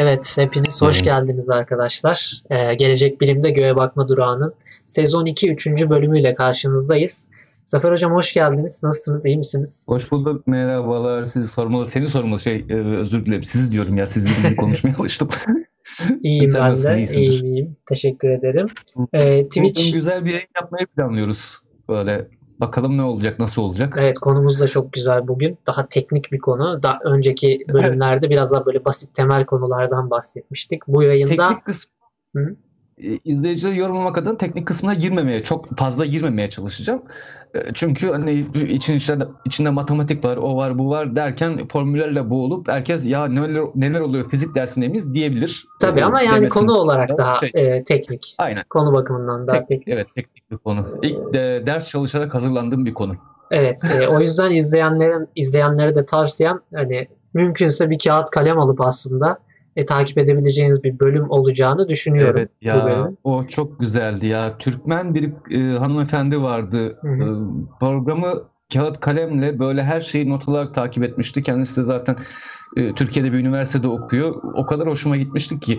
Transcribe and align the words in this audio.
Evet, 0.00 0.36
hepiniz 0.38 0.82
hoş 0.82 1.02
geldiniz 1.02 1.50
arkadaşlar. 1.50 2.42
Ee, 2.50 2.74
Gelecek 2.74 3.20
Bilim'de 3.20 3.50
Göğe 3.50 3.76
Bakma 3.76 4.08
Durağı'nın 4.08 4.54
sezon 4.84 5.26
2 5.26 5.50
3. 5.50 5.66
bölümüyle 5.66 6.34
karşınızdayız. 6.34 7.30
Zafer 7.64 7.92
Hocam 7.92 8.12
hoş 8.12 8.34
geldiniz. 8.34 8.84
Nasılsınız? 8.84 9.26
İyi 9.26 9.36
misiniz? 9.36 9.86
Hoş 9.88 10.12
bulduk. 10.12 10.46
Merhabalar. 10.46 11.24
Sizi 11.24 11.48
sormalı. 11.48 11.86
Seni 11.86 12.08
sormalı 12.08 12.40
şey 12.40 12.64
e, 12.68 12.74
özür 12.74 13.26
dilerim. 13.26 13.42
Sizi 13.42 13.72
diyorum 13.72 13.96
ya. 13.96 14.06
Sizi 14.06 14.56
konuşmaya 14.56 14.94
alıştım. 14.98 15.28
İyiyim 16.22 16.52
ben 16.54 16.76
de. 16.76 17.02
İyiyim 17.16 17.46
iyiyim. 17.46 17.76
Teşekkür 17.88 18.28
ederim. 18.28 18.66
Ee, 19.12 19.42
Twitch... 19.42 19.80
Bugün 19.80 19.92
güzel 19.92 20.24
bir 20.24 20.30
yayın 20.30 20.48
yapmayı 20.62 20.86
planlıyoruz. 20.86 21.58
Böyle 21.88 22.28
Bakalım 22.60 22.96
ne 22.96 23.02
olacak, 23.02 23.38
nasıl 23.38 23.62
olacak? 23.62 23.96
Evet 23.98 24.18
konumuz 24.18 24.60
da 24.60 24.66
çok 24.66 24.92
güzel 24.92 25.28
bugün. 25.28 25.58
Daha 25.66 25.86
teknik 25.86 26.32
bir 26.32 26.38
konu. 26.38 26.82
Daha 26.82 26.98
önceki 27.04 27.58
bölümlerde 27.68 28.26
evet. 28.26 28.30
biraz 28.30 28.52
daha 28.52 28.66
böyle 28.66 28.84
basit 28.84 29.14
temel 29.14 29.46
konulardan 29.46 30.10
bahsetmiştik. 30.10 30.86
Bu 30.88 31.02
yayında... 31.02 31.48
Teknik 31.48 31.64
kısmı... 31.64 31.92
Hı? 32.36 32.56
E, 33.02 33.18
izleyicileri 33.24 33.78
yorumlamak 33.78 34.18
adına 34.18 34.38
teknik 34.38 34.66
kısmına 34.66 34.94
girmemeye, 34.94 35.40
çok 35.40 35.78
fazla 35.78 36.06
girmemeye 36.06 36.50
çalışacağım. 36.50 37.02
E, 37.54 37.58
çünkü 37.74 38.10
hani 38.10 38.32
için 38.72 38.94
içinde, 38.94 39.26
içinde 39.44 39.70
matematik 39.70 40.24
var, 40.24 40.36
o 40.36 40.56
var, 40.56 40.78
bu 40.78 40.90
var 40.90 41.16
derken 41.16 41.66
formüllerle 41.66 42.30
boğulup 42.30 42.68
herkes 42.68 43.06
ya 43.06 43.26
neler, 43.26 43.64
neler 43.74 44.00
oluyor 44.00 44.30
fizik 44.30 44.54
dersinde 44.54 44.88
miyiz 44.88 45.14
diyebilir. 45.14 45.66
Tabii 45.80 46.04
ama 46.04 46.22
yani 46.22 46.48
konu 46.48 46.72
olarak 46.72 47.16
daha 47.16 47.36
şey, 47.36 47.50
e, 47.54 47.84
teknik. 47.84 48.36
Aynen. 48.38 48.64
Konu 48.70 48.92
bakımından 48.92 49.46
daha 49.46 49.56
teknik. 49.56 49.68
teknik. 49.68 49.94
Evet, 49.94 50.08
teknik 50.14 50.50
bir 50.50 50.56
konu. 50.56 50.86
İlk 51.02 51.34
de, 51.34 51.62
ders 51.66 51.88
çalışarak 51.88 52.34
hazırlandığım 52.34 52.86
bir 52.86 52.94
konu. 52.94 53.16
Evet, 53.50 53.84
e, 54.00 54.08
o 54.08 54.20
yüzden 54.20 54.50
izleyenlerin 54.50 55.28
izleyenlere 55.36 55.94
de 55.94 56.04
tavsiyem 56.04 56.60
hani 56.74 57.08
mümkünse 57.34 57.90
bir 57.90 57.98
kağıt 57.98 58.30
kalem 58.30 58.58
alıp 58.58 58.80
aslında 58.80 59.38
e, 59.78 59.84
takip 59.84 60.18
edebileceğiniz 60.18 60.84
bir 60.84 61.00
bölüm 61.00 61.30
olacağını 61.30 61.88
düşünüyorum. 61.88 62.36
Evet 62.38 62.50
ya 62.62 63.10
o 63.24 63.46
çok 63.46 63.80
güzeldi 63.80 64.26
ya. 64.26 64.58
Türkmen 64.58 65.14
bir 65.14 65.32
e, 65.50 65.78
hanımefendi 65.78 66.42
vardı. 66.42 66.98
Hı 67.00 67.08
hı. 67.08 67.12
E, 67.12 67.26
programı 67.80 68.42
kağıt 68.72 69.00
kalemle 69.00 69.58
böyle 69.58 69.82
her 69.84 70.00
şeyi 70.00 70.30
not 70.30 70.48
alarak 70.48 70.74
takip 70.74 71.04
etmişti. 71.04 71.42
Kendisi 71.42 71.80
de 71.80 71.82
zaten 71.84 72.16
e, 72.76 72.94
Türkiye'de 72.94 73.32
bir 73.32 73.38
üniversitede 73.38 73.88
okuyor. 73.88 74.34
O 74.54 74.66
kadar 74.66 74.88
hoşuma 74.88 75.16
gitmişti 75.16 75.60
ki. 75.60 75.78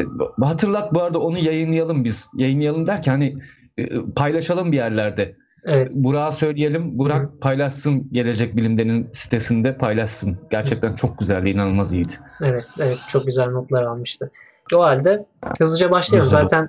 E, 0.00 0.02
hatırlat 0.44 0.94
bu 0.94 1.02
arada 1.02 1.18
onu 1.18 1.38
yayınlayalım 1.38 2.04
biz. 2.04 2.30
Yayınlayalım 2.36 2.86
derken 2.86 3.12
hani 3.12 3.36
e, 3.78 3.86
paylaşalım 4.16 4.72
bir 4.72 4.76
yerlerde. 4.76 5.36
Evet. 5.64 5.92
Burak'a 5.94 6.32
söyleyelim. 6.32 6.98
Burak 6.98 7.22
Hı. 7.22 7.38
paylaşsın 7.40 8.08
Gelecek 8.12 8.56
Bilim'denin 8.56 9.08
sitesinde 9.12 9.76
paylaşsın. 9.76 10.38
Gerçekten 10.50 10.94
çok 10.94 11.18
güzeldi, 11.18 11.50
inanılmaz 11.50 11.94
iyiydi. 11.94 12.12
Evet, 12.42 12.74
evet 12.80 12.98
çok 13.08 13.26
güzel 13.26 13.50
notlar 13.50 13.82
almıştı. 13.82 14.30
O 14.74 14.80
halde 14.80 15.26
hızlıca 15.58 15.90
başlayalım. 15.90 16.30
Zaten 16.30 16.68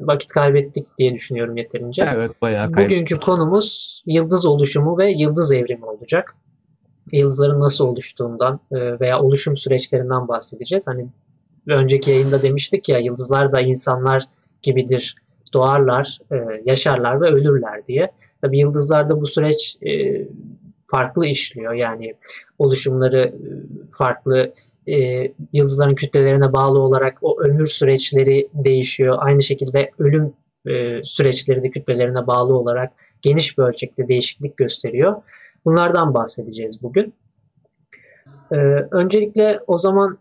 vakit 0.00 0.32
kaybettik 0.32 0.86
diye 0.98 1.14
düşünüyorum 1.14 1.56
yeterince. 1.56 2.08
Evet, 2.14 2.30
bayağı 2.42 2.72
kaybettik. 2.72 2.90
Bugünkü 2.90 3.20
konumuz 3.20 4.02
yıldız 4.06 4.46
oluşumu 4.46 4.98
ve 4.98 5.10
yıldız 5.10 5.52
evrimi 5.52 5.84
olacak. 5.84 6.34
Yıldızların 7.12 7.60
nasıl 7.60 7.86
oluştuğundan 7.86 8.60
veya 8.72 9.20
oluşum 9.20 9.56
süreçlerinden 9.56 10.28
bahsedeceğiz. 10.28 10.88
Hani 10.88 11.08
önceki 11.66 12.10
yayında 12.10 12.42
demiştik 12.42 12.88
ya 12.88 12.98
yıldızlar 12.98 13.52
da 13.52 13.60
insanlar 13.60 14.24
gibidir 14.62 15.14
doğarlar, 15.54 16.18
e, 16.32 16.36
yaşarlar 16.64 17.20
ve 17.20 17.26
ölürler 17.26 17.86
diye. 17.86 18.12
Tabi 18.40 18.58
yıldızlarda 18.58 19.20
bu 19.20 19.26
süreç 19.26 19.76
e, 19.82 20.22
farklı 20.80 21.26
işliyor. 21.26 21.72
Yani 21.72 22.14
oluşumları 22.58 23.18
e, 23.18 23.42
farklı, 23.90 24.52
yıldızların 25.52 25.94
kütlelerine 25.94 26.52
bağlı 26.52 26.80
olarak 26.80 27.18
o 27.22 27.40
ömür 27.40 27.66
süreçleri 27.66 28.48
değişiyor. 28.54 29.16
Aynı 29.20 29.42
şekilde 29.42 29.90
ölüm 29.98 30.32
süreçleri 31.02 31.62
de 31.62 31.70
kütlelerine 31.70 32.26
bağlı 32.26 32.54
olarak 32.54 32.92
geniş 33.22 33.58
bir 33.58 33.62
ölçekte 33.62 34.08
değişiklik 34.08 34.56
gösteriyor. 34.56 35.22
Bunlardan 35.64 36.14
bahsedeceğiz 36.14 36.82
bugün. 36.82 37.14
Öncelikle 38.90 39.60
o 39.66 39.78
zaman 39.78 40.18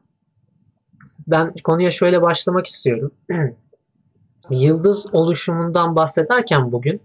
ben 1.28 1.54
konuya 1.64 1.92
şöyle 1.92 2.22
başlamak 2.22 2.68
istiyorum. 2.68 3.12
yıldız 4.50 5.10
oluşumundan 5.14 5.96
bahsederken 5.96 6.72
bugün 6.72 7.02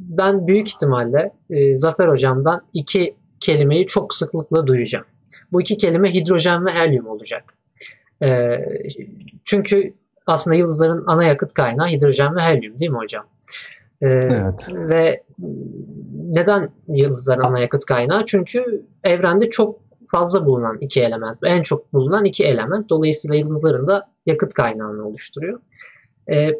ben 0.00 0.46
büyük 0.46 0.68
ihtimalle 0.68 1.32
e, 1.50 1.76
Zafer 1.76 2.08
hocamdan 2.08 2.62
iki 2.72 3.16
kelimeyi 3.40 3.86
çok 3.86 4.14
sıklıkla 4.14 4.66
duyacağım. 4.66 5.04
Bu 5.52 5.60
iki 5.60 5.76
kelime 5.76 6.14
hidrojen 6.14 6.66
ve 6.66 6.70
helyum 6.70 7.06
olacak. 7.06 7.54
E, 8.22 8.58
çünkü 9.44 9.94
aslında 10.26 10.56
yıldızların 10.56 11.04
ana 11.06 11.24
yakıt 11.24 11.54
kaynağı 11.54 11.88
hidrojen 11.88 12.36
ve 12.36 12.40
helyum 12.40 12.78
değil 12.78 12.90
mi 12.90 12.98
hocam? 12.98 13.26
E, 14.02 14.08
evet. 14.08 14.68
Ve 14.74 15.22
neden 16.14 16.70
yıldızların 16.88 17.40
ana 17.40 17.58
yakıt 17.58 17.84
kaynağı? 17.84 18.24
Çünkü 18.24 18.82
evrende 19.04 19.50
çok 19.50 19.80
fazla 20.06 20.46
bulunan 20.46 20.78
iki 20.80 21.00
element, 21.00 21.38
en 21.44 21.62
çok 21.62 21.92
bulunan 21.92 22.24
iki 22.24 22.44
element. 22.44 22.88
Dolayısıyla 22.88 23.36
yıldızların 23.36 23.88
da 23.88 24.10
yakıt 24.26 24.54
kaynağını 24.54 25.06
oluşturuyor. 25.06 25.60
E, 26.28 26.50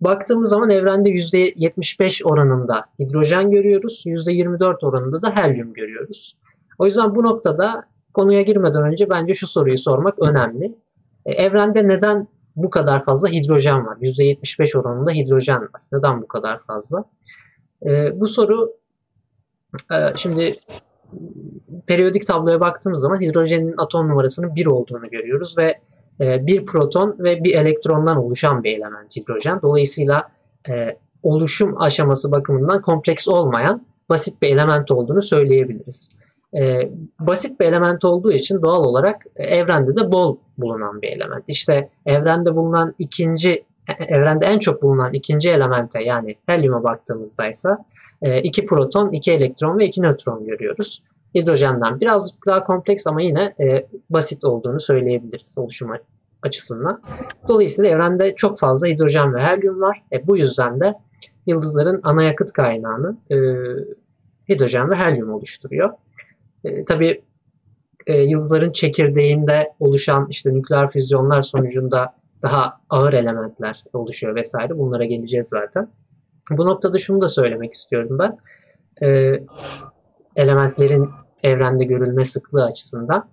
baktığımız 0.00 0.48
zaman 0.48 0.70
evrende 0.70 1.10
%75 1.10 2.24
oranında 2.24 2.84
hidrojen 2.98 3.50
görüyoruz. 3.50 4.04
%24 4.06 4.86
oranında 4.86 5.22
da 5.22 5.36
helyum 5.36 5.72
görüyoruz. 5.72 6.36
O 6.78 6.86
yüzden 6.86 7.14
bu 7.14 7.24
noktada 7.24 7.84
konuya 8.14 8.42
girmeden 8.42 8.82
önce 8.82 9.10
bence 9.10 9.34
şu 9.34 9.46
soruyu 9.46 9.78
sormak 9.78 10.22
önemli. 10.22 10.74
E, 11.26 11.32
evrende 11.32 11.88
neden 11.88 12.28
bu 12.56 12.70
kadar 12.70 13.02
fazla 13.02 13.28
hidrojen 13.28 13.86
var? 13.86 13.96
%75 13.96 14.78
oranında 14.78 15.10
hidrojen 15.10 15.62
var. 15.62 15.82
Neden 15.92 16.22
bu 16.22 16.28
kadar 16.28 16.58
fazla? 16.66 17.04
E, 17.86 18.20
bu 18.20 18.26
soru 18.26 18.76
e, 19.92 19.96
şimdi 20.16 20.52
periyodik 21.86 22.26
tabloya 22.26 22.60
baktığımız 22.60 23.00
zaman 23.00 23.20
hidrojenin 23.20 23.74
atom 23.78 24.08
numarasının 24.08 24.54
1 24.54 24.66
olduğunu 24.66 25.10
görüyoruz 25.10 25.58
ve 25.58 25.80
bir 26.20 26.64
proton 26.64 27.16
ve 27.18 27.44
bir 27.44 27.54
elektrondan 27.54 28.16
oluşan 28.16 28.64
bir 28.64 28.78
element 28.78 29.16
hidrojen. 29.16 29.62
Dolayısıyla 29.62 30.28
e, 30.68 30.96
oluşum 31.22 31.82
aşaması 31.82 32.32
bakımından 32.32 32.82
kompleks 32.82 33.28
olmayan 33.28 33.86
basit 34.08 34.42
bir 34.42 34.48
element 34.48 34.90
olduğunu 34.90 35.22
söyleyebiliriz. 35.22 36.08
E, 36.54 36.90
basit 37.20 37.60
bir 37.60 37.64
element 37.64 38.04
olduğu 38.04 38.32
için 38.32 38.62
doğal 38.62 38.84
olarak 38.84 39.26
evrende 39.36 39.96
de 39.96 40.12
bol 40.12 40.36
bulunan 40.58 41.02
bir 41.02 41.08
element. 41.08 41.44
İşte 41.48 41.88
evrende 42.06 42.56
bulunan 42.56 42.94
ikinci 42.98 43.64
evrende 44.08 44.46
en 44.46 44.58
çok 44.58 44.82
bulunan 44.82 45.12
ikinci 45.12 45.50
elemente 45.50 46.02
yani 46.02 46.36
helyuma 46.46 46.84
baktığımızda 46.84 47.48
ise 47.48 47.68
iki 48.42 48.66
proton, 48.66 49.08
iki 49.08 49.32
elektron 49.32 49.78
ve 49.78 49.86
iki 49.86 50.02
nötron 50.02 50.46
görüyoruz. 50.46 51.02
Hidrojenden 51.34 52.00
birazcık 52.00 52.46
daha 52.46 52.62
kompleks 52.62 53.06
ama 53.06 53.22
yine 53.22 53.54
basit 54.10 54.44
olduğunu 54.44 54.80
söyleyebiliriz 54.80 55.58
oluşuma 55.58 55.98
açısından. 56.42 57.02
Dolayısıyla 57.48 57.90
evrende 57.90 58.34
çok 58.34 58.58
fazla 58.58 58.86
hidrojen 58.86 59.34
ve 59.34 59.42
helyum 59.42 59.80
var. 59.80 60.02
E, 60.12 60.26
bu 60.26 60.36
yüzden 60.36 60.80
de 60.80 60.94
yıldızların 61.46 62.00
ana 62.02 62.22
yakıt 62.22 62.52
kaynağını 62.52 63.16
e, 63.30 63.36
hidrojen 64.48 64.90
ve 64.90 64.94
helyum 64.94 65.32
oluşturuyor. 65.32 65.90
E, 66.64 66.84
tabii 66.84 67.22
e, 68.06 68.22
yıldızların 68.22 68.72
çekirdeğinde 68.72 69.72
oluşan 69.80 70.26
işte 70.30 70.54
nükleer 70.54 70.88
füzyonlar 70.88 71.42
sonucunda 71.42 72.14
daha 72.42 72.80
ağır 72.90 73.12
elementler 73.12 73.84
oluşuyor 73.92 74.34
vesaire. 74.34 74.78
Bunlara 74.78 75.04
geleceğiz 75.04 75.48
zaten. 75.48 75.90
Bu 76.50 76.66
noktada 76.66 76.98
şunu 76.98 77.20
da 77.20 77.28
söylemek 77.28 77.72
istiyorum 77.72 78.18
ben. 78.18 78.38
E, 79.06 79.40
elementlerin 80.36 81.08
evrende 81.42 81.84
görülme 81.84 82.24
sıklığı 82.24 82.64
açısından 82.64 83.28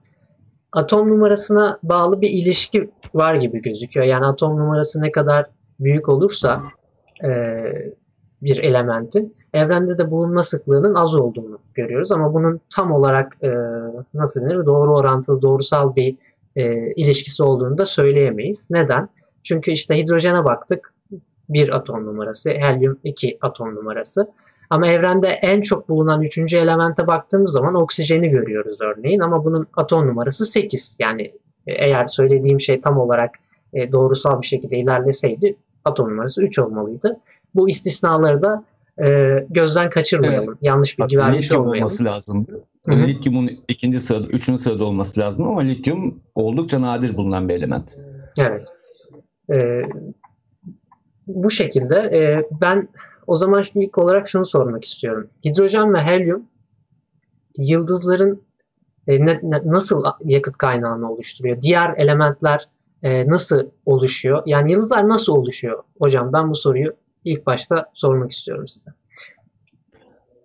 atom 0.72 1.10
numarasına 1.10 1.80
bağlı 1.84 2.22
bir 2.22 2.30
ilişki 2.30 2.90
var 3.14 3.36
gibi 3.36 3.62
gözüküyor. 3.62 4.06
Yani 4.06 4.26
atom 4.26 4.58
numarası 4.58 5.02
ne 5.02 5.12
kadar 5.12 5.46
büyük 5.80 6.10
olursa 6.10 6.54
e, 7.24 7.30
bir 8.42 8.64
elementin 8.64 9.36
evrende 9.54 9.98
de 9.98 10.12
bulunma 10.12 10.44
sıklığının 10.44 10.96
az 10.96 11.16
olduğunu 11.16 11.60
görüyoruz. 11.74 12.12
Ama 12.12 12.34
bunun 12.34 12.62
tam 12.76 12.92
olarak 12.92 13.38
e, 13.44 13.52
nasıl 14.14 14.42
denir 14.42 14.66
doğru 14.66 14.96
orantılı 14.96 15.42
doğrusal 15.42 15.96
bir 15.96 16.18
e, 16.56 16.94
ilişkisi 16.94 17.44
olduğunu 17.44 17.78
da 17.78 17.86
söyleyemeyiz. 17.86 18.68
Neden? 18.72 19.10
Çünkü 19.44 19.72
işte 19.72 19.98
hidrojene 19.98 20.46
baktık 20.46 20.94
bir 21.50 21.76
atom 21.76 22.06
numarası, 22.06 22.50
helyum 22.50 23.00
iki 23.04 23.38
atom 23.42 23.76
numarası. 23.76 24.28
Ama 24.70 24.88
evrende 24.88 25.28
en 25.28 25.62
çok 25.62 25.90
bulunan 25.90 26.22
üçüncü 26.22 26.58
elemente 26.58 27.08
baktığımız 27.08 27.52
zaman 27.52 27.76
oksijeni 27.76 28.30
görüyoruz 28.30 28.80
örneğin 28.82 29.20
ama 29.20 29.46
bunun 29.46 29.68
atom 29.74 30.08
numarası 30.08 30.46
8. 30.46 30.98
Yani 31.00 31.22
e, 31.68 31.74
eğer 31.74 32.06
söylediğim 32.06 32.60
şey 32.60 32.80
tam 32.80 32.98
olarak 32.98 33.36
e, 33.74 33.92
doğrusal 33.92 34.42
bir 34.42 34.48
şekilde 34.48 34.78
ilerleseydi 34.78 35.56
atom 35.86 36.10
numarası 36.10 36.44
3 36.44 36.60
olmalıydı. 36.60 37.20
Bu 37.56 37.70
istisnaları 37.70 38.42
da 38.42 38.64
e, 39.04 39.36
gözden 39.50 39.90
kaçırmayalım. 39.90 40.50
Evet. 40.50 40.58
Yanlış 40.62 41.00
bilgi 41.00 41.18
vermiş 41.18 41.52
olmayalım. 41.52 41.78
olması 41.78 42.06
lazım. 42.06 42.48
Hı 42.86 42.96
hı. 42.96 43.08
Lityumun 43.08 43.52
ikinci 43.68 44.00
sırada, 44.00 44.28
üçüncü 44.28 44.64
sırada 44.64 44.86
olması 44.86 45.20
lazım 45.20 45.48
ama 45.48 45.62
lityum 45.62 46.20
oldukça 46.36 46.82
nadir 46.82 47.18
bulunan 47.18 47.50
bir 47.50 47.54
element. 47.54 47.98
Evet. 48.38 48.68
Ee, 49.54 49.82
bu 51.28 51.50
şekilde 51.50 51.96
e, 51.96 52.50
ben 52.62 52.90
o 53.28 53.36
zaman 53.36 53.64
ilk 53.76 53.98
olarak 53.98 54.28
şunu 54.28 54.46
sormak 54.46 54.84
istiyorum. 54.84 55.28
Hidrojen 55.46 55.94
ve 55.94 56.02
helyum 56.02 56.46
yıldızların 57.58 58.42
e, 59.08 59.26
ne, 59.26 59.40
ne, 59.44 59.62
nasıl 59.66 60.04
yakıt 60.24 60.58
kaynağını 60.58 61.12
oluşturuyor? 61.12 61.62
Diğer 61.62 61.94
elementler 61.98 62.70
e, 63.04 63.28
nasıl 63.28 63.70
oluşuyor? 63.86 64.44
Yani 64.46 64.72
yıldızlar 64.72 65.10
nasıl 65.10 65.36
oluşuyor? 65.36 65.84
Hocam 66.00 66.34
ben 66.34 66.50
bu 66.50 66.56
soruyu 66.56 66.96
ilk 67.26 67.46
başta 67.46 67.90
sormak 67.94 68.32
istiyorum 68.32 68.68
size. 68.68 68.92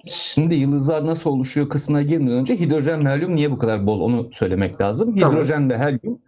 Şimdi 0.06 0.55
yıldızlar 0.55 1.06
nasıl 1.06 1.31
oluşuyor 1.31 1.69
kısmına 1.69 2.02
girmeden 2.02 2.37
önce 2.37 2.61
hidrojen 2.61 3.06
ve 3.06 3.11
helyum 3.11 3.34
niye 3.37 3.50
bu 3.50 3.58
kadar 3.58 3.87
bol 3.87 4.00
onu 4.00 4.29
söylemek 4.32 4.81
lazım. 4.81 5.17
Hidrojen 5.17 5.69
tamam. 5.69 5.70
ve 5.70 5.79
helyum 5.79 6.19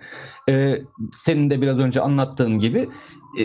e, 0.49 0.83
senin 1.13 1.51
de 1.51 1.61
biraz 1.61 1.79
önce 1.79 2.01
anlattığın 2.01 2.59
gibi 2.59 2.89
e, 3.41 3.43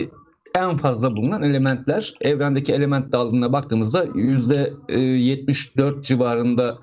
en 0.56 0.76
fazla 0.76 1.16
bulunan 1.16 1.42
elementler. 1.42 2.14
Evrendeki 2.20 2.72
element 2.72 3.12
dağılımına 3.12 3.52
baktığımızda 3.52 4.04
%74 4.04 5.98
e, 5.98 6.02
civarında 6.02 6.78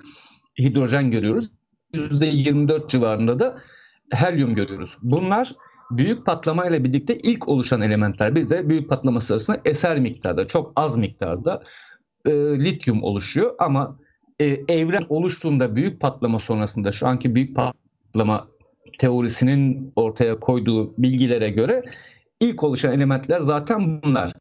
hidrojen 0.59 1.11
görüyoruz. 1.11 1.51
%24 1.93 2.87
civarında 2.87 3.39
da 3.39 3.57
helyum 4.11 4.53
görüyoruz. 4.53 4.97
Bunlar 5.01 5.51
büyük 5.91 6.25
patlamayla 6.25 6.83
birlikte 6.83 7.17
ilk 7.17 7.47
oluşan 7.47 7.81
elementler. 7.81 8.35
Bir 8.35 8.49
de 8.49 8.69
büyük 8.69 8.89
patlama 8.89 9.19
sırasında 9.19 9.61
eser 9.65 9.99
miktarda, 9.99 10.47
çok 10.47 10.71
az 10.75 10.97
miktarda 10.97 11.61
e, 12.25 12.31
lityum 12.59 13.03
oluşuyor. 13.03 13.55
Ama 13.59 13.99
e, 14.39 14.45
evren 14.67 15.03
oluştuğunda 15.09 15.75
büyük 15.75 16.01
patlama 16.01 16.39
sonrasında 16.39 16.91
şu 16.91 17.07
anki 17.07 17.35
büyük 17.35 17.55
patlama 17.55 18.47
teorisinin 18.99 19.93
ortaya 19.95 20.39
koyduğu 20.39 20.93
bilgilere 20.97 21.49
göre 21.49 21.81
ilk 22.41 22.63
oluşan 22.63 22.93
elementler 22.93 23.39
zaten 23.39 24.01
bunlar. 24.01 24.31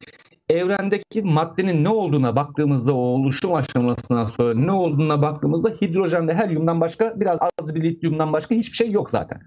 Evrendeki 0.49 1.21
maddenin 1.21 1.83
ne 1.83 1.89
olduğuna 1.89 2.35
baktığımızda 2.35 2.93
o 2.93 2.97
oluşum 2.97 3.53
aşamasından 3.53 4.23
sonra 4.23 4.53
ne 4.53 4.71
olduğuna 4.71 5.21
baktığımızda 5.21 5.69
hidrojen 5.69 6.27
ve 6.27 6.33
helyumdan 6.35 6.81
başka 6.81 7.19
biraz 7.19 7.37
az 7.59 7.75
bir 7.75 7.83
lityumdan 7.83 8.33
başka 8.33 8.55
hiçbir 8.55 8.77
şey 8.77 8.91
yok 8.91 9.09
zaten. 9.09 9.41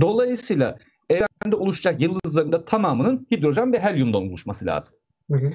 Dolayısıyla 0.00 0.76
evrende 1.10 1.56
oluşacak 1.56 2.00
yıldızların 2.00 2.52
da 2.52 2.64
tamamının 2.64 3.26
hidrojen 3.30 3.72
ve 3.72 3.80
helyumdan 3.80 4.22
oluşması 4.22 4.66
lazım. 4.66 4.96
Hı 5.30 5.36
hı. 5.36 5.50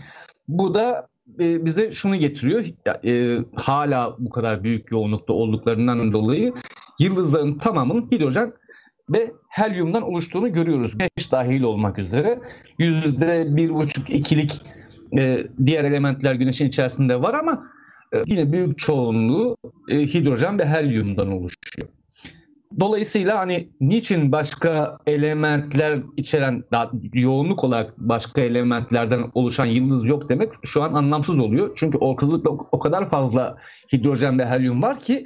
Bu 0.47 0.75
da 0.75 1.07
e, 1.39 1.65
bize 1.65 1.91
şunu 1.91 2.15
getiriyor. 2.15 2.65
E, 3.05 3.37
hala 3.55 4.15
bu 4.19 4.29
kadar 4.29 4.63
büyük 4.63 4.91
yoğunlukta 4.91 5.33
olduklarından 5.33 6.13
dolayı 6.13 6.53
yıldızların 6.99 7.57
tamamının 7.57 8.11
hidrojen 8.11 8.53
ve 9.11 9.31
helyumdan 9.49 10.03
oluştuğunu 10.03 10.53
görüyoruz. 10.53 10.99
5 10.99 11.31
dahil 11.31 11.61
olmak 11.61 11.99
üzere. 11.99 12.39
Yüzde 12.77 13.55
bir 13.55 13.69
buçuk 13.69 14.09
ikilik 14.09 14.61
e, 15.19 15.47
diğer 15.65 15.83
elementler 15.83 16.35
güneşin 16.35 16.67
içerisinde 16.67 17.21
var 17.21 17.33
ama 17.33 17.63
e, 18.13 18.17
yine 18.25 18.51
büyük 18.51 18.77
çoğunluğu 18.77 19.57
e, 19.89 19.99
hidrojen 19.99 20.59
ve 20.59 20.65
helyumdan 20.65 21.27
oluşuyor. 21.27 21.87
Dolayısıyla 22.79 23.39
hani 23.39 23.69
niçin 23.81 24.31
başka 24.31 24.97
elementler 25.07 25.99
içeren 26.17 26.63
daha 26.71 26.91
yoğunluk 27.13 27.63
olarak 27.63 27.93
başka 27.97 28.41
elementlerden 28.41 29.31
oluşan 29.33 29.65
yıldız 29.65 30.07
yok 30.07 30.29
demek 30.29 30.53
şu 30.63 30.83
an 30.83 30.93
anlamsız 30.93 31.39
oluyor. 31.39 31.71
Çünkü 31.75 31.97
ortalıkta 31.97 32.49
o 32.49 32.79
kadar 32.79 33.09
fazla 33.09 33.57
hidrojen 33.93 34.39
ve 34.39 34.45
helyum 34.45 34.83
var 34.83 34.99
ki 34.99 35.25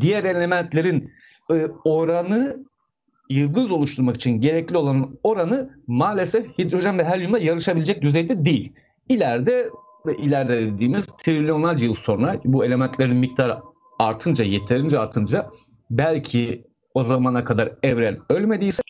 diğer 0.00 0.24
elementlerin 0.24 1.10
e, 1.50 1.66
oranı 1.84 2.64
yıldız 3.28 3.70
oluşturmak 3.70 4.16
için 4.16 4.40
gerekli 4.40 4.76
olan 4.76 5.18
oranı 5.22 5.70
maalesef 5.86 6.58
hidrojen 6.58 6.98
ve 6.98 7.04
helyumla 7.04 7.38
yarışabilecek 7.38 8.02
düzeyde 8.02 8.44
değil. 8.44 8.72
İleride 9.08 9.70
ileride 10.18 10.72
dediğimiz 10.72 11.06
trilyonlarca 11.06 11.86
yıl 11.86 11.94
sonra 11.94 12.38
bu 12.44 12.64
elementlerin 12.64 13.16
miktarı 13.16 13.58
artınca, 13.98 14.44
yeterince 14.44 14.98
artınca 14.98 15.48
belki 15.90 16.64
o 16.94 17.02
zamana 17.02 17.44
kadar 17.44 17.72
evren 17.82 18.18
ölmediyse 18.28 18.82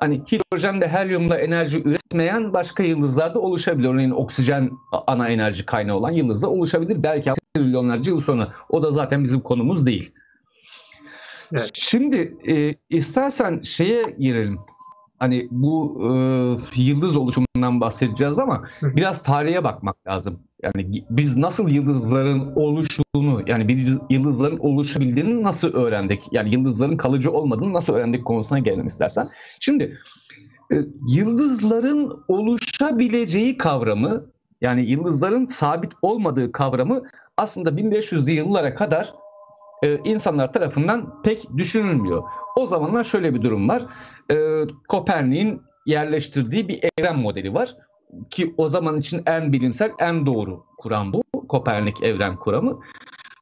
hani 0.00 0.22
hidrojen 0.32 0.80
ve 0.80 0.88
helyumla 0.88 1.38
enerji 1.38 1.82
üretmeyen 1.84 2.52
başka 2.52 2.82
yıldızlarda 2.82 3.38
oluşabilir. 3.38 3.88
Örneğin 3.88 4.10
oksijen 4.10 4.70
ana 5.06 5.28
enerji 5.28 5.66
kaynağı 5.66 5.96
olan 5.96 6.10
yıldızda 6.10 6.50
oluşabilir. 6.50 7.02
Belki 7.02 7.32
trilyonlarca 7.54 8.12
yıl 8.12 8.20
sonra. 8.20 8.48
O 8.68 8.82
da 8.82 8.90
zaten 8.90 9.24
bizim 9.24 9.40
konumuz 9.40 9.86
değil. 9.86 10.12
Evet. 11.54 11.70
Şimdi 11.74 12.36
e, 12.48 12.74
istersen 12.90 13.60
şeye 13.60 14.16
girelim. 14.18 14.58
Hani 15.18 15.48
bu 15.50 16.00
e, 16.02 16.82
yıldız 16.82 17.16
oluşumundan 17.16 17.80
bahsedeceğiz 17.80 18.38
ama 18.38 18.62
biraz 18.82 19.22
tarihe 19.22 19.64
bakmak 19.64 20.06
lazım. 20.06 20.40
Yani 20.62 21.04
biz 21.10 21.36
nasıl 21.36 21.68
yıldızların 21.68 22.52
oluştuğunu 22.56 23.42
yani 23.46 23.68
biz 23.68 23.98
yıldızların 24.10 24.58
oluşabildiğini 24.58 25.42
nasıl 25.42 25.74
öğrendik? 25.74 26.20
Yani 26.32 26.54
yıldızların 26.54 26.96
kalıcı 26.96 27.30
olmadığını 27.30 27.72
nasıl 27.72 27.94
öğrendik 27.94 28.24
konusuna 28.24 28.58
gelelim 28.58 28.86
istersen. 28.86 29.26
Şimdi 29.60 29.98
e, 30.72 30.76
yıldızların 31.08 32.24
oluşabileceği 32.28 33.58
kavramı 33.58 34.26
yani 34.60 34.90
yıldızların 34.90 35.46
sabit 35.46 35.92
olmadığı 36.02 36.52
kavramı 36.52 37.02
aslında 37.36 37.70
1500'lü 37.70 38.30
yıllara 38.30 38.74
kadar 38.74 39.12
e, 39.82 39.98
insanlar 40.04 40.52
tarafından 40.52 41.22
pek 41.22 41.56
düşünülmüyor. 41.56 42.22
O 42.56 42.66
zamanlar 42.66 43.04
şöyle 43.04 43.34
bir 43.34 43.42
durum 43.42 43.68
var. 43.68 43.82
E, 44.30 44.36
Kopernik'in 44.88 45.62
yerleştirdiği 45.86 46.68
bir 46.68 46.80
evren 46.98 47.18
modeli 47.18 47.54
var 47.54 47.76
ki 48.30 48.54
o 48.56 48.68
zaman 48.68 48.98
için 48.98 49.22
en 49.26 49.52
bilimsel, 49.52 49.90
en 50.00 50.26
doğru 50.26 50.64
kuram 50.78 51.12
bu. 51.12 51.22
Kopernik 51.48 52.02
evren 52.02 52.36
kuramı. 52.36 52.80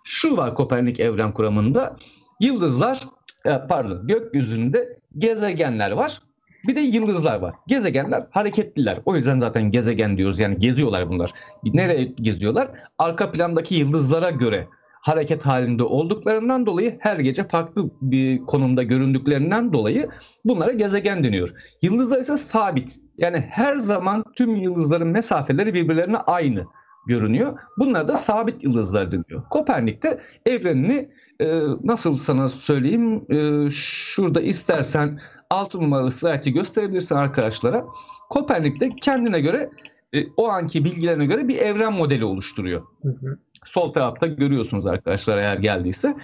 Şu 0.04 0.36
var 0.36 0.54
Kopernik 0.54 1.00
evren 1.00 1.32
kuramında. 1.32 1.96
Yıldızlar, 2.40 3.02
e, 3.46 3.50
pardon 3.68 4.06
gökyüzünde 4.06 4.98
gezegenler 5.18 5.90
var. 5.90 6.22
Bir 6.68 6.76
de 6.76 6.80
yıldızlar 6.80 7.38
var. 7.38 7.54
Gezegenler 7.66 8.26
hareketliler. 8.30 8.98
O 9.04 9.16
yüzden 9.16 9.38
zaten 9.38 9.70
gezegen 9.70 10.16
diyoruz. 10.16 10.40
Yani 10.40 10.58
geziyorlar 10.58 11.08
bunlar. 11.08 11.32
Nereye 11.64 12.04
geziyorlar? 12.04 12.70
Arka 12.98 13.30
plandaki 13.30 13.74
yıldızlara 13.74 14.30
göre 14.30 14.68
hareket 15.02 15.46
halinde 15.46 15.82
olduklarından 15.82 16.66
dolayı 16.66 16.96
her 17.00 17.16
gece 17.16 17.48
farklı 17.48 17.90
bir 18.02 18.38
konumda 18.38 18.82
göründüklerinden 18.82 19.72
dolayı 19.72 20.08
bunlara 20.44 20.72
gezegen 20.72 21.24
deniyor. 21.24 21.54
Yıldızlar 21.82 22.18
ise 22.18 22.36
sabit. 22.36 22.98
Yani 23.18 23.36
her 23.50 23.76
zaman 23.76 24.24
tüm 24.36 24.56
yıldızların 24.56 25.08
mesafeleri 25.08 25.74
birbirlerine 25.74 26.16
aynı 26.16 26.64
görünüyor. 27.06 27.58
Bunlar 27.78 28.08
da 28.08 28.16
sabit 28.16 28.64
yıldızlar 28.64 29.12
deniyor. 29.12 29.42
Kopernik 29.50 30.02
de 30.02 30.20
evrenini 30.46 31.10
e, 31.40 31.60
nasıl 31.84 32.16
sana 32.16 32.48
söyleyeyim 32.48 33.24
e, 33.30 33.70
şurada 33.70 34.40
istersen 34.40 35.20
6 35.50 35.80
numaralı 35.80 36.10
slaytı 36.10 36.50
gösterebilirsin 36.50 37.14
arkadaşlara. 37.14 37.84
Kopernik 38.30 38.80
de 38.80 38.88
kendine 39.02 39.40
göre 39.40 39.70
e, 40.14 40.26
o 40.36 40.48
anki 40.48 40.84
bilgilerine 40.84 41.26
göre 41.26 41.48
bir 41.48 41.56
evren 41.56 41.92
modeli 41.92 42.24
oluşturuyor. 42.24 42.82
Hı 43.02 43.08
hı. 43.08 43.38
Sol 43.64 43.92
tarafta 43.92 44.26
görüyorsunuz 44.26 44.86
arkadaşlar 44.86 45.38
eğer 45.38 45.56
geldiyse. 45.56 46.16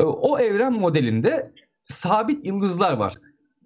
E, 0.00 0.04
o 0.04 0.38
evren 0.38 0.72
modelinde 0.72 1.52
sabit 1.84 2.46
yıldızlar 2.46 2.92
var. 2.92 3.14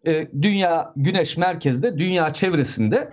E, 0.06 0.28
dünya, 0.42 0.92
güneş 0.96 1.36
merkezde, 1.36 1.98
dünya 1.98 2.32
çevresinde 2.32 3.10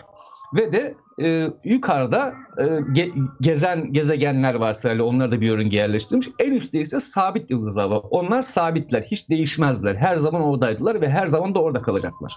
ve 0.56 0.74
de 0.74 0.96
e, 1.22 1.48
yukarıda 1.64 2.34
e, 2.62 2.66
ge, 2.94 3.12
gezen 3.42 3.94
gezegenler 3.94 4.54
var 4.54 4.74
sırayla 4.74 5.04
onları 5.04 5.32
da 5.32 5.42
bir 5.42 5.48
yörünge 5.48 5.78
yerleştirmiş. 5.78 6.30
En 6.40 6.54
üstte 6.54 6.80
ise 6.80 7.00
sabit 7.00 7.52
yıldızlar 7.52 7.86
var. 7.90 8.02
Onlar 8.10 8.42
sabitler, 8.42 9.02
hiç 9.02 9.30
değişmezler. 9.30 9.96
Her 9.96 10.18
zaman 10.18 10.42
oradaydılar 10.42 11.02
ve 11.02 11.10
her 11.10 11.28
zaman 11.28 11.56
da 11.56 11.62
orada 11.62 11.82
kalacaklar 11.82 12.36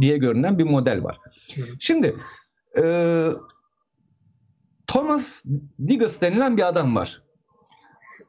diye 0.00 0.18
görünen 0.18 0.58
bir 0.58 0.64
model 0.64 1.04
var. 1.04 1.16
Şimdi 1.78 2.16
e, 2.78 2.82
Thomas 4.92 5.44
Digas 5.88 6.20
denilen 6.20 6.56
bir 6.56 6.68
adam 6.68 6.96
var. 6.96 7.22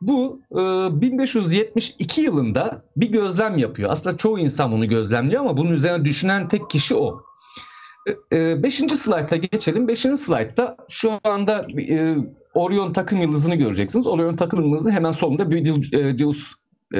Bu 0.01 0.41
e, 0.51 0.61
1572 1.01 2.21
yılında 2.21 2.83
bir 2.97 3.11
gözlem 3.11 3.57
yapıyor. 3.57 3.91
Aslında 3.91 4.17
çoğu 4.17 4.39
insan 4.39 4.71
bunu 4.71 4.89
gözlemliyor 4.89 5.41
ama 5.41 5.57
bunun 5.57 5.71
üzerine 5.71 6.05
düşünen 6.05 6.47
tek 6.47 6.69
kişi 6.69 6.95
o. 6.95 7.21
E, 8.07 8.37
e, 8.37 8.63
beşinci 8.63 8.97
slayta 8.97 9.35
geçelim. 9.35 9.87
Beşinci 9.87 10.17
slaytta 10.17 10.77
şu 10.89 11.19
anda 11.23 11.67
e, 11.79 12.15
Orion 12.53 12.93
takım 12.93 13.21
yıldızını 13.21 13.55
göreceksiniz. 13.55 14.07
Orion 14.07 14.35
takım 14.35 14.65
yıldızının 14.65 14.93
hemen 14.93 15.11
solunda 15.11 15.51
Betelgeuse 15.51 16.47
e, 16.93 16.99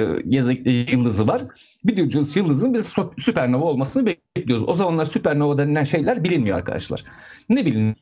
yıldızı 0.91 1.27
var. 1.27 1.41
Betelgeuse 1.83 2.39
yıldızının 2.39 2.73
biz 2.73 2.93
süpernova 3.17 3.65
olmasını 3.65 4.05
bekliyoruz. 4.05 4.65
O 4.67 4.73
zamanlar 4.73 5.05
süpernova 5.05 5.57
denilen 5.57 5.83
şeyler 5.83 6.23
bilinmiyor 6.23 6.57
arkadaşlar. 6.57 7.03
Ne 7.49 7.65
biliniyor? 7.65 7.95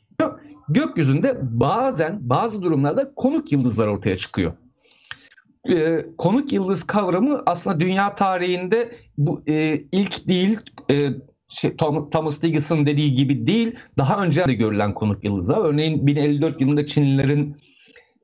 Gökyüzünde 0.73 1.37
bazen 1.41 2.19
bazı 2.21 2.61
durumlarda 2.61 3.13
konuk 3.15 3.51
yıldızlar 3.51 3.87
ortaya 3.87 4.15
çıkıyor. 4.15 4.53
e, 5.69 6.05
konuk 6.17 6.53
yıldız 6.53 6.83
kavramı 6.83 7.43
aslında 7.45 7.79
dünya 7.79 8.15
tarihinde 8.15 8.91
bu 9.17 9.41
e, 9.47 9.83
ilk 9.91 10.27
değil 10.27 10.59
e, 10.91 11.09
şey, 11.47 11.75
Thomas 12.11 12.41
Diggis'in 12.41 12.85
dediği 12.85 13.15
gibi 13.15 13.47
değil 13.47 13.75
daha 13.97 14.23
önce 14.23 14.45
de 14.45 14.53
görülen 14.53 14.93
konuk 14.93 15.23
yıldızlar. 15.23 15.57
Örneğin 15.57 16.07
1054 16.07 16.61
yılında 16.61 16.85
Çinlilerin 16.85 17.55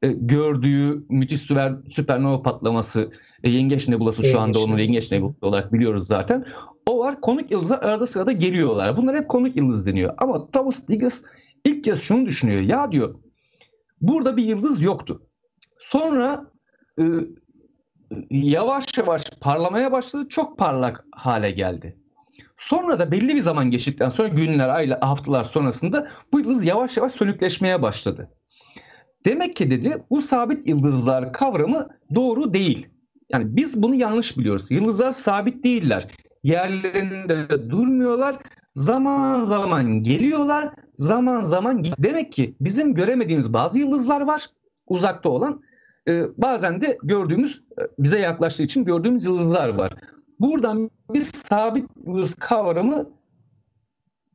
e, 0.02 0.08
gördüğü 0.08 1.06
müthiş 1.10 1.42
süper, 1.42 1.74
süpernova 1.90 2.42
patlaması 2.42 3.12
e, 3.44 3.50
Yengeç 3.50 3.88
Nebulası 3.88 4.24
şu 4.24 4.40
anda 4.40 4.60
onu 4.60 4.82
Yengeç 4.82 5.12
Nebulası 5.12 5.38
olarak 5.42 5.74
biliyoruz 5.74 6.08
zaten. 6.08 6.46
O 6.86 7.00
var 7.00 7.22
konuk 7.22 7.52
yıldızlar 7.52 7.80
arada 7.80 8.08
sırada 8.08 8.32
geliyorlar. 8.32 8.98
Bunlar 8.98 9.16
hep 9.16 9.30
konuk 9.30 9.56
yıldız 9.56 9.88
deniyor. 9.88 10.14
Ama 10.18 10.52
Thomas 10.52 10.88
Diggis 10.88 11.24
ilk 11.68 11.84
kez 11.84 12.02
şunu 12.02 12.26
düşünüyor. 12.26 12.62
Ya 12.62 12.92
diyor 12.92 13.16
burada 14.02 14.38
bir 14.38 14.44
yıldız 14.44 14.82
yoktu. 14.82 15.22
Sonra 15.80 16.52
e, 17.00 17.04
yavaş 18.30 18.86
yavaş 18.98 19.24
parlamaya 19.42 19.92
başladı. 19.92 20.30
Çok 20.30 20.58
parlak 20.58 21.06
hale 21.12 21.52
geldi. 21.52 21.98
Sonra 22.58 23.00
da 23.00 23.12
belli 23.12 23.36
bir 23.36 23.42
zaman 23.42 23.72
geçtikten 23.72 24.10
sonra 24.10 24.28
günler, 24.28 24.70
aylar, 24.70 25.00
haftalar 25.00 25.44
sonrasında 25.44 26.08
bu 26.34 26.40
yıldız 26.40 26.66
yavaş 26.66 26.98
yavaş 26.98 27.14
sönükleşmeye 27.14 27.82
başladı. 27.82 28.32
Demek 29.26 29.56
ki 29.56 29.72
dedi 29.72 30.04
bu 30.10 30.22
sabit 30.22 30.68
yıldızlar 30.68 31.34
kavramı 31.34 31.88
doğru 32.16 32.54
değil. 32.54 32.88
Yani 33.30 33.56
biz 33.56 33.84
bunu 33.84 33.96
yanlış 33.96 34.38
biliyoruz. 34.38 34.72
Yıldızlar 34.72 35.12
sabit 35.12 35.64
değiller. 35.64 36.08
Yerlerinde 36.44 37.70
durmuyorlar. 37.70 38.38
Zaman 38.78 39.44
zaman 39.44 40.04
geliyorlar. 40.04 40.74
Zaman 40.98 41.44
zaman 41.44 41.84
demek 41.98 42.32
ki 42.32 42.56
bizim 42.62 42.94
göremediğimiz 42.94 43.54
bazı 43.54 43.80
yıldızlar 43.80 44.22
var. 44.22 44.48
Uzakta 44.88 45.30
olan. 45.30 45.62
Ee, 46.08 46.24
bazen 46.38 46.82
de 46.82 46.98
gördüğümüz 47.04 47.64
e, 47.80 47.82
bize 48.00 48.20
yaklaştığı 48.20 48.64
için 48.64 48.86
gördüğümüz 48.86 49.26
yıldızlar 49.26 49.70
var. 49.70 49.92
Buradan 50.40 50.92
bir 51.14 51.24
sabit 51.24 51.90
yıldız 52.06 52.36
kavramı 52.36 53.10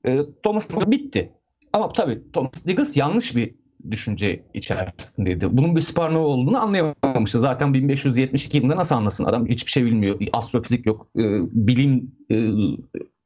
e, 0.05 0.21
Thomas 0.43 0.69
bitti. 0.87 1.33
Ama 1.73 1.93
tabii 1.93 2.23
Thomas 2.33 2.67
Digges 2.67 2.97
yanlış 2.97 3.37
bir 3.37 3.55
düşünce 3.91 4.45
içerisindeydi. 4.55 5.57
Bunun 5.57 5.77
bir 5.77 5.81
süpernova 5.81 6.27
olduğunu 6.27 6.63
anlayamamıştı. 6.63 7.41
Zaten 7.41 7.75
1572 7.75 8.57
yılında 8.57 8.77
nasıl 8.77 8.95
anlasın 8.95 9.25
adam? 9.25 9.47
Hiçbir 9.47 9.71
şey 9.71 9.85
bilmiyor. 9.85 10.21
Astrofizik 10.33 10.87
yok. 10.87 11.07
E, 11.17 11.23
bilim 11.53 12.13
e, 12.31 12.37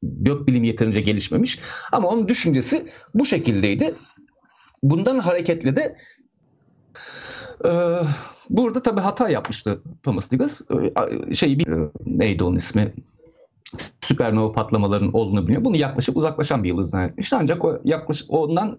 gök 0.03 0.47
bilim 0.47 0.65
yeterince 0.65 1.01
gelişmemiş. 1.01 1.61
Ama 1.93 2.09
onun 2.09 2.29
düşüncesi 2.29 2.87
bu 3.15 3.25
şekildeydi. 3.25 3.95
Bundan 4.83 5.19
hareketle 5.19 5.77
de 5.77 5.97
e, 7.65 7.71
burada 8.51 8.83
tabii 8.83 9.01
hata 9.01 9.29
yapmıştı 9.29 9.83
Thomas 10.03 10.31
Digges. 10.31 10.63
E, 11.31 11.35
şey 11.35 11.59
bir 11.59 11.69
neydi 12.07 12.45
onun 12.45 12.57
ismi? 12.57 12.95
süpernova 14.01 14.53
patlamaların 14.53 15.13
olduğunu 15.13 15.47
biliyor. 15.47 15.65
Bunu 15.65 15.77
yaklaşıp 15.77 16.17
uzaklaşan 16.17 16.65
bir 16.65 16.69
yıldız 16.69 16.91
zannetmişti. 16.91 17.37
Ancak 17.37 17.65
o 17.65 17.81
yaklaş 17.85 18.25
ondan 18.29 18.79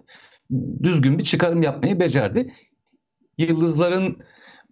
düzgün 0.83 1.17
bir 1.17 1.23
çıkarım 1.23 1.61
yapmayı 1.61 1.99
becerdi. 1.99 2.47
Yıldızların 3.37 4.17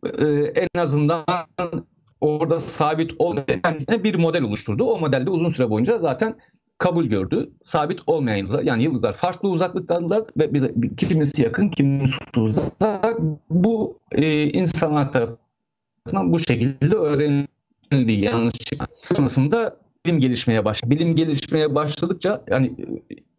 e, 0.04 0.26
en 0.56 0.80
azından 0.80 1.26
orada 2.26 2.60
sabit 2.60 3.12
olmayan 3.20 4.04
bir 4.04 4.16
model 4.16 4.44
oluşturdu. 4.44 4.84
O 4.84 5.00
modelde 5.00 5.30
uzun 5.30 5.50
süre 5.50 5.70
boyunca 5.70 6.00
zaten 6.00 6.36
kabul 6.78 7.06
gördü. 7.06 7.52
Sabit 7.64 8.00
olmayan 8.08 8.38
yıldızlar 8.38 8.64
yani 8.64 8.84
yıldızlar 8.84 9.14
farklı 9.14 9.50
uzaklıktadılar 9.50 10.24
ve 10.38 10.54
bize 10.54 10.74
kimisi 10.98 11.44
yakın 11.44 11.70
kimisi 11.70 12.18
uzak. 12.38 13.18
Bu 13.50 14.00
e, 14.12 14.44
insanlar 14.44 15.12
tarafından 15.14 16.34
bu 16.34 16.40
şekilde 16.40 16.96
öğrenildi 16.96 18.12
yanlışlıkla. 18.12 18.88
Sonrasında 19.16 19.78
bilim 20.06 20.20
gelişmeye 20.20 20.66
başladı. 20.66 20.92
Bilim 20.92 21.16
gelişmeye 21.16 21.76
başladıkça 21.76 22.44
yani 22.48 22.76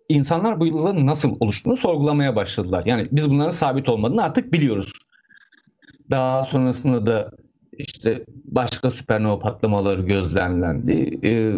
insanlar 0.08 0.60
bu 0.60 0.66
yıldızların 0.66 1.06
nasıl 1.06 1.36
oluştuğunu 1.40 1.76
sorgulamaya 1.76 2.36
başladılar. 2.36 2.82
Yani 2.86 3.08
biz 3.12 3.30
bunların 3.30 3.50
sabit 3.50 3.88
olmadığını 3.88 4.22
artık 4.22 4.52
biliyoruz. 4.52 4.92
Daha 6.10 6.42
sonrasında 6.42 7.06
da 7.06 7.30
işte 7.78 8.24
başka 8.44 8.90
süpernova 8.90 9.38
patlamaları 9.38 10.02
gözlemlendi. 10.02 11.18
Ee, 11.22 11.54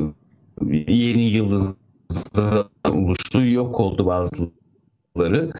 yeni 0.92 1.24
yıldızlar 1.24 2.66
oluştu, 2.88 3.46
yok 3.46 3.80
oldu 3.80 4.06
bazıları. 4.06 5.50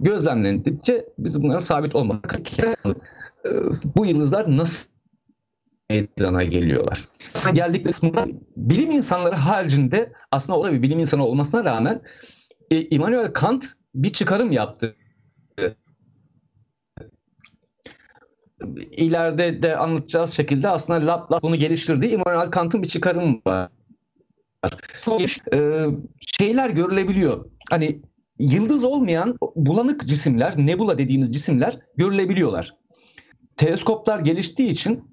Gözlemlendikçe 0.00 1.06
biz 1.18 1.42
bunların 1.42 1.58
sabit 1.58 1.94
olmadık. 1.94 2.58
Ee, 2.58 2.74
bu 3.96 4.06
yıldızlar 4.06 4.56
nasıl 4.56 4.88
meydana 5.90 6.44
geliyorlar? 6.44 7.04
geldikleri 7.52 7.84
kısmında 7.84 8.26
bilim 8.56 8.90
insanları 8.90 9.34
haricinde 9.34 10.12
aslında 10.32 10.58
o 10.58 10.64
da 10.64 10.72
bir 10.72 10.82
bilim 10.82 10.98
insanı 10.98 11.26
olmasına 11.26 11.64
rağmen 11.64 12.00
e, 12.70 12.82
Immanuel 12.82 13.32
Kant 13.32 13.66
bir 13.94 14.12
çıkarım 14.12 14.52
yaptı. 14.52 14.94
İleride 18.90 19.62
de 19.62 19.76
anlatacağız 19.76 20.32
şekilde 20.32 20.68
aslında 20.68 21.06
Laplace 21.06 21.42
bunu 21.42 21.56
geliştirdi. 21.56 22.06
Immanuel 22.06 22.50
Kant'ın 22.50 22.82
bir 22.82 22.88
çıkarımı 22.88 23.40
var. 23.46 23.68
E, 25.52 25.86
şeyler 26.38 26.70
görülebiliyor. 26.70 27.50
Hani 27.70 28.02
yıldız 28.38 28.84
olmayan 28.84 29.38
bulanık 29.56 30.06
cisimler, 30.06 30.54
nebula 30.56 30.98
dediğimiz 30.98 31.32
cisimler 31.32 31.78
görülebiliyorlar. 31.96 32.74
Teleskoplar 33.56 34.20
geliştiği 34.20 34.68
için 34.68 35.04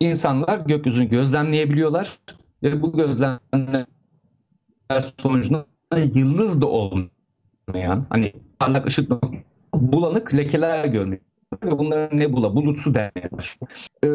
insanlar 0.00 0.58
gökyüzünü 0.58 1.08
gözlemleyebiliyorlar 1.08 2.18
ve 2.62 2.82
bu 2.82 2.96
gözlemler 2.96 3.86
sonucunda 5.18 5.66
yıldız 6.14 6.62
da 6.62 6.66
olmayan 6.66 8.06
hani 8.10 8.32
parlak 8.58 8.86
ışık 8.86 9.10
bulanık 9.74 10.34
lekeler 10.34 10.84
görmeye 10.84 11.20
ve 11.66 11.78
bunların 11.78 12.18
nebula, 12.18 12.56
bulutsu 12.56 12.94
denmeye 12.94 13.30
başlıyor. 13.32 13.72
Ee, 14.04 14.08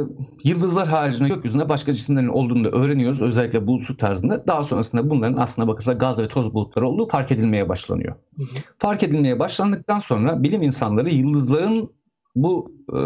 yıldızlar 0.43 0.87
haricinde 0.87 1.29
gökyüzünde 1.29 1.69
başka 1.69 1.93
cisimlerin 1.93 2.27
olduğunu 2.27 2.63
da 2.63 2.69
öğreniyoruz. 2.69 3.21
Özellikle 3.21 3.67
bulutsu 3.67 3.97
tarzında. 3.97 4.47
Daha 4.47 4.63
sonrasında 4.63 5.09
bunların 5.09 5.37
aslında 5.37 5.67
bakılsa 5.67 5.93
gaz 5.93 6.19
ve 6.19 6.27
toz 6.27 6.53
bulutları 6.53 6.87
olduğu 6.87 7.07
fark 7.07 7.31
edilmeye 7.31 7.69
başlanıyor. 7.69 8.15
Hı 8.35 8.43
hı. 8.43 8.47
Fark 8.77 9.03
edilmeye 9.03 9.39
başlandıktan 9.39 9.99
sonra 9.99 10.43
bilim 10.43 10.61
insanları 10.61 11.09
yıldızların 11.09 11.89
bu 12.35 12.71
e, 12.89 12.99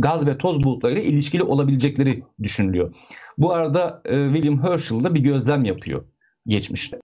gaz 0.00 0.26
ve 0.26 0.38
toz 0.38 0.64
bulutlarıyla 0.64 1.02
ilişkili 1.02 1.42
olabilecekleri 1.42 2.22
düşünülüyor. 2.42 2.94
Bu 3.38 3.52
arada 3.52 4.02
e, 4.04 4.26
William 4.34 4.62
Herschel 4.62 5.04
da 5.04 5.14
bir 5.14 5.20
gözlem 5.20 5.64
yapıyor 5.64 6.04
geçmişte. 6.46 7.00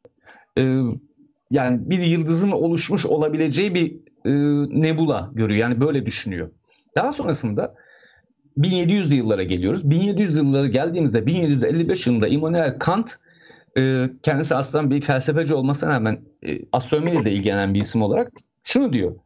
E, 0.58 0.80
yani 1.50 1.90
bir 1.90 1.98
yıldızın 1.98 2.50
oluşmuş 2.50 3.06
olabileceği 3.06 3.74
bir 3.74 3.96
e, 4.24 4.32
nebula 4.82 5.30
görüyor. 5.34 5.60
Yani 5.60 5.80
böyle 5.80 6.06
düşünüyor. 6.06 6.50
Daha 6.96 7.12
sonrasında 7.12 7.74
1700 8.56 9.12
yıllara 9.12 9.42
geliyoruz. 9.42 9.90
1700 9.90 10.36
yıllara 10.38 10.66
geldiğimizde 10.66 11.26
1755 11.26 12.06
yılında 12.06 12.28
Immanuel 12.28 12.78
Kant 12.78 13.16
e, 13.78 14.10
kendisi 14.22 14.54
aslında 14.54 14.90
bir 14.90 15.00
felsefeci 15.00 15.54
olmasına 15.54 15.90
rağmen 15.90 16.20
e, 16.46 16.58
astronomiyle 16.72 17.24
de 17.24 17.32
ilgilenen 17.32 17.74
bir 17.74 17.80
isim 17.80 18.02
olarak 18.02 18.32
şunu 18.62 18.92
diyor. 18.92 19.16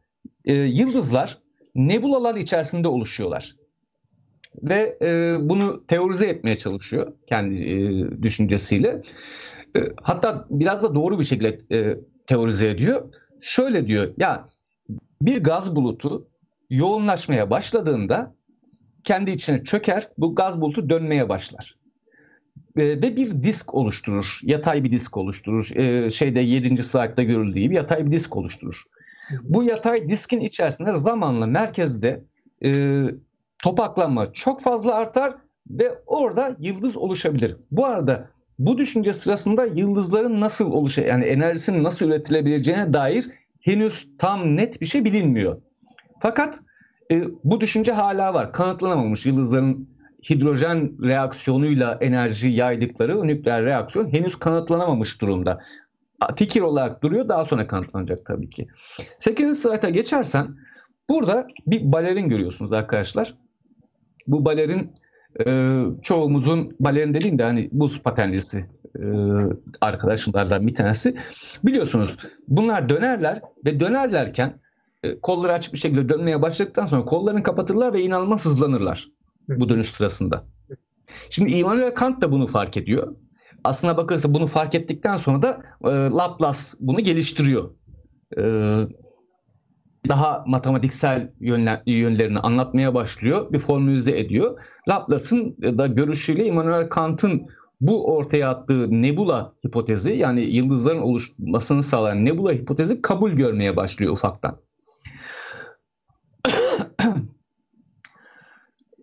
E, 0.45 0.53
yıldızlar 0.53 1.37
nebulalar 1.75 2.35
içerisinde 2.35 2.87
oluşuyorlar. 2.87 3.55
Ve 4.63 4.97
bunu 5.41 5.83
teorize 5.87 6.27
etmeye 6.27 6.55
çalışıyor 6.55 7.13
kendi 7.27 8.23
düşüncesiyle. 8.23 9.01
Hatta 10.01 10.45
biraz 10.49 10.83
da 10.83 10.95
doğru 10.95 11.19
bir 11.19 11.23
şekilde 11.23 11.59
teorize 12.27 12.69
ediyor. 12.69 13.13
Şöyle 13.41 13.87
diyor 13.87 14.13
ya 14.17 14.45
bir 15.21 15.43
gaz 15.43 15.75
bulutu 15.75 16.27
yoğunlaşmaya 16.69 17.49
başladığında 17.49 18.35
kendi 19.03 19.31
içine 19.31 19.63
çöker 19.63 20.09
bu 20.17 20.35
gaz 20.35 20.61
bulutu 20.61 20.89
dönmeye 20.89 21.29
başlar. 21.29 21.75
E, 22.77 22.87
ve 22.87 23.15
bir 23.15 23.43
disk 23.43 23.73
oluşturur. 23.73 24.39
Yatay 24.43 24.83
bir 24.83 24.91
disk 24.91 25.17
oluşturur. 25.17 25.75
E, 25.75 26.09
şeyde 26.09 26.39
7. 26.39 26.83
slaytta 26.83 27.23
görüldüğü 27.23 27.59
gibi 27.59 27.75
yatay 27.75 28.05
bir 28.05 28.11
disk 28.11 28.35
oluşturur. 28.35 28.83
Bu 29.43 29.63
yatay 29.63 30.09
diskin 30.09 30.39
içerisinde 30.39 30.91
zamanla 30.91 31.45
merkezde 31.45 32.23
e, 32.65 33.01
topaklanma 33.59 34.33
çok 34.33 34.61
fazla 34.61 34.95
artar 34.95 35.33
ve 35.69 35.99
orada 36.05 36.55
yıldız 36.59 36.97
oluşabilir. 36.97 37.57
Bu 37.71 37.85
arada 37.85 38.29
bu 38.59 38.77
düşünce 38.77 39.13
sırasında 39.13 39.65
yıldızların 39.65 40.41
nasıl 40.41 40.71
oluşa 40.71 41.01
yani 41.01 41.25
enerjisinin 41.25 41.83
nasıl 41.83 42.05
üretilebileceğine 42.05 42.93
dair 42.93 43.25
henüz 43.61 44.07
tam 44.17 44.55
net 44.55 44.81
bir 44.81 44.85
şey 44.85 45.05
bilinmiyor. 45.05 45.61
Fakat 46.19 46.59
e, 47.11 47.23
bu 47.43 47.61
düşünce 47.61 47.91
hala 47.91 48.33
var. 48.33 48.53
Kanıtlanamamış 48.53 49.25
yıldızların 49.25 49.89
hidrojen 50.29 51.07
reaksiyonuyla 51.07 51.97
enerji 52.01 52.49
yaydıkları 52.49 53.27
nükleer 53.27 53.65
reaksiyon 53.65 54.13
henüz 54.13 54.35
kanıtlanamamış 54.35 55.21
durumda 55.21 55.59
fikir 56.35 56.61
olarak 56.61 57.03
duruyor. 57.03 57.27
Daha 57.27 57.45
sonra 57.45 57.67
kanıtlanacak 57.67 58.25
tabii 58.25 58.49
ki. 58.49 58.67
8. 59.19 59.61
slayta 59.61 59.89
geçersen 59.89 60.47
burada 61.09 61.47
bir 61.67 61.91
balerin 61.91 62.29
görüyorsunuz 62.29 62.73
arkadaşlar. 62.73 63.35
Bu 64.27 64.45
balerin 64.45 64.93
e, 65.45 65.83
çoğumuzun 66.01 66.75
balerin 66.79 67.13
dediğim 67.13 67.39
de 67.39 67.43
hani 67.43 67.69
buz 67.71 68.01
patenlisi 68.01 68.65
e, 68.95 69.05
arkadaşlardan 69.81 70.67
bir 70.67 70.75
tanesi. 70.75 71.15
Biliyorsunuz 71.63 72.17
bunlar 72.47 72.89
dönerler 72.89 73.41
ve 73.65 73.79
dönerlerken 73.79 74.59
kolları 75.21 75.53
açık 75.53 75.73
bir 75.73 75.79
şekilde 75.79 76.09
dönmeye 76.09 76.41
başladıktan 76.41 76.85
sonra 76.85 77.05
kollarını 77.05 77.43
kapatırlar 77.43 77.93
ve 77.93 78.01
inanılmaz 78.01 78.45
hızlanırlar 78.45 79.07
bu 79.49 79.69
dönüş 79.69 79.87
sırasında. 79.87 80.45
Şimdi 81.29 81.53
Immanuel 81.53 81.93
Kant 81.95 82.21
da 82.21 82.31
bunu 82.31 82.47
fark 82.47 82.77
ediyor. 82.77 83.15
Aslına 83.63 83.97
bakılırsa 83.97 84.33
bunu 84.33 84.47
fark 84.47 84.75
ettikten 84.75 85.15
sonra 85.15 85.41
da 85.41 85.61
e, 85.83 85.89
Laplace 85.89 86.59
bunu 86.79 86.99
geliştiriyor. 86.99 87.69
E, 88.37 88.43
daha 90.09 90.43
matematiksel 90.47 91.31
yönler, 91.39 91.81
yönlerini 91.85 92.39
anlatmaya 92.39 92.93
başlıyor, 92.93 93.53
bir 93.53 93.59
formülize 93.59 94.19
ediyor. 94.19 94.61
Laplace'ın 94.89 95.57
da 95.77 95.87
görüşüyle 95.87 96.45
Immanuel 96.45 96.89
Kant'ın 96.89 97.47
bu 97.81 98.15
ortaya 98.15 98.49
attığı 98.49 99.01
nebula 99.01 99.53
hipotezi 99.65 100.13
yani 100.13 100.41
yıldızların 100.41 101.01
oluşmasını 101.01 101.83
sağlayan 101.83 102.25
nebula 102.25 102.51
hipotezi 102.51 103.01
kabul 103.01 103.31
görmeye 103.31 103.75
başlıyor 103.75 104.13
ufaktan. 104.13 104.57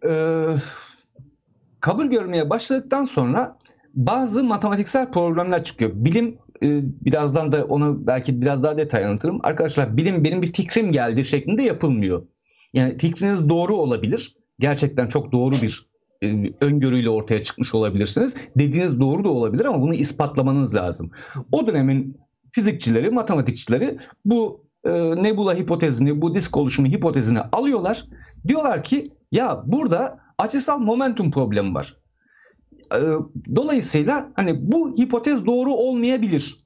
Ee, 0.08 0.54
kabul 1.80 2.06
görmeye 2.06 2.50
başladıktan 2.50 3.04
sonra 3.04 3.56
bazı 3.94 4.44
matematiksel 4.44 5.10
problemler 5.10 5.64
çıkıyor. 5.64 5.90
Bilim 5.94 6.38
e, 6.62 6.80
birazdan 7.04 7.52
da 7.52 7.64
onu 7.64 8.06
belki 8.06 8.40
biraz 8.40 8.62
daha 8.62 8.76
detay 8.76 9.04
anlatırım. 9.04 9.40
Arkadaşlar 9.42 9.96
bilim 9.96 10.24
benim 10.24 10.42
bir 10.42 10.52
fikrim 10.52 10.92
geldi 10.92 11.24
şeklinde 11.24 11.62
yapılmıyor. 11.62 12.26
Yani 12.72 12.98
fikriniz 12.98 13.48
doğru 13.48 13.76
olabilir. 13.76 14.36
Gerçekten 14.58 15.08
çok 15.08 15.32
doğru 15.32 15.54
bir 15.62 15.86
e, 16.22 16.52
öngörüyle 16.60 17.10
ortaya 17.10 17.42
çıkmış 17.42 17.74
olabilirsiniz. 17.74 18.36
Dediğiniz 18.58 19.00
doğru 19.00 19.24
da 19.24 19.28
olabilir 19.28 19.64
ama 19.64 19.82
bunu 19.82 19.94
ispatlamanız 19.94 20.74
lazım. 20.74 21.10
O 21.52 21.66
dönemin 21.66 22.16
fizikçileri, 22.52 23.10
matematikçileri 23.10 23.98
bu 24.24 24.64
e, 24.84 24.90
nebula 25.22 25.54
hipotezini, 25.54 26.22
bu 26.22 26.34
disk 26.34 26.56
oluşumu 26.56 26.88
hipotezini 26.88 27.40
alıyorlar. 27.40 28.04
Diyorlar 28.48 28.84
ki 28.84 29.04
ya 29.32 29.62
burada 29.66 30.18
açısal 30.38 30.78
momentum 30.78 31.30
problemi 31.30 31.74
var. 31.74 31.96
E, 32.94 33.00
dolayısıyla 33.56 34.32
hani 34.34 34.72
bu 34.72 34.96
hipotez 34.98 35.46
doğru 35.46 35.74
olmayabilir. 35.74 36.56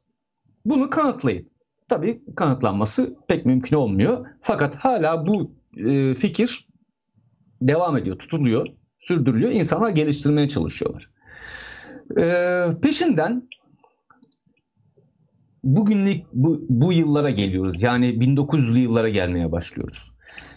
Bunu 0.64 0.90
kanıtlayın. 0.90 1.46
Tabii 1.88 2.22
kanıtlanması 2.36 3.16
pek 3.28 3.46
mümkün 3.46 3.76
olmuyor. 3.76 4.26
Fakat 4.40 4.76
hala 4.76 5.26
bu 5.26 5.52
e, 5.76 6.14
fikir 6.14 6.68
devam 7.62 7.96
ediyor, 7.96 8.18
tutuluyor, 8.18 8.66
sürdürülüyor. 8.98 9.50
İnsanlar 9.50 9.90
geliştirmeye 9.90 10.48
çalışıyorlar. 10.48 11.10
E, 12.18 12.64
peşinden 12.82 13.48
bugünlük 15.64 16.24
bu, 16.32 16.66
bu 16.68 16.92
yıllara 16.92 17.30
geliyoruz. 17.30 17.82
Yani 17.82 18.06
1900'lü 18.06 18.78
yıllara 18.78 19.08
gelmeye 19.08 19.52
başlıyoruz. 19.52 20.09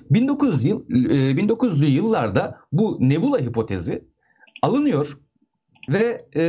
1900 0.10 0.66
yıl, 0.66 0.90
1900'lü 0.90 1.86
yıllarda 1.86 2.58
bu 2.72 2.98
nebula 3.02 3.40
hipotezi 3.40 4.04
alınıyor 4.62 5.18
ve 5.90 6.18
e, 6.36 6.44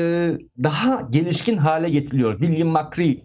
daha 0.62 1.08
gelişkin 1.11 1.56
hale 1.56 1.88
getiriliyor. 1.88 2.40
William 2.40 2.68
McCree 2.68 3.25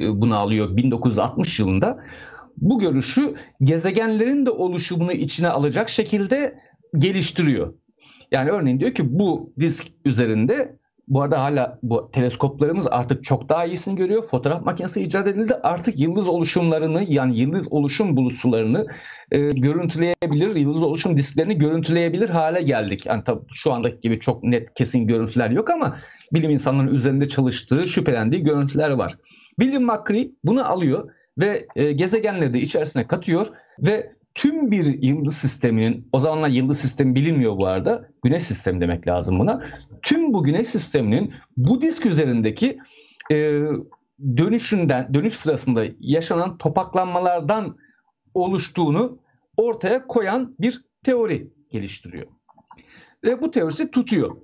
e, 0.00 0.20
bunu 0.20 0.36
alıyor 0.36 0.76
1960 0.76 1.60
yılında. 1.60 2.04
Bu 2.56 2.78
görüşü 2.78 3.34
gezegenlerin 3.62 4.46
de 4.46 4.50
oluşumunu 4.50 5.12
içine 5.12 5.48
alacak 5.48 5.88
şekilde 5.88 6.58
geliştiriyor. 6.98 7.74
Yani 8.30 8.50
örneğin 8.50 8.80
diyor 8.80 8.94
ki 8.94 9.18
bu 9.18 9.52
disk 9.60 9.86
üzerinde 10.04 10.78
bu 11.08 11.22
arada 11.22 11.42
hala 11.42 11.78
bu 11.82 12.10
teleskoplarımız 12.12 12.86
artık 12.86 13.24
çok 13.24 13.48
daha 13.48 13.64
iyisini 13.64 13.96
görüyor. 13.96 14.22
Fotoğraf 14.22 14.64
makinesi 14.64 15.02
icat 15.02 15.26
edildi. 15.26 15.54
Artık 15.62 15.98
yıldız 15.98 16.28
oluşumlarını 16.28 17.04
yani 17.08 17.38
yıldız 17.38 17.72
oluşum 17.72 18.16
bulutsularını 18.16 18.86
e, 19.30 19.38
görüntüleyebilir. 19.38 20.56
Yıldız 20.56 20.82
oluşum 20.82 21.16
disklerini 21.16 21.58
görüntüleyebilir 21.58 22.28
hale 22.28 22.62
geldik. 22.62 23.06
Yani 23.06 23.24
tabii 23.24 23.44
şu 23.52 23.72
andaki 23.72 24.00
gibi 24.00 24.20
çok 24.20 24.44
net 24.44 24.74
kesin 24.74 25.06
görüntüler 25.06 25.50
yok 25.50 25.70
ama 25.70 25.96
bilim 26.32 26.50
insanlarının 26.50 26.94
üzerinde 26.94 27.26
çalıştığı, 27.28 27.88
şüphelendiği 27.88 28.42
görüntüler 28.42 28.90
var. 28.90 29.18
William 29.60 29.82
McCree 29.82 30.30
bunu 30.44 30.70
alıyor 30.70 31.10
ve 31.38 31.66
e, 31.76 31.92
gezegenleri 31.92 32.54
de 32.54 32.60
içerisine 32.60 33.06
katıyor 33.06 33.46
ve 33.78 34.12
tüm 34.34 34.70
bir 34.70 35.02
yıldız 35.02 35.36
sisteminin, 35.36 36.08
o 36.12 36.18
zamanlar 36.18 36.48
yıldız 36.48 36.78
sistemi 36.78 37.14
bilinmiyor 37.14 37.60
bu 37.60 37.66
arada, 37.66 38.08
güneş 38.24 38.42
sistemi 38.42 38.80
demek 38.80 39.08
lazım 39.08 39.38
buna. 39.38 39.60
Tüm 40.02 40.34
bu 40.34 40.44
güneş 40.44 40.68
sisteminin 40.68 41.34
bu 41.56 41.80
disk 41.80 42.06
üzerindeki 42.06 42.78
e, 43.32 43.62
dönüşünden, 44.36 45.14
dönüş 45.14 45.32
sırasında 45.32 45.84
yaşanan 46.00 46.58
topaklanmalardan 46.58 47.76
oluştuğunu 48.34 49.18
ortaya 49.56 50.06
koyan 50.06 50.54
bir 50.60 50.84
teori 51.04 51.50
geliştiriyor. 51.70 52.26
Ve 53.24 53.40
bu 53.40 53.50
teorisi 53.50 53.90
tutuyor. 53.90 54.36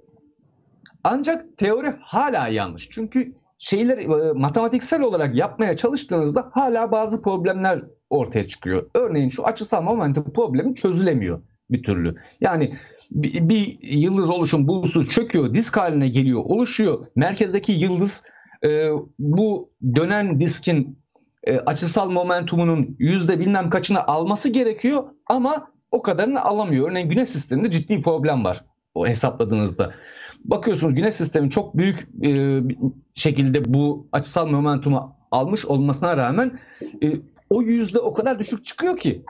Ancak 1.05 1.59
teori 1.59 1.95
hala 2.01 2.49
yanlış. 2.49 2.91
Çünkü 2.91 3.35
şeyler 3.59 3.99
e, 3.99 4.33
matematiksel 4.33 5.03
olarak 5.03 5.35
yapmaya 5.37 5.77
çalıştığınızda 5.77 6.51
hala 6.53 6.93
bazı 6.93 7.23
problemler 7.23 7.85
ortaya 8.11 8.45
çıkıyor. 8.45 8.91
Örneğin 8.95 9.29
şu 9.29 9.45
açısal 9.45 9.83
momentum 9.83 10.33
problemi 10.33 10.75
çözülemiyor 10.75 11.43
bir 11.71 11.83
türlü. 11.83 12.15
Yani 12.41 12.75
bir, 13.11 13.49
bir 13.49 13.79
yıldız 13.83 14.31
oluşum 14.31 14.69
bulutsuz 14.69 15.11
çöküyor, 15.11 15.55
disk 15.55 15.77
haline 15.77 16.09
geliyor, 16.09 16.43
oluşuyor. 16.45 17.07
Merkezdeki 17.17 17.73
yıldız 17.73 18.29
e, 18.65 18.89
bu 19.19 19.71
dönen 19.95 20.41
diskin 20.41 20.99
e, 21.45 21.59
açısal 21.59 22.11
momentumunun 22.11 22.97
yüzde 22.99 23.41
bilmem 23.41 23.71
kaçını 23.71 24.07
alması 24.07 24.49
gerekiyor 24.49 25.05
ama 25.27 25.71
o 25.91 26.03
kadarını 26.03 26.43
alamıyor. 26.43 26.91
Örneğin 26.91 27.09
güneş 27.09 27.29
sisteminde 27.29 27.71
ciddi 27.71 28.01
problem 28.01 28.45
var 28.45 28.65
o 28.95 29.07
hesapladığınızda. 29.07 29.91
Bakıyorsunuz 30.45 30.95
güneş 30.95 31.15
sistemi 31.15 31.51
çok 31.51 31.77
büyük 31.77 32.09
e, 32.27 32.61
şekilde 33.15 33.75
bu 33.75 34.09
açısal 34.13 34.47
momentumu 34.47 35.17
almış 35.31 35.67
olmasına 35.67 36.17
rağmen 36.17 36.59
e, 37.03 37.13
o 37.51 37.63
yüzde 37.63 37.99
o 37.99 38.13
kadar 38.13 38.39
düşük 38.39 38.65
çıkıyor 38.65 38.97
ki 38.97 39.23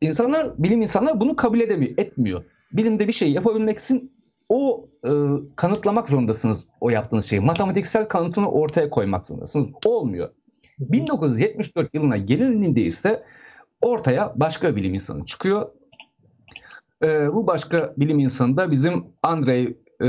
insanlar, 0.00 0.62
bilim 0.62 0.82
insanlar 0.82 1.20
bunu 1.20 1.36
kabul 1.36 1.60
edemiyor, 1.60 1.92
etmiyor. 1.98 2.42
Bilimde 2.72 3.08
bir 3.08 3.12
şey 3.12 3.32
yapabilmek 3.32 3.78
için 3.78 4.12
o 4.48 4.88
e, 5.04 5.10
kanıtlamak 5.56 6.08
zorundasınız 6.08 6.66
o 6.80 6.90
yaptığınız 6.90 7.24
şeyi. 7.24 7.40
Matematiksel 7.40 8.08
kanıtını 8.08 8.50
ortaya 8.50 8.90
koymak 8.90 9.26
zorundasınız. 9.26 9.70
Olmuyor. 9.86 10.30
1974 10.78 11.94
yılına 11.94 12.16
gelindiğinde 12.16 12.82
ise 12.82 13.24
ortaya 13.80 14.32
başka 14.36 14.76
bilim 14.76 14.94
insanı 14.94 15.24
çıkıyor. 15.24 15.70
E, 17.04 17.32
bu 17.32 17.46
başka 17.46 17.94
bilim 17.96 18.18
insanı 18.18 18.56
da 18.56 18.70
bizim 18.70 19.04
Andrei 19.22 19.76
e, 20.00 20.06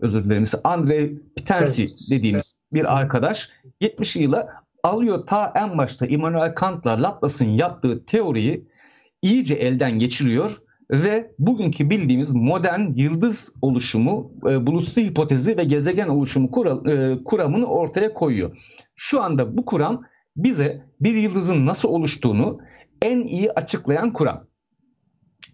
özür 0.00 0.24
dilerim 0.24 0.44
Andrei 0.64 1.18
Pitensi 1.36 1.84
dediğimiz 2.16 2.54
bir 2.72 2.96
arkadaş 2.96 3.50
70 3.80 4.16
yıla 4.16 4.48
alıyor 4.82 5.26
ta 5.26 5.52
en 5.56 5.78
başta 5.78 6.06
Immanuel 6.06 6.54
Kant'la 6.54 7.02
Laplace'ın 7.02 7.50
yaptığı 7.50 8.04
teoriyi 8.06 8.68
iyice 9.22 9.54
elden 9.54 9.98
geçiriyor 9.98 10.62
ve 10.90 11.30
bugünkü 11.38 11.90
bildiğimiz 11.90 12.34
modern 12.34 12.92
yıldız 12.94 13.52
oluşumu, 13.62 14.32
e, 14.50 14.66
bulutsu 14.66 15.00
hipotezi 15.00 15.56
ve 15.56 15.64
gezegen 15.64 16.08
oluşumu 16.08 16.50
kura, 16.50 16.92
e, 16.92 17.24
kuramını 17.24 17.66
ortaya 17.66 18.14
koyuyor. 18.14 18.56
Şu 18.94 19.22
anda 19.22 19.56
bu 19.56 19.64
kuram 19.64 20.02
bize 20.36 20.84
bir 21.00 21.14
yıldızın 21.14 21.66
nasıl 21.66 21.88
oluştuğunu 21.88 22.60
en 23.02 23.20
iyi 23.20 23.52
açıklayan 23.52 24.12
kuram. 24.12 24.46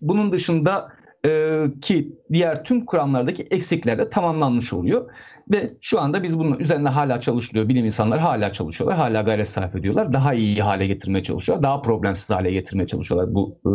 Bunun 0.01 0.33
dışında 0.33 0.89
e, 1.27 1.63
ki 1.81 2.13
diğer 2.33 2.65
tüm 2.65 2.85
kuramlardaki 2.85 3.43
eksikler 3.43 3.99
de 3.99 4.11
tamamlanmış 4.11 4.73
oluyor. 4.73 5.11
Ve 5.51 5.71
şu 5.81 6.01
anda 6.01 6.23
biz 6.23 6.39
bunun 6.39 6.59
üzerinde 6.59 6.89
hala 6.89 7.21
çalışılıyor. 7.21 7.69
Bilim 7.69 7.85
insanları 7.85 8.21
hala 8.21 8.53
çalışıyorlar. 8.53 8.99
Hala 8.99 9.23
gayret 9.23 9.49
sarf 9.49 9.77
ediyorlar. 9.77 10.13
Daha 10.13 10.35
iyi 10.35 10.63
hale 10.63 10.87
getirmeye 10.87 11.23
çalışıyorlar. 11.23 11.63
Daha 11.63 11.83
problemsiz 11.83 12.31
hale 12.31 12.51
getirmeye 12.51 12.87
çalışıyorlar. 12.87 13.35
Bu 13.35 13.59
e, 13.67 13.71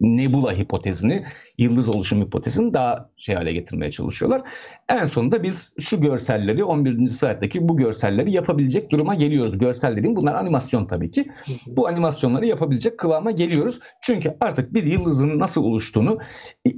nebula 0.00 0.52
hipotezini, 0.52 1.22
yıldız 1.58 1.88
oluşum 1.88 2.20
hipotezini 2.20 2.74
daha 2.74 3.10
şey 3.16 3.34
hale 3.34 3.52
getirmeye 3.52 3.90
çalışıyorlar. 3.90 4.42
En 4.88 5.04
sonunda 5.04 5.42
biz 5.42 5.74
şu 5.80 6.00
görselleri 6.00 6.64
11. 6.64 7.06
slayttaki 7.06 7.68
bu 7.68 7.76
görselleri 7.76 8.32
yapabilecek 8.32 8.92
duruma 8.92 9.14
geliyoruz. 9.14 9.58
Görsel 9.58 9.96
dediğim 9.96 10.16
bunlar 10.16 10.34
animasyon 10.34 10.86
tabii 10.86 11.10
ki. 11.10 11.26
Bu 11.66 11.88
animasyonları 11.88 12.46
yapabilecek 12.46 12.98
kıvama 12.98 13.30
geliyoruz. 13.30 13.78
Çünkü 14.02 14.36
artık 14.40 14.74
bir 14.74 14.84
yıldızın 14.84 15.38
nasıl 15.38 15.64
oluştuğunu 15.64 16.18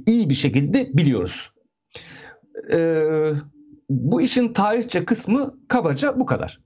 iyi 0.07 0.29
bir 0.29 0.35
şekilde 0.35 0.89
biliyoruz. 0.93 1.51
Eee 2.71 3.33
bu 3.89 4.21
işin 4.21 4.53
tarihçe 4.53 5.05
kısmı 5.05 5.53
kabaca 5.67 6.19
bu 6.19 6.25
kadar. 6.25 6.59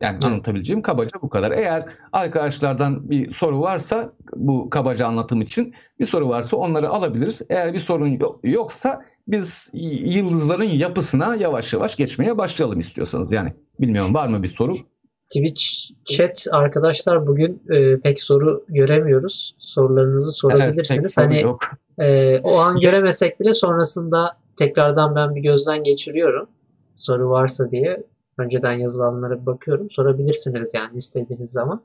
Yani 0.00 0.18
anlatabileceğim 0.24 0.82
kabaca 0.82 1.22
bu 1.22 1.28
kadar. 1.28 1.50
Eğer 1.50 1.84
arkadaşlardan 2.12 3.10
bir 3.10 3.30
soru 3.30 3.60
varsa 3.60 4.10
bu 4.36 4.70
kabaca 4.70 5.06
anlatım 5.06 5.42
için 5.42 5.74
bir 6.00 6.04
soru 6.04 6.28
varsa 6.28 6.56
onları 6.56 6.88
alabiliriz. 6.88 7.42
Eğer 7.50 7.72
bir 7.72 7.78
sorun 7.78 8.18
yoksa 8.42 9.02
biz 9.28 9.70
yıldızların 10.04 10.64
yapısına 10.64 11.34
yavaş 11.36 11.72
yavaş 11.72 11.96
geçmeye 11.96 12.38
başlayalım 12.38 12.78
istiyorsanız. 12.78 13.32
Yani 13.32 13.52
bilmiyorum 13.80 14.14
var 14.14 14.28
mı 14.28 14.42
bir 14.42 14.48
soru? 14.48 14.76
Twitch 15.28 15.62
chat 16.04 16.46
arkadaşlar 16.52 17.26
bugün 17.26 17.62
e, 17.70 18.00
pek 18.00 18.20
soru 18.20 18.64
göremiyoruz. 18.68 19.54
Sorularınızı 19.58 20.32
sorabilirsiniz. 20.32 21.16
Evet, 21.18 21.28
hani 21.28 21.42
yok. 21.42 21.60
E, 21.98 22.38
o 22.42 22.58
an 22.58 22.76
göremesek 22.76 23.40
bile 23.40 23.54
sonrasında 23.54 24.36
tekrardan 24.56 25.14
ben 25.14 25.34
bir 25.34 25.40
gözden 25.40 25.82
geçiriyorum. 25.82 26.48
Soru 26.98 27.30
varsa 27.30 27.70
diye 27.70 28.02
önceden 28.38 28.72
yazılanlara 28.72 29.46
bakıyorum. 29.46 29.90
Sorabilirsiniz 29.90 30.74
yani 30.74 30.96
istediğiniz 30.96 31.50
zaman. 31.50 31.82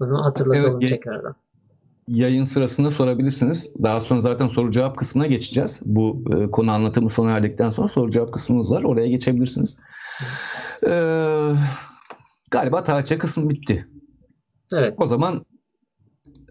Bunu 0.00 0.24
hatırlatalım 0.24 0.80
evet, 0.80 0.88
tekrardan. 0.88 1.34
Yayın 2.08 2.44
sırasında 2.44 2.90
sorabilirsiniz. 2.90 3.70
Daha 3.82 4.00
sonra 4.00 4.20
zaten 4.20 4.48
soru 4.48 4.70
cevap 4.70 4.96
kısmına 4.96 5.26
geçeceğiz. 5.26 5.80
Bu 5.84 6.24
e, 6.36 6.50
konu 6.50 6.70
anlatımı 6.72 7.10
sona 7.10 7.30
erdikten 7.30 7.70
sonra 7.70 7.88
soru 7.88 8.10
cevap 8.10 8.32
kısmımız 8.32 8.72
var. 8.72 8.84
Oraya 8.84 9.08
geçebilirsiniz. 9.08 9.80
Ee, 10.86 11.52
galiba 12.50 12.84
tarihçe 12.84 13.18
kısmı 13.18 13.50
bitti. 13.50 13.88
Evet. 14.72 14.94
O 14.98 15.06
zaman 15.06 15.46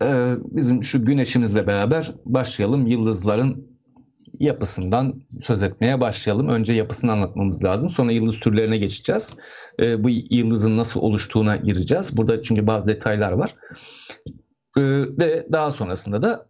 e, 0.02 0.36
bizim 0.44 0.84
şu 0.84 1.06
güneşimizle 1.06 1.68
beraber 1.68 2.14
başlayalım. 2.26 2.88
Yıldızların 2.88 3.75
yapısından 4.40 5.24
söz 5.42 5.64
etmeye 5.64 6.02
başlayalım. 6.02 6.50
Önce 6.50 6.74
yapısını 6.74 7.12
anlatmamız 7.12 7.64
lazım. 7.64 7.90
Sonra 7.90 8.12
yıldız 8.12 8.40
türlerine 8.40 8.78
geçeceğiz. 8.78 9.36
E, 9.80 10.04
bu 10.04 10.10
yıldızın 10.10 10.78
nasıl 10.78 11.02
oluştuğuna 11.02 11.56
gireceğiz. 11.56 12.18
Burada 12.18 12.42
çünkü 12.42 12.68
bazı 12.68 12.88
detaylar 12.88 13.32
var. 13.32 13.56
E, 14.78 14.82
ve 15.20 15.48
daha 15.52 15.72
sonrasında 15.72 16.22
da 16.22 16.50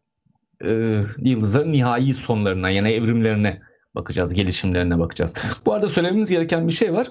e, 0.65 1.02
yıldızların 1.17 1.71
nihai 1.71 2.13
sonlarına 2.13 2.69
yani 2.69 2.89
evrimlerine 2.89 3.62
bakacağız, 3.95 4.34
gelişimlerine 4.34 5.00
bakacağız. 5.00 5.34
Bu 5.65 5.74
arada 5.74 5.88
söylememiz 5.88 6.30
gereken 6.30 6.67
bir 6.67 6.74
şey 6.74 6.93
var. 6.93 7.08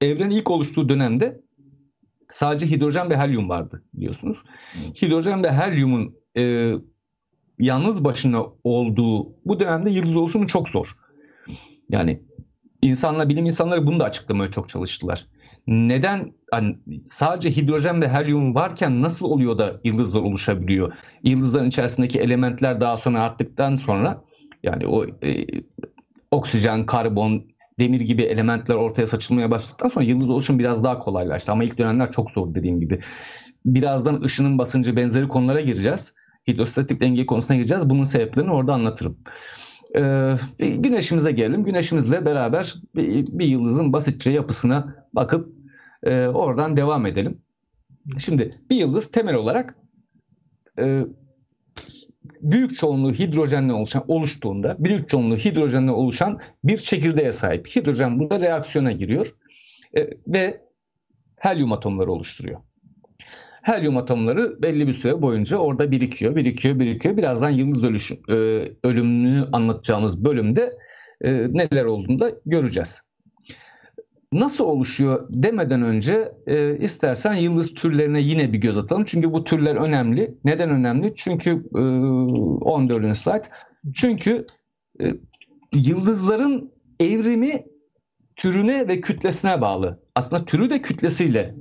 Evrenin 0.00 0.30
ilk 0.30 0.50
oluştuğu 0.50 0.88
dönemde 0.88 1.40
sadece 2.28 2.66
hidrojen 2.66 3.10
ve 3.10 3.16
helyum 3.16 3.48
vardı 3.48 3.82
biliyorsunuz. 3.94 4.42
Hidrojen 5.02 5.44
ve 5.44 5.52
helyumun 5.52 6.16
e, 6.36 6.72
yalnız 7.62 8.04
başına 8.04 8.44
olduğu 8.64 9.32
bu 9.44 9.60
dönemde 9.60 9.90
yıldız 9.90 10.16
oluşumu 10.16 10.46
çok 10.46 10.68
zor. 10.68 10.86
Yani 11.90 12.22
insanlar, 12.82 13.28
bilim 13.28 13.46
insanları 13.46 13.86
bunu 13.86 14.00
da 14.00 14.04
açıklamaya 14.04 14.50
çok 14.50 14.68
çalıştılar. 14.68 15.26
Neden 15.66 16.32
hani 16.50 16.78
sadece 17.04 17.50
hidrojen 17.50 18.02
ve 18.02 18.08
helyum 18.08 18.54
varken 18.54 19.02
nasıl 19.02 19.26
oluyor 19.26 19.58
da 19.58 19.80
yıldızlar 19.84 20.20
oluşabiliyor? 20.20 20.92
Yıldızların 21.24 21.68
içerisindeki 21.68 22.20
elementler 22.20 22.80
daha 22.80 22.96
sonra 22.96 23.22
arttıktan 23.22 23.76
sonra 23.76 24.24
yani 24.62 24.86
o 24.86 25.06
e, 25.06 25.46
oksijen, 26.30 26.86
karbon, 26.86 27.44
demir 27.78 28.00
gibi 28.00 28.22
elementler 28.22 28.74
ortaya 28.74 29.06
saçılmaya 29.06 29.50
başladıktan 29.50 29.88
sonra 29.88 30.04
yıldız 30.04 30.30
oluşum 30.30 30.58
biraz 30.58 30.84
daha 30.84 30.98
kolaylaştı. 30.98 31.52
Ama 31.52 31.64
ilk 31.64 31.78
dönemler 31.78 32.12
çok 32.12 32.30
zor 32.30 32.54
dediğim 32.54 32.80
gibi. 32.80 32.98
Birazdan 33.66 34.22
ışının 34.22 34.58
basıncı 34.58 34.96
benzeri 34.96 35.28
konulara 35.28 35.60
gireceğiz 35.60 36.14
hidrostatik 36.48 37.00
denge 37.00 37.26
konusuna 37.26 37.56
gireceğiz. 37.56 37.90
Bunun 37.90 38.04
sebeplerini 38.04 38.50
orada 38.50 38.74
anlatırım. 38.74 39.18
Ee, 39.96 40.34
güneşimize 40.58 41.32
gelelim. 41.32 41.62
Güneşimizle 41.62 42.26
beraber 42.26 42.74
bir, 42.96 43.26
bir 43.26 43.46
yıldızın 43.46 43.92
basitçe 43.92 44.30
yapısına 44.30 45.06
bakıp 45.12 45.52
e, 46.02 46.26
oradan 46.26 46.76
devam 46.76 47.06
edelim. 47.06 47.38
Şimdi 48.18 48.54
bir 48.70 48.76
yıldız 48.76 49.10
temel 49.10 49.34
olarak 49.34 49.76
e, 50.78 51.06
büyük 52.40 52.76
çoğunluğu 52.76 53.12
hidrojenle 53.12 53.72
oluşan 53.72 54.04
oluştuğunda 54.08 54.76
büyük 54.78 55.08
çoğunluğu 55.08 55.36
hidrojenle 55.36 55.90
oluşan 55.90 56.38
bir 56.64 56.76
çekirdeğe 56.76 57.32
sahip. 57.32 57.76
Hidrojen 57.76 58.20
burada 58.20 58.40
reaksiyona 58.40 58.92
giriyor 58.92 59.34
e, 59.96 60.10
ve 60.26 60.60
helyum 61.36 61.72
atomları 61.72 62.12
oluşturuyor 62.12 62.60
helyum 63.62 63.96
atomları 63.96 64.62
belli 64.62 64.86
bir 64.86 64.92
süre 64.92 65.22
boyunca 65.22 65.56
orada 65.56 65.90
birikiyor, 65.90 66.36
birikiyor, 66.36 66.78
birikiyor. 66.78 67.16
Birazdan 67.16 67.50
yıldız 67.50 67.84
ölüşü, 67.84 68.14
e, 68.28 68.34
ölümünü 68.84 69.48
anlatacağımız 69.52 70.24
bölümde 70.24 70.78
e, 71.20 71.32
neler 71.32 71.84
olduğunu 71.84 72.18
da 72.18 72.32
göreceğiz. 72.46 73.02
Nasıl 74.32 74.64
oluşuyor 74.64 75.26
demeden 75.28 75.82
önce 75.82 76.32
e, 76.46 76.78
istersen 76.78 77.34
yıldız 77.34 77.74
türlerine 77.74 78.20
yine 78.20 78.52
bir 78.52 78.58
göz 78.58 78.78
atalım. 78.78 79.04
Çünkü 79.04 79.32
bu 79.32 79.44
türler 79.44 79.76
önemli. 79.76 80.34
Neden 80.44 80.70
önemli? 80.70 81.14
Çünkü 81.14 81.50
e, 81.74 81.78
14. 81.78 83.16
slide. 83.16 83.42
Çünkü 83.94 84.46
e, 85.00 85.04
yıldızların 85.74 86.72
evrimi 87.00 87.66
türüne 88.36 88.88
ve 88.88 89.00
kütlesine 89.00 89.60
bağlı. 89.60 90.00
Aslında 90.14 90.44
türü 90.44 90.70
de 90.70 90.82
kütlesiyle 90.82 91.54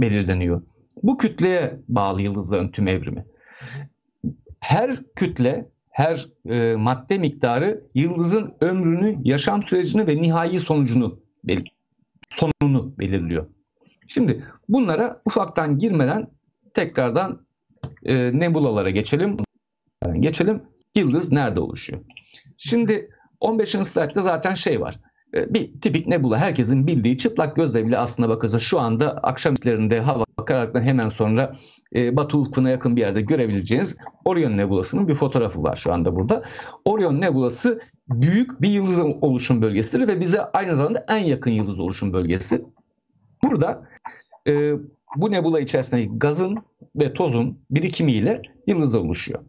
belirleniyor. 0.00 0.62
Bu 1.02 1.18
kütleye 1.18 1.80
bağlı 1.88 2.22
yıldızların 2.22 2.68
tüm 2.68 2.88
evrimi. 2.88 3.26
Her 4.60 4.96
kütle, 5.16 5.70
her 5.90 6.28
e, 6.48 6.76
madde 6.76 7.18
miktarı 7.18 7.84
yıldızın 7.94 8.54
ömrünü, 8.60 9.18
yaşam 9.24 9.62
sürecini 9.62 10.06
ve 10.06 10.16
nihai 10.16 10.58
sonucunu 10.58 11.20
sonunu 12.28 12.94
belirliyor. 12.98 13.46
Şimdi 14.06 14.44
bunlara 14.68 15.20
ufaktan 15.26 15.78
girmeden 15.78 16.28
tekrardan 16.74 17.46
e, 18.04 18.38
nebulalara 18.38 18.90
geçelim. 18.90 19.36
Geçelim. 20.20 20.62
Yıldız 20.94 21.32
nerede 21.32 21.60
oluşuyor? 21.60 22.02
Şimdi 22.56 23.10
15. 23.40 23.70
slaytta 23.70 24.22
zaten 24.22 24.54
şey 24.54 24.80
var. 24.80 25.00
E, 25.34 25.54
bir 25.54 25.80
tipik 25.80 26.06
nebula 26.06 26.38
herkesin 26.38 26.86
bildiği 26.86 27.16
çıplak 27.16 27.56
gözle 27.56 27.86
bile 27.86 27.98
aslında 27.98 28.28
bakılsa 28.28 28.58
şu 28.58 28.80
anda 28.80 29.16
akşam 29.16 29.56
saatlerinde 29.56 30.00
hava 30.00 30.24
karardıktan 30.44 30.82
hemen 30.82 31.08
sonra 31.08 31.52
e, 31.94 32.16
Batı 32.16 32.38
ufkuna 32.38 32.70
yakın 32.70 32.96
bir 32.96 33.00
yerde 33.00 33.22
görebileceğiniz 33.22 33.98
Orion 34.24 34.56
Nebulası'nın 34.56 35.08
bir 35.08 35.14
fotoğrafı 35.14 35.62
var 35.62 35.76
şu 35.76 35.92
anda 35.92 36.16
burada. 36.16 36.42
Orion 36.84 37.20
Nebulası 37.20 37.80
büyük 38.08 38.62
bir 38.62 38.68
yıldız 38.68 39.00
oluşum 39.00 39.62
bölgesidir 39.62 40.08
ve 40.08 40.20
bize 40.20 40.40
aynı 40.40 40.76
zamanda 40.76 41.06
en 41.08 41.24
yakın 41.24 41.50
yıldız 41.50 41.80
oluşum 41.80 42.12
bölgesi. 42.12 42.64
Burada 43.44 43.88
e, 44.48 44.72
bu 45.16 45.30
nebula 45.30 45.60
içerisindeki 45.60 46.18
gazın 46.18 46.58
ve 46.96 47.12
tozun 47.12 47.58
birikimiyle 47.70 48.42
yıldız 48.66 48.94
oluşuyor. 48.94 49.40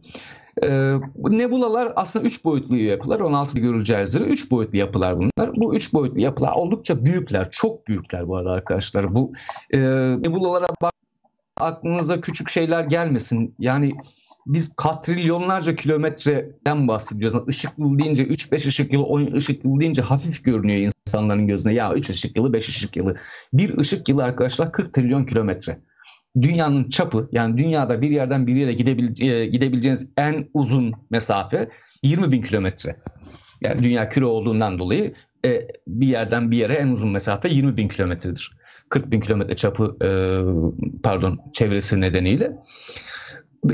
Ee, 0.62 0.94
bu 1.14 1.38
nebulalar 1.38 1.92
aslında 1.96 2.24
3 2.24 2.44
boyutlu 2.44 2.76
yapılar. 2.76 3.20
16'da 3.20 3.60
görüleceği 3.60 4.04
üzere 4.04 4.24
3 4.24 4.50
boyutlu 4.50 4.78
yapılar 4.78 5.16
bunlar. 5.16 5.54
Bu 5.56 5.74
3 5.74 5.92
boyutlu 5.92 6.20
yapılar 6.20 6.52
oldukça 6.52 7.04
büyükler. 7.04 7.50
Çok 7.50 7.88
büyükler 7.88 8.28
bu 8.28 8.36
arada 8.36 8.50
arkadaşlar. 8.50 9.14
Bu 9.14 9.32
e, 9.70 9.78
nebulalara 10.20 10.66
bak 10.82 10.92
aklınıza 11.56 12.20
küçük 12.20 12.50
şeyler 12.50 12.84
gelmesin. 12.84 13.54
Yani 13.58 13.92
biz 14.46 14.74
katrilyonlarca 14.76 15.74
kilometreden 15.74 16.88
bahsediyoruz. 16.88 17.48
Işık 17.48 17.78
yılı 17.78 17.98
deyince 17.98 18.24
3-5 18.24 18.68
ışık 18.68 18.92
yılı, 18.92 19.04
10 19.04 19.32
ışık 19.32 19.64
yılı 19.64 19.80
deyince 19.80 20.02
hafif 20.02 20.44
görünüyor 20.44 20.92
insanların 21.06 21.46
gözüne. 21.46 21.74
Ya 21.74 21.92
3 21.92 22.10
ışık 22.10 22.36
yılı, 22.36 22.52
5 22.52 22.68
ışık 22.68 22.96
yılı. 22.96 23.14
Bir 23.52 23.78
ışık 23.78 24.08
yılı 24.08 24.24
arkadaşlar 24.24 24.72
40 24.72 24.94
trilyon 24.94 25.24
kilometre 25.24 25.78
dünyanın 26.42 26.88
çapı 26.88 27.28
yani 27.32 27.58
dünyada 27.58 28.02
bir 28.02 28.10
yerden 28.10 28.46
bir 28.46 28.56
yere 28.56 28.72
gidebilece 28.72 29.46
gidebileceğiniz 29.46 30.08
en 30.16 30.48
uzun 30.54 30.92
mesafe 31.10 31.68
20 32.02 32.32
bin 32.32 32.42
kilometre. 32.42 32.96
Yani 33.60 33.82
dünya 33.82 34.08
küre 34.08 34.24
olduğundan 34.24 34.78
dolayı 34.78 35.14
e, 35.44 35.68
bir 35.86 36.06
yerden 36.06 36.50
bir 36.50 36.56
yere 36.56 36.74
en 36.74 36.88
uzun 36.88 37.10
mesafe 37.10 37.48
20 37.48 37.76
bin 37.76 37.88
kilometredir. 37.88 38.56
40 38.88 39.12
bin 39.12 39.20
kilometre 39.20 39.56
çapı 39.56 39.96
e, 40.02 40.08
pardon 41.02 41.40
çevresi 41.52 42.00
nedeniyle. 42.00 42.52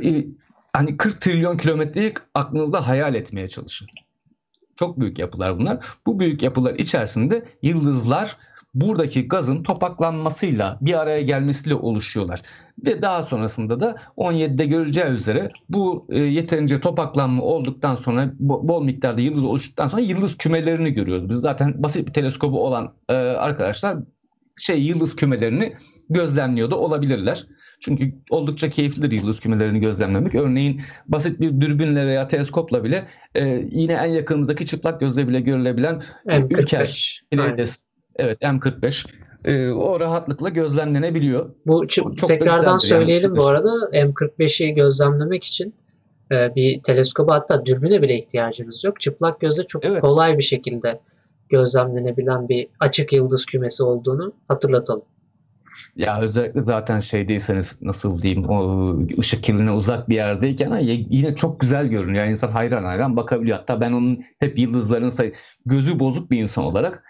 E, 0.04 0.24
hani 0.72 0.96
40 0.96 1.20
trilyon 1.20 1.56
kilometreyi 1.56 2.14
aklınızda 2.34 2.88
hayal 2.88 3.14
etmeye 3.14 3.48
çalışın. 3.48 3.88
Çok 4.76 5.00
büyük 5.00 5.18
yapılar 5.18 5.58
bunlar. 5.58 5.86
Bu 6.06 6.20
büyük 6.20 6.42
yapılar 6.42 6.74
içerisinde 6.74 7.44
yıldızlar 7.62 8.36
buradaki 8.74 9.28
gazın 9.28 9.62
topaklanmasıyla 9.62 10.78
bir 10.80 11.00
araya 11.00 11.20
gelmesiyle 11.20 11.74
oluşuyorlar. 11.74 12.42
Ve 12.86 13.02
daha 13.02 13.22
sonrasında 13.22 13.80
da 13.80 13.96
17'de 14.16 14.66
görüleceği 14.66 15.06
üzere 15.06 15.48
bu 15.68 16.06
e, 16.10 16.18
yeterince 16.18 16.80
topaklanma 16.80 17.42
olduktan 17.42 17.96
sonra 17.96 18.32
bol 18.38 18.84
miktarda 18.84 19.20
yıldız 19.20 19.44
oluştuktan 19.44 19.88
sonra 19.88 20.02
yıldız 20.02 20.36
kümelerini 20.36 20.92
görüyoruz. 20.92 21.28
Biz 21.28 21.36
zaten 21.36 21.82
basit 21.82 22.08
bir 22.08 22.12
teleskobu 22.12 22.66
olan 22.66 22.94
e, 23.08 23.14
arkadaşlar 23.14 23.98
şey 24.58 24.82
yıldız 24.82 25.16
kümelerini 25.16 25.74
gözlemliyor 26.10 26.70
da 26.70 26.78
olabilirler. 26.78 27.46
Çünkü 27.80 28.14
oldukça 28.30 28.70
keyiflidir 28.70 29.12
yıldız 29.12 29.40
kümelerini 29.40 29.80
gözlemlemek. 29.80 30.34
Örneğin 30.34 30.82
basit 31.08 31.40
bir 31.40 31.60
dürbünle 31.60 32.06
veya 32.06 32.28
teleskopla 32.28 32.84
bile 32.84 33.08
e, 33.34 33.68
yine 33.70 33.92
en 33.92 34.06
yakınımızdaki 34.06 34.66
çıplak 34.66 35.00
gözle 35.00 35.28
bile 35.28 35.40
görülebilen 35.40 36.02
M45. 36.26 37.20
Ülker, 37.32 37.89
Evet 38.20 38.42
M45 38.42 39.06
e, 39.44 39.70
o 39.70 40.00
rahatlıkla 40.00 40.48
gözlemlenebiliyor. 40.48 41.50
Bu 41.66 41.88
çok 41.88 42.26
tekrardan 42.26 42.76
söyleyelim 42.76 43.30
yani. 43.30 43.38
bu 43.38 43.46
arada 43.46 43.68
M45'i 43.92 44.74
gözlemlemek 44.74 45.44
için 45.44 45.74
e, 46.32 46.54
bir 46.56 46.82
teleskoba 46.82 47.34
hatta 47.34 47.66
dürbüne 47.66 48.02
bile 48.02 48.18
ihtiyacınız 48.18 48.84
yok. 48.84 49.00
Çıplak 49.00 49.40
gözle 49.40 49.62
çok 49.62 49.84
evet. 49.84 50.00
kolay 50.00 50.38
bir 50.38 50.42
şekilde 50.42 51.00
gözlemlenebilen 51.48 52.48
bir 52.48 52.68
açık 52.80 53.12
yıldız 53.12 53.46
kümesi 53.46 53.82
olduğunu 53.82 54.32
hatırlatalım. 54.48 55.04
Ya 55.96 56.20
özellikle 56.20 56.62
zaten 56.62 57.00
şey 57.00 57.28
değilseniz 57.28 57.82
nasıl 57.82 58.22
diyeyim 58.22 58.48
o 58.48 58.96
ışık 59.18 59.44
kirliliğine 59.44 59.72
uzak 59.72 60.08
bir 60.08 60.14
yerdeyken 60.14 60.78
yine 61.10 61.34
çok 61.34 61.60
güzel 61.60 61.86
görünüyor. 61.86 62.24
Yani 62.24 62.30
insan 62.30 62.48
hayran 62.48 62.84
hayran 62.84 63.16
bakabiliyor. 63.16 63.58
Hatta 63.58 63.80
ben 63.80 63.92
onun 63.92 64.20
hep 64.38 64.58
yıldızların 64.58 65.08
say 65.08 65.32
gözü 65.66 65.98
bozuk 65.98 66.30
bir 66.30 66.40
insan 66.40 66.64
olarak 66.64 67.04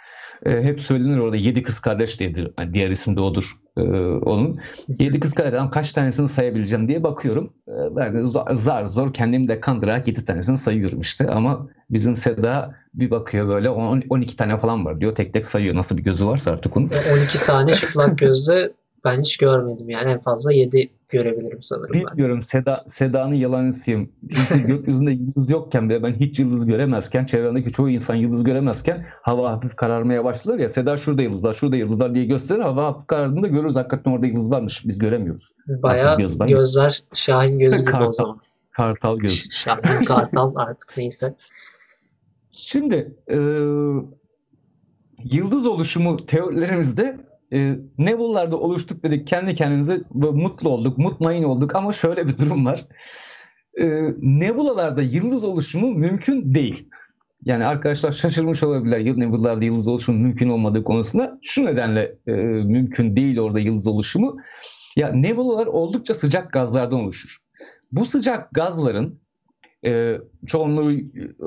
e, 0.47 0.63
hep 0.63 0.81
söylenir 0.81 1.19
orada 1.19 1.37
yedi 1.37 1.63
kız 1.63 1.81
kardeş 1.81 2.21
diyedir. 2.21 2.51
Yani 2.59 2.75
diğer 2.75 2.91
isim 2.91 3.17
de 3.17 3.21
odur 3.21 3.53
e, 3.77 3.81
onun. 4.25 4.59
Yedi 4.89 5.21
kız 5.21 5.35
kardeşten 5.35 5.71
kaç 5.71 5.93
tanesini 5.93 6.29
sayabileceğim 6.29 6.89
diye 6.89 7.03
bakıyorum. 7.03 7.53
E, 7.69 7.97
ben 7.97 8.21
zar 8.55 8.87
zor 8.87 9.13
kendimi 9.13 9.49
de 9.49 9.61
kandırarak 9.61 10.09
yedi 10.09 10.25
tanesini 10.25 10.57
sayıyorum 10.57 11.01
işte. 11.01 11.27
Ama 11.27 11.69
bizim 11.91 12.17
Seda 12.17 12.75
bir 12.95 13.11
bakıyor 13.11 13.49
böyle 13.49 13.71
10, 13.71 14.03
12 14.11 14.37
tane 14.37 14.59
falan 14.59 14.85
var 14.85 15.01
diyor. 15.01 15.15
Tek 15.15 15.33
tek 15.33 15.47
sayıyor. 15.47 15.75
Nasıl 15.75 15.99
bir 15.99 16.03
gözü 16.03 16.27
varsa 16.27 16.51
artık 16.51 16.77
onun. 16.77 16.91
12 17.23 17.43
tane 17.43 17.73
çıplak 17.73 18.19
gözle 18.19 18.73
ben 19.05 19.21
hiç 19.21 19.37
görmedim 19.37 19.91
yani 19.91 20.11
en 20.11 20.21
fazla 20.21 20.53
7 20.53 20.91
görebilirim 21.09 21.63
sanırım 21.63 21.93
Bilmiyorum 21.93 22.37
ben. 22.37 22.41
Seda, 22.41 22.85
Seda'nın 22.87 23.35
yalancısıyım. 23.35 24.13
Çünkü 24.31 24.67
gökyüzünde 24.67 25.11
yıldız 25.11 25.51
yokken 25.51 25.91
bile 25.91 26.03
ben 26.03 26.15
hiç 26.15 26.39
yıldız 26.39 26.67
göremezken 26.67 27.25
çevremdeki 27.25 27.73
çoğu 27.73 27.91
insan 27.91 28.15
yıldız 28.15 28.45
göremezken 28.45 29.05
hava 29.23 29.53
hafif 29.53 29.77
kararmaya 29.77 30.25
başlar 30.25 30.59
ya 30.59 30.69
Seda 30.69 30.97
şurada 30.97 31.23
yıldızlar 31.23 31.53
şurada 31.53 31.77
yıldızlar 31.77 32.15
diye 32.15 32.25
gösterir 32.25 32.61
hava 32.61 32.85
hafif 32.85 33.07
karardığında 33.07 33.47
görürüz 33.47 33.77
hakikaten 33.77 34.11
orada 34.11 34.27
yıldız 34.27 34.51
varmış 34.51 34.83
biz 34.87 34.99
göremiyoruz. 34.99 35.53
Baya 35.67 36.15
gözler, 36.15 36.49
gözler 36.49 37.01
Şahin 37.15 37.59
gözü 37.59 37.87
gibi 37.87 38.03
o 38.03 38.13
zaman. 38.13 38.41
Kartal 38.71 39.19
göz. 39.19 39.51
Şahin 39.51 40.05
kartal 40.05 40.53
artık 40.57 40.97
neyse. 40.97 41.35
Şimdi 42.53 43.15
e, 43.31 43.37
yıldız 45.25 45.67
oluşumu 45.67 46.27
teorilerimizde 46.27 47.17
e, 47.53 47.79
Nebula'larda 47.99 48.57
oluştuk 48.57 49.03
dedik 49.03 49.27
kendi 49.27 49.55
kendimize 49.55 50.03
mutlu 50.15 50.69
olduk, 50.69 50.99
mutmain 50.99 51.43
olduk 51.43 51.75
ama 51.75 51.93
şöyle 51.93 52.27
bir 52.27 52.39
durum 52.39 52.67
var. 52.67 52.87
E, 53.81 54.15
nebulalarda 54.19 55.03
yıldız 55.03 55.45
oluşumu 55.45 55.91
mümkün 55.95 56.55
değil. 56.55 56.89
Yani 57.45 57.65
arkadaşlar 57.65 58.13
şaşırmış 58.13 58.63
olabilirler 58.63 59.21
nebulalarda 59.21 59.65
yıldız 59.65 59.89
oluşumu 59.89 60.19
mümkün 60.19 60.49
olmadığı 60.49 60.85
konusunda. 60.85 61.39
Şu 61.43 61.67
nedenle 61.67 62.19
e, 62.27 62.33
mümkün 62.33 63.17
değil 63.17 63.39
orada 63.39 63.61
yıldız 63.61 63.87
oluşumu. 63.87 64.37
Ya 64.97 65.13
nebulalar 65.13 65.67
oldukça 65.67 66.15
sıcak 66.15 66.53
gazlardan 66.53 67.01
oluşur. 67.01 67.39
Bu 67.93 68.05
sıcak 68.05 68.51
gazların 68.53 69.21
e, 69.87 70.19
çoğunluğu 70.47 71.01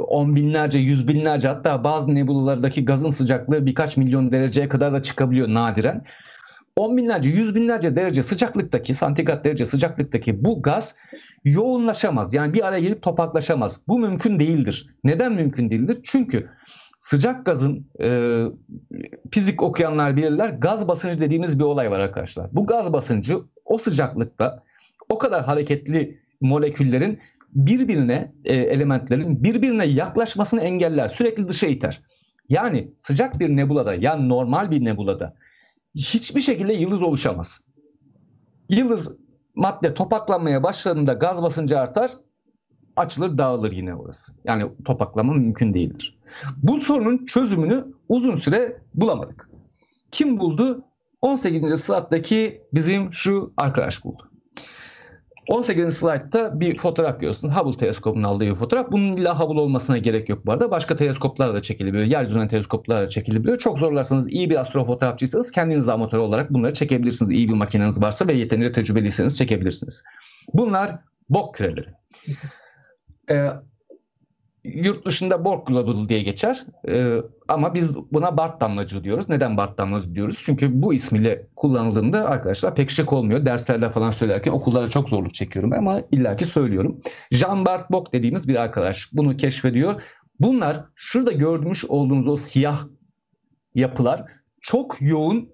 on 0.07 0.35
binlerce, 0.35 0.79
yüz 0.79 1.07
binlerce 1.07 1.47
hatta 1.47 1.83
bazı 1.83 2.15
nebulalardaki 2.15 2.85
gazın 2.85 3.09
sıcaklığı 3.09 3.65
birkaç 3.65 3.97
milyon 3.97 4.31
dereceye 4.31 4.69
kadar 4.69 4.93
da 4.93 5.01
çıkabiliyor 5.01 5.47
nadiren. 5.47 6.05
On 6.75 6.97
binlerce, 6.97 7.29
yüz 7.29 7.55
binlerce 7.55 7.95
derece 7.95 8.23
sıcaklıktaki, 8.23 8.93
santigrat 8.93 9.45
derece 9.45 9.65
sıcaklıktaki 9.65 10.45
bu 10.45 10.61
gaz 10.61 10.95
yoğunlaşamaz. 11.45 12.33
Yani 12.33 12.53
bir 12.53 12.67
araya 12.67 12.79
gelip 12.79 13.01
topaklaşamaz. 13.01 13.81
Bu 13.87 13.99
mümkün 13.99 14.39
değildir. 14.39 14.87
Neden 15.03 15.33
mümkün 15.33 15.69
değildir? 15.69 15.97
Çünkü 16.03 16.45
sıcak 16.99 17.45
gazın 17.45 17.87
e, 18.01 18.39
fizik 19.31 19.63
okuyanlar 19.63 20.17
bilirler 20.17 20.49
gaz 20.49 20.87
basıncı 20.87 21.19
dediğimiz 21.19 21.59
bir 21.59 21.63
olay 21.63 21.91
var 21.91 21.99
arkadaşlar. 21.99 22.49
Bu 22.53 22.65
gaz 22.65 22.93
basıncı 22.93 23.37
o 23.65 23.77
sıcaklıkta 23.77 24.63
o 25.09 25.17
kadar 25.17 25.45
hareketli 25.45 26.19
moleküllerin 26.41 27.19
birbirine 27.55 28.33
e, 28.45 28.55
elementlerin 28.55 29.43
birbirine 29.43 29.85
yaklaşmasını 29.85 30.61
engeller. 30.61 31.09
Sürekli 31.09 31.49
dışa 31.49 31.67
iter. 31.67 32.01
Yani 32.49 32.91
sıcak 32.99 33.39
bir 33.39 33.49
nebulada 33.49 33.93
yani 33.93 34.29
normal 34.29 34.71
bir 34.71 34.85
nebulada 34.85 35.33
hiçbir 35.95 36.41
şekilde 36.41 36.73
yıldız 36.73 37.01
oluşamaz. 37.01 37.63
Yıldız 38.69 39.15
madde 39.55 39.93
topaklanmaya 39.93 40.63
başladığında 40.63 41.13
gaz 41.13 41.43
basıncı 41.43 41.79
artar, 41.79 42.11
açılır 42.95 43.37
dağılır 43.37 43.71
yine 43.71 43.95
orası. 43.95 44.33
Yani 44.45 44.71
topaklama 44.85 45.33
mümkün 45.33 45.73
değildir. 45.73 46.17
Bu 46.63 46.81
sorunun 46.81 47.25
çözümünü 47.25 47.85
uzun 48.09 48.35
süre 48.35 48.77
bulamadık. 48.95 49.45
Kim 50.11 50.37
buldu? 50.37 50.83
18. 51.21 51.79
saatteki 51.79 52.61
bizim 52.73 53.11
şu 53.11 53.53
arkadaş 53.57 54.05
buldu. 54.05 54.32
18. 55.49 55.97
slaytta 55.97 56.59
bir 56.59 56.75
fotoğraf 56.75 57.19
görüyorsun. 57.19 57.49
Hubble 57.49 57.77
teleskopunun 57.77 58.23
aldığı 58.23 58.45
bir 58.45 58.55
fotoğraf. 58.55 58.91
Bunun 58.91 59.17
illa 59.17 59.39
Hubble 59.39 59.59
olmasına 59.59 59.97
gerek 59.97 60.29
yok 60.29 60.45
bu 60.45 60.51
arada. 60.51 60.71
Başka 60.71 60.95
teleskoplarla 60.95 61.53
da 61.53 61.59
çekilebiliyor. 61.59 62.07
Yeryüzünden 62.07 62.47
teleskoplarla 62.47 63.05
da 63.05 63.09
çekilebiliyor. 63.09 63.57
Çok 63.57 63.79
zorlarsanız 63.79 64.31
iyi 64.31 64.49
bir 64.49 64.59
astrofotoğrafçıysanız 64.59 65.51
kendiniz 65.51 65.89
amatör 65.89 66.17
olarak 66.17 66.53
bunları 66.53 66.73
çekebilirsiniz. 66.73 67.31
İyi 67.31 67.49
bir 67.49 67.53
makineniz 67.53 68.01
varsa 68.01 68.27
ve 68.27 68.33
yetenekli 68.33 68.71
tecrübeliyseniz 68.71 69.37
çekebilirsiniz. 69.37 70.03
Bunlar 70.53 70.91
bok 71.29 71.55
küreleri. 71.55 71.89
ee, 73.29 73.49
yurt 74.63 75.05
dışında 75.05 75.45
Borg 75.45 75.67
Global 75.67 76.09
diye 76.09 76.21
geçer. 76.21 76.65
Ee, 76.87 77.17
ama 77.47 77.73
biz 77.73 77.97
buna 78.11 78.37
Bart 78.37 78.61
damlacı 78.61 79.03
diyoruz. 79.03 79.29
Neden 79.29 79.57
Bart 79.57 79.77
damlacı 79.77 80.15
diyoruz? 80.15 80.41
Çünkü 80.45 80.81
bu 80.81 80.93
ismiyle 80.93 81.47
kullanıldığında 81.55 82.29
arkadaşlar 82.29 82.75
pek 82.75 82.89
şık 82.89 83.13
olmuyor. 83.13 83.45
Derslerde 83.45 83.89
falan 83.89 84.11
söylerken 84.11 84.51
okullara 84.51 84.87
çok 84.87 85.09
zorluk 85.09 85.33
çekiyorum 85.33 85.73
ama 85.73 86.01
illaki 86.11 86.45
söylüyorum. 86.45 86.99
Jean 87.31 87.65
Bart 87.65 87.91
Bock 87.91 88.13
dediğimiz 88.13 88.47
bir 88.47 88.55
arkadaş 88.55 89.09
bunu 89.13 89.37
keşfediyor. 89.37 90.03
Bunlar 90.39 90.85
şurada 90.95 91.31
görmüş 91.31 91.85
olduğunuz 91.85 92.27
o 92.27 92.35
siyah 92.35 92.77
yapılar 93.75 94.25
çok 94.61 95.01
yoğun 95.01 95.49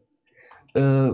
e, 0.78 1.08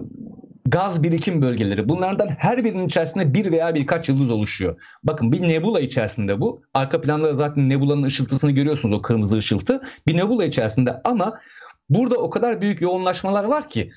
gaz 0.66 1.04
birikim 1.04 1.42
bölgeleri. 1.42 1.90
Bunlardan 1.90 2.28
her 2.28 2.64
birinin 2.64 2.86
içerisinde 2.86 3.34
bir 3.34 3.52
veya 3.52 3.76
birkaç 3.76 4.10
yıldız 4.10 4.32
oluşuyor. 4.32 4.82
Bakın 5.04 5.32
bir 5.32 5.42
nebula 5.42 5.80
içerisinde 5.80 6.42
bu. 6.42 6.62
Arka 6.74 7.02
planda 7.02 7.34
zaten 7.34 7.70
nebulanın 7.70 8.04
ışıltısını 8.04 8.52
görüyorsunuz 8.52 8.98
o 8.98 9.02
kırmızı 9.02 9.38
ışıltı. 9.38 9.82
Bir 10.08 10.18
nebula 10.18 10.46
içerisinde 10.46 11.02
ama 11.04 11.40
burada 11.90 12.16
o 12.16 12.30
kadar 12.30 12.62
büyük 12.62 12.82
yoğunlaşmalar 12.82 13.44
var 13.44 13.70
ki 13.70 13.92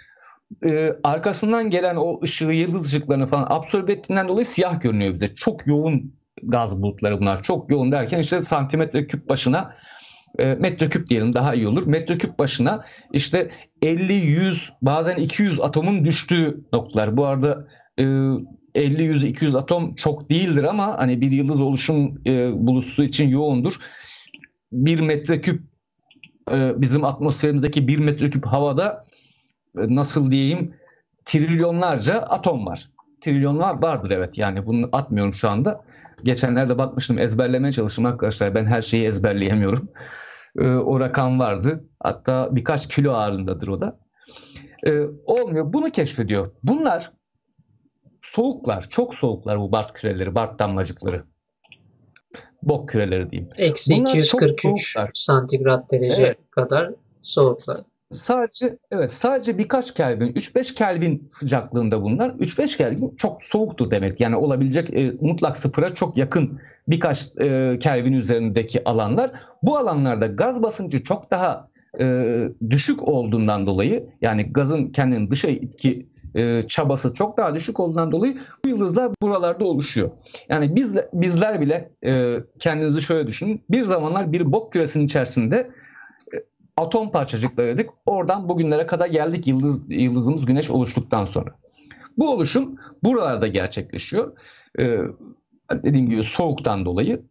e, 0.64 0.92
arkasından 1.04 1.70
gelen 1.70 1.96
o 1.96 2.20
ışığı, 2.22 2.44
yıldız 2.44 2.87
ışıklarını 2.87 3.26
falan 3.26 3.46
absorbe 3.50 3.92
ettiğinden 3.92 4.28
dolayı 4.28 4.46
siyah 4.46 4.81
görünüyor 4.81 5.14
bize. 5.14 5.35
Çok 5.35 5.66
yoğun 5.66 6.12
gaz 6.42 6.83
bulutları 6.83 7.20
bunlar. 7.20 7.42
Çok 7.42 7.70
yoğun 7.70 7.92
derken 7.92 8.18
işte 8.18 8.40
santimetre 8.40 9.07
küp 9.07 9.28
başına 9.28 9.74
e, 10.38 10.54
metreküp 10.54 11.09
diyelim 11.09 11.35
daha 11.35 11.54
iyi 11.54 11.68
olur. 11.68 11.87
Metreküp 11.87 12.38
başına 12.38 12.85
işte 13.12 13.50
50, 13.82 14.12
100 14.12 14.72
bazen 14.82 15.16
200 15.16 15.60
atomun 15.60 16.04
düştüğü 16.04 16.64
noktalar. 16.72 17.16
Bu 17.16 17.26
arada 17.26 17.66
e, 17.98 18.04
50, 18.74 19.02
100, 19.02 19.24
200 19.24 19.56
atom 19.56 19.94
çok 19.94 20.30
değildir 20.30 20.64
ama 20.64 20.98
hani 20.98 21.20
bir 21.20 21.30
yıldız 21.30 21.60
oluşum 21.60 22.20
e, 22.26 22.52
için 23.02 23.28
yoğundur. 23.28 23.74
1 24.72 25.00
metreküp 25.00 25.62
e, 26.52 26.72
bizim 26.76 27.04
atmosferimizdeki 27.04 27.88
1 27.88 27.98
metreküp 27.98 28.46
havada 28.46 29.06
e, 29.78 29.94
nasıl 29.94 30.30
diyeyim 30.30 30.74
trilyonlarca 31.24 32.14
atom 32.14 32.66
var. 32.66 32.86
Trilyonlar 33.20 33.82
vardır 33.82 34.10
evet 34.10 34.38
yani 34.38 34.66
bunu 34.66 34.88
atmıyorum 34.92 35.34
şu 35.34 35.48
anda. 35.48 35.84
Geçenlerde 36.24 36.78
bakmıştım 36.78 37.18
ezberlemeye 37.18 37.72
çalıştım 37.72 38.06
arkadaşlar. 38.06 38.54
Ben 38.54 38.66
her 38.66 38.82
şeyi 38.82 39.06
ezberleyemiyorum. 39.06 39.88
Ee, 40.58 40.68
o 40.68 41.00
rakam 41.00 41.38
vardı. 41.38 41.84
Hatta 42.00 42.48
birkaç 42.56 42.94
kilo 42.94 43.12
ağırlığındadır 43.12 43.68
o 43.68 43.80
da. 43.80 43.92
Ee, 44.87 45.02
olmuyor. 45.26 45.72
Bunu 45.72 45.90
keşfediyor. 45.90 46.50
Bunlar 46.62 47.12
soğuklar. 48.22 48.82
Çok 48.82 49.14
soğuklar 49.14 49.61
bu 49.61 49.72
Bart 49.72 49.92
küreleri, 49.92 50.34
Bart 50.34 50.58
damlacıkları. 50.58 51.24
Bok 52.62 52.88
küreleri 52.88 53.30
diyeyim. 53.30 53.50
Eksi 53.56 53.94
243 53.94 54.96
santigrat 55.14 55.90
derece 55.90 56.22
evet. 56.22 56.38
kadar 56.50 56.90
soğuklar. 57.22 57.76
Sadece 58.11 58.79
evet 58.90 59.12
sadece 59.12 59.59
birkaç 59.59 59.94
Kelvin, 59.94 60.33
3-5 60.33 60.75
Kelvin 60.75 61.29
sıcaklığında 61.31 62.03
bunlar. 62.03 62.31
3-5 62.31 62.77
Kelvin 62.77 63.16
çok 63.16 63.42
soğuktur 63.42 63.90
demek. 63.90 64.21
Yani 64.21 64.37
olabilecek 64.37 64.94
e, 64.94 65.12
mutlak 65.21 65.57
sıfıra 65.57 65.94
çok 65.94 66.16
yakın 66.16 66.61
birkaç 66.88 67.37
e, 67.40 67.79
Kelvin 67.81 68.12
üzerindeki 68.12 68.85
alanlar. 68.85 69.31
Bu 69.62 69.79
alanlarda 69.79 70.27
gaz 70.27 70.62
basıncı 70.62 71.03
çok 71.03 71.31
daha 71.31 71.68
e, 72.01 72.49
düşük 72.71 73.09
olduğundan 73.09 73.66
dolayı 73.66 74.07
yani 74.21 74.44
gazın 74.44 74.87
kendini 74.87 75.31
dışa 75.31 75.49
itki 75.49 76.07
e, 76.35 76.62
çabası 76.62 77.14
çok 77.14 77.38
daha 77.38 77.55
düşük 77.55 77.81
olduğundan 77.81 78.12
dolayı 78.12 78.37
bu 78.64 78.68
yıldızlar 78.68 79.11
buralarda 79.23 79.64
oluşuyor. 79.64 80.11
Yani 80.49 80.77
biz 80.77 80.97
bizler 81.12 81.61
bile 81.61 81.90
e, 82.05 82.37
kendinizi 82.61 83.03
şöyle 83.03 83.27
düşünün. 83.27 83.62
Bir 83.71 83.85
zamanlar 83.85 84.33
bir 84.33 84.53
bok 84.53 84.73
küresinin 84.73 85.05
içerisinde 85.05 85.71
atom 86.78 87.10
parçacıklarıydık. 87.10 87.90
Oradan 88.06 88.48
bugünlere 88.48 88.86
kadar 88.86 89.06
geldik 89.06 89.46
yıldız, 89.46 89.90
yıldızımız 89.90 90.46
güneş 90.46 90.70
oluştuktan 90.70 91.24
sonra. 91.24 91.50
Bu 92.18 92.30
oluşum 92.30 92.76
buralarda 93.02 93.46
gerçekleşiyor. 93.46 94.36
Ee, 94.78 94.98
dediğim 95.72 96.10
gibi 96.10 96.24
soğuktan 96.24 96.84
dolayı 96.84 97.22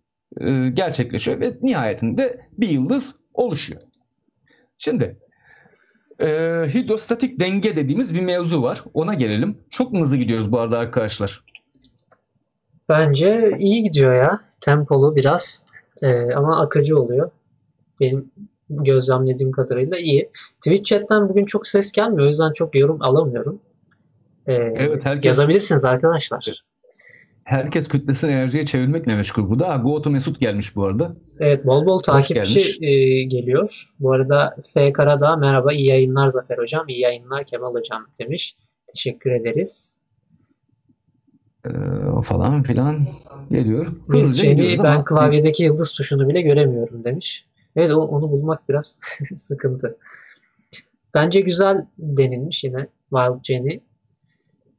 e, 0.42 0.70
gerçekleşiyor 0.70 1.40
ve 1.40 1.58
nihayetinde 1.62 2.40
bir 2.58 2.70
yıldız 2.70 3.16
oluşuyor. 3.34 3.82
Şimdi 4.78 5.18
e, 6.20 6.28
hidrostatik 6.74 7.40
denge 7.40 7.76
dediğimiz 7.76 8.16
bir 8.16 8.22
mevzu 8.22 8.64
var. 8.64 8.84
Ona 8.94 9.14
gelelim. 9.14 9.58
Çok 9.70 9.94
mu 9.94 10.02
hızlı 10.02 10.18
gidiyoruz 10.18 10.52
bu 10.52 10.60
arada 10.60 10.80
arkadaşlar? 10.80 11.44
Bence 12.90 13.56
iyi 13.60 13.84
gidiyor 13.84 14.16
ya. 14.16 14.42
Tempolu 14.62 15.16
biraz 15.16 15.66
e, 16.04 16.34
ama 16.36 16.62
akıcı 16.62 16.98
oluyor. 16.98 17.32
Benim 18.02 18.32
gözlemlediğim 18.70 19.52
kadarıyla 19.52 19.98
iyi. 19.98 20.30
Twitch 20.66 20.84
chatten 20.84 21.30
bugün 21.30 21.46
çok 21.46 21.68
ses 21.68 21.92
gelmiyor. 21.92 22.24
O 22.24 22.26
yüzden 22.26 22.52
çok 22.52 22.76
yorum 22.76 23.02
alamıyorum. 23.02 23.60
E, 24.48 24.54
Evet, 24.54 25.06
herkes- 25.06 25.26
Yazabilirsiniz 25.26 25.86
arkadaşlar. 25.86 26.64
Herkes 27.46 27.88
kütlesini 27.88 28.32
enerjiye 28.32 28.66
çevirmekle 28.66 29.16
meşgul 29.16 29.50
burada. 29.50 29.70
Ha, 29.70 29.76
Goto 29.76 30.10
Mesut 30.10 30.40
gelmiş 30.40 30.76
bu 30.76 30.86
arada. 30.86 31.12
Evet 31.40 31.66
bol 31.66 31.86
bol 31.86 32.00
takipçi 32.00 32.86
e, 32.86 33.24
geliyor. 33.24 33.90
Bu 34.00 34.12
arada 34.14 34.56
F. 34.74 34.94
Karadağ 34.94 35.36
merhaba 35.36 35.74
iyi 35.74 35.86
yayınlar 35.88 36.28
Zafer 36.28 36.58
Hocam. 36.58 36.88
iyi 36.88 37.00
yayınlar 37.00 37.44
Kemal 37.46 37.74
Hocam 37.74 38.06
demiş. 38.20 38.56
Teşekkür 38.94 39.32
ederiz. 39.32 40.02
Ee, 41.66 41.70
falan 42.24 42.64
filan 42.64 43.08
geliyor. 43.52 43.88
Hızlıca 44.08 44.58
ben 44.84 44.90
ama 44.90 45.04
klavyedeki 45.04 45.64
yıldız 45.64 45.92
tuşunu 45.92 46.30
bile 46.30 46.42
göremiyorum 46.42 47.04
demiş. 47.04 47.47
Evet 47.78 47.92
onu 47.92 48.32
bulmak 48.32 48.70
biraz 48.70 49.00
sıkıntı. 49.36 49.98
Bence 51.14 51.42
güzel 51.42 51.86
denilmiş 51.98 52.64
yine 52.64 52.88
Wild 53.10 53.44
Jenny. 53.44 53.80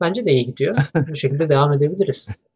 Bence 0.00 0.24
de 0.24 0.32
iyi 0.32 0.46
gidiyor. 0.46 0.76
Bu 1.10 1.14
şekilde 1.14 1.48
devam 1.48 1.72
edebiliriz. 1.72 2.48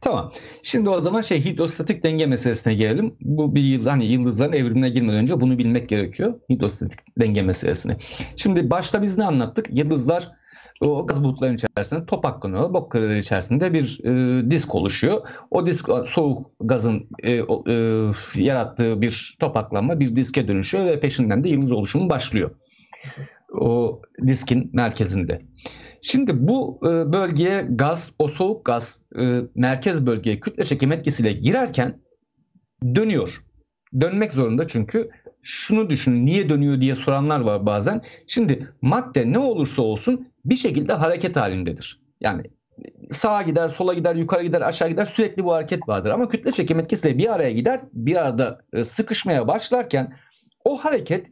Tamam. 0.00 0.32
Şimdi 0.62 0.88
o 0.88 1.00
zaman 1.00 1.20
şey 1.20 1.44
hidrostatik 1.44 2.02
denge 2.02 2.26
meselesine 2.26 2.74
gelelim. 2.74 3.14
Bu 3.20 3.54
bir 3.54 3.62
yıl 3.62 3.86
hani 3.86 4.04
yıldızların 4.06 4.52
evrimine 4.52 4.88
girmeden 4.88 5.18
önce 5.18 5.40
bunu 5.40 5.58
bilmek 5.58 5.88
gerekiyor. 5.88 6.40
Hidrostatik 6.50 7.00
denge 7.20 7.42
meselesini. 7.42 7.96
Şimdi 8.36 8.70
başta 8.70 9.02
biz 9.02 9.18
ne 9.18 9.24
anlattık? 9.24 9.78
Yıldızlar 9.78 10.28
o 10.80 11.06
gaz 11.06 11.24
bulutlarının 11.24 11.56
içerisinde 11.56 12.06
topaklanıyor. 12.06 12.74
Bok 12.74 12.92
kareleri 12.92 13.18
içerisinde 13.18 13.72
bir 13.72 14.00
e, 14.04 14.50
disk 14.50 14.74
oluşuyor. 14.74 15.28
O 15.50 15.66
disk 15.66 15.90
soğuk 16.04 16.50
gazın 16.60 17.08
e, 17.22 17.32
e, 17.32 17.42
yarattığı 18.34 19.00
bir 19.02 19.36
topaklanma 19.40 20.00
bir 20.00 20.16
diske 20.16 20.48
dönüşüyor 20.48 20.86
ve 20.86 21.00
peşinden 21.00 21.44
de 21.44 21.48
yıldız 21.48 21.72
oluşumu 21.72 22.10
başlıyor. 22.10 22.50
O 23.60 24.02
diskin 24.26 24.70
merkezinde. 24.72 25.42
Şimdi 26.02 26.48
bu 26.48 26.80
e, 26.82 27.12
bölgeye 27.12 27.66
gaz, 27.70 28.12
o 28.18 28.28
soğuk 28.28 28.64
gaz 28.64 29.02
e, 29.18 29.40
merkez 29.54 30.06
bölgeye 30.06 30.40
kütle 30.40 30.62
çekim 30.62 30.92
etkisiyle 30.92 31.32
girerken 31.32 32.00
dönüyor. 32.94 33.44
Dönmek 34.00 34.32
zorunda 34.32 34.66
çünkü 34.66 35.10
şunu 35.42 35.90
düşünün 35.90 36.26
niye 36.26 36.48
dönüyor 36.48 36.80
diye 36.80 36.94
soranlar 36.94 37.40
var 37.40 37.66
bazen. 37.66 38.02
Şimdi 38.26 38.68
madde 38.82 39.32
ne 39.32 39.38
olursa 39.38 39.82
olsun 39.82 40.28
bir 40.50 40.56
şekilde 40.56 40.92
hareket 40.92 41.36
halindedir. 41.36 42.00
Yani 42.20 42.42
sağa 43.10 43.42
gider, 43.42 43.68
sola 43.68 43.94
gider, 43.94 44.14
yukarı 44.14 44.42
gider, 44.42 44.60
aşağı 44.60 44.88
gider 44.88 45.04
sürekli 45.04 45.44
bu 45.44 45.52
hareket 45.52 45.88
vardır. 45.88 46.10
Ama 46.10 46.28
kütle 46.28 46.52
çekim 46.52 46.80
etkisiyle 46.80 47.18
bir 47.18 47.34
araya 47.34 47.50
gider, 47.50 47.80
bir 47.92 48.16
arada 48.16 48.58
e, 48.72 48.84
sıkışmaya 48.84 49.48
başlarken 49.48 50.16
o 50.64 50.76
hareket 50.76 51.26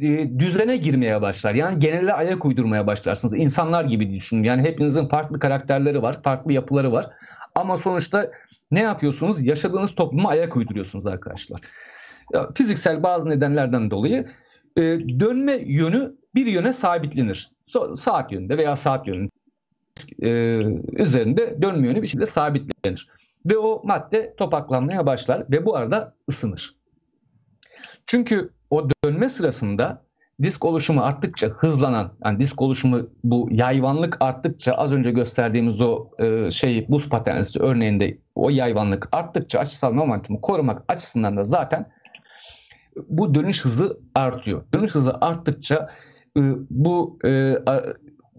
e, 0.00 0.38
düzene 0.38 0.76
girmeye 0.76 1.22
başlar. 1.22 1.54
Yani 1.54 1.78
genele 1.78 2.12
ayak 2.12 2.44
uydurmaya 2.44 2.86
başlarsınız. 2.86 3.34
İnsanlar 3.34 3.84
gibi 3.84 4.14
düşünün. 4.14 4.42
Yani 4.42 4.62
hepinizin 4.62 5.08
farklı 5.08 5.38
karakterleri 5.38 6.02
var, 6.02 6.22
farklı 6.22 6.52
yapıları 6.52 6.92
var. 6.92 7.06
Ama 7.54 7.76
sonuçta 7.76 8.30
ne 8.70 8.80
yapıyorsunuz? 8.80 9.46
Yaşadığınız 9.46 9.94
topluma 9.94 10.28
ayak 10.28 10.56
uyduruyorsunuz 10.56 11.06
arkadaşlar. 11.06 11.60
Ya, 12.34 12.48
fiziksel 12.54 13.02
bazı 13.02 13.28
nedenlerden 13.28 13.90
dolayı 13.90 14.26
e, 14.76 14.82
dönme 15.20 15.52
yönü 15.52 16.16
bir 16.34 16.46
yöne 16.46 16.72
sabitlenir. 16.72 17.50
So- 17.66 17.96
saat 17.96 18.32
yönünde 18.32 18.58
veya 18.58 18.76
saat 18.76 19.06
yönünde 19.08 19.30
e, 20.22 20.28
üzerinde 21.02 21.62
dönme 21.62 21.86
yönü 21.86 22.02
bir 22.02 22.06
şekilde 22.06 22.26
sabitlenir. 22.26 23.08
Ve 23.46 23.58
o 23.58 23.82
madde 23.84 24.34
topaklanmaya 24.36 25.06
başlar 25.06 25.44
ve 25.50 25.66
bu 25.66 25.76
arada 25.76 26.14
ısınır. 26.28 26.76
Çünkü 28.06 28.50
o 28.70 28.88
dönme 29.04 29.28
sırasında 29.28 30.02
disk 30.42 30.64
oluşumu 30.64 31.02
arttıkça 31.02 31.46
hızlanan, 31.46 32.12
yani 32.24 32.40
disk 32.40 32.62
oluşumu 32.62 33.10
bu 33.24 33.48
yayvanlık 33.50 34.16
arttıkça 34.20 34.72
az 34.72 34.92
önce 34.92 35.10
gösterdiğimiz 35.10 35.80
o 35.80 36.08
e, 36.18 36.50
şey 36.50 36.88
buz 36.88 37.08
paternisi 37.08 37.60
örneğinde 37.60 38.18
o 38.34 38.50
yayvanlık 38.50 39.08
arttıkça 39.12 39.58
açısal 39.58 39.92
momentumu 39.92 40.40
korumak 40.40 40.84
açısından 40.88 41.36
da 41.36 41.44
zaten 41.44 41.90
bu 43.08 43.34
dönüş 43.34 43.64
hızı 43.64 44.00
artıyor. 44.14 44.64
Dönüş 44.74 44.94
hızı 44.94 45.14
arttıkça 45.20 45.90
e, 46.38 46.40
bu 46.70 47.18
e, 47.24 47.54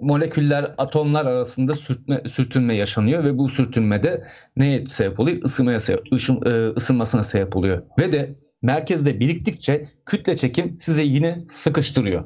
moleküller 0.02 0.72
atomlar 0.78 1.26
arasında 1.26 1.74
sürtme, 1.74 2.22
sürtünme 2.28 2.76
yaşanıyor 2.76 3.24
ve 3.24 3.38
bu 3.38 3.50
sürtünmede 3.50 4.28
neye 4.58 4.86
sebep 4.86 5.20
oluyor? 5.20 5.44
Isınmaya 5.44 5.80
sebep, 5.80 6.00
ışın- 6.14 6.46
e, 6.46 6.74
ısınmasına 6.76 7.24
sebep 7.24 7.56
oluyor. 7.56 7.84
Ve 8.00 8.12
de 8.12 8.36
merkezde 8.62 9.20
biriktikçe 9.20 9.90
kütle 10.06 10.36
çekim 10.36 10.78
sizi 10.78 11.04
yine 11.04 11.46
sıkıştırıyor. 11.50 12.26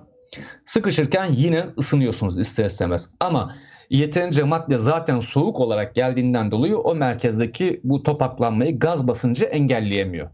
Sıkışırken 0.65 1.27
yine 1.31 1.65
ısınıyorsunuz 1.77 2.39
ister 2.39 2.65
istemez. 2.65 3.09
Ama 3.19 3.55
yeterince 3.89 4.43
madde 4.43 4.77
zaten 4.77 5.19
soğuk 5.19 5.59
olarak 5.59 5.95
geldiğinden 5.95 6.51
dolayı 6.51 6.77
o 6.77 6.95
merkezdeki 6.95 7.81
bu 7.83 8.03
topaklanmayı 8.03 8.79
gaz 8.79 9.07
basıncı 9.07 9.45
engelleyemiyor. 9.45 10.29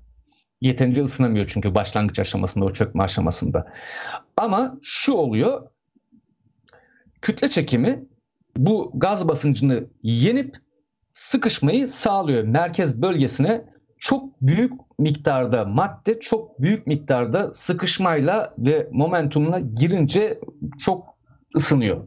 Yeterince 0.61 1.03
ısınamıyor 1.03 1.47
çünkü 1.47 1.75
başlangıç 1.75 2.19
aşamasında, 2.19 2.65
o 2.65 2.73
çökme 2.73 3.03
aşamasında. 3.03 3.65
Ama 4.37 4.77
şu 4.81 5.13
oluyor, 5.13 5.69
kütle 7.21 7.49
çekimi 7.49 8.05
bu 8.57 8.91
gaz 8.95 9.27
basıncını 9.27 9.83
yenip 10.03 10.55
sıkışmayı 11.11 11.87
sağlıyor. 11.87 12.43
Merkez 12.43 13.01
bölgesine 13.01 13.65
çok 13.97 14.41
büyük 14.41 14.71
miktarda 14.99 15.65
madde 15.65 16.19
çok 16.19 16.61
büyük 16.61 16.87
miktarda 16.87 17.53
sıkışmayla 17.53 18.53
ve 18.57 18.87
momentumla 18.91 19.59
girince 19.59 20.39
çok 20.79 21.05
ısınıyor. 21.55 22.05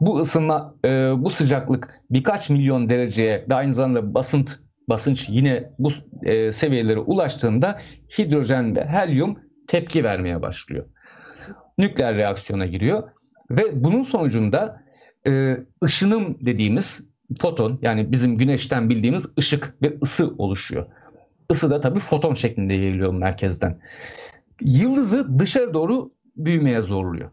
Bu 0.00 0.18
ısınma, 0.20 0.74
e, 0.84 1.12
bu 1.16 1.30
sıcaklık 1.30 2.00
birkaç 2.10 2.50
milyon 2.50 2.88
dereceye 2.88 3.46
ve 3.50 3.54
aynı 3.54 3.74
zamanda 3.74 4.14
basınç 4.14 4.50
basınç 4.88 5.28
yine 5.28 5.70
bu 5.78 5.90
e, 6.22 6.52
seviyelere 6.52 6.98
ulaştığında 6.98 7.78
hidrojen 8.18 8.76
ve 8.76 8.84
helyum 8.84 9.38
tepki 9.68 10.04
vermeye 10.04 10.42
başlıyor. 10.42 10.86
Nükleer 11.78 12.16
reaksiyona 12.16 12.66
giriyor 12.66 13.10
ve 13.50 13.84
bunun 13.84 14.02
sonucunda 14.02 14.82
e, 15.26 15.56
ışınım 15.84 16.38
dediğimiz 16.46 17.08
foton 17.38 17.78
yani 17.82 18.12
bizim 18.12 18.36
güneşten 18.36 18.90
bildiğimiz 18.90 19.26
ışık 19.38 19.74
ve 19.82 19.98
ısı 20.02 20.34
oluşuyor. 20.38 20.86
Isı 21.50 21.70
da 21.70 21.80
tabii 21.80 21.98
foton 21.98 22.34
şeklinde 22.34 22.74
yayılıyor 22.74 23.14
merkezden. 23.14 23.80
Yıldızı 24.60 25.38
dışarı 25.38 25.74
doğru 25.74 26.08
büyümeye 26.36 26.82
zorluyor. 26.82 27.30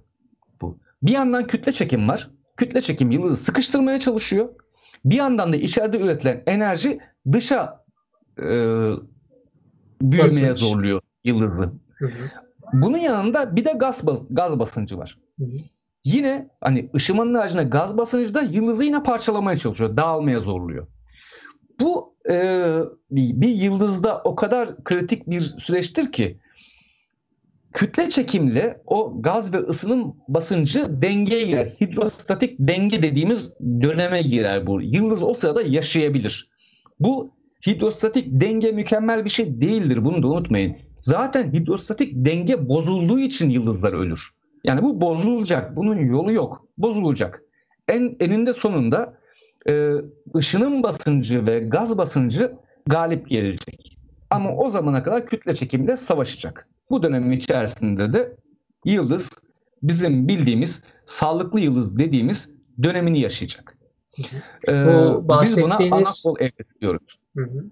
Bu. 0.62 0.80
Bir 1.04 1.12
yandan 1.12 1.48
kütle 1.48 1.72
çekim 1.72 2.10
var. 2.10 2.30
Kütle 2.58 2.82
çekim 2.82 3.12
yıldızı 3.12 3.44
sıkıştırmaya 3.44 4.00
çalışıyor. 4.00 4.50
Bir 5.06 5.16
yandan 5.16 5.54
da 5.54 5.58
içeride 5.58 6.00
üretilen 6.00 6.44
enerji 6.48 7.00
dışa 7.32 7.84
e, 8.40 8.46
büyümeye 10.02 10.24
Basınç. 10.24 10.60
zorluyor 10.60 11.02
yıldızı. 11.24 11.64
Hı 11.98 12.06
hı, 12.06 12.12
Bunun 12.74 12.98
yanında 12.98 13.56
bir 13.56 13.66
de 13.66 13.72
gaz 13.72 14.08
bas- 14.08 14.26
gaz 14.30 14.60
basıncı 14.60 14.98
var. 14.98 15.18
hı 15.40 15.46
hı. 15.46 15.58
Yine 16.06 16.50
hani 16.62 16.90
ışımanın 16.96 17.34
haricinde 17.34 17.64
gaz 17.64 17.98
basıncı 17.98 18.34
da 18.34 18.42
yıldızı 18.42 18.84
yine 18.84 19.04
parçalamaya 19.04 19.58
çalışıyor. 19.58 19.96
Dağılmaya 19.96 20.40
zorluyor. 20.40 20.88
Bu 21.80 22.16
e, 22.30 22.66
bir 23.12 23.48
yıldızda 23.50 24.22
o 24.24 24.36
kadar 24.36 24.84
kritik 24.84 25.30
bir 25.30 25.40
süreçtir 25.40 26.12
ki 26.12 26.40
kütle 27.74 28.10
çekimle 28.10 28.82
o 28.86 29.22
gaz 29.22 29.54
ve 29.54 29.58
ısının 29.58 30.16
basıncı 30.28 31.02
dengeye 31.02 31.46
girer. 31.46 31.66
Hidrostatik 31.82 32.56
denge 32.60 33.04
dediğimiz 33.04 33.52
döneme 33.60 34.22
girer 34.22 34.68
bu. 34.68 34.82
Yıldız 34.82 35.24
o 35.24 35.34
sırada 35.34 35.62
yaşayabilir. 35.62 36.50
Bu 37.02 37.32
hidrostatik 37.68 38.28
denge 38.42 38.72
mükemmel 38.72 39.26
bir 39.26 39.30
şey 39.30 39.62
değildir. 39.62 40.06
Bunu 40.06 40.24
da 40.24 40.28
unutmayın. 40.28 40.78
Zaten 41.02 41.54
hidrostatik 41.54 42.14
denge 42.16 42.70
bozulduğu 42.70 43.20
için 43.20 43.50
yıldızlar 43.50 43.94
ölür. 43.94 44.30
Yani 44.64 44.84
bu 44.84 45.02
bozulacak. 45.02 45.76
Bunun 45.76 45.96
yolu 45.96 46.32
yok. 46.32 46.66
Bozulacak. 46.78 47.44
En 47.88 48.16
eninde 48.20 48.54
sonunda 48.54 49.18
e, 49.70 49.92
ışının 50.36 50.84
basıncı 50.84 51.46
ve 51.46 51.60
gaz 51.60 51.98
basıncı 51.98 52.54
galip 52.88 53.28
gelecek. 53.30 53.98
Ama 54.30 54.56
o 54.56 54.70
zamana 54.70 55.04
kadar 55.04 55.26
kütle 55.26 55.54
çekimle 55.54 55.96
savaşacak. 55.96 56.68
Bu 56.90 57.04
dönemin 57.04 57.32
içerisinde 57.32 58.14
de 58.14 58.36
yıldız 58.86 59.30
bizim 59.84 60.28
bildiğimiz 60.28 60.84
sağlıklı 61.06 61.60
yıldız 61.60 61.98
dediğimiz 61.98 62.56
dönemini 62.84 63.20
yaşayacak. 63.20 63.78
Ee, 64.70 64.86
Bu 64.86 65.28
bahsettiğiniz... 65.28 66.00
Biz 66.00 66.24
buna 66.26 66.34
ana 66.42 66.50
diyoruz. 66.82 67.18
Hı 67.38 67.44
hı. 67.44 67.64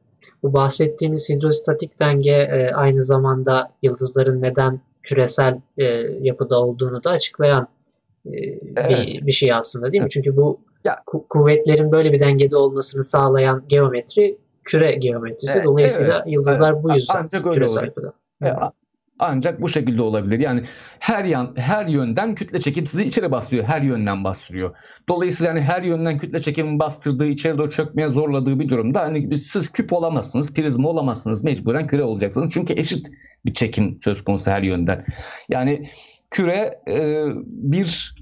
Bu 0.43 0.53
bahsettiğiniz 0.53 1.29
hidrostatik 1.29 1.99
denge 1.99 2.31
e, 2.31 2.71
aynı 2.73 3.01
zamanda 3.01 3.71
yıldızların 3.83 4.41
neden 4.41 4.81
küresel 5.03 5.61
e, 5.77 5.83
yapıda 6.19 6.59
olduğunu 6.59 7.03
da 7.03 7.09
açıklayan 7.09 7.67
e, 8.25 8.31
evet. 8.77 8.89
bir, 8.89 9.27
bir 9.27 9.31
şey 9.31 9.53
aslında 9.53 9.91
değil 9.91 10.03
mi? 10.03 10.09
Çünkü 10.09 10.37
bu 10.37 10.59
ya. 10.83 11.03
Ku- 11.05 11.25
kuvvetlerin 11.29 11.91
böyle 11.91 12.13
bir 12.13 12.19
dengede 12.19 12.57
olmasını 12.57 13.03
sağlayan 13.03 13.63
geometri 13.67 14.37
küre 14.63 14.91
geometrisi. 14.91 15.57
Evet, 15.57 15.65
Dolayısıyla 15.65 16.15
evet, 16.15 16.27
yıldızlar 16.27 16.73
evet. 16.73 16.83
bu 16.83 16.93
yüzden 16.93 17.21
Ancak 17.23 17.53
küresel 17.53 17.83
yapıda. 17.85 18.13
Evet. 18.41 18.53
Ancak 19.19 19.61
bu 19.61 19.69
şekilde 19.69 20.01
olabilir. 20.01 20.39
Yani 20.39 20.63
her 20.99 21.23
yan 21.23 21.53
her 21.55 21.85
yönden 21.85 22.35
kütle 22.35 22.59
çekim 22.59 22.85
sizi 22.85 23.03
içeri 23.03 23.31
bastırıyor. 23.31 23.67
Her 23.67 23.81
yönden 23.81 24.23
bastırıyor. 24.23 24.75
Dolayısıyla 25.09 25.53
hani 25.53 25.61
her 25.61 25.81
yönden 25.81 26.17
kütle 26.17 26.39
çekimin 26.39 26.79
bastırdığı, 26.79 27.27
içeri 27.27 27.57
doğru 27.57 27.69
çökmeye 27.69 28.07
zorladığı 28.07 28.59
bir 28.59 28.69
durumda 28.69 29.01
hani 29.01 29.37
siz 29.37 29.71
küp 29.71 29.93
olamazsınız, 29.93 30.53
prizma 30.53 30.89
olamazsınız. 30.89 31.43
Mecburen 31.43 31.87
küre 31.87 32.03
olacaksınız. 32.03 32.53
Çünkü 32.53 32.73
eşit 32.73 33.07
bir 33.45 33.53
çekim 33.53 33.99
söz 34.03 34.23
konusu 34.23 34.51
her 34.51 34.61
yönden. 34.61 35.05
Yani 35.49 35.85
küre 36.31 36.79
e, 36.87 37.25
bir 37.45 38.13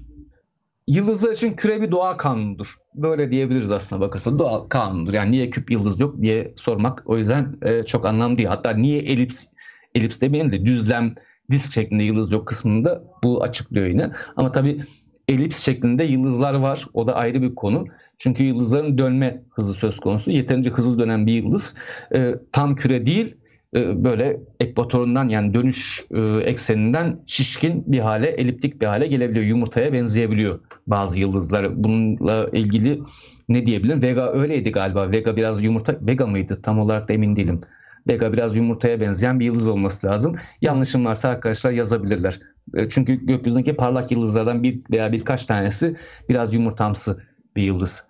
Yıldızlar 0.88 1.32
için 1.32 1.52
küre 1.52 1.82
bir 1.82 1.90
doğa 1.90 2.16
kanunudur. 2.16 2.74
Böyle 2.94 3.30
diyebiliriz 3.30 3.70
aslında 3.70 4.00
bakarsan. 4.00 4.38
Doğa 4.38 4.68
kanunudur. 4.68 5.12
Yani 5.12 5.30
niye 5.32 5.50
küp 5.50 5.70
yıldız 5.70 6.00
yok 6.00 6.22
diye 6.22 6.52
sormak 6.56 7.02
o 7.06 7.18
yüzden 7.18 7.56
e, 7.62 7.84
çok 7.84 8.06
anlamlı 8.06 8.38
değil. 8.38 8.48
Hatta 8.48 8.70
niye 8.70 8.98
elips, 8.98 9.52
elips 9.94 10.20
demeyelim 10.20 10.50
de 10.50 10.64
düzlem, 10.64 11.14
disk 11.50 11.72
şeklinde 11.72 12.02
yıldız 12.02 12.32
yok 12.32 12.48
kısmında 12.48 13.02
bu 13.24 13.42
açıklıyor 13.42 13.86
yine. 13.86 14.10
Ama 14.36 14.52
tabii 14.52 14.84
elips 15.28 15.64
şeklinde 15.64 16.04
yıldızlar 16.04 16.54
var. 16.54 16.86
O 16.94 17.06
da 17.06 17.14
ayrı 17.14 17.42
bir 17.42 17.54
konu. 17.54 17.86
Çünkü 18.18 18.44
yıldızların 18.44 18.98
dönme 18.98 19.42
hızı 19.50 19.74
söz 19.74 20.00
konusu. 20.00 20.30
Yeterince 20.30 20.70
hızlı 20.70 20.98
dönen 20.98 21.26
bir 21.26 21.32
yıldız 21.32 21.76
e, 22.14 22.34
tam 22.52 22.74
küre 22.74 23.06
değil 23.06 23.34
e, 23.74 24.04
böyle 24.04 24.40
ekvatorundan 24.60 25.28
yani 25.28 25.54
dönüş 25.54 26.04
e, 26.14 26.20
ekseninden 26.20 27.20
şişkin 27.26 27.84
bir 27.86 27.98
hale, 27.98 28.26
eliptik 28.26 28.80
bir 28.80 28.86
hale 28.86 29.06
gelebiliyor. 29.06 29.46
Yumurtaya 29.46 29.92
benzeyebiliyor 29.92 30.60
bazı 30.86 31.20
yıldızlar. 31.20 31.84
Bununla 31.84 32.48
ilgili 32.52 33.00
ne 33.48 33.66
diyebilirim? 33.66 34.02
Vega 34.02 34.32
öyleydi 34.32 34.72
galiba. 34.72 35.10
Vega 35.10 35.36
biraz 35.36 35.64
yumurta, 35.64 35.96
Vega 36.00 36.26
mıydı? 36.26 36.62
Tam 36.62 36.78
olarak 36.78 37.08
da 37.08 37.12
emin 37.12 37.36
değilim. 37.36 37.60
Vega 38.08 38.32
biraz 38.32 38.56
yumurtaya 38.56 39.00
benzeyen 39.00 39.40
bir 39.40 39.44
yıldız 39.44 39.68
olması 39.68 40.06
lazım. 40.06 40.34
Yanlışım 40.60 41.04
varsa 41.04 41.28
arkadaşlar 41.28 41.72
yazabilirler. 41.72 42.40
E, 42.74 42.88
çünkü 42.88 43.26
gökyüzündeki 43.26 43.76
parlak 43.76 44.12
yıldızlardan 44.12 44.62
bir 44.62 44.80
veya 44.90 45.12
birkaç 45.12 45.46
tanesi 45.46 45.96
biraz 46.28 46.54
yumurtamsı 46.54 47.18
bir 47.56 47.62
yıldız. 47.62 48.08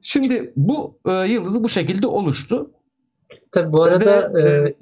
Şimdi 0.00 0.52
bu 0.56 0.98
e, 1.08 1.12
yıldızı 1.12 1.64
bu 1.64 1.68
şekilde 1.68 2.06
oluştu. 2.06 2.70
Tabii 3.52 3.72
bu 3.72 3.82
arada 3.82 4.34
Ve, 4.34 4.42
e, 4.42 4.74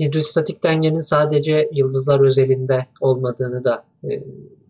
hidrostatik 0.00 0.64
dengenin 0.64 1.08
sadece 1.08 1.70
yıldızlar 1.72 2.20
özelinde 2.20 2.86
olmadığını 3.00 3.64
da 3.64 3.84
e, 4.04 4.08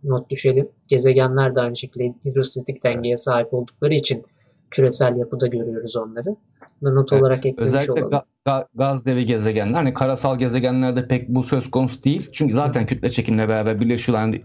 not 0.05 0.31
düşelim. 0.31 0.69
Gezegenler 0.89 1.55
de 1.55 1.61
aynı 1.61 1.77
şekilde 1.77 2.15
hidrostatik 2.25 2.85
dengeye 2.85 3.17
sahip 3.17 3.55
oldukları 3.55 3.95
için 3.95 4.23
küresel 4.71 5.17
yapıda 5.17 5.47
görüyoruz 5.47 5.97
onları. 5.97 6.37
Bunu 6.83 6.95
not 6.95 7.13
olarak 7.13 7.47
eklemiş 7.47 7.75
Özellikle 7.75 7.93
olalım. 7.93 8.23
Ga- 8.47 8.67
gaz 8.75 9.07
devi 9.07 9.27
gezegenler. 9.27 9.75
Hani 9.75 9.95
karasal 9.95 10.39
gezegenlerde 10.39 11.09
pek 11.09 11.29
bu 11.29 11.43
söz 11.43 11.71
konusu 11.71 12.03
değil. 12.03 12.31
Çünkü 12.33 12.55
zaten 12.55 12.87
kütle 12.87 13.09
çekimle 13.09 13.49
beraber 13.49 13.81
birleşiyorlar. 13.81 14.41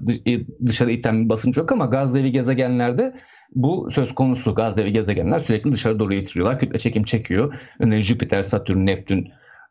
Dışarı 0.66 0.92
iten 0.92 1.24
bir 1.24 1.30
basınç 1.30 1.58
yok 1.58 1.72
ama 1.72 1.86
gaz 1.86 2.16
devi 2.16 2.32
gezegenlerde 2.32 3.14
bu 3.56 3.88
söz 3.92 4.16
konusu. 4.16 4.56
Gaz 4.56 4.78
devi 4.78 4.92
gezegenler 4.92 5.40
sürekli 5.40 5.72
dışarı 5.74 6.00
doğru 6.00 6.14
itiriyorlar. 6.14 6.60
Kütle 6.60 6.78
çekim 6.80 7.04
çekiyor. 7.04 7.56
Örneğin 7.80 8.02
Jüpiter, 8.02 8.42
Satürn, 8.42 8.86
Neptün 8.86 9.28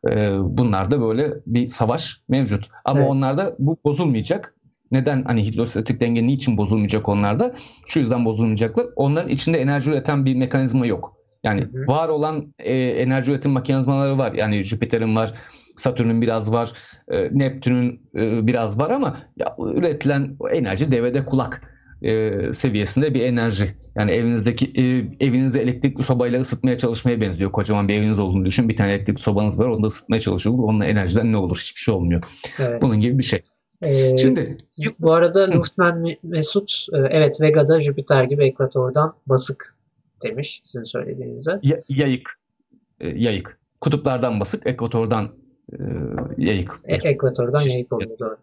e, 0.09 0.31
bunlarda 0.39 1.01
böyle 1.01 1.33
bir 1.45 1.67
savaş 1.67 2.17
mevcut. 2.29 2.67
Ama 2.85 2.99
evet. 2.99 3.09
onlarda 3.11 3.55
bu 3.59 3.77
bozulmayacak. 3.85 4.55
Neden 4.91 5.23
hani 5.23 5.45
hidrostatik 5.45 6.01
denge 6.01 6.27
niçin 6.27 6.57
bozulmayacak 6.57 7.09
onlarda? 7.09 7.53
Şu 7.87 7.99
yüzden 7.99 8.25
bozulmayacaklar. 8.25 8.85
Onların 8.95 9.29
içinde 9.29 9.57
enerji 9.61 9.91
üreten 9.91 10.25
bir 10.25 10.35
mekanizma 10.35 10.85
yok. 10.85 11.24
Yani 11.45 11.61
hı 11.61 11.65
hı. 11.65 11.87
var 11.87 12.09
olan 12.09 12.53
e, 12.59 12.73
enerji 12.73 13.31
üretim 13.31 13.53
mekanizmaları 13.53 14.17
var. 14.17 14.33
Yani 14.33 14.61
Jüpiter'in 14.61 15.15
var, 15.15 15.33
Satürn'ün 15.77 16.21
biraz 16.21 16.53
var, 16.53 16.73
e, 17.11 17.39
Neptün'ün 17.39 18.01
e, 18.15 18.47
biraz 18.47 18.79
var 18.79 18.89
ama 18.89 19.17
ya, 19.37 19.55
üretilen 19.59 20.37
enerji 20.51 20.91
devede 20.91 21.25
kulak 21.25 21.61
e, 22.01 22.33
seviyesinde 22.53 23.13
bir 23.13 23.21
enerji. 23.21 23.65
Yani 23.99 24.11
evinizdeki 24.11 24.65
e, 24.65 24.83
evinizi 25.25 25.59
elektrikli 25.59 26.03
sobayla 26.03 26.39
ısıtmaya 26.41 26.75
çalışmaya 26.75 27.21
benziyor. 27.21 27.51
Kocaman 27.51 27.87
bir 27.87 27.93
eviniz 27.93 28.19
olduğunu 28.19 28.45
düşün. 28.45 28.69
Bir 28.69 28.75
tane 28.75 28.91
elektrikli 28.91 29.21
sobanız 29.21 29.59
var. 29.59 29.67
Onu 29.67 29.83
da 29.83 29.87
ısıtmaya 29.87 30.19
çalışıyorsunuz. 30.19 30.69
Onunla 30.69 30.85
enerjiden 30.85 31.31
ne 31.31 31.37
olur? 31.37 31.57
Hiçbir 31.57 31.79
şey 31.79 31.93
olmuyor. 31.93 32.23
Evet. 32.59 32.81
Bunun 32.81 33.01
gibi 33.01 33.17
bir 33.17 33.23
şey. 33.23 33.41
Ee, 33.81 34.17
Şimdi 34.17 34.57
bu 34.99 35.13
arada 35.13 35.51
Luftman 35.51 36.05
Mesut 36.23 36.87
e, 36.93 36.97
evet 36.97 37.41
Vega'da 37.41 37.79
Jüpiter 37.79 38.23
gibi 38.23 38.45
ekvatordan 38.45 39.13
basık 39.27 39.74
demiş 40.23 40.61
sizin 40.63 40.83
söylediğinize. 40.83 41.59
Ya, 41.63 41.79
yayık. 41.89 42.29
E, 42.99 43.09
yayık. 43.09 43.59
Kutuplardan 43.81 44.39
basık, 44.39 44.67
ekvatordan 44.67 45.31
e, 45.71 45.77
yayık. 46.37 46.81
E, 46.83 46.95
ekvatordan 47.09 47.61
yayık 47.61 47.93
oluyor 47.93 48.19
doğru. 48.19 48.37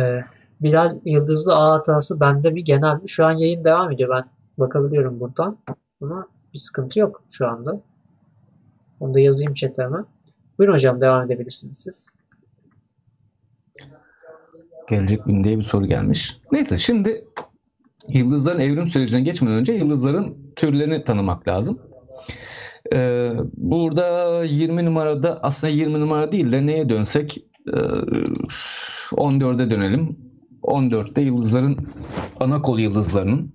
E, 0.00 0.22
Bilal 0.60 0.98
Yıldızlı 1.04 1.56
ağ 1.56 1.72
hatası 1.72 2.20
bende 2.20 2.54
bir 2.54 2.64
genel. 2.64 3.00
Şu 3.06 3.26
an 3.26 3.32
yayın 3.32 3.64
devam 3.64 3.92
ediyor. 3.92 4.10
Ben 4.10 4.24
bakabiliyorum 4.58 5.20
buradan. 5.20 5.58
Ama 6.00 6.28
bir 6.54 6.58
sıkıntı 6.58 7.00
yok 7.00 7.22
şu 7.28 7.46
anda. 7.46 7.80
Onu 9.00 9.14
da 9.14 9.20
yazayım 9.20 9.54
chat'e 9.54 9.82
hemen. 9.82 10.06
Buyurun 10.58 10.74
hocam 10.74 11.00
devam 11.00 11.26
edebilirsiniz 11.26 11.76
siz. 11.76 12.12
Gelecek 14.88 15.24
gün 15.24 15.44
diye 15.44 15.56
bir 15.56 15.62
soru 15.62 15.86
gelmiş. 15.86 16.40
Neyse 16.52 16.76
şimdi 16.76 17.24
yıldızların 18.14 18.60
evrim 18.60 18.86
sürecine 18.86 19.20
geçmeden 19.20 19.56
önce 19.56 19.72
yıldızların 19.72 20.36
türlerini 20.56 21.04
tanımak 21.04 21.48
lazım. 21.48 21.78
Ee, 22.94 23.32
burada 23.56 24.44
20 24.44 24.84
numarada 24.84 25.38
aslında 25.42 25.72
20 25.72 26.00
numara 26.00 26.32
değil 26.32 26.52
de 26.52 26.66
neye 26.66 26.88
dönsek 26.88 27.38
e, 27.66 27.76
14'e 29.10 29.70
dönelim. 29.70 30.16
14'te 30.62 31.22
yıldızların 31.22 31.76
ana 32.40 32.62
kol 32.62 32.78
yıldızlarının 32.78 33.54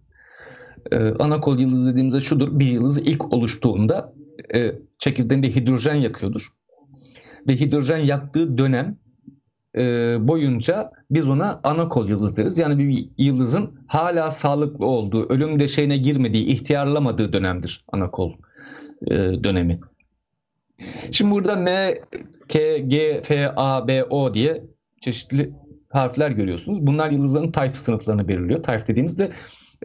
e, 0.92 0.98
ana 1.20 1.42
kol 1.42 1.60
yıldız 1.60 1.88
dediğimizde 1.88 2.20
şudur. 2.20 2.60
Bir 2.60 2.66
yıldız 2.66 2.98
ilk 2.98 3.34
oluştuğunda 3.34 4.14
e, 4.56 4.72
çekirdeğinde 5.00 5.56
hidrojen 5.56 5.96
yakıyordur. 5.96 6.48
Ve 7.48 7.56
hidrojen 7.56 7.98
yaktığı 7.98 8.58
dönem 8.58 8.98
e, 9.78 9.82
boyunca 10.28 10.92
biz 11.12 11.30
ona 11.30 11.60
ana 11.64 11.90
kol 11.90 12.10
yıldız 12.10 12.38
deriz. 12.38 12.60
Yani 12.60 12.78
bir 12.78 13.10
yıldızın 13.18 13.74
hala 13.88 14.32
sağlıklı 14.32 14.86
olduğu, 14.86 15.30
ölüm 15.30 15.60
deşeğine 15.60 15.98
girmediği, 15.98 16.46
ihtiyarlamadığı 16.46 17.34
dönemdir 17.34 17.86
ana 17.92 18.12
kol 18.12 18.34
e, 19.08 19.14
dönemi. 19.16 19.80
Şimdi 21.12 21.32
burada 21.32 21.56
M, 21.56 21.96
K, 22.48 22.78
G, 22.78 23.22
F, 23.24 23.52
A, 23.56 23.88
B, 23.88 24.04
O 24.04 24.34
diye 24.34 24.64
çeşitli 25.02 25.54
harfler 25.92 26.32
görüyorsunuz. 26.32 26.88
Bunlar 26.88 27.12
yıldızların 27.12 27.52
tayf 27.52 27.76
sınıflarını 27.76 28.28
belirliyor. 28.28 28.64
Tayf 28.64 28.88
dediğimizde 28.88 29.32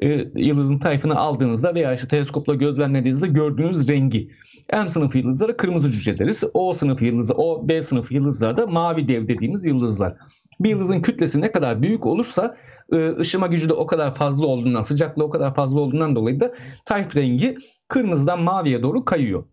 e, 0.02 0.08
yıldızın 0.34 0.78
tayfını 0.78 1.16
aldığınızda 1.16 1.74
veya 1.74 1.94
işte 1.94 2.08
teleskopla 2.08 2.54
gözlemlediğinizde 2.54 3.28
gördüğünüz 3.28 3.88
rengi. 3.88 4.28
M 4.72 4.88
sınıfı 4.88 5.18
yıldızlara 5.18 5.56
kırmızı 5.56 5.92
cüce 5.92 6.16
deriz. 6.16 6.44
O 6.54 6.72
sınıfı 6.72 7.04
yıldızı, 7.04 7.34
O, 7.34 7.68
B 7.68 7.82
sınıfı 7.82 8.14
yıldızlarda 8.14 8.66
mavi 8.66 9.08
dev 9.08 9.28
dediğimiz 9.28 9.66
yıldızlar. 9.66 10.16
Bir 10.60 10.70
yıldızın 10.70 11.00
kütlesi 11.00 11.40
ne 11.40 11.52
kadar 11.52 11.82
büyük 11.82 12.06
olursa 12.06 12.54
e, 12.92 13.16
ışıma 13.16 13.46
gücü 13.46 13.68
de 13.68 13.72
o 13.72 13.86
kadar 13.86 14.14
fazla 14.14 14.46
olduğundan, 14.46 14.82
sıcaklığı 14.82 15.24
o 15.24 15.30
kadar 15.30 15.54
fazla 15.54 15.80
olduğundan 15.80 16.16
dolayı 16.16 16.40
da 16.40 16.52
tayf 16.84 17.16
rengi 17.16 17.56
kırmızıdan 17.88 18.42
maviye 18.42 18.82
doğru 18.82 19.04
kayıyor. 19.04 19.44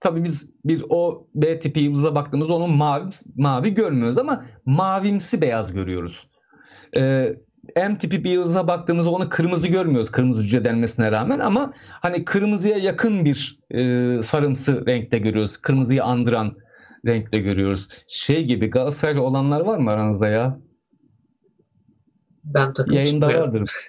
Tabii 0.00 0.24
biz 0.24 0.52
bir 0.64 0.84
o 0.88 1.26
B 1.34 1.60
tipi 1.60 1.80
yıldıza 1.80 2.14
baktığımızda 2.14 2.54
onun 2.54 2.76
mavi 2.76 3.10
mavi 3.36 3.74
görmüyoruz 3.74 4.18
ama 4.18 4.44
mavimsi 4.64 5.40
beyaz 5.40 5.72
görüyoruz. 5.72 6.30
Ee, 6.96 7.36
M 7.76 7.98
tipi 7.98 8.24
bir 8.24 8.30
yıldıza 8.30 8.68
baktığımızda 8.68 9.10
onu 9.10 9.28
kırmızı 9.28 9.68
görmüyoruz 9.68 10.10
kırmızı 10.10 10.42
cüce 10.42 10.64
denmesine 10.64 11.12
rağmen 11.12 11.38
ama 11.38 11.72
hani 11.76 12.24
kırmızıya 12.24 12.78
yakın 12.78 13.24
bir 13.24 13.58
e, 13.70 14.22
sarımsı 14.22 14.86
renkte 14.86 15.18
görüyoruz. 15.18 15.56
Kırmızıyı 15.56 16.04
andıran 16.04 16.56
renkte 17.06 17.38
görüyoruz. 17.38 17.88
Şey 18.08 18.44
gibi 18.44 18.70
Galatasaraylı 18.70 19.22
olanlar 19.22 19.60
var 19.60 19.78
mı 19.78 19.90
aranızda 19.90 20.28
ya? 20.28 20.58
Ben 22.44 22.72
takım 22.72 22.94
Yayında 22.94 23.26
vardır. 23.26 23.70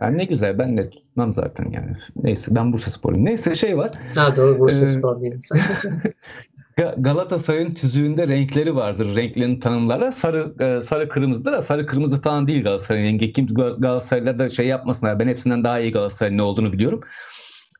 Yani 0.00 0.18
ne 0.18 0.24
güzel 0.24 0.58
ben 0.58 0.76
de 0.76 0.90
tutmam 0.90 1.32
zaten 1.32 1.70
yani. 1.70 1.92
Neyse 2.16 2.56
ben 2.56 2.72
Bursa 2.72 2.90
Spor'um. 2.90 3.24
Neyse 3.24 3.54
şey 3.54 3.78
var. 3.78 3.90
Ha 4.14 4.36
doğru 4.36 4.58
Bursa 4.58 4.84
ee, 4.84 4.88
Galatasaray'ın 6.78 7.74
tüzüğünde 7.74 8.28
renkleri 8.28 8.74
vardır. 8.74 9.16
Renklerin 9.16 9.60
tanımları 9.60 10.12
sarı 10.12 10.54
e, 10.64 10.82
sarı 10.82 11.08
kırmızıdır. 11.08 11.52
Da, 11.52 11.62
sarı 11.62 11.86
kırmızı 11.86 12.22
falan 12.22 12.46
değil 12.46 12.62
Galatasaray'ın 12.62 13.06
rengi. 13.06 13.32
Kim 13.32 13.46
Galatasaraylılar 13.46 14.38
da 14.38 14.48
şey 14.48 14.66
yapmasınlar. 14.66 15.18
Ben 15.18 15.28
hepsinden 15.28 15.64
daha 15.64 15.80
iyi 15.80 15.92
Galatasaray'ın 15.92 16.38
ne 16.38 16.42
olduğunu 16.42 16.72
biliyorum. 16.72 17.00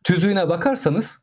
Tüzüğüne 0.04 0.48
bakarsanız 0.48 1.22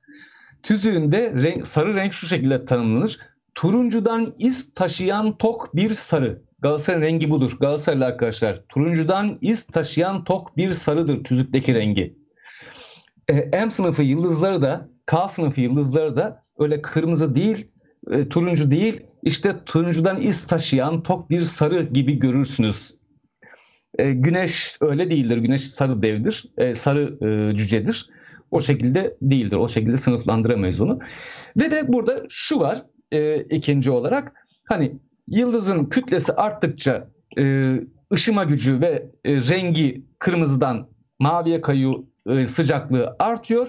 tüzüğünde 0.64 1.34
renk, 1.34 1.68
sarı 1.68 1.96
renk 1.96 2.14
şu 2.14 2.28
şekilde 2.28 2.66
tanımlanır. 2.66 3.20
Turuncudan 3.56 4.36
iz 4.40 4.74
taşıyan 4.74 5.38
tok 5.38 5.76
bir 5.76 5.94
sarı. 5.94 6.42
Galatasaray'ın 6.60 7.04
rengi 7.04 7.30
budur. 7.30 7.58
Galatasaraylı 7.60 8.06
arkadaşlar. 8.06 8.62
Turuncudan 8.70 9.38
iz 9.42 9.66
taşıyan 9.66 10.24
tok 10.24 10.58
bir 10.58 10.74
sarıdır 10.74 11.24
tüzükteki 11.24 11.76
rengi. 11.76 12.18
E, 13.30 13.34
M 13.34 13.72
sınıfı 13.72 14.04
yıldızları 14.04 14.62
da 14.62 14.95
K 15.06 15.28
sınıfı 15.28 15.62
yıldızları 15.62 16.16
da 16.16 16.44
öyle 16.60 16.82
kırmızı 16.82 17.36
değil, 17.36 17.68
e, 18.12 18.30
turuncu 18.30 18.72
değil, 18.72 19.02
işte 19.24 19.54
turuncudan 19.66 20.22
iz 20.22 20.48
taşıyan 20.48 21.04
tok 21.04 21.30
bir 21.30 21.42
sarı 21.42 21.84
gibi 21.84 22.20
görürsünüz. 22.20 22.96
E, 23.98 24.12
güneş 24.12 24.78
öyle 24.82 25.10
değildir. 25.10 25.38
Güneş 25.38 25.62
sarı 25.62 26.02
devdir, 26.02 26.46
e, 26.58 26.74
sarı 26.74 27.18
e, 27.28 27.56
cücedir. 27.56 28.10
O 28.52 28.62
şekilde 28.62 29.18
değildir. 29.22 29.56
O 29.56 29.68
şekilde 29.68 29.98
sınıflandıramayız 29.98 30.82
onu. 30.82 31.00
Ve 31.58 31.72
de 31.72 31.94
burada 31.94 32.24
şu 32.30 32.60
var 32.60 32.86
e, 33.12 33.42
ikinci 33.42 33.92
olarak. 33.92 34.34
Hani 34.66 35.00
yıldızın 35.28 35.86
kütlesi 35.86 36.34
arttıkça 36.34 37.08
e, 37.40 37.76
ışıma 38.14 38.44
gücü 38.44 38.82
ve 38.82 39.10
e, 39.26 39.36
rengi 39.36 40.06
kırmızıdan 40.20 40.88
maviye 41.20 41.62
kayıyor, 41.62 41.94
e, 42.30 42.46
sıcaklığı 42.46 43.16
artıyor. 43.20 43.68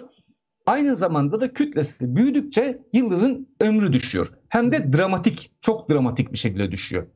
Aynı 0.66 0.96
zamanda 0.96 1.40
da 1.40 1.52
kütlesi 1.52 2.16
büyüdükçe 2.16 2.78
yıldızın 2.92 3.48
ömrü 3.60 3.92
düşüyor. 3.92 4.32
Hem 4.48 4.72
de 4.72 4.92
dramatik, 4.92 5.50
çok 5.60 5.90
dramatik 5.90 6.32
bir 6.32 6.38
şekilde 6.38 6.72
düşüyor. 6.72 7.06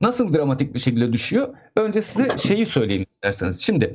Nasıl 0.00 0.34
dramatik 0.34 0.74
bir 0.74 0.78
şekilde 0.78 1.12
düşüyor? 1.12 1.54
Önce 1.76 2.00
size 2.00 2.28
şeyi 2.38 2.66
söyleyeyim 2.66 3.06
isterseniz. 3.10 3.60
Şimdi 3.60 3.94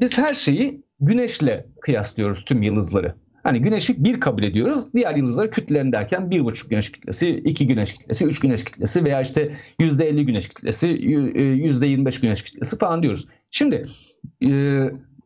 biz 0.00 0.18
her 0.18 0.34
şeyi 0.34 0.82
güneşle 1.00 1.66
kıyaslıyoruz 1.80 2.44
tüm 2.44 2.62
yıldızları. 2.62 3.14
Hani 3.42 3.60
güneşi 3.62 4.04
bir 4.04 4.20
kabul 4.20 4.42
ediyoruz. 4.42 4.94
Diğer 4.94 5.14
yıldızları 5.14 5.50
kütlelerini 5.50 5.92
derken 5.92 6.30
bir 6.30 6.44
buçuk 6.44 6.70
güneş 6.70 6.92
kütlesi, 6.92 7.28
iki 7.28 7.66
güneş 7.66 7.94
kütlesi, 7.94 8.24
üç 8.24 8.40
güneş 8.40 8.64
kütlesi 8.64 9.04
veya 9.04 9.20
işte 9.20 9.52
yüzde 9.80 10.08
elli 10.08 10.26
güneş 10.26 10.48
kütlesi, 10.48 10.88
e, 10.88 11.42
yüzde 11.42 11.86
yirmi 11.86 12.06
beş 12.06 12.20
güneş 12.20 12.42
kütlesi 12.42 12.78
falan 12.78 13.02
diyoruz. 13.02 13.28
Şimdi 13.50 13.86
e, 14.44 14.50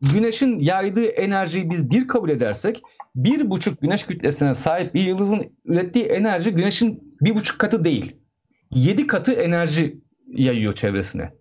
güneşin 0.01 0.59
yaydığı 0.59 1.05
enerjiyi 1.05 1.69
biz 1.69 1.91
bir 1.91 2.07
kabul 2.07 2.29
edersek 2.29 2.81
bir 3.15 3.49
buçuk 3.49 3.81
güneş 3.81 4.05
kütlesine 4.05 4.53
sahip 4.53 4.93
bir 4.93 5.01
yıldızın 5.01 5.51
ürettiği 5.65 6.05
enerji 6.05 6.51
güneşin 6.51 7.17
bir 7.21 7.35
buçuk 7.35 7.59
katı 7.59 7.83
değil. 7.83 8.15
Yedi 8.71 9.07
katı 9.07 9.31
enerji 9.31 10.01
yayıyor 10.27 10.73
çevresine. 10.73 11.33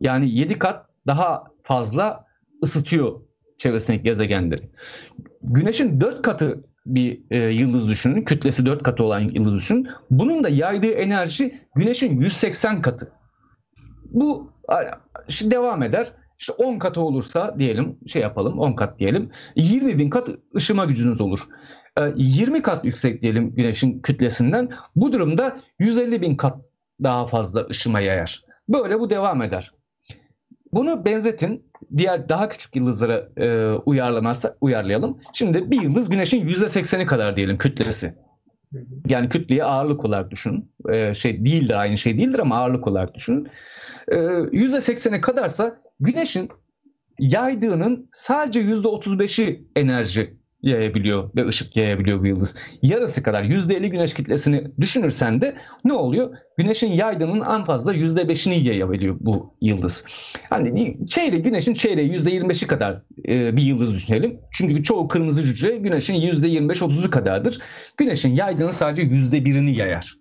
Yani 0.00 0.38
yedi 0.38 0.58
kat 0.58 0.86
daha 1.06 1.44
fazla 1.62 2.24
ısıtıyor 2.62 3.20
çevresindeki 3.58 4.04
gezegenleri. 4.04 4.70
Güneşin 5.42 6.00
dört 6.00 6.22
katı 6.22 6.64
bir 6.86 7.20
e, 7.30 7.38
yıldız 7.38 7.88
düşünün. 7.88 8.22
Kütlesi 8.22 8.66
dört 8.66 8.82
katı 8.82 9.04
olan 9.04 9.20
yıldız 9.20 9.54
düşünün. 9.54 9.88
Bunun 10.10 10.44
da 10.44 10.48
yaydığı 10.48 10.90
enerji 10.90 11.54
güneşin 11.76 12.20
180 12.20 12.82
katı. 12.82 13.12
Bu 14.04 14.52
devam 15.42 15.82
eder. 15.82 16.12
İşte 16.38 16.52
10 16.52 16.78
katı 16.78 17.00
olursa 17.00 17.54
diyelim 17.58 17.98
şey 18.06 18.22
yapalım 18.22 18.58
10 18.58 18.72
kat 18.72 18.98
diyelim 18.98 19.30
20 19.56 19.98
bin 19.98 20.10
kat 20.10 20.28
ışıma 20.56 20.84
gücünüz 20.84 21.20
olur. 21.20 21.48
20 22.16 22.58
ee, 22.58 22.62
kat 22.62 22.84
yüksek 22.84 23.22
diyelim 23.22 23.54
güneşin 23.54 24.00
kütlesinden 24.02 24.68
bu 24.96 25.12
durumda 25.12 25.60
150 25.78 26.22
bin 26.22 26.36
kat 26.36 26.70
daha 27.02 27.26
fazla 27.26 27.66
ışıma 27.66 28.00
yayar. 28.00 28.42
Böyle 28.68 29.00
bu 29.00 29.10
devam 29.10 29.42
eder. 29.42 29.72
Bunu 30.72 31.04
benzetin 31.04 31.70
diğer 31.96 32.28
daha 32.28 32.48
küçük 32.48 32.76
yıldızlara 32.76 33.28
e, 33.36 33.72
uyarlamazsa 33.86 34.56
uyarlayalım. 34.60 35.20
Şimdi 35.32 35.70
bir 35.70 35.82
yıldız 35.82 36.08
güneşin 36.10 36.48
%80'i 36.48 37.06
kadar 37.06 37.36
diyelim 37.36 37.58
kütlesi. 37.58 38.14
Yani 39.08 39.28
kütleye 39.28 39.64
ağırlık 39.64 40.04
olarak 40.04 40.30
düşünün. 40.30 40.72
Ee, 40.92 41.14
şey 41.14 41.44
değildir 41.44 41.74
aynı 41.74 41.96
şey 41.96 42.18
değildir 42.18 42.38
ama 42.38 42.56
ağırlık 42.56 42.86
olarak 42.86 43.14
düşünün. 43.14 43.48
Ee, 44.08 44.16
%80'e 44.16 45.20
kadarsa 45.20 45.80
güneşin 46.00 46.48
yaydığının 47.18 48.08
sadece 48.12 48.60
%35'i 48.60 49.64
enerji 49.76 50.38
yayabiliyor 50.62 51.30
ve 51.36 51.46
ışık 51.46 51.76
yayabiliyor 51.76 52.20
bu 52.20 52.26
yıldız. 52.26 52.56
Yarısı 52.82 53.22
kadar 53.22 53.44
%50 53.44 53.86
güneş 53.86 54.14
kitlesini 54.14 54.64
düşünürsen 54.80 55.40
de 55.40 55.56
ne 55.84 55.92
oluyor? 55.92 56.36
Güneşin 56.56 56.92
yaydığının 56.92 57.40
en 57.40 57.64
fazla 57.64 57.94
%5'ini 57.94 58.68
yayabiliyor 58.68 59.16
bu 59.20 59.50
yıldız. 59.60 60.06
Hani 60.50 60.98
çeyre 61.06 61.38
güneşin 61.38 61.74
çeyreği 61.74 62.10
%25'i 62.10 62.66
kadar 62.66 63.02
e, 63.28 63.56
bir 63.56 63.62
yıldız 63.62 63.94
düşünelim. 63.94 64.40
Çünkü 64.52 64.82
çoğu 64.82 65.08
kırmızı 65.08 65.42
cüce 65.42 65.76
güneşin 65.76 66.14
%25-30'u 66.14 67.10
kadardır. 67.10 67.58
Güneşin 67.96 68.34
yaydığının 68.34 68.70
sadece 68.70 69.02
%1'ini 69.02 69.70
yayar 69.70 70.14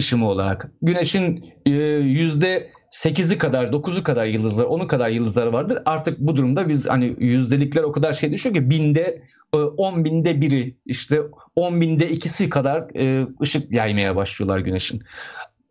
ışımı 0.00 0.28
olarak. 0.28 0.72
Güneşin 0.82 1.44
e, 1.66 1.70
yüzde 2.00 2.70
sekizi 2.90 3.38
kadar, 3.38 3.72
dokuzu 3.72 4.02
kadar 4.02 4.26
yıldızlar, 4.26 4.64
onu 4.64 4.86
kadar 4.86 5.10
yıldızları 5.10 5.52
vardır. 5.52 5.78
Artık 5.86 6.18
bu 6.18 6.36
durumda 6.36 6.68
biz 6.68 6.88
hani 6.88 7.16
yüzdelikler 7.18 7.82
o 7.82 7.92
kadar 7.92 8.12
şey 8.12 8.32
düşüyor 8.32 8.54
ki 8.54 8.70
binde, 8.70 9.22
e, 9.54 9.56
on 9.56 10.04
binde 10.04 10.40
biri, 10.40 10.76
işte 10.86 11.20
on 11.56 11.80
binde 11.80 12.10
ikisi 12.10 12.50
kadar 12.50 12.96
e, 12.96 13.26
ışık 13.42 13.72
yaymaya 13.72 14.16
başlıyorlar 14.16 14.58
güneşin. 14.58 15.02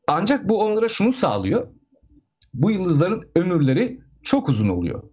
Ancak 0.07 0.49
bu 0.49 0.63
onlara 0.63 0.87
şunu 0.87 1.13
sağlıyor. 1.13 1.69
Bu 2.53 2.71
yıldızların 2.71 3.29
ömürleri 3.35 3.99
çok 4.23 4.49
uzun 4.49 4.69
oluyor. 4.69 5.03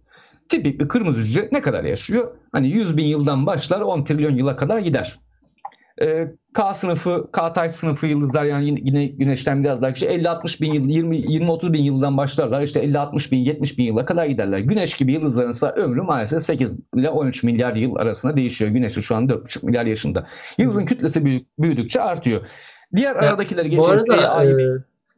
Tipik 0.49 0.79
bir 0.79 0.87
kırmızı 0.87 1.23
cüce 1.23 1.49
ne 1.51 1.61
kadar 1.61 1.83
yaşıyor? 1.83 2.37
Hani 2.51 2.69
100 2.69 2.97
bin 2.97 3.05
yıldan 3.05 3.45
başlar 3.45 3.81
10 3.81 4.03
trilyon 4.03 4.35
yıla 4.35 4.55
kadar 4.55 4.79
gider. 4.79 5.19
E, 6.01 6.27
K 6.53 6.73
sınıfı, 6.73 7.31
K 7.31 7.53
taş 7.53 7.71
sınıfı 7.71 8.07
yıldızlar 8.07 8.45
yani 8.45 8.79
yine 8.83 9.05
güneşten 9.05 9.63
biraz 9.63 9.81
daha 9.81 9.93
küçük 9.93 10.09
50-60 10.09 10.61
bin 10.61 10.73
yıl, 10.73 11.11
20-30 11.11 11.73
bin 11.73 11.83
yıldan 11.83 12.17
başlarlar. 12.17 12.61
İşte 12.61 12.83
50-60 12.83 13.31
bin, 13.31 13.37
70 13.37 13.77
bin 13.77 13.83
yıla 13.83 14.05
kadar 14.05 14.25
giderler. 14.25 14.59
Güneş 14.59 14.93
gibi 14.93 15.13
yıldızların 15.13 15.49
ise 15.49 15.67
ömrü 15.67 16.01
maalesef 16.01 16.43
8 16.43 16.79
ile 16.95 17.09
13 17.09 17.43
milyar 17.43 17.75
yıl 17.75 17.95
arasında 17.95 18.35
değişiyor. 18.35 18.71
Güneşi 18.71 19.01
şu 19.01 19.15
an 19.15 19.27
4,5 19.27 19.65
milyar 19.65 19.85
yaşında. 19.85 20.25
Yıldızın 20.57 20.85
kütlesi 20.85 21.45
büyüdükçe 21.59 22.01
artıyor. 22.01 22.47
Diğer 22.95 23.15
ya, 23.15 23.21
aradakileri 23.21 23.69
geçelim. 23.69 23.89
Bu 24.07 24.13
arada 24.13 24.45
e, 24.45 24.55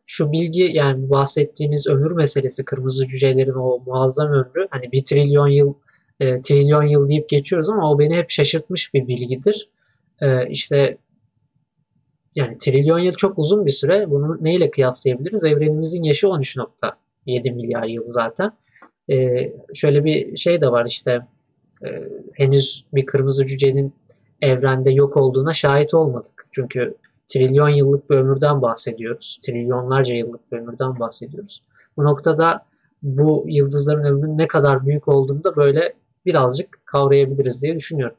şu 0.05 0.31
bilgi 0.31 0.69
yani 0.73 1.09
bahsettiğiniz 1.09 1.87
ömür 1.87 2.11
meselesi 2.11 2.65
kırmızı 2.65 3.07
cücelerin 3.07 3.53
o 3.53 3.79
muazzam 3.85 4.27
ömrü 4.27 4.67
hani 4.69 4.91
bir 4.91 5.03
trilyon 5.03 5.47
yıl 5.47 5.73
e, 6.19 6.41
trilyon 6.41 6.83
yıl 6.83 7.07
deyip 7.07 7.29
geçiyoruz 7.29 7.69
ama 7.69 7.91
o 7.91 7.99
beni 7.99 8.17
hep 8.17 8.29
şaşırtmış 8.29 8.93
bir 8.93 9.07
bilgidir 9.07 9.69
e, 10.21 10.49
işte 10.49 10.97
yani 12.35 12.57
trilyon 12.57 12.99
yıl 12.99 13.11
çok 13.11 13.39
uzun 13.39 13.65
bir 13.65 13.71
süre. 13.71 14.09
Bunu 14.09 14.37
neyle 14.41 14.71
kıyaslayabiliriz? 14.71 15.45
Evrenimizin 15.45 16.03
yaşı 16.03 16.27
13.7 16.27 17.55
milyar 17.55 17.83
yıl 17.83 18.03
zaten. 18.05 18.51
Ee, 19.11 19.53
şöyle 19.73 20.03
bir 20.03 20.35
şey 20.35 20.61
de 20.61 20.71
var 20.71 20.85
işte 20.87 21.21
e, 21.85 21.87
henüz 22.33 22.85
bir 22.93 23.05
kırmızı 23.05 23.45
cücenin 23.45 23.93
evrende 24.41 24.91
yok 24.91 25.17
olduğuna 25.17 25.53
şahit 25.53 25.93
olmadık. 25.93 26.45
Çünkü 26.51 26.95
trilyon 27.27 27.69
yıllık 27.69 28.09
bir 28.09 28.15
ömürden 28.15 28.61
bahsediyoruz. 28.61 29.39
Trilyonlarca 29.41 30.15
yıllık 30.15 30.51
bir 30.51 30.57
ömürden 30.57 30.99
bahsediyoruz. 30.99 31.61
Bu 31.97 32.03
noktada 32.03 32.65
bu 33.03 33.45
yıldızların 33.47 34.03
ömrünün 34.03 34.37
ne 34.37 34.47
kadar 34.47 34.85
büyük 34.85 35.07
olduğunu 35.07 35.43
da 35.43 35.55
böyle 35.55 35.93
birazcık 36.25 36.81
kavrayabiliriz 36.85 37.63
diye 37.63 37.75
düşünüyorum 37.75 38.17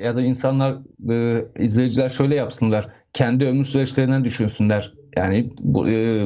ya 0.00 0.16
da 0.16 0.22
insanlar 0.22 0.78
e, 1.10 1.44
izleyiciler 1.58 2.08
şöyle 2.08 2.34
yapsınlar. 2.34 2.88
Kendi 3.12 3.44
ömür 3.44 3.64
süreçlerinden 3.64 4.24
düşünsünler. 4.24 4.94
Yani 5.16 5.52
bu, 5.60 5.88
e, 5.88 6.20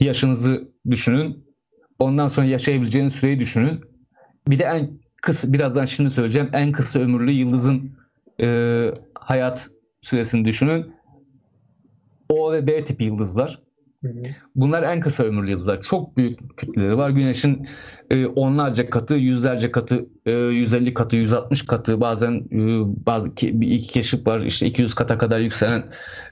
yaşınızı 0.00 0.68
düşünün. 0.90 1.44
Ondan 1.98 2.26
sonra 2.26 2.46
yaşayabileceğiniz 2.46 3.12
süreyi 3.12 3.38
düşünün. 3.38 3.80
Bir 4.48 4.58
de 4.58 4.64
en 4.64 4.90
kısa 5.22 5.52
birazdan 5.52 5.84
şimdi 5.84 6.10
söyleyeceğim 6.10 6.50
en 6.52 6.72
kısa 6.72 7.00
ömürlü 7.00 7.30
yıldızın 7.30 7.92
e, 8.40 8.76
hayat 9.14 9.70
süresini 10.00 10.44
düşünün. 10.44 10.92
O 12.28 12.52
ve 12.52 12.66
B 12.66 12.84
tipi 12.84 13.04
yıldızlar. 13.04 13.67
Bunlar 14.54 14.82
en 14.82 15.00
kısa 15.00 15.24
ömürlü 15.24 15.50
yıldızlar. 15.50 15.82
Çok 15.82 16.16
büyük 16.16 16.56
kütleleri 16.56 16.96
var. 16.96 17.10
Güneşin 17.10 17.66
e, 18.10 18.26
onlarca 18.26 18.90
katı, 18.90 19.14
yüzlerce 19.14 19.72
katı, 19.72 20.06
e, 20.26 20.32
150 20.32 20.94
katı, 20.94 21.16
160 21.16 21.66
katı, 21.66 22.00
bazen 22.00 22.32
e, 22.32 22.56
bazı 23.06 23.36
bir 23.36 23.70
iki 23.70 23.88
keşif 23.88 24.26
var. 24.26 24.40
İşte 24.40 24.66
200 24.66 24.94
kata 24.94 25.18
kadar 25.18 25.40
yükselen 25.40 25.84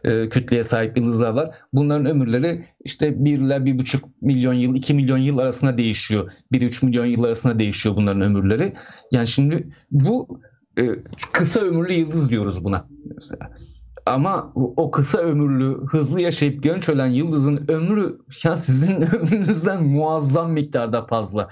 e, 0.05 0.29
kütleye 0.29 0.63
sahip 0.63 0.97
yıldızlar 0.99 1.31
var. 1.31 1.55
Bunların 1.73 2.07
ömürleri 2.07 2.65
işte 2.85 3.25
1 3.25 3.39
ile 3.39 3.55
1,5 3.55 4.05
milyon 4.21 4.55
yıl, 4.55 4.75
2 4.75 4.95
milyon 4.95 5.19
yıl 5.19 5.39
arasında 5.39 5.79
değişiyor. 5.79 6.33
1-3 6.53 6.87
milyon 6.87 7.07
yıl 7.07 7.25
arasında 7.25 7.59
değişiyor 7.59 7.97
bunların 7.97 8.23
ömürleri. 8.23 8.75
Yani 9.13 9.27
şimdi 9.27 9.69
bu 9.91 10.41
e, 10.81 10.83
kısa 11.33 11.61
ömürlü 11.61 11.93
yıldız 11.93 12.31
diyoruz 12.31 12.65
buna 12.65 12.89
mesela. 13.15 13.51
Ama 14.07 14.53
o 14.55 14.91
kısa 14.91 15.19
ömürlü, 15.19 15.87
hızlı 15.87 16.21
yaşayıp 16.21 16.63
genç 16.63 16.89
ölen 16.89 17.07
yıldızın 17.07 17.65
ömrü 17.69 18.19
ya 18.45 18.57
sizin 18.57 19.03
ömrünüzden 19.17 19.85
muazzam 19.85 20.53
miktarda 20.53 21.07
fazla. 21.07 21.49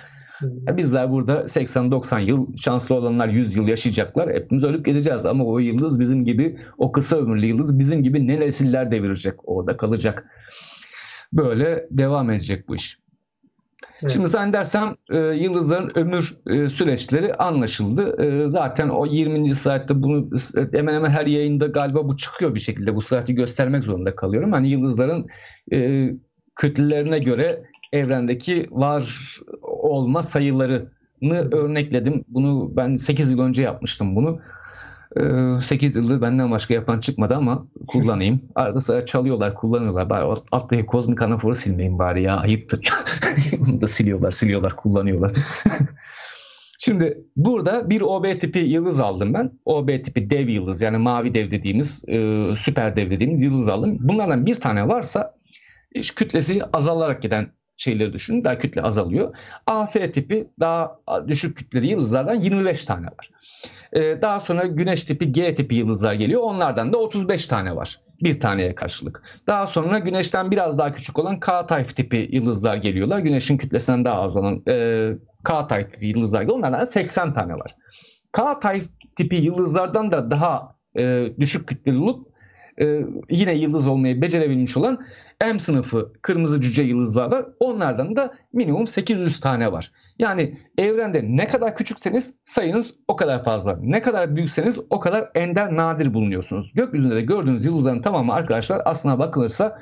Ya 0.66 0.76
bizler 0.76 1.10
burada 1.10 1.40
80-90 1.40 2.20
yıl, 2.20 2.56
şanslı 2.56 2.94
olanlar 2.94 3.28
100 3.28 3.56
yıl 3.56 3.68
yaşayacaklar. 3.68 4.34
Hepimiz 4.34 4.64
ölüp 4.64 4.86
gideceğiz 4.86 5.26
ama 5.26 5.44
o 5.44 5.58
yıldız 5.58 6.00
bizim 6.00 6.24
gibi, 6.24 6.58
o 6.78 6.92
kısa 6.92 7.16
ömürlü 7.16 7.46
yıldız 7.46 7.78
bizim 7.78 8.02
gibi 8.02 8.26
ne 8.26 8.40
nesiller 8.40 8.90
devirecek, 8.90 9.34
orada 9.48 9.76
kalacak. 9.76 10.24
Böyle 11.32 11.88
devam 11.90 12.30
edecek 12.30 12.68
bu 12.68 12.74
iş. 12.74 13.03
Evet. 14.02 14.12
Şimdi 14.12 14.28
sen 14.28 14.52
dersem 14.52 14.96
e, 15.10 15.18
yıldızların 15.18 15.90
ömür 15.94 16.36
e, 16.46 16.68
süreçleri 16.68 17.34
anlaşıldı. 17.34 18.22
E, 18.22 18.48
zaten 18.48 18.88
o 18.88 19.06
20. 19.06 19.54
saatte 19.54 20.02
bunu 20.02 20.30
hemen 20.72 20.94
hemen 20.94 21.10
her 21.10 21.26
yayında 21.26 21.66
galiba 21.66 22.08
bu 22.08 22.16
çıkıyor 22.16 22.54
bir 22.54 22.60
şekilde. 22.60 22.94
Bu 22.94 23.02
saati 23.02 23.34
göstermek 23.34 23.84
zorunda 23.84 24.16
kalıyorum. 24.16 24.52
Hani 24.52 24.68
yıldızların 24.68 25.26
e, 25.72 26.10
kütlelerine 26.56 27.18
göre 27.18 27.64
evrendeki 27.92 28.66
var 28.70 29.36
olma 29.62 30.22
sayılarını 30.22 30.88
örnekledim. 31.52 32.24
Bunu 32.28 32.76
ben 32.76 32.96
8 32.96 33.32
yıl 33.32 33.40
önce 33.40 33.62
yapmıştım 33.62 34.16
bunu. 34.16 34.40
8 35.14 35.96
ee, 35.96 36.00
yıldır 36.00 36.22
benden 36.22 36.50
başka 36.50 36.74
yapan 36.74 37.00
çıkmadı 37.00 37.34
ama 37.34 37.66
kullanayım. 37.88 38.42
Arada 38.54 38.80
sıra 38.80 39.06
çalıyorlar, 39.06 39.54
kullanıyorlar. 39.54 40.10
Bari 40.10 40.40
alttaki 40.52 40.86
kozmik 40.86 41.22
anaforu 41.22 41.54
silmeyin 41.54 41.98
bari 41.98 42.22
ya. 42.22 42.36
Ayıptır. 42.36 42.80
Bunu 43.60 43.80
da 43.80 43.86
siliyorlar, 43.86 44.30
siliyorlar, 44.32 44.76
kullanıyorlar. 44.76 45.32
Şimdi 46.78 47.18
burada 47.36 47.90
bir 47.90 48.00
OB 48.00 48.40
tipi 48.40 48.58
yıldız 48.58 49.00
aldım 49.00 49.34
ben. 49.34 49.50
OB 49.64 50.04
tipi 50.04 50.30
dev 50.30 50.48
yıldız 50.48 50.82
yani 50.82 50.98
mavi 50.98 51.34
dev 51.34 51.50
dediğimiz, 51.50 52.04
e, 52.08 52.46
süper 52.56 52.96
dev 52.96 53.10
dediğimiz 53.10 53.42
yıldız 53.42 53.68
aldım. 53.68 53.98
Bunlardan 54.00 54.46
bir 54.46 54.54
tane 54.54 54.88
varsa 54.88 55.34
kütlesi 56.16 56.60
azalarak 56.72 57.22
giden 57.22 57.46
şeyleri 57.76 58.12
düşünün. 58.12 58.44
Daha 58.44 58.58
kütle 58.58 58.82
azalıyor. 58.82 59.36
AF 59.66 59.92
tipi 59.92 60.46
daha 60.60 60.98
düşük 61.28 61.56
kütleli 61.56 61.86
yıldızlardan 61.86 62.34
25 62.34 62.84
tane 62.84 63.06
var. 63.06 63.30
Ee, 63.94 64.18
daha 64.22 64.40
sonra 64.40 64.66
güneş 64.66 65.04
tipi 65.04 65.32
G 65.32 65.54
tipi 65.54 65.74
yıldızlar 65.74 66.14
geliyor. 66.14 66.42
Onlardan 66.42 66.92
da 66.92 66.98
35 66.98 67.46
tane 67.46 67.76
var. 67.76 68.00
Bir 68.22 68.40
taneye 68.40 68.74
karşılık. 68.74 69.22
Daha 69.46 69.66
sonra 69.66 69.98
güneşten 69.98 70.50
biraz 70.50 70.78
daha 70.78 70.92
küçük 70.92 71.18
olan 71.18 71.40
K 71.40 71.66
type 71.66 71.84
tipi 71.84 72.28
yıldızlar 72.32 72.76
geliyorlar. 72.76 73.18
Güneşin 73.18 73.56
kütlesinden 73.56 74.04
daha 74.04 74.20
az 74.20 74.36
olan 74.36 74.62
e, 74.68 75.08
K 75.44 75.66
type 75.66 76.06
yıldızlar 76.06 76.42
geliyor. 76.42 76.58
Onlardan 76.58 76.80
da 76.80 76.86
80 76.86 77.32
tane 77.32 77.52
var. 77.52 77.76
K 78.32 78.60
type 78.60 78.86
tipi 79.16 79.36
yıldızlardan 79.36 80.12
da 80.12 80.30
daha 80.30 80.76
e, 80.98 81.32
düşük 81.40 81.68
kütleli 81.68 82.14
e, 82.80 83.04
yine 83.30 83.54
yıldız 83.54 83.88
olmayı 83.88 84.22
becerebilmiş 84.22 84.76
olan 84.76 85.06
M 85.40 85.58
sınıfı 85.58 86.12
kırmızı 86.22 86.60
cüce 86.60 86.82
yıldızlar 86.82 87.30
var. 87.30 87.46
Onlardan 87.60 88.16
da 88.16 88.34
minimum 88.52 88.86
800 88.86 89.40
tane 89.40 89.72
var. 89.72 89.92
Yani 90.18 90.58
evrende 90.78 91.20
ne 91.24 91.46
kadar 91.46 91.76
küçükseniz 91.76 92.34
sayınız 92.42 92.94
o 93.08 93.16
kadar 93.16 93.44
fazla. 93.44 93.78
Ne 93.80 94.02
kadar 94.02 94.36
büyükseniz 94.36 94.80
o 94.90 95.00
kadar 95.00 95.30
ender 95.34 95.76
nadir 95.76 96.14
bulunuyorsunuz. 96.14 96.72
Gökyüzünde 96.74 97.14
de 97.14 97.20
gördüğünüz 97.20 97.66
yıldızların 97.66 98.02
tamamı 98.02 98.32
arkadaşlar 98.32 98.82
aslına 98.84 99.18
bakılırsa 99.18 99.78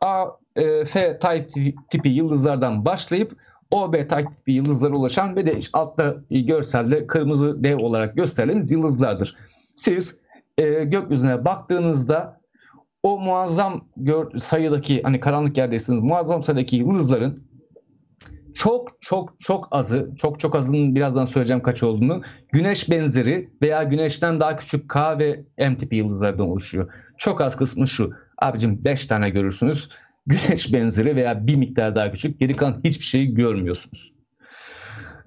A, 0.00 0.24
e, 0.56 0.84
F 0.84 1.18
type 1.18 1.46
tipi 1.90 2.08
yıldızlardan 2.08 2.84
başlayıp 2.84 3.32
OB 3.70 3.94
type 3.94 4.32
tipi 4.32 4.52
yıldızlara 4.52 4.94
ulaşan 4.94 5.36
ve 5.36 5.46
de 5.46 5.58
altta 5.72 6.16
görselde 6.30 7.06
kırmızı 7.06 7.64
dev 7.64 7.76
olarak 7.78 8.16
gösterilen 8.16 8.66
yıldızlardır. 8.70 9.36
Siz 9.74 10.20
e, 10.58 10.84
gökyüzüne 10.84 11.44
baktığınızda 11.44 12.40
o 13.06 13.18
muazzam 13.18 13.84
sayıdaki 14.36 15.02
hani 15.02 15.20
karanlık 15.20 15.58
yerdeysiniz 15.58 16.02
muazzam 16.02 16.42
sayıdaki 16.42 16.76
yıldızların 16.76 17.46
çok 18.54 18.88
çok 19.00 19.40
çok 19.40 19.68
azı, 19.70 20.10
çok 20.16 20.40
çok 20.40 20.54
azının 20.54 20.94
birazdan 20.94 21.24
söyleyeceğim 21.24 21.62
kaç 21.62 21.82
olduğunu, 21.82 22.22
güneş 22.52 22.90
benzeri 22.90 23.50
veya 23.62 23.82
güneşten 23.82 24.40
daha 24.40 24.56
küçük 24.56 24.88
K 24.88 25.18
ve 25.18 25.44
M 25.58 25.76
tipi 25.76 25.96
yıldızlardan 25.96 26.48
oluşuyor. 26.48 26.92
Çok 27.18 27.40
az 27.40 27.56
kısmı 27.56 27.88
şu. 27.88 28.12
Abicim 28.38 28.84
5 28.84 29.06
tane 29.06 29.30
görürsünüz. 29.30 29.88
Güneş 30.26 30.72
benzeri 30.72 31.16
veya 31.16 31.46
bir 31.46 31.56
miktar 31.56 31.94
daha 31.94 32.12
küçük. 32.12 32.40
Geri 32.40 32.56
kalan 32.56 32.80
hiçbir 32.84 33.04
şeyi 33.04 33.34
görmüyorsunuz 33.34 34.15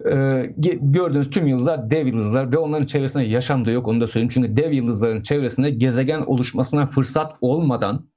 e, 0.06 0.46
gördüğünüz 0.82 1.30
tüm 1.30 1.48
yıldızlar 1.48 1.92
dev 1.92 2.08
yıldızlar 2.08 2.52
ve 2.52 2.58
onların 2.58 2.86
çevresinde 2.86 3.24
yaşam 3.24 3.66
da 3.66 3.72
yok 3.72 3.88
onu 3.88 4.02
da 4.02 4.08
söyleyeyim. 4.08 4.32
Çünkü 4.34 4.58
dev 4.58 4.72
yıldızların 4.72 5.22
çevresinde 5.22 5.70
gezegen 5.70 6.22
oluşmasına 6.22 6.86
fırsat 6.86 7.38
olmadan 7.42 8.10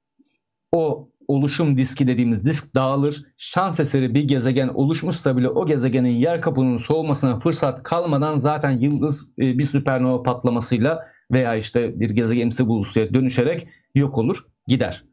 o 0.71 1.09
oluşum 1.27 1.77
diski 1.77 2.07
dediğimiz 2.07 2.45
disk 2.45 2.75
dağılır. 2.75 3.23
Şans 3.37 3.79
eseri 3.79 4.13
bir 4.13 4.27
gezegen 4.27 4.67
oluşmuşsa 4.67 5.37
bile 5.37 5.49
o 5.49 5.65
gezegenin 5.65 6.09
yer 6.09 6.41
kabuğunun 6.41 6.77
soğumasına 6.77 7.39
fırsat 7.39 7.83
kalmadan 7.83 8.37
zaten 8.37 8.71
yıldız 8.71 9.33
e, 9.39 9.41
bir 9.41 9.63
süpernova 9.63 10.23
patlamasıyla 10.23 11.05
veya 11.31 11.55
işte 11.55 11.99
bir 11.99 12.09
gezegenimsi 12.09 12.67
bulusuya 12.67 13.13
dönüşerek 13.13 13.67
yok 13.95 14.17
olur 14.17 14.45
gider. 14.67 15.03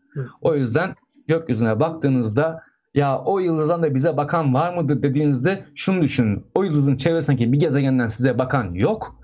O 0.43 0.55
yüzden 0.55 0.95
gökyüzüne 1.29 1.81
baktığınızda 1.81 2.63
ya 2.95 3.19
o 3.19 3.39
yıldızdan 3.39 3.83
da 3.83 3.95
bize 3.95 4.17
bakan 4.17 4.55
var 4.55 4.75
mıdır 4.75 5.03
dediğinizde 5.03 5.65
şunu 5.75 6.03
düşünün. 6.03 6.45
O 6.55 6.63
yıldızın 6.63 6.97
çevresindeki 6.97 7.53
bir 7.53 7.61
gezegenden 7.61 8.09
size 8.09 8.39
bakan 8.39 8.75
yok. 8.75 9.21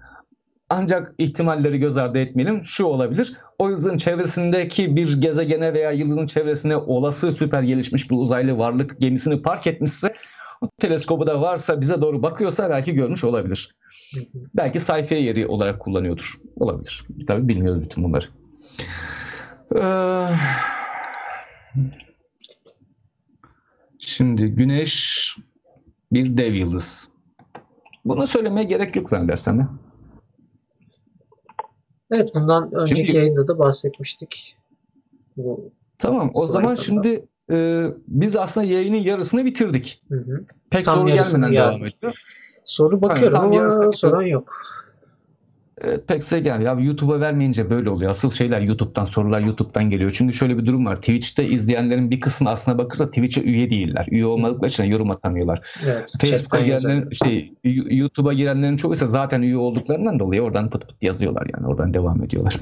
Ancak 0.70 1.14
ihtimalleri 1.18 1.78
göz 1.78 1.96
ardı 1.96 2.18
etmeyelim. 2.18 2.64
Şu 2.64 2.84
olabilir. 2.84 3.36
O 3.58 3.68
yıldızın 3.68 3.96
çevresindeki 3.96 4.96
bir 4.96 5.20
gezegene 5.20 5.74
veya 5.74 5.90
yıldızın 5.90 6.26
çevresine 6.26 6.76
olası 6.76 7.32
süper 7.32 7.62
gelişmiş 7.62 8.10
bir 8.10 8.16
uzaylı 8.16 8.58
varlık 8.58 9.00
gemisini 9.00 9.42
park 9.42 9.66
etmişse 9.66 10.12
o 10.60 10.68
teleskobu 10.78 11.26
da 11.26 11.40
varsa 11.40 11.80
bize 11.80 12.00
doğru 12.00 12.22
bakıyorsa 12.22 12.70
belki 12.70 12.94
görmüş 12.94 13.24
olabilir. 13.24 13.76
Belki 14.54 14.80
sayfiye 14.80 15.22
yeri 15.22 15.46
olarak 15.46 15.80
kullanıyordur. 15.80 16.34
Olabilir. 16.56 17.06
Tabii 17.26 17.48
bilmiyoruz 17.48 17.82
bütün 17.82 18.04
bunları. 18.04 18.24
Ee, 19.76 20.28
Şimdi 24.06 24.46
Güneş 24.48 25.36
bir 26.12 26.36
dev 26.36 26.54
yıldız. 26.54 27.08
Bunu 28.04 28.26
söylemeye 28.26 28.66
gerek 28.66 28.96
yok 28.96 29.10
zannedersem 29.10 29.60
ya. 29.60 29.70
Evet 32.10 32.30
bundan 32.34 32.74
önceki 32.74 33.00
Çünkü, 33.00 33.16
yayında 33.16 33.48
da 33.48 33.58
bahsetmiştik. 33.58 34.56
Bu 35.36 35.72
tamam 35.98 36.30
o 36.34 36.46
zaman 36.46 36.74
şimdi 36.74 37.24
e, 37.50 37.86
biz 38.08 38.36
aslında 38.36 38.66
yayının 38.66 38.96
yarısını 38.96 39.44
bitirdik. 39.44 40.02
Hı 40.08 40.18
hı. 40.18 40.44
Pek 40.70 40.84
Tam 40.84 40.98
soru 40.98 41.06
gelmeden 41.06 41.52
devam 41.52 41.76
ediyor. 41.76 42.24
Soru 42.64 43.02
bakıyorum 43.02 43.52
yani, 43.52 43.74
ama 43.74 43.92
soran 43.92 44.22
yok. 44.22 44.52
Evet, 45.80 46.08
pek 46.08 46.30
gel. 46.30 46.60
Ya 46.60 46.72
YouTube'a 46.72 47.20
vermeyince 47.20 47.70
böyle 47.70 47.90
oluyor. 47.90 48.10
Asıl 48.10 48.30
şeyler 48.30 48.60
YouTube'dan, 48.60 49.04
sorular 49.04 49.40
YouTube'dan 49.40 49.90
geliyor. 49.90 50.10
Çünkü 50.10 50.32
şöyle 50.32 50.58
bir 50.58 50.66
durum 50.66 50.86
var. 50.86 50.96
Twitch'te 50.96 51.44
izleyenlerin 51.44 52.10
bir 52.10 52.20
kısmı 52.20 52.50
aslına 52.50 52.78
bakırsa 52.78 53.06
Twitch'e 53.06 53.42
üye 53.42 53.70
değiller. 53.70 54.06
Üye 54.10 54.26
olmadıkları 54.26 54.70
için 54.70 54.84
yorum 54.84 55.10
atamıyorlar. 55.10 55.60
Evet, 55.86 56.14
Facebook'a 56.20 56.60
girenlerin, 56.60 57.10
şey, 57.10 57.52
YouTube'a 57.90 58.32
girenlerin 58.32 58.76
çoğu 58.76 58.92
ise 58.92 59.06
zaten 59.06 59.42
üye 59.42 59.56
olduklarından 59.56 60.18
dolayı 60.18 60.42
oradan 60.42 60.70
pıt 60.70 60.88
pıt 60.88 61.02
yazıyorlar 61.02 61.46
yani. 61.54 61.66
Oradan 61.66 61.94
devam 61.94 62.22
ediyorlar. 62.22 62.56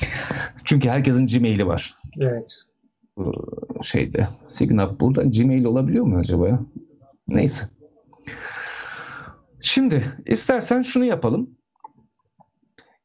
Çünkü 0.64 0.88
herkesin 0.88 1.26
Gmail'i 1.26 1.66
var. 1.66 1.94
Evet. 2.20 2.62
Şeyde. 3.82 4.28
Signal 4.46 5.00
burada 5.00 5.22
Gmail 5.22 5.64
olabiliyor 5.64 6.04
mu 6.04 6.18
acaba 6.18 6.48
ya? 6.48 6.60
Neyse. 7.28 7.66
Şimdi 9.60 10.04
istersen 10.26 10.82
şunu 10.82 11.04
yapalım. 11.04 11.50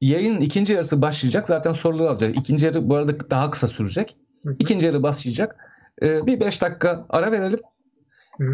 Yayının 0.02 0.42
ikinci 0.42 0.74
yarısı 0.74 1.02
başlayacak. 1.02 1.48
Zaten 1.48 1.74
soruları 1.74 2.10
alacağız. 2.10 2.34
İkinci 2.38 2.66
yarı 2.66 2.90
bu 2.90 2.96
arada 2.96 3.30
daha 3.30 3.52
kısa 3.52 3.68
sürecek. 3.68 4.18
İkinci 4.60 4.86
yarı 4.86 5.04
başlayacak. 5.04 5.56
Ee, 6.02 6.26
bir 6.26 6.40
beş 6.40 6.62
dakika 6.62 7.06
ara 7.10 7.32
verelim. 7.32 7.60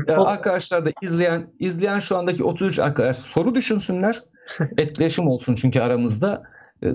Ee, 0.08 0.12
arkadaşlar 0.12 0.86
da 0.86 0.92
izleyen 1.02 1.48
izleyen 1.60 2.00
şu 2.00 2.18
andaki 2.18 2.44
33 2.44 2.80
arkadaş 2.80 3.18
soru 3.18 3.56
düşünsünler. 3.56 4.24
Etkileşim 4.78 5.28
olsun 5.28 5.56
çünkü 5.56 5.80
aramızda. 5.80 6.44
Ee, 6.84 6.88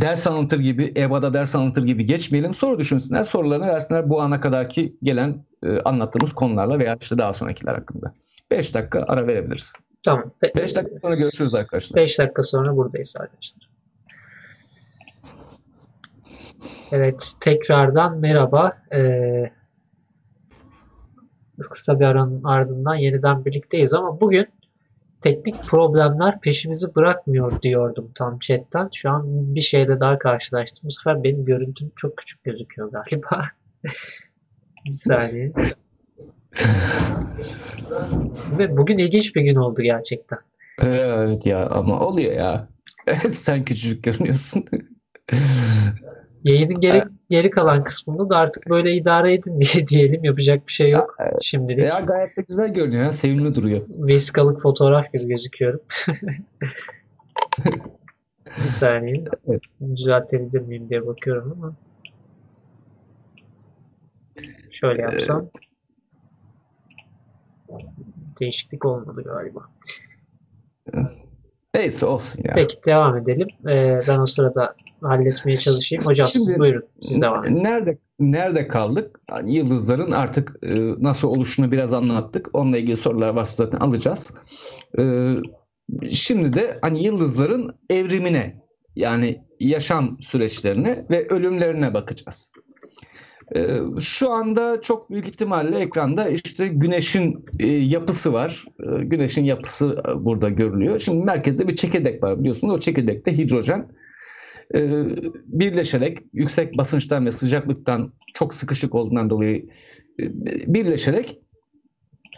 ders 0.00 0.26
anlatır 0.26 0.60
gibi, 0.60 0.94
EBA'da 0.96 1.34
ders 1.34 1.56
anlatır 1.56 1.84
gibi 1.84 2.06
geçmeyelim. 2.06 2.54
Soru 2.54 2.78
düşünsünler. 2.78 3.24
Sorularını 3.24 3.66
versinler 3.66 4.10
bu 4.10 4.22
ana 4.22 4.40
kadarki 4.40 4.96
gelen 5.02 5.44
e, 5.62 5.80
anlattığımız 5.80 6.32
konularla 6.32 6.78
veya 6.78 6.96
işte 7.00 7.18
daha 7.18 7.32
sonrakiler 7.32 7.74
hakkında. 7.74 8.12
5 8.50 8.74
dakika 8.74 9.04
ara 9.08 9.26
verebiliriz. 9.26 9.74
Tamam. 10.02 10.28
5 10.56 10.76
dakika 10.76 10.98
sonra 11.02 11.14
görüşürüz 11.14 11.54
arkadaşlar. 11.54 11.96
5 11.96 12.18
dakika 12.18 12.42
sonra 12.42 12.76
buradayız 12.76 13.14
arkadaşlar. 13.20 13.68
Evet 16.92 17.32
tekrardan 17.40 18.18
merhaba. 18.18 18.82
Ee, 18.92 19.50
kısa 21.70 22.00
bir 22.00 22.04
aranın 22.04 22.44
ardından 22.44 22.94
yeniden 22.94 23.44
birlikteyiz 23.44 23.94
ama 23.94 24.20
bugün 24.20 24.46
teknik 25.20 25.64
problemler 25.64 26.40
peşimizi 26.40 26.94
bırakmıyor 26.94 27.62
diyordum 27.62 28.10
tam 28.14 28.38
chatten. 28.38 28.88
Şu 28.94 29.10
an 29.10 29.54
bir 29.54 29.60
şeyle 29.60 30.00
daha 30.00 30.18
karşılaştım. 30.18 30.86
Bu 30.86 30.90
sefer 30.90 31.24
benim 31.24 31.44
görüntüm 31.44 31.92
çok 31.96 32.16
küçük 32.16 32.44
gözüküyor 32.44 32.92
galiba. 32.92 33.40
bir 34.86 34.92
saniye. 34.92 35.52
Ve 38.58 38.76
bugün 38.76 38.98
ilginç 38.98 39.36
bir 39.36 39.42
gün 39.42 39.56
oldu 39.56 39.82
gerçekten. 39.82 40.38
Evet 40.82 41.46
ya 41.46 41.66
ama 41.66 42.00
oluyor 42.00 42.32
ya. 42.32 42.68
Sen 43.32 43.64
küçücük 43.64 44.04
görünüyorsun. 44.04 44.64
Yayının 46.44 46.80
geri, 46.80 47.04
geri 47.30 47.50
kalan 47.50 47.84
kısmında 47.84 48.30
da 48.30 48.36
artık 48.36 48.70
böyle 48.70 48.92
idare 48.92 49.34
edin 49.34 49.60
diye 49.74 49.86
diyelim. 49.86 50.24
Yapacak 50.24 50.66
bir 50.66 50.72
şey 50.72 50.90
yok 50.90 51.16
Evet. 51.20 51.42
şimdilik. 51.42 51.84
ya 51.84 52.00
gayet 52.00 52.36
de 52.36 52.42
güzel 52.48 52.74
görünüyor 52.74 53.04
ya. 53.04 53.12
Sevimli 53.12 53.54
duruyor. 53.54 53.82
Vesikalık 53.88 54.60
fotoğraf 54.60 55.12
gibi 55.12 55.28
gözüküyorum. 55.28 55.80
bir 58.46 58.52
saniye. 58.68 59.24
Evet. 59.48 59.62
Düzeltebilir 59.96 60.60
miyim 60.60 60.90
diye 60.90 61.06
bakıyorum 61.06 61.52
ama. 61.56 61.74
Şöyle 64.70 65.02
yapsam. 65.02 65.50
Değişiklik 68.40 68.84
olmadı 68.84 69.22
galiba. 69.24 69.60
Neyse 71.74 72.06
olsun 72.06 72.42
ya. 72.44 72.52
Peki 72.54 72.76
devam 72.86 73.16
edelim. 73.16 73.46
Ee, 73.68 73.98
ben 74.08 74.20
o 74.22 74.26
sırada 74.26 74.74
halletmeye 75.02 75.56
çalışayım. 75.56 76.04
Hocam 76.04 76.26
siz 76.26 76.46
Şimdi- 76.46 76.58
buyurun. 76.58 76.82
Siz 77.02 77.22
devam 77.22 77.44
edin. 77.44 77.64
Nerede 77.64 77.98
nerede 78.20 78.68
kaldık? 78.68 79.20
Hani 79.30 79.54
yıldızların 79.54 80.10
artık 80.10 80.56
e, 80.62 80.68
nasıl 80.98 81.28
oluşunu 81.28 81.72
biraz 81.72 81.94
anlattık. 81.94 82.50
Onunla 82.52 82.78
ilgili 82.78 82.96
sorular 82.96 83.28
varsa 83.28 83.64
zaten 83.64 83.78
alacağız. 83.78 84.34
E, 84.98 85.34
şimdi 86.10 86.52
de 86.52 86.78
hani 86.82 87.04
yıldızların 87.04 87.76
evrimine 87.90 88.62
yani 88.96 89.44
yaşam 89.60 90.16
süreçlerine 90.20 91.06
ve 91.10 91.26
ölümlerine 91.26 91.94
bakacağız. 91.94 92.52
E, 93.56 93.78
şu 94.00 94.30
anda 94.30 94.80
çok 94.80 95.10
büyük 95.10 95.28
ihtimalle 95.28 95.78
ekranda 95.78 96.28
işte 96.28 96.68
güneşin 96.68 97.44
e, 97.58 97.72
yapısı 97.72 98.32
var. 98.32 98.64
E, 98.86 99.04
güneşin 99.04 99.44
yapısı 99.44 100.02
e, 100.08 100.24
burada 100.24 100.48
görülüyor. 100.48 100.98
Şimdi 100.98 101.24
merkezde 101.24 101.68
bir 101.68 101.76
çekirdek 101.76 102.22
var 102.22 102.40
biliyorsunuz. 102.40 102.74
O 102.74 102.78
çekirdekte 102.78 103.38
hidrojen 103.38 103.88
e, 104.74 105.04
birleşerek 105.46 106.18
yüksek 106.32 106.78
basınçtan 106.78 107.26
ve 107.26 107.32
sıcaklıktan 107.32 108.12
çok 108.34 108.54
sıkışık 108.54 108.94
olduğundan 108.94 109.30
dolayı 109.30 109.68
birleşerek 110.66 111.38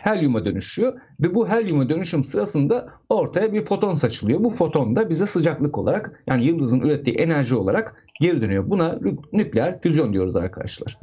helyuma 0.01 0.45
dönüşüyor 0.45 1.01
ve 1.23 1.35
bu 1.35 1.49
helyuma 1.49 1.89
dönüşüm 1.89 2.25
sırasında 2.25 2.89
ortaya 3.09 3.53
bir 3.53 3.65
foton 3.65 3.95
saçılıyor. 3.95 4.45
Bu 4.45 4.51
foton 4.51 4.97
da 4.97 5.11
bize 5.11 5.27
sıcaklık 5.27 5.79
olarak 5.79 6.23
yani 6.27 6.45
yıldızın 6.45 6.81
ürettiği 6.81 7.17
enerji 7.17 7.57
olarak 7.57 8.05
geri 8.21 8.41
dönüyor. 8.43 8.71
Buna 8.71 8.89
nü- 8.89 9.19
nükleer 9.33 9.81
füzyon 9.81 10.13
diyoruz 10.13 10.37
arkadaşlar. 10.37 10.99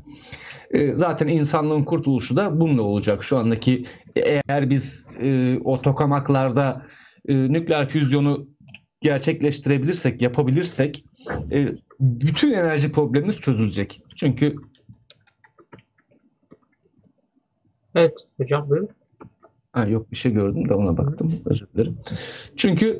E, 0.71 0.93
Zaten 0.93 1.27
insanlığın 1.27 1.83
kurtuluşu 1.83 2.35
da 2.35 2.59
bununla 2.59 2.81
olacak. 2.81 3.23
Şu 3.23 3.37
andaki 3.37 3.83
eğer 4.15 4.69
biz 4.69 5.07
e, 5.21 5.57
o 5.63 5.81
tokamaklarda 5.81 6.85
e, 7.27 7.35
nükleer 7.53 7.89
füzyonu 7.89 8.47
gerçekleştirebilirsek, 9.01 10.21
yapabilirsek 10.21 11.05
e, 11.51 11.67
bütün 11.99 12.53
enerji 12.53 12.91
problemimiz 12.91 13.41
çözülecek. 13.41 13.95
Çünkü 14.15 14.55
Evet 17.95 18.13
hocam 18.37 18.69
buyurun. 18.69 18.89
ha, 19.71 19.85
yok 19.85 20.11
bir 20.11 20.15
şey 20.15 20.33
gördüm 20.33 20.69
de 20.69 20.73
ona 20.73 20.97
baktım. 20.97 21.33
Özür 21.45 21.67
dilerim. 21.73 21.95
Çünkü 22.55 22.97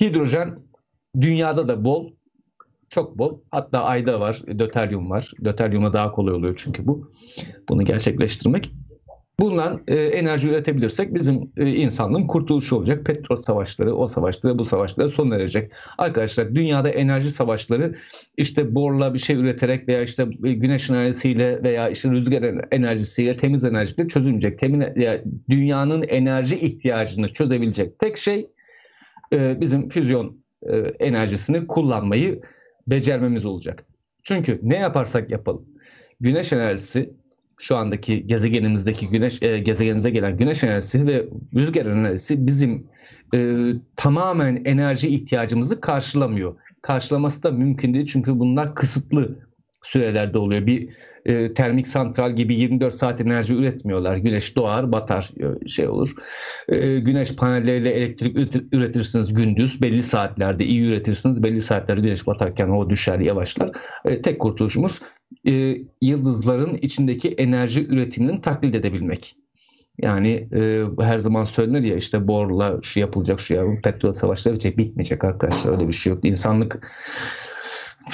hidrojen 0.00 0.56
dünyada 1.20 1.68
da 1.68 1.84
bol, 1.84 2.10
çok 2.94 3.18
bol. 3.18 3.38
Hatta 3.50 3.84
ayda 3.84 4.20
var, 4.20 4.40
döteryum 4.58 5.10
var. 5.10 5.32
Döteryuma 5.44 5.92
daha 5.92 6.12
kolay 6.12 6.34
oluyor 6.34 6.54
çünkü 6.58 6.86
bu. 6.86 7.10
Bunu 7.68 7.84
gerçekleştirmek. 7.84 8.70
Bundan 9.40 9.80
e, 9.88 9.94
enerji 9.96 10.48
üretebilirsek 10.48 11.14
bizim 11.14 11.52
e, 11.56 11.70
insanlığın 11.70 12.26
kurtuluşu 12.26 12.76
olacak. 12.76 13.06
Petrol 13.06 13.36
savaşları, 13.36 13.94
o 13.94 14.06
savaşları, 14.06 14.58
bu 14.58 14.64
savaşlara 14.64 15.08
son 15.08 15.30
verecek. 15.30 15.72
Arkadaşlar 15.98 16.54
dünyada 16.54 16.88
enerji 16.88 17.30
savaşları 17.30 17.94
işte 18.36 18.74
borla 18.74 19.14
bir 19.14 19.18
şey 19.18 19.36
üreterek 19.36 19.88
veya 19.88 20.02
işte 20.02 20.26
e, 20.44 20.52
güneş 20.52 20.90
enerjisiyle 20.90 21.62
veya 21.62 21.88
işte 21.88 22.10
rüzgar 22.10 22.66
enerjisiyle 22.70 23.30
temiz 23.30 23.64
enerjiyle 23.64 24.08
çözülmeyecek. 24.08 24.58
Temin, 24.58 24.84
ya, 24.96 25.20
dünyanın 25.50 26.02
enerji 26.02 26.58
ihtiyacını 26.58 27.28
çözebilecek 27.28 27.98
tek 27.98 28.16
şey 28.16 28.46
e, 29.32 29.60
bizim 29.60 29.88
füzyon 29.88 30.40
e, 30.62 30.76
enerjisini 30.98 31.66
kullanmayı 31.66 32.40
becermemiz 32.86 33.46
olacak. 33.46 33.84
Çünkü 34.22 34.60
ne 34.62 34.76
yaparsak 34.76 35.30
yapalım 35.30 35.66
güneş 36.20 36.52
enerjisi 36.52 37.14
şu 37.58 37.76
andaki 37.76 38.26
gezegenimizdeki 38.26 39.10
güneş 39.10 39.42
e, 39.42 39.58
gezegenimize 39.58 40.10
gelen 40.10 40.36
güneş 40.36 40.64
enerjisi 40.64 41.06
ve 41.06 41.28
rüzgar 41.54 41.86
enerjisi 41.86 42.46
bizim 42.46 42.86
e, 43.34 43.56
tamamen 43.96 44.62
enerji 44.64 45.08
ihtiyacımızı 45.08 45.80
karşılamıyor. 45.80 46.56
Karşılaması 46.82 47.42
da 47.42 47.50
mümkün 47.50 47.94
değil 47.94 48.06
çünkü 48.06 48.38
bunlar 48.38 48.74
kısıtlı 48.74 49.38
sürelerde 49.84 50.38
oluyor. 50.38 50.66
Bir 50.66 50.88
e, 51.26 51.54
termik 51.54 51.88
santral 51.88 52.32
gibi 52.32 52.56
24 52.56 52.94
saat 52.94 53.20
enerji 53.20 53.54
üretmiyorlar. 53.54 54.16
Güneş 54.16 54.56
doğar, 54.56 54.92
batar 54.92 55.30
e, 55.40 55.66
şey 55.68 55.88
olur. 55.88 56.14
E, 56.68 56.98
güneş 56.98 57.36
panelleriyle 57.36 57.90
elektrik 57.90 58.36
üretir- 58.36 58.66
üretirsiniz 58.72 59.34
gündüz. 59.34 59.82
Belli 59.82 60.02
saatlerde 60.02 60.64
iyi 60.64 60.82
üretirsiniz. 60.82 61.42
Belli 61.42 61.60
saatlerde 61.60 62.00
güneş 62.00 62.26
batarken 62.26 62.68
o 62.68 62.90
düşer, 62.90 63.18
yavaşlar. 63.18 63.70
E, 64.04 64.22
tek 64.22 64.40
kurtuluşumuz 64.40 65.02
e, 65.46 65.76
yıldızların 66.02 66.78
içindeki 66.82 67.28
enerji 67.28 67.86
üretimini 67.86 68.40
taklit 68.40 68.74
edebilmek. 68.74 69.36
Yani 69.98 70.48
e, 70.54 70.84
her 71.00 71.18
zaman 71.18 71.44
söylenir 71.44 71.82
ya 71.82 71.96
işte 71.96 72.28
borla 72.28 72.78
şu 72.82 73.00
yapılacak 73.00 73.40
şu 73.40 73.54
ya 73.54 73.62
petrol 73.84 74.14
savaşları 74.14 74.54
bitecek 74.54 74.78
bitmeyecek 74.78 75.24
arkadaşlar 75.24 75.72
öyle 75.72 75.88
bir 75.88 75.92
şey 75.92 76.12
yok. 76.12 76.24
İnsanlık 76.24 76.90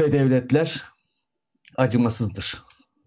ve 0.01 0.13
devletler 0.13 0.83
acımasızdır 1.81 2.63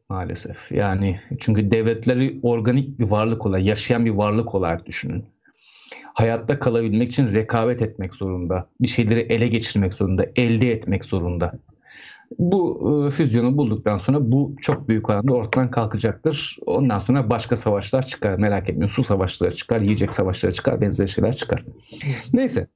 maalesef. 0.09 0.71
Yani 0.71 1.19
çünkü 1.39 1.71
devletleri 1.71 2.39
organik 2.43 2.99
bir 2.99 3.05
varlık 3.05 3.45
olarak, 3.45 3.65
yaşayan 3.65 4.05
bir 4.05 4.11
varlık 4.11 4.55
olarak 4.55 4.85
düşünün. 4.85 5.25
Hayatta 6.13 6.59
kalabilmek 6.59 7.09
için 7.09 7.35
rekabet 7.35 7.81
etmek 7.81 8.13
zorunda. 8.13 8.69
Bir 8.81 8.87
şeyleri 8.87 9.19
ele 9.19 9.47
geçirmek 9.47 9.93
zorunda, 9.93 10.25
elde 10.35 10.71
etmek 10.71 11.05
zorunda. 11.05 11.53
Bu 12.39 12.61
e, 13.07 13.09
füzyonu 13.09 13.57
bulduktan 13.57 13.97
sonra 13.97 14.31
bu 14.31 14.55
çok 14.61 14.87
büyük 14.87 15.09
oranda 15.09 15.33
ortadan 15.33 15.71
kalkacaktır. 15.71 16.57
Ondan 16.65 16.99
sonra 16.99 17.29
başka 17.29 17.55
savaşlar 17.55 18.05
çıkar. 18.05 18.37
Merak 18.37 18.69
etmeyin. 18.69 18.87
Su 18.87 19.03
savaşları 19.03 19.55
çıkar, 19.55 19.81
yiyecek 19.81 20.13
savaşları 20.13 20.53
çıkar, 20.53 20.81
benzeri 20.81 21.07
şeyler 21.07 21.35
çıkar. 21.35 21.65
Neyse. 22.33 22.67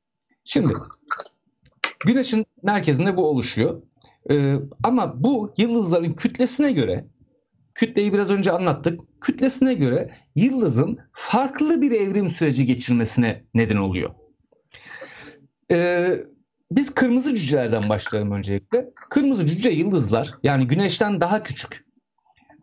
Şimdi 0.44 0.74
Güneşin 2.06 2.46
merkezinde 2.64 3.18
bu 3.18 3.30
oluşuyor. 3.30 3.82
Ee, 4.32 4.56
ama 4.84 5.24
bu 5.24 5.54
yıldızların 5.58 6.12
kütlesine 6.12 6.72
göre 6.72 7.06
kütleyi 7.76 8.14
biraz 8.14 8.32
önce 8.32 8.52
anlattık. 8.52 9.00
Kütlesine 9.22 9.74
göre 9.74 10.12
yıldızın 10.36 10.98
farklı 11.14 11.82
bir 11.82 11.92
evrim 11.92 12.30
süreci 12.30 12.66
geçirmesine 12.66 13.44
neden 13.54 13.78
oluyor. 13.78 14.10
Ee, 15.72 16.18
biz 16.72 16.96
kırmızı 16.96 17.36
cücelerden 17.36 17.90
başlayalım 17.90 18.32
öncelikle. 18.32 18.90
Kırmızı 19.10 19.46
cüce 19.46 19.70
yıldızlar 19.70 20.32
yani 20.44 20.68
güneşten 20.68 21.22
daha 21.22 21.40
küçük. 21.40 21.88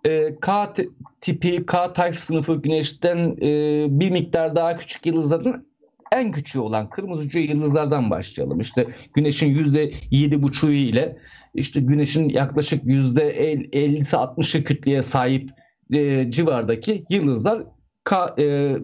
Ee, 0.06 0.36
K 0.40 0.74
tipi, 1.20 1.66
K 1.66 1.92
tayf 1.92 2.18
sınıfı 2.18 2.62
güneşten 2.62 3.36
e, 3.42 3.86
bir 3.90 4.10
miktar 4.10 4.56
daha 4.56 4.76
küçük 4.76 5.06
yıldızların 5.06 5.73
en 6.14 6.32
küçüğü 6.32 6.58
olan 6.58 6.90
kırmızı 6.90 7.38
yıldızlardan 7.38 8.10
başlayalım. 8.10 8.60
İşte 8.60 8.86
güneşin 9.14 9.46
yüzde 9.46 9.90
yedi 10.10 10.42
buçuğu 10.42 10.72
ile 10.72 11.18
işte 11.54 11.80
güneşin 11.80 12.28
yaklaşık 12.28 12.84
yüzde 12.84 13.30
50'si 13.72 14.16
60'ı 14.16 14.64
kütleye 14.64 15.02
sahip 15.02 15.50
e, 15.92 16.30
civardaki 16.30 17.04
yıldızlar 17.10 17.64
K, 18.04 18.34
e, 18.38 18.76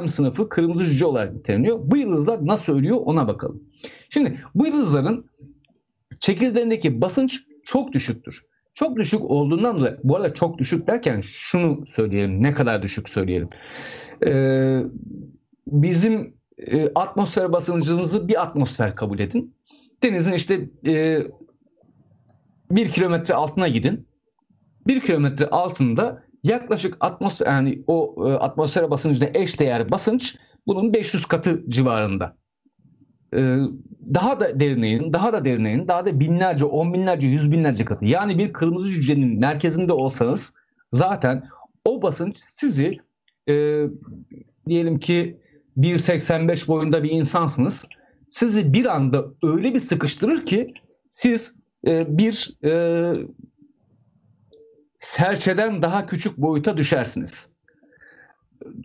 M 0.00 0.08
sınıfı 0.08 0.48
kırmızı 0.48 0.86
cüce 0.86 1.04
olarak 1.04 1.34
niteleniyor. 1.34 1.78
Bu 1.82 1.96
yıldızlar 1.96 2.46
nasıl 2.46 2.76
ölüyor 2.78 2.96
ona 3.04 3.28
bakalım. 3.28 3.62
Şimdi 4.10 4.38
bu 4.54 4.66
yıldızların 4.66 5.30
çekirdeğindeki 6.20 7.00
basınç 7.00 7.40
çok 7.64 7.92
düşüktür. 7.92 8.42
Çok 8.74 8.96
düşük 8.96 9.22
olduğundan 9.22 9.80
dolayı 9.80 9.98
bu 10.04 10.16
arada 10.16 10.34
çok 10.34 10.58
düşük 10.58 10.86
derken 10.86 11.20
şunu 11.20 11.86
söyleyelim 11.86 12.42
ne 12.42 12.52
kadar 12.52 12.82
düşük 12.82 13.08
söyleyelim. 13.08 13.48
Ee, 14.26 14.80
bizim 15.66 16.34
e, 16.58 16.88
atmosfer 16.94 17.52
basıncımızı 17.52 18.28
bir 18.28 18.42
atmosfer 18.42 18.94
kabul 18.94 19.18
edin. 19.18 19.54
Denizin 20.02 20.32
işte 20.32 20.68
e, 20.86 21.22
bir 22.70 22.90
kilometre 22.90 23.34
altına 23.34 23.68
gidin. 23.68 24.08
Bir 24.86 25.00
kilometre 25.00 25.46
altında 25.46 26.22
yaklaşık 26.42 26.96
atmosfer 27.00 27.46
yani 27.46 27.82
o 27.86 28.14
e, 28.28 28.32
atmosfer 28.32 28.90
basıncına 28.90 29.28
eş 29.34 29.60
değer 29.60 29.90
basınç 29.90 30.36
bunun 30.66 30.94
500 30.94 31.26
katı 31.26 31.64
civarında. 31.68 32.36
Ee, 33.34 33.58
daha 34.14 34.40
da 34.40 34.60
derinleyin, 34.60 35.12
daha 35.12 35.32
da 35.32 35.44
derinleyin, 35.44 35.86
daha 35.86 36.06
da 36.06 36.20
binlerce, 36.20 36.64
on 36.64 36.94
binlerce, 36.94 37.26
yüz 37.26 37.52
binlerce 37.52 37.84
katı. 37.84 38.04
Yani 38.04 38.38
bir 38.38 38.52
kırmızı 38.52 38.92
cücenin 38.92 39.40
merkezinde 39.40 39.92
olsanız 39.92 40.54
zaten 40.92 41.44
o 41.84 42.02
basınç 42.02 42.36
sizi 42.36 42.90
e, 43.48 43.84
diyelim 44.68 44.96
ki 44.96 45.38
1.85 45.78 46.68
boyunda 46.68 47.02
bir 47.02 47.10
insansınız. 47.10 47.88
Sizi 48.30 48.72
bir 48.72 48.86
anda 48.86 49.24
öyle 49.42 49.74
bir 49.74 49.80
sıkıştırır 49.80 50.46
ki 50.46 50.66
siz 51.08 51.54
e, 51.86 52.18
bir 52.18 52.50
e, 52.64 53.12
serçeden 54.98 55.82
daha 55.82 56.06
küçük 56.06 56.38
boyuta 56.38 56.76
düşersiniz. 56.76 57.52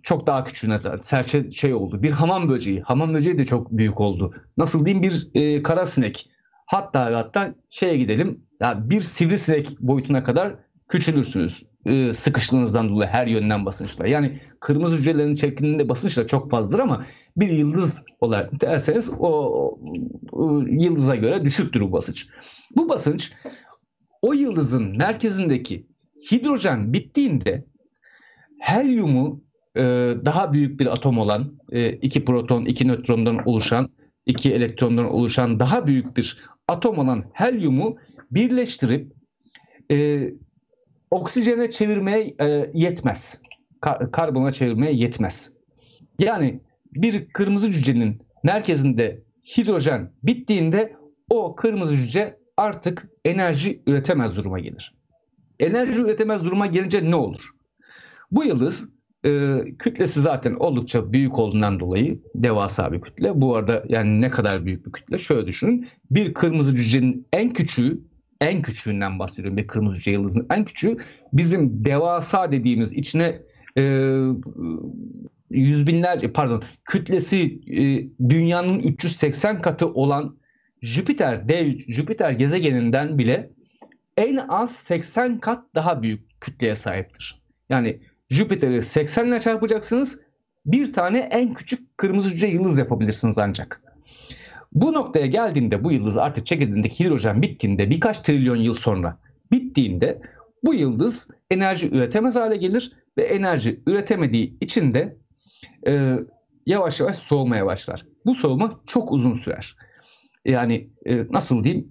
Çok 0.04 0.28
daha 0.28 0.44
küçüğüne 0.44 0.80
serçe 1.02 1.52
şey 1.52 1.74
oldu. 1.74 2.04
Bir 2.04 2.12
hamam 2.12 2.50
böceği. 2.50 2.82
Hamam 2.82 3.14
böceği 3.14 3.38
de 3.38 3.46
çok 3.46 3.72
büyük 3.72 4.02
oldu. 4.02 4.32
Nasıl 4.58 4.86
diyeyim 4.86 5.04
bir 5.04 5.30
e, 5.34 5.64
kara 5.64 5.86
sinek. 5.86 6.30
Hatta 6.66 7.18
hatta 7.18 7.56
şeye 7.70 7.98
gidelim. 7.98 8.38
Ya 8.60 8.90
bir 8.90 9.02
sivrisinek 9.02 9.80
boyutuna 9.80 10.24
kadar 10.24 10.56
küçülürsünüz. 10.90 11.66
E, 11.86 12.14
sıkıştığınızdan 12.14 12.90
dolayı 12.90 13.10
her 13.10 13.28
yönden 13.28 13.66
basınçla. 13.66 14.08
Yani 14.08 14.40
kırmızı 14.60 14.96
hücrelerin 14.96 15.36
çekiminde 15.36 15.90
basınç 15.90 16.18
da 16.18 16.28
çok 16.28 16.52
fazladır 16.52 16.80
ama 16.80 17.06
bir 17.38 17.50
yıldız 17.50 18.04
olarak 18.20 18.62
derseniz 18.62 19.12
o, 19.20 19.28
o, 19.28 19.78
o 20.32 20.62
yıldıza 20.62 21.16
göre 21.16 21.44
düşüktür 21.44 21.82
bu 21.82 21.92
basınç. 21.92 22.28
Bu 22.76 22.90
basınç 22.90 23.34
o 24.22 24.34
yıldızın 24.34 24.98
merkezindeki 24.98 25.88
hidrojen 26.32 26.94
bittiğinde 26.94 27.66
helyumu 28.60 29.42
e, 29.78 29.82
daha 30.26 30.54
büyük 30.54 30.80
bir 30.80 30.86
atom 30.86 31.18
olan 31.18 31.60
e, 31.72 31.92
iki 31.92 32.26
proton, 32.26 32.66
iki 32.66 32.88
nötrondan 32.88 33.48
oluşan, 33.48 33.90
iki 34.26 34.54
elektrondan 34.54 35.06
oluşan 35.06 35.60
daha 35.60 35.88
büyük 35.88 36.18
bir 36.18 36.40
atom 36.68 36.98
olan 36.98 37.26
helyumu 37.34 37.98
birleştirip 38.32 39.14
e, 39.92 40.28
oksijene 41.12 41.70
çevirmeye 41.70 42.36
e, 42.42 42.72
yetmez. 42.74 43.42
Kar, 43.82 44.12
karbona 44.12 44.52
çevirmeye 44.52 44.94
yetmez. 44.94 45.54
Yani 46.20 46.62
bir 46.94 47.30
kırmızı 47.30 47.72
cücenin 47.72 48.22
merkezinde 48.44 49.24
hidrojen 49.58 50.12
bittiğinde 50.24 50.96
o 51.30 51.56
kırmızı 51.56 51.96
cüce 51.96 52.40
artık 52.58 53.10
enerji 53.26 53.82
üretemez 53.88 54.36
duruma 54.36 54.60
gelir. 54.60 54.96
Enerji 55.60 56.02
üretemez 56.02 56.44
duruma 56.44 56.66
gelince 56.66 57.12
ne 57.12 57.16
olur? 57.16 57.50
Bu 58.32 58.44
yıldız 58.44 58.90
e, 59.26 59.60
kütlesi 59.80 60.22
zaten 60.22 60.54
oldukça 60.54 61.14
büyük 61.14 61.40
olduğundan 61.40 61.80
dolayı 61.80 62.20
devasa 62.36 62.92
bir 62.92 63.02
kütle. 63.02 63.42
Bu 63.42 63.56
arada 63.56 63.84
yani 63.90 64.22
ne 64.22 64.30
kadar 64.30 64.66
büyük 64.66 64.86
bir 64.86 64.92
kütle? 64.92 65.18
Şöyle 65.18 65.48
düşünün. 65.48 65.88
Bir 66.12 66.34
kırmızı 66.34 66.76
cücenin 66.76 67.28
en 67.34 67.54
küçüğü 67.54 68.02
en 68.42 68.62
küçüğünden 68.62 69.20
bahsediyorum 69.20 69.58
bir 69.58 69.68
kırmızı 69.68 70.10
yıldızın 70.10 70.48
en 70.52 70.66
küçüğü 70.66 70.98
bizim 71.34 71.86
devasa 71.86 72.52
dediğimiz 72.52 72.94
içine 72.94 73.42
e, 73.78 73.84
yüz 75.50 75.88
binlerce 75.88 76.34
pardon 76.34 76.64
kütlesi 76.86 77.62
e, 77.68 78.10
dünyanın 78.30 78.80
380 78.80 79.62
katı 79.62 79.88
olan 79.88 80.38
Jüpiter 80.82 81.50
dev 81.50 81.80
Jüpiter 81.88 82.32
gezegeninden 82.32 83.18
bile 83.18 83.50
en 84.18 84.40
az 84.50 84.76
80 84.76 85.40
kat 85.40 85.64
daha 85.76 86.02
büyük 86.02 86.42
kütleye 86.42 86.76
sahiptir. 86.76 87.42
Yani 87.70 88.00
Jüpiter'i 88.30 88.82
80 88.82 89.28
ile 89.28 89.40
çarpacaksınız. 89.40 90.22
Bir 90.66 90.94
tane 90.94 91.20
en 91.20 91.54
küçük 91.54 91.98
kırmızı 91.98 92.30
cüce 92.30 92.48
yıldız 92.48 92.78
yapabilirsiniz 92.78 93.38
ancak. 93.38 93.82
Bu 94.74 94.94
noktaya 94.94 95.26
geldiğinde 95.26 95.84
bu 95.84 95.92
yıldız 95.92 96.18
artık 96.18 96.46
çekirdeğindeki 96.46 97.06
hidrojen 97.06 97.42
bittiğinde 97.42 97.90
birkaç 97.90 98.20
trilyon 98.20 98.56
yıl 98.56 98.74
sonra 98.74 99.18
bittiğinde 99.52 100.22
bu 100.64 100.74
yıldız 100.74 101.30
enerji 101.52 101.90
üretemez 101.96 102.36
hale 102.36 102.58
gelir 102.58 102.92
ve 103.18 103.24
enerji 103.24 103.80
üretemediği 103.88 104.58
için 104.62 104.92
de 104.92 105.18
e, 105.88 106.16
yavaş 106.66 107.00
yavaş 107.00 107.18
soğumaya 107.18 107.66
başlar. 107.66 108.06
Bu 108.26 108.36
soğuma 108.36 108.70
çok 108.86 109.12
uzun 109.12 109.36
sürer. 109.36 109.76
Yani 110.46 110.90
e, 111.06 111.26
nasıl 111.30 111.64
diyeyim 111.64 111.88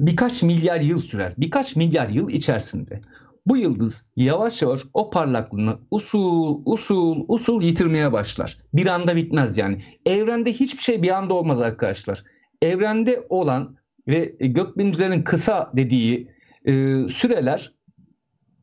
birkaç 0.00 0.42
milyar 0.42 0.80
yıl 0.80 0.98
sürer. 0.98 1.34
Birkaç 1.38 1.76
milyar 1.76 2.08
yıl 2.08 2.30
içerisinde 2.30 3.00
bu 3.46 3.56
yıldız 3.56 4.08
yavaş 4.16 4.62
yavaş 4.62 4.80
o 4.94 5.10
parlaklığını 5.10 5.78
usul 5.90 6.60
usul 6.64 7.24
usul 7.28 7.62
yitirmeye 7.62 8.12
başlar. 8.12 8.58
Bir 8.74 8.86
anda 8.86 9.16
bitmez 9.16 9.58
yani. 9.58 9.78
Evrende 10.06 10.52
hiçbir 10.52 10.82
şey 10.82 11.02
bir 11.02 11.10
anda 11.10 11.34
olmaz 11.34 11.60
arkadaşlar. 11.60 12.24
Evrende 12.62 13.26
olan 13.28 13.76
ve 14.08 14.34
gökbilimcilerin 14.40 15.22
kısa 15.22 15.70
dediği 15.76 16.28
e, 16.64 16.72
süreler 17.08 17.72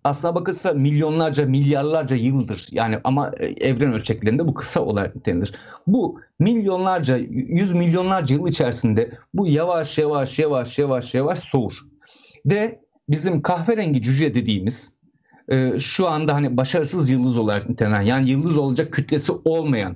aslına 0.04 0.36
bakılsa 0.36 0.74
milyonlarca, 0.74 1.46
milyarlarca 1.46 2.16
yıldır. 2.16 2.68
Yani 2.72 3.00
ama 3.04 3.32
e, 3.38 3.46
evren 3.46 3.94
ölçeklerinde 3.94 4.48
bu 4.48 4.54
kısa 4.54 4.82
olarak 4.82 5.16
nitelenilir. 5.16 5.56
Bu 5.88 6.20
milyonlarca, 6.40 7.18
yüz 7.32 7.74
milyonlarca 7.74 8.36
yıl 8.36 8.48
içerisinde 8.48 9.12
bu 9.34 9.48
yavaş 9.48 9.98
yavaş 9.98 10.40
yavaş 10.40 10.80
yavaş 10.80 11.16
yavaş 11.16 11.40
soğur. 11.40 11.80
Ve 12.46 12.80
bizim 13.10 13.42
kahverengi 13.42 14.02
cüce 14.02 14.34
dediğimiz 14.36 14.96
e, 15.50 15.80
şu 15.80 16.08
anda 16.08 16.34
hani 16.34 16.58
başarısız 16.58 17.10
yıldız 17.10 17.38
olarak 17.38 17.70
nitelenen 17.70 18.02
yani 18.02 18.30
yıldız 18.30 18.58
olacak 18.58 18.94
kütlesi 18.94 19.32
olmayan 19.32 19.96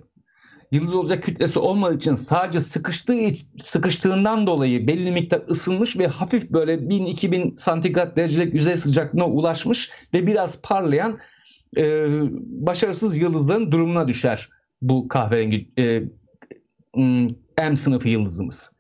yıldız 0.71 0.95
olacak 0.95 1.23
kütlesi 1.23 1.59
olmadığı 1.59 1.95
için 1.95 2.15
sadece 2.15 2.59
sıkıştığı 2.59 3.19
sıkıştığından 3.57 4.47
dolayı 4.47 4.87
belli 4.87 5.11
miktar 5.11 5.41
ısınmış 5.49 5.97
ve 5.97 6.07
hafif 6.07 6.49
böyle 6.51 6.73
1000-2000 6.73 7.55
santigrat 7.55 8.17
derecelik 8.17 8.53
yüzey 8.53 8.77
sıcaklığına 8.77 9.27
ulaşmış 9.27 9.91
ve 10.13 10.27
biraz 10.27 10.61
parlayan 10.61 11.19
e, 11.77 12.07
başarısız 12.41 13.17
yıldızların 13.17 13.71
durumuna 13.71 14.07
düşer 14.07 14.49
bu 14.81 15.07
kahverengi 15.07 15.71
e, 15.77 16.03
M 17.57 17.75
sınıfı 17.75 18.09
yıldızımız. 18.09 18.75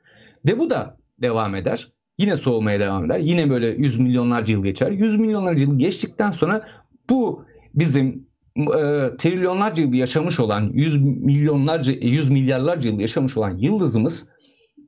Ve 0.45 0.59
bu 0.59 0.69
da 0.69 0.97
devam 1.21 1.55
eder. 1.55 1.91
Yine 2.17 2.35
soğumaya 2.35 2.79
devam 2.79 3.05
eder. 3.05 3.19
Yine 3.19 3.49
böyle 3.49 3.67
yüz 3.67 3.99
milyonlarca 3.99 4.53
yıl 4.53 4.63
geçer. 4.63 4.91
Yüz 4.91 5.17
milyonlarca 5.17 5.63
yıl 5.63 5.79
geçtikten 5.79 6.31
sonra 6.31 6.67
bu 7.09 7.45
bizim 7.75 8.27
e, 8.57 8.81
trilyonlarca 9.17 9.83
yıl 9.83 9.93
yaşamış 9.93 10.39
olan, 10.39 10.71
yüz 10.73 11.01
milyonlarca, 11.01 11.93
yüz 11.93 12.29
milyarlarca 12.29 12.89
yıl 12.89 12.99
yaşamış 12.99 13.37
olan 13.37 13.57
yıldızımız 13.57 14.29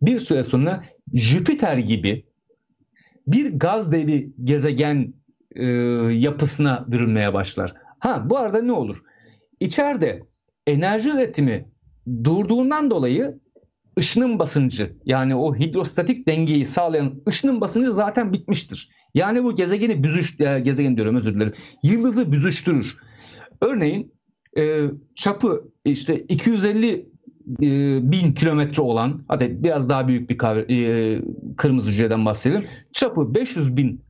bir 0.02 0.20
süre 0.20 0.44
sonra 0.44 0.84
Jüpiter 1.14 1.78
gibi 1.78 2.26
bir 3.28 3.60
gaz 3.60 3.92
devi 3.92 4.34
gezegen 4.40 5.14
e, 5.56 5.66
yapısına 6.14 6.86
bürünmeye 6.88 7.34
başlar. 7.34 7.74
Ha 8.00 8.24
bu 8.30 8.38
arada 8.38 8.62
ne 8.62 8.72
olur? 8.72 8.98
İçeride 9.60 10.24
enerji 10.68 11.10
üretimi 11.10 11.66
durduğundan 12.24 12.92
dolayı 12.92 13.40
ışının 13.98 14.40
basıncı 14.40 14.98
yani 15.06 15.36
o 15.36 15.56
hidrostatik 15.56 16.28
dengeyi 16.28 16.66
sağlayan 16.66 17.22
ışının 17.28 17.62
basıncı 17.62 17.92
zaten 17.92 18.34
bitmiştir. 18.34 18.90
Yani 19.14 19.44
bu 19.44 19.56
gezegeni 19.56 20.04
büzüş, 20.04 20.40
e, 20.40 20.60
gezegen 20.60 20.96
diyorum 20.96 21.16
özür 21.16 21.36
dilerim. 21.36 21.54
Yıldızı 21.84 22.32
büzüştürür. 22.32 22.98
Örneğin 23.62 24.14
e, 24.58 24.82
çapı 25.16 25.72
işte 25.86 26.20
250 26.20 27.10
e, 27.62 28.12
bin 28.12 28.34
kilometre 28.34 28.82
olan 28.82 29.26
hadi 29.28 29.58
biraz 29.64 29.90
daha 29.90 30.08
büyük 30.08 30.30
bir 30.30 30.38
kavre, 30.38 30.66
e, 30.70 31.22
kırmızı 31.58 31.92
cüceden 31.92 32.26
bahsedelim. 32.26 32.62
Çapı 32.92 33.36
500 33.36 33.78
bin 33.78 34.02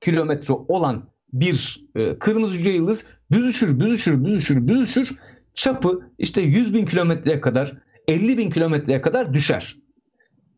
kilometre 0.00 0.54
olan 0.54 1.08
bir 1.32 1.86
e, 1.94 2.18
kırmızı 2.18 2.58
cüce 2.58 2.70
yıldız 2.70 3.08
büzüşür, 3.30 3.80
büzüşür, 3.80 4.24
büzüşür, 4.24 4.68
büzüşür. 4.68 5.16
Çapı 5.54 6.00
işte 6.18 6.42
100 6.42 6.74
bin 6.74 6.84
kilometreye 6.84 7.40
kadar 7.40 7.72
50 8.08 8.38
bin 8.38 8.50
kilometreye 8.50 9.00
kadar 9.00 9.34
düşer. 9.34 9.76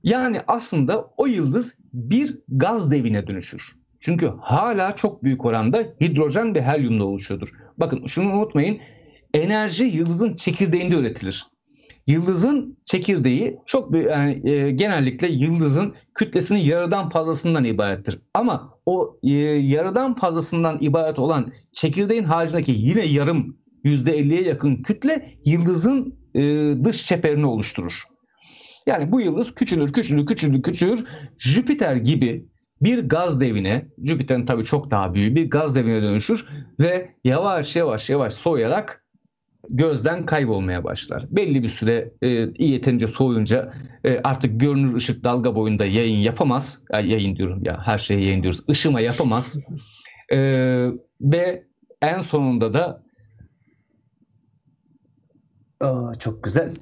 Yani 0.03 0.41
aslında 0.47 1.11
o 1.17 1.27
yıldız 1.27 1.77
bir 1.93 2.39
gaz 2.49 2.91
devine 2.91 3.27
dönüşür. 3.27 3.73
Çünkü 4.01 4.33
hala 4.41 4.97
çok 4.97 5.23
büyük 5.25 5.45
oranda 5.45 5.79
hidrojen 6.01 6.55
ve 6.55 6.63
helyumla 6.63 7.05
oluşuyordur. 7.05 7.49
Bakın 7.77 8.07
şunu 8.07 8.33
unutmayın. 8.33 8.79
Enerji 9.35 9.85
yıldızın 9.85 10.35
çekirdeğinde 10.35 10.97
üretilir. 10.97 11.47
Yıldızın 12.07 12.79
çekirdeği 12.85 13.59
çok 13.67 13.93
bir, 13.93 14.05
yani, 14.05 14.51
e, 14.51 14.71
genellikle 14.71 15.29
yıldızın 15.29 15.95
kütlesinin 16.15 16.59
yarıdan 16.59 17.09
fazlasından 17.09 17.65
ibarettir. 17.65 18.19
Ama 18.35 18.75
o 18.87 19.19
e, 19.23 19.33
yarıdan 19.33 20.15
fazlasından 20.15 20.79
ibaret 20.81 21.19
olan 21.19 21.53
çekirdeğin 21.73 22.25
haricindeki 22.25 22.73
yine 22.73 23.05
yarım 23.05 23.57
%50'ye 23.85 24.43
yakın 24.43 24.83
kütle 24.83 25.29
yıldızın 25.45 26.18
e, 26.39 26.75
dış 26.85 27.07
çeperini 27.07 27.47
oluşturur. 27.47 28.03
Yani 28.87 29.13
bu 29.13 29.21
yıldız 29.21 29.55
küçülür, 29.55 29.93
küçülür, 29.93 30.27
küçülür, 30.27 30.63
küçülür. 30.63 31.05
Jüpiter 31.39 31.97
gibi 31.97 32.47
bir 32.83 33.09
gaz 33.09 33.41
devine, 33.41 33.89
Jüpiter'in 34.05 34.47
tabii 34.47 34.65
çok 34.65 34.91
daha 34.91 35.15
büyük 35.15 35.37
bir 35.37 35.51
gaz 35.51 35.77
devine 35.77 36.03
dönüşür 36.03 36.49
ve 36.81 37.11
yavaş 37.25 37.77
yavaş 37.77 38.11
yavaş 38.11 38.33
soğuyarak 38.33 39.05
gözden 39.71 40.27
kaybolmaya 40.27 40.85
başlar. 40.85 41.27
Belli 41.31 41.63
bir 41.63 41.69
süre 41.69 42.13
e, 42.23 42.29
yeterince 42.59 43.07
soğuyunca 43.07 43.73
e, 44.05 44.19
artık 44.25 44.61
görünür 44.61 44.95
ışık 44.95 45.25
dalga 45.25 45.55
boyunda 45.55 45.87
yayın 45.87 46.19
yapamaz. 46.19 46.85
Ya, 46.93 47.01
yayın 47.01 47.37
diyorum 47.37 47.63
ya 47.65 47.81
her 47.87 47.99
şeyi 47.99 48.25
yayın 48.25 48.43
diyoruz. 48.43 48.65
Işıma 48.69 49.01
yapamaz. 49.01 49.69
E, 50.33 50.39
ve 51.21 51.65
en 52.03 52.21
sonunda 52.21 52.73
da 52.73 53.03
Aa, 55.81 56.15
çok 56.15 56.45
güzel. 56.45 56.73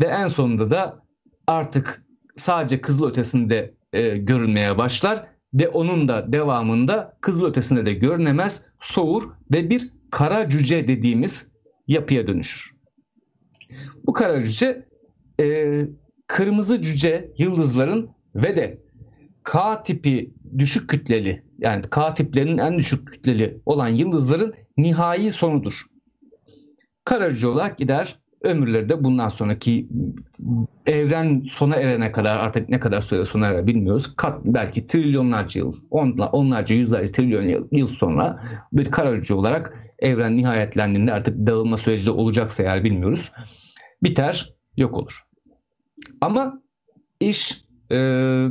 Ve 0.00 0.06
en 0.06 0.26
sonunda 0.26 0.70
da 0.70 1.02
artık 1.46 2.04
sadece 2.36 2.80
kızıl 2.80 3.06
ötesinde 3.08 3.74
e, 3.92 4.16
görülmeye 4.16 4.78
başlar 4.78 5.26
ve 5.54 5.68
onun 5.68 6.08
da 6.08 6.32
devamında 6.32 7.16
kızıl 7.20 7.46
ötesinde 7.46 7.86
de 7.86 7.92
görünemez, 7.92 8.66
soğur 8.80 9.22
ve 9.52 9.70
bir 9.70 9.90
kara 10.10 10.48
cüce 10.48 10.88
dediğimiz 10.88 11.52
yapıya 11.88 12.26
dönüşür. 12.26 12.76
Bu 14.06 14.12
kara 14.12 14.40
cüce 14.40 14.88
e, 15.40 15.80
kırmızı 16.26 16.82
cüce 16.82 17.32
yıldızların 17.38 18.10
ve 18.34 18.56
de 18.56 18.82
K 19.42 19.82
tipi 19.82 20.34
düşük 20.58 20.90
kütleli 20.90 21.44
yani 21.58 21.82
K 21.90 22.14
tiplerinin 22.14 22.58
en 22.58 22.78
düşük 22.78 23.08
kütleli 23.08 23.60
olan 23.66 23.88
yıldızların 23.88 24.54
nihai 24.76 25.30
sonudur. 25.30 25.82
Kara 27.04 27.30
cüce 27.30 27.48
olarak 27.48 27.78
gider 27.78 28.18
ömürleri 28.42 28.88
de 28.88 29.04
bundan 29.04 29.28
sonraki 29.28 29.88
evren 30.86 31.42
sona 31.46 31.76
erene 31.76 32.12
kadar 32.12 32.36
artık 32.36 32.68
ne 32.68 32.80
kadar 32.80 33.00
süre 33.00 33.24
sona 33.24 33.46
erer 33.46 33.66
bilmiyoruz. 33.66 34.16
Kat, 34.16 34.40
belki 34.44 34.86
trilyonlarca 34.86 35.60
yıl, 35.60 35.74
onla, 35.90 36.28
onlarca 36.28 36.76
yüzlerce 36.76 37.12
trilyon 37.12 37.42
yıl, 37.42 37.68
yıl 37.72 37.86
sonra 37.86 38.42
bir 38.72 38.90
kara 38.90 39.34
olarak 39.34 39.86
evren 39.98 40.36
nihayetlendiğinde 40.36 41.12
artık 41.12 41.46
dağılma 41.46 41.76
süreci 41.76 42.06
de 42.06 42.10
olacaksa 42.10 42.62
eğer 42.62 42.84
bilmiyoruz. 42.84 43.32
Biter, 44.02 44.54
yok 44.76 44.98
olur. 44.98 45.22
Ama 46.20 46.62
iş 47.20 47.64
e, 47.92 47.96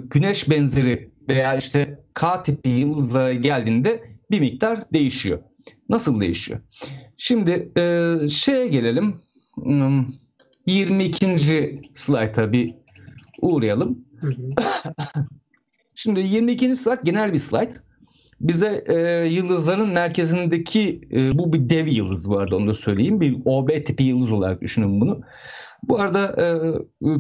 güneş 0.04 0.50
benzeri 0.50 1.12
veya 1.30 1.56
işte 1.56 2.00
K 2.14 2.44
tipi 2.44 2.70
yıldızlara 2.70 3.34
geldiğinde 3.34 4.04
bir 4.32 4.40
miktar 4.40 4.80
değişiyor. 4.94 5.40
Nasıl 5.90 6.22
değişiyor? 6.22 6.60
Şimdi 7.18 7.70
e, 7.78 8.16
şeye 8.30 8.68
gelelim 8.68 9.16
22. 10.66 11.28
Hmm, 11.28 11.74
slayta 11.94 12.52
bir 12.52 12.70
uğrayalım. 13.42 14.06
Şimdi 15.96 16.20
22. 16.20 16.76
slide 16.76 17.02
genel 17.04 17.34
bir 17.34 17.38
slide. 17.38 17.72
Bize 18.42 18.84
e, 18.88 19.28
yıldızların 19.28 19.90
merkezindeki 19.90 21.02
e, 21.12 21.40
bu 21.40 21.54
bir 21.54 21.70
dev 21.70 21.88
yıldız 21.88 22.30
vardı 22.30 22.56
onu 22.56 22.68
da 22.68 22.74
söyleyeyim. 22.74 23.22
Bir 23.22 23.38
OB 23.46 23.86
tipi 23.86 24.04
yıldız 24.04 24.32
olarak 24.32 24.62
düşünün 24.62 25.02
bunu. 25.02 25.22
Bu 25.84 26.00
arada 26.00 26.36
e, 26.42 26.46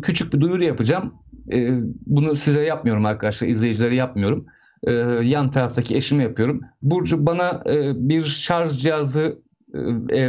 küçük 0.02 0.34
bir 0.34 0.40
duyuru 0.40 0.64
yapacağım. 0.64 1.14
E, 1.52 1.80
bunu 2.06 2.36
size 2.36 2.62
yapmıyorum 2.62 3.06
arkadaşlar, 3.06 3.48
izleyicilere 3.48 3.96
yapmıyorum. 3.96 4.46
E, 4.84 4.92
yan 5.24 5.52
taraftaki 5.52 5.96
eşime 5.96 6.24
yapıyorum. 6.24 6.62
Burcu 6.82 7.26
bana 7.26 7.64
e, 7.66 7.92
bir 8.10 8.24
şarj 8.24 8.78
cihazı 8.78 9.40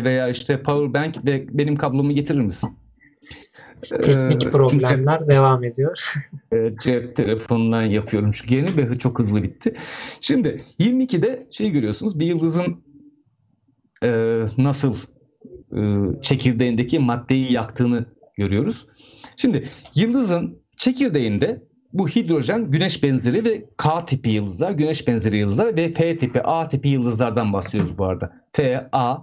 veya 0.05 0.29
işte 0.29 0.63
power 0.63 0.95
bank 0.95 1.27
ve 1.27 1.47
benim 1.51 1.77
kablomu 1.77 2.13
getirir 2.13 2.41
misin? 2.41 2.71
Teknik 3.81 4.47
ee, 4.47 4.51
problemler 4.51 5.19
çünkü, 5.19 5.33
devam 5.33 5.65
ediyor. 5.65 6.15
cep 6.83 7.17
telefonundan 7.17 7.83
yapıyorum 7.83 8.31
çünkü 8.35 8.55
yeni 8.55 8.77
ve 8.77 8.99
çok 8.99 9.19
hızlı 9.19 9.43
bitti. 9.43 9.75
Şimdi 10.21 10.49
22'de 10.79 11.41
şey 11.51 11.71
görüyorsunuz 11.71 12.21
bir 12.21 12.27
yıldızın 12.27 12.85
e, 14.05 14.43
nasıl 14.59 14.95
e, 15.77 15.81
çekirdeğindeki 16.23 16.99
maddeyi 16.99 17.53
yaktığını 17.53 18.07
görüyoruz. 18.37 18.87
Şimdi 19.37 19.63
yıldızın 19.95 20.63
çekirdeğinde 20.77 21.63
bu 21.93 22.09
hidrojen 22.09 22.71
güneş 22.71 23.03
benzeri 23.03 23.45
ve 23.45 23.65
K 23.77 24.07
tipi 24.07 24.31
yıldızlar, 24.31 24.71
güneş 24.71 25.09
benzeri 25.09 25.37
yıldızlar 25.37 25.77
ve 25.77 25.93
F 25.93 26.19
tipi, 26.19 26.43
A 26.43 26.69
tipi 26.69 26.89
yıldızlardan 26.89 27.53
bahsediyoruz 27.53 27.99
bu 27.99 28.05
arada. 28.05 28.33
F, 28.53 28.89
A, 28.93 29.17
e, 29.17 29.19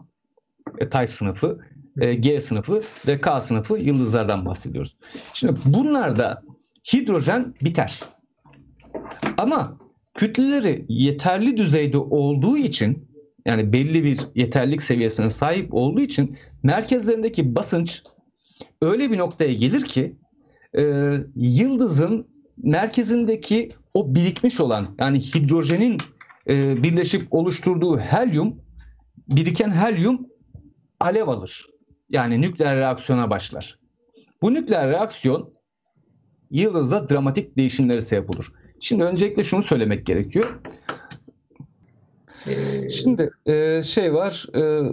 Tay 0.92 1.08
sınıfı, 1.08 1.60
e, 2.02 2.14
G 2.14 2.40
sınıfı 2.40 2.82
ve 3.08 3.22
K 3.22 3.42
sınıfı 3.42 3.78
yıldızlardan 3.78 4.46
bahsediyoruz. 4.46 4.98
Şimdi 5.34 5.60
bunlarda 5.66 6.44
hidrojen 6.94 7.54
biter. 7.62 8.00
Ama 9.38 9.78
kütleleri 10.16 10.86
yeterli 10.90 11.58
düzeyde 11.58 11.98
olduğu 11.98 12.58
için 12.58 13.08
yani 13.46 13.74
belli 13.74 14.04
bir 14.04 14.20
yeterlik 14.36 14.82
seviyesine 14.82 15.30
sahip 15.30 15.74
olduğu 15.74 16.02
için 16.02 16.38
merkezlerindeki 16.64 17.56
basınç 17.56 18.04
öyle 18.82 19.12
bir 19.12 19.18
noktaya 19.18 19.54
gelir 19.54 19.82
ki 19.82 20.16
e, 20.78 21.14
yıldızın 21.36 22.26
merkezindeki 22.64 23.70
o 23.94 24.16
birikmiş 24.16 24.60
olan 24.60 24.88
yani 25.00 25.20
hidrojenin 25.20 25.98
e, 26.50 26.84
birleşip 26.84 27.28
oluşturduğu 27.32 28.00
helyum 28.00 28.56
biriken 29.30 29.72
helyum 29.72 30.27
alev 31.00 31.28
alır. 31.28 31.66
Yani 32.10 32.42
nükleer 32.42 32.78
reaksiyona 32.78 33.30
başlar. 33.30 33.80
Bu 34.42 34.54
nükleer 34.54 34.90
reaksiyon 34.90 35.54
yıldızda 36.52 37.10
dramatik 37.10 37.58
değişimlere 37.58 38.02
sebep 38.02 38.36
olur. 38.36 38.52
Şimdi 38.80 39.04
öncelikle 39.04 39.44
şunu 39.44 39.64
söylemek 39.64 40.06
gerekiyor. 40.06 40.60
Ee, 42.48 42.90
Şimdi 42.90 43.30
e, 43.46 43.84
şey 43.84 44.14
var 44.14 44.46
e, 44.56 44.92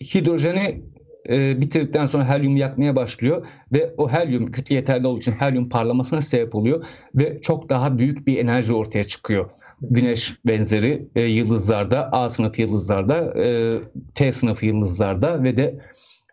hidrojeni 0.00 0.82
e, 1.28 1.60
bitirdikten 1.60 2.06
sonra 2.06 2.28
helyum 2.28 2.56
yakmaya 2.56 2.96
başlıyor 2.96 3.46
ve 3.72 3.94
o 3.96 4.08
helyum 4.08 4.50
kütle 4.50 4.74
yeterli 4.74 5.06
olduğu 5.06 5.20
için 5.20 5.32
helyum 5.32 5.68
parlamasına 5.68 6.20
sebep 6.20 6.54
oluyor 6.54 6.84
ve 7.14 7.38
çok 7.42 7.68
daha 7.68 7.98
büyük 7.98 8.26
bir 8.26 8.38
enerji 8.38 8.74
ortaya 8.74 9.04
çıkıyor. 9.04 9.50
Güneş 9.90 10.36
benzeri 10.46 11.08
e, 11.14 11.22
yıldızlarda, 11.22 12.12
A 12.12 12.28
sınıfı 12.28 12.60
yıldızlarda, 12.60 13.40
e, 13.40 13.80
T 14.14 14.32
sınıfı 14.32 14.66
yıldızlarda 14.66 15.42
ve 15.42 15.56
de 15.56 15.80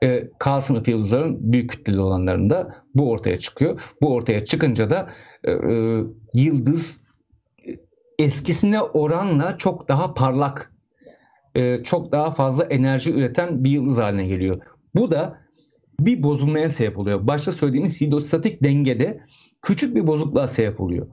e, 0.03 0.29
K 0.39 0.61
sınıfı 0.61 0.91
yıldızların 0.91 1.53
büyük 1.53 1.69
kütleli 1.69 1.99
olanlarında 1.99 2.75
bu 2.95 3.09
ortaya 3.11 3.37
çıkıyor. 3.37 3.81
Bu 4.01 4.13
ortaya 4.13 4.39
çıkınca 4.39 4.89
da 4.89 5.09
e, 5.43 5.51
e, 5.51 6.03
yıldız 6.33 7.09
eskisine 8.19 8.81
oranla 8.81 9.57
çok 9.57 9.89
daha 9.89 10.13
parlak 10.13 10.71
e, 11.55 11.83
çok 11.83 12.11
daha 12.11 12.31
fazla 12.31 12.63
enerji 12.63 13.13
üreten 13.13 13.63
bir 13.63 13.69
yıldız 13.69 13.97
haline 13.97 14.27
geliyor. 14.27 14.61
Bu 14.95 15.11
da 15.11 15.37
bir 15.99 16.23
bozulmaya 16.23 16.69
sebep 16.69 16.97
oluyor. 16.97 17.27
Başta 17.27 17.51
söylediğimiz 17.51 18.01
hidrostatik 18.01 18.63
dengede 18.63 19.23
küçük 19.61 19.95
bir 19.95 20.07
bozukluğa 20.07 20.47
sebep 20.47 20.81
oluyor. 20.81 21.07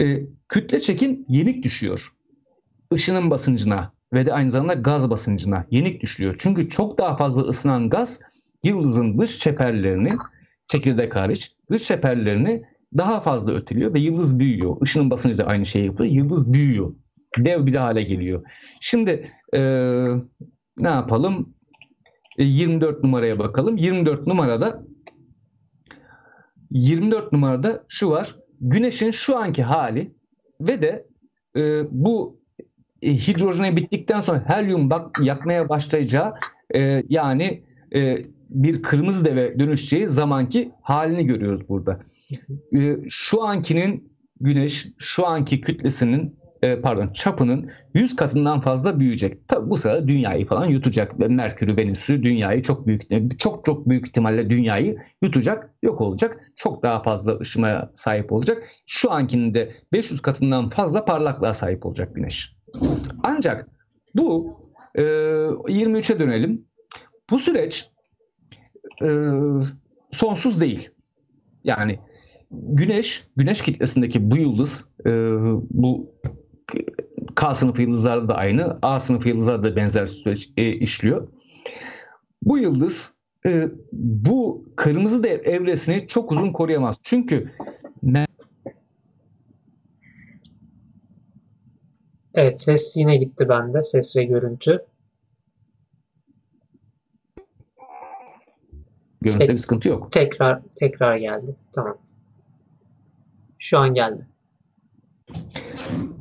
E, 0.00 0.20
kütle 0.48 0.80
çekim 0.80 1.24
yenik 1.28 1.64
düşüyor. 1.64 2.12
Işının 2.94 3.30
basıncına 3.30 3.92
ve 4.12 4.26
de 4.26 4.32
aynı 4.32 4.50
zamanda 4.50 4.74
gaz 4.74 5.10
basıncına 5.10 5.66
yenik 5.70 6.02
düşüyor. 6.02 6.34
Çünkü 6.38 6.68
çok 6.68 6.98
daha 6.98 7.16
fazla 7.16 7.42
ısınan 7.42 7.88
gaz 7.88 8.20
yıldızın 8.64 9.18
dış 9.18 9.38
çeperlerini 9.38 10.08
çekirdek 10.68 11.16
hariç 11.16 11.52
dış 11.70 11.82
çeperlerini 11.82 12.64
daha 12.96 13.20
fazla 13.20 13.52
öteliyor 13.52 13.94
ve 13.94 14.00
yıldız 14.00 14.38
büyüyor. 14.38 14.76
Işının 14.82 15.10
basıncı 15.10 15.38
da 15.38 15.46
aynı 15.46 15.66
şeyi 15.66 15.86
yapıyor. 15.86 16.10
Yıldız 16.10 16.52
büyüyor. 16.52 16.94
Dev 17.38 17.66
bir 17.66 17.74
hale 17.74 18.02
geliyor. 18.02 18.44
Şimdi 18.80 19.24
e, 19.54 19.60
ne 20.80 20.88
yapalım? 20.88 21.54
24 22.38 22.98
e, 22.98 23.02
numaraya 23.02 23.38
bakalım. 23.38 23.76
24 23.76 24.26
numarada 24.26 24.82
24 26.70 27.32
numarada 27.32 27.84
şu 27.88 28.10
var. 28.10 28.36
Güneşin 28.60 29.10
şu 29.10 29.36
anki 29.36 29.62
hali 29.62 30.12
ve 30.60 30.82
de 30.82 31.06
e, 31.56 31.82
bu 31.90 32.40
e, 33.02 33.14
hidrojene 33.14 33.76
bittikten 33.76 34.20
sonra 34.20 34.44
helyum 34.46 34.90
bak 34.90 35.16
yakmaya 35.22 35.68
başlayacağı 35.68 36.34
e, 36.74 37.02
yani 37.08 37.62
e, 37.94 38.18
bir 38.50 38.82
kırmızı 38.82 39.24
deve 39.24 39.58
dönüşeceği 39.58 40.08
zamanki 40.08 40.72
halini 40.82 41.24
görüyoruz 41.24 41.68
burada. 41.68 42.00
E, 42.76 42.96
şu 43.08 43.42
ankinin 43.42 44.12
güneş 44.40 44.86
şu 44.98 45.26
anki 45.26 45.60
kütlesinin 45.60 46.37
e, 46.62 46.78
pardon 46.78 47.08
çapının 47.08 47.70
100 47.94 48.16
katından 48.16 48.60
fazla 48.60 49.00
büyüyecek. 49.00 49.48
Tabi 49.48 49.70
bu 49.70 49.76
sırada 49.76 50.08
dünyayı 50.08 50.46
falan 50.46 50.66
yutacak. 50.66 51.18
Merkür'ü, 51.18 51.76
Venüs'ü 51.76 52.22
dünyayı 52.22 52.62
çok 52.62 52.86
büyük 52.86 53.40
çok 53.40 53.64
çok 53.64 53.88
büyük 53.88 54.06
ihtimalle 54.06 54.50
dünyayı 54.50 54.96
yutacak, 55.22 55.74
yok 55.82 56.00
olacak. 56.00 56.52
Çok 56.56 56.82
daha 56.82 57.02
fazla 57.02 57.38
ışımaya 57.38 57.90
sahip 57.94 58.32
olacak. 58.32 58.64
Şu 58.86 59.12
ankinin 59.12 59.54
de 59.54 59.70
500 59.92 60.20
katından 60.20 60.68
fazla 60.68 61.04
parlaklığa 61.04 61.54
sahip 61.54 61.86
olacak 61.86 62.14
Güneş. 62.14 62.52
Ancak 63.22 63.68
bu 64.14 64.56
e, 64.94 65.02
23'e 65.02 66.18
dönelim. 66.18 66.64
Bu 67.30 67.38
süreç 67.38 67.90
e, 69.02 69.08
sonsuz 70.10 70.60
değil. 70.60 70.90
Yani 71.64 71.98
Güneş, 72.50 73.22
Güneş 73.36 73.62
kitlesindeki 73.62 74.30
bu 74.30 74.36
yıldız, 74.36 74.90
e, 75.06 75.10
bu 75.70 76.14
K 77.34 77.54
sınıfı 77.54 77.82
yıldızlarda 77.82 78.28
da 78.28 78.34
aynı, 78.34 78.78
A 78.82 79.00
sınıfı 79.00 79.28
yıldızlarda 79.28 79.62
da 79.62 79.76
benzer 79.76 80.06
süreç 80.06 80.50
e, 80.56 80.72
işliyor. 80.72 81.28
Bu 82.42 82.58
yıldız 82.58 83.14
e, 83.46 83.68
bu 83.92 84.64
kırmızı 84.76 85.24
dev 85.24 85.40
evresini 85.44 86.06
çok 86.06 86.32
uzun 86.32 86.52
koruyamaz. 86.52 86.98
Çünkü 87.02 87.46
Evet 92.38 92.60
ses 92.60 92.96
yine 92.96 93.16
gitti 93.16 93.48
bende. 93.48 93.82
Ses 93.82 94.16
ve 94.16 94.24
görüntü. 94.24 94.84
Görüntüde 99.20 99.46
Tek, 99.46 99.56
bir 99.56 99.62
sıkıntı 99.62 99.88
yok. 99.88 100.12
Tekrar 100.12 100.62
tekrar 100.76 101.16
geldi. 101.16 101.56
Tamam. 101.72 101.98
Şu 103.58 103.78
an 103.78 103.94
geldi. 103.94 104.26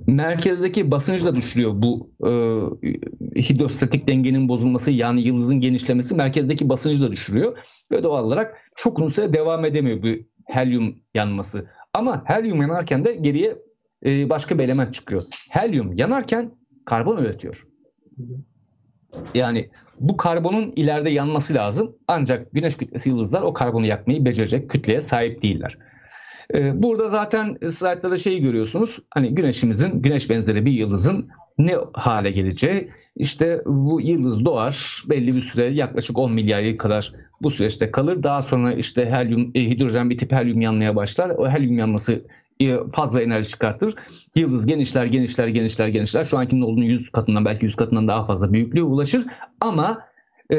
Merkezdeki 0.07 0.91
basıncı 0.91 1.25
da 1.25 1.35
düşürüyor 1.35 1.73
bu 1.75 2.09
e, 2.23 2.31
hidrostatik 3.41 4.07
dengenin 4.07 4.49
bozulması 4.49 4.91
yani 4.91 5.21
yıldızın 5.27 5.61
genişlemesi 5.61 6.15
merkezdeki 6.15 6.69
basıncı 6.69 7.01
da 7.01 7.11
düşürüyor. 7.11 7.57
Ve 7.91 8.03
doğal 8.03 8.23
olarak 8.23 8.57
çok 8.75 8.97
uzun 8.99 9.07
süre 9.07 9.33
devam 9.33 9.65
edemiyor 9.65 10.03
bu 10.03 10.07
helyum 10.45 10.95
yanması. 11.13 11.69
Ama 11.93 12.23
helyum 12.25 12.61
yanarken 12.61 13.05
de 13.05 13.13
geriye 13.13 13.57
e, 14.05 14.29
başka 14.29 14.59
bir 14.59 14.63
element 14.63 14.93
çıkıyor. 14.93 15.23
Helyum 15.49 15.93
yanarken 15.97 16.51
karbon 16.85 17.17
üretiyor. 17.17 17.63
Yani 19.33 19.69
bu 19.99 20.17
karbonun 20.17 20.73
ileride 20.75 21.09
yanması 21.09 21.53
lazım. 21.53 21.95
Ancak 22.07 22.51
güneş 22.51 22.77
kütlesi 22.77 23.09
yıldızlar 23.09 23.41
o 23.41 23.53
karbonu 23.53 23.85
yakmayı 23.85 24.25
becerecek 24.25 24.69
kütleye 24.69 25.01
sahip 25.01 25.41
değiller. 25.41 25.77
Ee, 26.55 26.83
burada 26.83 27.09
zaten 27.09 27.57
slaytlarda 27.71 28.17
şeyi 28.17 28.41
görüyorsunuz. 28.41 28.99
Hani 29.09 29.33
güneşimizin, 29.33 30.01
güneş 30.01 30.29
benzeri 30.29 30.65
bir 30.65 30.71
yıldızın 30.71 31.29
ne 31.57 31.75
hale 31.93 32.31
geleceği. 32.31 32.89
İşte 33.15 33.61
bu 33.65 34.01
yıldız 34.01 34.45
doğar 34.45 35.03
belli 35.09 35.35
bir 35.35 35.41
süre 35.41 35.69
yaklaşık 35.69 36.17
10 36.17 36.31
milyar 36.31 36.61
yıl 36.61 36.77
kadar 36.77 37.11
bu 37.41 37.51
süreçte 37.51 37.91
kalır. 37.91 38.23
Daha 38.23 38.41
sonra 38.41 38.73
işte 38.73 39.05
helyum, 39.05 39.51
e, 39.55 39.69
hidrojen 39.69 40.09
bitip 40.09 40.31
helyum 40.31 40.61
yanmaya 40.61 40.95
başlar. 40.95 41.29
O 41.29 41.49
helyum 41.49 41.77
yanması 41.77 42.21
e, 42.59 42.77
fazla 42.91 43.21
enerji 43.21 43.49
çıkartır. 43.49 43.95
Yıldız 44.35 44.67
genişler, 44.67 45.05
genişler, 45.05 45.47
genişler, 45.47 45.87
genişler. 45.87 46.23
Şu 46.23 46.37
ankinin 46.37 46.61
olduğunu 46.61 46.85
100 46.85 47.09
katından 47.09 47.45
belki 47.45 47.65
100 47.65 47.75
katından 47.75 48.07
daha 48.07 48.25
fazla 48.25 48.53
büyüklüğe 48.53 48.83
ulaşır. 48.83 49.25
Ama 49.61 49.99
e, 50.53 50.57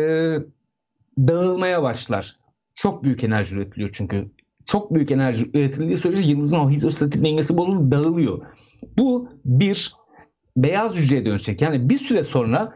dağılmaya 1.18 1.82
başlar. 1.82 2.36
Çok 2.74 3.04
büyük 3.04 3.24
enerji 3.24 3.54
üretiliyor 3.54 3.90
çünkü. 3.92 4.30
Çok 4.68 4.94
büyük 4.94 5.10
enerji 5.10 5.50
üretildiği 5.54 5.96
sürece 5.96 6.22
yıldızın 6.22 6.58
o 6.58 6.70
hidrostatik 6.70 7.24
dengesi 7.24 7.56
bozulup 7.56 7.92
dağılıyor. 7.92 8.46
Bu 8.98 9.28
bir 9.44 9.92
beyaz 10.56 10.94
hücreye 10.96 11.26
dönecek. 11.26 11.62
Yani 11.62 11.88
bir 11.88 11.98
süre 11.98 12.22
sonra 12.22 12.74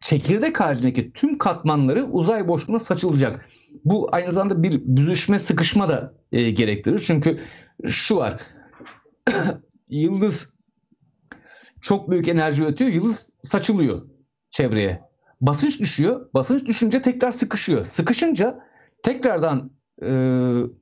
çekirdek 0.00 0.60
haricindeki 0.60 1.12
tüm 1.12 1.38
katmanları 1.38 2.04
uzay 2.04 2.48
boşluğuna 2.48 2.78
saçılacak. 2.78 3.46
Bu 3.84 4.08
aynı 4.12 4.32
zamanda 4.32 4.62
bir 4.62 4.80
büzüşme, 4.86 5.38
sıkışma 5.38 5.88
da 5.88 6.14
e, 6.32 6.50
gerektirir. 6.50 6.98
Çünkü 6.98 7.36
şu 7.86 8.16
var. 8.16 8.40
yıldız 9.88 10.54
çok 11.80 12.10
büyük 12.10 12.28
enerji 12.28 12.62
üretiyor. 12.62 12.90
Yıldız 12.90 13.30
saçılıyor 13.42 14.02
çevreye. 14.50 15.00
Basınç 15.40 15.80
düşüyor. 15.80 16.28
Basınç 16.34 16.66
düşünce 16.66 17.02
tekrar 17.02 17.30
sıkışıyor. 17.30 17.84
Sıkışınca 17.84 18.58
tekrardan 19.02 19.70
e, 20.02 20.12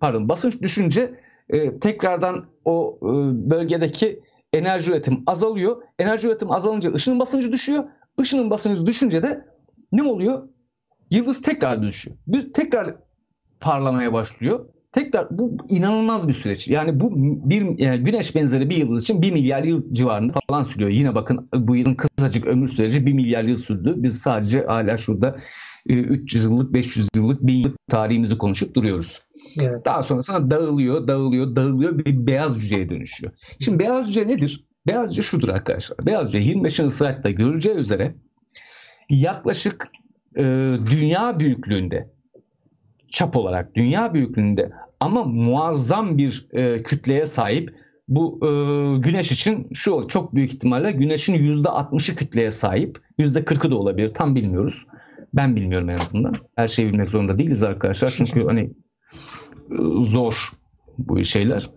pardon 0.01 0.29
basınç 0.29 0.62
düşünce 0.62 1.21
e, 1.49 1.79
tekrardan 1.79 2.47
o 2.64 2.99
e, 3.03 3.07
bölgedeki 3.51 4.23
enerji 4.53 4.91
üretim 4.91 5.23
azalıyor. 5.27 5.83
Enerji 5.99 6.29
üretim 6.29 6.51
azalınca 6.51 6.93
ışının 6.93 7.21
basıncı 7.21 7.53
düşüyor. 7.53 7.85
Işının 8.23 8.51
basıncı 8.51 8.87
düşünce 8.87 9.23
de 9.23 9.47
ne 9.93 10.03
oluyor? 10.03 10.49
Yıldız 11.11 11.43
tekrar 11.43 11.83
düşüyor. 11.83 12.16
Bir 12.27 12.53
tekrar 12.53 12.97
parlamaya 13.61 14.12
başlıyor. 14.12 14.66
Tekrar 14.93 15.26
bu 15.30 15.57
inanılmaz 15.68 16.28
bir 16.28 16.32
süreç. 16.32 16.68
Yani 16.68 17.01
bu 17.01 17.12
bir 17.51 17.78
yani 17.78 18.03
güneş 18.05 18.34
benzeri 18.34 18.70
bir 18.70 18.76
yıldız 18.76 19.03
için 19.03 19.22
1 19.22 19.32
milyar 19.32 19.64
yıl 19.64 19.93
civarında 19.93 20.38
falan 20.49 20.62
sürüyor. 20.62 20.91
Yine 20.91 21.14
bakın 21.14 21.47
bu 21.55 21.76
yılın 21.76 21.95
kısacık 21.95 22.47
ömür 22.47 22.68
süreci 22.68 23.07
1 23.07 23.12
milyar 23.12 23.45
yıl 23.45 23.57
sürdü. 23.57 23.95
Biz 23.97 24.18
sadece 24.18 24.61
hala 24.61 24.97
şurada 24.97 25.36
300 25.86 26.45
yıllık, 26.45 26.72
500 26.72 27.09
yıllık, 27.16 27.43
1000 27.47 27.55
yıllık 27.55 27.76
tarihimizi 27.91 28.38
konuşup 28.38 28.74
duruyoruz. 28.74 29.22
Evet. 29.61 29.84
Daha 29.84 30.03
sonrasında 30.03 30.51
dağılıyor, 30.51 31.09
dağılıyor, 31.09 31.57
dağılıyor 31.57 31.99
bir 31.99 32.26
beyaz 32.26 32.57
hücreye 32.57 32.91
dönüşüyor. 32.91 33.32
Şimdi 33.61 33.78
beyaz 33.78 34.09
hücre 34.09 34.28
nedir? 34.28 34.64
Beyaz 34.86 35.11
hücre 35.11 35.22
şudur 35.22 35.49
arkadaşlar. 35.49 35.99
Beyaz 36.07 36.28
hücre 36.28 36.49
25. 36.49 36.74
slaytta 36.74 37.30
görüleceği 37.30 37.76
üzere 37.76 38.14
yaklaşık 39.11 39.88
e, 40.36 40.43
dünya 40.91 41.41
büyüklüğünde 41.41 42.11
çap 43.11 43.37
olarak 43.37 43.75
dünya 43.75 44.15
büyüklüğünde 44.15 44.73
ama 45.01 45.25
muazzam 45.25 46.19
bir 46.19 46.49
e, 46.53 46.83
kütleye 46.83 47.27
sahip 47.27 47.75
bu 48.09 48.39
e, 48.43 48.51
güneş 48.99 49.33
için 49.33 49.69
şu 49.75 50.07
çok 50.09 50.35
büyük 50.35 50.55
ihtimalle 50.55 50.93
güneşin 50.93 51.35
%60'ı 51.35 52.17
kütleye 52.17 52.51
sahip. 52.51 52.99
%40'ı 53.19 53.71
da 53.71 53.77
olabilir 53.77 54.09
tam 54.09 54.35
bilmiyoruz. 54.35 54.87
Ben 55.35 55.57
bilmiyorum 55.57 55.91
en 55.91 55.97
azından. 55.97 56.33
Her 56.57 56.69
şeyi 56.69 56.89
bilmek 56.89 57.09
zorunda 57.09 57.39
değiliz 57.39 57.63
arkadaşlar. 57.63 58.11
Çünkü 58.11 58.41
hani 58.47 58.61
e, 59.71 59.77
zor 60.01 60.51
bu 60.99 61.25
şeyler. 61.25 61.71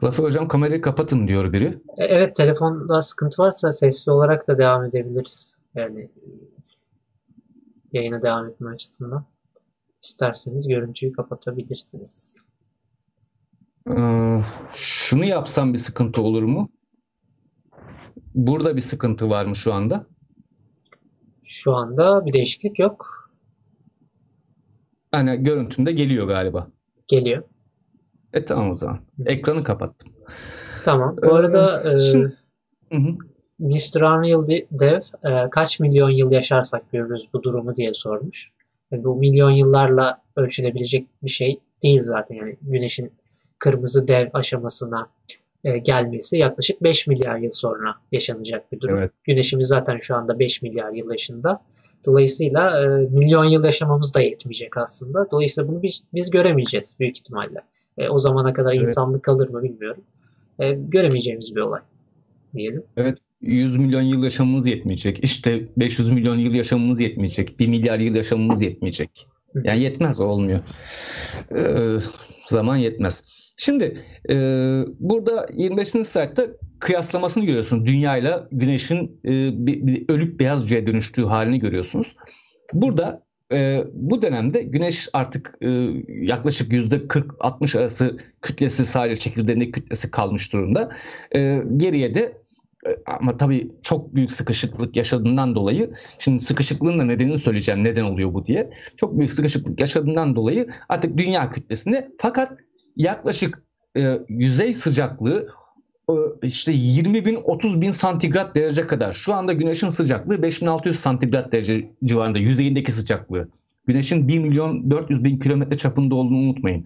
Zafer 0.00 0.24
Hocam 0.24 0.48
kamerayı 0.48 0.80
kapatın 0.80 1.28
diyor 1.28 1.52
biri. 1.52 1.66
E, 1.98 2.04
evet 2.04 2.34
telefonda 2.34 3.02
sıkıntı 3.02 3.42
varsa 3.42 3.72
sesli 3.72 4.12
olarak 4.12 4.48
da 4.48 4.58
devam 4.58 4.84
edebiliriz. 4.84 5.58
Yani 5.74 6.10
yayına 7.92 8.22
devam 8.22 8.48
etme 8.48 8.70
açısından. 8.70 9.24
İsterseniz 10.04 10.68
görüntüyü 10.68 11.12
kapatabilirsiniz. 11.12 12.44
Ee, 13.90 14.40
şunu 14.74 15.24
yapsam 15.24 15.72
bir 15.72 15.78
sıkıntı 15.78 16.22
olur 16.22 16.42
mu? 16.42 16.68
Burada 18.34 18.76
bir 18.76 18.80
sıkıntı 18.80 19.30
var 19.30 19.44
mı 19.46 19.56
şu 19.56 19.72
anda? 19.72 20.06
Şu 21.42 21.74
anda 21.74 22.26
bir 22.26 22.32
değişiklik 22.32 22.78
yok. 22.78 23.30
Yani 25.14 25.42
görüntünde 25.42 25.92
geliyor 25.92 26.26
galiba. 26.26 26.70
Geliyor. 27.08 27.42
E 28.32 28.44
tamam 28.44 28.70
o 28.70 28.74
zaman. 28.74 29.00
Ekranı 29.26 29.64
kapattım. 29.64 30.12
Tamam. 30.84 31.16
Bu 31.22 31.34
arada 31.34 31.92
ee, 31.92 31.98
şimdi, 31.98 32.36
e, 32.92 32.98
Mr. 33.58 34.00
Unreal 34.00 34.46
Dev 34.70 35.00
e, 35.24 35.50
kaç 35.50 35.80
milyon 35.80 36.10
yıl 36.10 36.32
yaşarsak 36.32 36.92
görürüz 36.92 37.28
bu 37.32 37.42
durumu 37.42 37.76
diye 37.76 37.94
sormuş. 37.94 38.54
Bu 38.92 39.16
milyon 39.16 39.50
yıllarla 39.50 40.22
ölçülebilecek 40.36 41.06
bir 41.22 41.30
şey 41.30 41.60
değil 41.82 42.00
zaten. 42.00 42.34
Yani 42.34 42.56
güneşin 42.62 43.12
kırmızı 43.58 44.08
dev 44.08 44.28
aşamasına 44.32 45.08
e, 45.64 45.78
gelmesi 45.78 46.36
yaklaşık 46.38 46.82
5 46.82 47.06
milyar 47.06 47.38
yıl 47.38 47.50
sonra 47.50 47.94
yaşanacak 48.12 48.72
bir 48.72 48.80
durum. 48.80 48.98
Evet. 48.98 49.10
Güneşimiz 49.24 49.66
zaten 49.66 49.96
şu 49.96 50.16
anda 50.16 50.38
5 50.38 50.62
milyar 50.62 50.92
yıl 50.92 51.10
yaşında. 51.10 51.62
Dolayısıyla 52.06 52.82
e, 52.82 52.86
milyon 52.86 53.44
yıl 53.44 53.64
yaşamamız 53.64 54.14
da 54.14 54.20
yetmeyecek 54.20 54.76
aslında. 54.76 55.30
Dolayısıyla 55.30 55.68
bunu 55.68 55.82
biz, 55.82 56.06
biz 56.14 56.30
göremeyeceğiz 56.30 56.96
büyük 57.00 57.18
ihtimalle. 57.18 57.60
E, 57.98 58.08
o 58.08 58.18
zamana 58.18 58.52
kadar 58.52 58.72
evet. 58.72 58.80
insanlık 58.80 59.22
kalır 59.22 59.48
mı 59.48 59.62
bilmiyorum. 59.62 60.02
E, 60.58 60.72
göremeyeceğimiz 60.72 61.56
bir 61.56 61.60
olay 61.60 61.80
diyelim. 62.54 62.84
Evet 62.96 63.18
100 63.44 63.76
milyon 63.76 64.02
yıl 64.02 64.24
yaşamımız 64.24 64.66
yetmeyecek. 64.66 65.24
İşte 65.24 65.68
500 65.76 66.10
milyon 66.10 66.38
yıl 66.38 66.54
yaşamımız 66.54 67.00
yetmeyecek. 67.00 67.60
1 67.60 67.66
milyar 67.66 67.98
yıl 67.98 68.14
yaşamımız 68.14 68.62
yetmeyecek. 68.62 69.10
Yani 69.64 69.82
yetmez 69.82 70.20
olmuyor. 70.20 70.60
Ee, 71.56 71.98
zaman 72.46 72.76
yetmez. 72.76 73.24
Şimdi 73.56 73.94
e, 74.30 74.34
burada 75.00 75.46
25. 75.56 75.88
slaytta 75.88 76.46
kıyaslamasını 76.78 77.44
görüyorsunuz. 77.44 77.86
Dünya 77.86 78.16
ile 78.16 78.34
Güneş'in 78.52 79.20
e, 79.24 79.30
bir, 79.66 79.86
bir 79.86 80.04
ölüp 80.08 80.40
beyaz 80.40 80.64
hücreye 80.64 80.86
dönüştüğü 80.86 81.24
halini 81.24 81.58
görüyorsunuz. 81.58 82.16
Burada 82.72 83.24
e, 83.52 83.84
bu 83.92 84.22
dönemde 84.22 84.62
Güneş 84.62 85.08
artık 85.12 85.58
e, 85.60 85.68
yaklaşık 86.08 86.72
%40-60 86.72 87.78
arası 87.78 88.16
kütlesi 88.42 88.86
sadece 88.86 89.20
çekirdeğindeki 89.20 89.72
kütlesi 89.72 90.10
kalmış 90.10 90.52
durumda. 90.52 90.90
E, 91.36 91.62
geriye 91.76 92.14
de 92.14 92.43
ama 93.06 93.36
tabii 93.36 93.70
çok 93.82 94.14
büyük 94.14 94.32
sıkışıklık 94.32 94.96
yaşadığından 94.96 95.54
dolayı 95.54 95.92
şimdi 96.18 96.42
sıkışıklığın 96.42 96.98
da 96.98 97.04
nedenini 97.04 97.38
söyleyeceğim 97.38 97.84
neden 97.84 98.02
oluyor 98.02 98.34
bu 98.34 98.46
diye. 98.46 98.70
Çok 98.96 99.18
büyük 99.18 99.32
sıkışıklık 99.32 99.80
yaşadığından 99.80 100.36
dolayı 100.36 100.68
artık 100.88 101.18
dünya 101.18 101.50
kütlesinde 101.50 102.10
fakat 102.18 102.52
yaklaşık 102.96 103.62
e, 103.96 104.18
yüzey 104.28 104.74
sıcaklığı 104.74 105.48
e, 106.08 106.14
işte 106.42 106.72
20 106.72 107.26
bin 107.26 107.38
30 107.44 107.80
bin 107.80 107.90
santigrat 107.90 108.54
derece 108.54 108.86
kadar. 108.86 109.12
Şu 109.12 109.34
anda 109.34 109.52
güneşin 109.52 109.88
sıcaklığı 109.88 110.42
5600 110.42 110.98
santigrat 110.98 111.52
derece 111.52 111.90
civarında 112.04 112.38
yüzeyindeki 112.38 112.92
sıcaklığı. 112.92 113.48
Güneşin 113.86 114.28
1 114.28 114.38
milyon 114.38 114.90
400 114.90 115.24
bin 115.24 115.38
kilometre 115.38 115.78
çapında 115.78 116.14
olduğunu 116.14 116.38
unutmayın. 116.38 116.84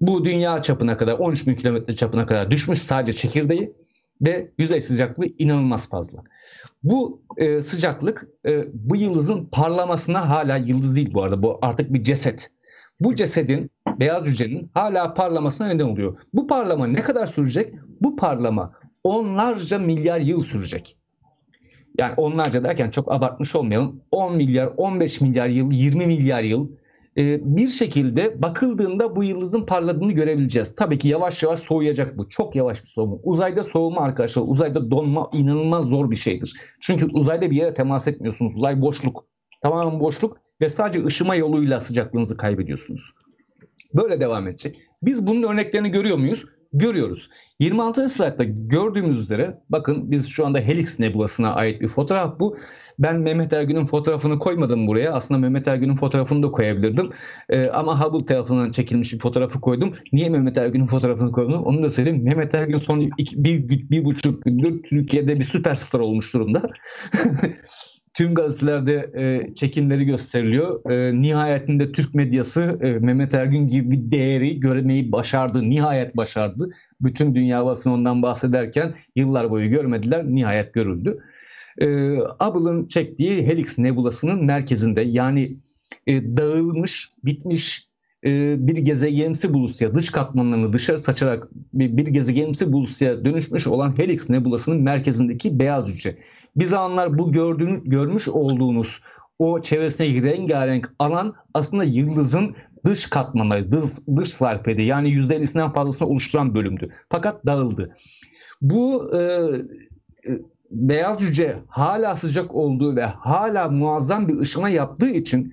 Bu 0.00 0.24
dünya 0.24 0.62
çapına 0.62 0.96
kadar 0.96 1.12
13 1.12 1.46
bin 1.46 1.54
kilometre 1.54 1.94
çapına 1.94 2.26
kadar 2.26 2.50
düşmüş 2.50 2.78
sadece 2.78 3.12
çekirdeği 3.12 3.72
ve 4.26 4.50
yüzey 4.58 4.80
sıcaklığı 4.80 5.26
inanılmaz 5.38 5.90
fazla. 5.90 6.22
Bu 6.82 7.22
e, 7.36 7.62
sıcaklık 7.62 8.28
e, 8.46 8.64
bu 8.72 8.96
yıldızın 8.96 9.48
parlamasına 9.52 10.28
hala 10.28 10.56
yıldız 10.56 10.96
değil 10.96 11.10
bu 11.14 11.22
arada 11.22 11.42
bu 11.42 11.58
artık 11.62 11.92
bir 11.92 12.02
ceset. 12.02 12.50
Bu 13.00 13.16
cesedin 13.16 13.70
beyaz 14.00 14.26
hücrenin 14.26 14.70
hala 14.74 15.14
parlamasına 15.14 15.66
neden 15.68 15.84
oluyor. 15.84 16.16
Bu 16.34 16.46
parlama 16.46 16.86
ne 16.86 17.00
kadar 17.00 17.26
sürecek? 17.26 17.74
Bu 18.00 18.16
parlama 18.16 18.72
onlarca 19.04 19.78
milyar 19.78 20.20
yıl 20.20 20.44
sürecek. 20.44 20.96
Yani 21.98 22.14
onlarca 22.16 22.64
derken 22.64 22.90
çok 22.90 23.12
abartmış 23.12 23.56
olmayalım. 23.56 24.00
10 24.10 24.36
milyar, 24.36 24.70
15 24.76 25.20
milyar 25.20 25.48
yıl, 25.48 25.72
20 25.72 26.06
milyar 26.06 26.42
yıl 26.42 26.68
e, 27.18 27.56
bir 27.56 27.68
şekilde 27.68 28.42
bakıldığında 28.42 29.16
bu 29.16 29.24
yıldızın 29.24 29.66
parladığını 29.66 30.12
görebileceğiz. 30.12 30.74
Tabii 30.74 30.98
ki 30.98 31.08
yavaş 31.08 31.42
yavaş 31.42 31.58
soğuyacak 31.58 32.18
bu. 32.18 32.28
Çok 32.28 32.56
yavaş 32.56 32.82
bir 32.82 32.88
soğuma. 32.88 33.16
Uzayda 33.22 33.64
soğuma 33.64 34.00
arkadaşlar, 34.00 34.42
uzayda 34.46 34.90
donma 34.90 35.30
inanılmaz 35.32 35.84
zor 35.84 36.10
bir 36.10 36.16
şeydir. 36.16 36.76
Çünkü 36.80 37.06
uzayda 37.12 37.50
bir 37.50 37.56
yere 37.56 37.74
temas 37.74 38.08
etmiyorsunuz. 38.08 38.54
Uzay 38.56 38.82
boşluk. 38.82 39.24
Tamamen 39.62 40.00
boşluk 40.00 40.36
ve 40.60 40.68
sadece 40.68 41.06
ışıma 41.06 41.34
yoluyla 41.34 41.80
sıcaklığınızı 41.80 42.36
kaybediyorsunuz. 42.36 43.12
Böyle 43.94 44.20
devam 44.20 44.48
edecek. 44.48 44.78
Biz 45.02 45.26
bunun 45.26 45.42
örneklerini 45.42 45.90
görüyor 45.90 46.18
muyuz? 46.18 46.44
Görüyoruz. 46.74 47.30
26. 47.60 48.08
slaytta 48.08 48.44
gördüğümüz 48.44 49.18
üzere 49.18 49.58
bakın 49.68 50.10
biz 50.10 50.28
şu 50.28 50.46
anda 50.46 50.58
Helix 50.58 51.00
Nebulası'na 51.00 51.54
ait 51.54 51.80
bir 51.80 51.88
fotoğraf 51.88 52.40
bu. 52.40 52.56
Ben 52.98 53.20
Mehmet 53.20 53.52
Ergün'ün 53.52 53.86
fotoğrafını 53.86 54.38
koymadım 54.38 54.86
buraya. 54.86 55.12
Aslında 55.12 55.40
Mehmet 55.40 55.68
Ergün'ün 55.68 55.96
fotoğrafını 55.96 56.42
da 56.42 56.50
koyabilirdim. 56.50 57.06
Ee, 57.48 57.68
ama 57.70 58.00
Hubble 58.00 58.26
tarafından 58.26 58.70
çekilmiş 58.70 59.12
bir 59.12 59.18
fotoğrafı 59.18 59.60
koydum. 59.60 59.90
Niye 60.12 60.28
Mehmet 60.28 60.58
Ergün'ün 60.58 60.86
fotoğrafını 60.86 61.32
koydum? 61.32 61.62
Onu 61.64 61.82
da 61.82 61.90
söyleyeyim. 61.90 62.24
Mehmet 62.24 62.54
Ergün 62.54 62.78
son 62.78 63.10
iki, 63.18 63.44
bir, 63.44 63.68
bir, 63.68 64.04
buçuk 64.04 64.42
gündür 64.42 64.82
Türkiye'de 64.82 65.36
bir 65.36 65.44
süperstar 65.44 66.00
olmuş 66.00 66.34
durumda. 66.34 66.62
tüm 68.14 68.34
gazetelerde 68.34 69.10
e, 69.14 69.54
çekimleri 69.54 70.04
gösteriliyor. 70.04 70.90
E, 70.90 71.22
nihayetinde 71.22 71.92
Türk 71.92 72.14
medyası 72.14 72.78
e, 72.82 72.90
Mehmet 72.90 73.34
Ergün 73.34 73.66
gibi 73.66 73.90
bir 73.90 74.10
değeri 74.10 74.60
görmeyi 74.60 75.12
başardı. 75.12 75.70
Nihayet 75.70 76.16
başardı. 76.16 76.68
Bütün 77.00 77.34
dünya 77.34 77.66
basını 77.66 77.92
ondan 77.94 78.22
bahsederken 78.22 78.92
yıllar 79.16 79.50
boyu 79.50 79.70
görmediler. 79.70 80.26
Nihayet 80.26 80.74
görüldü. 80.74 81.18
E, 81.80 81.86
Hubble'ın 82.40 82.86
çektiği 82.86 83.46
Helix 83.46 83.78
Nebulası'nın 83.78 84.44
merkezinde 84.44 85.00
yani 85.00 85.56
e, 86.06 86.36
dağılmış, 86.36 87.10
bitmiş 87.24 87.93
e, 88.24 88.56
bir 88.66 88.76
gezegenimsi 88.76 89.54
bulusya 89.54 89.94
dış 89.94 90.10
katmanlarını 90.10 90.72
dışarı 90.72 90.98
saçarak 90.98 91.48
bir, 91.72 91.96
bir 91.96 92.06
gezegenimsi 92.06 92.72
bulusya 92.72 93.24
dönüşmüş 93.24 93.66
olan 93.66 93.98
Helix 93.98 94.30
Nebulası'nın 94.30 94.82
merkezindeki 94.82 95.58
beyaz 95.58 95.88
hücre. 95.88 96.16
Bir 96.56 96.64
zamanlar 96.64 97.18
bu 97.18 97.32
gördüğünüz, 97.32 97.80
görmüş 97.84 98.28
olduğunuz 98.28 99.00
o 99.38 99.60
çevresindeki 99.60 100.22
rengarenk 100.22 100.94
alan 100.98 101.34
aslında 101.54 101.84
yıldızın 101.84 102.56
dış 102.84 103.06
katmanları, 103.06 103.72
dış, 103.72 103.84
dış 104.16 104.28
sarfedi 104.28 104.82
yani 104.82 105.08
%50'sinden 105.08 105.72
fazlasını 105.72 106.08
oluşturan 106.08 106.54
bölümdü. 106.54 106.88
Fakat 107.10 107.46
dağıldı. 107.46 107.92
Bu 108.62 109.10
e, 109.16 109.20
e, 109.20 110.38
beyaz 110.70 111.20
hücre 111.20 111.62
hala 111.68 112.16
sıcak 112.16 112.54
olduğu 112.54 112.96
ve 112.96 113.04
hala 113.04 113.68
muazzam 113.68 114.28
bir 114.28 114.38
ışıma 114.38 114.68
yaptığı 114.68 115.10
için 115.10 115.52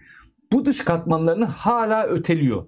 bu 0.51 0.65
dış 0.65 0.85
katmanlarını 0.85 1.45
hala 1.45 2.07
öteliyor. 2.07 2.65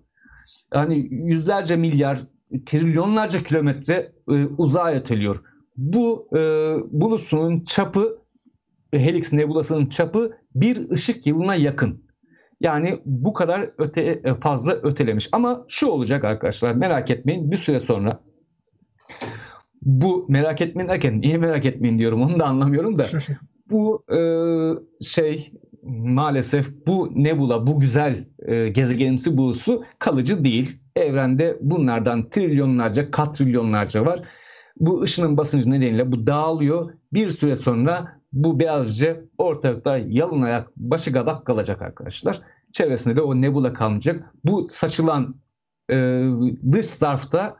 Yani 0.74 1.08
yüzlerce 1.12 1.76
milyar, 1.76 2.20
trilyonlarca 2.66 3.44
kilometre 3.44 4.12
e, 4.30 4.46
uzağa 4.58 4.92
öteliyor. 4.92 5.36
Bu 5.78 6.28
e, 6.36 6.40
bulutunun 6.92 7.64
çapı, 7.64 8.18
Helix 8.94 9.34
Nebulası'nın 9.34 9.86
çapı 9.86 10.38
bir 10.56 10.90
ışık 10.90 11.28
yılına 11.28 11.56
yakın. 11.56 12.04
Yani 12.62 13.00
bu 13.06 13.34
kadar 13.34 13.70
öte, 13.78 14.02
e, 14.02 14.34
fazla 14.36 14.74
ötelemiş. 14.74 15.30
Ama 15.32 15.66
şu 15.68 15.88
olacak 15.88 16.24
arkadaşlar 16.24 16.76
merak 16.76 17.12
etmeyin 17.12 17.52
bir 17.52 17.58
süre 17.58 17.80
sonra 17.80 18.20
bu 19.82 20.26
merak 20.30 20.62
etmeyin 20.62 20.90
derken 20.90 21.22
niye 21.22 21.38
merak 21.38 21.66
etmeyin 21.66 22.00
diyorum 22.00 22.22
onu 22.22 22.40
da 22.40 22.46
anlamıyorum 22.46 22.98
da 22.98 23.06
bu 23.70 24.06
e, 24.12 24.20
şey 25.02 25.52
maalesef 25.86 26.88
bu 26.88 27.12
nebula, 27.16 27.68
bu 27.68 27.80
güzel 27.80 28.26
e, 28.46 28.70
gezegenimsi 28.70 29.38
bulusu 29.38 29.84
kalıcı 30.00 30.44
değil. 30.44 30.80
Evrende 30.96 31.58
bunlardan 31.62 32.30
trilyonlarca, 32.30 33.12
katrilyonlarca 33.12 34.06
var. 34.06 34.22
Bu 34.80 35.02
ışının 35.02 35.38
basıncı 35.38 35.72
nedeniyle 35.72 36.12
bu 36.12 36.28
dağılıyor. 36.28 36.94
Bir 37.14 37.30
süre 37.30 37.56
sonra 37.56 38.22
bu 38.34 38.60
beyazca 38.60 39.22
ortalıkta 39.38 39.98
yalın 39.98 40.42
ayak, 40.42 40.78
başı 40.78 41.14
kabak 41.14 41.46
kalacak 41.46 41.82
arkadaşlar. 41.82 42.40
Çevresinde 42.72 43.16
de 43.16 43.22
o 43.22 43.42
nebula 43.42 43.74
kalmayacak. 43.74 44.34
Bu 44.46 44.66
saçılan 44.70 45.36
e, 45.92 46.26
dış 46.72 46.86
zarfta 46.86 47.58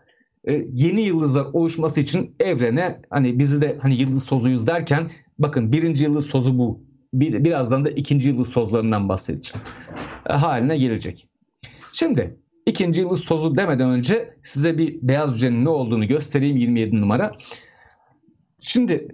e, 0.48 0.66
yeni 0.72 1.02
yıldızlar 1.02 1.46
oluşması 1.54 2.02
için 2.02 2.36
evrene 2.40 3.02
hani 3.10 3.40
bizi 3.40 3.62
de 3.62 3.78
hani 3.82 3.96
yıldız 3.96 4.26
tozuyuz 4.26 4.68
derken 4.68 5.10
bakın 5.40 5.72
birinci 5.72 6.04
yıldız 6.04 6.28
tozu 6.28 6.58
bu 6.58 6.93
bir, 7.14 7.44
birazdan 7.44 7.86
da 7.86 7.90
ikinci 7.90 8.30
yıldız 8.30 8.52
tozlarından 8.52 9.10
bahsedeceğim. 9.10 9.68
E, 10.30 10.34
haline 10.34 10.78
gelecek. 10.78 11.28
Şimdi 11.94 12.38
ikinci 12.66 13.02
yıldız 13.02 13.26
tozu 13.26 13.56
demeden 13.56 13.90
önce 13.90 14.38
size 14.44 14.78
bir 14.78 15.00
beyaz 15.02 15.36
hücrenin 15.36 15.66
ne 15.66 15.70
olduğunu 15.70 16.08
göstereyim 16.08 16.58
27 16.58 17.02
numara. 17.02 17.32
Şimdi 18.60 19.08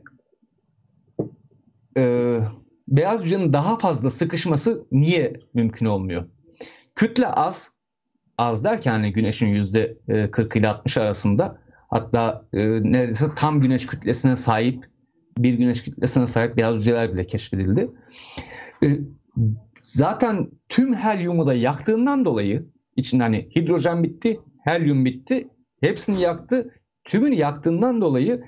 e, 1.98 2.38
beyaz 2.88 3.26
hücrenin 3.26 3.54
daha 3.54 3.78
fazla 3.78 4.10
sıkışması 4.10 4.86
niye 4.92 5.34
mümkün 5.54 5.86
olmuyor? 5.86 6.26
Kütle 6.96 7.28
az, 7.28 7.72
az 8.38 8.64
derken 8.64 8.92
hani 8.92 9.14
güneşin 9.14 9.48
yüzde 9.48 9.98
40 10.32 10.56
ile 10.56 10.68
60 10.68 10.98
arasında 10.98 11.62
hatta 11.90 12.46
e, 12.54 12.60
neredeyse 12.68 13.26
tam 13.36 13.62
güneş 13.62 13.88
kütlesine 13.88 14.36
sahip 14.36 14.86
bir 15.44 15.54
güneş 15.54 15.84
kütlesine 15.84 16.28
sahip 16.28 16.58
beyaz 16.58 16.76
hücreler 16.76 17.14
bile 17.14 17.24
keşfedildi. 17.24 17.92
E, 18.84 18.88
zaten 19.82 20.50
tüm 20.70 20.94
helyumu 20.94 21.48
da 21.48 21.54
yaktığından 21.54 22.26
dolayı 22.26 22.66
içinde 22.96 23.24
hani 23.24 23.50
hidrojen 23.56 24.04
bitti, 24.04 24.40
helyum 24.66 25.06
bitti, 25.06 25.48
hepsini 25.82 26.22
yaktı. 26.22 26.70
Tümünü 27.04 27.36
yaktığından 27.36 28.02
dolayı 28.02 28.40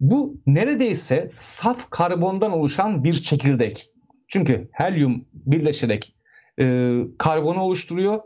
bu 0.00 0.40
neredeyse 0.46 1.30
saf 1.38 1.90
karbondan 1.90 2.52
oluşan 2.52 3.04
bir 3.04 3.12
çekirdek. 3.12 3.90
Çünkü 4.28 4.68
helyum 4.72 5.24
birleşerek 5.32 6.16
e, 6.60 6.96
karbonu 7.18 7.60
oluşturuyor. 7.60 8.20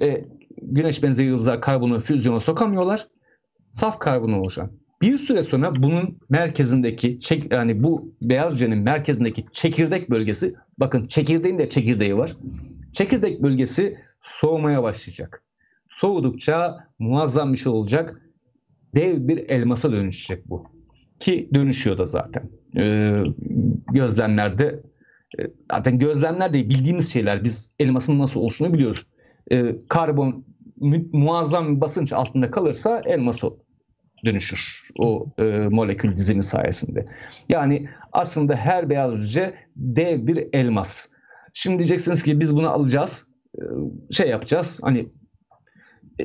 E, 0.00 0.24
güneş 0.62 1.02
benzeri 1.02 1.26
yıldızlar 1.26 1.60
karbonu 1.60 2.00
füzyona 2.00 2.40
sokamıyorlar. 2.40 3.08
Saf 3.72 3.98
karbon 3.98 4.32
oluşan. 4.32 4.77
Bir 5.02 5.18
süre 5.18 5.42
sonra 5.42 5.72
bunun 5.76 6.18
merkezindeki 6.28 7.20
çek, 7.20 7.52
yani 7.52 7.78
bu 7.78 8.14
beyaz 8.22 8.54
hücrenin 8.54 8.78
merkezindeki 8.78 9.44
çekirdek 9.52 10.10
bölgesi 10.10 10.54
bakın 10.78 11.04
çekirdeğin 11.04 11.58
de 11.58 11.68
çekirdeği 11.68 12.16
var. 12.16 12.36
Çekirdek 12.92 13.42
bölgesi 13.42 13.96
soğumaya 14.22 14.82
başlayacak. 14.82 15.42
Soğudukça 15.88 16.76
muazzam 16.98 17.52
bir 17.52 17.58
şey 17.58 17.72
olacak. 17.72 18.22
Dev 18.94 19.28
bir 19.28 19.38
elmasa 19.48 19.92
dönüşecek 19.92 20.50
bu. 20.50 20.64
Ki 21.20 21.50
dönüşüyor 21.54 21.98
da 21.98 22.04
zaten. 22.04 22.50
Ee, 22.76 23.16
gözlemlerde 23.92 24.82
e, 25.38 25.42
zaten 25.72 25.98
gözlemler 25.98 26.52
değil 26.52 26.68
bildiğimiz 26.68 27.12
şeyler. 27.12 27.44
Biz 27.44 27.70
elmasın 27.78 28.18
nasıl 28.18 28.40
oluşunu 28.40 28.74
biliyoruz. 28.74 29.06
Ee, 29.52 29.76
karbon 29.88 30.44
mu, 30.76 30.96
muazzam 31.12 31.76
bir 31.76 31.80
basınç 31.80 32.12
altında 32.12 32.50
kalırsa 32.50 33.02
elmas 33.06 33.44
dönüşür 34.24 34.88
o 34.98 35.26
e, 35.38 35.44
molekül 35.70 36.16
dizimi 36.16 36.42
sayesinde. 36.42 37.04
Yani 37.48 37.88
aslında 38.12 38.56
her 38.56 38.90
beyaz 38.90 39.18
hücre 39.18 39.54
dev 39.76 40.26
bir 40.26 40.48
elmas. 40.52 41.08
Şimdi 41.52 41.78
diyeceksiniz 41.78 42.22
ki 42.22 42.40
biz 42.40 42.56
bunu 42.56 42.70
alacağız, 42.70 43.26
e, 43.58 43.62
şey 44.10 44.28
yapacağız. 44.28 44.80
Hani 44.82 45.08
e, 46.20 46.24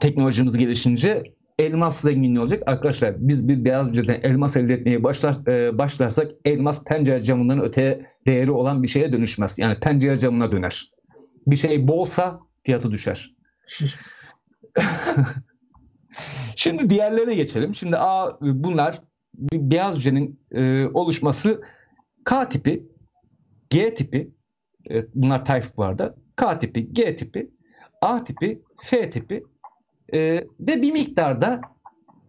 teknolojimiz 0.00 0.58
gelişince 0.58 1.22
elmas 1.58 2.00
zenginliği 2.00 2.40
olacak. 2.40 2.62
Arkadaşlar 2.66 3.14
biz 3.18 3.48
bir 3.48 3.64
beyaz 3.64 3.88
hücreden 3.88 4.20
elmas 4.22 4.56
elde 4.56 4.74
etmeye 4.74 5.04
başlar, 5.04 5.46
e, 5.48 5.78
başlarsak 5.78 6.30
elmas 6.44 6.84
pencere 6.84 7.20
camından 7.20 7.60
öte 7.62 8.06
değeri 8.26 8.50
olan 8.50 8.82
bir 8.82 8.88
şeye 8.88 9.12
dönüşmez. 9.12 9.58
Yani 9.58 9.80
pencere 9.80 10.16
camına 10.16 10.52
döner. 10.52 10.90
Bir 11.46 11.56
şey 11.56 11.88
bolsa 11.88 12.38
fiyatı 12.62 12.90
düşer. 12.90 13.34
Şimdi 16.56 16.90
diğerlerine 16.90 17.34
geçelim. 17.34 17.74
Şimdi 17.74 17.96
A 17.96 18.38
bunlar 18.40 19.00
beyaz 19.52 19.96
hücrenin 19.96 20.40
e, 20.52 20.86
oluşması 20.86 21.62
K 22.24 22.48
tipi, 22.48 22.88
G 23.70 23.94
tipi, 23.94 24.30
e, 24.90 25.14
bunlar 25.14 25.44
type 25.44 25.76
vardı. 25.76 26.16
K 26.36 26.58
tipi, 26.58 26.92
G 26.92 27.16
tipi, 27.16 27.50
A 28.02 28.24
tipi, 28.24 28.62
F 28.82 29.10
tipi 29.10 29.44
e, 30.12 30.18
ve 30.60 30.82
bir 30.82 30.92
miktarda 30.92 31.60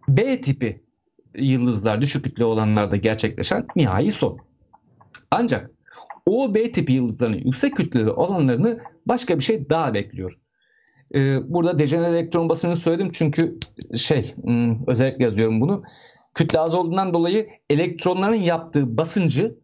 B 0.08 0.40
tipi 0.40 0.84
yıldızlar 1.34 2.00
düşük 2.00 2.24
kütle 2.24 2.44
olanlarda 2.44 2.96
gerçekleşen 2.96 3.66
nihai 3.76 4.10
son. 4.10 4.38
Ancak 5.30 5.70
o 6.26 6.54
B 6.54 6.72
tipi 6.72 6.92
yıldızların 6.92 7.34
yüksek 7.44 7.76
kütleli 7.76 8.10
olanlarını 8.10 8.80
başka 9.06 9.38
bir 9.38 9.44
şey 9.44 9.70
daha 9.70 9.94
bekliyor. 9.94 10.38
Ee, 11.14 11.38
burada 11.54 11.78
dejener 11.78 12.12
elektron 12.12 12.48
basını 12.48 12.76
söyledim 12.76 13.10
çünkü 13.12 13.58
şey 13.96 14.34
hmm, 14.42 14.86
özellikle 14.86 15.24
yazıyorum 15.24 15.60
bunu. 15.60 15.82
Kütle 16.34 16.58
az 16.58 16.74
olduğundan 16.74 17.14
dolayı 17.14 17.46
elektronların 17.70 18.34
yaptığı 18.34 18.96
basıncı, 18.96 19.58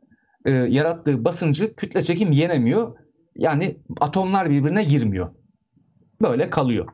e, 0.45 0.51
yarattığı 0.51 1.25
basıncı 1.25 1.75
kütle 1.75 2.03
çekim 2.03 2.31
yenemiyor. 2.31 2.97
Yani 3.37 3.77
atomlar 4.01 4.51
birbirine 4.51 4.85
girmiyor. 4.85 5.31
Böyle 6.23 6.51
kalıyor 6.51 6.89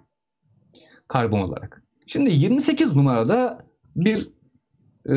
karbon 1.08 1.40
olarak. 1.40 1.82
Şimdi 2.06 2.30
28 2.30 2.96
numarada 2.96 3.66
bir 3.96 4.30
e, 5.08 5.14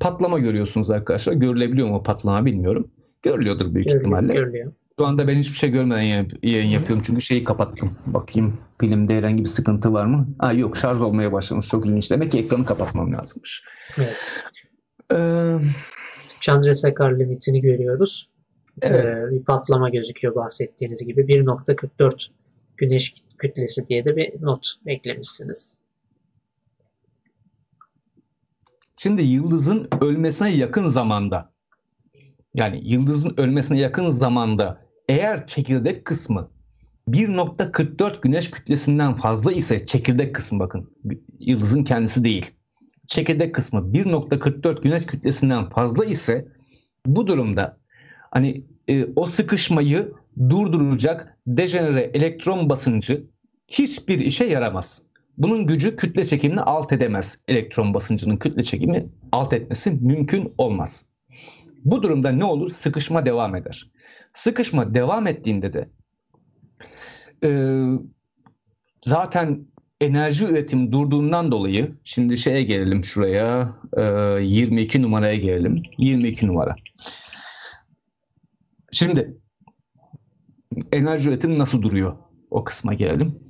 patlama 0.00 0.38
görüyorsunuz 0.38 0.90
arkadaşlar. 0.90 1.32
Görülebiliyor 1.32 1.88
mu 1.88 2.02
patlama 2.02 2.46
bilmiyorum. 2.46 2.90
Görülüyordur 3.22 3.74
büyük 3.74 3.88
Görülüyor, 3.88 4.00
ihtimalle. 4.00 4.34
görülüyor. 4.34 4.72
Şu 4.98 5.06
anda 5.06 5.28
ben 5.28 5.36
hiçbir 5.36 5.56
şey 5.56 5.70
görmeden 5.70 6.26
yayın, 6.42 6.68
yapıyorum 6.68 7.04
çünkü 7.06 7.22
şeyi 7.22 7.44
kapattım. 7.44 7.96
Bakayım 8.06 8.58
filmde 8.80 9.16
herhangi 9.16 9.44
bir 9.44 9.48
sıkıntı 9.48 9.92
var 9.92 10.06
mı? 10.06 10.28
Aa, 10.38 10.52
yok 10.52 10.76
şarj 10.76 11.00
olmaya 11.00 11.32
başlamış 11.32 11.68
çok 11.68 11.86
ilginç. 11.86 12.10
Demek 12.10 12.32
ki 12.32 12.38
ekranı 12.38 12.64
kapatmam 12.64 13.14
lazımmış. 13.14 13.64
Evet. 13.98 14.26
Ee, 15.12 15.58
Chandrasekhar 16.40 17.18
limitini 17.18 17.60
görüyoruz. 17.60 18.30
evet. 18.82 19.04
Ee, 19.04 19.30
bir 19.30 19.44
patlama 19.44 19.88
gözüküyor 19.88 20.34
bahsettiğiniz 20.34 21.06
gibi. 21.06 21.20
1.44 21.20 22.28
güneş 22.76 23.12
kütlesi 23.38 23.86
diye 23.86 24.04
de 24.04 24.16
bir 24.16 24.42
not 24.42 24.66
eklemişsiniz. 24.86 25.78
Şimdi 28.98 29.22
yıldızın 29.22 29.88
ölmesine 30.00 30.54
yakın 30.54 30.88
zamanda 30.88 31.52
yani 32.54 32.80
yıldızın 32.84 33.34
ölmesine 33.36 33.78
yakın 33.80 34.10
zamanda 34.10 34.83
eğer 35.08 35.46
çekirdek 35.46 36.04
kısmı 36.04 36.50
1.44 37.08 38.20
güneş 38.22 38.50
kütlesinden 38.50 39.14
fazla 39.14 39.52
ise 39.52 39.86
çekirdek 39.86 40.34
kısmı 40.34 40.58
bakın 40.58 40.90
yıldızın 41.40 41.84
kendisi 41.84 42.24
değil. 42.24 42.50
Çekirdek 43.06 43.54
kısmı 43.54 43.80
1.44 43.80 44.82
güneş 44.82 45.06
kütlesinden 45.06 45.70
fazla 45.70 46.04
ise 46.04 46.48
bu 47.06 47.26
durumda 47.26 47.78
hani 48.30 48.64
e, 48.88 49.06
o 49.16 49.26
sıkışmayı 49.26 50.12
durduracak 50.50 51.38
dejenere 51.46 52.10
elektron 52.14 52.70
basıncı 52.70 53.26
hiçbir 53.68 54.20
işe 54.20 54.44
yaramaz. 54.44 55.02
Bunun 55.38 55.66
gücü 55.66 55.96
kütle 55.96 56.24
çekimini 56.24 56.60
alt 56.60 56.92
edemez. 56.92 57.42
Elektron 57.48 57.94
basıncının 57.94 58.36
kütle 58.36 58.62
çekimini 58.62 59.06
alt 59.32 59.52
etmesi 59.52 59.90
mümkün 59.90 60.52
olmaz. 60.58 61.08
Bu 61.84 62.02
durumda 62.02 62.30
ne 62.30 62.44
olur? 62.44 62.70
Sıkışma 62.70 63.26
devam 63.26 63.56
eder. 63.56 63.90
Sıkışma 64.34 64.94
devam 64.94 65.26
ettiğinde 65.26 65.72
de 65.72 65.88
e, 67.44 67.50
zaten 69.00 69.66
enerji 70.00 70.44
üretimi 70.44 70.92
durduğundan 70.92 71.52
dolayı 71.52 71.92
şimdi 72.04 72.36
şeye 72.36 72.62
gelelim 72.62 73.04
şuraya 73.04 73.76
e, 73.96 74.02
22 74.42 75.02
numaraya 75.02 75.36
gelelim. 75.36 75.82
22 75.98 76.46
numara. 76.46 76.74
Şimdi 78.92 79.36
enerji 80.92 81.28
üretimi 81.28 81.58
nasıl 81.58 81.82
duruyor? 81.82 82.16
O 82.50 82.64
kısma 82.64 82.94
gelelim. 82.94 83.40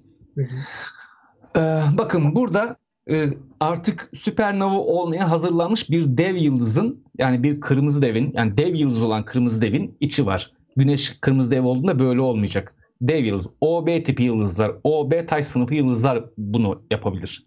Ee, 1.57 1.83
bakın 1.99 2.35
burada 2.35 2.77
e, 3.11 3.27
artık 3.61 4.11
süpernova 4.15 4.79
olmaya 4.79 5.31
hazırlanmış 5.31 5.91
bir 5.91 6.19
dev 6.19 6.37
yıldızın 6.37 7.05
yani 7.19 7.43
bir 7.43 7.61
kırmızı 7.61 8.03
devin 8.03 8.33
yani 8.35 8.57
dev 8.57 8.75
yıldız 8.75 9.03
olan 9.03 9.25
kırmızı 9.25 9.63
devin 9.63 9.97
içi 10.01 10.27
var. 10.27 10.53
Güneş 10.77 11.21
kırmızı 11.21 11.51
dev 11.51 11.65
olduğunda 11.65 11.99
böyle 11.99 12.21
olmayacak. 12.21 12.75
Dev 13.01 13.25
yıldız, 13.25 13.49
OB 13.61 14.05
tipi 14.05 14.23
yıldızlar, 14.23 14.73
OB 14.85 15.29
taş 15.29 15.47
sınıfı 15.47 15.75
yıldızlar 15.75 16.25
bunu 16.39 16.83
yapabilir. 16.91 17.47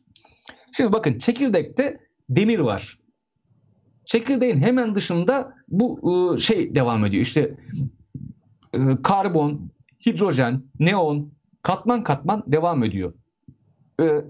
Şimdi 0.72 0.92
bakın 0.92 1.18
çekirdekte 1.18 2.00
demir 2.30 2.60
var. 2.60 3.00
Çekirdeğin 4.06 4.62
hemen 4.62 4.96
dışında 4.96 5.54
bu 5.68 6.00
e, 6.36 6.38
şey 6.38 6.76
devam 6.76 7.06
ediyor. 7.06 7.24
İşte 7.24 7.58
e, 8.74 8.80
karbon, 9.04 9.72
hidrojen, 10.06 10.64
neon 10.80 11.32
katman 11.62 12.04
katman 12.04 12.44
devam 12.48 12.84
ediyor. 12.84 13.14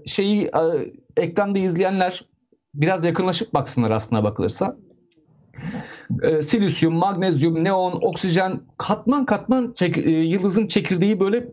Şeyi 0.06 0.44
e, 0.44 0.92
ekranda 1.16 1.58
izleyenler 1.58 2.24
biraz 2.74 3.04
yakınlaşıp 3.04 3.54
baksınlar 3.54 3.90
aslına 3.90 4.24
bakılırsa. 4.24 4.76
E, 6.22 6.42
silisyum, 6.42 6.94
magnezyum, 6.94 7.64
neon, 7.64 7.98
oksijen 8.02 8.60
katman 8.78 9.26
katman 9.26 9.72
çek, 9.72 9.98
e, 9.98 10.10
yıldızın 10.10 10.66
çekirdeği 10.66 11.20
böyle 11.20 11.48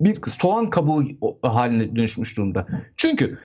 bir 0.00 0.18
soğan 0.26 0.70
kabuğu 0.70 1.04
haline 1.42 1.96
dönüşmüş 1.96 2.36
durumda. 2.36 2.66
Çünkü 2.96 3.38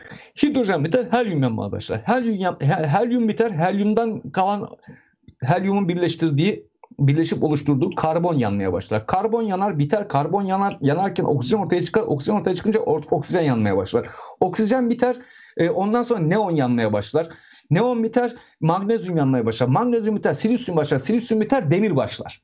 hidrojen 0.44 0.86
biter, 0.86 1.08
helyum 1.12 1.44
yanmaya 1.44 1.72
başlar. 1.72 2.02
Helyum, 2.06 2.56
helyum 2.62 3.28
biter, 3.28 3.52
helyumdan 3.52 4.22
kalan 4.22 4.70
helyumun 5.46 5.90
birleştirdiği 5.90 6.68
birleşip 7.00 7.44
oluşturduğu 7.44 7.90
karbon 7.90 8.38
yanmaya 8.38 8.74
başlar. 8.74 9.08
Karbon 9.08 9.42
yanar, 9.42 9.80
biter. 9.80 10.08
Karbon 10.08 10.44
yanar, 10.44 10.74
yanarken 10.82 11.24
oksijen 11.24 11.58
ortaya 11.58 11.86
çıkar. 11.86 12.02
Oksijen 12.02 12.36
ortaya 12.36 12.54
çıkınca 12.54 12.80
oksijen 12.80 13.42
yanmaya 13.42 13.78
başlar. 13.78 14.08
Oksijen 14.40 14.90
biter. 14.90 15.16
e, 15.58 15.70
ondan 15.70 16.04
sonra 16.04 16.20
neon 16.20 16.52
yanmaya 16.52 16.94
başlar. 16.94 17.28
Neon 17.74 18.04
biter, 18.04 18.34
magnezyum 18.62 19.18
yanmaya 19.18 19.46
başlar. 19.46 19.68
Magnezyum 19.68 20.16
biter, 20.16 20.34
silisyum 20.34 20.78
başlar. 20.78 20.98
Silisyum 20.98 21.42
biter, 21.42 21.72
demir 21.72 21.96
başlar. 21.96 22.42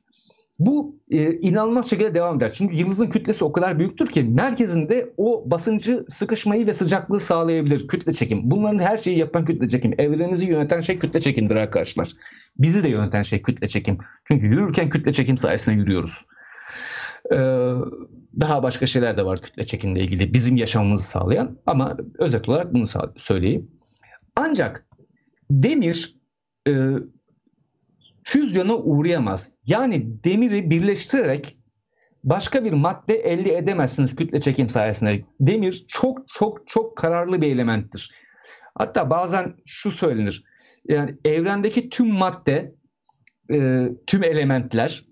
Bu 0.58 0.96
e, 1.10 1.32
inanılmaz 1.32 1.90
şekilde 1.90 2.14
devam 2.14 2.36
eder. 2.36 2.52
Çünkü 2.52 2.76
yıldızın 2.76 3.06
kütlesi 3.06 3.44
o 3.44 3.52
kadar 3.52 3.78
büyüktür 3.78 4.06
ki 4.06 4.22
merkezinde 4.22 5.12
o 5.16 5.50
basıncı, 5.50 6.04
sıkışmayı 6.08 6.66
ve 6.66 6.72
sıcaklığı 6.72 7.20
sağlayabilir. 7.20 7.88
Kütle 7.88 8.12
çekim. 8.12 8.40
Bunların 8.42 8.78
her 8.78 8.96
şeyi 8.96 9.18
yapan 9.18 9.44
kütle 9.44 9.68
çekim. 9.68 9.94
Evrenimizi 9.98 10.46
yöneten 10.46 10.80
şey 10.80 10.98
kütle 10.98 11.20
çekimdir 11.20 11.56
arkadaşlar. 11.56 12.12
Bizi 12.58 12.82
de 12.84 12.88
yöneten 12.88 13.22
şey 13.22 13.42
kütle 13.42 13.68
çekim. 13.68 13.98
Çünkü 14.24 14.46
yürürken 14.46 14.88
kütle 14.88 15.12
çekim 15.12 15.38
sayesinde 15.38 15.76
yürüyoruz. 15.76 16.26
Ee, 17.32 17.36
daha 18.40 18.62
başka 18.62 18.86
şeyler 18.86 19.16
de 19.16 19.24
var 19.24 19.42
kütle 19.42 19.62
çekimle 19.62 20.00
ilgili 20.00 20.34
bizim 20.34 20.56
yaşamımızı 20.56 21.04
sağlayan 21.04 21.58
ama 21.66 21.96
özet 22.18 22.48
olarak 22.48 22.74
bunu 22.74 22.86
söyleyeyim. 23.16 23.70
Ancak 24.36 24.89
demir 25.50 26.14
e, 26.68 26.72
füzyona 28.22 28.76
uğrayamaz. 28.76 29.52
Yani 29.66 30.24
demiri 30.24 30.70
birleştirerek 30.70 31.56
başka 32.24 32.64
bir 32.64 32.72
madde 32.72 33.14
elde 33.14 33.56
edemezsiniz 33.56 34.16
kütle 34.16 34.40
çekim 34.40 34.68
sayesinde. 34.68 35.24
Demir 35.40 35.84
çok 35.88 36.28
çok 36.28 36.68
çok 36.68 36.96
kararlı 36.96 37.42
bir 37.42 37.52
elementtir. 37.52 38.10
Hatta 38.74 39.10
bazen 39.10 39.54
şu 39.66 39.90
söylenir. 39.90 40.44
Yani 40.88 41.16
evrendeki 41.24 41.90
tüm 41.90 42.08
madde, 42.08 42.74
e, 43.52 43.88
tüm 44.06 44.24
elementler, 44.24 45.04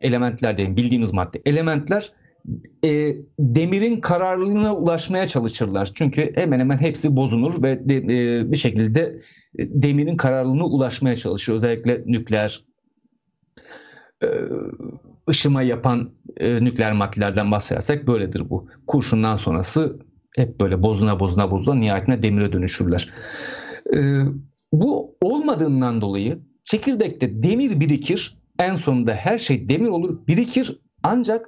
elementler 0.00 0.58
değil 0.58 0.76
bildiğimiz 0.76 1.12
madde, 1.12 1.42
elementler 1.46 2.12
e, 2.84 3.16
demirin 3.38 4.00
kararlılığına 4.00 4.76
ulaşmaya 4.76 5.26
çalışırlar. 5.26 5.90
Çünkü 5.94 6.32
hemen 6.34 6.60
hemen 6.60 6.78
hepsi 6.78 7.16
bozulur 7.16 7.62
ve 7.62 7.88
de, 7.88 7.96
e, 7.96 8.52
bir 8.52 8.56
şekilde 8.56 9.00
e, 9.58 9.82
demirin 9.82 10.16
kararlılığına 10.16 10.66
ulaşmaya 10.66 11.14
çalışıyor. 11.14 11.56
Özellikle 11.56 12.02
nükleer 12.06 12.64
e, 14.22 14.28
ışıma 15.30 15.62
yapan 15.62 16.10
e, 16.36 16.64
nükleer 16.64 16.92
maddelerden 16.92 17.50
bahsedersek 17.50 18.06
böyledir 18.06 18.50
bu. 18.50 18.68
Kurşundan 18.86 19.36
sonrası 19.36 19.98
hep 20.36 20.60
böyle 20.60 20.82
bozuna 20.82 21.20
bozuna 21.20 21.50
bozuna 21.50 21.74
nihayetinde 21.74 22.22
demire 22.22 22.52
dönüşürler. 22.52 23.12
E, 23.94 23.98
bu 24.72 25.16
olmadığından 25.20 26.00
dolayı 26.00 26.38
çekirdekte 26.64 27.42
demir 27.42 27.80
birikir. 27.80 28.38
En 28.58 28.74
sonunda 28.74 29.14
her 29.14 29.38
şey 29.38 29.68
demir 29.68 29.88
olur, 29.88 30.26
birikir. 30.26 30.80
Ancak 31.02 31.46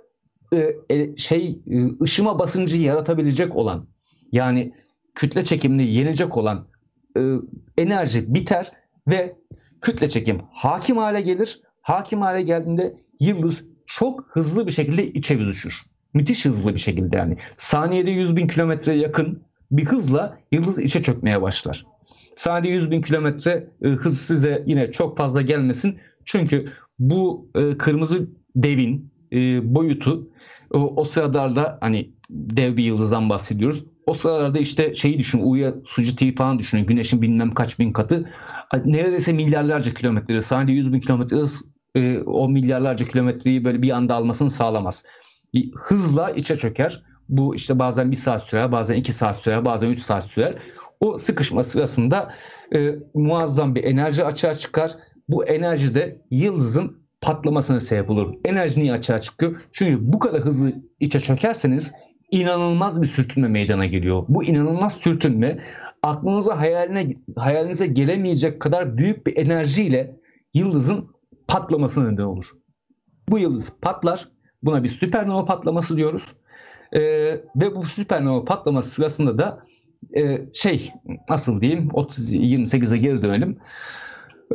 şey 1.16 1.58
e, 1.70 2.02
ışıma 2.02 2.38
basıncı 2.38 2.76
yaratabilecek 2.76 3.56
olan 3.56 3.86
yani 4.32 4.72
kütle 5.14 5.44
çekimini 5.44 5.94
yenecek 5.94 6.36
olan 6.36 6.66
e, 7.16 7.20
enerji 7.78 8.34
biter 8.34 8.72
ve 9.08 9.36
kütle 9.82 10.08
çekim 10.08 10.38
hakim 10.52 10.96
hale 10.96 11.20
gelir. 11.20 11.60
Hakim 11.82 12.20
hale 12.20 12.42
geldiğinde 12.42 12.94
yıldız 13.20 13.64
çok 13.86 14.26
hızlı 14.28 14.66
bir 14.66 14.72
şekilde 14.72 15.06
içe 15.06 15.38
düşür. 15.38 15.82
Müthiş 16.14 16.46
hızlı 16.46 16.74
bir 16.74 16.80
şekilde 16.80 17.16
yani. 17.16 17.36
Saniyede 17.56 18.10
100 18.10 18.36
bin 18.36 18.48
kilometre 18.48 18.94
yakın 18.94 19.42
bir 19.70 19.84
hızla 19.84 20.38
yıldız 20.52 20.78
içe 20.78 21.02
çökmeye 21.02 21.42
başlar. 21.42 21.86
Saniyede 22.34 22.76
100 22.76 22.90
bin 22.90 23.02
kilometre 23.02 23.70
e, 23.82 23.88
hız 23.88 24.20
size 24.20 24.64
yine 24.66 24.92
çok 24.92 25.18
fazla 25.18 25.42
gelmesin. 25.42 25.98
Çünkü 26.24 26.64
bu 26.98 27.50
e, 27.54 27.78
kırmızı 27.78 28.30
devin 28.56 29.10
e, 29.32 29.74
boyutu 29.74 30.28
o, 30.70 30.78
o 30.96 31.04
sıralarda 31.04 31.78
hani 31.80 32.10
dev 32.30 32.76
bir 32.76 32.84
yıldızdan 32.84 33.30
bahsediyoruz. 33.30 33.84
O 34.06 34.14
sıralarda 34.14 34.58
işte 34.58 34.94
şeyi 34.94 35.18
düşün, 35.18 35.40
Uya 35.42 35.74
Sucu 35.84 36.16
T 36.16 36.34
falan 36.34 36.58
düşünün. 36.58 36.86
Güneşin 36.86 37.22
bilmem 37.22 37.54
kaç 37.54 37.78
bin 37.78 37.92
katı. 37.92 38.30
Neredeyse 38.84 39.32
milyarlarca 39.32 39.94
kilometre, 39.94 40.40
saniyede 40.40 40.72
100 40.72 40.92
bin 40.92 41.00
kilometre 41.00 41.36
hız 41.36 41.72
e, 41.94 42.18
o 42.26 42.48
milyarlarca 42.48 43.06
kilometreyi 43.06 43.64
böyle 43.64 43.82
bir 43.82 43.90
anda 43.90 44.14
almasını 44.14 44.50
sağlamaz. 44.50 45.06
Hızla 45.74 46.30
içe 46.30 46.56
çöker. 46.56 47.02
Bu 47.28 47.54
işte 47.54 47.78
bazen 47.78 48.10
bir 48.10 48.16
saat 48.16 48.42
sürer, 48.42 48.72
bazen 48.72 48.96
iki 48.96 49.12
saat 49.12 49.36
sürer, 49.36 49.64
bazen 49.64 49.88
üç 49.88 49.98
saat 49.98 50.24
sürer. 50.24 50.54
O 51.00 51.18
sıkışma 51.18 51.62
sırasında 51.62 52.34
e, 52.74 52.94
muazzam 53.14 53.74
bir 53.74 53.84
enerji 53.84 54.24
açığa 54.24 54.54
çıkar. 54.54 54.92
Bu 55.28 55.44
enerji 55.44 55.94
de 55.94 56.22
yıldızın 56.30 57.07
patlamasına 57.20 57.80
sebep 57.80 58.10
olur. 58.10 58.34
Enerji 58.44 58.80
niye 58.80 58.92
açığa 58.92 59.20
çıkıyor? 59.20 59.60
Çünkü 59.72 60.12
bu 60.12 60.18
kadar 60.18 60.40
hızlı 60.40 60.72
içe 61.00 61.20
çökerseniz 61.20 61.94
inanılmaz 62.30 63.02
bir 63.02 63.06
sürtünme 63.06 63.48
meydana 63.48 63.86
geliyor. 63.86 64.24
Bu 64.28 64.44
inanılmaz 64.44 64.94
sürtünme 64.94 65.58
aklınıza 66.02 66.58
hayaline 66.58 67.14
hayalinize 67.36 67.86
gelemeyecek 67.86 68.60
kadar 68.60 68.98
büyük 68.98 69.26
bir 69.26 69.36
enerjiyle 69.36 70.16
yıldızın 70.54 71.10
patlamasına 71.48 72.10
neden 72.10 72.22
olur. 72.22 72.44
Bu 73.28 73.38
yıldız 73.38 73.76
patlar. 73.82 74.28
Buna 74.62 74.84
bir 74.84 74.88
süpernova 74.88 75.44
patlaması 75.44 75.96
diyoruz. 75.96 76.34
Ee, 76.92 77.00
ve 77.56 77.76
bu 77.76 77.84
süpernova 77.84 78.44
patlaması 78.44 78.90
sırasında 78.90 79.38
da 79.38 79.64
e, 80.16 80.38
şey 80.52 80.90
nasıl 81.30 81.60
diyeyim 81.60 81.88
30 81.92 82.34
28'e 82.34 82.98
geri 82.98 83.22
dönelim. 83.22 83.58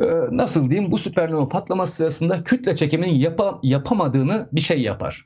Ee, 0.02 0.06
nasıl 0.30 0.70
diyeyim 0.70 0.90
bu 0.90 0.98
süpernova 0.98 1.48
patlaması 1.48 1.94
sırasında 1.96 2.44
kütle 2.44 2.76
çekiminin 2.76 3.14
yapa, 3.14 3.60
yapamadığını 3.62 4.48
bir 4.52 4.60
şey 4.60 4.82
yapar. 4.82 5.24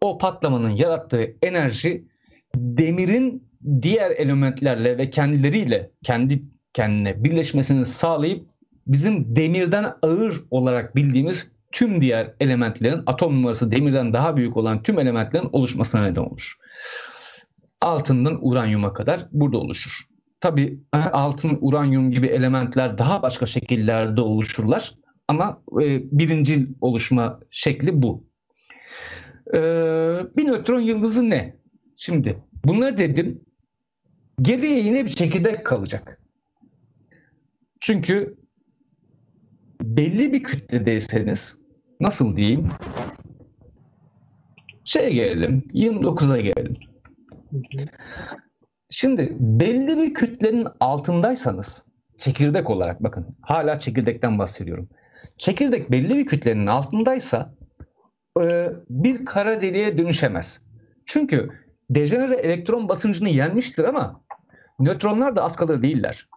O 0.00 0.18
patlamanın 0.18 0.70
yarattığı 0.70 1.34
enerji 1.42 2.04
demirin 2.56 3.48
diğer 3.82 4.10
elementlerle 4.10 4.98
ve 4.98 5.10
kendileriyle 5.10 5.90
kendi 6.02 6.42
kendine 6.72 7.24
birleşmesini 7.24 7.86
sağlayıp 7.86 8.46
bizim 8.86 9.36
demirden 9.36 9.94
ağır 10.02 10.44
olarak 10.50 10.96
bildiğimiz 10.96 11.50
tüm 11.72 12.00
diğer 12.00 12.34
elementlerin 12.40 13.02
atom 13.06 13.36
numarası 13.36 13.70
demirden 13.70 14.12
daha 14.12 14.36
büyük 14.36 14.56
olan 14.56 14.82
tüm 14.82 14.98
elementlerin 14.98 15.48
oluşmasına 15.52 16.02
neden 16.02 16.20
olur. 16.20 16.54
Altından 17.82 18.38
uranyuma 18.42 18.92
kadar 18.92 19.26
burada 19.32 19.58
oluşur. 19.58 20.08
Tabi 20.40 20.80
altın, 20.92 21.58
uranyum 21.60 22.10
gibi 22.10 22.26
elementler 22.26 22.98
daha 22.98 23.22
başka 23.22 23.46
şekillerde 23.46 24.20
oluşurlar 24.20 24.94
ama 25.28 25.62
e, 25.72 26.02
birinci 26.18 26.68
oluşma 26.80 27.40
şekli 27.50 28.02
bu. 28.02 28.24
E, 29.54 29.58
bir 30.36 30.46
nötron 30.46 30.80
yıldızı 30.80 31.30
ne? 31.30 31.56
Şimdi 31.96 32.36
bunları 32.64 32.98
dedim. 32.98 33.40
Geriye 34.42 34.80
yine 34.80 35.04
bir 35.04 35.10
çekirdek 35.10 35.66
kalacak. 35.66 36.20
Çünkü 37.80 38.36
belli 39.82 40.32
bir 40.32 40.42
kütledeyseniz 40.42 41.58
nasıl 42.00 42.36
diyeyim? 42.36 42.68
Şeye 44.84 45.10
gelelim. 45.10 45.64
29'a 45.74 46.40
gelelim. 46.40 46.72
Şimdi 48.90 49.36
belli 49.40 49.96
bir 49.96 50.14
kütlenin 50.14 50.66
altındaysanız 50.80 51.86
çekirdek 52.16 52.70
olarak 52.70 53.02
bakın 53.02 53.26
hala 53.40 53.78
çekirdekten 53.78 54.38
bahsediyorum. 54.38 54.88
Çekirdek 55.38 55.90
belli 55.90 56.14
bir 56.14 56.26
kütlenin 56.26 56.66
altındaysa 56.66 57.54
e, 58.42 58.70
bir 58.90 59.24
kara 59.24 59.62
deliğe 59.62 59.98
dönüşemez. 59.98 60.62
Çünkü 61.06 61.50
dejenere 61.90 62.34
elektron 62.34 62.88
basıncını 62.88 63.28
yenmiştir 63.28 63.84
ama 63.84 64.20
nötronlar 64.78 65.36
da 65.36 65.42
az 65.42 65.56
kalır 65.56 65.82
değiller. 65.82 66.28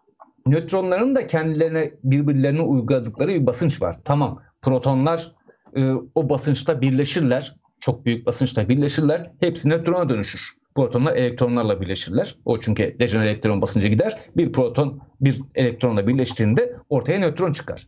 Nötronların 0.45 1.15
da 1.15 1.27
kendilerine 1.27 1.91
birbirlerine 2.03 2.61
uyguladıkları 2.61 3.29
bir 3.29 3.45
basınç 3.45 3.81
var. 3.81 3.95
Tamam 4.05 4.41
protonlar 4.61 5.35
e, 5.75 5.91
o 6.15 6.29
basınçta 6.29 6.81
birleşirler. 6.81 7.55
Çok 7.79 8.05
büyük 8.05 8.25
basınçta 8.25 8.69
birleşirler. 8.69 9.21
Hepsi 9.39 9.69
nötrona 9.69 10.09
dönüşür. 10.09 10.60
Protonlar 10.75 11.15
elektronlarla 11.15 11.81
birleşirler. 11.81 12.35
O 12.45 12.59
çünkü 12.59 12.95
dejenere 12.99 13.29
elektron 13.29 13.61
basıncı 13.61 13.87
gider. 13.87 14.19
Bir 14.37 14.51
proton 14.51 15.01
bir 15.21 15.41
elektronla 15.55 16.07
birleştiğinde 16.07 16.75
ortaya 16.89 17.19
nötron 17.19 17.51
çıkar. 17.51 17.87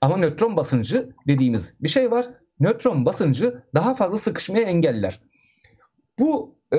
Ama 0.00 0.16
nötron 0.16 0.56
basıncı 0.56 1.08
dediğimiz 1.26 1.74
bir 1.80 1.88
şey 1.88 2.10
var. 2.10 2.26
Nötron 2.60 3.04
basıncı 3.04 3.62
daha 3.74 3.94
fazla 3.94 4.18
sıkışmaya 4.18 4.62
engeller. 4.62 5.20
Bu 6.18 6.54
e, 6.74 6.78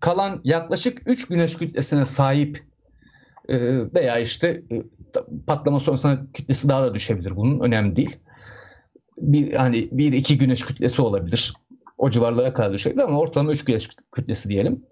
kalan 0.00 0.40
yaklaşık 0.44 1.02
3 1.06 1.28
güneş 1.28 1.56
kütlesine 1.56 2.04
sahip 2.04 2.58
e, 3.48 3.56
veya 3.94 4.18
işte 4.18 4.62
e, 4.72 4.82
patlama 5.46 5.78
sonrasında 5.78 6.18
kütlesi 6.32 6.68
daha 6.68 6.82
da 6.82 6.94
düşebilir. 6.94 7.36
Bunun 7.36 7.60
önemli 7.60 7.96
değil. 7.96 8.16
Bir 9.18 9.54
hani 9.54 9.88
bir 9.92 10.12
iki 10.12 10.38
güneş 10.38 10.62
kütlesi 10.66 11.02
olabilir. 11.02 11.54
O 12.04 12.10
civarlara 12.10 12.54
kadar 12.54 12.72
düşebilir 12.72 13.02
ama 13.02 13.18
ortalama 13.18 13.52
3 13.52 13.64
güneş 13.64 13.88
kütlesi 14.12 14.48
diyelim. 14.48 14.86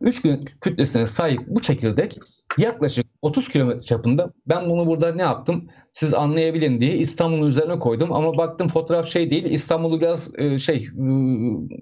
3 0.00 0.22
güneş 0.22 0.40
kütlesine 0.60 1.06
sahip 1.06 1.40
bu 1.46 1.60
çekirdek 1.60 2.18
yaklaşık 2.58 3.06
30 3.22 3.48
kilometre 3.48 3.80
çapında. 3.80 4.32
Ben 4.46 4.70
bunu 4.70 4.86
burada 4.86 5.14
ne 5.14 5.22
yaptım? 5.22 5.68
Siz 5.92 6.14
anlayabilin 6.14 6.80
diye 6.80 6.96
İstanbul'un 6.96 7.46
üzerine 7.46 7.78
koydum 7.78 8.12
ama 8.12 8.36
baktım 8.36 8.68
fotoğraf 8.68 9.06
şey 9.06 9.30
değil. 9.30 9.44
İstanbul'u 9.44 10.00
biraz 10.00 10.38
e, 10.38 10.58
şey 10.58 10.88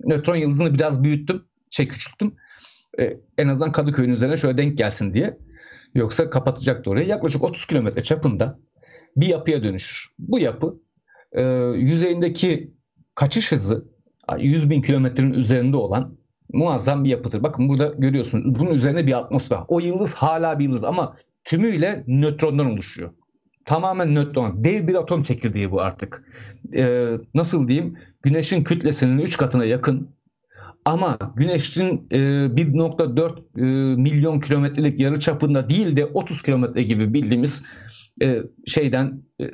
nötron 0.05 0.37
yıldızını 0.37 0.75
biraz 0.75 1.05
büyüttüm. 1.05 1.45
Şey 1.71 1.89
küçülttüm. 1.89 2.35
E, 3.01 3.17
en 3.39 3.49
azından 3.49 3.73
Kadıköy'ün 3.73 4.13
üzerine 4.13 4.37
şöyle 4.37 4.59
denk 4.59 4.79
gelsin 4.79 5.15
diye. 5.15 5.39
Yoksa 5.95 6.31
kapatacaktı 6.31 6.91
orayı. 6.91 7.07
Yaklaşık 7.07 7.45
30 7.45 7.67
kilometre 7.67 8.03
çapında 8.03 8.59
bir 9.17 9.27
yapıya 9.27 9.63
dönüşür. 9.63 10.09
Bu 10.19 10.39
yapı 10.39 10.79
e, 11.33 11.43
yüzeyindeki 11.77 12.75
kaçış 13.15 13.53
hızı 13.53 13.96
100 14.39 14.71
bin 14.71 14.83
kilometrenin 14.83 15.35
üzerinde 15.35 15.77
olan 15.77 16.17
muazzam 16.53 17.05
bir 17.05 17.11
yapıdır. 17.11 17.43
Bakın 17.43 17.69
burada 17.69 17.95
görüyorsunuz 17.99 18.61
bunun 18.61 18.75
üzerine 18.75 19.07
bir 19.07 19.19
atmosfer. 19.19 19.59
O 19.69 19.81
yıldız 19.81 20.15
hala 20.15 20.59
bir 20.59 20.65
yıldız 20.65 20.85
ama 20.85 21.17
tümüyle 21.45 22.05
nötrondan 22.07 22.67
oluşuyor. 22.67 23.11
Tamamen 23.65 24.15
nötron. 24.15 24.65
Dev 24.65 24.89
bir 24.89 24.95
atom 24.95 25.23
çekirdeği 25.23 25.71
bu 25.71 25.81
artık. 25.81 26.25
Ee, 26.77 27.09
nasıl 27.35 27.69
diyeyim? 27.69 27.99
Güneşin 28.23 28.65
kütlesinin 28.65 29.19
3 29.19 29.37
katına 29.37 29.65
yakın 29.65 30.17
ama 30.85 31.19
Güneş'in 31.37 32.07
e, 32.11 32.19
1.4 32.19 33.39
e, 33.59 33.65
milyon 33.97 34.41
kilometrelik 34.41 35.01
yarı 35.01 35.21
çapında 35.21 35.69
değil 35.69 35.97
de 35.97 36.05
30 36.05 36.43
kilometre 36.43 36.83
gibi 36.83 37.15
bildiğimiz 37.15 37.65
e, 38.23 38.43
şeyden 38.67 39.23
e, 39.41 39.45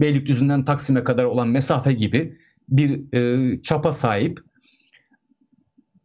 Beylikdüzü'nden 0.00 0.64
Taksim'e 0.64 1.04
kadar 1.04 1.24
olan 1.24 1.48
mesafe 1.48 1.92
gibi 1.92 2.36
bir 2.68 3.16
e, 3.16 3.62
çapa 3.62 3.92
sahip 3.92 4.40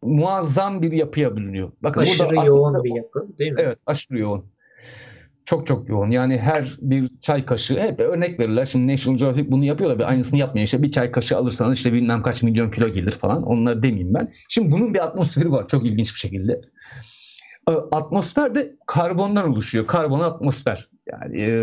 muazzam 0.02 0.82
bir 0.82 0.92
yapıya 0.92 1.36
bölünüyor. 1.36 1.72
Bakın 1.82 2.00
aşırı 2.00 2.30
burada 2.30 2.44
yoğun 2.44 2.84
bir 2.84 2.96
yapı 2.96 3.38
değil 3.38 3.52
mi? 3.52 3.60
Evet 3.60 3.78
aşırı 3.86 4.18
yoğun. 4.18 4.44
Çok 5.44 5.66
çok 5.66 5.88
yoğun. 5.88 6.10
Yani 6.10 6.38
her 6.38 6.76
bir 6.80 7.10
çay 7.20 7.46
kaşığı 7.46 7.80
hep 7.80 8.00
örnek 8.00 8.40
verirler. 8.40 8.64
Şimdi 8.64 8.92
National 8.92 9.18
Geographic 9.18 9.52
bunu 9.52 9.64
yapıyor 9.64 9.90
da 9.90 9.98
bir 9.98 10.08
aynısını 10.08 10.40
yapmıyor. 10.40 10.64
İşte 10.64 10.82
bir 10.82 10.90
çay 10.90 11.10
kaşığı 11.10 11.36
alırsanız 11.36 11.76
işte 11.76 11.92
bilmem 11.92 12.22
kaç 12.22 12.42
milyon 12.42 12.70
kilo 12.70 12.88
gelir 12.88 13.10
falan. 13.10 13.42
Onları 13.42 13.82
demeyeyim 13.82 14.14
ben. 14.14 14.28
Şimdi 14.48 14.72
bunun 14.72 14.94
bir 14.94 15.04
atmosferi 15.04 15.52
var 15.52 15.68
çok 15.68 15.86
ilginç 15.86 16.14
bir 16.14 16.18
şekilde. 16.18 16.60
Atmosfer 17.92 18.54
de 18.54 18.76
karbondan 18.86 19.48
oluşuyor. 19.50 19.86
Karbon 19.86 20.20
atmosfer. 20.20 20.88
Yani 21.12 21.40
e, 21.40 21.58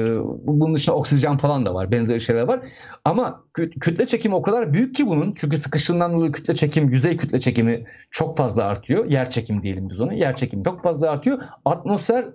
bunun 0.48 0.76
dışında 0.76 0.96
oksijen 0.96 1.38
falan 1.38 1.66
da 1.66 1.74
var. 1.74 1.92
Benzer 1.92 2.20
şeyler 2.20 2.42
var. 2.42 2.60
Ama 3.06 3.44
kütle 3.54 4.06
çekimi 4.06 4.36
o 4.36 4.42
kadar 4.42 4.74
büyük 4.74 4.96
ki 4.96 5.08
bunun. 5.08 5.34
Çünkü 5.34 5.58
sıkıştığından 5.58 6.14
dolayı 6.14 6.32
kütle 6.32 6.54
çekim, 6.54 6.90
yüzey 6.90 7.18
kütle 7.18 7.40
çekimi 7.40 7.86
çok 8.12 8.38
fazla 8.38 8.64
artıyor. 8.64 9.06
Yer 9.06 9.30
çekimi 9.30 9.64
diyelim 9.64 9.90
biz 9.90 10.02
ona. 10.02 10.14
Yer 10.14 10.36
çekimi 10.36 10.64
çok 10.64 10.84
fazla 10.84 11.12
artıyor. 11.12 11.42
Atmosfer 11.66 12.26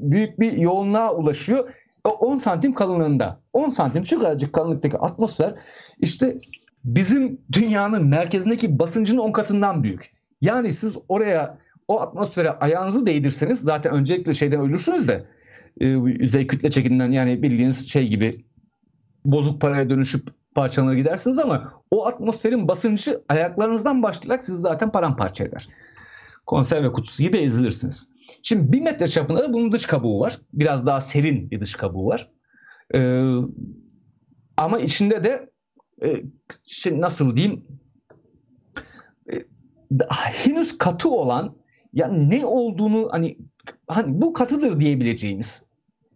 büyük 0.00 0.40
bir 0.40 0.52
yoğunluğa 0.52 1.14
ulaşıyor. 1.14 1.74
10 2.04 2.36
santim 2.36 2.74
kalınlığında. 2.74 3.40
10 3.52 3.68
santim 3.68 4.04
şu 4.04 4.18
kadarcık 4.18 4.52
kalınlıktaki 4.52 4.98
atmosfer 4.98 5.54
işte 5.98 6.38
bizim 6.84 7.40
dünyanın 7.52 8.06
merkezindeki 8.06 8.78
basıncın 8.78 9.18
10 9.18 9.32
katından 9.32 9.82
büyük. 9.82 10.10
Yani 10.40 10.72
siz 10.72 10.96
oraya 11.08 11.58
o 11.88 12.00
atmosfere 12.00 12.50
ayağınızı 12.50 13.06
değdirseniz 13.06 13.60
zaten 13.60 13.92
öncelikle 13.92 14.32
şeyden 14.32 14.60
ölürsünüz 14.60 15.08
de 15.08 15.12
e, 15.14 15.24
yüzey 15.80 16.46
kütle 16.46 16.70
çekiminden 16.70 17.12
yani 17.12 17.42
bildiğiniz 17.42 17.88
şey 17.88 18.08
gibi 18.08 18.34
bozuk 19.24 19.60
paraya 19.60 19.90
dönüşüp 19.90 20.22
parçalanır 20.54 20.94
gidersiniz 20.94 21.38
ama 21.38 21.82
o 21.90 22.06
atmosferin 22.06 22.68
basıncı 22.68 23.22
ayaklarınızdan 23.28 24.02
başlayarak 24.02 24.44
sizi 24.44 24.60
zaten 24.60 24.92
paramparça 24.92 25.44
eder. 25.44 25.68
Konserve 26.46 26.92
kutusu 26.92 27.22
gibi 27.22 27.36
ezilirsiniz. 27.38 28.12
Şimdi 28.42 28.72
bir 28.72 28.80
metre 28.80 29.06
çapında 29.06 29.42
da 29.42 29.52
bunun 29.52 29.72
dış 29.72 29.86
kabuğu 29.86 30.20
var. 30.20 30.38
Biraz 30.52 30.86
daha 30.86 31.00
serin 31.00 31.50
bir 31.50 31.60
dış 31.60 31.74
kabuğu 31.74 32.06
var. 32.06 32.30
Ee, 32.94 33.34
ama 34.56 34.78
içinde 34.78 35.24
de 35.24 35.50
e, 36.02 36.22
işte 36.66 37.00
nasıl 37.00 37.36
diyeyim 37.36 37.64
e, 39.32 39.36
henüz 40.10 40.78
katı 40.78 41.10
olan 41.10 41.56
yani 41.92 42.30
ne 42.30 42.46
olduğunu 42.46 43.08
hani 43.12 43.38
hani 43.88 44.22
bu 44.22 44.32
katıdır 44.32 44.80
diyebileceğimiz 44.80 45.69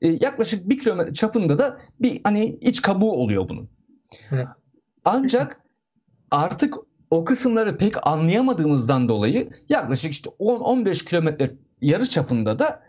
e, 0.05 0.09
yaklaşık 0.21 0.69
bir 0.69 0.79
kilometre 0.79 1.13
çapında 1.13 1.59
da 1.59 1.79
bir 2.01 2.21
hani 2.25 2.59
iç 2.61 2.83
kabuğu 2.83 3.13
oluyor 3.13 3.49
bunun. 3.49 3.69
Evet. 4.31 4.47
Ancak 5.05 5.61
artık 6.31 6.75
o 7.11 7.25
kısımları 7.25 7.79
pek 7.79 8.07
anlayamadığımızdan 8.07 9.09
dolayı 9.09 9.49
yaklaşık 9.69 10.13
işte 10.13 10.31
10-15 10.31 11.05
kilometre 11.05 11.51
yarı 11.81 12.07
çapında 12.07 12.59
da 12.59 12.83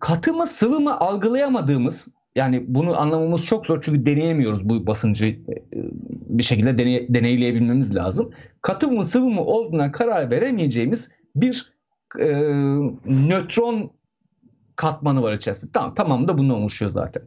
katı 0.00 0.34
mı 0.34 0.46
sıvı 0.46 0.80
mı 0.80 1.00
algılayamadığımız 1.00 2.08
yani 2.36 2.64
bunu 2.68 3.00
anlamamız 3.00 3.44
çok 3.44 3.66
zor 3.66 3.82
çünkü 3.82 4.06
deneyemiyoruz 4.06 4.68
bu 4.68 4.86
basıncı 4.86 5.26
e, 5.26 5.36
bir 6.10 6.42
şekilde 6.42 6.78
deney, 6.78 7.14
deneyleyebilmemiz 7.14 7.96
lazım. 7.96 8.30
Katı 8.62 8.90
mı 8.90 9.04
sıvı 9.04 9.30
mı 9.30 9.44
olduğuna 9.44 9.92
karar 9.92 10.30
veremeyeceğimiz 10.30 11.10
bir 11.36 11.74
e, 12.20 12.26
nötron 13.06 13.90
katmanı 14.76 15.22
var 15.22 15.32
içerisinde. 15.32 15.72
Tamam, 15.72 15.94
tamam 15.94 16.28
da 16.28 16.38
bundan 16.38 16.56
oluşuyor 16.56 16.90
zaten. 16.90 17.22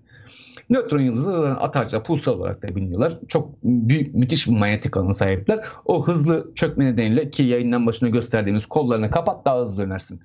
Nötron 0.70 1.00
yıldızı 1.00 1.38
atarca 1.48 2.04
pulsar 2.04 2.34
olarak 2.34 2.64
da 2.64 2.76
biliniyorlar. 2.76 3.14
Çok 3.28 3.64
büyük, 3.64 4.16
müthiş 4.16 4.48
bir 4.48 4.58
manyetik 4.58 4.98
alanı 4.98 5.14
sahipler. 5.14 5.66
O 5.86 6.08
hızlı 6.08 6.52
çökme 6.56 6.86
nedeniyle 6.86 7.30
ki 7.30 7.44
yayından 7.44 7.86
başına 7.88 8.10
gösterdiğimiz 8.10 8.66
kollarını 8.66 9.10
kapat 9.10 9.46
daha 9.46 9.62
hızlı 9.62 9.84
dönersin 9.84 10.22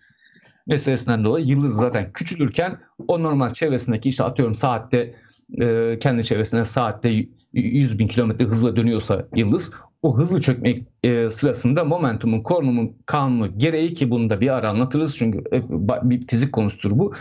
meselesinden 0.66 1.24
dolayı 1.24 1.46
yıldız 1.46 1.76
zaten 1.76 2.12
küçülürken 2.12 2.78
o 3.08 3.22
normal 3.22 3.50
çevresindeki 3.50 4.08
işte 4.08 4.24
atıyorum 4.24 4.54
saatte 4.54 5.14
e, 5.60 5.98
kendi 5.98 6.24
çevresine 6.24 6.64
saatte 6.64 7.26
100 7.52 7.98
bin 7.98 8.06
kilometre 8.06 8.44
hızla 8.44 8.76
dönüyorsa 8.76 9.26
yıldız 9.36 9.72
o 10.02 10.18
hızlı 10.18 10.40
çökme 10.40 10.74
e, 11.02 11.30
sırasında 11.30 11.84
momentumun 11.84 12.42
korunumun 12.42 12.96
kanunu 13.06 13.58
gereği 13.58 13.94
ki 13.94 14.10
bunu 14.10 14.30
da 14.30 14.40
bir 14.40 14.56
ara 14.56 14.70
anlatırız 14.70 15.16
çünkü 15.16 15.38
e, 15.52 15.62
bir 16.02 16.26
fizik 16.26 16.52
konusudur 16.52 16.98
bu. 16.98 17.12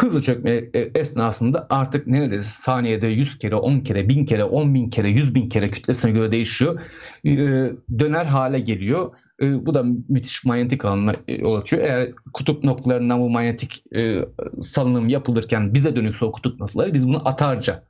Hızlı 0.00 0.22
çökme 0.22 0.50
e, 0.50 0.80
esnasında 0.94 1.66
artık 1.70 2.06
neredeyse 2.06 2.62
saniyede 2.62 3.06
100 3.06 3.38
kere, 3.38 3.54
10 3.54 3.80
kere, 3.80 4.08
1000 4.08 4.24
kere, 4.24 4.44
10 4.44 4.74
bin 4.74 4.90
kere, 4.90 5.08
100 5.08 5.34
bin 5.34 5.48
kere 5.48 5.70
kütlesine 5.70 6.10
göre 6.10 6.32
değişiyor. 6.32 6.80
E, 7.26 7.36
döner 7.98 8.24
hale 8.24 8.60
geliyor. 8.60 9.12
E, 9.42 9.66
bu 9.66 9.74
da 9.74 9.84
müthiş 10.08 10.44
manyetik 10.44 10.84
alanına 10.84 11.14
yol 11.28 11.54
açıyor. 11.54 11.82
Eğer 11.82 12.10
kutup 12.32 12.64
noktalarından 12.64 13.20
bu 13.20 13.30
manyetik 13.30 13.84
salınım 14.54 15.08
yapılırken 15.08 15.74
bize 15.74 15.96
dönükse 15.96 16.24
o 16.24 16.32
kutup 16.32 16.60
noktaları 16.60 16.94
biz 16.94 17.08
bunu 17.08 17.28
atarca 17.28 17.89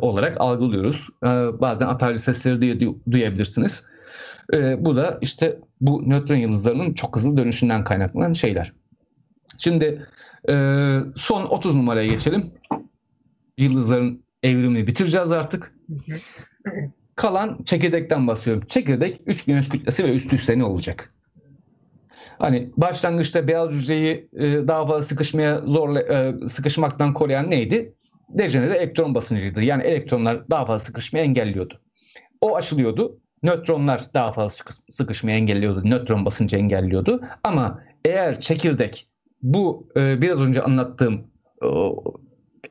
olarak 0.00 0.40
algılıyoruz. 0.40 1.08
Bazen 1.60 1.86
atarcı 1.86 2.20
sesleri 2.20 2.60
diye 2.60 2.80
duyabilirsiniz. 3.10 3.90
Bu 4.78 4.96
da 4.96 5.18
işte 5.20 5.58
bu 5.80 6.10
nötron 6.10 6.36
yıldızlarının 6.36 6.94
çok 6.94 7.16
hızlı 7.16 7.36
dönüşünden 7.36 7.84
kaynaklanan 7.84 8.32
şeyler. 8.32 8.72
Şimdi 9.58 10.06
ee, 10.48 10.98
son 11.16 11.44
30 11.44 11.74
numaraya 11.74 12.06
geçelim. 12.06 12.50
Yıldızların 13.58 14.24
evrimini 14.42 14.86
bitireceğiz 14.86 15.32
artık. 15.32 15.74
Kalan 17.14 17.58
çekirdekten 17.64 18.26
bahsediyorum. 18.26 18.66
Çekirdek 18.68 19.20
3 19.26 19.44
güneş 19.44 19.68
kütlesi 19.68 20.04
ve 20.04 20.14
üst 20.14 20.32
üste 20.32 20.58
ne 20.58 20.64
olacak? 20.64 21.14
Hani 22.38 22.70
başlangıçta 22.76 23.48
beyaz 23.48 23.72
hücreyi 23.72 24.28
e, 24.32 24.68
daha 24.68 24.86
fazla 24.86 25.02
sıkışmaya 25.02 25.58
zorla, 25.58 26.00
e, 26.00 26.46
sıkışmaktan 26.46 27.14
koruyan 27.14 27.50
neydi? 27.50 27.94
Dejenere 28.38 28.76
elektron 28.76 29.14
basıncıydı. 29.14 29.62
Yani 29.62 29.82
elektronlar 29.82 30.50
daha 30.50 30.64
fazla 30.64 30.84
sıkışmayı 30.84 31.24
engelliyordu. 31.24 31.74
O 32.40 32.56
aşılıyordu. 32.56 33.20
Nötronlar 33.42 34.00
daha 34.14 34.32
fazla 34.32 34.64
sıkışmayı 34.88 35.36
engelliyordu. 35.36 35.82
Nötron 35.84 36.24
basıncı 36.24 36.56
engelliyordu. 36.56 37.20
Ama 37.44 37.82
eğer 38.04 38.40
çekirdek 38.40 39.06
bu 39.42 39.88
e, 39.96 40.22
biraz 40.22 40.40
önce 40.40 40.62
anlattığım 40.62 41.14
e, 41.62 41.68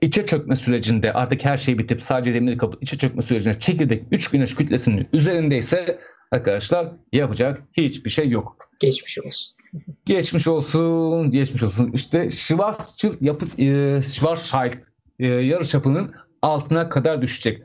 içe 0.02 0.26
çökme 0.26 0.56
sürecinde 0.56 1.14
artık 1.14 1.46
her 1.46 1.58
şey 1.58 1.78
bitip 1.78 2.02
sadece 2.02 2.34
demiri 2.34 2.58
kapı 2.58 2.78
içe 2.82 2.98
çökme 2.98 3.22
sürecinde 3.22 3.60
çekirdek 3.60 4.04
3 4.12 4.32
güneş 4.32 4.56
kütlesinin 4.56 5.08
üzerindeyse 5.14 6.00
arkadaşlar 6.32 6.92
yapacak 7.14 7.64
hiçbir 7.74 8.10
şey 8.10 8.30
yok. 8.30 8.58
Geçmiş 8.80 9.20
olsun. 9.20 9.58
geçmiş 10.06 10.48
olsun, 10.48 11.32
geçmiş 11.32 11.64
olsun. 11.64 11.92
İşte 11.94 12.30
Schwarzschild 12.30 13.22
yapı 13.22 13.46
e, 13.62 14.02
Schwarzschild 14.02 14.89
e, 15.20 15.28
yarıçapının 15.28 16.12
altına 16.42 16.90
kadar 16.90 17.22
düşecek. 17.22 17.62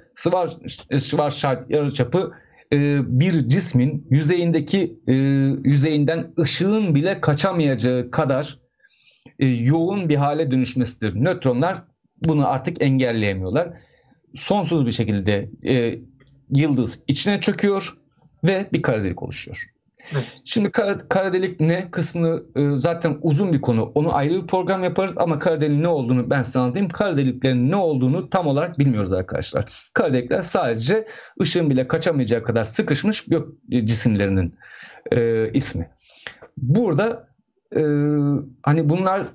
Schwarzschild 0.99 1.71
yarıçapı 1.71 2.33
e, 2.73 3.01
bir 3.21 3.49
cismin 3.49 4.07
yüzeyindeki 4.11 4.99
e, 5.09 5.15
yüzeyinden 5.65 6.33
ışığın 6.39 6.95
bile 6.95 7.21
kaçamayacağı 7.21 8.11
kadar 8.11 8.59
e, 9.39 9.47
yoğun 9.47 10.09
bir 10.09 10.17
hale 10.17 10.51
dönüşmesidir. 10.51 11.25
Nötronlar 11.25 11.83
bunu 12.25 12.49
artık 12.49 12.83
engelleyemiyorlar. 12.83 13.69
Sonsuz 14.35 14.87
bir 14.87 14.93
şekilde 14.93 15.51
e, 15.69 15.99
yıldız 16.51 17.05
içine 17.09 17.41
çöküyor 17.41 17.95
ve 18.45 18.67
bir 18.73 18.83
kara 18.83 19.05
delik 19.05 19.23
oluşuyor. 19.23 19.74
Şimdi 20.45 20.71
kara, 20.71 20.99
kara 21.09 21.33
delik 21.33 21.61
ne 21.61 21.91
kısmını 21.91 22.43
e, 22.57 22.71
zaten 22.71 23.19
uzun 23.23 23.53
bir 23.53 23.61
konu. 23.61 23.93
Onu 23.95 24.17
ayrı 24.17 24.35
bir 24.35 24.47
program 24.47 24.85
yaparız 24.85 25.15
ama 25.17 25.39
kara 25.39 25.61
deliğin 25.61 25.83
ne 25.83 25.89
olduğunu 25.89 26.31
ben 26.31 26.43
size 26.43 26.59
anlatayım. 26.59 26.89
Kara 26.89 27.17
deliklerin 27.17 27.71
ne 27.71 27.77
olduğunu 27.77 28.31
tam 28.31 28.47
olarak 28.47 28.79
bilmiyoruz 28.79 29.13
arkadaşlar. 29.13 29.89
Kara 29.95 30.13
delikler 30.13 30.43
sadece 30.43 31.07
ışığın 31.41 31.71
bile 31.71 31.89
kaçamayacağı 31.89 32.43
kadar 32.43 32.65
sıkışmış 32.65 33.25
gök 33.27 33.49
cisimlerinin 33.71 34.55
e, 35.13 35.51
ismi. 35.53 35.91
Burada 36.57 37.29
e, 37.77 37.83
hani 38.63 38.89
bunların 38.89 39.27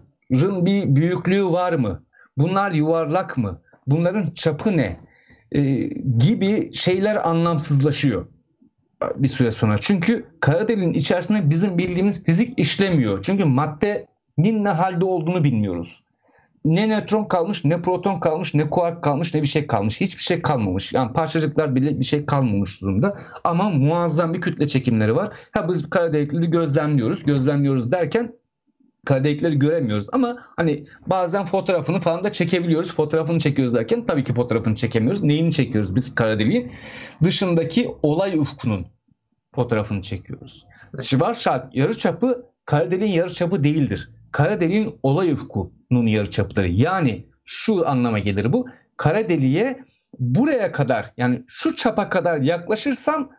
bir 0.65 0.95
büyüklüğü 0.95 1.45
var 1.45 1.73
mı? 1.73 2.03
Bunlar 2.37 2.71
yuvarlak 2.71 3.37
mı? 3.37 3.61
Bunların 3.87 4.25
çapı 4.35 4.77
ne? 4.77 4.97
E, 5.51 5.61
gibi 6.19 6.73
şeyler 6.73 7.29
anlamsızlaşıyor 7.29 8.25
bir 9.15 9.27
süre 9.27 9.51
sonra. 9.51 9.77
Çünkü 9.77 10.26
kara 10.39 10.67
deliğin 10.67 10.93
içerisinde 10.93 11.49
bizim 11.49 11.77
bildiğimiz 11.77 12.23
fizik 12.23 12.59
işlemiyor. 12.59 13.23
Çünkü 13.23 13.45
maddenin 13.45 14.63
ne 14.63 14.69
halde 14.69 15.05
olduğunu 15.05 15.43
bilmiyoruz. 15.43 16.03
Ne 16.65 16.89
nötron 16.89 17.26
kalmış, 17.26 17.65
ne 17.65 17.81
proton 17.81 18.19
kalmış, 18.19 18.53
ne 18.53 18.69
kuark 18.69 19.03
kalmış, 19.03 19.34
ne 19.34 19.41
bir 19.41 19.47
şey 19.47 19.67
kalmış. 19.67 20.01
Hiçbir 20.01 20.21
şey 20.21 20.41
kalmamış. 20.41 20.93
Yani 20.93 21.13
parçacıklar 21.13 21.76
bile 21.76 21.99
bir 21.99 22.03
şey 22.03 22.26
kalmamış 22.26 22.81
durumda. 22.81 23.17
Ama 23.43 23.69
muazzam 23.69 24.34
bir 24.34 24.41
kütle 24.41 24.65
çekimleri 24.65 25.15
var. 25.15 25.30
Ha 25.51 25.69
biz 25.69 25.89
kara 25.89 26.13
delikleri 26.13 26.49
gözlemliyoruz. 26.49 27.23
Gözlemliyoruz 27.23 27.91
derken 27.91 28.34
kara 29.05 29.23
delikleri 29.23 29.59
göremiyoruz. 29.59 30.07
Ama 30.11 30.38
hani 30.55 30.84
bazen 31.07 31.45
fotoğrafını 31.45 31.99
falan 31.99 32.23
da 32.23 32.31
çekebiliyoruz. 32.31 32.95
Fotoğrafını 32.95 33.39
çekiyoruz 33.39 33.73
derken 33.73 34.05
tabii 34.05 34.23
ki 34.23 34.34
fotoğrafını 34.34 34.76
çekemiyoruz. 34.76 35.23
Neyini 35.23 35.51
çekiyoruz 35.51 35.95
biz 35.95 36.15
kara 36.15 36.39
deliğin? 36.39 36.71
Dışındaki 37.23 37.91
olay 38.01 38.38
ufkunun 38.38 38.88
fotoğrafını 39.55 40.01
çekiyoruz. 40.01 40.65
Schwarzschild 41.01 41.73
yarıçapı 41.73 42.45
kara 42.65 42.91
deliğin 42.91 43.11
yarıçapı 43.11 43.63
değildir. 43.63 44.09
Kara 44.31 44.61
deliğin 44.61 44.99
olay 45.03 45.31
ufkunun 45.31 46.07
yarıçapıdır. 46.07 46.65
Yani 46.65 47.26
şu 47.45 47.88
anlama 47.88 48.19
gelir 48.19 48.53
bu. 48.53 48.69
Kara 48.97 49.30
deliğe 49.30 49.84
buraya 50.19 50.71
kadar 50.71 51.13
yani 51.17 51.43
şu 51.47 51.76
çapa 51.76 52.09
kadar 52.09 52.41
yaklaşırsam 52.41 53.31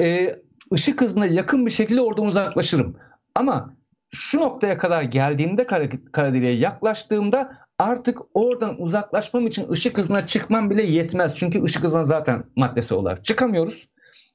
e, 0.00 0.36
ışık 0.72 1.00
hızına 1.00 1.26
yakın 1.26 1.66
bir 1.66 1.70
şekilde 1.70 2.00
oradan 2.00 2.26
uzaklaşırım. 2.26 2.96
Ama 3.34 3.76
şu 4.14 4.40
noktaya 4.40 4.78
kadar 4.78 5.02
geldiğimde 5.02 5.66
kara, 5.66 5.88
kara 6.12 6.34
deliğe 6.34 6.56
yaklaştığımda 6.56 7.58
artık 7.78 8.18
oradan 8.34 8.82
uzaklaşmam 8.82 9.46
için 9.46 9.68
ışık 9.70 9.98
hızına 9.98 10.26
çıkmam 10.26 10.70
bile 10.70 10.82
yetmez. 10.82 11.34
Çünkü 11.34 11.64
ışık 11.64 11.82
hızına 11.82 12.04
zaten 12.04 12.44
maddesi 12.56 12.94
olarak 12.94 13.24
çıkamıyoruz. 13.24 13.88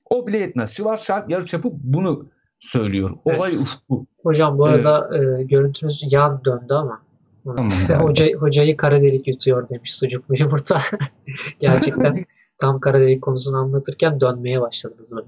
O 0.10 0.28
bile 0.28 0.38
yetmez. 0.38 0.72
Schwarzschild 0.72 1.30
yarıçapı 1.30 1.70
bunu 1.74 2.26
söylüyor. 2.60 3.10
Olay 3.26 3.52
evet. 3.52 3.62
ufku. 3.62 4.06
Hocam 4.24 4.58
bu 4.58 4.66
arada 4.66 5.10
evet. 5.14 5.40
e, 5.40 5.44
görüntünüz 5.44 6.06
yan 6.10 6.46
döndü 6.46 6.74
ama. 6.74 7.02
Tamam, 7.46 7.70
Hoca, 8.02 8.28
hocayı 8.34 8.78
kara 8.78 9.02
delik 9.02 9.28
yutuyor 9.28 9.70
demiş 9.70 9.96
sucuklu 9.96 10.36
yumurta. 10.40 10.82
Gerçekten 11.60 12.16
tam 12.58 12.80
kara 12.80 13.00
delik 13.00 13.22
konusunu 13.22 13.58
anlatırken 13.58 14.20
dönmeye 14.20 14.62
başladınız 14.62 15.16
böyle. 15.16 15.28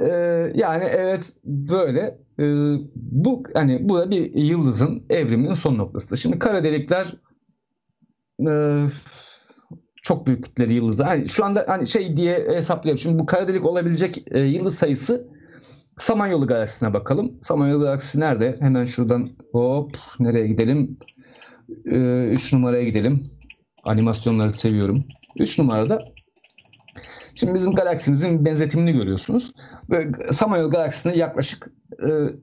Ee, 0.00 0.52
yani 0.54 0.84
evet 0.84 1.36
böyle. 1.44 2.18
Ee, 2.40 2.74
bu 2.94 3.42
hani 3.54 3.88
bu 3.88 3.96
da 3.96 4.10
bir 4.10 4.34
yıldızın 4.34 5.04
evriminin 5.10 5.54
son 5.54 5.78
noktası. 5.78 6.16
Şimdi 6.16 6.38
kara 6.38 6.64
delikler 6.64 7.06
e, 8.48 8.52
çok 10.02 10.26
büyük 10.26 10.44
kütleli 10.44 10.72
yıldızlar. 10.72 11.06
Yani 11.06 11.28
şu 11.28 11.44
anda 11.44 11.64
hani 11.68 11.86
şey 11.86 12.16
diye 12.16 12.34
hesaplıyorum. 12.34 12.98
Şimdi 12.98 13.18
bu 13.18 13.26
kara 13.26 13.48
delik 13.48 13.66
olabilecek 13.66 14.24
e, 14.30 14.40
yıldız 14.40 14.74
sayısı 14.74 15.28
Samanyolu 15.98 16.46
galaksisine 16.46 16.94
bakalım. 16.94 17.38
Samanyolu 17.42 17.80
galaksisi 17.80 18.20
nerede? 18.20 18.56
Hemen 18.60 18.84
şuradan 18.84 19.30
hop 19.52 19.96
nereye 20.20 20.46
gidelim? 20.46 20.98
3 21.84 22.52
e, 22.52 22.56
numaraya 22.56 22.84
gidelim. 22.84 23.30
Animasyonları 23.84 24.50
seviyorum. 24.50 24.98
3 25.38 25.58
numarada 25.58 25.98
Şimdi 27.38 27.54
bizim 27.54 27.72
galaksimizin 27.72 28.44
benzetimini 28.44 28.92
görüyorsunuz. 28.92 29.52
Samanyolu 30.30 30.70
galaksisinde 30.70 31.16
yaklaşık 31.16 31.70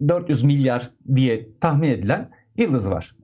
400 0.08 0.44
e, 0.44 0.48
milyar 0.48 0.92
diye 1.16 1.50
tahmin 1.62 1.90
edilen 1.90 2.30
yıldız 2.58 2.90
var. 2.92 3.16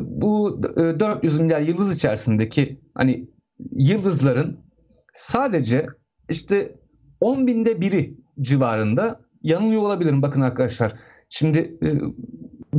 Bu 0.00 0.62
400 0.76 1.40
milyar 1.40 1.60
yıldız 1.60 1.96
içerisindeki 1.96 2.80
hani 2.94 3.30
yıldızların 3.72 4.60
sadece 5.14 5.86
işte 6.28 6.76
10 7.20 7.46
binde 7.46 7.80
biri 7.80 8.16
civarında 8.40 9.20
yanılıyor 9.42 9.82
olabilirim. 9.82 10.22
Bakın 10.22 10.40
arkadaşlar 10.40 10.92
şimdi 11.28 11.58
e, 11.58 11.88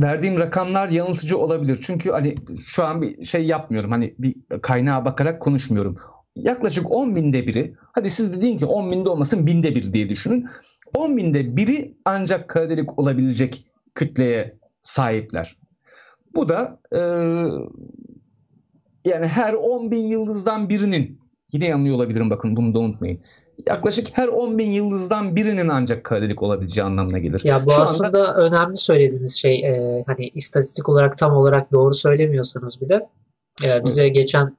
verdiğim 0.02 0.38
rakamlar 0.38 0.88
yanıltıcı 0.88 1.38
olabilir. 1.38 1.78
Çünkü 1.86 2.10
hani 2.10 2.34
şu 2.56 2.84
an 2.84 3.02
bir 3.02 3.22
şey 3.22 3.46
yapmıyorum. 3.46 3.90
Hani 3.90 4.14
bir 4.18 4.34
kaynağa 4.62 5.04
bakarak 5.04 5.42
konuşmuyorum. 5.42 5.96
Yaklaşık 6.36 6.90
10 6.90 7.16
binde 7.16 7.46
biri. 7.46 7.74
Hadi 7.92 8.10
siz 8.10 8.36
de 8.36 8.40
deyin 8.40 8.56
ki 8.56 8.66
10 8.66 8.92
binde 8.92 9.08
olmasın 9.08 9.46
binde 9.46 9.74
bir 9.74 9.92
diye 9.92 10.08
düşünün. 10.08 10.46
10 10.94 11.16
binde 11.16 11.56
biri 11.56 11.94
ancak 12.04 12.48
kara 12.48 12.70
delik 12.70 12.98
olabilecek 12.98 13.64
kütleye 13.94 14.56
sahipler. 14.80 15.56
Bu 16.34 16.48
da 16.48 16.78
e, 16.92 17.00
yani 19.04 19.26
her 19.26 19.54
10 19.54 19.90
bin 19.90 20.06
yıldızdan 20.06 20.68
birinin 20.68 21.18
yine 21.52 21.66
yanılıyor 21.66 21.96
olabilirim 21.96 22.30
bakın 22.30 22.56
bunu 22.56 22.74
da 22.74 22.78
unutmayın. 22.78 23.18
Yaklaşık 23.66 24.06
her 24.12 24.28
10 24.28 24.58
bin 24.58 24.70
yıldızdan 24.70 25.36
birinin 25.36 25.68
ancak 25.68 26.04
kara 26.04 26.22
delik 26.22 26.42
olabileceği 26.42 26.84
anlamına 26.84 27.18
gelir. 27.18 27.40
Ya 27.44 27.60
bu 27.66 27.70
Şu 27.70 27.82
aslında 27.82 28.28
anda... 28.30 28.46
önemli 28.46 28.76
söylediğiniz 28.76 29.36
şey 29.36 29.66
e, 29.66 30.04
hani 30.06 30.28
istatistik 30.28 30.88
olarak 30.88 31.18
tam 31.18 31.36
olarak 31.36 31.72
doğru 31.72 31.94
söylemiyorsanız 31.94 32.80
bile 32.82 33.08
e, 33.64 33.84
bize 33.84 34.04
Hı. 34.04 34.08
geçen 34.08 34.56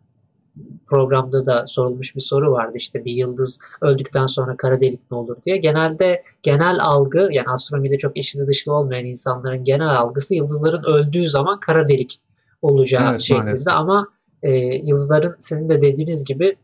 programda 0.87 1.45
da 1.45 1.67
sorulmuş 1.67 2.15
bir 2.15 2.21
soru 2.21 2.51
vardı 2.51 2.73
işte 2.75 3.05
bir 3.05 3.11
yıldız 3.11 3.61
öldükten 3.81 4.25
sonra 4.25 4.57
kara 4.57 4.81
delik 4.81 5.11
mi 5.11 5.17
olur 5.17 5.37
diye. 5.43 5.57
Genelde 5.57 6.21
genel 6.43 6.77
algı 6.81 7.29
yani 7.31 7.47
astronomide 7.47 7.97
çok 7.97 8.17
içli 8.17 8.45
dışlı 8.45 8.73
olmayan 8.73 9.05
insanların 9.05 9.63
genel 9.63 9.97
algısı 9.97 10.35
yıldızların 10.35 10.83
öldüğü 10.83 11.27
zaman 11.27 11.59
kara 11.59 11.87
delik 11.87 12.19
olacağı 12.61 13.09
evet, 13.11 13.21
şeklinde 13.21 13.43
maalesef. 13.43 13.73
ama 13.73 14.07
e, 14.43 14.51
yıldızların 14.59 15.35
sizin 15.39 15.69
de 15.69 15.81
dediğiniz 15.81 16.25
gibi 16.25 16.55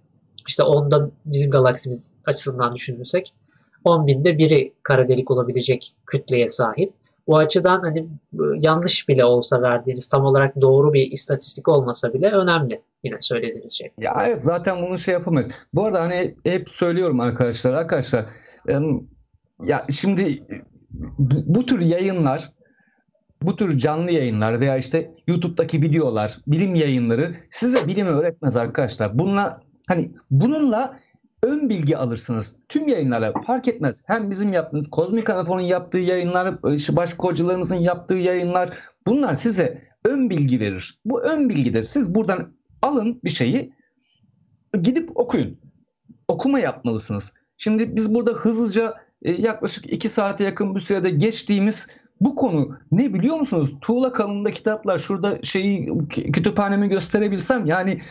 işte 0.47 0.63
onda 0.63 1.09
bizim 1.25 1.51
galaksimiz 1.51 2.13
açısından 2.25 2.75
düşünürsek 2.75 3.33
10 3.83 4.07
binde 4.07 4.37
biri 4.37 4.73
kara 4.83 5.07
delik 5.07 5.31
olabilecek 5.31 5.91
kütleye 6.05 6.49
sahip. 6.49 6.93
Bu 7.27 7.37
açıdan 7.37 7.81
hani 7.81 8.07
yanlış 8.59 9.09
bile 9.09 9.25
olsa 9.25 9.61
verdiğiniz 9.61 10.07
tam 10.07 10.25
olarak 10.25 10.61
doğru 10.61 10.93
bir 10.93 11.11
istatistik 11.11 11.67
olmasa 11.67 12.13
bile 12.13 12.31
önemli 12.31 12.81
yine 13.03 13.15
söylediğiniz 13.19 13.77
şey. 13.77 13.91
Ya 13.97 14.23
evet 14.27 14.39
zaten 14.43 14.81
bunu 14.81 14.97
şey 14.97 15.13
yapamayız. 15.13 15.67
Bu 15.73 15.85
arada 15.85 16.01
hani 16.01 16.35
hep 16.43 16.69
söylüyorum 16.69 17.19
arkadaşlar 17.19 17.73
arkadaşlar 17.73 18.29
ya 19.63 19.85
şimdi 19.89 20.39
bu, 21.17 21.35
bu 21.45 21.65
tür 21.65 21.79
yayınlar 21.79 22.51
bu 23.45 23.55
tür 23.55 23.77
canlı 23.77 24.11
yayınlar 24.11 24.59
veya 24.59 24.77
işte 24.77 25.13
YouTube'daki 25.27 25.81
videolar, 25.81 26.37
bilim 26.47 26.75
yayınları 26.75 27.35
size 27.49 27.87
bilimi 27.87 28.09
öğretmez 28.09 28.55
arkadaşlar. 28.55 29.19
Bununla 29.19 29.61
hani 29.87 30.11
bununla 30.31 30.99
ön 31.43 31.69
bilgi 31.69 31.97
alırsınız. 31.97 32.55
Tüm 32.69 32.87
yayınlara 32.87 33.33
fark 33.41 33.67
etmez. 33.67 34.01
Hem 34.05 34.29
bizim 34.29 34.53
yaptığımız 34.53 34.89
Kozmik 34.89 35.29
Anafon'un 35.29 35.61
yaptığı 35.61 35.97
yayınlar, 35.97 36.63
başka 36.89 37.23
hocalarımızın 37.23 37.75
yaptığı 37.75 38.13
yayınlar 38.15 38.69
bunlar 39.07 39.33
size 39.33 39.81
ön 40.05 40.29
bilgi 40.29 40.59
verir. 40.59 40.99
Bu 41.05 41.21
ön 41.21 41.49
bilgidir. 41.49 41.83
Siz 41.83 42.15
buradan 42.15 42.53
alın 42.83 43.19
bir 43.23 43.29
şeyi 43.29 43.73
gidip 44.81 45.17
okuyun. 45.17 45.57
Okuma 46.27 46.59
yapmalısınız. 46.59 47.33
Şimdi 47.57 47.95
biz 47.95 48.15
burada 48.15 48.31
hızlıca 48.31 48.93
e, 49.21 49.31
yaklaşık 49.31 49.93
iki 49.93 50.09
saate 50.09 50.43
yakın 50.43 50.75
bir 50.75 50.79
sürede 50.79 51.09
geçtiğimiz 51.09 51.87
bu 52.21 52.35
konu 52.35 52.77
ne 52.91 53.13
biliyor 53.13 53.39
musunuz? 53.39 53.75
Tuğla 53.81 54.13
kalınlığında 54.13 54.51
kitaplar. 54.51 54.99
Şurada 54.99 55.39
şeyi 55.43 56.07
kütüphanemi 56.09 56.89
gösterebilsem 56.89 57.65
yani 57.65 58.01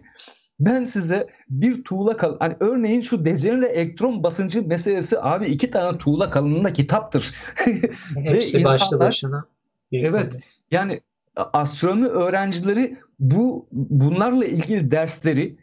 ben 0.60 0.84
size 0.84 1.26
bir 1.50 1.84
tuğla 1.84 2.16
kal 2.16 2.36
hani 2.38 2.56
örneğin 2.60 3.00
şu 3.00 3.24
dejenere 3.24 3.66
elektron 3.66 4.22
basıncı 4.22 4.66
meselesi 4.66 5.20
abi 5.20 5.46
iki 5.46 5.70
tane 5.70 5.98
tuğla 5.98 6.30
kalınlığında 6.30 6.72
kitaptır. 6.72 7.34
Hepsi 8.16 8.58
insanlar, 8.58 8.64
başlı 8.64 8.98
başına. 8.98 9.44
Evet. 9.92 10.60
Yani 10.70 11.00
astronomi 11.36 12.06
öğrencileri 12.06 12.96
bu 13.18 13.66
bunlarla 13.72 14.44
ilgili 14.44 14.90
dersleri 14.90 15.56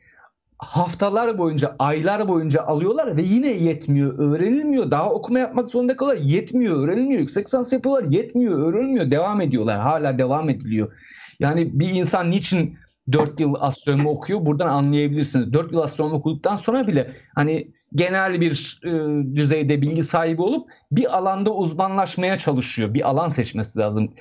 haftalar 0.57 1.37
boyunca, 1.37 1.75
aylar 1.79 2.27
boyunca 2.27 2.63
alıyorlar 2.63 3.17
ve 3.17 3.21
yine 3.21 3.51
yetmiyor, 3.51 4.19
öğrenilmiyor. 4.19 4.91
Daha 4.91 5.09
okuma 5.09 5.39
yapmak 5.39 5.69
zorunda 5.69 5.95
kalıyorlar. 5.95 6.25
Yetmiyor, 6.25 6.83
öğrenilmiyor. 6.83 7.19
Yüksek 7.19 7.45
lisans 7.45 7.73
yapıyorlar, 7.73 8.03
yetmiyor, 8.03 8.59
öğrenilmiyor. 8.59 9.11
Devam 9.11 9.41
ediyorlar. 9.41 9.79
Hala 9.79 10.17
devam 10.17 10.49
ediliyor. 10.49 10.97
Yani 11.39 11.79
bir 11.79 11.89
insan 11.89 12.31
niçin 12.31 12.75
4 13.11 13.39
yıl 13.39 13.55
astronomi 13.59 14.09
okuyor. 14.09 14.45
Buradan 14.45 14.67
anlayabilirsiniz. 14.67 15.53
4 15.53 15.71
yıl 15.71 15.79
astronomi 15.79 16.15
okuduktan 16.15 16.55
sonra 16.55 16.87
bile 16.87 17.11
hani 17.35 17.71
genel 17.95 18.41
bir 18.41 18.79
e, 18.83 18.91
düzeyde 19.35 19.81
bilgi 19.81 20.03
sahibi 20.03 20.41
olup 20.41 20.69
bir 20.91 21.17
alanda 21.17 21.55
uzmanlaşmaya 21.55 22.35
çalışıyor. 22.35 22.93
Bir 22.93 23.09
alan 23.09 23.29
seçmesi 23.29 23.79
lazım. 23.79 24.13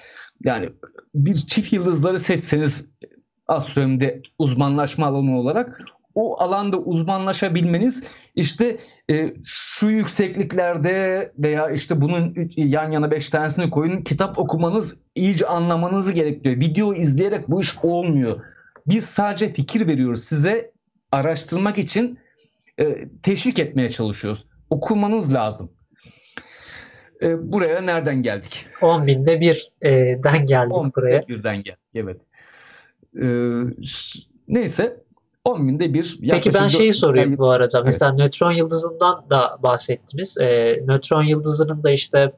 Yani 0.45 0.69
bir 1.15 1.35
çift 1.35 1.73
yıldızları 1.73 2.19
seçseniz 2.19 2.91
astronomide 3.49 4.23
uzmanlaşma 4.39 5.07
alanı 5.07 5.39
olarak 5.39 5.79
o 6.15 6.41
alanda 6.41 6.79
uzmanlaşabilmeniz 6.79 8.29
işte 8.35 8.77
e, 9.11 9.35
şu 9.45 9.87
yüksekliklerde 9.87 11.33
veya 11.39 11.71
işte 11.71 12.01
bunun 12.01 12.51
yan 12.57 12.91
yana 12.91 13.11
beş 13.11 13.31
tanesini 13.31 13.71
koyun 13.71 14.03
kitap 14.03 14.39
okumanız 14.39 14.97
iyice 15.15 15.47
anlamanızı 15.47 16.13
gerektiriyor. 16.13 16.61
Video 16.61 16.95
izleyerek 16.95 17.51
bu 17.51 17.61
iş 17.61 17.75
olmuyor. 17.83 18.45
Biz 18.87 19.05
sadece 19.05 19.53
fikir 19.53 19.87
veriyoruz 19.87 20.25
size 20.25 20.73
araştırmak 21.13 21.79
için 21.79 22.19
e, 22.79 23.09
teşvik 23.23 23.59
etmeye 23.59 23.89
çalışıyoruz. 23.89 24.47
Okumanız 24.71 25.35
lazım. 25.35 25.73
E, 27.23 27.53
buraya 27.53 27.81
nereden 27.81 28.23
geldik? 28.23 28.67
10 28.83 29.07
binde 29.07 29.41
birden 29.41 30.47
geldik 30.47 30.77
10 30.77 30.93
buraya. 30.97 31.29
birden 31.29 31.57
geldik 31.57 31.79
evet. 31.95 32.23
E, 33.21 33.27
neyse 34.49 35.03
10 35.45 35.69
binde 35.69 35.95
bir. 35.95 36.19
Peki 36.31 36.55
ben 36.55 36.69
şeyi 36.69 36.93
sorayım 36.93 37.39
bu 37.39 37.51
arada. 37.51 37.79
Evet. 37.79 37.85
Mesela 37.85 38.13
nötron 38.13 38.53
yıldızından 38.53 39.25
da 39.31 39.59
bahsettiniz. 39.63 40.39
E, 40.41 40.79
nötron 40.87 41.23
yıldızının 41.23 41.83
da 41.83 41.91
işte 41.91 42.33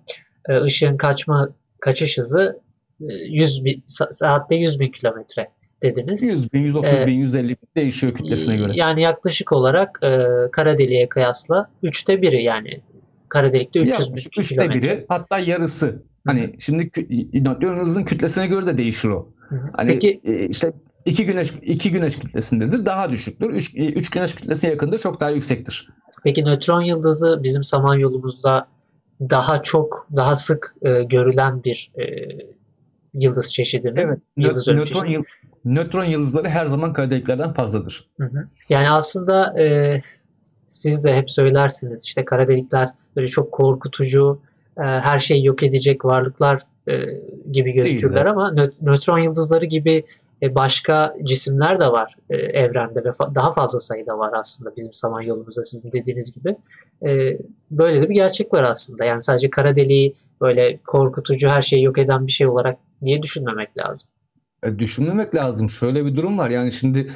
e, 0.49 0.61
ışığın 0.61 0.97
kaçma 0.97 1.49
kaçış 1.81 2.19
hızı 2.19 2.61
100 3.01 3.61
e, 3.61 3.65
bin, 3.65 3.85
saatte 3.87 4.55
100 4.55 4.81
bin 4.81 4.91
kilometre 4.91 5.49
dediniz. 5.83 6.23
100 6.23 6.53
bin, 6.53 6.61
130 6.61 6.91
ee, 6.91 7.07
bin, 7.07 7.13
150 7.13 7.49
bin 7.49 7.57
değişiyor 7.77 8.15
kütlesine 8.15 8.57
göre. 8.57 8.73
Yani 8.75 9.03
yaklaşık 9.03 9.53
olarak 9.53 9.99
e, 10.03 10.21
kara 10.53 10.79
deliğe 10.79 11.09
kıyasla 11.09 11.71
üçte 11.83 12.23
biri 12.23 12.43
yani 12.43 12.81
kara 13.29 13.53
delikte 13.53 13.81
300 13.81 14.13
bin 14.15 14.43
kilometre. 14.43 14.83
biri 14.83 15.05
hatta 15.09 15.39
yarısı. 15.39 16.03
Hani 16.27 16.55
şimdi 16.59 16.91
nötron 17.33 18.05
kütlesine 18.05 18.47
göre 18.47 18.67
de 18.67 18.79
değişir 18.79 19.09
o. 19.09 19.29
Hani 19.77 19.93
Peki 19.93 20.21
e, 20.25 20.49
işte 20.49 20.73
iki 21.05 21.25
güneş 21.25 21.53
iki 21.63 21.93
güneş 21.93 22.19
kütlesindedir. 22.19 22.87
Daha 22.87 23.11
düşüktür. 23.11 23.51
Üç, 23.51 23.75
e, 23.77 23.87
üç 23.87 24.11
güneş 24.11 24.35
kütlesine 24.35 24.71
yakındır. 24.71 24.99
Çok 24.99 25.21
daha 25.21 25.31
yüksektir. 25.31 25.89
Peki 26.25 26.45
nötron 26.45 26.81
yıldızı 26.81 27.41
bizim 27.43 27.65
Samanyolumuzda 27.65 28.67
daha 29.21 29.63
çok 29.63 30.07
daha 30.17 30.37
sık 30.37 30.75
e, 30.83 31.03
görülen 31.03 31.65
bir 31.65 31.93
e, 31.99 32.05
yıldız 33.15 33.53
çeşidi 33.53 33.93
mi? 33.93 34.01
Evet. 34.01 34.19
Yıldız 34.37 34.69
nötron, 34.69 34.85
çeşidi 34.85 35.23
nötron 35.65 36.05
yıldızları 36.05 36.49
her 36.49 36.67
zaman 36.67 36.93
kara 36.93 37.11
deliklerden 37.11 37.53
fazladır. 37.53 38.09
Hı 38.21 38.25
hı. 38.25 38.47
Yani 38.69 38.91
aslında 38.91 39.61
e, 39.61 40.01
siz 40.67 41.05
de 41.05 41.15
hep 41.15 41.31
söylersiniz 41.31 42.05
işte 42.05 42.25
kara 42.25 42.49
delikler 42.49 42.89
böyle 43.17 43.29
çok 43.29 43.53
korkutucu, 43.53 44.41
e, 44.79 44.83
her 44.83 45.19
şeyi 45.19 45.47
yok 45.47 45.63
edecek 45.63 46.05
varlıklar 46.05 46.61
e, 46.89 46.93
gibi 47.53 47.73
gözükürler 47.73 48.27
ama 48.27 48.49
nö- 48.49 48.73
nötron 48.83 49.19
yıldızları 49.19 49.67
gibi 49.67 50.05
e, 50.43 50.55
başka 50.55 51.17
cisimler 51.25 51.81
de 51.81 51.87
var 51.87 52.15
e, 52.31 52.37
evrende 52.37 53.05
ve 53.05 53.09
fa- 53.09 53.35
daha 53.35 53.51
fazla 53.51 53.81
sayıda 53.81 54.19
var 54.19 54.33
aslında 54.37 54.77
bizim 54.77 54.93
Samanyolumuzda 54.93 55.63
sizin 55.63 55.93
dediğiniz 55.93 56.35
gibi. 56.35 56.57
E, 57.09 57.39
böyle 57.71 58.01
de 58.01 58.09
bir 58.09 58.15
gerçek 58.15 58.53
var 58.55 58.63
aslında. 58.63 59.05
Yani 59.05 59.23
sadece 59.23 59.51
kara 59.51 59.77
deliği 59.77 60.15
böyle 60.41 60.77
korkutucu 60.87 61.49
her 61.49 61.63
şeyi 61.63 61.85
yok 61.85 61.99
eden 61.99 62.27
bir 62.27 62.33
şey 62.33 62.47
olarak 62.47 62.79
diye 63.05 63.23
düşünmemek 63.23 63.79
lazım. 63.79 64.11
E, 64.65 64.79
düşünmemek 64.79 65.35
lazım. 65.35 65.71
Şöyle 65.71 66.05
bir 66.07 66.17
durum 66.17 66.39
var. 66.39 66.51
Yani 66.51 66.73
şimdi 66.73 67.07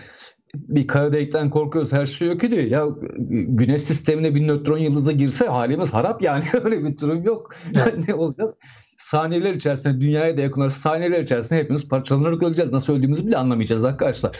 bir 0.54 0.86
kara 0.86 1.12
delikten 1.12 1.50
korkuyoruz 1.50 1.92
her 1.92 2.06
şey 2.06 2.28
yok 2.28 2.44
ediyor. 2.44 2.62
Ya 2.62 2.84
güneş 3.28 3.82
sistemine 3.82 4.34
bir 4.34 4.48
nötron 4.48 4.78
yıldızı 4.78 5.12
girse 5.12 5.46
halimiz 5.46 5.94
harap 5.94 6.22
yani. 6.22 6.44
Öyle 6.64 6.84
bir 6.84 6.98
durum 6.98 7.24
yok. 7.24 7.54
Yani 7.74 8.04
ne 8.08 8.14
olacağız? 8.14 8.54
Saniyeler 8.96 9.54
içerisinde 9.54 10.00
dünyaya 10.00 10.36
da 10.36 10.40
yakın 10.40 10.68
saniyeler 10.68 11.22
içerisinde 11.22 11.58
hepimiz 11.58 11.88
parçalanarak 11.88 12.42
öleceğiz. 12.42 12.72
Nasıl 12.72 12.92
öldüğümüzü 12.92 13.26
bile 13.26 13.36
anlamayacağız 13.36 13.84
arkadaşlar. 13.84 14.36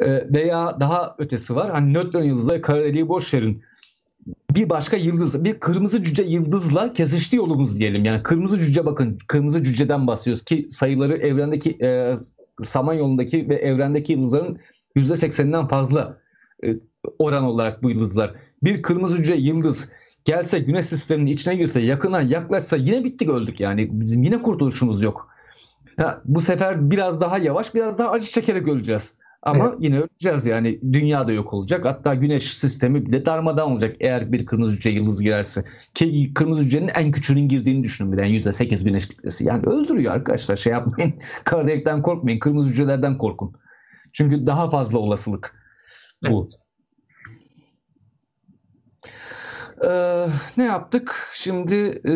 Ee, 0.00 0.32
veya 0.34 0.80
daha 0.80 1.14
ötesi 1.18 1.54
var. 1.54 1.70
Hani 1.70 1.92
nötron 1.92 2.22
yıldızları 2.22 2.62
kara 2.62 2.84
deliği 2.84 3.08
boş 3.08 3.34
verin 3.34 3.62
bir 4.50 4.70
başka 4.70 4.96
yıldız, 4.96 5.44
bir 5.44 5.60
kırmızı 5.60 6.02
cüce 6.02 6.22
yıldızla 6.22 6.92
kesişti 6.92 7.36
yolumuz 7.36 7.78
diyelim. 7.78 8.04
Yani 8.04 8.22
kırmızı 8.22 8.58
cüce 8.58 8.86
bakın, 8.86 9.18
kırmızı 9.28 9.62
cüceden 9.62 10.06
bahsediyoruz 10.06 10.44
ki 10.44 10.66
sayıları 10.70 11.16
evrendeki 11.16 11.78
e, 11.82 12.14
Samanyolu'ndaki 12.62 13.48
ve 13.48 13.56
evrendeki 13.56 14.12
yıldızların 14.12 14.58
%80'inden 14.96 15.68
fazla. 15.68 16.18
E, 16.64 16.76
oran 17.18 17.44
olarak 17.44 17.82
bu 17.82 17.90
yıldızlar. 17.90 18.34
Bir 18.62 18.82
kırmızı 18.82 19.16
cüce 19.16 19.34
yıldız 19.34 19.92
gelse 20.24 20.58
güneş 20.58 20.86
sisteminin 20.86 21.30
içine 21.30 21.56
girse 21.56 21.80
yakına 21.80 22.20
yaklaşsa 22.20 22.76
yine 22.76 23.04
bittik 23.04 23.28
öldük 23.28 23.60
yani. 23.60 23.88
Bizim 24.00 24.22
yine 24.22 24.42
kurtuluşumuz 24.42 25.02
yok. 25.02 25.28
Ha, 26.00 26.22
bu 26.24 26.40
sefer 26.40 26.90
biraz 26.90 27.20
daha 27.20 27.38
yavaş 27.38 27.74
biraz 27.74 27.98
daha 27.98 28.10
acı 28.10 28.26
çekerek 28.26 28.68
öleceğiz. 28.68 29.18
Ama 29.42 29.68
evet. 29.68 29.76
yine 29.80 29.98
öleceğiz 30.00 30.46
yani. 30.46 30.80
Dünya 30.92 31.28
da 31.28 31.32
yok 31.32 31.54
olacak. 31.54 31.84
Hatta 31.84 32.14
güneş 32.14 32.52
sistemi 32.52 33.06
bile 33.06 33.26
darmadan 33.26 33.70
olacak 33.70 33.96
eğer 34.00 34.32
bir 34.32 34.46
kırmızı 34.46 34.76
cüce 34.76 34.90
yıldız 34.90 35.22
girerse. 35.22 35.62
Ki 35.94 36.34
kırmızı 36.34 36.62
cücenin 36.62 36.88
en 36.88 37.10
küçüğünün 37.10 37.48
girdiğini 37.48 37.84
düşünün 37.84 38.12
bir 38.12 38.18
yani 38.18 38.36
%8 38.36 38.84
güneş 38.84 39.08
kitlesi. 39.08 39.44
Yani 39.44 39.66
öldürüyor 39.66 40.14
arkadaşlar 40.14 40.56
şey 40.56 40.72
yapmayın. 40.72 41.14
Kara 41.44 41.66
delikten 41.66 42.02
korkmayın. 42.02 42.38
Kırmızı 42.38 42.68
cücelerden 42.68 43.18
korkun. 43.18 43.52
Çünkü 44.18 44.46
daha 44.46 44.70
fazla 44.70 44.98
olasılık 44.98 45.54
bu. 46.28 46.46
Evet. 46.46 46.60
Ee, 49.84 50.26
ne 50.56 50.64
yaptık? 50.64 51.30
Şimdi 51.32 51.74
e, 52.04 52.12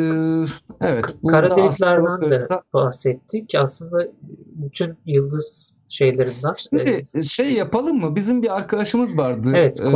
evet. 0.81 1.17
Kara 1.29 1.57
deliklerden 1.57 2.31
de 2.31 2.47
bahsettik. 2.73 3.55
Aslında 3.59 4.07
bütün 4.55 4.99
yıldız 5.07 5.75
şeylerinden. 5.89 6.53
Şimdi 6.57 7.09
e, 7.15 7.21
şey 7.21 7.53
yapalım 7.53 8.01
mı? 8.01 8.17
Bizim 8.17 8.43
bir 8.43 8.57
arkadaşımız 8.57 9.19
vardı. 9.19 9.53
Evet 9.55 9.83
ee, 9.83 9.89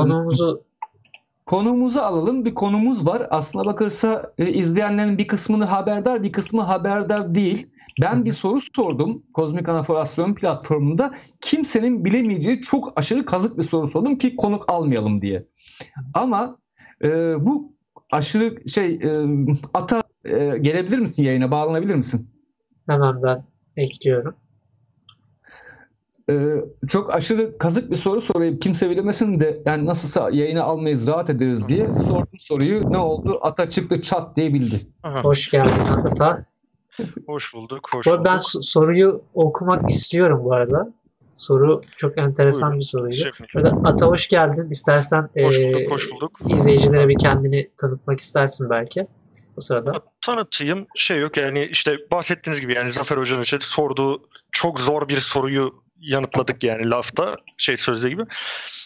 konumuzu 1.47 1.98
konumuzu 1.98 2.01
alalım. 2.01 2.44
Bir 2.44 2.55
konumuz 2.55 3.06
var. 3.06 3.27
Aslına 3.31 3.64
bakırsa 3.64 4.32
e, 4.39 4.52
izleyenlerin 4.52 5.18
bir 5.18 5.27
kısmını 5.27 5.64
haberdar, 5.64 6.23
bir 6.23 6.32
kısmı 6.32 6.62
haberdar 6.62 7.35
değil. 7.35 7.70
Ben 8.02 8.24
bir 8.24 8.32
soru 8.32 8.59
sordum 8.77 9.23
Kozmik 9.35 9.68
Anaforasyon 9.68 10.35
platformunda. 10.35 11.14
Kimsenin 11.40 12.05
bilemeyeceği 12.05 12.60
çok 12.60 12.93
aşırı 12.97 13.24
kazık 13.24 13.59
bir 13.59 13.62
soru 13.62 13.86
sordum 13.86 14.18
ki 14.18 14.36
konuk 14.36 14.64
almayalım 14.68 15.20
diye. 15.20 15.47
Ama 16.14 16.59
e, 17.05 17.09
bu 17.47 17.77
aşırı 18.12 18.68
şey 18.68 18.94
e, 18.94 19.10
ata 19.74 20.02
e, 20.24 20.59
gelebilir 20.59 20.98
misin 20.98 21.24
yayına 21.24 21.51
bağlanabilir 21.51 21.94
misin? 21.94 22.31
Hemen 22.86 23.23
ben 23.23 23.44
ekliyorum. 23.77 24.35
Ee, 26.31 26.57
çok 26.89 27.15
aşırı 27.15 27.59
kazık 27.59 27.90
bir 27.90 27.97
soru 27.97 28.20
sorayım. 28.20 28.59
Kimse 28.59 28.90
bilemesin 28.90 29.40
de 29.40 29.62
yani 29.66 29.86
nasılsa 29.86 30.31
yayını 30.31 30.62
almayız 30.62 31.09
rahat 31.09 31.31
ederiz 31.31 31.69
diye 31.69 31.86
sordum 32.09 32.39
soruyu. 32.39 32.93
Ne 32.93 32.98
oldu? 32.98 33.39
Ata 33.43 33.70
çıktı 33.70 34.03
çat 34.03 34.36
diye 34.36 34.55
bildi. 34.55 34.86
Aha. 35.03 35.20
Hoş 35.24 35.51
geldin 35.51 35.73
Ata. 36.05 36.44
hoş 37.27 37.55
bulduk. 37.55 37.89
Hoş 37.94 38.07
bulduk. 38.07 38.24
Ben 38.24 38.36
soruyu 38.39 39.23
okumak 39.35 39.90
istiyorum 39.90 40.40
bu 40.44 40.53
arada. 40.55 40.93
Soru 41.35 41.82
çok 41.97 42.19
enteresan 42.19 42.62
Buyurun. 42.70 42.81
bir 42.81 42.85
soruydu. 42.85 43.31
Böyle, 43.55 43.69
Ata 43.69 44.07
hoş 44.07 44.28
geldin. 44.28 44.69
İstersen 44.70 45.28
hoş 45.40 45.59
bulduk, 45.61 45.81
e, 45.81 45.86
hoş 45.90 46.11
bulduk. 46.12 46.39
izleyicilere 46.48 47.09
bir 47.09 47.19
kendini 47.19 47.70
tanıtmak 47.77 48.20
istersin 48.20 48.70
belki 48.70 49.07
bu 49.57 49.61
sırada. 49.61 49.93
Tanıtayım 50.20 50.86
şey 50.97 51.20
yok 51.20 51.36
yani 51.36 51.65
işte 51.65 51.97
bahsettiğiniz 52.12 52.61
gibi 52.61 52.74
yani 52.74 52.90
Zafer 52.90 53.16
Hoca'nın 53.16 53.43
işte 53.43 53.57
sorduğu 53.61 54.23
çok 54.53 54.81
zor 54.81 55.09
bir 55.09 55.20
soruyu 55.20 55.74
yanıtladık 56.01 56.64
yani 56.64 56.90
lafta 56.90 57.36
şey 57.56 57.77
sözde 57.77 58.09
gibi. 58.09 58.23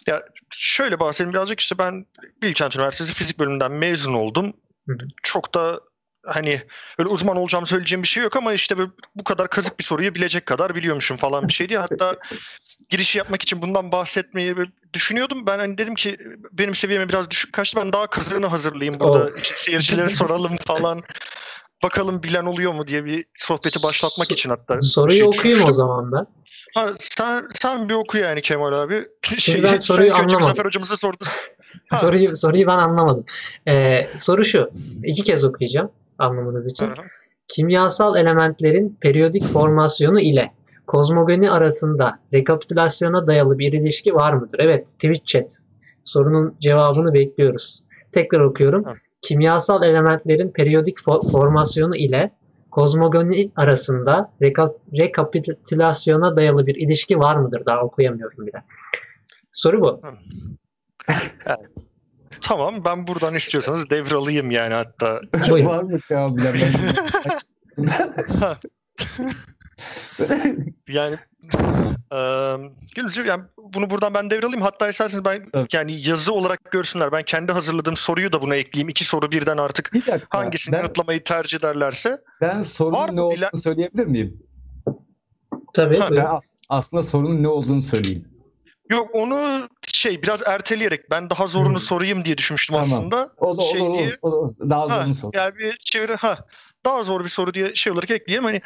Ya 0.07 0.23
şöyle 0.51 1.01
bahsedeyim 1.01 1.33
birazcık 1.33 1.61
işte 1.61 1.79
ben 1.79 2.07
Bilkent 2.43 2.77
Üniversitesi 2.77 3.15
fizik 3.15 3.39
bölümünden 3.39 3.73
mezun 3.73 4.15
oldum. 4.15 4.53
Çok 5.23 5.55
da 5.55 5.81
hani 6.27 6.63
öyle 6.99 7.09
uzman 7.09 7.37
olacağım 7.37 7.67
söyleyeceğim 7.67 8.03
bir 8.03 8.09
şey 8.09 8.23
yok 8.23 8.37
ama 8.37 8.53
işte 8.53 8.77
bu 9.15 9.25
kadar 9.25 9.49
kazık 9.49 9.79
bir 9.79 9.85
soruyu 9.85 10.15
bilecek 10.15 10.47
kadar 10.47 10.75
biliyormuşum 10.75 11.17
falan 11.17 11.49
bir 11.49 11.53
şeydi. 11.53 11.79
Hatta 11.79 12.17
girişi 12.91 13.19
yapmak 13.19 13.43
için 13.43 13.63
bundan 13.63 13.93
bahsetmeyi 13.93 14.55
düşünüyordum. 14.93 15.47
Ben 15.47 15.59
hani 15.59 15.79
dedim 15.79 15.95
ki 15.95 16.19
benim 16.53 16.75
seviyeme 16.75 17.09
biraz 17.09 17.31
düşük 17.31 17.53
kaçtı. 17.53 17.81
Ben 17.81 17.93
daha 17.93 18.07
kazığını 18.07 18.47
hazırlayayım 18.47 19.01
burada. 19.01 19.31
Oh. 19.35 19.39
İşte 19.43 19.55
seyircilere 19.55 20.11
soralım 20.11 20.57
falan. 20.57 21.03
Bakalım 21.83 22.23
bilen 22.23 22.45
oluyor 22.45 22.73
mu 22.73 22.89
diye 22.89 23.05
bir 23.05 23.25
sohbeti 23.37 23.83
başlatmak 23.83 24.31
için 24.31 24.51
hatta. 24.51 24.83
Soruyu 24.83 25.17
şey 25.17 25.27
okuyayım 25.27 25.65
o 25.69 25.73
zaman 25.73 26.13
ben. 26.13 26.27
Ha, 26.75 26.89
sen, 26.99 27.49
sen 27.61 27.89
bir 27.89 27.95
oku 27.95 28.19
yani 28.19 28.43
Kemal 28.43 28.73
abi. 28.73 29.05
Şey, 29.39 29.63
ben 29.63 29.79
soruyu 29.79 30.15
anlamadım. 30.15 30.47
Zafer 30.47 30.65
hocamıza 30.65 30.97
sordu. 30.97 31.25
soruyu, 31.87 32.37
soruyu 32.37 32.67
ben 32.67 32.79
anlamadım. 32.79 33.25
Ee, 33.69 34.03
soru 34.17 34.45
şu. 34.45 34.71
İki 35.05 35.23
kez 35.23 35.45
okuyacağım 35.45 35.91
anlamanız 36.19 36.71
için. 36.71 36.87
Hı. 36.87 36.95
Kimyasal 37.49 38.17
elementlerin 38.17 38.99
periyodik 39.03 39.47
formasyonu 39.47 40.21
ile 40.21 40.53
kozmogoni 40.87 41.51
arasında 41.51 42.19
rekapitülasyona 42.35 43.27
dayalı 43.27 43.59
bir 43.59 43.73
ilişki 43.73 44.15
var 44.15 44.33
mıdır? 44.33 44.59
Evet, 44.59 44.87
Twitch 44.87 45.25
chat. 45.25 45.59
Sorunun 46.05 46.57
cevabını 46.61 47.15
bekliyoruz. 47.15 47.85
Tekrar 48.13 48.41
okuyorum. 48.41 48.85
Hı. 48.85 48.95
Kimyasal 49.23 49.83
elementlerin 49.83 50.51
periyodik 50.51 50.99
fo- 50.99 51.33
formasyonu 51.33 51.97
ile 51.97 52.33
kozmogoni 52.71 53.51
arasında 53.57 54.33
reka- 54.41 54.77
rekapitülasyona 54.99 56.37
dayalı 56.37 56.67
bir 56.67 56.75
ilişki 56.75 57.19
var 57.19 57.37
mıdır? 57.37 57.63
Daha 57.67 57.81
okuyamıyorum 57.81 58.47
bile. 58.47 58.63
Soru 59.53 59.81
bu. 59.81 60.01
evet. 61.47 61.71
Tamam 62.43 62.75
ben 62.85 63.07
buradan 63.07 63.35
istiyorsanız 63.35 63.91
devralayım 63.91 64.51
yani 64.51 64.75
hatta. 64.75 65.19
var 65.67 65.83
mı 65.83 65.99
ya 66.11 66.29
yani 70.89 71.17
e, 72.13 72.19
Gülcüm 72.97 73.27
yani 73.27 73.43
bunu 73.59 73.91
buradan 73.91 74.15
ben 74.15 74.31
devralayım. 74.31 74.63
Hatta 74.63 74.89
isterseniz 74.89 75.25
ben 75.25 75.47
evet. 75.55 75.75
yani 75.75 76.09
yazı 76.09 76.33
olarak 76.33 76.71
görsünler. 76.71 77.13
Ben 77.13 77.23
kendi 77.23 77.53
hazırladığım 77.53 77.97
soruyu 77.97 78.33
da 78.33 78.43
buna 78.43 78.55
ekleyeyim. 78.57 78.89
İki 78.89 79.05
soru 79.05 79.31
birden 79.31 79.57
artık 79.57 79.93
bir 79.93 80.07
dakika, 80.07 80.39
hangisini 80.39 80.73
ben, 80.73 80.79
yanıtlamayı 80.79 81.25
tercih 81.25 81.59
ederlerse. 81.59 82.23
Ben 82.41 82.61
sorunun 82.61 83.17
ne 83.17 83.21
olduğunu 83.21 83.37
bilen... 83.37 83.51
söyleyebilir 83.55 84.07
miyim? 84.07 84.43
Tabii. 85.75 86.01
Ben 86.11 86.25
as- 86.25 86.55
aslında 86.69 87.03
sorunun 87.03 87.43
ne 87.43 87.49
olduğunu 87.49 87.83
söyleyeyim. 87.83 88.23
Yok 88.91 89.09
onu 89.13 89.69
şey 89.87 90.23
biraz 90.23 90.43
erteleyerek 90.47 91.11
ben 91.11 91.31
daha 91.31 91.47
zorunu 91.47 91.69
hmm. 91.69 91.79
sorayım 91.79 92.25
diye 92.25 92.39
düşünmüştüm 92.39 92.77
tamam. 92.77 92.91
aslında. 92.93 93.31
O 93.39 93.59
da, 93.59 93.63
şey 93.63 93.81
o 93.81 93.95
da, 93.95 93.99
diye, 93.99 94.11
o 94.23 94.33
da, 94.33 94.37
o 94.37 94.49
da, 94.49 94.71
daha 94.71 94.89
zorunu 94.89 95.15
sor. 95.15 95.31
Yani 95.35 95.55
bir 95.59 95.77
çeviri 95.77 96.15
ha 96.15 96.39
daha 96.85 97.03
zor 97.03 97.25
bir 97.25 97.29
soru 97.29 97.55
diye 97.55 97.75
şey 97.75 97.93
olarak 97.93 98.11
ekleyeyim. 98.11 98.45
Hani 98.45 98.63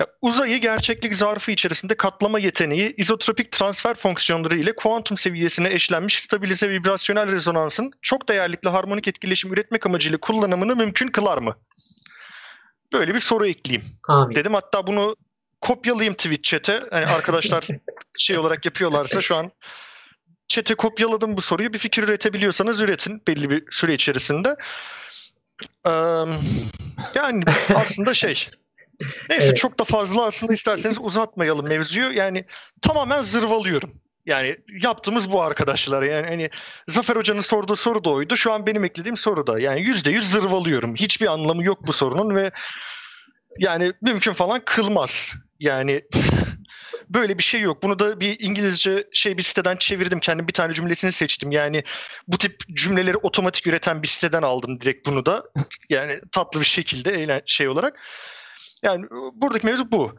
ya, 0.00 0.06
uzayı 0.22 0.58
gerçeklik 0.60 1.14
zarfı 1.14 1.50
içerisinde 1.50 1.96
katlama 1.96 2.38
yeteneği 2.38 2.94
izotropik 2.96 3.52
transfer 3.52 3.94
fonksiyonları 3.94 4.56
ile 4.56 4.76
kuantum 4.76 5.18
seviyesine 5.18 5.72
eşlenmiş 5.72 6.18
stabilize 6.22 6.70
vibrasyonel 6.70 7.32
rezonansın 7.32 7.90
çok 8.02 8.28
değerlikli 8.28 8.68
harmonik 8.68 9.08
etkileşim 9.08 9.52
üretmek 9.52 9.86
amacıyla 9.86 10.18
kullanımını 10.18 10.76
mümkün 10.76 11.08
kılar 11.08 11.38
mı? 11.38 11.56
Böyle 12.92 13.14
bir 13.14 13.20
soru 13.20 13.46
ekleyeyim. 13.46 13.90
Amin. 14.08 14.34
Dedim 14.34 14.54
hatta 14.54 14.86
bunu 14.86 15.16
kopyalayayım 15.60 16.14
Twitch 16.14 16.42
chat'e. 16.42 16.80
Hani 16.90 17.06
arkadaşlar 17.06 17.66
şey 18.18 18.38
olarak 18.38 18.64
yapıyorlarsa 18.64 19.20
şu 19.20 19.36
an 19.36 19.50
chat'e 20.48 20.74
kopyaladım 20.74 21.36
bu 21.36 21.40
soruyu. 21.40 21.72
Bir 21.72 21.78
fikir 21.78 22.02
üretebiliyorsanız 22.02 22.82
üretin 22.82 23.22
belli 23.28 23.50
bir 23.50 23.64
süre 23.70 23.94
içerisinde. 23.94 24.56
Ee, 25.86 25.90
yani 27.14 27.44
aslında 27.74 28.14
şey 28.14 28.30
neyse 29.30 29.46
evet. 29.46 29.56
çok 29.56 29.78
da 29.78 29.84
fazla 29.84 30.24
aslında 30.24 30.52
isterseniz 30.52 30.98
uzatmayalım 31.00 31.66
mevzuyu. 31.66 32.12
Yani 32.12 32.44
tamamen 32.82 33.20
zırvalıyorum. 33.20 33.90
Yani 34.26 34.56
yaptığımız 34.82 35.32
bu 35.32 35.42
arkadaşlar. 35.42 36.02
Yani 36.02 36.26
hani 36.26 36.50
Zafer 36.88 37.16
Hoca'nın 37.16 37.40
sorduğu 37.40 37.76
soru 37.76 38.04
da 38.04 38.10
oydu. 38.10 38.36
Şu 38.36 38.52
an 38.52 38.66
benim 38.66 38.84
eklediğim 38.84 39.16
soru 39.16 39.46
da. 39.46 39.60
Yani 39.60 39.80
yüzde 39.80 40.10
yüz 40.10 40.30
zırvalıyorum. 40.30 40.94
Hiçbir 40.94 41.26
anlamı 41.26 41.64
yok 41.64 41.86
bu 41.86 41.92
sorunun 41.92 42.34
ve 42.34 42.50
yani 43.58 43.92
mümkün 44.02 44.32
falan 44.32 44.62
kılmaz. 44.64 45.34
Yani 45.60 46.02
böyle 47.10 47.38
bir 47.38 47.42
şey 47.42 47.60
yok. 47.60 47.82
Bunu 47.82 47.98
da 47.98 48.20
bir 48.20 48.40
İngilizce 48.40 49.04
şey 49.12 49.36
bir 49.36 49.42
siteden 49.42 49.76
çevirdim. 49.76 50.20
Kendim 50.20 50.48
bir 50.48 50.52
tane 50.52 50.72
cümlesini 50.74 51.12
seçtim. 51.12 51.50
Yani 51.50 51.82
bu 52.28 52.38
tip 52.38 52.60
cümleleri 52.72 53.16
otomatik 53.16 53.66
üreten 53.66 54.02
bir 54.02 54.08
siteden 54.08 54.42
aldım 54.42 54.80
direkt 54.80 55.06
bunu 55.06 55.26
da. 55.26 55.44
Yani 55.88 56.20
tatlı 56.32 56.60
bir 56.60 56.66
şekilde 56.66 57.10
eğlen 57.10 57.42
şey 57.46 57.68
olarak. 57.68 58.00
Yani 58.82 59.06
buradaki 59.34 59.66
mevzu 59.66 59.92
bu. 59.92 60.12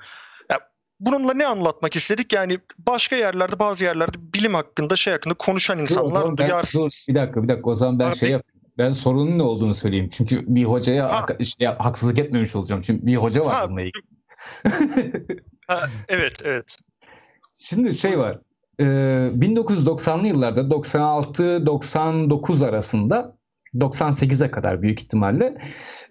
Yani 0.51 0.61
bununla 0.99 1.33
ne 1.33 1.47
anlatmak 1.47 1.95
istedik? 1.95 2.33
Yani 2.33 2.59
başka 2.77 3.15
yerlerde 3.15 3.59
bazı 3.59 3.85
yerlerde 3.85 4.17
bilim 4.33 4.53
hakkında 4.53 4.95
şey 4.95 5.13
hakkında 5.13 5.33
konuşan 5.33 5.79
insanlar 5.79 6.27
dur, 6.27 6.37
duyarsız. 6.37 6.81
Dur, 6.81 7.13
bir 7.13 7.19
dakika 7.19 7.43
bir 7.43 7.47
dakika 7.47 7.69
o 7.69 7.73
zaman 7.73 7.99
ben 7.99 8.07
Abi, 8.07 8.15
şey 8.15 8.29
yapayım. 8.29 8.59
Ben 8.77 8.91
sorunun 8.91 9.37
ne 9.37 9.43
olduğunu 9.43 9.73
söyleyeyim. 9.73 10.09
Çünkü 10.11 10.43
bir 10.47 10.63
hocaya 10.63 11.13
ha. 11.13 11.25
işte 11.39 11.65
haksızlık 11.65 12.19
etmemiş 12.19 12.55
olacağım. 12.55 12.81
Çünkü 12.81 13.05
bir 13.05 13.15
hoca 13.15 13.45
var 13.45 13.53
ha. 13.53 13.67
bununla 13.67 13.81
ilgili. 13.81 14.18
Ha, 15.67 15.79
evet, 16.09 16.33
evet. 16.43 16.77
Şimdi 17.53 17.93
şey 17.93 18.19
var. 18.19 18.39
E, 18.79 18.83
1990'lı 18.83 20.27
yıllarda 20.27 20.61
96-99 20.61 22.65
arasında 22.65 23.39
98'e 23.75 24.51
kadar 24.51 24.81
büyük 24.81 25.01
ihtimalle. 25.01 25.55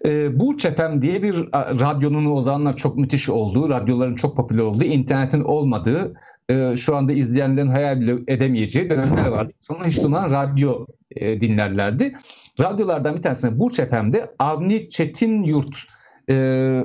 E, 0.05 0.39
Burç 0.39 0.65
FM 0.65 1.01
diye 1.01 1.23
bir 1.23 1.35
radyonun 1.53 2.25
o 2.25 2.41
zamanlar 2.41 2.75
çok 2.75 2.97
müthiş 2.97 3.29
olduğu, 3.29 3.69
radyoların 3.69 4.15
çok 4.15 4.37
popüler 4.37 4.63
olduğu, 4.63 4.83
internetin 4.83 5.41
olmadığı, 5.41 6.13
e, 6.49 6.75
şu 6.75 6.95
anda 6.95 7.13
izleyenlerin 7.13 7.67
hayal 7.67 8.01
bile 8.01 8.15
edemeyeceği 8.27 8.89
dönemler 8.89 9.27
vardı. 9.27 9.53
İnsanlar 9.57 9.87
hiç 9.87 10.03
durmadan 10.03 10.31
radyo 10.31 10.85
e, 11.15 11.41
dinlerlerdi. 11.41 12.15
Radyolardan 12.59 13.17
bir 13.17 13.21
tanesinde 13.21 13.59
Burç 13.59 13.79
FM'de 13.79 14.31
Avni 14.39 14.89
Çetin 14.89 15.43
Yurt, 15.43 15.85
e, 16.29 16.83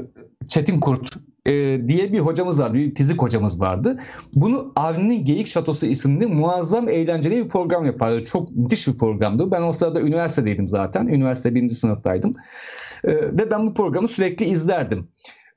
Çetin 0.49 0.81
Kurt 0.81 1.17
e, 1.47 1.53
diye 1.89 2.13
bir 2.13 2.19
hocamız 2.19 2.61
vardı. 2.61 2.75
Bir 2.75 2.95
fizik 2.95 3.23
hocamız 3.23 3.61
vardı. 3.61 3.99
Bunu 4.35 4.73
Avni'nin 4.77 5.25
Geyik 5.25 5.47
Şatosu 5.47 5.87
isimli 5.87 6.27
muazzam 6.27 6.89
eğlenceli 6.89 7.45
bir 7.45 7.49
program 7.49 7.85
yapardı. 7.85 8.25
Çok 8.25 8.51
müthiş 8.51 8.89
bir 8.89 8.99
programdı. 8.99 9.51
Ben 9.51 9.63
o 9.63 9.73
sırada 9.73 10.01
üniversitedeydim 10.01 10.69
zaten. 10.69 11.07
Üniversite 11.07 11.55
birinci 11.55 11.75
sınıftaydım. 11.75 12.33
E, 13.05 13.15
ve 13.15 13.51
ben 13.51 13.67
bu 13.67 13.75
programı 13.75 14.09
sürekli 14.09 14.47
izlerdim. 14.47 15.09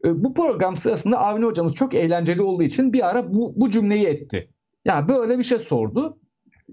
E, 0.06 0.24
bu 0.24 0.34
program 0.34 0.76
sırasında 0.76 1.20
Avni 1.20 1.46
hocamız 1.46 1.76
çok 1.76 1.94
eğlenceli 1.94 2.42
olduğu 2.42 2.64
için 2.64 2.94
bir 2.94 3.10
ara 3.10 3.34
bu, 3.34 3.54
bu 3.56 3.70
cümleyi 3.70 4.06
etti. 4.06 4.50
Ya 4.86 5.08
böyle 5.10 5.38
bir 5.38 5.44
şey 5.44 5.60
sordu. 5.60 6.18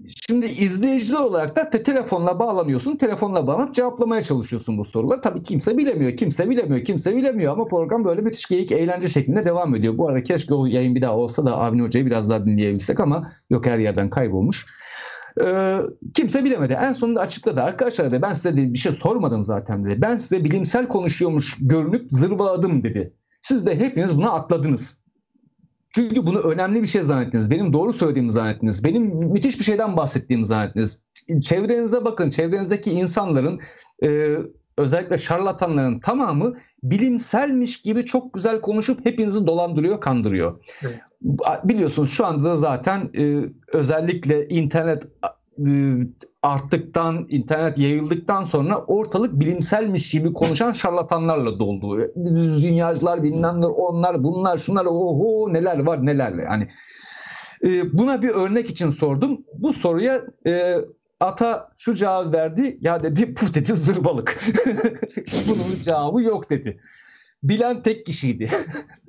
Şimdi 0.05 0.45
izleyiciler 0.45 1.19
olarak 1.19 1.55
da 1.55 1.69
te 1.69 1.83
telefonla 1.83 2.39
bağlanıyorsun. 2.39 2.95
Telefonla 2.95 3.47
bağlanıp 3.47 3.73
cevaplamaya 3.73 4.21
çalışıyorsun 4.21 4.77
bu 4.77 4.83
soruları. 4.83 5.21
Tabii 5.21 5.43
kimse 5.43 5.77
bilemiyor, 5.77 6.17
kimse 6.17 6.49
bilemiyor, 6.49 6.83
kimse 6.83 7.15
bilemiyor 7.15 7.53
ama 7.53 7.67
program 7.67 8.05
böyle 8.05 8.21
müthiş 8.21 8.45
geyik 8.45 8.71
eğlence 8.71 9.07
şeklinde 9.07 9.45
devam 9.45 9.75
ediyor. 9.75 9.97
Bu 9.97 10.09
arada 10.09 10.23
keşke 10.23 10.55
o 10.55 10.65
yayın 10.65 10.95
bir 10.95 11.01
daha 11.01 11.15
olsa 11.17 11.45
da 11.45 11.57
Avni 11.57 11.81
Hoca'yı 11.81 12.05
biraz 12.05 12.29
daha 12.29 12.45
dinleyebilsek 12.45 12.99
ama 12.99 13.27
yok 13.49 13.65
her 13.65 13.79
yerden 13.79 14.09
kaybolmuş. 14.09 14.65
Ee, 15.45 15.77
kimse 16.13 16.43
bilemedi. 16.43 16.77
En 16.81 16.91
sonunda 16.91 17.21
açıkladı. 17.21 17.61
Arkadaşlar 17.61 18.11
dedi 18.11 18.21
ben 18.21 18.33
size 18.33 18.57
dedi, 18.57 18.73
bir 18.73 18.77
şey 18.77 18.91
sormadım 18.91 19.45
zaten 19.45 19.85
dedi. 19.85 20.01
Ben 20.01 20.15
size 20.15 20.43
bilimsel 20.43 20.87
konuşuyormuş 20.87 21.57
görünüp 21.61 22.05
zırvaladım 22.11 22.83
dedi. 22.83 23.13
Siz 23.41 23.65
de 23.65 23.79
hepiniz 23.79 24.17
buna 24.17 24.31
atladınız. 24.31 25.04
Çünkü 25.95 26.25
bunu 26.25 26.39
önemli 26.39 26.81
bir 26.81 26.87
şey 26.87 27.01
zannettiniz. 27.01 27.51
Benim 27.51 27.73
doğru 27.73 27.93
söylediğimi 27.93 28.31
zannettiniz. 28.31 28.83
Benim 28.83 29.03
müthiş 29.05 29.59
bir 29.59 29.63
şeyden 29.63 29.97
bahsettiğimi 29.97 30.45
zannettiniz. 30.45 31.01
Çevrenize 31.41 32.05
bakın. 32.05 32.29
Çevrenizdeki 32.29 32.91
insanların 32.91 33.59
e, 34.03 34.37
özellikle 34.77 35.17
şarlatanların 35.17 35.99
tamamı 35.99 36.53
bilimselmiş 36.83 37.81
gibi 37.81 38.05
çok 38.05 38.33
güzel 38.33 38.61
konuşup 38.61 39.05
hepinizi 39.05 39.47
dolandırıyor, 39.47 40.01
kandırıyor. 40.01 40.59
Evet. 40.83 40.99
Biliyorsunuz 41.63 42.09
şu 42.09 42.25
anda 42.25 42.43
da 42.43 42.55
zaten 42.55 43.09
e, 43.17 43.39
özellikle 43.73 44.47
internet 44.47 45.03
arttıktan, 46.41 47.27
internet 47.29 47.77
yayıldıktan 47.77 48.43
sonra 48.43 48.77
ortalık 48.77 49.39
bilimselmiş 49.39 50.11
gibi 50.11 50.33
konuşan 50.33 50.71
şarlatanlarla 50.71 51.59
doldu. 51.59 52.11
Dünyacılar 52.61 53.23
bilmem 53.23 53.61
ne, 53.61 53.65
onlar, 53.65 54.23
bunlar, 54.23 54.57
şunlar, 54.57 54.85
oho 54.85 55.53
neler 55.53 55.79
var 55.79 56.05
neler. 56.05 56.33
Yani 56.33 56.67
e, 57.63 57.97
buna 57.97 58.21
bir 58.21 58.29
örnek 58.29 58.69
için 58.69 58.89
sordum. 58.89 59.45
Bu 59.53 59.73
soruya 59.73 60.21
e, 60.47 60.75
ata 61.19 61.71
şu 61.77 61.93
cevap 61.93 62.33
verdi. 62.33 62.77
Ya 62.81 63.03
dedi 63.03 63.35
bu 63.41 63.53
dedi 63.53 63.75
zırbalık. 63.75 64.37
Bunun 65.47 65.79
cevabı 65.81 66.21
yok 66.21 66.49
dedi. 66.49 66.79
Bilen 67.43 67.83
tek 67.83 68.05
kişiydi. 68.05 68.49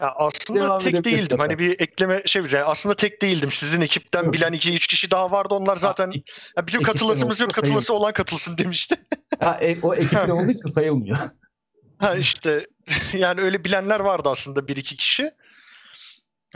Ya 0.00 0.12
aslında 0.16 0.60
Devam 0.60 0.78
tek 0.78 1.04
değildim. 1.04 1.38
Hani 1.38 1.58
bir 1.58 1.80
ekleme 1.80 2.22
şey 2.26 2.42
yani 2.42 2.64
aslında 2.64 2.94
tek 2.94 3.22
değildim. 3.22 3.50
Sizin 3.50 3.80
ekipten 3.80 4.24
evet. 4.24 4.32
bilen 4.32 4.52
iki 4.52 4.74
üç 4.74 4.86
kişi 4.86 5.10
daha 5.10 5.30
vardı. 5.30 5.54
Onlar 5.54 5.76
zaten 5.76 6.12
ya 6.56 6.66
bizim 6.66 6.82
katılasımız 6.82 7.40
yok. 7.40 7.52
Katılası 7.52 7.94
olan 7.94 8.12
katılsın 8.12 8.58
demişti. 8.58 8.96
Ha, 9.40 9.58
e, 9.60 9.78
o 9.82 9.94
ekipte 9.94 10.32
olduğu 10.32 10.50
için 10.50 10.68
sayılmıyor. 10.68 11.18
Ha 11.98 12.14
işte 12.14 12.66
yani 13.12 13.40
öyle 13.40 13.64
bilenler 13.64 14.00
vardı 14.00 14.28
aslında 14.28 14.68
bir 14.68 14.76
iki 14.76 14.96
kişi. 14.96 15.34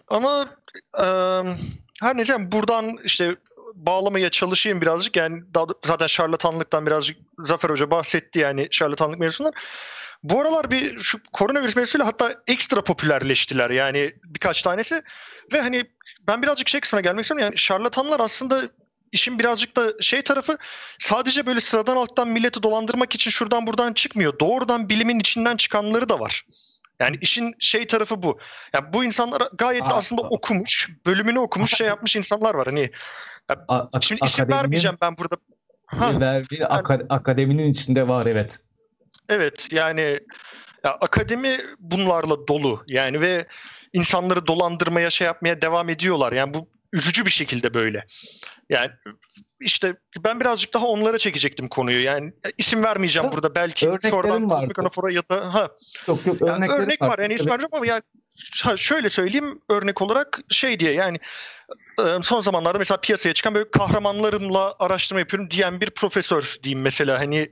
Ama 0.08 0.46
e, 0.98 1.06
her 2.00 2.16
neyse 2.16 2.52
buradan 2.52 2.96
işte 3.04 3.36
bağlamaya 3.74 4.30
çalışayım 4.30 4.80
birazcık. 4.80 5.16
Yani 5.16 5.42
daha, 5.54 5.66
zaten 5.84 6.06
şarlatanlıktan 6.06 6.86
birazcık 6.86 7.18
Zafer 7.38 7.70
Hoca 7.70 7.90
bahsetti 7.90 8.38
yani 8.38 8.68
şarlatanlık 8.70 9.20
mevzusundan. 9.20 9.52
Bu 10.22 10.40
aralar 10.40 10.70
bir 10.70 10.98
şu 10.98 11.18
koronavirüs 11.32 11.76
mevzusuyla 11.76 12.06
hatta 12.06 12.34
ekstra 12.46 12.84
popülerleştiler 12.84 13.70
yani 13.70 14.12
birkaç 14.24 14.62
tanesi. 14.62 15.02
Ve 15.52 15.60
hani 15.60 15.84
ben 16.28 16.42
birazcık 16.42 16.68
şey 16.68 16.80
kısmına 16.80 17.00
gelmek 17.00 17.24
istiyorum. 17.24 17.44
Yani 17.44 17.58
şarlatanlar 17.58 18.20
aslında 18.20 18.62
işin 19.12 19.38
birazcık 19.38 19.76
da 19.76 19.92
şey 20.00 20.22
tarafı 20.22 20.56
sadece 20.98 21.46
böyle 21.46 21.60
sıradan 21.60 21.96
alttan 21.96 22.28
milleti 22.28 22.62
dolandırmak 22.62 23.14
için 23.14 23.30
şuradan 23.30 23.66
buradan 23.66 23.92
çıkmıyor. 23.92 24.38
Doğrudan 24.40 24.88
bilimin 24.88 25.20
içinden 25.20 25.56
çıkanları 25.56 26.08
da 26.08 26.20
var. 26.20 26.46
Yani 27.00 27.18
işin 27.20 27.54
şey 27.58 27.86
tarafı 27.86 28.22
bu. 28.22 28.38
Yani 28.74 28.92
bu 28.92 29.04
insanlar 29.04 29.42
gayet 29.52 29.82
de 29.82 29.94
aslında 29.94 30.22
okumuş, 30.22 30.90
bölümünü 31.06 31.38
okumuş, 31.38 31.74
şey 31.74 31.86
yapmış 31.86 32.16
insanlar 32.16 32.54
var. 32.54 32.66
Hani 32.66 32.90
ya, 33.50 33.88
şimdi 34.00 34.24
isim 34.24 34.48
vermeyeceğim 34.48 34.96
ben 35.02 35.16
burada. 35.16 35.36
Ha, 35.86 36.20
verdiği 36.20 36.60
yani, 36.60 37.04
akademinin 37.10 37.70
içinde 37.70 38.08
var 38.08 38.26
evet. 38.26 38.60
Evet 39.28 39.68
yani 39.72 40.20
ya, 40.84 40.90
akademi 40.90 41.58
bunlarla 41.78 42.48
dolu 42.48 42.84
yani 42.88 43.20
ve 43.20 43.46
insanları 43.92 44.46
dolandırmaya 44.46 45.10
şey 45.10 45.24
yapmaya 45.24 45.62
devam 45.62 45.88
ediyorlar. 45.88 46.32
Yani 46.32 46.54
bu 46.54 46.68
üzücü 46.92 47.26
bir 47.26 47.30
şekilde 47.30 47.74
böyle. 47.74 48.06
Yani 48.70 48.90
işte 49.60 49.94
ben 50.24 50.40
birazcık 50.40 50.74
daha 50.74 50.86
onlara 50.86 51.18
çekecektim 51.18 51.68
konuyu. 51.68 52.02
Yani 52.02 52.32
isim 52.58 52.84
vermeyeceğim 52.84 53.28
ha, 53.28 53.32
burada. 53.32 53.54
Belki 53.54 53.86
sonradan 53.86 54.48
Kozmik 54.48 54.78
Anafora 54.78 55.10
ya 55.10 55.22
da 55.28 55.54
ha. 55.54 55.68
Yok 56.08 56.26
yok 56.26 56.36
yani 56.40 56.68
örnek 56.68 57.02
var. 57.02 57.08
var. 57.08 57.18
Yani 57.18 57.34
isim 57.34 57.50
vermeyeceğim 57.50 57.74
ama 57.74 57.86
yani 57.86 58.02
şöyle 58.76 59.08
söyleyeyim 59.08 59.60
örnek 59.70 60.02
olarak 60.02 60.40
şey 60.48 60.80
diye 60.80 60.92
yani 60.92 61.18
son 62.22 62.40
zamanlarda 62.40 62.78
mesela 62.78 63.00
piyasaya 63.00 63.34
çıkan 63.34 63.54
böyle 63.54 63.70
kahramanlarımla 63.70 64.76
araştırma 64.78 65.20
yapıyorum 65.20 65.50
diyen 65.50 65.80
bir 65.80 65.90
profesör 65.90 66.56
diyeyim 66.62 66.82
mesela 66.82 67.18
hani 67.20 67.48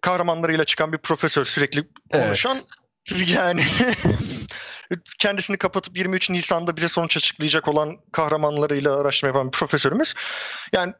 kahramanlarıyla 0.00 0.64
çıkan 0.64 0.92
bir 0.92 0.98
profesör 0.98 1.44
sürekli 1.44 1.88
konuşan 2.12 2.56
evet. 3.12 3.30
yani 3.36 3.64
kendisini 5.18 5.56
kapatıp 5.56 5.98
23 5.98 6.30
Nisan'da 6.30 6.76
bize 6.76 6.88
sonuç 6.88 7.16
açıklayacak 7.16 7.68
olan 7.68 7.96
kahramanlarıyla 8.12 9.00
araştırma 9.00 9.28
yapan 9.28 9.46
bir 9.46 9.58
profesörümüz. 9.58 10.14
Yani 10.72 10.92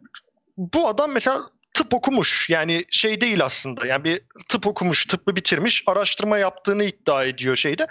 bu 0.56 0.88
adam 0.88 1.12
mesela 1.12 1.40
tıp 1.74 1.94
okumuş. 1.94 2.50
Yani 2.50 2.84
şey 2.90 3.20
değil 3.20 3.44
aslında. 3.44 3.86
Yani 3.86 4.04
bir 4.04 4.20
tıp 4.48 4.66
okumuş, 4.66 5.06
tıbbı 5.06 5.36
bitirmiş, 5.36 5.84
araştırma 5.86 6.38
yaptığını 6.38 6.84
iddia 6.84 7.24
ediyor 7.24 7.56
şeyde. 7.56 7.86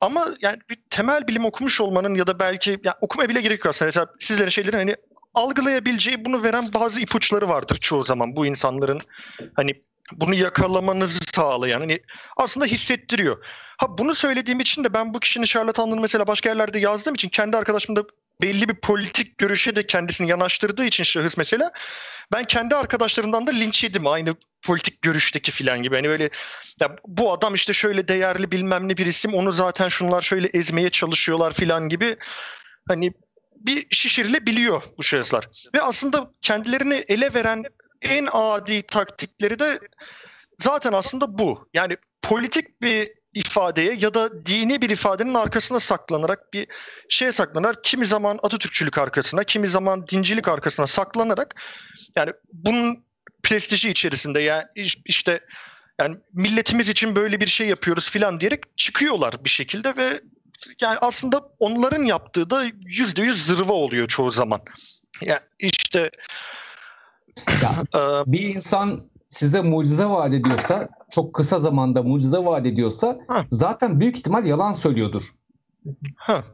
Ama 0.00 0.28
yani 0.40 0.58
bir 0.70 0.78
temel 0.90 1.28
bilim 1.28 1.44
okumuş 1.44 1.80
olmanın 1.80 2.14
ya 2.14 2.26
da 2.26 2.38
belki 2.38 2.70
yani 2.70 2.96
okumaya 3.00 3.28
bile 3.28 3.40
gerek 3.40 3.58
yok 3.58 3.66
aslında. 3.66 3.86
Mesela 3.86 4.06
sizlerin 4.18 4.50
şeylerin 4.50 4.78
hani 4.78 4.96
algılayabileceği 5.34 6.24
bunu 6.24 6.42
veren 6.42 6.64
bazı 6.74 7.00
ipuçları 7.00 7.48
vardır 7.48 7.76
çoğu 7.76 8.02
zaman 8.02 8.36
bu 8.36 8.46
insanların 8.46 9.00
hani 9.54 9.82
bunu 10.12 10.34
yakalamanızı 10.34 11.18
sağlayan 11.34 11.80
hani 11.80 12.00
aslında 12.36 12.66
hissettiriyor. 12.66 13.44
Ha 13.78 13.98
bunu 13.98 14.14
söylediğim 14.14 14.60
için 14.60 14.84
de 14.84 14.94
ben 14.94 15.14
bu 15.14 15.20
kişinin 15.20 15.44
şarlatanlığını 15.44 16.00
mesela 16.00 16.26
başka 16.26 16.48
yerlerde 16.48 16.78
yazdığım 16.78 17.14
için 17.14 17.28
kendi 17.28 17.56
arkadaşımda 17.56 18.04
belli 18.42 18.68
bir 18.68 18.74
politik 18.74 19.38
görüşe 19.38 19.76
de 19.76 19.86
kendisini 19.86 20.30
yanaştırdığı 20.30 20.84
için 20.84 21.04
şahıs 21.04 21.36
mesela 21.36 21.72
ben 22.32 22.44
kendi 22.44 22.74
arkadaşlarımdan 22.74 23.46
da 23.46 23.50
linç 23.50 23.84
yedim 23.84 24.06
aynı 24.06 24.34
politik 24.62 25.02
görüşteki 25.02 25.52
filan 25.52 25.82
gibi. 25.82 25.96
Hani 25.96 26.08
böyle 26.08 26.30
ya 26.80 26.96
bu 27.06 27.32
adam 27.32 27.54
işte 27.54 27.72
şöyle 27.72 28.08
değerli 28.08 28.52
bilmem 28.52 28.88
ne 28.88 28.96
bir 28.96 29.06
isim 29.06 29.34
onu 29.34 29.52
zaten 29.52 29.88
şunlar 29.88 30.20
şöyle 30.20 30.48
ezmeye 30.48 30.90
çalışıyorlar 30.90 31.52
filan 31.52 31.88
gibi 31.88 32.16
hani 32.88 33.12
bir 33.56 33.86
şişirilebiliyor 33.90 34.82
bu 34.98 35.02
şahıslar. 35.02 35.48
Ve 35.74 35.82
aslında 35.82 36.30
kendilerini 36.42 37.04
ele 37.08 37.34
veren 37.34 37.62
en 38.02 38.28
adi 38.32 38.82
taktikleri 38.82 39.58
de 39.58 39.78
zaten 40.58 40.92
aslında 40.92 41.38
bu. 41.38 41.68
Yani 41.74 41.96
politik 42.22 42.82
bir 42.82 43.08
ifadeye 43.34 43.96
ya 44.00 44.14
da 44.14 44.46
dini 44.46 44.82
bir 44.82 44.90
ifadenin 44.90 45.34
arkasına 45.34 45.80
saklanarak 45.80 46.52
bir 46.52 46.66
şeye 47.08 47.32
saklanarak 47.32 47.84
kimi 47.84 48.06
zaman 48.06 48.38
Atatürkçülük 48.42 48.98
arkasına, 48.98 49.44
kimi 49.44 49.68
zaman 49.68 50.08
dincilik 50.08 50.48
arkasına 50.48 50.86
saklanarak 50.86 51.62
yani 52.16 52.32
bunun 52.52 53.06
prestiji 53.42 53.88
içerisinde 53.88 54.40
yani 54.40 54.64
işte 55.04 55.40
yani 56.00 56.16
milletimiz 56.32 56.88
için 56.88 57.16
böyle 57.16 57.40
bir 57.40 57.46
şey 57.46 57.68
yapıyoruz 57.68 58.10
filan 58.10 58.40
diyerek 58.40 58.76
çıkıyorlar 58.76 59.44
bir 59.44 59.50
şekilde 59.50 59.96
ve 59.96 60.20
yani 60.80 60.98
aslında 60.98 61.42
onların 61.58 62.02
yaptığı 62.02 62.50
da 62.50 62.64
yüzde 62.80 63.22
yüz 63.22 63.46
zırva 63.46 63.72
oluyor 63.72 64.08
çoğu 64.08 64.30
zaman. 64.30 64.60
Yani 65.20 65.40
işte 65.58 66.10
ya, 67.62 67.84
bir 68.26 68.54
insan 68.54 69.00
size 69.28 69.60
mucize 69.60 70.06
vaat 70.06 70.32
ediyorsa, 70.32 70.88
çok 71.10 71.34
kısa 71.34 71.58
zamanda 71.58 72.02
mucize 72.02 72.38
vaat 72.38 72.66
ediyorsa 72.66 73.18
ha. 73.28 73.46
zaten 73.50 74.00
büyük 74.00 74.16
ihtimal 74.18 74.44
yalan 74.44 74.72
söylüyordur. 74.72 75.30
Ha. 76.16 76.44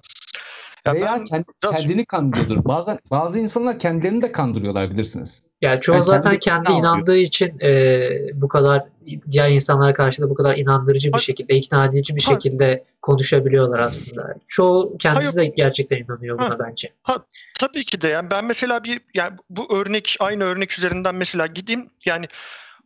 Ya 0.86 0.94
Veya 0.94 1.14
ben, 1.18 1.24
kendi, 1.24 1.44
biraz... 1.62 1.76
kendini 1.76 2.04
kandırıyordur. 2.04 2.64
Bazen 2.64 2.98
bazı 3.10 3.38
insanlar 3.38 3.78
kendilerini 3.78 4.22
de 4.22 4.32
kandırıyorlar 4.32 4.90
bilirsiniz. 4.90 5.42
Yani 5.60 5.80
çoğu 5.80 5.94
yani 5.94 6.04
zaten 6.04 6.38
kendi, 6.38 6.66
kendi 6.66 6.78
inandığı 6.78 7.16
için 7.16 7.58
e, 7.60 8.00
bu 8.34 8.48
kadar 8.48 8.84
diğer 9.30 9.50
insanlara 9.50 9.92
karşı 9.92 10.22
da 10.22 10.30
bu 10.30 10.34
kadar 10.34 10.56
inandırıcı 10.56 11.12
bir 11.12 11.18
şekilde, 11.18 11.54
ikna 11.54 11.86
edici 11.86 12.16
bir 12.16 12.20
şekilde 12.20 12.84
konuşabiliyorlar 13.02 13.78
aslında. 13.78 14.34
Çoğu 14.46 14.98
kendisi 14.98 15.38
de 15.38 15.46
gerçekten 15.46 15.96
inanıyor 15.96 16.38
buna 16.38 16.50
ha. 16.50 16.58
bence. 16.58 16.92
Ha, 17.02 17.16
tabii 17.60 17.84
ki 17.84 18.02
de 18.02 18.08
yani 18.08 18.30
ben 18.30 18.44
mesela 18.44 18.84
bir 18.84 19.00
yani 19.14 19.32
bu 19.50 19.76
örnek 19.76 20.16
aynı 20.20 20.44
örnek 20.44 20.78
üzerinden 20.78 21.14
mesela 21.14 21.46
gideyim 21.46 21.90
yani 22.06 22.26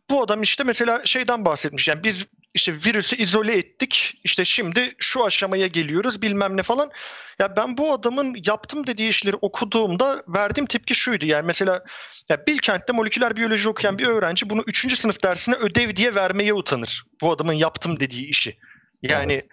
bu 0.09 0.21
adam 0.21 0.41
işte 0.41 0.63
mesela 0.63 1.01
şeyden 1.05 1.45
bahsetmiş. 1.45 1.87
Yani 1.87 2.03
biz 2.03 2.25
işte 2.53 2.73
virüsü 2.85 3.15
izole 3.15 3.57
ettik. 3.57 4.13
İşte 4.23 4.45
şimdi 4.45 4.91
şu 4.97 5.25
aşamaya 5.25 5.67
geliyoruz 5.67 6.21
bilmem 6.21 6.57
ne 6.57 6.63
falan. 6.63 6.89
Ya 7.39 7.55
ben 7.55 7.77
bu 7.77 7.93
adamın 7.93 8.35
yaptım 8.45 8.87
dediği 8.87 9.09
işleri 9.09 9.35
okuduğumda 9.35 10.23
verdiğim 10.27 10.65
tepki 10.65 10.95
şuydu. 10.95 11.25
Yani 11.25 11.45
mesela 11.45 11.83
ya 12.29 12.47
Bilkent'te 12.47 12.93
moleküler 12.93 13.35
biyoloji 13.35 13.69
okuyan 13.69 13.97
bir 13.97 14.07
öğrenci 14.07 14.49
bunu 14.49 14.63
3. 14.67 14.99
sınıf 14.99 15.23
dersine 15.23 15.55
ödev 15.55 15.95
diye 15.95 16.15
vermeye 16.15 16.53
utanır. 16.53 17.03
Bu 17.21 17.31
adamın 17.31 17.53
yaptım 17.53 17.99
dediği 17.99 18.27
işi. 18.27 18.55
Yani 19.01 19.33
evet. 19.33 19.45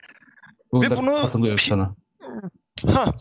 ve 0.74 0.96
bunu 0.96 1.30
sana. 1.58 1.94
Ha, 2.86 3.14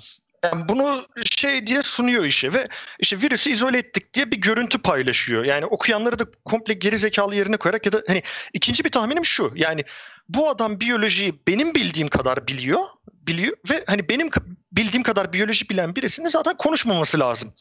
yani 0.44 0.70
bunu 0.70 1.02
şey 1.26 1.68
diye 1.68 1.82
sunuyor 1.82 2.26
işe 2.26 2.54
ve 2.54 2.68
işte 3.00 3.22
virüsü 3.22 3.50
izole 3.50 3.78
ettik 3.78 4.14
diye 4.14 4.32
bir 4.32 4.38
görüntü 4.38 4.78
paylaşıyor. 4.78 5.46
Yani 5.46 5.66
okuyanları 5.66 6.20
da 6.20 6.26
komple 6.46 6.74
geri 6.74 7.00
zekalı 7.00 7.36
yerine 7.36 7.58
koyarak 7.58 7.86
ya 7.86 7.92
da 7.92 8.04
hani 8.08 8.24
ikinci 8.54 8.86
bir 8.86 8.90
tahminim 8.90 9.26
şu. 9.26 9.50
Yani 9.56 9.84
bu 10.30 10.50
adam 10.50 10.80
biyolojiyi 10.80 11.34
benim 11.48 11.76
bildiğim 11.76 12.08
kadar 12.08 12.48
biliyor, 12.48 12.80
biliyor 13.28 13.58
ve 13.70 13.84
hani 13.88 14.10
benim 14.10 14.30
bildiğim 14.72 15.04
kadar 15.04 15.34
biyoloji 15.34 15.70
bilen 15.70 15.96
birisinin 15.96 16.28
zaten 16.28 16.58
konuşmaması 16.58 17.20
lazım. 17.20 17.54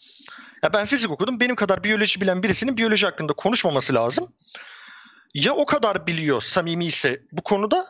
Ya 0.62 0.72
ben 0.72 0.86
fizik 0.86 1.10
okudum. 1.10 1.40
Benim 1.40 1.56
kadar 1.56 1.84
biyoloji 1.84 2.20
bilen 2.20 2.42
birisinin 2.42 2.76
biyoloji 2.76 3.06
hakkında 3.06 3.32
konuşmaması 3.32 3.94
lazım. 3.94 4.28
Ya 5.34 5.54
o 5.54 5.66
kadar 5.66 6.06
biliyor 6.06 6.40
samimi 6.40 6.86
ise 6.86 7.18
bu 7.32 7.42
konuda 7.42 7.86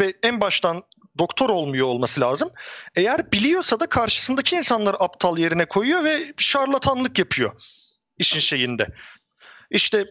ve 0.00 0.14
en 0.22 0.40
baştan 0.40 0.82
doktor 1.18 1.50
olmuyor 1.50 1.86
olması 1.86 2.20
lazım. 2.20 2.50
Eğer 2.94 3.32
biliyorsa 3.32 3.80
da 3.80 3.86
karşısındaki 3.86 4.56
insanları 4.56 5.02
aptal 5.02 5.38
yerine 5.38 5.64
koyuyor 5.64 6.04
ve 6.04 6.18
şarlatanlık 6.38 7.18
yapıyor 7.18 7.52
işin 8.18 8.40
şeyinde. 8.40 8.86
İşte 9.70 10.04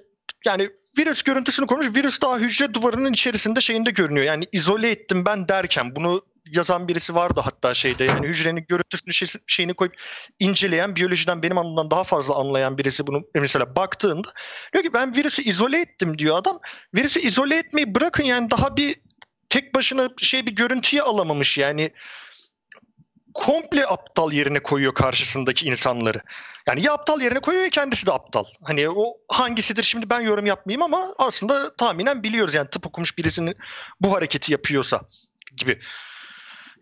yani 0.45 0.69
virüs 0.97 1.21
görüntüsünü 1.21 1.67
koymuş. 1.67 1.95
Virüs 1.95 2.21
daha 2.21 2.37
hücre 2.37 2.73
duvarının 2.73 3.13
içerisinde 3.13 3.61
şeyinde 3.61 3.91
görünüyor. 3.91 4.25
Yani 4.25 4.45
izole 4.51 4.91
ettim 4.91 5.25
ben 5.25 5.47
derken 5.47 5.95
bunu 5.95 6.21
yazan 6.51 6.87
birisi 6.87 7.15
vardı 7.15 7.41
hatta 7.43 7.73
şeyde. 7.73 8.03
Yani 8.03 8.27
hücrenin 8.27 8.65
görüntüsünü 8.69 9.13
şey, 9.13 9.27
şeyini 9.47 9.73
koyup 9.73 9.93
inceleyen, 10.39 10.95
biyolojiden 10.95 11.43
benim 11.43 11.57
anlamdan 11.57 11.91
daha 11.91 12.03
fazla 12.03 12.35
anlayan 12.35 12.77
birisi 12.77 13.07
bunu 13.07 13.21
mesela 13.35 13.75
baktığında 13.75 14.27
diyor 14.73 14.83
ki 14.83 14.93
ben 14.93 15.15
virüsü 15.15 15.41
izole 15.41 15.81
ettim 15.81 16.17
diyor 16.17 16.37
adam. 16.37 16.59
Virüsü 16.95 17.19
izole 17.19 17.57
etmeyi 17.57 17.95
bırakın 17.95 18.23
yani 18.23 18.51
daha 18.51 18.77
bir 18.77 18.95
tek 19.49 19.75
başına 19.75 20.09
şey 20.17 20.45
bir 20.45 20.55
görüntüye 20.55 21.01
alamamış 21.01 21.57
yani 21.57 21.91
komple 23.33 23.87
aptal 23.87 24.31
yerine 24.31 24.59
koyuyor 24.59 24.93
karşısındaki 24.93 25.65
insanları. 25.65 26.21
Yani 26.67 26.85
ya 26.85 26.93
aptal 26.93 27.21
yerine 27.21 27.39
koyuyor 27.39 27.63
ya 27.63 27.69
kendisi 27.69 28.05
de 28.05 28.11
aptal. 28.11 28.43
Hani 28.63 28.89
o 28.89 29.05
hangisidir 29.27 29.83
şimdi 29.83 30.09
ben 30.09 30.19
yorum 30.19 30.45
yapmayayım 30.45 30.81
ama 30.81 31.15
aslında 31.17 31.75
tahminen 31.75 32.23
biliyoruz 32.23 32.55
yani 32.55 32.69
tıp 32.69 32.87
okumuş 32.87 33.17
birisinin 33.17 33.55
bu 34.01 34.13
hareketi 34.13 34.51
yapıyorsa 34.51 35.01
gibi. 35.57 35.79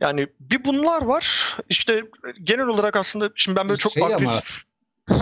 Yani 0.02 0.28
bir 0.40 0.66
bunlar 0.66 1.02
var. 1.02 1.56
İşte 1.70 2.04
genel 2.44 2.68
olarak 2.68 2.96
aslında 2.96 3.30
şimdi 3.36 3.56
ben 3.56 3.70
böyle 3.70 3.78
çok 3.78 3.92
şey 3.92 4.04
aktif... 4.04 4.64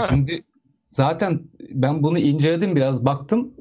Şimdi 0.09 0.43
zaten 0.85 1.41
ben 1.59 2.03
bunu 2.03 2.19
inceledim 2.19 2.75
biraz 2.75 3.05
baktım. 3.05 3.53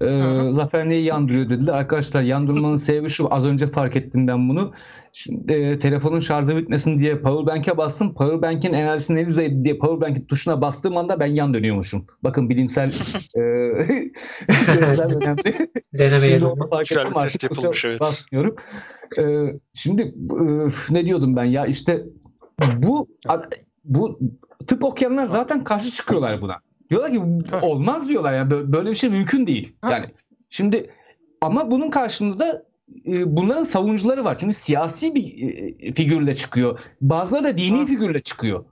E, 0.00 0.22
Zafer 0.52 0.88
neyi 0.88 1.04
yandırıyor 1.04 1.50
dediler. 1.50 1.72
Arkadaşlar 1.72 2.22
yandırmanın 2.22 2.76
sebebi 2.76 3.08
şu. 3.08 3.34
Az 3.34 3.46
önce 3.46 3.66
fark 3.66 3.96
ettim 3.96 4.26
ben 4.26 4.48
bunu. 4.48 4.72
Şimdi, 5.12 5.52
e, 5.52 5.78
telefonun 5.78 6.18
şarjı 6.18 6.56
bitmesin 6.56 6.98
diye 6.98 7.20
powerbank'e 7.20 7.76
bastım. 7.76 8.14
Powerbank'in 8.14 8.72
enerjisi 8.72 9.14
ne 9.14 9.26
düzeyde 9.26 9.64
diye 9.64 9.78
powerbank'in 9.78 10.24
tuşuna 10.24 10.60
bastığım 10.60 10.96
anda 10.96 11.20
ben 11.20 11.26
yan 11.26 11.54
dönüyormuşum. 11.54 12.04
Bakın 12.22 12.50
bilimsel 12.50 12.92
e, 13.36 13.40
önemli. 15.00 15.54
Denemeyelim. 15.98 16.48
Fark 16.70 16.92
ettim 16.92 17.16
artık 17.16 17.42
yapılmış, 17.42 17.84
evet. 17.84 18.00
basmıyorum. 18.00 18.56
E, 19.18 19.22
şimdi 19.74 20.02
e, 20.02 20.44
ne 20.90 21.06
diyordum 21.06 21.36
ben 21.36 21.44
ya 21.44 21.66
işte 21.66 22.04
bu 22.76 23.08
bu 23.84 24.18
tıp 24.66 24.84
okuyanlar 24.84 25.26
zaten 25.26 25.64
karşı 25.64 25.92
çıkıyorlar 25.92 26.40
buna. 26.40 26.56
Diyorlar 26.90 27.10
ki 27.10 27.20
olmaz 27.62 28.08
diyorlar 28.08 28.32
ya 28.32 28.38
yani 28.38 28.72
böyle 28.72 28.90
bir 28.90 28.94
şey 28.94 29.10
mümkün 29.10 29.46
değil. 29.46 29.72
Yani 29.90 30.06
şimdi 30.50 30.90
ama 31.40 31.70
bunun 31.70 31.90
karşılığında 31.90 32.62
e, 33.06 33.36
bunların 33.36 33.64
savunucuları 33.64 34.24
var. 34.24 34.38
Çünkü 34.38 34.54
siyasi 34.54 35.14
bir 35.14 35.42
e, 35.42 35.92
figürle 35.92 36.34
çıkıyor. 36.34 36.80
Bazıları 37.00 37.44
da 37.44 37.58
dini 37.58 37.86
figürle 37.86 38.20
çıkıyor. 38.22 38.64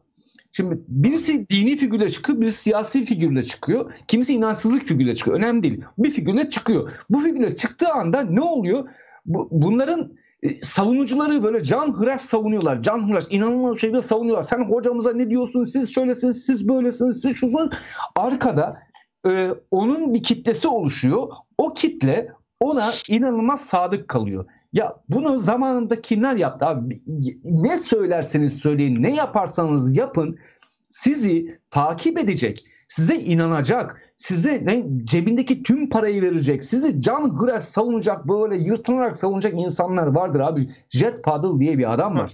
Şimdi 0.53 0.79
birisi 0.89 1.49
dini 1.49 1.77
figürle 1.77 2.09
çıkıyor, 2.09 2.41
birisi 2.41 2.63
siyasi 2.63 3.05
figürle 3.05 3.43
çıkıyor. 3.43 3.95
Kimisi 4.09 4.35
inançsızlık 4.35 4.83
figürle 4.83 5.15
çıkıyor. 5.15 5.39
Önemli 5.39 5.63
değil. 5.63 5.81
Bir 5.99 6.11
figürle 6.11 6.49
çıkıyor. 6.49 6.93
Bu 7.11 7.19
figürle 7.19 7.55
çıktığı 7.55 7.93
anda 7.93 8.23
ne 8.23 8.41
oluyor? 8.41 8.89
Bu, 9.27 9.49
bunların 9.51 10.01
e, 10.01 10.26
savunucuları 10.63 11.43
böyle 11.43 11.65
can 11.65 11.95
hıraş 11.95 12.21
savunuyorlar. 12.21 12.83
Can 12.83 13.09
hıraş 13.09 13.25
inanılmaz 13.31 13.79
şekilde 13.81 14.03
savunuyorlar. 14.03 14.43
Sen 14.43 14.65
hocamıza 14.71 15.13
ne 15.13 15.31
diyorsun? 15.31 15.65
Siz 15.65 15.95
şöylesiniz, 15.95 16.45
siz 16.45 16.69
böylesiniz, 16.69 17.21
siz 17.23 17.37
şusun. 17.37 17.71
Arkada 18.17 18.79
e, 19.27 19.51
onun 19.71 20.15
bir 20.15 20.23
kitlesi 20.23 20.69
oluşuyor. 20.69 21.29
O 21.59 21.75
kitle 21.75 22.33
ona 22.61 22.91
inanılmaz 23.09 23.61
sadık 23.61 24.09
kalıyor. 24.09 24.45
Ya 24.73 24.97
bunu 25.09 25.39
zamanında 25.39 26.01
kimler 26.01 26.35
yaptı 26.35 26.67
abi? 26.67 27.01
Ne 27.45 27.79
söylerseniz 27.79 28.57
söyleyin, 28.59 29.03
ne 29.03 29.15
yaparsanız 29.15 29.97
yapın 29.97 30.39
sizi 30.89 31.59
takip 31.71 32.19
edecek, 32.19 32.65
size 32.89 33.17
inanacak, 33.17 34.03
size 34.17 34.63
ne, 34.65 34.87
cebindeki 35.05 35.63
tüm 35.63 35.91
parayı 35.91 36.23
verecek, 36.23 36.65
sizi 36.65 37.01
can 37.01 37.39
hıraş 37.39 37.63
savunacak, 37.63 38.29
böyle 38.29 38.57
yırtınarak 38.57 39.17
savunacak 39.17 39.55
insanlar 39.55 40.07
vardır 40.07 40.41
abi. 40.41 40.61
Jet 40.89 41.25
Paddle 41.25 41.61
diye 41.61 41.79
bir 41.79 41.93
adam 41.93 42.19
var. 42.19 42.33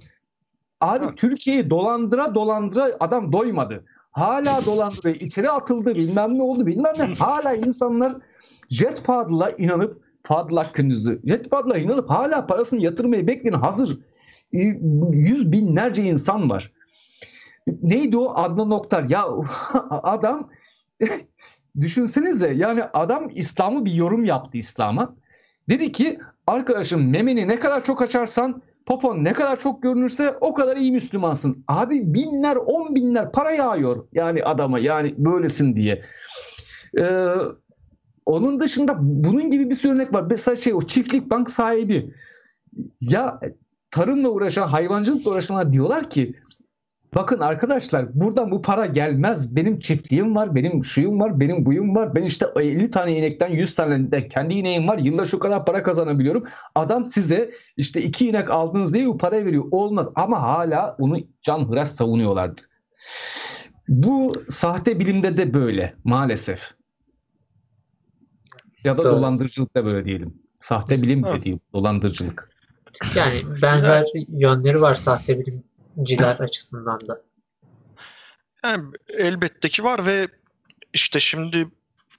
Abi 0.81 1.15
Türkiye'yi 1.17 1.71
dolandıra 1.71 2.35
dolandıra 2.35 2.91
adam 3.01 3.33
doymadı. 3.33 3.85
Hala 4.11 4.65
dolandırıyor. 4.67 5.17
içeri 5.17 5.51
atıldı 5.51 5.95
bilmem 5.95 6.39
ne 6.39 6.43
oldu 6.43 6.67
bilmem 6.67 6.95
ne. 6.99 7.05
Hala 7.05 7.55
insanlar 7.55 8.13
Jet 8.69 9.07
Paddle'a 9.07 9.51
inanıp 9.51 10.03
Fadıl 10.23 10.57
hakkınızı 10.57 11.21
Jet 11.25 11.51
Paddle'a 11.51 11.79
inanıp 11.79 12.11
hala 12.11 12.47
parasını 12.47 12.81
yatırmayı 12.81 13.27
bekleyen 13.27 13.59
hazır 13.59 13.99
yüz 15.13 15.53
binlerce 15.53 16.03
insan 16.03 16.51
var. 16.51 16.71
Neydi 17.83 18.17
o 18.17 18.35
Adnan 18.35 18.71
Oktar? 18.71 19.03
Ya 19.09 19.27
adam 19.91 20.51
düşünsenize 21.81 22.53
yani 22.53 22.83
adam 22.83 23.29
İslam'ı 23.35 23.85
bir 23.85 23.93
yorum 23.93 24.25
yaptı 24.25 24.59
İslam'a. 24.59 25.15
Dedi 25.69 25.93
ki 25.93 26.19
arkadaşım 26.47 27.11
memeni 27.11 27.49
ne 27.49 27.57
kadar 27.57 27.85
çok 27.85 28.03
açarsan 28.03 28.63
popon 28.87 29.25
ne 29.25 29.33
kadar 29.33 29.59
çok 29.59 29.83
görünürse 29.83 30.37
o 30.41 30.55
kadar 30.55 30.77
iyi 30.77 30.93
Müslümansın. 30.93 31.65
Abi 31.69 32.15
binler 32.15 32.57
on 32.57 32.95
binler 32.95 33.33
para 33.33 33.53
yağıyor 33.53 34.07
yani 34.13 34.45
adama 34.45 34.79
yani 34.79 35.15
böylesin 35.19 35.77
diye. 35.77 36.03
Ee, 36.99 37.35
onun 38.27 38.61
dışında 38.61 38.97
bunun 39.01 39.51
gibi 39.51 39.71
bir 39.71 39.75
sürü 39.75 39.93
örnek 39.93 40.15
var. 40.15 40.25
Mesela 40.31 40.57
şey 40.57 40.75
o 40.75 40.81
çiftlik 40.81 41.31
bank 41.31 41.51
sahibi. 41.51 42.15
Ya 43.01 43.41
tarımla 43.91 44.29
uğraşan, 44.29 44.67
hayvancılıkla 44.67 45.31
uğraşanlar 45.31 45.73
diyorlar 45.73 46.11
ki 46.11 46.35
Bakın 47.15 47.41
arkadaşlar 47.41 48.21
buradan 48.21 48.51
bu 48.51 48.63
para 48.63 48.87
gelmez. 48.87 49.57
Benim 49.57 49.79
çiftliğim 49.79 50.37
var, 50.37 50.55
benim 50.55 50.85
şuyum 50.85 51.21
var, 51.21 51.41
benim 51.41 51.67
buyum 51.67 51.97
var. 51.97 52.15
Ben 52.15 52.23
işte 52.23 52.47
50 52.57 52.91
tane 52.91 53.17
inekten 53.17 53.49
100 53.49 53.75
tane 53.75 54.13
de 54.13 54.29
kendi 54.29 54.55
ineğim 54.55 54.89
var. 54.89 54.99
Yılda 54.99 55.25
şu 55.25 55.39
kadar 55.39 55.67
para 55.67 55.83
kazanabiliyorum. 55.83 56.45
Adam 56.75 57.05
size 57.05 57.51
işte 57.77 58.03
iki 58.03 58.29
inek 58.29 58.51
aldınız 58.51 58.95
diye 58.95 59.07
bu 59.07 59.19
parayı 59.19 59.45
veriyor. 59.45 59.65
Olmaz 59.71 60.09
ama 60.15 60.43
hala 60.43 60.97
onu 60.99 61.19
can 61.43 61.69
hıraş 61.71 61.89
savunuyorlardı. 61.89 62.61
Bu 63.89 64.45
sahte 64.49 65.01
bilimde 65.01 65.37
de 65.37 65.55
böyle 65.55 65.95
maalesef. 66.05 66.71
Ya 68.85 68.99
da 68.99 69.03
Doğru. 69.03 69.13
dolandırıcılık 69.13 69.77
da 69.77 69.85
böyle 69.85 70.05
diyelim. 70.05 70.35
Sahte 70.61 71.03
bilim 71.03 71.25
de 71.25 71.43
değil, 71.43 71.59
dolandırıcılık. 71.73 72.51
Yani 73.17 73.63
benzer 73.63 74.05
yönleri 74.29 74.81
var 74.81 74.95
sahte 74.95 75.39
bilim 75.39 75.65
ciler 76.03 76.37
açısından 76.37 77.09
da. 77.09 77.23
Yani 78.65 78.85
elbette 79.09 79.69
ki 79.69 79.85
var 79.85 80.07
ve 80.07 80.29
işte 80.95 81.21
şimdi 81.21 81.69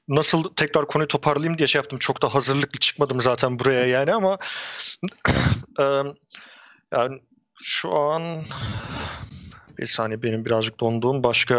nasıl 0.08 0.44
tekrar 0.56 0.88
konuyu 0.88 1.08
toparlayayım 1.08 1.58
diye 1.58 1.68
şey 1.68 1.80
yaptım. 1.80 2.00
Çok 2.00 2.22
da 2.22 2.36
hazırlıklı 2.36 2.80
çıkmadım 2.80 3.22
zaten 3.22 3.60
buraya 3.60 3.86
yani 3.86 4.14
ama 4.14 4.38
yani 6.92 7.22
şu 7.64 7.94
an 7.96 8.22
Bir 9.78 9.86
saniye 9.86 10.24
benim 10.24 10.46
birazcık 10.46 10.80
donduğum 10.80 11.24
başka 11.24 11.56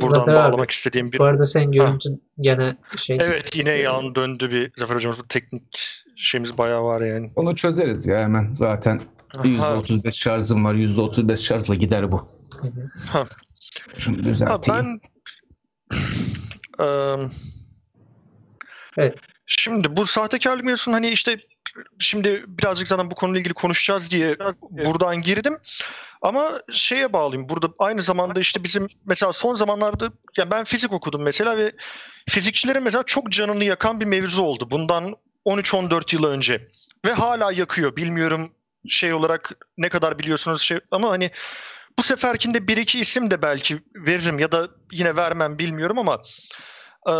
buradan 0.00 0.06
Zafer 0.06 0.34
bağlamak 0.34 0.66
abi, 0.66 0.72
istediğim 0.72 1.12
bir... 1.12 1.18
Bu 1.18 1.24
arada 1.24 1.46
senin 1.46 1.72
görüntün 1.72 2.22
gene 2.40 2.76
şey. 2.96 3.18
Evet 3.20 3.56
yine 3.56 3.70
yan 3.70 4.14
döndü 4.14 4.50
bir 4.50 4.72
Zafer 4.76 4.94
Hocam 4.94 5.14
bu 5.18 5.28
teknik 5.28 6.02
şeyimiz 6.16 6.58
bayağı 6.58 6.84
var 6.84 7.00
yani. 7.00 7.32
Onu 7.36 7.56
çözeriz 7.56 8.06
ya 8.06 8.18
hemen 8.18 8.54
zaten. 8.54 9.00
Ha, 9.36 9.42
%35 9.42 10.12
şarjım 10.12 10.64
var. 10.64 10.74
%35 10.74 11.36
şarjla 11.36 11.74
gider 11.74 12.12
bu. 12.12 12.28
Ha. 13.08 13.26
Şunu 13.96 14.16
ha, 14.16 14.22
düzelteyim. 14.22 14.60
ben 14.68 15.00
Eee, 16.80 17.30
Evet. 18.96 19.14
Şimdi 19.46 19.96
bu 19.96 20.06
sahtekarlık 20.06 20.64
mevzusunu 20.64 20.94
hani 20.94 21.08
işte 21.08 21.36
şimdi 21.98 22.44
birazcık 22.48 22.88
zaten 22.88 23.10
bu 23.10 23.14
konuyla 23.14 23.40
ilgili 23.40 23.54
konuşacağız 23.54 24.10
diye 24.10 24.36
buradan 24.70 25.22
girdim. 25.22 25.58
Ama 26.22 26.52
şeye 26.72 27.12
bağlayayım. 27.12 27.48
Burada 27.48 27.68
aynı 27.78 28.02
zamanda 28.02 28.40
işte 28.40 28.64
bizim 28.64 28.88
mesela 29.04 29.32
son 29.32 29.54
zamanlarda 29.54 30.08
ya 30.36 30.50
ben 30.50 30.64
fizik 30.64 30.92
okudum 30.92 31.22
mesela 31.22 31.58
ve 31.58 31.72
fizikçilerin 32.28 32.82
mesela 32.82 33.02
çok 33.06 33.32
canını 33.32 33.64
yakan 33.64 34.00
bir 34.00 34.06
mevzu 34.06 34.42
oldu. 34.42 34.70
Bundan 34.70 35.16
13-14 35.46 36.14
yıl 36.14 36.24
önce 36.24 36.64
ve 37.06 37.12
hala 37.12 37.52
yakıyor. 37.52 37.96
Bilmiyorum 37.96 38.50
şey 38.88 39.12
olarak 39.12 39.52
ne 39.78 39.88
kadar 39.88 40.18
biliyorsunuz 40.18 40.62
şey 40.62 40.78
ama 40.90 41.10
hani 41.10 41.30
bu 41.98 42.02
seferkinde 42.02 42.68
bir 42.68 42.76
iki 42.76 43.00
isim 43.00 43.30
de 43.30 43.42
belki 43.42 43.82
veririm 43.94 44.38
ya 44.38 44.52
da 44.52 44.68
yine 44.92 45.16
vermem 45.16 45.58
bilmiyorum 45.58 45.98
ama 45.98 46.22
e, 47.08 47.12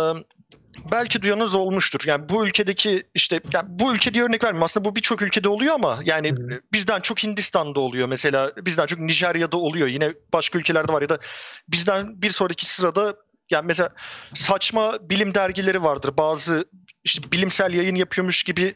belki 0.91 1.21
duyanız 1.21 1.55
olmuştur. 1.55 1.99
Yani 2.05 2.29
bu 2.29 2.45
ülkedeki 2.45 3.03
işte 3.13 3.39
yani 3.53 3.65
bu 3.69 3.93
ülke 3.93 4.13
diye 4.13 4.23
örnek 4.23 4.43
vermiyorum. 4.43 4.63
Aslında 4.63 4.85
bu 4.85 4.95
birçok 4.95 5.21
ülkede 5.21 5.49
oluyor 5.49 5.73
ama 5.73 5.99
yani 6.03 6.31
hı. 6.31 6.61
bizden 6.73 7.01
çok 7.01 7.23
Hindistan'da 7.23 7.79
oluyor 7.79 8.07
mesela. 8.07 8.51
Bizden 8.57 8.85
çok 8.85 8.99
Nijerya'da 8.99 9.57
oluyor. 9.57 9.87
Yine 9.87 10.09
başka 10.33 10.59
ülkelerde 10.59 10.93
var 10.93 11.01
ya 11.01 11.09
da 11.09 11.19
bizden 11.67 12.21
bir 12.21 12.29
sonraki 12.29 12.65
sırada 12.65 13.15
yani 13.49 13.65
mesela 13.65 13.89
saçma 14.33 15.09
bilim 15.09 15.35
dergileri 15.35 15.83
vardır. 15.83 16.17
Bazı 16.17 16.65
işte 17.03 17.31
bilimsel 17.31 17.73
yayın 17.73 17.95
yapıyormuş 17.95 18.43
gibi 18.43 18.75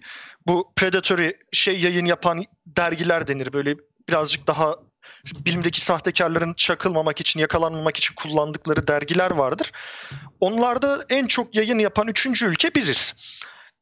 bu 0.50 0.74
predatory 0.76 1.32
şey 1.52 1.80
yayın 1.80 2.06
yapan 2.06 2.44
dergiler 2.66 3.28
denir. 3.28 3.54
Böyle 3.54 3.76
birazcık 4.10 4.48
daha 4.48 4.76
bilimdeki 5.46 5.82
sahtekarların 5.82 6.54
çakılmamak 6.54 7.20
için, 7.20 7.40
yakalanmamak 7.40 7.98
için 7.98 8.16
kullandıkları 8.16 8.88
dergiler 8.88 9.32
vardır. 9.32 9.72
Onlarda 10.40 11.00
en 11.10 11.28
çok 11.28 11.56
yayın 11.56 11.80
yapan 11.80 12.08
üçüncü 12.08 12.46
ülke 12.46 12.76
biziz. 12.76 13.14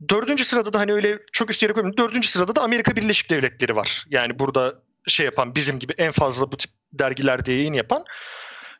Dördüncü 0.09 0.45
sırada 0.45 0.73
da 0.73 0.79
hani 0.79 0.93
öyle 0.93 1.19
çok 1.31 1.49
üst 1.49 1.63
yere 1.63 1.73
koymuyorum. 1.73 1.97
Dördüncü 1.97 2.27
sırada 2.27 2.55
da 2.55 2.61
Amerika 2.61 2.95
Birleşik 2.95 3.29
Devletleri 3.29 3.75
var. 3.75 4.05
Yani 4.09 4.39
burada 4.39 4.75
şey 5.07 5.25
yapan 5.25 5.55
bizim 5.55 5.79
gibi 5.79 5.93
en 5.97 6.11
fazla 6.11 6.51
bu 6.51 6.57
tip 6.57 6.71
dergilerde 6.93 7.51
yayın 7.51 7.73
yapan. 7.73 8.03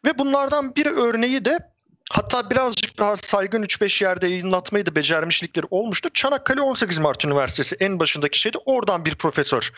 Ve 0.05 0.17
bunlardan 0.17 0.75
bir 0.75 0.85
örneği 0.85 1.45
de 1.45 1.59
hatta 2.11 2.49
birazcık 2.49 2.99
daha 2.99 3.17
saygın 3.17 3.63
3-5 3.63 4.03
yerde 4.03 4.27
yayınlatmayı 4.27 4.85
da 4.85 4.95
becermişlikleri 4.95 5.65
olmuştu. 5.71 6.09
Çanakkale 6.13 6.61
18 6.61 6.97
Mart 6.97 7.25
Üniversitesi 7.25 7.75
en 7.79 7.99
başındaki 7.99 8.39
şeydi. 8.39 8.57
Oradan 8.65 9.05
bir 9.05 9.15
profesör. 9.15 9.71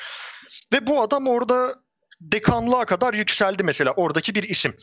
Ve 0.74 0.88
bu 0.88 1.02
adam 1.02 1.28
orada 1.28 1.74
dekanlığa 2.22 2.86
kadar 2.86 3.14
yükseldi 3.14 3.64
mesela 3.64 3.92
oradaki 3.92 4.36
bir 4.36 4.44
isim. 4.44 4.76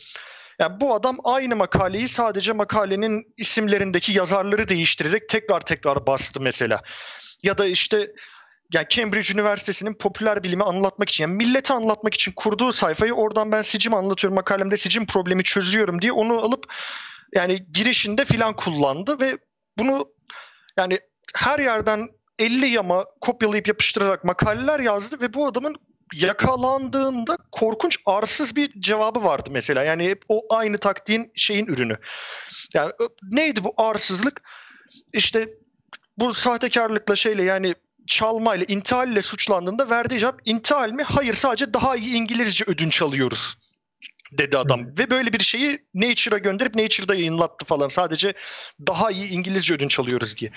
Yani 0.59 0.81
bu 0.81 0.95
adam 0.95 1.17
aynı 1.23 1.55
makaleyi 1.55 2.07
sadece 2.07 2.53
makalenin 2.53 3.33
isimlerindeki 3.37 4.11
yazarları 4.11 4.69
değiştirerek 4.69 5.29
tekrar 5.29 5.61
tekrar 5.61 6.07
bastı 6.07 6.41
mesela. 6.41 6.81
Ya 7.43 7.57
da 7.57 7.65
işte 7.65 8.07
yani 8.73 8.85
Cambridge 8.89 9.33
Üniversitesi'nin 9.33 9.93
popüler 9.93 10.43
bilimi 10.43 10.63
anlatmak 10.63 11.09
için, 11.09 11.23
yani 11.23 11.35
millete 11.35 11.73
anlatmak 11.73 12.13
için 12.13 12.31
kurduğu 12.35 12.71
sayfayı 12.71 13.13
oradan 13.13 13.51
ben 13.51 13.61
sicim 13.61 13.93
anlatıyorum 13.93 14.35
makalemde 14.35 14.77
sicim 14.77 15.05
problemi 15.05 15.43
çözüyorum 15.43 16.01
diye 16.01 16.11
onu 16.11 16.39
alıp 16.39 16.73
yani 17.35 17.65
girişinde 17.73 18.25
filan 18.25 18.55
kullandı 18.55 19.19
ve 19.19 19.37
bunu 19.77 20.05
yani 20.77 20.99
her 21.35 21.59
yerden 21.59 22.09
50 22.39 22.65
yama 22.67 23.05
kopyalayıp 23.21 23.67
yapıştırarak 23.67 24.23
makaleler 24.23 24.79
yazdı 24.79 25.21
ve 25.21 25.33
bu 25.33 25.47
adamın 25.47 25.75
yakalandığında 26.13 27.37
korkunç 27.51 27.99
arsız 28.05 28.55
bir 28.55 28.81
cevabı 28.81 29.23
vardı 29.23 29.49
mesela. 29.51 29.83
Yani 29.83 30.07
hep 30.07 30.23
o 30.29 30.41
aynı 30.49 30.77
taktiğin 30.77 31.31
şeyin 31.35 31.65
ürünü. 31.65 31.97
Yani 32.73 32.91
neydi 33.23 33.63
bu 33.63 33.73
arsızlık? 33.77 34.41
İşte 35.13 35.45
bu 36.17 36.33
sahtekarlıkla 36.33 37.15
şeyle 37.15 37.43
yani 37.43 37.75
çalmayla, 38.07 38.65
intihalle 38.69 39.21
suçlandığında 39.21 39.89
verdiği 39.89 40.19
cevap 40.19 40.41
intihal 40.45 40.91
mi? 40.91 41.03
Hayır 41.03 41.33
sadece 41.33 41.73
daha 41.73 41.95
iyi 41.95 42.15
İngilizce 42.15 42.65
ödünç 42.67 43.01
alıyoruz 43.01 43.57
dedi 44.31 44.57
adam. 44.57 44.85
Ve 44.97 45.09
böyle 45.09 45.33
bir 45.33 45.43
şeyi 45.43 45.79
Nature'a 45.93 46.37
gönderip 46.37 46.75
Nature'da 46.75 47.15
yayınlattı 47.15 47.65
falan. 47.65 47.87
Sadece 47.87 48.33
daha 48.87 49.11
iyi 49.11 49.29
İngilizce 49.29 49.73
ödünç 49.73 49.99
alıyoruz 49.99 50.37
diye. 50.37 50.51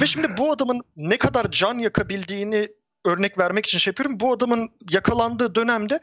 Ve 0.00 0.06
şimdi 0.06 0.28
bu 0.38 0.52
adamın 0.52 0.80
ne 0.96 1.16
kadar 1.16 1.50
can 1.50 1.78
yakabildiğini 1.78 2.68
örnek 3.04 3.38
vermek 3.38 3.66
için 3.66 3.78
şey 3.78 3.90
yapıyorum. 3.90 4.20
Bu 4.20 4.32
adamın 4.32 4.70
yakalandığı 4.90 5.54
dönemde 5.54 6.00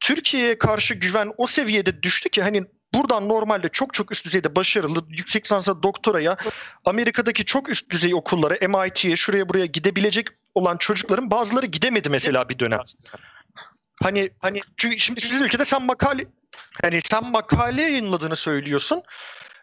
Türkiye'ye 0.00 0.58
karşı 0.58 0.94
güven 0.94 1.32
o 1.36 1.46
seviyede 1.46 2.02
düştü 2.02 2.28
ki 2.28 2.42
hani 2.42 2.64
buradan 2.94 3.28
normalde 3.28 3.68
çok 3.68 3.94
çok 3.94 4.12
üst 4.12 4.24
düzeyde 4.24 4.56
başarılı 4.56 5.04
yüksek 5.08 5.44
lisansa 5.44 5.82
doktoraya 5.82 6.36
Amerika'daki 6.84 7.44
çok 7.44 7.68
üst 7.68 7.90
düzey 7.90 8.14
okullara 8.14 8.68
MIT'ye 8.68 9.16
şuraya 9.16 9.48
buraya 9.48 9.66
gidebilecek 9.66 10.26
olan 10.54 10.76
çocukların 10.76 11.30
bazıları 11.30 11.66
gidemedi 11.66 12.10
mesela 12.10 12.48
bir 12.48 12.58
dönem. 12.58 12.80
Hani 14.02 14.30
hani 14.38 14.60
çünkü 14.76 14.98
şimdi 14.98 15.20
sizin 15.20 15.44
ülkede 15.44 15.64
sen 15.64 15.82
makale 15.82 16.24
hani 16.82 17.00
sen 17.04 17.24
makale 17.24 17.82
yayınladığını 17.82 18.36
söylüyorsun 18.36 19.02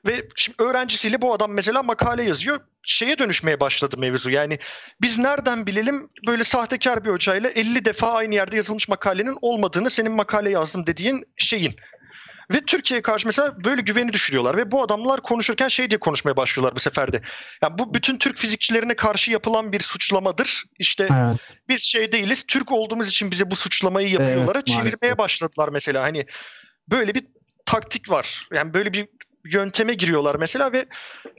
ve 0.05 0.27
şimdi 0.35 0.63
öğrencisiyle 0.63 1.21
bu 1.21 1.33
adam 1.33 1.51
mesela 1.51 1.83
makale 1.83 2.23
yazıyor. 2.23 2.59
Şeye 2.83 3.17
dönüşmeye 3.17 3.59
başladı 3.59 3.95
mevzu. 3.99 4.29
Yani 4.31 4.59
biz 5.01 5.17
nereden 5.17 5.67
bilelim 5.67 6.09
böyle 6.27 6.43
sahtekar 6.43 7.05
bir 7.05 7.09
hocayla 7.09 7.49
50 7.49 7.85
defa 7.85 8.11
aynı 8.11 8.35
yerde 8.35 8.55
yazılmış 8.55 8.87
makalenin 8.87 9.37
olmadığını 9.41 9.89
senin 9.89 10.11
makale 10.11 10.49
yazdım 10.49 10.87
dediğin 10.87 11.25
şeyin. 11.37 11.75
Ve 12.53 12.61
Türkiye'ye 12.61 13.01
karşı 13.01 13.27
mesela 13.27 13.51
böyle 13.65 13.81
güveni 13.81 14.13
düşürüyorlar 14.13 14.57
ve 14.57 14.71
bu 14.71 14.83
adamlar 14.83 15.21
konuşurken 15.21 15.67
şey 15.67 15.89
diye 15.89 15.99
konuşmaya 15.99 16.37
başlıyorlar 16.37 16.75
bu 16.75 16.79
sefer 16.79 17.13
de. 17.13 17.21
Yani 17.63 17.77
bu 17.77 17.93
bütün 17.93 18.17
Türk 18.17 18.37
fizikçilerine 18.37 18.95
karşı 18.95 19.31
yapılan 19.31 19.71
bir 19.71 19.79
suçlamadır. 19.79 20.63
İşte 20.79 21.07
Evet. 21.13 21.57
biz 21.69 21.83
şey 21.83 22.11
değiliz. 22.11 22.43
Türk 22.47 22.71
olduğumuz 22.71 23.09
için 23.09 23.31
bize 23.31 23.51
bu 23.51 23.55
suçlamayı 23.55 24.09
yapıyorlara 24.09 24.57
Evet, 24.57 24.67
çevirmeye 24.67 24.85
maalesef. 25.01 25.17
başladılar 25.17 25.69
mesela. 25.69 26.03
Hani 26.03 26.25
böyle 26.91 27.15
bir 27.15 27.27
taktik 27.65 28.09
var. 28.09 28.47
Yani 28.53 28.73
böyle 28.73 28.93
bir 28.93 29.07
yönteme 29.45 29.93
giriyorlar 29.93 30.35
mesela 30.35 30.71
ve 30.73 30.85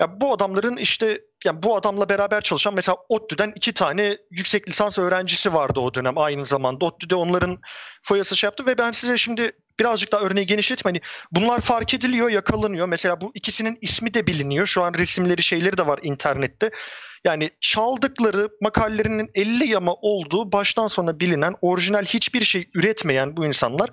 ya 0.00 0.20
bu 0.20 0.32
adamların 0.32 0.76
işte 0.76 1.20
yani 1.44 1.62
bu 1.62 1.76
adamla 1.76 2.08
beraber 2.08 2.40
çalışan 2.40 2.74
mesela 2.74 2.96
ODTÜ'den 3.08 3.52
iki 3.56 3.72
tane 3.72 4.16
yüksek 4.30 4.68
lisans 4.68 4.98
öğrencisi 4.98 5.54
vardı 5.54 5.80
o 5.80 5.94
dönem 5.94 6.18
aynı 6.18 6.44
zamanda. 6.44 6.84
ODTÜ'de 6.84 7.14
onların 7.14 7.58
foyası 8.02 8.36
şey 8.36 8.46
yaptı 8.46 8.66
ve 8.66 8.78
ben 8.78 8.92
size 8.92 9.18
şimdi 9.18 9.52
birazcık 9.80 10.12
daha 10.12 10.20
örneği 10.20 10.46
genişleteyim. 10.46 10.94
Hani 10.94 11.00
bunlar 11.32 11.60
fark 11.60 11.94
ediliyor, 11.94 12.30
yakalanıyor. 12.30 12.88
Mesela 12.88 13.20
bu 13.20 13.32
ikisinin 13.34 13.78
ismi 13.80 14.14
de 14.14 14.26
biliniyor. 14.26 14.66
Şu 14.66 14.82
an 14.82 14.94
resimleri 14.94 15.42
şeyleri 15.42 15.78
de 15.78 15.86
var 15.86 16.00
internette. 16.02 16.70
Yani 17.24 17.50
çaldıkları 17.60 18.48
makalelerinin 18.60 19.30
50 19.34 19.68
yama 19.68 19.94
olduğu 19.94 20.52
baştan 20.52 20.86
sona 20.86 21.20
bilinen 21.20 21.54
orijinal 21.60 22.04
hiçbir 22.04 22.40
şey 22.40 22.66
üretmeyen 22.74 23.36
bu 23.36 23.46
insanlar 23.46 23.90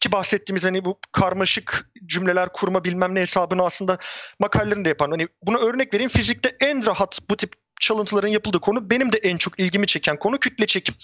ki 0.00 0.12
bahsettiğimiz 0.12 0.64
hani 0.64 0.84
bu 0.84 0.98
karmaşık 1.12 1.90
cümleler 2.06 2.48
kurma 2.52 2.84
bilmem 2.84 3.14
ne 3.14 3.20
hesabını 3.20 3.64
aslında 3.64 3.98
makalelerini 4.38 4.84
de 4.84 4.88
yapan. 4.88 5.10
Hani 5.10 5.28
bunu 5.42 5.58
örnek 5.58 5.94
vereyim 5.94 6.10
fizikte 6.10 6.56
en 6.60 6.86
rahat 6.86 7.18
bu 7.30 7.36
tip 7.36 7.52
çalıntıların 7.80 8.28
yapıldığı 8.28 8.60
konu 8.60 8.90
benim 8.90 9.12
de 9.12 9.18
en 9.18 9.36
çok 9.36 9.60
ilgimi 9.60 9.86
çeken 9.86 10.16
konu 10.16 10.38
kütle 10.38 10.66
çekim. 10.66 10.94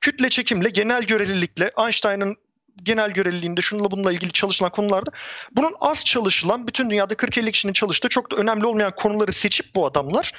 Kütle 0.00 0.28
çekimle 0.28 0.68
genel 0.68 1.02
görelilikle 1.02 1.70
Einstein'ın 1.78 2.36
genel 2.82 3.10
göreliliğinde 3.10 3.60
şununla 3.60 3.90
bununla 3.90 4.12
ilgili 4.12 4.32
çalışılan 4.32 4.72
konularda 4.72 5.10
bunun 5.56 5.72
az 5.80 6.04
çalışılan 6.04 6.66
bütün 6.66 6.90
dünyada 6.90 7.14
40-50 7.14 7.52
kişinin 7.52 7.72
çalıştığı 7.72 8.08
çok 8.08 8.32
da 8.32 8.36
önemli 8.36 8.66
olmayan 8.66 8.92
konuları 8.96 9.32
seçip 9.32 9.74
bu 9.74 9.86
adamlar 9.86 10.32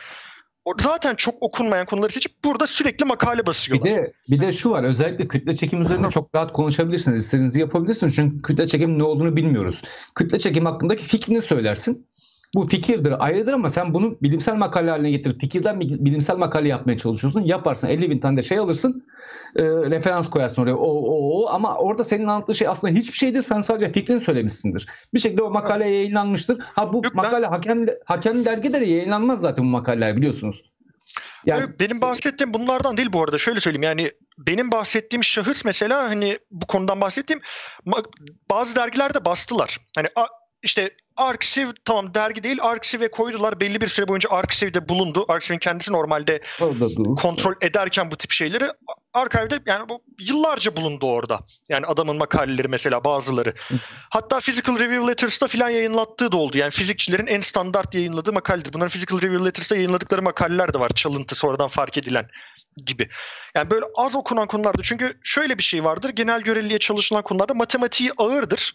zaten 0.79 1.15
çok 1.15 1.35
okunmayan 1.43 1.85
konuları 1.85 2.13
seçip 2.13 2.31
burada 2.45 2.67
sürekli 2.67 3.05
makale 3.05 3.41
Bir 3.41 3.45
basıyorlar. 3.45 3.91
de 3.95 4.13
bir 4.29 4.41
de 4.41 4.51
şu 4.51 4.71
var 4.71 4.83
özellikle 4.83 5.27
kütle 5.27 5.55
çekim 5.55 5.81
üzerine 5.81 6.09
çok 6.09 6.35
rahat 6.35 6.53
konuşabilirsiniz. 6.53 7.21
İstediğinizi 7.23 7.59
yapabilirsiniz. 7.59 8.15
Çünkü 8.15 8.41
kütle 8.41 8.67
çekim 8.67 8.99
ne 8.99 9.03
olduğunu 9.03 9.35
bilmiyoruz. 9.35 9.81
Kütle 10.15 10.39
çekim 10.39 10.65
hakkındaki 10.65 11.03
fikrini 11.03 11.41
söylersin. 11.41 12.07
Bu 12.55 12.67
fikirdir, 12.67 13.25
ayrıdır 13.25 13.53
ama 13.53 13.69
sen 13.69 13.93
bunu 13.93 14.17
bilimsel 14.21 14.55
makale 14.55 14.89
haline 14.89 15.11
getirip 15.11 15.39
fikirden 15.41 15.79
bilimsel 15.81 16.37
makale 16.37 16.67
yapmaya 16.67 16.97
çalışıyorsun. 16.97 17.41
Yaparsın 17.41 17.87
50 17.87 18.09
bin 18.09 18.19
tane 18.19 18.37
de 18.37 18.41
şey 18.41 18.57
alırsın. 18.57 19.03
e, 19.55 19.63
referans 19.63 20.29
koyarsın 20.29 20.61
oraya. 20.61 20.75
O, 20.75 20.87
o, 20.87 21.41
o. 21.41 21.49
Ama 21.49 21.77
orada 21.77 22.03
senin 22.03 22.27
anlattığın 22.27 22.53
şey 22.53 22.67
aslında 22.67 22.93
hiçbir 22.93 23.17
şeydir. 23.17 23.41
Sen 23.41 23.61
sadece 23.61 23.91
fikrini 23.91 24.19
söylemişsindir. 24.19 24.87
Bir 25.13 25.19
şekilde 25.19 25.41
o 25.41 25.49
makale 25.51 25.85
yayınlanmıştır. 25.87 26.59
Ha 26.59 26.93
bu 26.93 26.95
Yok, 26.97 27.05
ben- 27.05 27.15
makale 27.15 27.45
hakem, 27.45 27.85
hakem 28.05 28.45
dergide 28.45 28.81
de 28.81 28.85
yayınlanmaz 28.85 29.41
zaten 29.41 29.65
bu 29.65 29.69
makaleler 29.69 30.17
biliyorsunuz. 30.17 30.63
Yani 31.45 31.79
Benim 31.79 32.01
bahsettiğim 32.01 32.53
bunlardan 32.53 32.97
değil 32.97 33.13
bu 33.13 33.23
arada. 33.23 33.37
Şöyle 33.37 33.59
söyleyeyim 33.59 33.83
yani 33.83 34.11
benim 34.37 34.71
bahsettiğim 34.71 35.23
şahıs 35.23 35.65
mesela 35.65 36.09
hani 36.09 36.39
bu 36.51 36.67
konudan 36.67 37.01
bahsettiğim 37.01 37.41
bazı 38.51 38.75
dergilerde 38.75 39.25
bastılar. 39.25 39.77
Hani 39.95 40.07
işte 40.63 40.89
Arksiv 41.17 41.67
tamam 41.85 42.13
dergi 42.13 42.43
değil 42.43 42.57
Arksiv'e 42.61 43.11
koydular. 43.11 43.59
Belli 43.59 43.81
bir 43.81 43.87
süre 43.87 44.07
boyunca 44.07 44.29
Arksiv'de 44.29 44.89
bulundu. 44.89 45.25
Arksiv'in 45.27 45.59
kendisi 45.59 45.93
normalde 45.93 46.41
kontrol 47.21 47.53
ederken 47.61 48.11
bu 48.11 48.15
tip 48.15 48.31
şeyleri 48.31 48.65
Archive'de 49.13 49.59
yani 49.65 49.89
bu 49.89 50.03
yıllarca 50.19 50.75
bulundu 50.75 51.11
orada. 51.11 51.39
Yani 51.69 51.85
adamın 51.85 52.17
makaleleri 52.17 52.67
mesela 52.67 53.03
bazıları. 53.03 53.53
Hatta 54.09 54.39
Physical 54.39 54.79
Review 54.79 55.07
Letters'ta 55.07 55.47
filan 55.47 55.69
yayınlattığı 55.69 56.31
da 56.31 56.37
oldu. 56.37 56.57
Yani 56.57 56.71
fizikçilerin 56.71 57.27
en 57.27 57.41
standart 57.41 57.95
yayınladığı 57.95 58.33
makaledir. 58.33 58.73
Bunların 58.73 58.89
Physical 58.89 59.21
Review 59.21 59.45
Letters'ta 59.45 59.75
yayınladıkları 59.75 60.21
makaleler 60.21 60.73
de 60.73 60.79
var. 60.79 60.89
Çalıntı 60.89 61.35
sonradan 61.35 61.67
fark 61.67 61.97
edilen 61.97 62.27
gibi. 62.85 63.09
Yani 63.55 63.69
böyle 63.69 63.85
az 63.95 64.15
okunan 64.15 64.47
konularda 64.47 64.83
çünkü 64.83 65.13
şöyle 65.23 65.57
bir 65.57 65.63
şey 65.63 65.83
vardır. 65.83 66.09
Genel 66.09 66.41
göreliye 66.41 66.79
çalışılan 66.79 67.23
konularda 67.23 67.53
matematiği 67.53 68.11
ağırdır 68.17 68.73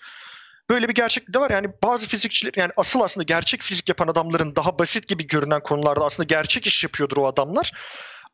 böyle 0.71 0.89
bir 0.89 0.95
gerçeklik 0.95 1.35
de 1.35 1.41
var. 1.41 1.51
Yani 1.51 1.69
bazı 1.85 2.09
fizikçiler 2.09 2.53
yani 2.57 2.73
asıl 2.77 3.01
aslında 3.01 3.25
gerçek 3.25 3.63
fizik 3.63 3.89
yapan 3.89 4.09
adamların 4.09 4.57
daha 4.57 4.79
basit 4.79 5.09
gibi 5.09 5.27
görünen 5.27 5.61
konularda 5.61 6.05
aslında 6.05 6.27
gerçek 6.27 6.67
iş 6.67 6.85
yapıyordur 6.85 7.17
o 7.17 7.27
adamlar. 7.27 7.73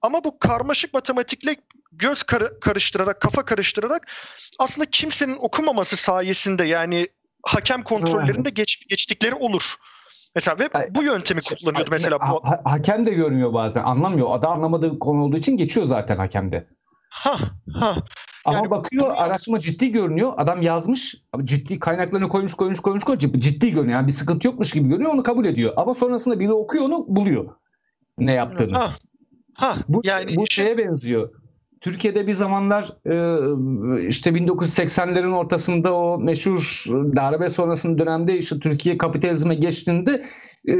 Ama 0.02 0.24
bu 0.24 0.39
karmaşık 0.39 0.94
matematikle 0.94 1.57
göz 1.93 2.23
kar- 2.23 2.61
karıştırarak, 2.61 3.20
kafa 3.20 3.44
karıştırarak 3.44 4.12
aslında 4.59 4.90
kimsenin 4.90 5.36
okumaması 5.40 5.97
sayesinde 5.97 6.65
yani 6.65 7.09
hakem 7.43 7.82
kontrollerinde 7.82 8.51
geç, 8.51 8.86
geçtikleri 8.89 9.35
olur. 9.35 9.74
Mesela 10.35 10.59
ve 10.59 10.94
bu 10.94 11.02
yöntemi 11.02 11.40
kullanıyordu 11.40 11.90
mesela. 11.90 12.20
Bu... 12.20 12.43
Ha, 12.44 12.61
hakem 12.65 13.05
de 13.05 13.11
görmüyor 13.11 13.52
bazen. 13.52 13.82
Anlamıyor. 13.82 14.43
Da 14.43 14.48
anlamadığı 14.48 14.98
konu 14.98 15.23
olduğu 15.23 15.36
için 15.36 15.57
geçiyor 15.57 15.86
zaten 15.86 16.16
hakemde. 16.16 16.66
Ha 17.11 17.39
ha. 17.74 17.97
Ama 18.45 18.57
yani, 18.57 18.70
bakıyor 18.70 19.15
araştırma 19.16 19.61
ciddi 19.61 19.91
görünüyor. 19.91 20.32
Adam 20.37 20.62
yazmış 20.62 21.16
ciddi 21.43 21.78
kaynaklarını 21.78 22.28
koymuş 22.28 22.55
koymuş 22.55 22.81
koymuş 22.81 23.05
koymuş 23.05 23.24
ciddi 23.32 23.73
görünüyor. 23.73 23.99
Yani 23.99 24.07
bir 24.07 24.12
sıkıntı 24.12 24.47
yokmuş 24.47 24.70
gibi 24.70 24.89
görünüyor 24.89 25.15
onu 25.15 25.23
kabul 25.23 25.45
ediyor. 25.45 25.73
Ama 25.77 25.95
sonrasında 25.95 26.41
biri 26.41 26.53
okuyor 26.53 26.85
onu 26.85 27.05
buluyor. 27.09 27.51
Ne 28.19 28.32
yaptığını. 28.32 28.73
Ha. 28.73 28.91
Ha. 29.55 29.77
Bu, 29.89 30.01
yani 30.05 30.37
bu 30.37 30.47
şeye 30.47 30.78
benziyor. 30.78 31.31
Türkiye'de 31.81 32.27
bir 32.27 32.32
zamanlar 32.32 32.85
e, 33.07 34.07
işte 34.07 34.31
1980'lerin 34.31 35.35
ortasında 35.35 35.95
o 35.95 36.19
meşhur 36.19 36.85
darbe 37.16 37.49
sonrasında 37.49 37.99
dönemde 37.99 38.39
işte 38.39 38.59
Türkiye 38.59 38.99
kapitalizme 38.99 39.55
geçtiğinde 39.55 40.23
e, 40.69 40.74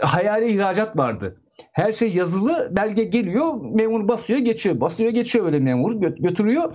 hayali 0.00 0.52
ihracat 0.52 0.96
vardı. 0.96 1.36
Her 1.72 1.92
şey 1.92 2.14
yazılı, 2.14 2.68
belge 2.76 3.04
geliyor, 3.04 3.54
memur 3.74 4.08
basıyor, 4.08 4.38
geçiyor. 4.38 4.80
Basıyor, 4.80 5.10
geçiyor 5.10 5.44
böyle 5.44 5.60
memur, 5.60 6.00
götürüyor. 6.00 6.74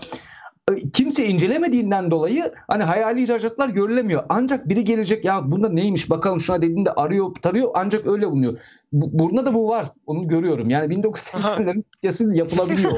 E, 0.70 0.92
kimse 0.92 1.26
incelemediğinden 1.26 2.12
dolayı 2.12 2.54
hani 2.68 2.84
hayali 2.84 3.24
ihracatlar 3.24 3.70
görülemiyor. 3.70 4.24
Ancak 4.30 4.70
biri 4.70 4.84
gelecek 4.84 5.26
ya 5.26 5.52
bunda 5.52 5.70
neymiş 5.70 6.10
bakalım 6.10 6.40
şuna 6.40 6.62
dediğinde 6.62 6.92
arıyor 6.92 7.36
tarıyor 7.42 7.72
ancak 7.74 8.08
öyle 8.08 8.28
bulunuyor. 8.28 8.60
Bu, 8.92 9.20
burada 9.20 9.46
da 9.46 9.54
bu 9.54 9.70
var. 9.70 9.92
Onu 10.06 10.28
görüyorum. 10.28 10.70
Yani 10.70 10.96
1980'lerin 10.96 11.84
kesin 12.02 12.32
yapılabiliyor. 12.32 12.98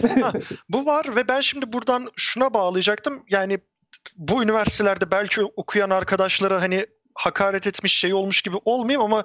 bu 0.68 0.86
var 0.86 1.16
ve 1.16 1.28
ben 1.28 1.40
şimdi 1.40 1.72
buradan 1.72 2.08
şuna 2.16 2.54
bağlayacaktım. 2.54 3.22
Yani 3.30 3.58
bu 4.16 4.42
üniversitelerde 4.42 5.10
belki 5.10 5.42
okuyan 5.42 5.90
arkadaşlara 5.90 6.62
hani 6.62 6.86
hakaret 7.18 7.66
etmiş 7.66 7.98
şey 7.98 8.14
olmuş 8.14 8.42
gibi 8.42 8.56
olmayayım 8.64 9.02
ama 9.02 9.24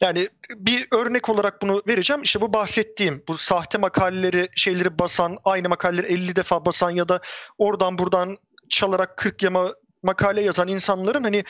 yani 0.00 0.28
bir 0.50 0.86
örnek 0.92 1.28
olarak 1.28 1.62
bunu 1.62 1.82
vereceğim. 1.88 2.22
İşte 2.22 2.40
bu 2.40 2.52
bahsettiğim 2.52 3.24
bu 3.28 3.38
sahte 3.38 3.78
makaleleri 3.78 4.48
şeyleri 4.56 4.98
basan 4.98 5.38
aynı 5.44 5.68
makaleleri 5.68 6.06
50 6.06 6.36
defa 6.36 6.64
basan 6.64 6.90
ya 6.90 7.08
da 7.08 7.20
oradan 7.58 7.98
buradan 7.98 8.38
çalarak 8.68 9.16
40 9.16 9.42
yama 9.42 9.74
makale 10.02 10.40
yazan 10.40 10.68
insanların 10.68 11.24
hani 11.24 11.44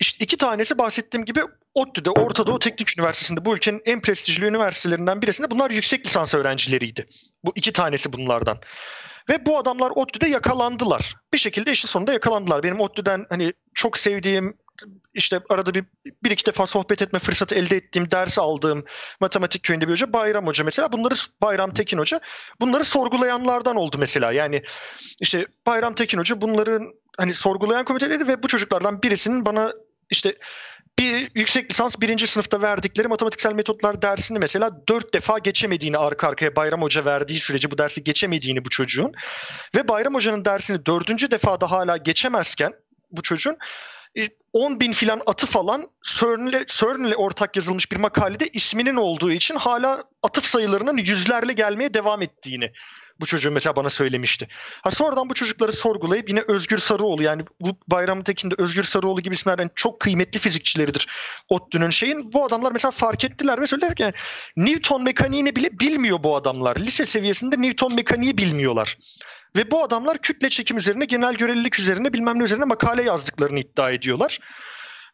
işte 0.00 0.24
iki 0.24 0.36
tanesi 0.36 0.78
bahsettiğim 0.78 1.24
gibi 1.24 1.40
ODTÜ'de 1.74 2.10
Orta 2.10 2.46
Doğu 2.46 2.58
Teknik 2.58 2.98
Üniversitesi'nde 2.98 3.44
bu 3.44 3.54
ülkenin 3.54 3.82
en 3.84 4.00
prestijli 4.00 4.46
üniversitelerinden 4.46 5.22
birisinde 5.22 5.50
bunlar 5.50 5.70
yüksek 5.70 6.06
lisans 6.06 6.34
öğrencileriydi. 6.34 7.08
Bu 7.44 7.52
iki 7.54 7.72
tanesi 7.72 8.12
bunlardan. 8.12 8.58
Ve 9.28 9.46
bu 9.46 9.58
adamlar 9.58 9.92
ODTÜ'de 9.96 10.28
yakalandılar. 10.28 11.14
Bir 11.32 11.38
şekilde 11.38 11.72
işte 11.72 11.88
sonunda 11.88 12.12
yakalandılar. 12.12 12.62
Benim 12.62 12.80
ODTÜ'den 12.80 13.26
hani 13.28 13.52
çok 13.74 13.98
sevdiğim 13.98 14.56
işte 15.14 15.40
arada 15.50 15.74
bir, 15.74 15.84
bir 16.24 16.30
iki 16.30 16.46
defa 16.46 16.66
sohbet 16.66 17.02
etme 17.02 17.18
fırsatı 17.18 17.54
elde 17.54 17.76
ettiğim, 17.76 18.10
ders 18.10 18.38
aldığım 18.38 18.84
matematik 19.20 19.62
köyünde 19.62 19.86
bir 19.86 19.92
hoca 19.92 20.12
Bayram 20.12 20.46
Hoca 20.46 20.64
mesela. 20.64 20.92
Bunları 20.92 21.14
Bayram 21.40 21.70
Tekin 21.70 21.98
Hoca 21.98 22.20
bunları 22.60 22.84
sorgulayanlardan 22.84 23.76
oldu 23.76 23.96
mesela. 23.98 24.32
Yani 24.32 24.62
işte 25.20 25.46
Bayram 25.66 25.94
Tekin 25.94 26.18
Hoca 26.18 26.40
bunların 26.40 26.92
hani 27.18 27.34
sorgulayan 27.34 27.84
komitedeydi 27.84 28.28
ve 28.28 28.42
bu 28.42 28.48
çocuklardan 28.48 29.02
birisinin 29.02 29.44
bana 29.44 29.72
işte 30.10 30.36
bir 30.98 31.28
yüksek 31.34 31.70
lisans 31.70 32.00
birinci 32.00 32.26
sınıfta 32.26 32.62
verdikleri 32.62 33.08
matematiksel 33.08 33.52
metotlar 33.52 34.02
dersini 34.02 34.38
mesela 34.38 34.70
dört 34.88 35.14
defa 35.14 35.38
geçemediğini 35.38 35.98
arka 35.98 36.28
arkaya 36.28 36.56
Bayram 36.56 36.82
Hoca 36.82 37.04
verdiği 37.04 37.38
sürece 37.38 37.70
bu 37.70 37.78
dersi 37.78 38.04
geçemediğini 38.04 38.64
bu 38.64 38.70
çocuğun 38.70 39.12
ve 39.76 39.88
Bayram 39.88 40.14
Hoca'nın 40.14 40.44
dersini 40.44 40.86
dördüncü 40.86 41.30
defada 41.30 41.70
hala 41.70 41.96
geçemezken 41.96 42.72
bu 43.10 43.22
çocuğun 43.22 43.56
10 44.52 44.74
e, 44.74 44.80
bin 44.80 44.92
filan 44.92 45.20
atı 45.26 45.46
falan 45.46 45.90
CERN'le, 46.02 46.66
CERN'le 46.66 47.14
ortak 47.16 47.56
yazılmış 47.56 47.92
bir 47.92 47.96
makalede 47.96 48.48
isminin 48.48 48.96
olduğu 48.96 49.32
için 49.32 49.56
hala 49.56 50.02
atıf 50.22 50.44
sayılarının 50.44 50.96
yüzlerle 50.96 51.52
gelmeye 51.52 51.94
devam 51.94 52.22
ettiğini 52.22 52.72
bu 53.20 53.26
çocuğun 53.26 53.52
mesela 53.52 53.76
bana 53.76 53.90
söylemişti. 53.90 54.48
Ha 54.82 54.90
sonradan 54.90 55.30
bu 55.30 55.34
çocukları 55.34 55.72
sorgulayıp 55.72 56.28
yine 56.28 56.40
Özgür 56.48 56.78
Sarıoğlu 56.78 57.22
yani 57.22 57.42
bu 57.60 57.68
Bayram 57.88 58.22
Tekin'de 58.22 58.54
Özgür 58.58 58.82
Sarıoğlu 58.82 59.20
gibi 59.20 59.34
isimlerden 59.34 59.70
çok 59.74 60.00
kıymetli 60.00 60.38
fizikçileridir 60.38 61.08
ODTÜ'nün 61.48 61.90
şeyin. 61.90 62.32
Bu 62.32 62.44
adamlar 62.44 62.72
mesela 62.72 62.90
fark 62.90 63.24
ettiler 63.24 63.60
ve 63.60 63.66
söylediler 63.66 63.94
ki 63.94 64.02
yani 64.02 64.14
Newton 64.56 65.02
mekaniğini 65.02 65.56
bile 65.56 65.70
bilmiyor 65.80 66.22
bu 66.22 66.36
adamlar. 66.36 66.76
Lise 66.76 67.04
seviyesinde 67.04 67.62
Newton 67.62 67.94
mekaniği 67.94 68.38
bilmiyorlar. 68.38 68.98
Ve 69.56 69.70
bu 69.70 69.82
adamlar 69.82 70.18
kütle 70.18 70.48
çekim 70.48 70.76
üzerine, 70.78 71.04
genel 71.04 71.34
görelilik 71.34 71.78
üzerine 71.78 72.12
bilmem 72.12 72.38
ne 72.38 72.42
üzerine 72.42 72.64
makale 72.64 73.02
yazdıklarını 73.02 73.58
iddia 73.58 73.90
ediyorlar. 73.90 74.38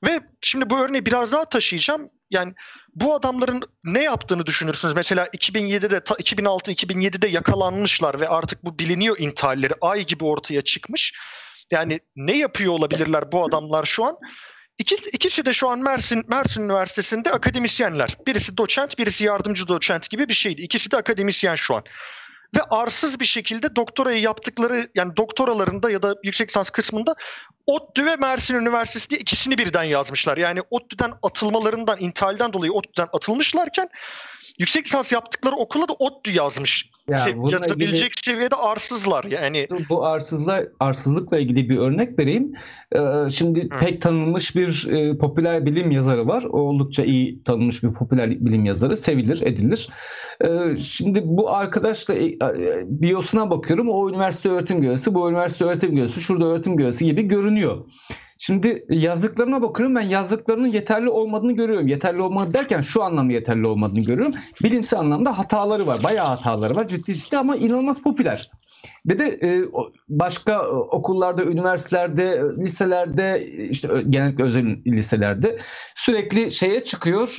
Ve 0.06 0.20
şimdi 0.40 0.70
bu 0.70 0.78
örneği 0.78 1.06
biraz 1.06 1.32
daha 1.32 1.44
taşıyacağım. 1.44 2.04
Yani 2.30 2.54
bu 2.94 3.14
adamların 3.14 3.62
ne 3.84 4.02
yaptığını 4.02 4.46
düşünürsünüz? 4.46 4.94
Mesela 4.94 5.26
2007'de 5.26 5.96
2006-2007'de 5.96 7.28
yakalanmışlar 7.28 8.20
ve 8.20 8.28
artık 8.28 8.64
bu 8.64 8.78
biliniyor 8.78 9.18
intihalleri 9.18 9.74
ay 9.80 10.06
gibi 10.06 10.24
ortaya 10.24 10.62
çıkmış. 10.62 11.14
Yani 11.70 12.00
ne 12.16 12.38
yapıyor 12.38 12.72
olabilirler 12.72 13.32
bu 13.32 13.44
adamlar 13.44 13.84
şu 13.84 14.04
an? 14.04 14.14
İki, 14.78 14.94
ikisi 14.94 15.46
de 15.46 15.52
şu 15.52 15.68
an 15.68 15.78
Mersin 15.78 16.24
Mersin 16.28 16.62
Üniversitesi'nde 16.62 17.32
akademisyenler. 17.32 18.16
Birisi 18.26 18.56
doçent, 18.56 18.98
birisi 18.98 19.24
yardımcı 19.24 19.68
doçent 19.68 20.10
gibi 20.10 20.28
bir 20.28 20.34
şeydi. 20.34 20.62
İkisi 20.62 20.90
de 20.90 20.96
akademisyen 20.96 21.54
şu 21.54 21.74
an 21.74 21.84
ve 22.56 22.60
arsız 22.70 23.20
bir 23.20 23.24
şekilde 23.24 23.76
doktorayı 23.76 24.20
yaptıkları 24.20 24.86
yani 24.94 25.16
doktoralarında 25.16 25.90
ya 25.90 26.02
da 26.02 26.16
yüksek 26.24 26.48
lisans 26.48 26.70
kısmında 26.70 27.14
ODTÜ 27.66 28.06
ve 28.06 28.16
Mersin 28.16 28.54
Üniversitesi 28.54 29.10
diye 29.10 29.20
ikisini 29.20 29.58
birden 29.58 29.84
yazmışlar. 29.84 30.36
Yani 30.36 30.60
ODTÜ'den 30.70 31.12
atılmalarından, 31.22 31.96
intihalden 32.00 32.52
dolayı 32.52 32.72
ODTÜ'den 32.72 33.08
atılmışlarken 33.12 33.88
yüksek 34.59 34.86
lisans 34.86 35.12
yaptıkları 35.12 35.56
okula 35.56 35.89
da 35.89 35.93
ODTÜ 35.98 36.31
yazmış. 36.31 36.90
Ya, 37.10 37.19
Se- 37.19 37.52
yazabilecek 37.52 37.94
ilgili, 37.94 38.10
seviyede 38.24 38.56
arsızlar 38.56 39.24
yani. 39.24 39.69
Bu 39.89 40.06
arsızla 40.06 40.62
arsızlıkla 40.81 41.39
ilgili 41.39 41.69
bir 41.69 41.78
örnek 41.78 42.19
vereyim. 42.19 42.52
Ee, 42.93 43.31
şimdi 43.31 43.62
Hı. 43.62 43.78
pek 43.81 44.02
tanınmış 44.02 44.56
bir 44.56 44.89
e, 44.90 45.19
popüler 45.19 45.66
bilim 45.66 45.90
yazarı 45.90 46.27
var. 46.27 46.44
Oldukça 46.44 47.05
iyi 47.05 47.43
tanınmış 47.43 47.82
bir 47.82 47.93
popüler 47.93 48.31
bilim 48.31 48.64
yazarı. 48.64 48.97
Sevilir, 48.97 49.43
edilir. 49.43 49.89
Ee, 50.44 50.77
şimdi 50.77 51.23
bu 51.24 51.51
arkadaşla 51.51 52.14
e, 52.14 52.24
e, 52.27 52.36
biyosuna 52.86 53.51
bakıyorum. 53.51 53.89
O 53.89 54.10
üniversite 54.10 54.48
öğretim 54.48 54.81
görevlisi, 54.81 55.14
bu 55.14 55.31
üniversite 55.31 55.64
öğretim 55.64 55.94
görevlisi, 55.94 56.20
şurada 56.20 56.47
öğretim 56.47 56.77
görevlisi 56.77 57.05
gibi 57.05 57.28
görünüyor. 57.28 57.86
Şimdi 58.44 58.85
yazdıklarına 58.89 59.62
bakıyorum 59.62 59.97
ben 59.97 60.02
yazdıklarının 60.02 60.69
yeterli 60.69 61.09
olmadığını 61.09 61.52
görüyorum. 61.52 61.89
Yeterli 61.89 62.23
olmadı 62.23 62.52
derken 62.55 62.81
şu 62.81 63.02
anlamda 63.02 63.32
yeterli 63.32 63.66
olmadığını 63.66 64.01
görüyorum. 64.01 64.35
Bilimsel 64.62 64.98
anlamda 65.01 65.39
hataları 65.39 65.86
var. 65.86 65.98
Bayağı 66.05 66.27
hataları 66.27 66.77
var. 66.77 66.89
Ciddi 66.89 67.14
ciddi 67.14 67.39
ama 67.39 67.56
inanılmaz 67.56 68.02
popüler. 68.02 68.51
Ve 69.08 69.18
de 69.18 69.24
e, 69.42 69.62
başka 70.08 70.52
e, 70.52 70.66
okullarda, 70.68 71.44
üniversitelerde, 71.44 72.24
e, 72.24 72.62
liselerde, 72.64 73.46
işte 73.70 73.88
genellikle 74.10 74.44
özel 74.44 74.64
liselerde 74.86 75.58
sürekli 75.94 76.50
şeye 76.50 76.80
çıkıyor, 76.80 77.38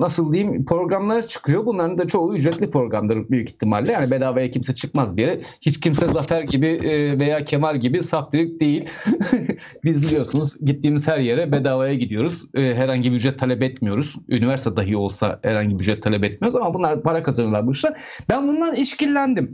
nasıl 0.00 0.32
diyeyim, 0.32 0.64
programlara 0.64 1.22
çıkıyor. 1.22 1.66
Bunların 1.66 1.98
da 1.98 2.06
çoğu 2.06 2.34
ücretli 2.34 2.70
programdır 2.70 3.28
büyük 3.30 3.50
ihtimalle. 3.50 3.92
Yani 3.92 4.10
bedavaya 4.10 4.50
kimse 4.50 4.74
çıkmaz 4.74 5.16
diye. 5.16 5.42
Hiç 5.60 5.80
kimse 5.80 6.08
Zafer 6.08 6.42
gibi 6.42 6.80
veya 7.20 7.44
Kemal 7.44 7.76
gibi 7.76 8.02
saf 8.02 8.32
değil. 8.32 8.88
Biz 9.84 10.02
biliyorsunuz 10.02 10.58
gittiğimiz 10.64 11.08
her 11.08 11.18
yere 11.18 11.52
bedavaya 11.52 11.94
gidiyoruz. 11.94 12.44
E, 12.54 12.60
herhangi 12.60 13.10
bir 13.10 13.16
ücret 13.16 13.38
talep 13.38 13.62
etmiyoruz. 13.62 14.16
Üniversite 14.28 14.76
dahi 14.76 14.96
olsa 14.96 15.40
herhangi 15.42 15.78
bir 15.78 15.84
ücret 15.84 16.02
talep 16.02 16.24
etmiyoruz 16.24 16.56
ama 16.56 16.74
bunlar 16.74 17.02
para 17.02 17.22
kazanıyorlar 17.22 17.66
bu 17.66 17.70
işler. 17.70 17.92
Ben 18.28 18.46
bundan 18.46 18.74
işkillendim 18.74 19.44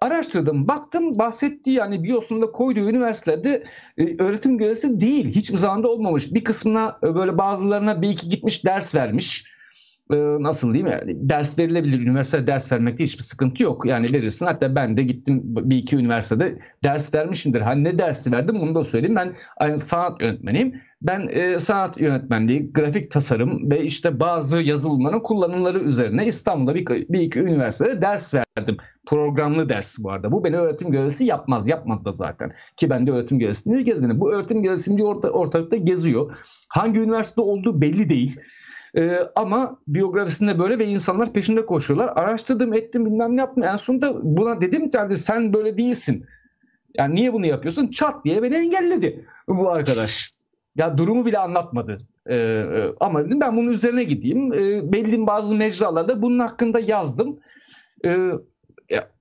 araştırdım. 0.00 0.68
Baktım 0.68 1.10
bahsettiği 1.18 1.76
yani 1.76 2.04
biyosunda 2.04 2.48
koyduğu 2.48 2.90
üniversitelerde 2.90 3.64
e, 3.98 4.22
öğretim 4.22 4.58
görevlisi 4.58 5.00
değil. 5.00 5.28
Hiçbir 5.28 5.58
zamanda 5.58 5.88
olmamış. 5.88 6.34
Bir 6.34 6.44
kısmına 6.44 6.98
e, 7.02 7.14
böyle 7.14 7.38
bazılarına 7.38 8.02
bir 8.02 8.08
iki 8.08 8.28
gitmiş 8.28 8.64
ders 8.64 8.94
vermiş. 8.94 9.55
E, 10.10 10.16
nasıl 10.16 10.74
diyeyim 10.74 10.92
yani 10.92 11.28
ders 11.28 11.58
verilebilir. 11.58 12.00
Üniversite 12.00 12.46
ders 12.46 12.72
vermekte 12.72 13.04
hiçbir 13.04 13.22
sıkıntı 13.22 13.62
yok. 13.62 13.86
Yani 13.86 14.12
verirsin. 14.12 14.46
Hatta 14.46 14.74
ben 14.76 14.96
de 14.96 15.02
gittim 15.02 15.42
bir 15.44 15.76
iki 15.76 15.96
üniversitede 15.96 16.58
ders 16.84 17.14
vermişimdir. 17.14 17.60
Hani 17.60 17.84
ne 17.84 17.98
dersi 17.98 18.32
verdim 18.32 18.60
bunu 18.60 18.74
da 18.74 18.84
söyleyeyim. 18.84 19.16
Ben 19.16 19.34
aynı 19.56 19.78
sanat 19.78 20.22
yönetmeniyim. 20.22 20.80
Ben 21.02 21.28
e, 21.28 21.58
sanat 21.58 22.00
yönetmenliği, 22.00 22.72
grafik 22.72 23.10
tasarım 23.10 23.70
ve 23.70 23.84
işte 23.84 24.20
bazı 24.20 24.60
yazılımların 24.60 25.20
kullanımları 25.20 25.78
üzerine 25.78 26.26
İstanbul'da 26.26 26.74
bir, 26.74 26.86
bir 26.86 27.20
iki 27.20 27.40
üniversitede 27.40 28.02
ders 28.02 28.34
verdim. 28.34 28.76
Programlı 29.06 29.68
ders 29.68 29.98
bu 29.98 30.10
arada. 30.10 30.32
Bu 30.32 30.44
beni 30.44 30.56
öğretim 30.56 30.90
görevlisi 30.90 31.24
yapmaz. 31.24 31.68
Yapmadı 31.68 32.04
da 32.04 32.12
zaten. 32.12 32.52
Ki 32.76 32.90
ben 32.90 33.06
de 33.06 33.10
öğretim 33.10 33.38
görevlisini 33.38 33.84
gezmedim. 33.84 34.20
Bu 34.20 34.32
öğretim 34.32 34.62
görevlisi 34.62 35.04
orta, 35.04 35.30
ortalıkta 35.30 35.76
geziyor. 35.76 36.32
Hangi 36.68 37.00
üniversitede 37.00 37.40
olduğu 37.40 37.80
belli 37.80 38.08
değil. 38.08 38.40
Ee, 38.96 39.18
ama 39.36 39.78
biyografisinde 39.88 40.58
böyle 40.58 40.78
ve 40.78 40.86
insanlar 40.86 41.32
peşinde 41.32 41.66
koşuyorlar. 41.66 42.12
Araştırdım 42.16 42.74
ettim 42.74 43.06
bilmem 43.06 43.36
ne 43.36 43.40
yaptım. 43.40 43.64
En 43.64 43.76
sonunda 43.76 44.14
buna 44.22 44.60
dedim 44.60 44.88
ki 44.88 45.16
sen 45.16 45.54
böyle 45.54 45.78
değilsin. 45.78 46.26
Yani 46.94 47.14
niye 47.14 47.32
bunu 47.32 47.46
yapıyorsun? 47.46 47.88
Çat 47.88 48.24
diye 48.24 48.42
beni 48.42 48.54
engelledi 48.56 49.26
bu 49.48 49.70
arkadaş. 49.70 50.32
Ya 50.76 50.98
durumu 50.98 51.26
bile 51.26 51.38
anlatmadı. 51.38 51.98
Ee, 52.30 52.64
ama 53.00 53.24
dedim 53.24 53.40
ben 53.40 53.56
bunun 53.56 53.70
üzerine 53.70 54.04
gideyim. 54.04 54.52
Ee, 54.52 54.92
belli 54.92 55.26
bazı 55.26 55.56
mecralarda 55.56 56.22
bunun 56.22 56.38
hakkında 56.38 56.80
yazdım. 56.80 57.38
Ee, 58.04 58.30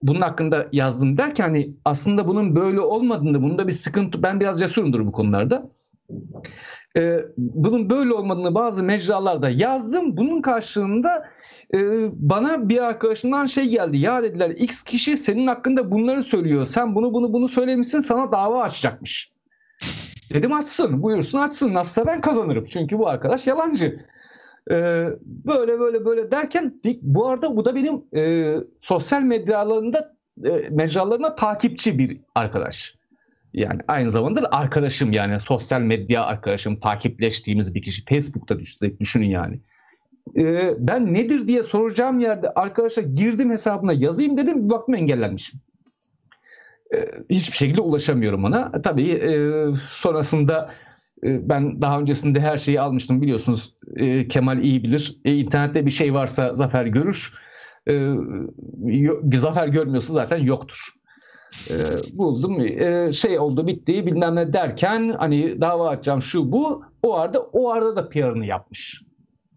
bunun 0.03 0.21
hakkında 0.21 0.67
yazdım 0.71 1.17
derken 1.17 1.43
hani 1.43 1.73
aslında 1.85 2.27
bunun 2.27 2.55
böyle 2.55 2.79
olmadığını, 2.79 3.41
bunda 3.41 3.67
bir 3.67 3.71
sıkıntı, 3.71 4.23
ben 4.23 4.39
biraz 4.39 4.59
cesurumdur 4.59 5.05
bu 5.05 5.11
konularda. 5.11 5.69
Ee, 6.97 7.19
bunun 7.37 7.89
böyle 7.89 8.13
olmadığını 8.13 8.55
bazı 8.55 8.83
mecralarda 8.83 9.49
yazdım. 9.49 10.17
Bunun 10.17 10.41
karşılığında 10.41 11.25
e, 11.73 11.79
bana 12.13 12.69
bir 12.69 12.83
arkadaşımdan 12.83 13.45
şey 13.45 13.69
geldi. 13.69 13.97
Ya 13.97 14.23
dediler 14.23 14.49
X 14.49 14.83
kişi 14.83 15.17
senin 15.17 15.47
hakkında 15.47 15.91
bunları 15.91 16.23
söylüyor. 16.23 16.65
Sen 16.65 16.95
bunu 16.95 17.13
bunu 17.13 17.33
bunu 17.33 17.47
söylemişsin 17.47 17.99
sana 17.99 18.31
dava 18.31 18.63
açacakmış. 18.63 19.31
Dedim 20.33 20.53
açsın 20.53 21.03
buyursun 21.03 21.39
açsın 21.39 21.73
nasılsa 21.73 22.05
ben 22.05 22.21
kazanırım. 22.21 22.65
Çünkü 22.65 22.97
bu 22.99 23.07
arkadaş 23.07 23.47
yalancı. 23.47 23.97
Ee, 24.71 25.05
böyle 25.25 25.79
böyle 25.79 26.05
böyle 26.05 26.31
derken 26.31 26.79
bu 27.01 27.27
arada 27.27 27.57
bu 27.57 27.65
da 27.65 27.75
benim 27.75 28.03
e, 28.15 28.53
sosyal 28.81 29.21
medyalarında 29.21 30.15
e, 30.45 30.69
mecralarına 30.69 31.35
takipçi 31.35 31.99
bir 31.99 32.17
arkadaş. 32.35 32.95
Yani 33.55 33.81
aynı 33.87 34.11
zamanda 34.11 34.43
da 34.43 34.51
arkadaşım 34.51 35.11
yani 35.11 35.39
sosyal 35.39 35.81
medya 35.81 36.23
arkadaşım 36.23 36.79
takipleştiğimiz 36.79 37.75
bir 37.75 37.81
kişi. 37.81 38.05
Facebook'ta 38.05 38.59
düşünün 38.99 39.29
yani. 39.29 39.59
Ee, 40.37 40.73
ben 40.79 41.13
nedir 41.13 41.47
diye 41.47 41.63
soracağım 41.63 42.19
yerde 42.19 42.49
arkadaşa 42.49 43.01
girdim 43.01 43.49
hesabına 43.49 43.93
yazayım 43.93 44.37
dedim 44.37 44.65
bir 44.65 44.69
baktım 44.69 44.95
engellenmişim. 44.95 45.59
Ee, 46.95 46.97
hiçbir 47.29 47.57
şekilde 47.57 47.81
ulaşamıyorum 47.81 48.43
ona. 48.43 48.81
Tabii 48.81 49.09
e, 49.09 49.65
sonrasında 49.75 50.71
e, 51.23 51.49
ben 51.49 51.81
daha 51.81 51.99
öncesinde 51.99 52.39
her 52.39 52.57
şeyi 52.57 52.81
almıştım 52.81 53.21
biliyorsunuz. 53.21 53.75
E, 53.95 54.27
Kemal 54.27 54.63
iyi 54.63 54.83
bilir. 54.83 55.15
E, 55.25 55.33
internette 55.35 55.85
bir 55.85 55.91
şey 55.91 56.13
varsa 56.13 56.53
Zafer 56.53 56.85
görür. 56.85 57.33
E, 57.89 58.13
Zafer 59.31 59.67
görmüyorsa 59.67 60.13
zaten 60.13 60.37
yoktur. 60.37 61.04
E, 61.69 61.75
buldum. 62.17 62.59
E, 62.59 63.11
şey 63.11 63.39
oldu 63.39 63.67
bitti 63.67 64.05
bilmem 64.05 64.35
ne 64.35 64.53
derken 64.53 65.15
hani 65.17 65.61
dava 65.61 65.89
açacağım 65.89 66.21
şu 66.21 66.51
bu. 66.51 66.83
O 67.03 67.15
arada 67.15 67.39
o 67.39 67.69
arada 67.69 67.95
da 67.95 68.09
PR'ını 68.09 68.45
yapmış. 68.45 69.03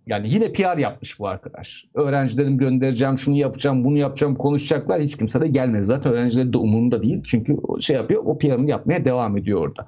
Yani 0.06 0.32
yine 0.32 0.52
PR 0.52 0.78
yapmış 0.78 1.20
bu 1.20 1.28
arkadaş. 1.28 1.84
Öğrencilerim 1.94 2.58
göndereceğim, 2.58 3.18
şunu 3.18 3.36
yapacağım, 3.36 3.84
bunu 3.84 3.98
yapacağım, 3.98 4.34
konuşacaklar. 4.34 5.00
Hiç 5.00 5.16
kimse 5.16 5.40
de 5.40 5.48
gelmedi. 5.48 5.84
Zaten 5.84 6.12
öğrencileri 6.12 6.52
de 6.52 6.58
umurunda 6.58 7.02
değil. 7.02 7.22
Çünkü 7.22 7.56
şey 7.80 7.96
yapıyor, 7.96 8.22
o 8.26 8.38
PR'ını 8.38 8.70
yapmaya 8.70 9.04
devam 9.04 9.36
ediyor 9.36 9.60
orada. 9.60 9.86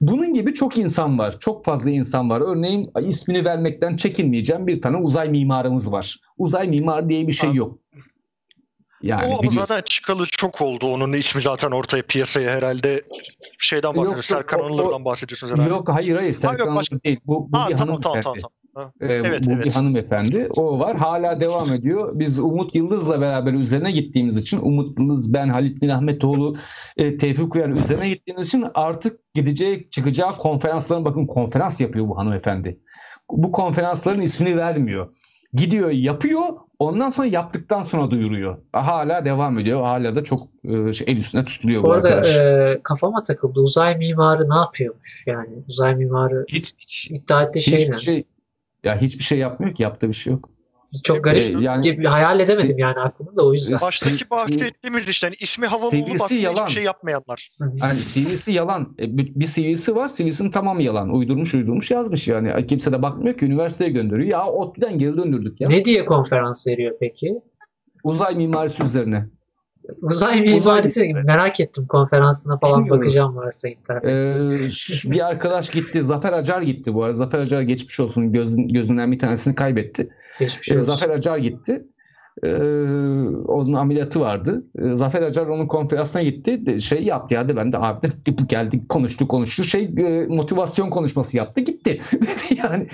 Bunun 0.00 0.34
gibi 0.34 0.54
çok 0.54 0.78
insan 0.78 1.18
var. 1.18 1.34
Çok 1.40 1.64
fazla 1.64 1.90
insan 1.90 2.30
var. 2.30 2.40
Örneğin 2.40 2.90
ismini 3.06 3.44
vermekten 3.44 3.96
çekinmeyeceğim 3.96 4.66
bir 4.66 4.82
tane 4.82 4.96
uzay 4.96 5.30
mimarımız 5.30 5.92
var. 5.92 6.16
Uzay 6.38 6.68
mimar 6.68 7.08
diye 7.08 7.26
bir 7.26 7.32
şey 7.32 7.52
yok. 7.52 7.78
Yani 9.02 9.22
o 9.24 9.38
ama 9.38 9.50
zaten 9.50 9.82
çıkalı 9.82 10.26
çok 10.26 10.60
oldu. 10.60 10.86
Onun 10.86 11.12
ismi 11.12 11.42
zaten 11.42 11.70
ortaya 11.70 12.02
piyasaya 12.02 12.50
herhalde 12.50 13.02
şeyden 13.58 13.90
bahsediyorsunuz. 13.90 14.24
Serkan 14.24 14.58
Anılır'dan 14.58 15.04
bahsediyorsunuz 15.04 15.52
herhalde. 15.52 15.68
Yok 15.70 15.88
hayır 15.88 16.16
hayır 16.16 16.32
Serkan 16.32 16.68
Anılır 16.68 16.88
değil. 17.04 17.20
Bu, 17.26 17.52
bu 17.52 17.58
ha, 17.58 17.68
bir 17.68 17.76
tamam, 17.76 18.00
tamam, 18.00 18.20
tamam, 18.22 18.38
tamam. 18.42 18.52
Ee, 19.00 19.06
evet, 19.06 19.46
bu 19.46 19.52
evet. 19.52 19.64
bir 19.64 19.72
hanımefendi. 19.72 20.48
O 20.56 20.78
var. 20.78 20.96
Hala 20.96 21.40
devam 21.40 21.72
ediyor. 21.72 22.18
Biz 22.18 22.38
Umut 22.38 22.74
Yıldız'la 22.74 23.20
beraber 23.20 23.52
üzerine 23.52 23.92
gittiğimiz 23.92 24.36
için 24.36 24.60
Umut 24.62 25.00
Yıldız, 25.00 25.34
ben, 25.34 25.48
Halit 25.48 25.82
Bin 25.82 25.88
Ahmetoğlu, 25.88 26.56
e, 26.96 27.16
Tevfik 27.16 27.56
Uyar 27.56 27.68
üzerine 27.68 28.08
gittiğimiz 28.08 28.48
için 28.48 28.66
artık 28.74 29.20
gideceği, 29.34 29.90
çıkacağı 29.90 30.38
konferansların 30.38 31.04
bakın 31.04 31.26
konferans 31.26 31.80
yapıyor 31.80 32.08
bu 32.08 32.18
hanımefendi. 32.18 32.80
Bu 33.30 33.52
konferansların 33.52 34.20
ismini 34.20 34.56
vermiyor. 34.56 35.12
Gidiyor, 35.54 35.90
yapıyor. 35.90 36.42
Ondan 36.78 37.10
sonra 37.10 37.26
yaptıktan 37.26 37.82
sonra 37.82 38.10
duyuruyor. 38.10 38.58
Hala 38.72 39.24
devam 39.24 39.58
ediyor. 39.58 39.82
Hala 39.82 40.16
da 40.16 40.24
çok 40.24 40.40
e, 40.64 40.92
şey, 40.92 41.12
el 41.12 41.16
üstüne 41.16 41.44
tutuluyor 41.44 41.82
bu, 41.82 41.86
bu 41.86 41.92
arada, 41.92 42.08
arkadaş. 42.08 42.36
E, 42.36 42.80
kafama 42.82 43.22
takıldı. 43.22 43.60
Uzay 43.60 43.96
mimarı 43.96 44.50
ne 44.50 44.56
yapıyormuş? 44.56 45.24
Yani 45.26 45.64
uzay 45.68 45.96
mimarı 45.96 46.44
hiç, 46.48 46.74
hiç, 46.78 47.10
iddia 47.10 47.42
ettiği 47.42 47.62
şey 47.62 47.90
ne? 47.90 47.96
Şey, 47.96 48.24
ya 48.84 49.00
hiçbir 49.00 49.24
şey 49.24 49.38
yapmıyor 49.38 49.74
ki 49.74 49.82
yaptığı 49.82 50.08
bir 50.08 50.12
şey 50.12 50.32
yok. 50.32 50.48
Çok 51.04 51.24
garip. 51.24 51.56
Ee, 51.56 51.60
yani 51.60 52.06
hayal 52.06 52.40
edemedim 52.40 52.78
yani 52.78 52.98
aklımda 53.00 53.36
da 53.36 53.46
o 53.46 53.52
yüzden. 53.52 53.78
Baştaki 53.82 54.30
bahsettiğimiz 54.30 55.08
işte 55.08 55.26
hani 55.26 55.36
ismi 55.40 55.66
havalı 55.66 55.90
CV'si 55.90 56.02
olup 56.04 56.20
aslında 56.20 56.40
yalan. 56.40 56.62
hiçbir 56.62 56.72
şey 56.72 56.82
yapmayanlar. 56.82 57.50
Yani 57.60 58.00
CV'si 58.00 58.52
yalan. 58.52 58.96
E, 58.98 59.18
bir 59.18 59.46
CV'si 59.46 59.96
var. 59.96 60.10
CV'sinin 60.14 60.50
tamamı 60.50 60.82
yalan. 60.82 61.14
Uydurmuş 61.14 61.54
uydurmuş 61.54 61.90
yazmış 61.90 62.28
yani. 62.28 62.66
Kimse 62.66 62.92
de 62.92 63.02
bakmıyor 63.02 63.36
ki 63.36 63.46
üniversiteye 63.46 63.90
gönderiyor. 63.90 64.28
Ya 64.28 64.46
ODTÜ'den 64.46 64.98
geri 64.98 65.16
döndürdük 65.16 65.60
ya. 65.60 65.68
Ne 65.68 65.84
diye 65.84 66.04
konferans 66.04 66.66
veriyor 66.66 66.96
peki? 67.00 67.34
Uzay 68.04 68.34
mimarisi 68.34 68.84
üzerine. 68.84 69.28
Uzay 70.02 70.40
mimarisi 70.40 71.00
Uzay... 71.00 71.12
merak 71.12 71.60
ettim 71.60 71.86
konferansına 71.86 72.56
falan 72.56 72.78
Bilmiyorum. 72.78 73.00
bakacağım 73.00 73.36
varsa 73.36 73.68
internette. 73.68 74.08
Ee, 74.08 75.10
bir 75.12 75.26
arkadaş 75.26 75.70
gitti. 75.70 76.02
Zafer 76.02 76.32
Acar 76.32 76.62
gitti 76.62 76.94
bu 76.94 77.04
arada. 77.04 77.14
Zafer 77.14 77.38
Acar 77.38 77.60
geçmiş 77.60 78.00
olsun. 78.00 78.32
Gözün, 78.32 78.68
gözünden 78.68 79.12
bir 79.12 79.18
tanesini 79.18 79.54
kaybetti. 79.54 80.08
Geçmiş 80.38 80.70
ee, 80.70 80.78
olsun. 80.78 80.92
Ee, 80.92 80.94
Zafer 80.94 81.10
Acar 81.10 81.38
gitti. 81.38 81.84
Ee, 82.44 82.48
onun 83.48 83.72
ameliyatı 83.72 84.20
vardı. 84.20 84.64
Ee, 84.78 84.94
Zafer 84.94 85.22
Acar 85.22 85.46
onun 85.46 85.66
konferansına 85.66 86.22
gitti. 86.22 86.80
Şey 86.80 87.02
yaptı 87.02 87.34
ya 87.34 87.56
ben 87.56 87.72
de 87.72 87.78
abi 87.78 88.06
de 88.06 88.30
geldi 88.48 88.88
konuştu 88.88 89.28
konuştu. 89.28 89.64
Şey 89.64 89.84
e, 89.84 90.26
motivasyon 90.28 90.90
konuşması 90.90 91.36
yaptı 91.36 91.60
gitti. 91.60 91.96
yani 92.62 92.86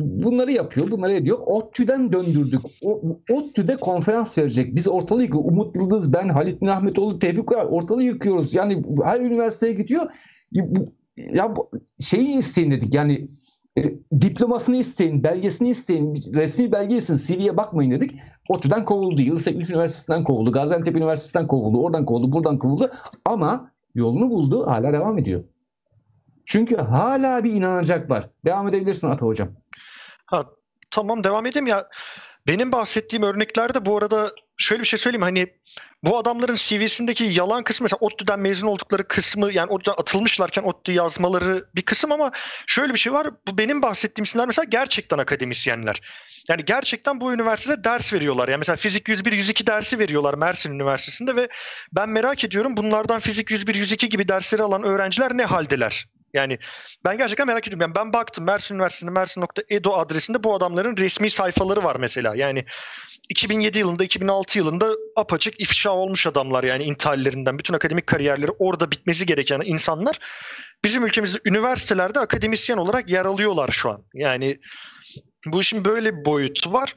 Bunları 0.00 0.52
yapıyor, 0.52 0.90
bunları 0.90 1.12
ediyor. 1.12 1.38
ODTÜ'den 1.46 2.12
döndürdük. 2.12 2.60
O, 2.82 3.02
ODTÜ'de 3.30 3.76
konferans 3.76 4.38
verecek. 4.38 4.76
Biz 4.76 4.88
ortalığı 4.88 5.22
yıkıyoruz. 5.22 5.48
Umut 5.52 5.76
Yıldız, 5.76 6.12
ben, 6.12 6.28
Halit 6.28 6.68
Ahmetoğlu, 6.68 7.18
Tevfik 7.18 7.52
var. 7.52 7.64
Ortalığı 7.64 8.02
yıkıyoruz. 8.02 8.54
Yani 8.54 8.82
her 9.04 9.20
üniversiteye 9.20 9.72
gidiyor. 9.72 10.02
Ya 11.16 11.54
şeyi 12.00 12.38
isteyin 12.38 12.70
dedik. 12.70 12.94
Yani 12.94 13.28
e, 13.78 13.82
diplomasını 14.20 14.76
isteyin, 14.76 15.24
belgesini 15.24 15.68
isteyin, 15.68 16.14
resmi 16.34 16.72
belge 16.72 16.96
isteyin, 16.96 17.40
CV'ye 17.40 17.56
bakmayın 17.56 17.90
dedik. 17.90 18.20
ODTÜ'den 18.48 18.84
kovuldu. 18.84 19.22
Yıldız 19.22 19.44
Teknik 19.44 19.70
Üniversitesi'nden 19.70 20.24
kovuldu. 20.24 20.52
Gaziantep 20.52 20.96
Üniversitesi'nden 20.96 21.46
kovuldu. 21.46 21.82
Oradan 21.82 22.04
kovuldu, 22.04 22.32
buradan 22.32 22.58
kovuldu. 22.58 22.90
Ama 23.24 23.70
yolunu 23.94 24.30
buldu. 24.30 24.66
Hala 24.66 24.92
devam 24.92 25.18
ediyor. 25.18 25.44
Çünkü 26.46 26.76
hala 26.76 27.44
bir 27.44 27.52
inanacak 27.52 28.10
var. 28.10 28.28
Devam 28.44 28.68
edebilirsin 28.68 29.10
Ata 29.10 29.26
Hocam. 29.26 29.48
Ha, 30.26 30.46
tamam 30.90 31.24
devam 31.24 31.46
edeyim 31.46 31.66
ya. 31.66 31.88
benim 32.46 32.72
bahsettiğim 32.72 33.22
örneklerde 33.22 33.86
bu 33.86 33.98
arada 33.98 34.30
şöyle 34.56 34.82
bir 34.82 34.88
şey 34.88 34.98
söyleyeyim 34.98 35.22
hani 35.22 35.46
bu 36.04 36.18
adamların 36.18 36.54
CV'sindeki 36.54 37.24
yalan 37.24 37.64
kısmı 37.64 37.84
mesela 37.84 37.98
ODTÜ'den 38.00 38.40
mezun 38.40 38.66
oldukları 38.66 39.08
kısmı 39.08 39.52
yani 39.52 39.70
ODTÜ'den 39.70 39.92
atılmışlarken 39.92 40.62
ODTÜ 40.62 40.92
yazmaları 40.92 41.64
bir 41.74 41.82
kısım 41.82 42.12
ama 42.12 42.30
şöyle 42.66 42.94
bir 42.94 42.98
şey 42.98 43.12
var. 43.12 43.30
Bu 43.48 43.58
benim 43.58 43.82
bahsettiğim 43.82 44.24
isimler 44.24 44.46
mesela 44.46 44.64
gerçekten 44.68 45.18
akademisyenler. 45.18 46.00
Yani 46.48 46.64
gerçekten 46.64 47.20
bu 47.20 47.32
üniversitede 47.32 47.84
ders 47.84 48.12
veriyorlar. 48.12 48.48
Yani 48.48 48.58
mesela 48.58 48.76
fizik 48.76 49.08
101 49.08 49.32
102 49.32 49.66
dersi 49.66 49.98
veriyorlar 49.98 50.34
Mersin 50.34 50.72
Üniversitesi'nde 50.72 51.36
ve 51.36 51.48
ben 51.92 52.08
merak 52.08 52.44
ediyorum 52.44 52.76
bunlardan 52.76 53.20
fizik 53.20 53.50
101 53.50 53.74
102 53.74 54.08
gibi 54.08 54.28
dersleri 54.28 54.62
alan 54.62 54.82
öğrenciler 54.82 55.36
ne 55.36 55.44
haldeler? 55.44 56.06
Yani 56.34 56.58
ben 57.04 57.18
gerçekten 57.18 57.46
merak 57.46 57.68
ediyorum. 57.68 57.80
Yani 57.80 57.94
ben 57.94 58.12
baktım 58.12 58.44
Mersin 58.44 58.74
Üniversitesi'nde 58.74 59.10
mersin.edu 59.10 59.94
adresinde 59.94 60.44
bu 60.44 60.54
adamların 60.54 60.96
resmi 60.96 61.30
sayfaları 61.30 61.84
var 61.84 61.96
mesela. 61.96 62.36
Yani 62.36 62.64
2007 63.28 63.78
yılında 63.78 64.04
2006 64.04 64.58
yılında 64.58 64.90
apaçık 65.16 65.60
ifşa 65.60 65.90
olmuş 65.90 66.26
adamlar 66.26 66.64
yani 66.64 66.84
intihallerinden 66.84 67.58
bütün 67.58 67.74
akademik 67.74 68.06
kariyerleri 68.06 68.50
orada 68.50 68.90
bitmesi 68.90 69.26
gereken 69.26 69.60
insanlar 69.64 70.18
bizim 70.84 71.06
ülkemizde 71.06 71.38
üniversitelerde 71.44 72.20
akademisyen 72.20 72.76
olarak 72.76 73.10
yer 73.10 73.24
alıyorlar 73.24 73.68
şu 73.68 73.90
an. 73.90 74.04
Yani 74.14 74.58
bu 75.46 75.60
işin 75.60 75.84
böyle 75.84 76.16
bir 76.16 76.24
boyutu 76.24 76.72
var. 76.72 76.94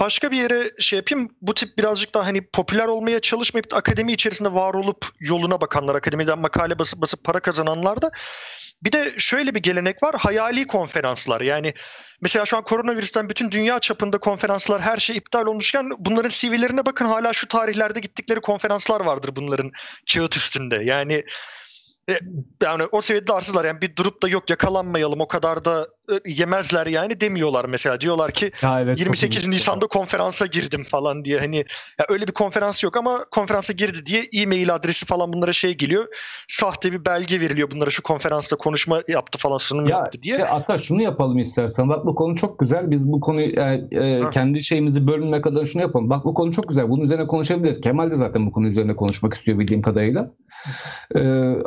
başka 0.00 0.30
bir 0.30 0.36
yere 0.36 0.70
şey 0.80 0.96
yapayım. 0.96 1.28
Bu 1.42 1.54
tip 1.54 1.78
birazcık 1.78 2.14
daha 2.14 2.26
hani 2.26 2.46
popüler 2.46 2.86
olmaya 2.86 3.20
çalışmayıp 3.20 3.74
akademi 3.74 4.12
içerisinde 4.12 4.52
var 4.52 4.74
olup 4.74 5.06
yoluna 5.20 5.60
bakanlar, 5.60 5.94
akademiden 5.94 6.38
makale 6.38 6.78
basıp 6.78 7.00
basıp 7.00 7.24
para 7.24 7.40
kazananlar 7.40 8.02
da 8.02 8.10
bir 8.82 8.92
de 8.92 9.12
şöyle 9.18 9.54
bir 9.54 9.60
gelenek 9.60 10.02
var. 10.02 10.14
Hayali 10.18 10.66
konferanslar. 10.66 11.40
Yani 11.40 11.74
mesela 12.20 12.44
şu 12.46 12.56
an 12.56 12.64
koronavirüsten 12.64 13.28
bütün 13.28 13.50
dünya 13.50 13.78
çapında 13.78 14.18
konferanslar 14.18 14.80
her 14.80 14.96
şey 14.96 15.16
iptal 15.16 15.46
olmuşken 15.46 15.90
bunların 15.98 16.28
CV'lerine 16.28 16.86
bakın 16.86 17.04
hala 17.04 17.32
şu 17.32 17.48
tarihlerde 17.48 18.00
gittikleri 18.00 18.40
konferanslar 18.40 19.00
vardır 19.00 19.30
bunların 19.36 19.72
kağıt 20.14 20.36
üstünde. 20.36 20.76
Yani 20.76 21.24
e, 22.10 22.18
yani 22.62 22.84
o 22.92 23.02
seviyede 23.02 23.32
arsızlar 23.32 23.64
yani 23.64 23.80
bir 23.80 23.96
durup 23.96 24.22
da 24.22 24.28
yok 24.28 24.50
yakalanmayalım 24.50 25.20
o 25.20 25.28
kadar 25.28 25.64
da 25.64 25.88
yemezler 26.26 26.86
yani 26.86 27.20
demiyorlar 27.20 27.64
mesela. 27.64 28.00
Diyorlar 28.00 28.30
ki 28.30 28.52
ya 28.62 28.80
evet, 28.80 29.00
28 29.00 29.48
Nisan'da 29.48 29.86
konferansa 29.86 30.46
girdim 30.46 30.84
falan 30.84 31.24
diye. 31.24 31.38
Hani 31.38 31.56
ya 31.98 32.06
öyle 32.08 32.26
bir 32.26 32.32
konferans 32.32 32.84
yok 32.84 32.96
ama 32.96 33.24
konferansa 33.30 33.72
girdi 33.72 34.06
diye 34.06 34.22
e-mail 34.42 34.74
adresi 34.74 35.06
falan 35.06 35.32
bunlara 35.32 35.52
şey 35.52 35.76
geliyor. 35.76 36.06
Sahte 36.48 36.92
bir 36.92 37.04
belge 37.04 37.40
veriliyor. 37.40 37.70
Bunlara 37.70 37.90
şu 37.90 38.02
konferansta 38.02 38.56
konuşma 38.56 39.02
yaptı 39.08 39.38
falan 39.38 39.58
sunum 39.58 39.86
ya 39.86 39.98
yaptı 39.98 40.22
diye. 40.22 40.34
Işte 40.34 40.48
Ata 40.48 40.78
şunu 40.78 41.02
yapalım 41.02 41.38
istersen. 41.38 41.88
Bak 41.88 42.06
bu 42.06 42.14
konu 42.14 42.34
çok 42.34 42.58
güzel. 42.58 42.90
Biz 42.90 43.12
bu 43.12 43.20
konuyu 43.20 43.46
e, 43.46 43.88
e, 43.92 44.30
kendi 44.30 44.62
şeyimizi 44.62 45.06
bölümüne 45.06 45.40
kadar 45.40 45.64
şunu 45.64 45.82
yapalım. 45.82 46.10
Bak 46.10 46.24
bu 46.24 46.34
konu 46.34 46.52
çok 46.52 46.68
güzel. 46.68 46.88
Bunun 46.88 47.04
üzerine 47.04 47.26
konuşabiliriz. 47.26 47.80
Kemal 47.80 48.10
de 48.10 48.14
zaten 48.14 48.46
bu 48.46 48.52
konu 48.52 48.66
üzerine 48.66 48.96
konuşmak 48.96 49.34
istiyor 49.34 49.58
bildiğim 49.58 49.82
kadarıyla. 49.82 50.30
Ee, 51.16 51.20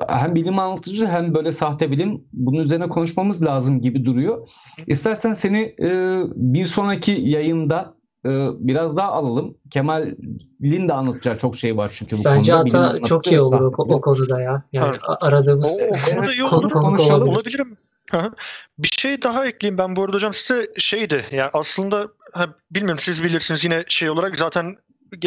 hem 0.07 0.35
bilim 0.35 0.59
anlatıcı 0.59 1.07
hem 1.07 1.35
böyle 1.35 1.51
sahte 1.51 1.91
bilim. 1.91 2.23
Bunun 2.33 2.61
üzerine 2.61 2.87
konuşmamız 2.87 3.45
lazım 3.45 3.81
gibi 3.81 4.05
duruyor 4.05 4.34
oluyor. 4.35 4.47
İstersen 4.87 5.33
seni 5.33 5.75
e, 5.81 6.19
bir 6.35 6.65
sonraki 6.65 7.11
yayında 7.11 7.93
e, 8.25 8.29
biraz 8.59 8.97
daha 8.97 9.11
alalım. 9.11 9.57
Kemal'in 9.69 10.89
de 10.89 10.93
anlatacağı 10.93 11.37
çok 11.37 11.55
şey 11.55 11.77
var 11.77 11.89
çünkü 11.93 12.17
bu 12.17 12.23
Bence 12.25 12.51
konuda. 12.51 12.65
Bence 12.65 12.77
hatta 12.77 12.99
çok 12.99 13.27
iyi 13.27 13.41
olur 13.41 13.61
o, 13.61 13.83
o 13.83 14.01
konuda 14.01 14.41
ya. 14.41 14.63
Yani 14.73 14.97
ha. 15.01 15.17
aradığımız 15.21 15.83
o, 15.83 16.09
konuda 16.15 16.33
iyi 16.33 16.43
olur. 16.43 16.71
Konuk 16.71 16.99
olabilir. 16.99 17.33
Olabilirim. 17.33 17.77
Bir 18.79 18.89
şey 18.97 19.21
daha 19.21 19.45
ekleyeyim 19.45 19.77
ben 19.77 19.95
bu 19.95 20.03
arada 20.03 20.15
hocam 20.15 20.33
size 20.33 20.67
şeydi 20.77 21.25
yani 21.31 21.49
aslında 21.53 22.07
ha, 22.31 22.47
bilmiyorum 22.71 22.99
siz 22.99 23.23
bilirsiniz 23.23 23.63
yine 23.63 23.83
şey 23.87 24.09
olarak 24.09 24.37
zaten 24.37 24.75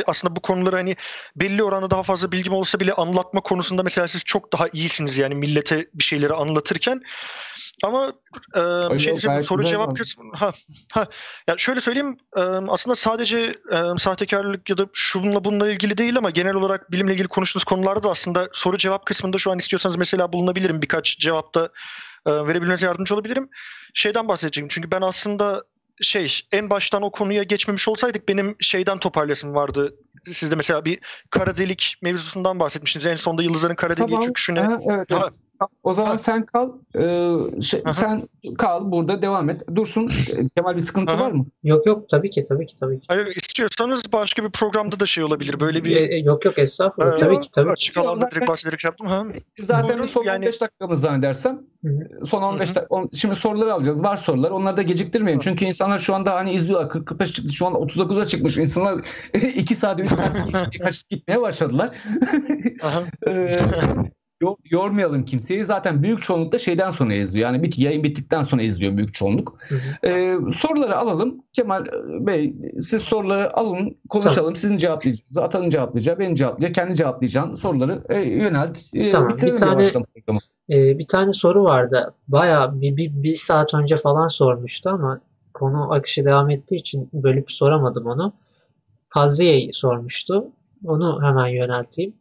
aslında 0.07 0.37
bu 0.37 0.41
konuları 0.41 0.77
hani 0.77 0.97
belli 1.37 1.63
oranda 1.63 1.91
daha 1.91 2.03
fazla 2.03 2.33
bilgim 2.33 2.53
olsa 2.53 2.81
bile 2.81 2.93
anlatma 2.93 3.41
konusunda 3.41 3.83
mesela 3.83 4.09
siz 4.09 4.25
çok 4.25 4.53
daha 4.53 4.69
iyisiniz 4.73 5.19
yani 5.19 5.35
millete 5.35 5.87
bir 5.95 6.05
şeyleri 6.05 6.35
anlatırken. 6.35 7.03
Ama 7.85 8.13
e, 8.57 8.99
şey 8.99 9.13
diyeceğim, 9.13 9.43
soru 9.43 9.65
cevap 9.65 9.97
kısmı 9.97 10.25
ha, 10.37 10.53
ha. 10.93 11.07
Ya 11.49 11.55
şöyle 11.59 11.81
söyleyeyim 11.81 12.17
e, 12.37 12.41
aslında 12.69 12.97
sadece 12.97 13.39
e, 13.73 13.79
sahtekarlık 13.99 14.71
ya 14.71 14.79
da 14.79 14.87
şununla 14.93 15.45
bununla 15.45 15.71
ilgili 15.71 15.99
değil 15.99 16.19
ama 16.19 16.31
genel 16.31 16.55
olarak 16.55 16.93
bilimle 16.93 17.13
ilgili 17.13 17.29
konuştuğunuz 17.29 17.65
konularda 17.65 18.03
da 18.03 18.11
aslında 18.11 18.49
soru 18.53 18.77
cevap 18.77 19.07
kısmında 19.07 19.39
şu 19.39 19.51
an 19.51 19.59
istiyorsanız 19.59 19.97
mesela 19.97 20.33
bulunabilirim. 20.33 20.83
Birkaç 20.83 21.19
cevapta 21.19 21.69
e, 22.27 22.31
verebilmenize 22.31 22.87
yardımcı 22.87 23.15
olabilirim. 23.15 23.49
Şeyden 23.95 24.29
bahsedeceğim 24.29 24.69
çünkü 24.69 24.91
ben 24.91 25.03
aslında 25.03 25.65
şey 26.01 26.41
en 26.53 26.71
baştan 26.71 27.03
o 27.03 27.11
konuya 27.11 27.43
geçmemiş 27.43 27.89
olsaydık 27.89 28.29
benim 28.29 28.57
şeyden 28.61 28.99
toparlasım 28.99 29.55
vardı. 29.55 29.95
Siz 30.33 30.51
de 30.51 30.57
mesela 30.57 30.85
bir 30.85 30.99
kara 31.31 31.57
delik 31.57 31.95
mevzusundan 32.03 32.61
bahsetmiştiniz. 32.61 33.07
En 33.07 33.15
sonunda 33.15 33.43
yıldızların 33.43 33.75
kara 33.75 33.97
deliğe 33.97 34.07
tamam. 34.07 34.21
çöküşüne. 34.21 34.61
Ha, 34.61 34.81
evet, 34.91 35.07
evet. 35.11 35.33
O 35.83 35.93
zaman 35.93 36.11
ha. 36.11 36.19
sen 36.19 36.47
kal. 36.47 36.73
E, 36.99 37.61
şey, 37.61 37.83
sen 37.91 38.29
kal 38.59 38.93
burada 38.93 39.23
devam 39.23 39.51
et. 39.51 39.63
Dursun. 39.75 40.11
Kemal 40.57 40.77
bir 40.77 40.81
sıkıntı 40.81 41.13
Aha. 41.13 41.25
var 41.25 41.31
mı? 41.31 41.47
Yok 41.65 41.87
yok 41.87 42.09
tabii 42.09 42.31
ki 42.31 42.45
tabii 42.49 42.67
ki 42.67 42.77
tabii 42.77 42.99
ki. 42.99 43.07
Hayır 43.09 43.27
istiyorsanız 43.27 44.03
başka 44.13 44.45
bir 44.45 44.51
programda 44.51 45.01
da 45.01 45.07
şey 45.07 45.25
olabilir. 45.25 45.61
Böyle 45.61 45.85
bir 45.85 45.97
e, 45.97 46.19
yok 46.19 46.45
yok 46.45 46.59
estağfurullah. 46.59 47.15
Ee, 47.15 47.17
tabii 47.17 47.41
ki 47.41 47.51
tabii. 47.51 47.71
Açık 47.71 47.97
alanda 47.97 48.31
direkt 48.31 48.49
bahsederek 48.49 48.85
yaptım. 48.85 49.07
Ha. 49.07 49.25
Zaten 49.61 49.89
Buyurun, 49.89 50.05
son 50.05 50.25
yani... 50.25 50.39
15 50.39 50.61
dakikamız 50.61 51.01
zannedersem. 51.01 51.61
Hı-hı. 51.85 52.27
Son 52.27 52.43
15 52.43 52.77
dakika. 52.77 52.97
Şimdi 53.15 53.35
soruları 53.35 53.75
alacağız. 53.75 54.03
Var 54.03 54.17
sorular. 54.17 54.51
Onları 54.51 54.77
da 54.77 54.83
geciktirmeyin. 54.83 55.39
Çünkü 55.39 55.65
insanlar 55.65 55.99
şu 55.99 56.15
anda 56.15 56.35
hani 56.35 56.53
izliyorlar. 56.53 56.91
40-45 56.91 57.33
çıktı. 57.33 57.53
Şu 57.53 57.67
anda 57.67 57.79
39'a 57.79 58.25
çıkmış. 58.25 58.59
İnsanlar 58.59 59.05
2 59.35 59.75
saat 59.75 60.01
3 60.01 60.11
saat 60.11 60.37
kaçıp 60.83 61.09
gitmeye 61.11 61.41
başladılar. 61.41 61.99
yormayalım 64.65 65.25
kimseyi. 65.25 65.65
Zaten 65.65 66.03
büyük 66.03 66.23
çoğunluk 66.23 66.61
şeyden 66.61 66.91
sonra 66.91 67.15
izliyor. 67.15 67.53
Yani 67.53 67.63
bir 67.63 67.79
yayın 67.79 68.03
bittikten 68.03 68.43
sonra 68.43 68.63
izliyor 68.63 68.97
büyük 68.97 69.15
çoğunluk. 69.15 69.59
Hı 69.69 69.75
hı. 69.75 70.11
Ee, 70.11 70.37
soruları 70.57 70.97
alalım. 70.97 71.43
Kemal 71.53 71.87
e, 71.87 72.27
Bey 72.27 72.57
siz 72.81 73.03
soruları 73.03 73.57
alın, 73.57 73.97
konuşalım. 74.09 74.37
Tamam. 74.37 74.57
Sizin 74.57 74.77
cevaplayacağınız, 74.77 75.39
Atan'ın 75.39 75.71
cevaplayacağı, 75.71 76.19
benim 76.19 76.35
cevaplayacağım, 76.35 76.73
kendi 76.73 76.97
cevaplayacağın 76.97 77.55
soruları 77.55 78.05
e, 78.09 78.21
yönelt. 78.21 78.79
E, 78.95 79.09
tamam. 79.09 79.37
Bir 79.43 79.57
tane 79.57 79.91
e, 80.71 80.99
bir 80.99 81.07
tane 81.07 81.33
soru 81.33 81.65
vardı. 81.65 82.15
Bayağı 82.29 82.81
bir, 82.81 82.97
bir, 82.97 83.11
bir 83.23 83.35
saat 83.35 83.75
önce 83.75 83.97
falan 83.97 84.27
sormuştu 84.27 84.91
ama 84.91 85.21
konu 85.55 85.93
akışı 85.93 86.25
devam 86.25 86.51
ettiği 86.51 86.77
için 86.77 87.11
bölüp 87.13 87.53
soramadım 87.53 88.07
onu. 88.07 88.33
Haziye 89.09 89.69
sormuştu. 89.73 90.47
Onu 90.85 91.23
hemen 91.23 91.47
yönelteyim 91.47 92.15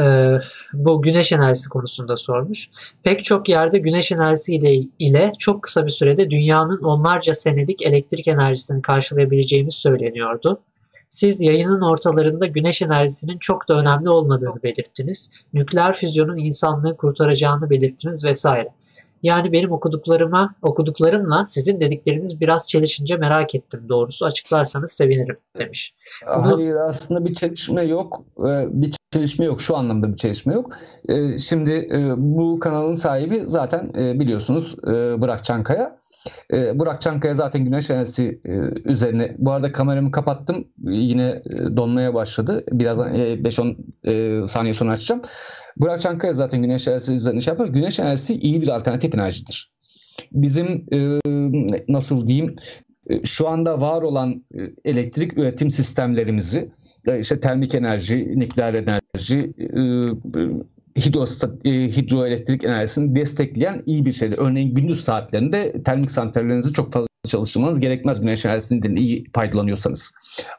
e, 0.00 0.36
bu 0.72 1.02
güneş 1.02 1.32
enerjisi 1.32 1.68
konusunda 1.68 2.16
sormuş. 2.16 2.70
Pek 3.02 3.24
çok 3.24 3.48
yerde 3.48 3.78
güneş 3.78 4.12
enerjisi 4.12 4.54
ile, 4.54 4.74
ile 4.98 5.32
çok 5.38 5.62
kısa 5.62 5.86
bir 5.86 5.90
sürede 5.90 6.30
dünyanın 6.30 6.82
onlarca 6.82 7.34
senelik 7.34 7.86
elektrik 7.86 8.28
enerjisini 8.28 8.82
karşılayabileceğimiz 8.82 9.74
söyleniyordu. 9.74 10.60
Siz 11.08 11.40
yayının 11.42 11.80
ortalarında 11.80 12.46
güneş 12.46 12.82
enerjisinin 12.82 13.38
çok 13.38 13.68
da 13.68 13.74
önemli 13.74 14.08
olmadığını 14.08 14.62
belirttiniz. 14.62 15.30
Nükleer 15.54 15.92
füzyonun 15.92 16.38
insanlığı 16.38 16.96
kurtaracağını 16.96 17.70
belirttiniz 17.70 18.24
vesaire. 18.24 18.68
Yani 19.22 19.52
benim 19.52 19.72
okuduklarıma, 19.72 20.54
okuduklarımla 20.62 21.46
sizin 21.46 21.80
dedikleriniz 21.80 22.40
biraz 22.40 22.68
çelişince 22.68 23.16
merak 23.16 23.54
ettim. 23.54 23.86
Doğrusu 23.88 24.24
açıklarsanız 24.26 24.92
sevinirim 24.92 25.36
demiş. 25.58 25.94
Bunu... 26.36 26.56
Hayır 26.56 26.74
aslında 26.74 27.24
bir 27.24 27.34
çelişme 27.34 27.82
yok. 27.82 28.24
Ee, 28.38 28.66
bir 28.68 28.94
çelişme 29.10 29.44
yok. 29.44 29.60
Şu 29.60 29.76
anlamda 29.76 30.08
bir 30.08 30.16
çelişme 30.16 30.54
yok. 30.54 30.72
Ee, 31.08 31.38
şimdi 31.38 31.70
e, 31.70 32.14
bu 32.16 32.58
kanalın 32.58 32.94
sahibi 32.94 33.40
zaten 33.44 33.92
e, 33.98 34.20
biliyorsunuz 34.20 34.76
e, 34.84 35.20
Burak 35.20 35.44
Çankaya. 35.44 35.96
E, 36.52 36.78
Burak 36.78 37.00
Çankaya 37.00 37.34
zaten 37.34 37.64
güneş 37.64 37.90
enerjisi 37.90 38.40
e, 38.44 38.50
üzerine. 38.90 39.34
Bu 39.38 39.52
arada 39.52 39.72
kameramı 39.72 40.10
kapattım. 40.10 40.68
Yine 40.82 41.42
e, 41.44 41.76
donmaya 41.76 42.14
başladı. 42.14 42.64
Birazdan 42.72 43.14
e, 43.14 43.18
5-10 43.18 44.42
e, 44.42 44.46
saniye 44.46 44.74
sonra 44.74 44.92
açacağım. 44.92 45.22
Burak 45.76 46.00
Çankaya 46.00 46.32
zaten 46.32 46.62
güneş 46.62 46.88
enerjisi 46.88 47.14
üzerine 47.14 47.40
şey 47.40 47.52
yapıyor. 47.52 47.68
Güneş 47.68 48.00
enerjisi 48.00 48.34
iyi 48.34 48.62
bir 48.62 48.68
alternatif 48.68 49.14
enerjidir. 49.14 49.72
Bizim 50.32 50.86
e, 50.92 50.98
nasıl 51.88 52.26
diyeyim 52.26 52.56
e, 53.10 53.24
şu 53.24 53.48
anda 53.48 53.80
var 53.80 54.02
olan 54.02 54.44
e, 54.54 54.60
elektrik 54.84 55.38
üretim 55.38 55.70
sistemlerimizi 55.70 56.70
işte 57.20 57.40
termik 57.40 57.74
enerji, 57.74 58.38
nükleer 58.38 58.74
enerji, 58.74 59.54
hidrostat, 60.98 61.66
e, 61.66 61.70
hidroelektrik 61.70 62.64
enerjisini 62.64 63.14
destekleyen 63.14 63.82
iyi 63.86 64.06
bir 64.06 64.12
şeydi. 64.12 64.34
Örneğin 64.38 64.74
gündüz 64.74 65.04
saatlerinde 65.04 65.82
termik 65.82 66.10
santrallerinizi 66.10 66.72
çok 66.72 66.92
fazla 66.92 67.06
çalışmanız 67.28 67.80
gerekmez 67.80 68.20
güneş 68.20 68.44
enerjisinden 68.44 68.96
iyi 68.96 69.24
faydalanıyorsanız. 69.32 70.12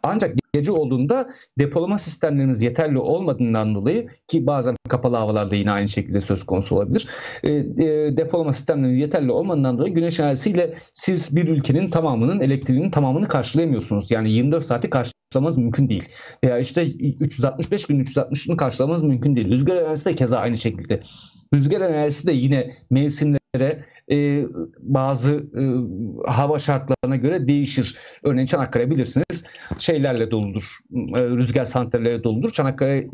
Ancak 0.04 0.36
gece 0.54 0.72
olduğunda 0.72 1.30
depolama 1.60 2.00
sistemlerimiz 2.00 2.62
yeterli 2.62 2.98
olmadığından 2.98 3.76
dolayı 3.76 4.08
ki 4.28 4.48
bazen 4.48 4.76
kapalı 4.90 5.16
havalarda 5.16 5.56
yine 5.56 5.72
aynı 5.72 5.88
şekilde 5.88 6.22
söz 6.22 6.44
konusu 6.44 6.76
olabilir. 6.76 7.08
E, 7.44 7.52
e, 7.52 8.18
depolama 8.18 8.54
sistemleri 8.54 9.00
yeterli 9.00 9.32
olmadığından 9.32 9.78
dolayı 9.78 9.94
güneş 9.94 10.20
enerjisiyle 10.20 10.74
siz 10.94 11.36
bir 11.36 11.48
ülkenin 11.48 11.90
tamamının 11.90 12.40
elektriğinin 12.40 12.92
tamamını 12.92 13.28
karşılayamıyorsunuz. 13.28 14.12
Yani 14.12 14.32
24 14.32 14.64
saati 14.64 14.90
karşılamanız 15.32 15.58
mümkün 15.58 15.90
değil. 15.90 16.10
Veya 16.44 16.60
işte 16.60 16.86
365 17.20 17.86
gün 17.86 18.04
360'ını 18.04 18.56
karşılamanız 18.58 19.04
mümkün 19.04 19.36
değil. 19.36 19.50
Rüzgar 19.50 19.76
enerjisi 19.76 20.06
de 20.06 20.14
keza 20.14 20.38
aynı 20.38 20.58
şekilde. 20.58 21.00
Rüzgar 21.54 21.82
enerjisi 21.82 22.28
de 22.28 22.32
yine 22.32 22.72
mevsimlere 22.90 23.82
e, 24.12 24.46
bazı 24.80 25.34
e, 25.34 25.62
hava 26.32 26.60
şartlarına 26.60 27.16
göre 27.16 27.48
değişir. 27.48 27.98
Örneğin 28.24 28.46
Çanakkale 28.46 28.92
bilirsiniz 28.92 29.46
şeylerle 29.78 30.32
doludur. 30.32 30.78
E, 31.18 31.22
rüzgar 31.24 31.66
santralleri 31.66 32.24
doludur. 32.24 32.52
Çanakkale 32.52 33.08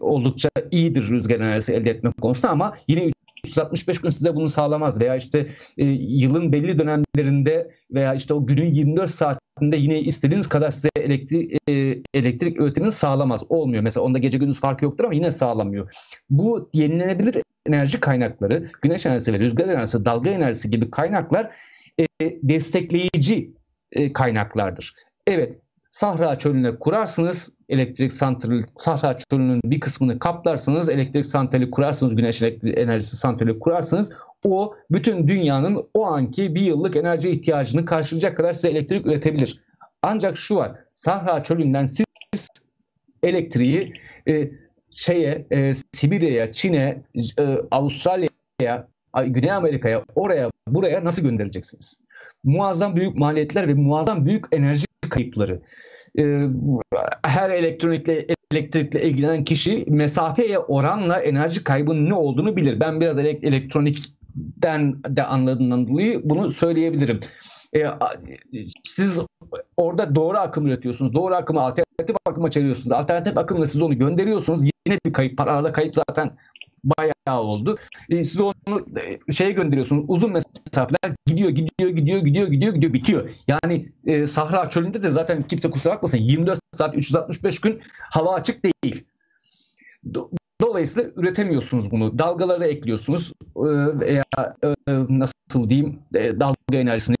oldukça 0.00 0.48
iyidir 0.70 1.08
rüzgar 1.10 1.40
enerjisi 1.40 1.72
elde 1.72 1.90
etme 1.90 2.10
konusunda 2.20 2.52
ama 2.52 2.74
yine 2.88 3.10
365 3.44 4.00
gün 4.00 4.10
size 4.10 4.34
bunu 4.34 4.48
sağlamaz 4.48 5.00
veya 5.00 5.16
işte 5.16 5.46
e, 5.78 5.84
yılın 5.84 6.52
belli 6.52 6.78
dönemlerinde 6.78 7.70
veya 7.90 8.14
işte 8.14 8.34
o 8.34 8.46
günün 8.46 8.66
24 8.66 9.10
saatinde 9.58 9.76
yine 9.76 10.00
istediğiniz 10.00 10.48
kadar 10.48 10.70
size 10.70 10.88
elektrik 10.96 11.52
e, 11.68 12.02
elektrik 12.14 12.60
üretimini 12.60 12.92
sağlamaz. 12.92 13.42
Olmuyor. 13.48 13.82
Mesela 13.82 14.04
onda 14.04 14.18
gece 14.18 14.38
gündüz 14.38 14.60
farkı 14.60 14.84
yoktur 14.84 15.04
ama 15.04 15.14
yine 15.14 15.30
sağlamıyor. 15.30 15.92
Bu 16.30 16.70
yenilenebilir 16.72 17.42
enerji 17.66 18.00
kaynakları, 18.00 18.68
güneş 18.82 19.06
enerjisi 19.06 19.32
ve 19.32 19.38
rüzgar 19.38 19.68
enerjisi, 19.68 20.04
dalga 20.04 20.30
enerjisi 20.30 20.70
gibi 20.70 20.90
kaynaklar 20.90 21.52
e, 22.00 22.06
destekleyici 22.42 23.50
e, 23.92 24.12
kaynaklardır. 24.12 24.94
Evet, 25.26 25.58
Sahra 25.90 26.38
çölüne 26.38 26.78
kurarsınız 26.78 27.52
elektrik 27.68 28.12
santrali, 28.12 28.64
Sahra 28.76 29.16
çölünün 29.30 29.60
bir 29.64 29.80
kısmını 29.80 30.18
kaplarsınız, 30.18 30.88
elektrik 30.88 31.26
santrali 31.26 31.70
kurarsınız, 31.70 32.16
güneş 32.16 32.42
enerjisi 32.62 33.16
santrali 33.16 33.58
kurarsınız. 33.58 34.12
O 34.44 34.74
bütün 34.90 35.28
dünyanın 35.28 35.88
o 35.94 36.06
anki 36.06 36.54
bir 36.54 36.60
yıllık 36.60 36.96
enerji 36.96 37.30
ihtiyacını 37.30 37.84
karşılayacak 37.84 38.36
kadar 38.36 38.52
size 38.52 38.68
elektrik 38.68 39.06
üretebilir. 39.06 39.60
Ancak 40.02 40.36
şu 40.36 40.56
var, 40.56 40.78
Sahra 40.94 41.42
çölünden 41.42 41.86
siz 41.86 42.48
elektriği 43.22 43.92
e, 44.28 44.50
şeye, 44.90 45.46
e, 45.50 45.72
Sibirya'ya, 45.92 46.52
Çin'e, 46.52 47.00
e, 47.38 47.44
Avustralya'ya, 47.70 48.88
Güney 49.26 49.52
Amerika'ya, 49.52 50.04
oraya, 50.14 50.50
buraya 50.68 51.04
nasıl 51.04 51.22
göndereceksiniz? 51.22 52.00
Muazzam 52.44 52.96
büyük 52.96 53.16
maliyetler 53.16 53.68
ve 53.68 53.74
muazzam 53.74 54.26
büyük 54.26 54.44
enerji 54.52 54.86
kayıpları. 55.10 55.62
Ee, 56.18 56.46
her 57.24 57.50
elektronikle 57.50 58.26
elektrikle 58.52 59.02
ilgilenen 59.02 59.44
kişi 59.44 59.84
mesafeye 59.88 60.58
oranla 60.58 61.20
enerji 61.20 61.64
kaybının 61.64 62.10
ne 62.10 62.14
olduğunu 62.14 62.56
bilir. 62.56 62.80
Ben 62.80 63.00
biraz 63.00 63.18
elektronikten 63.18 65.02
de 65.08 65.24
anladığımdan 65.24 65.88
dolayı 65.88 66.20
bunu 66.24 66.50
söyleyebilirim. 66.50 67.20
Ee, 67.76 67.86
siz 68.84 69.20
orada 69.76 70.14
doğru 70.14 70.38
akım 70.38 70.66
üretiyorsunuz. 70.66 71.14
Doğru 71.14 71.34
akımı 71.34 71.60
alternatif 71.60 72.16
akıma 72.26 72.50
çeviriyorsunuz. 72.50 72.92
Alternatif 72.92 73.38
akımla 73.38 73.66
siz 73.66 73.82
onu 73.82 73.98
gönderiyorsunuz. 73.98 74.64
Yine 74.64 74.98
bir 75.06 75.12
kayıp. 75.12 75.38
Parada 75.38 75.72
kayıp 75.72 75.94
zaten 75.94 76.30
bayağı 76.84 77.42
oldu. 77.42 77.76
E, 78.10 78.24
siz 78.24 78.40
onu 78.40 78.54
e, 79.28 79.32
şeye 79.32 79.50
gönderiyorsunuz. 79.50 80.04
Uzun 80.08 80.32
mesafeler 80.32 81.14
gidiyor, 81.26 81.50
gidiyor, 81.50 81.90
gidiyor, 81.90 82.20
gidiyor, 82.20 82.48
gidiyor, 82.48 82.74
gidiyor, 82.74 82.92
bitiyor. 82.92 83.30
Yani 83.48 83.92
e, 84.06 84.26
Sahra 84.26 84.70
çölünde 84.70 85.02
de 85.02 85.10
zaten 85.10 85.42
kimse 85.42 85.70
kusura 85.70 85.94
bakmasın 85.94 86.18
24 86.18 86.60
saat 86.72 86.96
365 86.96 87.60
gün 87.60 87.80
hava 88.10 88.34
açık 88.34 88.64
değil. 88.64 89.04
Dolayısıyla 90.60 91.10
üretemiyorsunuz 91.16 91.90
bunu. 91.90 92.18
Dalgaları 92.18 92.66
ekliyorsunuz 92.66 93.32
e, 93.56 94.00
veya 94.00 94.24
e, 94.64 94.74
nasıl 95.08 95.70
diyeyim 95.70 95.98
dalga 96.14 96.54
enerjisini, 96.72 97.16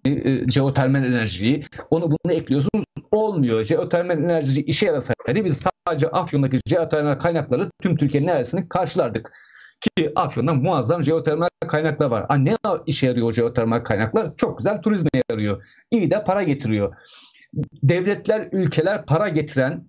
jeotermal 0.50 1.04
enerjiyi 1.04 1.62
onu 1.90 2.10
bunu 2.10 2.32
ekliyorsunuz. 2.32 2.84
Olmuyor. 3.10 3.64
Jeotermal 3.64 4.18
enerji 4.18 4.62
işe 4.62 4.86
yarasaydı 4.86 5.44
biz 5.44 5.68
sadece 5.86 6.08
Afyon'daki 6.08 6.58
jeotermal 6.66 7.18
kaynakları 7.18 7.70
tüm 7.82 7.96
Türkiye'nin 7.96 8.28
neresini 8.28 8.68
karşılardık. 8.68 9.32
Ki 9.80 10.12
Afyon'da 10.16 10.54
muazzam 10.54 11.02
jeotermal 11.02 11.48
kaynaklar 11.68 12.06
var. 12.06 12.26
Ha, 12.28 12.34
ne 12.34 12.56
işe 12.86 13.06
yarıyor 13.06 13.28
o 13.28 13.32
jeotermal 13.32 13.80
kaynaklar? 13.80 14.36
Çok 14.36 14.58
güzel 14.58 14.82
turizme 14.82 15.10
yarıyor. 15.30 15.64
İyi 15.90 16.10
de 16.10 16.24
para 16.24 16.42
getiriyor. 16.42 16.94
Devletler, 17.82 18.48
ülkeler 18.52 19.06
para 19.06 19.28
getiren 19.28 19.84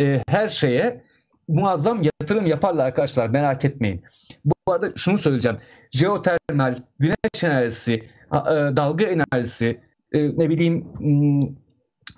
e, 0.00 0.22
her 0.28 0.48
şeye 0.48 1.04
muazzam 1.48 2.02
yatırım 2.02 2.46
yaparlar 2.46 2.86
arkadaşlar 2.86 3.28
merak 3.28 3.64
etmeyin. 3.64 4.02
Bu 4.44 4.72
arada 4.72 4.92
şunu 4.96 5.18
söyleyeceğim. 5.18 5.58
Jeotermal, 5.90 6.82
güneş 6.98 7.44
enerjisi, 7.44 7.92
e, 7.92 8.54
dalga 8.76 9.04
enerjisi, 9.04 9.80
e, 10.12 10.38
ne 10.38 10.50
bileyim 10.50 10.86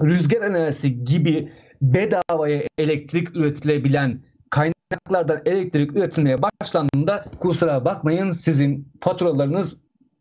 rüzgar 0.03 0.43
enerjisi 0.43 1.05
gibi 1.05 1.49
bedavaya 1.83 2.63
elektrik 2.79 3.37
üretilebilen 3.37 4.19
kaynaklardan 4.51 5.43
elektrik 5.47 5.97
üretilmeye 5.97 6.37
başlandığında 6.43 7.25
kusura 7.41 7.85
bakmayın 7.85 8.31
sizin 8.31 8.93
faturalarınız 9.01 9.77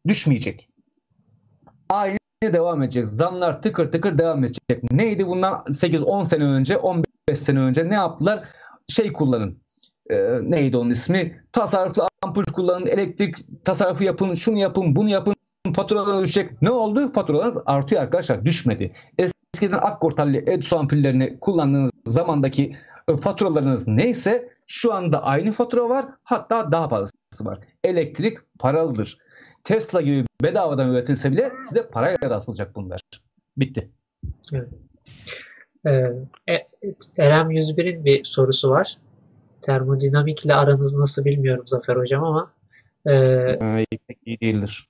düşmeyecek. 0.08 0.70
Aynı 1.90 2.18
devam 2.44 2.84
edecek. 2.84 3.08
Zamlar 3.08 3.62
tıkır 3.62 3.92
tıkır 3.92 4.18
devam 4.18 4.44
edecek. 4.44 4.92
Neydi 4.92 5.28
bundan 5.28 5.64
8-10 5.68 6.26
sene 6.26 6.44
önce, 6.44 6.78
15 6.78 7.06
sene 7.34 7.60
önce 7.60 7.90
ne 7.90 7.96
yaptılar? 7.96 8.44
Şey 8.90 9.14
kullanın. 9.14 9.58
E, 10.10 10.16
neydi 10.42 10.78
onun 10.78 10.90
ismi? 10.90 11.44
Tasarruflu 11.52 12.08
ampul 12.22 12.44
kullanın, 12.44 12.88
elektrik 12.88 13.36
tasarrufu 13.66 14.04
yapın, 14.04 14.34
şunu 14.34 14.58
yapın, 14.60 14.96
bunu 14.96 15.10
yapın, 15.10 15.36
faturalar 15.76 16.24
düşecek. 16.24 16.62
Ne 16.62 16.70
oldu? 16.70 17.14
Faturalarınız 17.14 17.58
artıyor 17.66 18.02
arkadaşlar. 18.02 18.46
Düşmedi. 18.46 18.92
Eskiden 19.18 19.78
akkortalli 19.78 20.38
Edison 20.48 20.80
ampullerini 20.80 21.40
kullandığınız 21.40 21.92
zamandaki 22.06 22.76
e, 23.08 23.18
faturalarınız 23.18 23.88
neyse 23.88 24.50
şu 24.68 24.94
anda 24.94 25.24
aynı 25.24 25.52
fatura 25.52 25.90
var 25.90 26.06
hatta 26.24 26.72
daha 26.72 26.90
fazlası 26.90 27.46
var. 27.46 27.60
Elektrik 27.84 28.38
paralıdır. 28.60 29.18
Tesla 29.64 30.02
gibi 30.02 30.26
bedavadan 30.44 30.90
üretilse 30.90 31.32
bile 31.32 31.52
size 31.64 31.88
parayla 31.88 32.30
dağıtılacak 32.30 32.76
bunlar. 32.76 33.02
Bitti. 33.58 33.92
Evet. 34.54 34.70
Ee, 35.88 35.92
e, 36.50 36.66
Erem 37.18 37.52
101'in 37.52 38.06
bir 38.06 38.24
sorusu 38.24 38.70
var. 38.70 38.98
Termodinamikle 39.62 40.56
aranız 40.56 41.00
nasıl 41.00 41.26
bilmiyorum 41.26 41.64
Zafer 41.68 41.96
Hocam 41.96 42.24
ama 42.24 42.52
e, 43.06 43.14
ee, 43.14 43.86
iyi 44.26 44.40
değildir. 44.40 44.90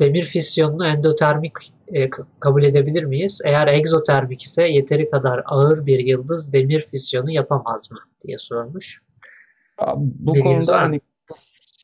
Demir 0.00 0.22
fisyonunu 0.22 0.86
endotermik 0.86 1.52
e, 1.92 2.10
kabul 2.40 2.62
edebilir 2.62 3.04
miyiz? 3.04 3.42
Eğer 3.44 3.68
egzotermik 3.68 4.42
ise 4.42 4.68
yeteri 4.68 5.10
kadar 5.10 5.42
ağır 5.46 5.86
bir 5.86 5.98
yıldız 5.98 6.52
demir 6.52 6.80
fisyonu 6.80 7.30
yapamaz 7.30 7.90
mı 7.92 7.98
diye 8.26 8.38
sormuş. 8.38 9.02
Bu 9.96 10.34
Bilginiz 10.34 10.66
konuda 10.66 10.82
hani 10.82 11.00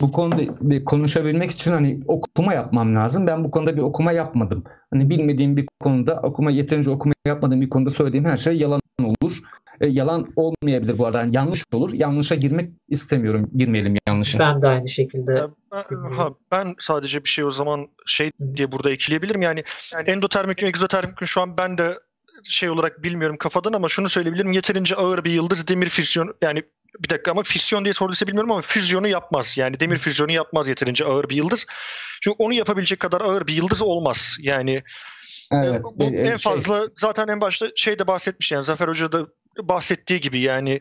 bu 0.01 0.13
konuda 0.13 0.37
bir 0.61 0.85
konuşabilmek 0.85 1.51
için 1.51 1.71
hani 1.73 2.01
okuma 2.07 2.55
yapmam 2.55 2.97
lazım. 2.97 3.27
Ben 3.27 3.45
bu 3.45 3.51
konuda 3.51 3.77
bir 3.77 3.83
okuma 3.83 4.13
yapmadım. 4.13 4.65
Hani 4.93 5.11
bilmediğim 5.11 5.57
bir 5.57 5.67
konuda 5.81 6.21
okuma 6.23 6.51
yeterince 6.51 6.91
okuma 6.91 7.15
yapmadığım 7.27 7.61
bir 7.61 7.71
konuda 7.71 7.91
söylediğim 7.91 8.25
her 8.25 8.37
şey 8.37 8.59
yalan 8.59 8.81
olur. 9.03 9.41
E, 9.81 9.87
yalan 9.87 10.27
olmayabilir 10.37 10.99
bu 10.99 11.07
arada. 11.07 11.19
Yani 11.19 11.37
yanlış 11.37 11.65
olur. 11.73 11.93
Yanlışa 11.93 12.35
girmek 12.35 12.71
istemiyorum. 12.89 13.51
Girmeyelim 13.57 13.97
yanlışa. 14.09 14.39
Ben 14.39 14.63
de 14.63 14.69
aynı 14.69 14.89
şekilde. 14.89 15.43
Ben, 15.73 15.85
ha, 16.17 16.31
ben 16.53 16.75
sadece 16.79 17.25
bir 17.25 17.29
şey 17.29 17.45
o 17.45 17.51
zaman 17.51 17.89
şey 18.07 18.31
diye 18.57 18.73
burada 18.73 18.91
ekleyebilirim. 18.91 19.43
Yani, 19.43 19.65
yani 19.95 20.11
endotermik 20.11 20.63
ve 20.63 20.67
egzotermik 20.67 21.27
şu 21.27 21.41
an 21.41 21.59
ben 21.59 21.79
de 21.79 21.99
şey 22.45 22.71
olarak 22.71 23.03
bilmiyorum 23.03 23.37
kafadan 23.37 23.73
ama 23.73 23.89
şunu 23.89 24.09
söyleyebilirim. 24.09 24.53
Yeterince 24.53 24.97
ağır 24.97 25.25
bir 25.25 25.31
yıldız 25.31 25.69
demir 25.69 25.89
fisyon 25.89 26.35
yani 26.43 26.63
bir 26.99 27.09
dakika 27.09 27.31
ama 27.31 27.43
fisyon 27.43 27.85
diye 27.85 27.93
sorduysa 27.93 28.27
bilmiyorum 28.27 28.51
ama 28.51 28.61
füzyonu 28.61 29.09
yapmaz. 29.09 29.59
Yani 29.59 29.81
demir 29.81 29.99
füzyonu 29.99 30.33
yapmaz 30.33 30.69
yeterince 30.69 31.05
ağır 31.05 31.29
bir 31.29 31.37
yıldız. 31.37 31.67
Çünkü 32.23 32.37
onu 32.39 32.53
yapabilecek 32.53 33.01
kadar 33.01 33.21
ağır 33.21 33.47
bir 33.47 33.53
yıldız 33.53 33.83
olmaz. 33.83 34.37
Yani 34.41 34.83
evet, 35.53 35.83
bu 35.97 36.05
en 36.05 36.37
şey... 36.37 36.37
fazla 36.37 36.87
zaten 36.95 37.29
en 37.29 37.41
başta 37.41 37.69
şey 37.77 37.99
de 37.99 38.07
bahsetmiş 38.07 38.53
yani 38.53 38.65
Zafer 38.65 38.89
Hoca 38.89 39.13
da 39.13 39.27
bahsettiği 39.59 40.21
gibi 40.21 40.39
yani 40.39 40.81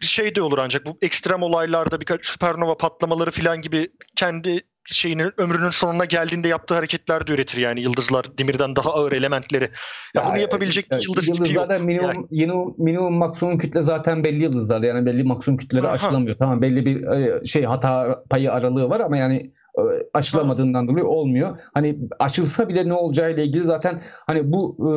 şey 0.00 0.34
de 0.34 0.42
olur 0.42 0.58
ancak 0.58 0.86
bu 0.86 0.98
ekstrem 1.02 1.42
olaylarda 1.42 2.00
birkaç 2.00 2.26
süpernova 2.26 2.76
patlamaları 2.76 3.30
falan 3.30 3.62
gibi 3.62 3.88
kendi 4.16 4.60
şeyinin 4.84 5.32
ömrünün 5.38 5.70
sonuna 5.70 6.04
geldiğinde 6.04 6.48
yaptığı 6.48 6.74
hareketler 6.74 7.26
de 7.26 7.32
üretir 7.32 7.58
yani 7.58 7.80
yıldızlar 7.80 8.24
demirden 8.38 8.76
daha 8.76 8.90
ağır 8.94 9.12
elementleri. 9.12 9.70
Ya, 10.14 10.22
ya 10.22 10.28
bunu 10.30 10.38
yapabilecek 10.38 10.86
e, 10.92 10.96
yıldız 11.08 11.26
tipi 11.26 11.52
yok. 11.54 11.70
Minimum, 11.80 12.06
yani. 12.06 12.26
minimum, 12.30 12.74
minimum 12.78 13.14
maksimum 13.14 13.58
kütle 13.58 13.82
zaten 13.82 14.24
belli 14.24 14.42
yıldızlarda 14.42 14.86
yani 14.86 15.06
belli 15.06 15.24
maksimum 15.24 15.58
kütleleri 15.58 15.86
Aha. 15.86 15.94
aşılamıyor. 15.94 16.36
Tamam 16.36 16.62
belli 16.62 16.86
bir 16.86 17.06
e, 17.06 17.44
şey 17.44 17.62
hata 17.62 18.24
payı 18.30 18.52
aralığı 18.52 18.90
var 18.90 19.00
ama 19.00 19.16
yani 19.16 19.52
e, 19.78 19.82
aşılamadığından 20.14 20.88
dolayı 20.88 21.06
olmuyor. 21.06 21.58
Hani 21.74 21.98
aşılsa 22.18 22.68
bile 22.68 22.88
ne 22.88 22.92
olacağı 22.92 23.32
ile 23.32 23.44
ilgili 23.44 23.64
zaten 23.64 24.00
hani 24.26 24.52
bu 24.52 24.76
e, 24.80 24.90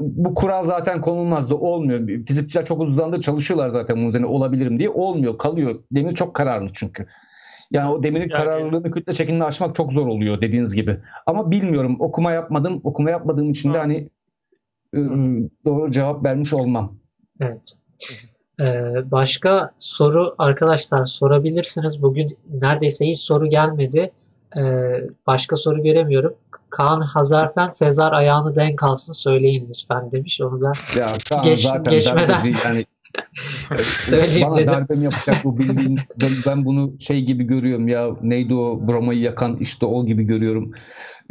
bu 0.00 0.34
kural 0.34 0.62
zaten 0.62 1.00
konulmaz 1.00 1.50
da 1.50 1.56
olmuyor. 1.56 2.06
Fizikçiler 2.06 2.64
çok 2.64 2.80
uzun 2.80 3.20
çalışıyorlar 3.20 3.68
zaten 3.68 3.96
bunun 3.96 4.08
üzerine 4.08 4.26
olabilirim 4.26 4.78
diye 4.78 4.88
olmuyor 4.88 5.38
kalıyor. 5.38 5.74
Demir 5.92 6.10
çok 6.10 6.34
kararlı 6.34 6.68
çünkü. 6.74 7.06
Yani 7.70 7.90
o 7.90 8.02
demirin 8.02 8.28
yani, 8.28 8.32
kararlılığını 8.32 8.90
kütle 8.90 9.12
çekimini 9.12 9.44
aşmak 9.44 9.74
çok 9.74 9.92
zor 9.92 10.06
oluyor 10.06 10.40
dediğiniz 10.40 10.74
gibi. 10.74 11.00
Ama 11.26 11.50
bilmiyorum 11.50 11.96
okuma 12.00 12.32
yapmadım. 12.32 12.80
Okuma 12.84 13.10
yapmadığım 13.10 13.50
için 13.50 13.74
de 13.74 13.78
hani 13.78 14.08
doğru 15.64 15.90
cevap 15.90 16.24
vermiş 16.24 16.54
olmam. 16.54 16.98
Evet. 17.40 17.76
Ee, 18.60 19.10
başka 19.10 19.74
soru 19.78 20.34
arkadaşlar 20.38 21.04
sorabilirsiniz. 21.04 22.02
Bugün 22.02 22.38
neredeyse 22.50 23.06
hiç 23.06 23.18
soru 23.18 23.46
gelmedi. 23.46 24.12
Ee, 24.56 24.60
başka 25.26 25.56
soru 25.56 25.82
göremiyorum. 25.82 26.34
Kaan 26.70 27.00
Hazarfen 27.00 27.68
Sezar 27.68 28.12
ayağını 28.12 28.54
denk 28.54 28.82
alsın 28.82 29.12
söyleyin 29.12 29.68
lütfen 29.68 30.10
demiş. 30.10 30.40
Onu 30.40 30.60
da 30.60 30.72
ya, 30.98 31.08
Kaan 31.28 31.42
geç, 31.42 31.58
zaten 31.58 31.92
geçmeden 31.92 32.40
yani 32.64 32.86
Söyleyeyim 34.00 34.46
Bana 34.50 34.56
dedim. 34.56 34.72
darbe 34.72 34.94
yapacak 34.94 35.36
bu 35.44 35.58
bildiğin 35.58 36.00
ben, 36.20 36.30
ben 36.46 36.64
bunu 36.64 36.94
şey 37.00 37.24
gibi 37.24 37.44
görüyorum 37.44 37.88
ya 37.88 38.08
neydi 38.22 38.54
o 38.54 38.88
Broma'yı 38.88 39.20
yakan 39.20 39.56
işte 39.60 39.86
o 39.86 40.06
gibi 40.06 40.24
görüyorum. 40.24 40.70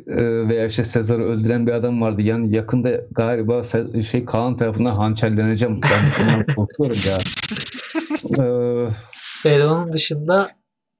Ee, 0.07 0.48
veya 0.48 0.66
işte 0.66 0.84
Sezar'ı 0.84 1.24
öldüren 1.24 1.68
bir 1.68 1.72
adam 1.72 2.02
vardı. 2.02 2.22
Yani 2.22 2.56
yakında 2.56 3.02
galiba 3.12 3.62
şey 4.02 4.26
Kaan 4.26 4.57
tarafından 4.57 4.94
hançerleneceğim. 4.94 5.82
Ben 5.82 6.26
bundan 6.28 6.56
korkuyorum 6.56 6.98
ya. 7.07 7.18
Ee, 8.40 8.88
evet, 9.45 9.66
onun 9.66 9.91
dışında 9.91 10.48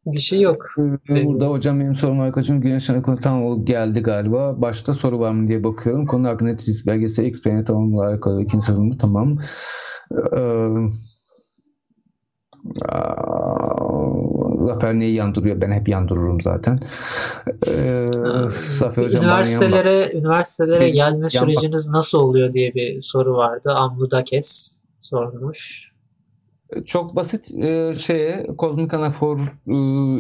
bir 0.06 0.20
şey 0.20 0.42
yok. 0.42 0.66
Burada 1.10 1.48
hocam 1.48 1.80
benim 1.80 1.96
sorum 1.96 2.20
arkadaşım 2.20 2.62
Güneş 2.62 2.90
Anakonu 2.90 3.16
tam 3.16 3.66
geldi 3.66 4.00
galiba. 4.00 4.62
Başta 4.62 4.94
soru 4.94 5.20
var 5.20 5.32
mı 5.32 5.48
diye 5.48 5.64
bakıyorum. 5.64 6.06
Konu 6.06 6.28
hakkında 6.28 6.50
net 6.50 6.68
belgesel 6.88 7.26
X-Plane 7.26 7.64
tamam 7.66 8.00
alakalı 8.00 8.42
ikinci 8.42 8.66
sorumda 8.66 8.98
tamam. 8.98 9.38
Ee, 10.36 10.74
Zafer 14.66 14.94
neyi 14.94 15.16
yandırıyor? 15.16 15.62
Ben 15.62 15.72
hep 15.72 15.90
yandırırım 15.90 16.42
zaten. 16.42 16.80
Ee, 17.68 18.06
Zafer 18.78 19.04
Hocam 19.04 19.24
üniversitelere 19.24 20.12
üniversitelere 20.14 20.90
gelme 20.90 21.30
süreciniz 21.30 21.90
nasıl 21.94 22.20
oluyor 22.20 22.54
diye 22.54 22.74
bir 22.74 23.02
soru 23.02 23.38
vardı. 23.38 23.74
Amlu 23.76 24.12
Dakes 24.12 24.80
sormuş. 25.00 25.95
Çok 26.86 27.16
basit 27.16 27.54
e, 27.64 27.94
şeye 27.94 28.48
Kozmik 28.58 28.94
Anafor 28.94 29.40
e, 29.68 29.74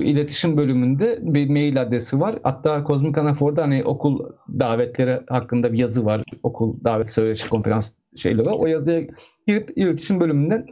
iletişim 0.06 0.57
bölümünde 0.57 1.19
bir 1.22 1.49
mail 1.49 1.82
adresi 1.82 2.19
var. 2.19 2.36
Hatta 2.44 2.84
Kozmik 2.84 3.18
Anafor'da 3.18 3.64
hani 3.64 3.84
okul 3.84 4.19
davetleri 4.60 5.19
hakkında 5.30 5.73
bir 5.73 5.77
yazı 5.77 6.06
var. 6.06 6.22
Okul 6.44 6.84
davet 6.84 7.10
söyleşi 7.10 7.49
konferans 7.49 7.94
şeyleri 8.15 8.45
var. 8.45 8.56
O 8.60 8.68
yazıya 8.68 9.02
girip 9.48 9.77
iletişim 9.77 10.19
bölümünden 10.19 10.65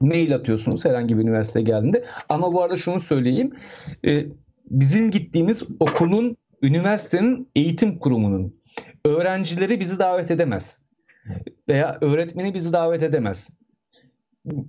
mail 0.00 0.34
atıyorsunuz 0.34 0.84
herhangi 0.84 1.18
bir 1.18 1.22
üniversite 1.22 1.62
geldiğinde. 1.62 2.02
Ama 2.28 2.52
bu 2.52 2.62
arada 2.62 2.76
şunu 2.76 3.00
söyleyeyim. 3.00 3.52
E, 4.06 4.16
bizim 4.70 5.10
gittiğimiz 5.10 5.62
okulun, 5.80 6.36
üniversitenin 6.62 7.48
eğitim 7.56 7.98
kurumunun 7.98 8.52
öğrencileri 9.04 9.80
bizi 9.80 9.98
davet 9.98 10.30
edemez. 10.30 10.80
Veya 11.68 11.98
öğretmeni 12.00 12.54
bizi 12.54 12.72
davet 12.72 13.02
edemez. 13.02 13.50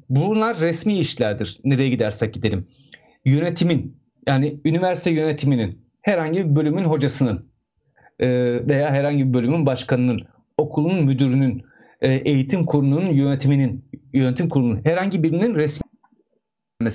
Bunlar 0.10 0.60
resmi 0.60 1.00
işlerdir. 1.00 1.60
Nereye 1.64 1.90
gidersek 1.90 2.34
gidelim. 2.34 2.68
Yönetimin, 3.26 3.98
yani 4.28 4.60
üniversite 4.66 5.12
yönetiminin, 5.12 5.82
herhangi 6.02 6.40
bir 6.40 6.56
bölümün 6.56 6.84
hocasının 6.84 7.46
e, 8.20 8.28
veya 8.70 8.92
herhangi 8.92 9.28
bir 9.28 9.34
bölümün 9.34 9.66
başkanının, 9.66 10.20
okulun 10.58 11.06
müdürünün, 11.06 11.64
e, 12.02 12.14
eğitim 12.14 12.66
kurulunun 12.66 13.06
yönetiminin, 13.06 13.86
yönetim 14.14 14.50
kurulunun 14.50 14.86
herhangi 14.86 15.24
birinin 15.24 15.56
resmi 15.56 15.90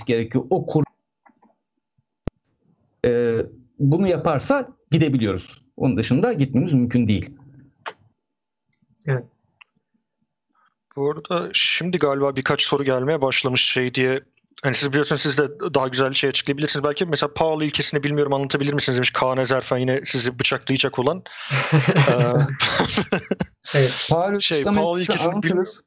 gerekiyor. 0.06 0.44
O 0.50 0.66
kur 0.66 0.84
e, 3.06 3.42
bunu 3.78 4.08
yaparsa 4.08 4.68
gidebiliyoruz. 4.90 5.64
Onun 5.76 5.96
dışında 5.96 6.32
gitmemiz 6.32 6.74
mümkün 6.74 7.08
değil. 7.08 7.36
Evet. 9.08 9.33
Bu 10.96 11.10
arada 11.10 11.50
şimdi 11.52 11.98
galiba 11.98 12.36
birkaç 12.36 12.62
soru 12.62 12.84
gelmeye 12.84 13.20
başlamış 13.20 13.60
şey 13.60 13.94
diye. 13.94 14.20
Hani 14.62 14.74
siz 14.74 14.92
biliyorsunuz 14.92 15.20
siz 15.20 15.38
de 15.38 15.48
daha 15.74 15.88
güzel 15.88 16.10
bir 16.10 16.14
şey 16.14 16.30
açıklayabilirsiniz. 16.30 16.84
Belki 16.84 17.06
mesela 17.06 17.34
Paul 17.34 17.62
ilkesini 17.62 18.02
bilmiyorum 18.02 18.32
anlatabilir 18.32 18.72
misiniz 18.72 18.96
demiş 18.96 19.10
Kaan 19.10 19.38
Ezerfen 19.38 19.78
yine 19.78 20.00
sizi 20.04 20.38
bıçaklayacak 20.38 20.98
olan. 20.98 21.22
evet. 23.74 24.06
Paul 24.10 24.38
şey, 24.38 24.62
Paul 24.62 24.98
ilkesini 24.98 25.28
anlatırız. 25.28 25.82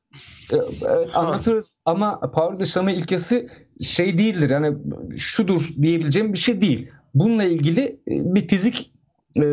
Evet, 0.51 1.09
anlatırız 1.13 1.69
ama 1.85 2.19
Paul 2.19 2.59
dışlama 2.59 2.91
ilkesi 2.91 3.47
şey 3.81 4.17
değildir. 4.17 4.49
Yani 4.49 4.77
şudur 5.17 5.69
diyebileceğim 5.81 6.33
bir 6.33 6.37
şey 6.37 6.61
değil. 6.61 6.91
Bununla 7.13 7.43
ilgili 7.43 7.99
bir 8.07 8.47
fizik 8.47 8.91
e, 9.35 9.45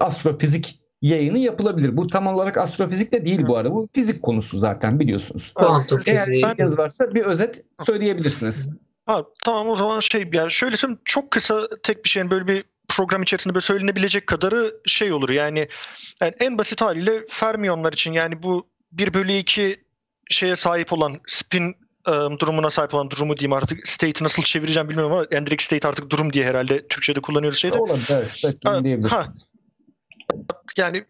astrofizik 0.00 0.83
yayını 1.04 1.38
yapılabilir. 1.38 1.96
Bu 1.96 2.06
tam 2.06 2.26
olarak 2.26 2.56
astrofizik 2.56 3.12
de 3.12 3.24
değil 3.24 3.46
bu 3.46 3.56
arada. 3.56 3.74
Bu 3.74 3.88
fizik 3.94 4.22
konusu 4.22 4.58
zaten 4.58 5.00
biliyorsunuz. 5.00 5.52
Kuantum 5.52 6.00
fiziği. 6.00 6.44
Eğer 6.44 6.58
ben... 6.58 6.78
varsa 6.78 7.14
bir 7.14 7.24
özet 7.24 7.64
söyleyebilirsiniz. 7.86 8.68
Ha, 9.06 9.24
tamam 9.44 9.68
o 9.68 9.74
zaman 9.74 10.00
şey 10.00 10.30
yani 10.32 10.52
şöyle 10.52 10.76
çok 11.04 11.30
kısa 11.30 11.68
tek 11.82 12.04
bir 12.04 12.08
şeyin 12.08 12.30
böyle 12.30 12.46
bir 12.46 12.64
program 12.88 13.22
içerisinde 13.22 13.54
böyle 13.54 13.64
söylenebilecek 13.64 14.26
kadarı 14.26 14.74
şey 14.86 15.12
olur 15.12 15.30
yani, 15.30 15.68
yani 16.20 16.34
en 16.40 16.58
basit 16.58 16.82
haliyle 16.82 17.24
fermiyonlar 17.28 17.92
için 17.92 18.12
yani 18.12 18.42
bu 18.42 18.66
1 18.92 19.14
bölü 19.14 19.32
2 19.32 19.76
şeye 20.30 20.56
sahip 20.56 20.92
olan 20.92 21.16
spin 21.26 21.74
um, 22.08 22.38
durumuna 22.38 22.70
sahip 22.70 22.94
olan 22.94 23.10
durumu 23.10 23.36
diyeyim 23.36 23.52
artık 23.52 23.88
state'i 23.88 24.24
nasıl 24.24 24.42
çevireceğim 24.42 24.88
bilmiyorum 24.88 25.12
ama 25.12 25.26
yani 25.30 25.46
direkt 25.46 25.62
state 25.62 25.88
artık 25.88 26.10
durum 26.10 26.32
diye 26.32 26.44
herhalde 26.44 26.88
Türkçe'de 26.88 27.20
kullanıyoruz 27.20 27.58
şeyde. 27.58 27.78
Olabilir 27.78 28.06
evet 28.10 28.30
state 28.30 28.68
ha. 28.68 28.82
Ha, 29.10 29.32
yani 30.76 31.04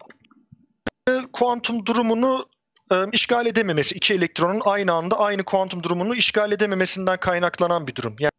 kuantum 1.33 1.87
durumunu 1.87 2.47
e, 2.93 2.97
işgal 3.13 3.47
edememesi, 3.47 3.95
iki 3.95 4.15
elektronun 4.15 4.63
aynı 4.65 4.93
anda 4.93 5.19
aynı 5.19 5.45
kuantum 5.45 5.83
durumunu 5.83 6.15
işgal 6.15 6.53
edememesinden 6.53 7.17
kaynaklanan 7.17 7.87
bir 7.87 7.95
durum. 7.95 8.17
Yani 8.21 8.31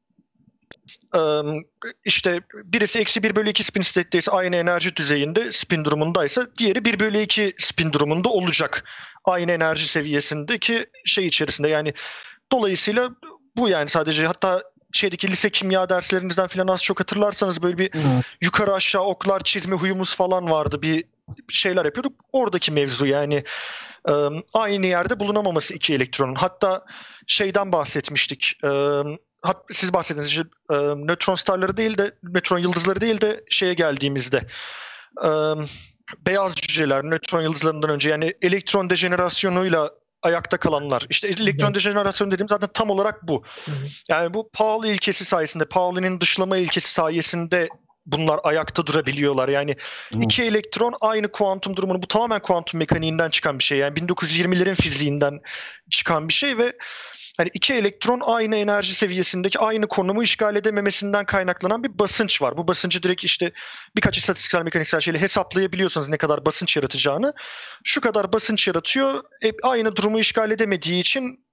e, 1.15 1.21
işte 2.05 2.41
birisi 2.53 2.99
eksi 2.99 3.23
1 3.23 3.35
bölü 3.35 3.49
2 3.49 3.63
spin 3.63 3.81
state'deyse 3.81 4.31
aynı 4.31 4.55
enerji 4.55 4.95
düzeyinde 4.95 5.51
spin 5.51 5.85
durumundaysa 5.85 6.47
diğeri 6.57 6.85
1 6.85 6.99
bölü 6.99 7.17
2 7.17 7.53
spin 7.57 7.93
durumunda 7.93 8.29
olacak. 8.29 8.83
Aynı 9.25 9.51
enerji 9.51 9.87
seviyesindeki 9.87 10.85
şey 11.05 11.27
içerisinde 11.27 11.67
yani 11.67 11.93
dolayısıyla 12.51 13.09
bu 13.57 13.69
yani 13.69 13.89
sadece 13.89 14.27
hatta 14.27 14.63
şeydeki 14.95 15.27
lise 15.27 15.49
kimya 15.49 15.89
derslerinizden 15.89 16.47
falan 16.47 16.67
az 16.67 16.83
çok 16.83 16.99
hatırlarsanız 16.99 17.63
böyle 17.63 17.77
bir 17.77 17.93
hmm. 17.93 18.21
yukarı 18.41 18.73
aşağı 18.73 19.03
oklar 19.03 19.39
çizme 19.43 19.75
huyumuz 19.75 20.15
falan 20.15 20.51
vardı. 20.51 20.81
Bir 20.81 21.03
şeyler 21.49 21.85
yapıyorduk. 21.85 22.13
Oradaki 22.31 22.71
mevzu 22.71 23.05
yani 23.05 23.43
aynı 24.53 24.85
yerde 24.85 25.19
bulunamaması 25.19 25.73
iki 25.73 25.93
elektronun. 25.93 26.35
Hatta 26.35 26.83
şeyden 27.27 27.71
bahsetmiştik. 27.71 28.59
siz 29.71 29.93
bahsettiniz 29.93 30.27
işte, 30.27 30.43
nötron 30.95 31.35
starları 31.35 31.77
değil 31.77 31.97
de 31.97 32.11
nötron 32.23 32.59
yıldızları 32.59 33.01
değil 33.01 33.21
de 33.21 33.43
şeye 33.49 33.73
geldiğimizde 33.73 34.47
beyaz 36.27 36.55
cüceler 36.55 37.03
nötron 37.03 37.41
yıldızlarından 37.41 37.89
önce 37.89 38.09
yani 38.09 38.33
elektron 38.41 38.89
dejenerasyonuyla 38.89 39.91
ayakta 40.25 40.57
kalanlar. 40.57 41.05
İşte 41.09 41.27
elektron 41.27 41.67
evet. 41.67 41.75
dejenerasyon 41.75 42.31
dediğim 42.31 42.49
zaten 42.49 42.69
tam 42.73 42.89
olarak 42.89 43.27
bu. 43.27 43.43
Hı 43.65 43.71
hı. 43.71 43.85
Yani 44.09 44.33
bu 44.33 44.49
Pauli 44.53 44.87
ilkesi 44.87 45.25
sayesinde, 45.25 45.65
Pauli'nin 45.65 46.21
dışlama 46.21 46.57
ilkesi 46.57 46.89
sayesinde 46.89 47.69
bunlar 48.05 48.39
ayakta 48.43 48.85
durabiliyorlar. 48.85 49.49
Yani 49.49 49.75
hı. 50.13 50.21
iki 50.21 50.43
elektron 50.43 50.93
aynı 51.01 51.31
kuantum 51.31 51.75
durumunu 51.75 52.01
bu 52.03 52.07
tamamen 52.07 52.41
kuantum 52.41 52.77
mekaniğinden 52.77 53.29
çıkan 53.29 53.59
bir 53.59 53.63
şey. 53.63 53.77
Yani 53.77 53.99
1920'lerin 53.99 54.75
fiziğinden 54.75 55.41
çıkan 55.89 56.27
bir 56.27 56.33
şey 56.33 56.57
ve 56.57 56.73
hani 57.37 57.49
iki 57.53 57.73
elektron 57.73 58.21
aynı 58.25 58.55
enerji 58.55 58.95
seviyesindeki 58.95 59.59
aynı 59.59 59.87
konumu 59.87 60.23
işgal 60.23 60.55
edememesinden 60.55 61.25
kaynaklanan 61.25 61.83
bir 61.83 61.99
basınç 61.99 62.41
var. 62.41 62.57
Bu 62.57 62.67
basıncı 62.67 63.03
direkt 63.03 63.23
işte 63.23 63.51
birkaç 63.95 64.17
istatistiksel 64.17 64.63
mekaniksel 64.63 64.99
şeyle 64.99 65.21
hesaplayabiliyorsanız 65.21 66.09
ne 66.09 66.17
kadar 66.17 66.45
basınç 66.45 66.75
yaratacağını. 66.75 67.33
Şu 67.83 68.01
kadar 68.01 68.33
basınç 68.33 68.67
yaratıyor. 68.67 69.23
E, 69.43 69.51
aynı 69.63 69.95
durumu 69.95 70.19
işgal 70.19 70.51
edemediği 70.51 71.01
için 71.01 71.44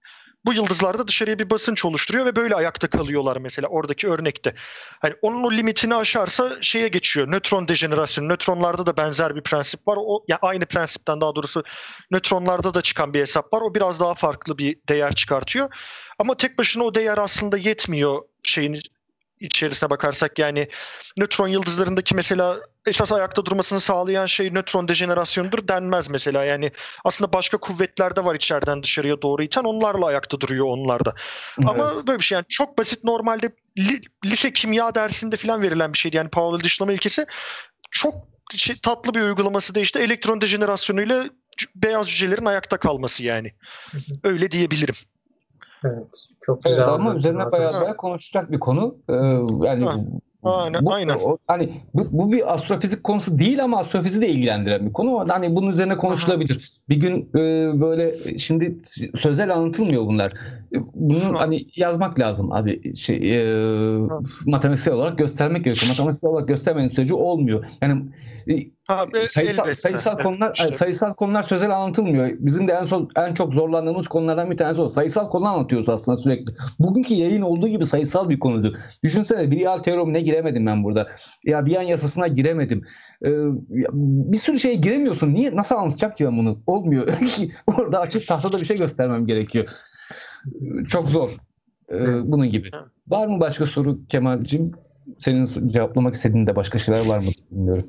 bu 0.44 0.52
yıldızlarda 0.52 1.08
dışarıya 1.08 1.38
bir 1.38 1.50
basınç 1.50 1.84
oluşturuyor 1.84 2.26
ve 2.26 2.36
böyle 2.36 2.54
ayakta 2.54 2.88
kalıyorlar 2.88 3.36
mesela 3.36 3.68
oradaki 3.68 4.08
örnekte. 4.08 4.54
Hani 5.00 5.14
onun 5.22 5.42
o 5.42 5.52
limitini 5.52 5.94
aşarsa 5.94 6.52
şeye 6.60 6.88
geçiyor. 6.88 7.32
Nötron 7.32 7.68
dejenerasyonu. 7.68 8.28
Nötronlarda 8.28 8.86
da 8.86 8.96
benzer 8.96 9.36
bir 9.36 9.42
prensip 9.42 9.88
var. 9.88 9.98
O 10.00 10.24
ya 10.28 10.38
yani 10.42 10.50
aynı 10.50 10.66
prensipten 10.66 11.20
daha 11.20 11.34
doğrusu 11.34 11.64
nötronlarda 12.10 12.74
da 12.74 12.82
çıkan 12.82 13.14
bir 13.14 13.20
hesap 13.20 13.52
var. 13.52 13.60
O 13.60 13.74
biraz 13.74 14.00
daha 14.00 14.14
farklı 14.14 14.58
bir 14.58 14.76
değer 14.88 15.12
çıkartıyor. 15.12 15.74
Ama 16.18 16.36
tek 16.36 16.58
başına 16.58 16.84
o 16.84 16.94
değer 16.94 17.18
aslında 17.18 17.58
yetmiyor 17.58 18.22
şeyin 18.44 18.74
içerisine 19.42 19.90
bakarsak 19.90 20.38
yani 20.38 20.68
nötron 21.16 21.48
yıldızlarındaki 21.48 22.14
mesela 22.14 22.60
esas 22.86 23.12
ayakta 23.12 23.46
durmasını 23.46 23.80
sağlayan 23.80 24.26
şey 24.26 24.54
nötron 24.54 24.88
dejenerasyonudur 24.88 25.68
denmez 25.68 26.10
mesela. 26.10 26.44
Yani 26.44 26.70
aslında 27.04 27.32
başka 27.32 27.58
kuvvetler 27.58 28.16
de 28.16 28.24
var 28.24 28.34
içeriden 28.34 28.82
dışarıya 28.82 29.22
doğru 29.22 29.42
iten 29.42 29.64
onlarla 29.64 30.06
ayakta 30.06 30.40
duruyor 30.40 30.66
onlarda. 30.66 31.14
Evet. 31.58 31.70
Ama 31.70 32.06
böyle 32.06 32.18
bir 32.18 32.24
şey 32.24 32.36
yani 32.36 32.46
çok 32.48 32.78
basit 32.78 33.04
normalde 33.04 33.50
li, 33.78 34.00
lise 34.24 34.52
kimya 34.52 34.94
dersinde 34.94 35.36
falan 35.36 35.62
verilen 35.62 35.92
bir 35.92 35.98
şeydi 35.98 36.16
yani 36.16 36.28
Pauli 36.28 36.64
dışlama 36.64 36.92
ilkesi. 36.92 37.26
Çok 37.90 38.14
şey, 38.56 38.76
tatlı 38.82 39.14
bir 39.14 39.20
uygulaması 39.20 39.74
da 39.74 39.80
işte 39.80 40.00
elektron 40.00 40.40
dejenerasyonuyla 40.40 41.24
beyaz 41.74 42.08
cücelerin 42.08 42.44
ayakta 42.44 42.76
kalması 42.76 43.24
yani. 43.24 43.52
Öyle 44.24 44.50
diyebilirim. 44.50 44.94
Evet. 45.84 46.28
Çok 46.40 46.62
güzel. 46.62 46.78
Evet 46.78 46.88
ama 46.88 47.14
üzerine 47.14 47.44
bayağı 47.52 47.70
bayağı 47.80 47.96
konuşacak 47.96 48.52
bir 48.52 48.60
konu. 48.60 48.94
Ee, 49.08 49.14
yani 49.66 49.84
ha. 49.84 49.96
Aynen, 50.42 50.84
bu, 50.84 50.92
aynen. 50.92 51.14
O, 51.24 51.38
hani 51.46 51.72
bu, 51.94 52.06
bu 52.12 52.32
bir 52.32 52.54
astrofizik 52.54 53.04
konusu 53.04 53.38
değil 53.38 53.64
ama 53.64 53.78
astrofiziği 53.78 54.22
de 54.22 54.28
ilgilendiren 54.28 54.86
bir 54.86 54.92
konu. 54.92 55.24
Hani 55.28 55.56
bunun 55.56 55.70
üzerine 55.70 55.96
konuşulabilir. 55.96 56.56
Aha. 56.56 56.88
Bir 56.88 56.96
gün 56.96 57.30
e, 57.34 57.40
böyle 57.80 58.18
şimdi 58.38 58.78
sözel 59.14 59.54
anlatılmıyor 59.54 60.06
bunlar. 60.06 60.32
Bunu 60.94 61.40
hani 61.40 61.66
yazmak 61.76 62.18
lazım 62.18 62.52
abi 62.52 62.94
şey 62.96 63.16
e, 63.16 63.98
matematiksel 64.46 64.94
olarak 64.94 65.18
göstermek 65.18 65.64
gerekiyor. 65.64 65.88
Matematiksel 65.88 66.30
olarak 66.30 66.48
göstermenin 66.48 66.88
süreci 66.88 67.14
olmuyor. 67.14 67.64
Yani 67.82 68.02
Abi, 68.88 69.28
sayısal 69.28 69.64
elbette. 69.64 69.80
sayısal 69.80 70.18
konular 70.18 70.52
işte. 70.54 70.72
sayısal 70.72 71.14
konular 71.14 71.42
sözel 71.42 71.70
anlatılmıyor. 71.70 72.30
Bizim 72.38 72.68
de 72.68 72.72
en 72.72 72.84
son 72.84 73.08
en 73.16 73.34
çok 73.34 73.54
zorlandığımız 73.54 74.08
konulardan 74.08 74.50
bir 74.50 74.56
tanesi 74.56 74.80
o. 74.80 74.88
Sayısal 74.88 75.30
konu 75.30 75.48
anlatıyoruz 75.48 75.88
aslında 75.88 76.16
sürekli. 76.16 76.54
Bugünkü 76.78 77.14
yayın 77.14 77.42
olduğu 77.42 77.68
gibi 77.68 77.86
sayısal 77.86 78.28
bir 78.28 78.38
konuydu. 78.38 78.72
Düşünsene 79.04 79.50
bir 79.50 79.60
real 79.60 79.78
teoremine 79.78 80.20
giremedim 80.20 80.66
ben 80.66 80.84
burada. 80.84 81.08
Ya 81.44 81.66
bir 81.66 81.76
an 81.76 81.82
yasasına 81.82 82.26
giremedim. 82.28 82.82
Ee, 83.24 83.30
bir 84.32 84.38
sürü 84.38 84.58
şeye 84.58 84.74
giremiyorsun. 84.74 85.34
Niye 85.34 85.56
nasıl 85.56 85.74
anlatacak 85.76 86.16
ki 86.16 86.24
ben 86.24 86.38
bunu? 86.38 86.58
Olmuyor. 86.66 87.08
Orada 87.66 88.00
açıp 88.00 88.26
tahtada 88.26 88.60
bir 88.60 88.64
şey 88.64 88.76
göstermem 88.76 89.26
gerekiyor. 89.26 89.68
Çok 90.88 91.08
zor. 91.08 91.36
Ee, 91.92 92.32
bunun 92.32 92.50
gibi. 92.50 92.70
Var 93.08 93.26
mı 93.26 93.40
başka 93.40 93.66
soru 93.66 94.06
Kemal'cim? 94.06 94.72
Senin 95.18 95.68
cevaplamak 95.68 96.14
istediğin 96.14 96.46
de 96.46 96.56
başka 96.56 96.78
şeyler 96.78 97.06
var 97.06 97.18
mı 97.18 97.30
bilmiyorum 97.50 97.86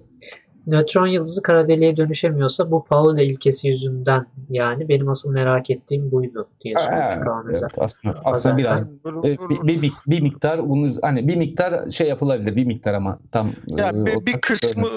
nötron 0.68 1.08
yıldızı 1.08 1.42
kara 1.42 1.68
deliğe 1.68 1.98
dönüşemiyorsa 1.98 2.72
bu 2.72 2.84
Pauli 2.84 3.24
ilkesi 3.24 3.68
yüzünden 3.68 4.26
yani. 4.50 4.90
Benim 4.90 5.10
asıl 5.10 5.32
merak 5.32 5.70
ettiğim 5.70 6.12
buydu 6.12 6.48
diye 6.62 6.76
sormuş 6.80 7.14
Kaan 7.14 7.46
evet, 7.48 7.64
aslında, 7.78 8.22
aslında 8.26 8.58
biraz 8.58 8.88
e, 8.88 9.24
bir, 9.68 9.82
bir, 9.82 9.92
bir, 10.08 10.22
miktar 10.22 10.70
bunu 10.70 10.92
hani 11.02 11.28
bir 11.28 11.36
miktar 11.36 11.90
şey 11.90 12.08
yapılabilir 12.08 12.56
bir 12.56 12.66
miktar 12.66 12.94
ama 12.94 13.20
tam 13.32 13.52
yani 13.68 14.10
e, 14.10 14.16
bir, 14.16 14.26
bir 14.26 14.42
kısmı 14.42 14.88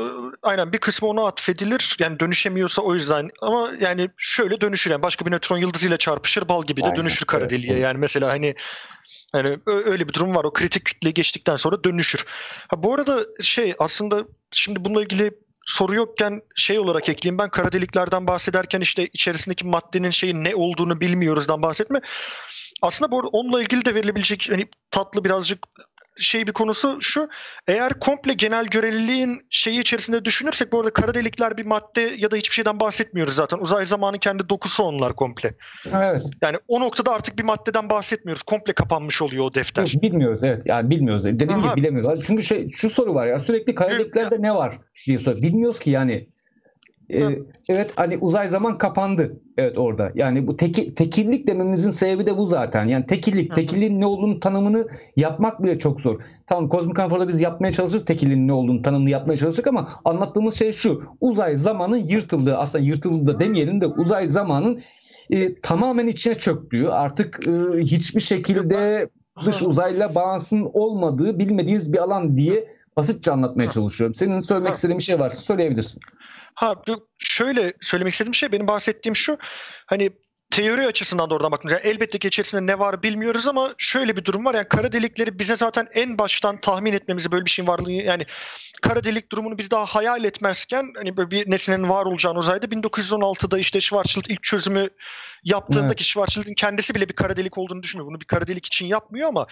aynen 0.42 0.72
bir 0.72 0.78
kısmı 0.78 1.08
ona 1.08 1.26
atfedilir. 1.26 1.96
Yani 2.00 2.20
dönüşemiyorsa 2.20 2.82
o 2.82 2.94
yüzden. 2.94 3.30
Ama 3.42 3.68
yani 3.80 4.10
şöyle 4.16 4.60
dönüşür 4.60 4.90
yani. 4.90 5.02
Başka 5.02 5.26
bir 5.26 5.30
nötron 5.30 5.58
yıldızıyla 5.58 5.96
çarpışır 5.96 6.48
bal 6.48 6.64
gibi 6.64 6.80
de 6.80 6.84
aynen, 6.84 6.96
dönüşür 6.96 7.26
kara 7.26 7.50
deliğe. 7.50 7.72
evet. 7.72 7.82
yani 7.82 7.98
mesela 7.98 8.28
hani 8.28 8.54
yani 9.34 9.58
öyle 9.66 10.08
bir 10.08 10.12
durum 10.12 10.34
var. 10.34 10.44
O 10.44 10.52
kritik 10.52 10.84
kütle 10.84 11.10
geçtikten 11.10 11.56
sonra 11.56 11.84
dönüşür. 11.84 12.24
Ha, 12.68 12.82
bu 12.82 12.94
arada 12.94 13.20
şey 13.40 13.74
aslında 13.78 14.24
şimdi 14.50 14.84
bununla 14.84 15.02
ilgili 15.02 15.30
soru 15.66 15.94
yokken 15.94 16.42
şey 16.54 16.78
olarak 16.78 17.08
ekleyeyim 17.08 17.38
ben 17.38 17.50
kara 17.50 17.72
deliklerden 17.72 18.26
bahsederken 18.26 18.80
işte 18.80 19.06
içerisindeki 19.06 19.66
maddenin 19.66 20.10
şeyin 20.10 20.44
ne 20.44 20.54
olduğunu 20.54 21.00
bilmiyoruzdan 21.00 21.62
bahsetme. 21.62 22.00
Aslında 22.82 23.10
bu 23.10 23.18
onunla 23.18 23.62
ilgili 23.62 23.84
de 23.84 23.94
verilebilecek 23.94 24.48
hani 24.50 24.68
tatlı 24.90 25.24
birazcık 25.24 25.58
şey 26.16 26.46
bir 26.46 26.52
konusu 26.52 26.98
şu. 27.00 27.28
Eğer 27.68 27.92
komple 28.00 28.32
genel 28.32 28.66
göreliliğin 28.66 29.46
şeyi 29.50 29.80
içerisinde 29.80 30.24
düşünürsek 30.24 30.72
bu 30.72 30.78
arada 30.78 30.92
kara 30.92 31.14
delikler 31.14 31.56
bir 31.56 31.66
madde 31.66 32.00
ya 32.00 32.30
da 32.30 32.36
hiçbir 32.36 32.54
şeyden 32.54 32.80
bahsetmiyoruz 32.80 33.34
zaten. 33.34 33.58
Uzay 33.58 33.84
zamanın 33.84 34.18
kendi 34.18 34.48
dokusu 34.48 34.82
onlar 34.82 35.16
komple. 35.16 35.54
Evet. 35.94 36.22
Yani 36.42 36.58
o 36.68 36.80
noktada 36.80 37.12
artık 37.12 37.38
bir 37.38 37.44
maddeden 37.44 37.90
bahsetmiyoruz. 37.90 38.42
Komple 38.42 38.72
kapanmış 38.72 39.22
oluyor 39.22 39.44
o 39.44 39.54
defter. 39.54 39.94
Bilmiyoruz 40.02 40.44
evet. 40.44 40.62
Yani 40.66 40.90
bilmiyoruz. 40.90 41.24
Dediğim 41.24 41.52
Aha. 41.52 41.66
gibi 41.66 41.76
bilemiyoruz. 41.76 42.24
Çünkü 42.26 42.42
şey 42.42 42.68
şu 42.68 42.90
soru 42.90 43.14
var 43.14 43.26
ya 43.26 43.38
sürekli 43.38 43.74
kara 43.74 43.90
deliklerde 43.90 44.42
ne 44.42 44.54
var 44.54 44.78
diye 45.06 45.18
soru. 45.18 45.42
Bilmiyoruz 45.42 45.78
ki 45.78 45.90
yani 45.90 46.28
ee, 47.10 47.38
evet 47.68 47.92
hani 47.96 48.18
uzay 48.18 48.48
zaman 48.48 48.78
kapandı. 48.78 49.40
Evet 49.58 49.78
orada. 49.78 50.12
Yani 50.14 50.46
bu 50.46 50.56
teki, 50.56 50.94
tekillik 50.94 51.46
dememizin 51.46 51.90
sebebi 51.90 52.26
de 52.26 52.36
bu 52.36 52.46
zaten. 52.46 52.86
Yani 52.86 53.06
tekillik, 53.06 53.54
tekilliğin 53.54 54.00
ne 54.00 54.06
olduğunu 54.06 54.40
tanımını 54.40 54.86
yapmak 55.16 55.62
bile 55.62 55.78
çok 55.78 56.00
zor. 56.00 56.20
Tamam 56.46 56.68
kozmik 56.68 56.98
anaforda 56.98 57.28
biz 57.28 57.40
yapmaya 57.40 57.72
çalışırız 57.72 58.04
tekilliğin 58.04 58.48
ne 58.48 58.52
olduğunu 58.52 58.82
tanımını 58.82 59.10
yapmaya 59.10 59.36
çalıştık 59.36 59.66
ama 59.66 59.88
anlattığımız 60.04 60.54
şey 60.54 60.72
şu. 60.72 61.02
Uzay 61.20 61.56
zamanın 61.56 61.96
yırtıldığı 61.96 62.56
aslında 62.56 62.84
yırtıldı 62.84 63.26
da 63.26 63.40
demeyelim 63.40 63.80
de 63.80 63.86
uzay 63.86 64.26
zamanın 64.26 64.80
e, 65.30 65.60
tamamen 65.60 66.06
içine 66.06 66.34
çöktüğü 66.34 66.86
artık 66.86 67.48
e, 67.48 67.78
hiçbir 67.78 68.20
şekilde 68.20 69.08
dış 69.44 69.62
uzayla 69.62 70.14
bağımsızın 70.14 70.70
olmadığı 70.72 71.38
bilmediğiniz 71.38 71.92
bir 71.92 71.98
alan 71.98 72.36
diye 72.36 72.68
basitçe 72.96 73.32
anlatmaya 73.32 73.70
çalışıyorum. 73.70 74.14
Senin 74.14 74.40
söylemek 74.40 74.74
istediğin 74.74 74.98
bir 74.98 75.04
şey 75.04 75.18
varsa 75.18 75.36
söyleyebilirsin. 75.36 76.00
Ha 76.56 76.74
şöyle 77.18 77.72
söylemek 77.80 78.12
istediğim 78.12 78.34
şey 78.34 78.52
benim 78.52 78.68
bahsettiğim 78.68 79.16
şu 79.16 79.38
hani 79.86 80.10
teori 80.50 80.86
açısından 80.86 81.30
da 81.30 81.34
oradan 81.34 81.52
baktığımızda 81.52 81.80
yani 81.84 81.94
elbette 81.94 82.18
ki 82.18 82.28
içerisinde 82.28 82.72
ne 82.72 82.78
var 82.78 83.02
bilmiyoruz 83.02 83.46
ama 83.48 83.70
şöyle 83.78 84.16
bir 84.16 84.24
durum 84.24 84.44
var 84.44 84.54
yani 84.54 84.68
kara 84.68 84.92
delikleri 84.92 85.38
bize 85.38 85.56
zaten 85.56 85.86
en 85.94 86.18
baştan 86.18 86.56
tahmin 86.56 86.92
etmemizi 86.92 87.32
böyle 87.32 87.44
bir 87.44 87.50
şeyin 87.50 87.68
varlığı 87.68 87.92
yani 87.92 88.26
kara 88.82 89.04
delik 89.04 89.32
durumunu 89.32 89.58
biz 89.58 89.70
daha 89.70 89.86
hayal 89.86 90.24
etmezken 90.24 90.92
hani 90.96 91.16
böyle 91.16 91.30
bir 91.30 91.50
nesnenin 91.50 91.88
var 91.88 92.06
olacağını 92.06 92.38
uzayda 92.38 92.66
1916'da 92.66 93.58
işte 93.58 93.80
Schwarzschild 93.80 94.24
ilk 94.28 94.42
çözümü 94.42 94.88
yaptığında 95.44 95.86
evet. 95.86 95.96
ki 95.96 96.04
Schwarzschild'in 96.04 96.54
kendisi 96.54 96.94
bile 96.94 97.08
bir 97.08 97.14
kara 97.14 97.36
delik 97.36 97.58
olduğunu 97.58 97.82
düşünmüyor. 97.82 98.10
Bunu 98.10 98.20
bir 98.20 98.26
kara 98.26 98.46
delik 98.46 98.66
için 98.66 98.86
yapmıyor 98.86 99.28
ama 99.28 99.46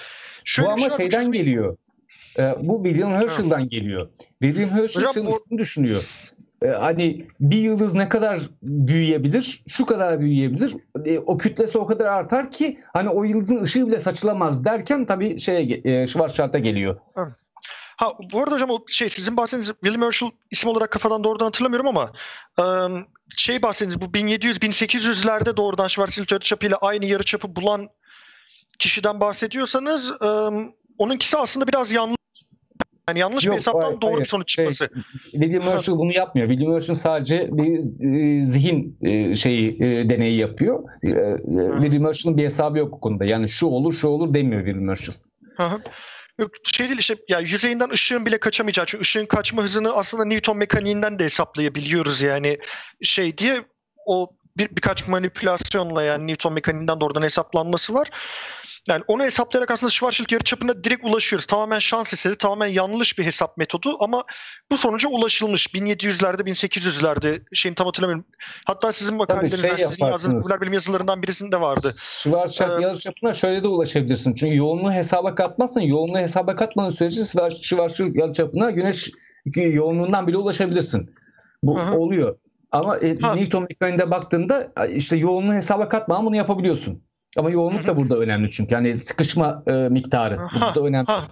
şöyle 0.45 0.69
Bu 0.69 0.73
ama 0.73 0.89
şey 0.89 0.97
şeyden 0.97 1.33
geliyor. 1.33 1.77
Ee, 2.39 2.55
bu 2.61 2.85
William 2.85 3.13
Herschel'dan 3.13 3.69
geliyor. 3.69 4.09
William 4.43 4.71
Herschel 4.71 5.07
şunu 5.15 5.31
bu... 5.51 5.59
düşünüyor. 5.59 6.05
E, 6.65 6.69
hani 6.69 7.19
bir 7.41 7.59
yıldız 7.59 7.95
ne 7.95 8.09
kadar 8.09 8.41
büyüyebilir? 8.63 9.63
Şu 9.69 9.85
kadar 9.85 10.21
büyüyebilir. 10.21 10.75
E, 11.05 11.19
o 11.19 11.39
kütlesi 11.39 11.79
o 11.79 11.87
kadar 11.87 12.07
artar 12.07 12.51
ki 12.51 12.79
hani 12.93 13.09
o 13.09 13.25
yıldızın 13.25 13.63
ışığı 13.63 13.87
bile 13.87 14.01
saçılamaz 14.01 14.65
derken 14.65 15.05
tabii 15.05 15.41
şeye 15.41 15.81
e, 15.85 16.07
Schwarzschild'a 16.07 16.59
geliyor. 16.59 16.97
Ha 17.97 18.13
bu 18.33 18.43
arada 18.43 18.55
hocam 18.55 18.71
o 18.71 18.85
şey 18.89 19.09
sizin 19.09 19.37
bahsettiğiniz 19.37 19.73
William 19.85 20.03
Herschel 20.03 20.31
isim 20.51 20.71
olarak 20.71 20.91
kafadan 20.91 21.25
doğrudan 21.25 21.45
hatırlamıyorum 21.45 21.89
ama 21.89 22.13
şey 23.37 23.63
bahsettiğiniz 23.63 24.01
bu 24.01 24.05
1700-1800'lerde 24.05 25.57
doğrudan 25.57 25.89
Schwarzschild 25.89 26.31
yarıçapıyla 26.31 26.77
aynı 26.77 27.05
yarıçapı 27.05 27.57
bulan 27.57 27.89
kişiden 28.79 29.21
bahsediyorsanız 29.21 30.23
ıı, 30.23 30.53
onunkisi 30.99 31.37
aslında 31.39 31.69
biraz 31.69 31.93
yanlış 31.93 32.17
yani 33.09 33.19
yanlış 33.19 33.47
Yok, 33.47 33.53
bir 33.53 33.59
hesaptan 33.59 33.83
hayır, 33.83 34.01
doğru 34.01 34.11
hayır. 34.11 34.25
bir 34.25 34.29
sonuç 34.29 34.55
şey, 34.55 34.71
çıkması. 34.71 34.95
Şey, 35.31 35.41
William 35.41 35.63
Herschel 35.63 35.97
bunu 35.97 36.13
yapmıyor. 36.13 36.49
William 36.49 36.75
Herschel 36.75 36.95
sadece 36.95 37.49
bir 37.53 37.79
e, 38.37 38.41
zihin 38.41 38.99
e, 39.03 39.35
şeyi 39.35 39.83
e, 39.83 40.09
deneyi 40.09 40.39
yapıyor. 40.39 40.85
E, 41.03 41.09
e 41.09 41.37
William 41.81 42.05
Herschel'ın 42.05 42.37
bir 42.37 42.45
hesabı 42.45 42.79
yok 42.79 42.93
bu 42.93 43.01
konuda. 43.01 43.25
Yani 43.25 43.49
şu 43.49 43.67
olur 43.67 43.93
şu 43.93 44.09
olur 44.09 44.35
demiyor 44.35 44.65
William 44.65 44.89
Herschel. 44.89 45.15
Hı 45.57 45.65
hı. 45.65 45.79
Yok, 46.39 46.51
şey 46.65 46.89
değil 46.89 46.99
işte 46.99 47.15
ya 47.29 47.41
yüzeyinden 47.41 47.91
ışığın 47.91 48.27
bile 48.27 48.39
kaçamayacağı. 48.39 48.87
Çünkü 48.87 49.03
ışığın 49.03 49.27
kaçma 49.27 49.63
hızını 49.63 49.93
aslında 49.93 50.25
Newton 50.25 50.57
mekaniğinden 50.57 51.19
de 51.19 51.25
hesaplayabiliyoruz 51.25 52.23
yani 52.23 52.59
şey 53.03 53.39
diye 53.39 53.65
o 54.07 54.31
bir 54.57 54.77
birkaç 54.77 55.09
manipülasyonla 55.09 56.03
yani 56.03 56.27
Newton 56.27 56.53
mekaniğinden 56.53 57.01
doğrudan 57.01 57.23
hesaplanması 57.23 57.95
var. 57.95 58.11
Yani 58.89 59.03
onu 59.09 59.23
hesaplayarak 59.25 59.71
aslında 59.71 59.91
Schwarzschild 59.91 60.31
yarıçapına 60.31 60.85
direkt 60.85 61.05
ulaşıyoruz. 61.05 61.47
Tamamen 61.47 61.79
şans 61.79 62.13
eseri, 62.13 62.37
tamamen 62.37 62.67
yanlış 62.67 63.19
bir 63.19 63.25
hesap 63.25 63.57
metodu 63.57 63.97
ama 64.01 64.25
bu 64.73 64.77
sonuca 64.77 65.09
ulaşılmış. 65.09 65.67
1700'lerde, 65.67 66.41
1800'lerde 66.41 67.43
şeyin 67.55 67.75
tam 67.75 67.87
hatırlamıyorum. 67.87 68.25
Hatta 68.67 68.93
sizin 68.93 69.15
makalenizden, 69.15 69.77
şey 69.77 69.87
sizin 69.87 70.07
yazdığınız 70.07 70.45
popüler 70.45 70.61
bilim 70.61 70.73
yazılarından 70.73 71.23
birisinde 71.23 71.61
vardı. 71.61 71.93
Schwarzschild 71.97 72.79
ee, 72.79 72.83
yarıçapına 72.83 73.33
şöyle 73.33 73.63
de 73.63 73.69
ulaşabilirsin. 73.69 74.35
Çünkü 74.35 74.57
yoğunluğu 74.57 74.93
hesaba 74.93 75.35
katmazsan, 75.35 75.81
yoğunluğu 75.81 76.19
hesaba 76.19 76.55
katmadığın 76.55 76.95
sürece 76.95 77.25
Schwarzschild 77.63 78.15
yarıçapına 78.15 78.71
güneş 78.71 79.11
yoğunluğundan 79.57 80.27
bile 80.27 80.37
ulaşabilirsin. 80.37 81.11
Bu 81.63 81.79
Hı-hı. 81.79 81.99
oluyor. 81.99 82.39
Ama 82.73 82.97
e, 82.97 83.15
Newton 83.15 83.67
mekaniğinde 83.69 84.11
baktığında 84.11 84.73
işte 84.89 85.17
yoğunluğu 85.17 85.55
hesaba 85.55 85.89
katmadan 85.89 86.27
bunu 86.27 86.37
yapabiliyorsun. 86.37 87.03
Ama 87.39 87.51
yoğunluk 87.51 87.87
da 87.87 87.97
burada 87.97 88.19
önemli 88.19 88.51
çünkü. 88.51 88.75
Yani 88.75 88.95
sıkışma 88.95 89.63
e, 89.67 89.73
miktarı 89.73 90.37
ha, 90.37 90.49
burada 90.61 90.87
önemli. 90.87 91.07
Ha, 91.07 91.23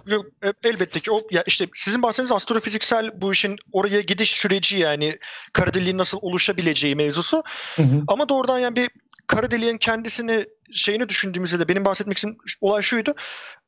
elbette 0.63 0.99
ki 0.99 1.11
o 1.11 1.21
ya 1.31 1.43
işte 1.47 1.67
sizin 1.73 2.01
bahsettiğiniz 2.01 2.31
astrofiziksel 2.31 3.21
bu 3.21 3.31
işin 3.31 3.55
oraya 3.71 4.01
gidiş 4.01 4.31
süreci 4.31 4.77
yani 4.77 5.17
kara 5.53 5.73
deliğin 5.73 5.97
nasıl 5.97 6.17
oluşabileceği 6.21 6.95
mevzusu. 6.95 7.43
Hı 7.75 7.83
hı. 7.83 8.01
Ama 8.07 8.29
doğrudan 8.29 8.59
yani 8.59 8.75
bir 8.75 8.89
kara 9.27 9.51
deliğin 9.51 9.77
kendisini 9.77 10.45
şeyini 10.73 11.09
düşündüğümüzde 11.09 11.59
de 11.59 11.67
benim 11.67 11.85
bahsetmek 11.85 12.17
istediğim 12.17 12.39
olay 12.61 12.81
şuydu. 12.81 13.13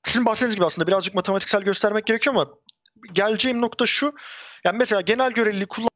Sizin 0.03 0.25
bahsettiğiniz 0.25 0.55
gibi 0.55 0.65
aslında 0.65 0.87
birazcık 0.87 1.15
matematiksel 1.15 1.61
göstermek 1.61 2.05
gerekiyor 2.05 2.35
ama 2.35 2.47
geleceğim 3.13 3.61
nokta 3.61 3.85
şu. 3.85 4.13
Yani 4.65 4.77
mesela 4.77 5.01
genel 5.01 5.31
göreliliği 5.31 5.65
kullan 5.65 5.89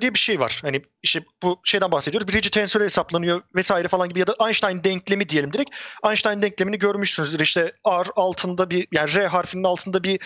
diye 0.00 0.14
bir 0.14 0.18
şey 0.18 0.40
var. 0.40 0.58
Hani 0.62 0.82
işte 1.02 1.20
bu 1.42 1.60
şeyden 1.64 1.92
bahsediyoruz. 1.92 2.28
Birinci 2.28 2.50
tensörü 2.50 2.84
hesaplanıyor 2.84 3.42
vesaire 3.54 3.88
falan 3.88 4.08
gibi 4.08 4.20
ya 4.20 4.26
da 4.26 4.36
Einstein 4.46 4.84
denklemi 4.84 5.28
diyelim 5.28 5.52
direkt. 5.52 5.70
Einstein 6.04 6.42
denklemini 6.42 6.78
görmüşsünüzdür. 6.78 7.40
İşte 7.40 7.72
R 7.86 8.06
altında 8.16 8.70
bir 8.70 8.88
yani 8.92 9.14
R 9.14 9.26
harfinin 9.26 9.64
altında 9.64 10.04
bir 10.04 10.20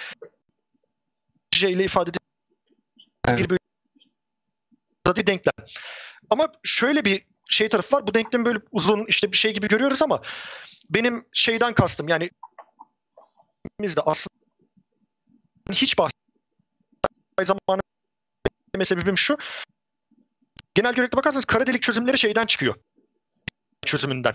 J 1.54 1.70
ile 1.70 1.84
ifade 1.84 2.10
edilen 2.10 3.38
bir 3.38 3.56
bir 5.16 5.26
denklem. 5.26 5.66
Ama 6.30 6.48
şöyle 6.64 7.04
bir 7.04 7.26
şey 7.48 7.68
tarafı 7.68 7.96
var. 7.96 8.06
Bu 8.06 8.14
denklemi 8.14 8.44
böyle 8.44 8.58
uzun 8.72 9.04
işte 9.08 9.32
bir 9.32 9.36
şey 9.36 9.54
gibi 9.54 9.68
görüyoruz 9.68 10.02
ama 10.02 10.22
benim 10.90 11.24
şeyden 11.32 11.74
kastım 11.74 12.08
yani 12.08 12.30
biz 13.80 13.96
de 13.96 14.00
aslında 14.00 14.36
hiç 15.70 15.98
bahsettiğim 15.98 17.58
zamanı 17.68 17.80
sebebim 18.84 19.18
şu. 19.18 19.36
Genel 20.74 20.92
görelilikte 20.92 21.16
bakarsanız 21.16 21.44
kara 21.44 21.66
delik 21.66 21.82
çözümleri 21.82 22.18
şeyden 22.18 22.46
çıkıyor. 22.46 22.74
Çözümünden. 23.86 24.32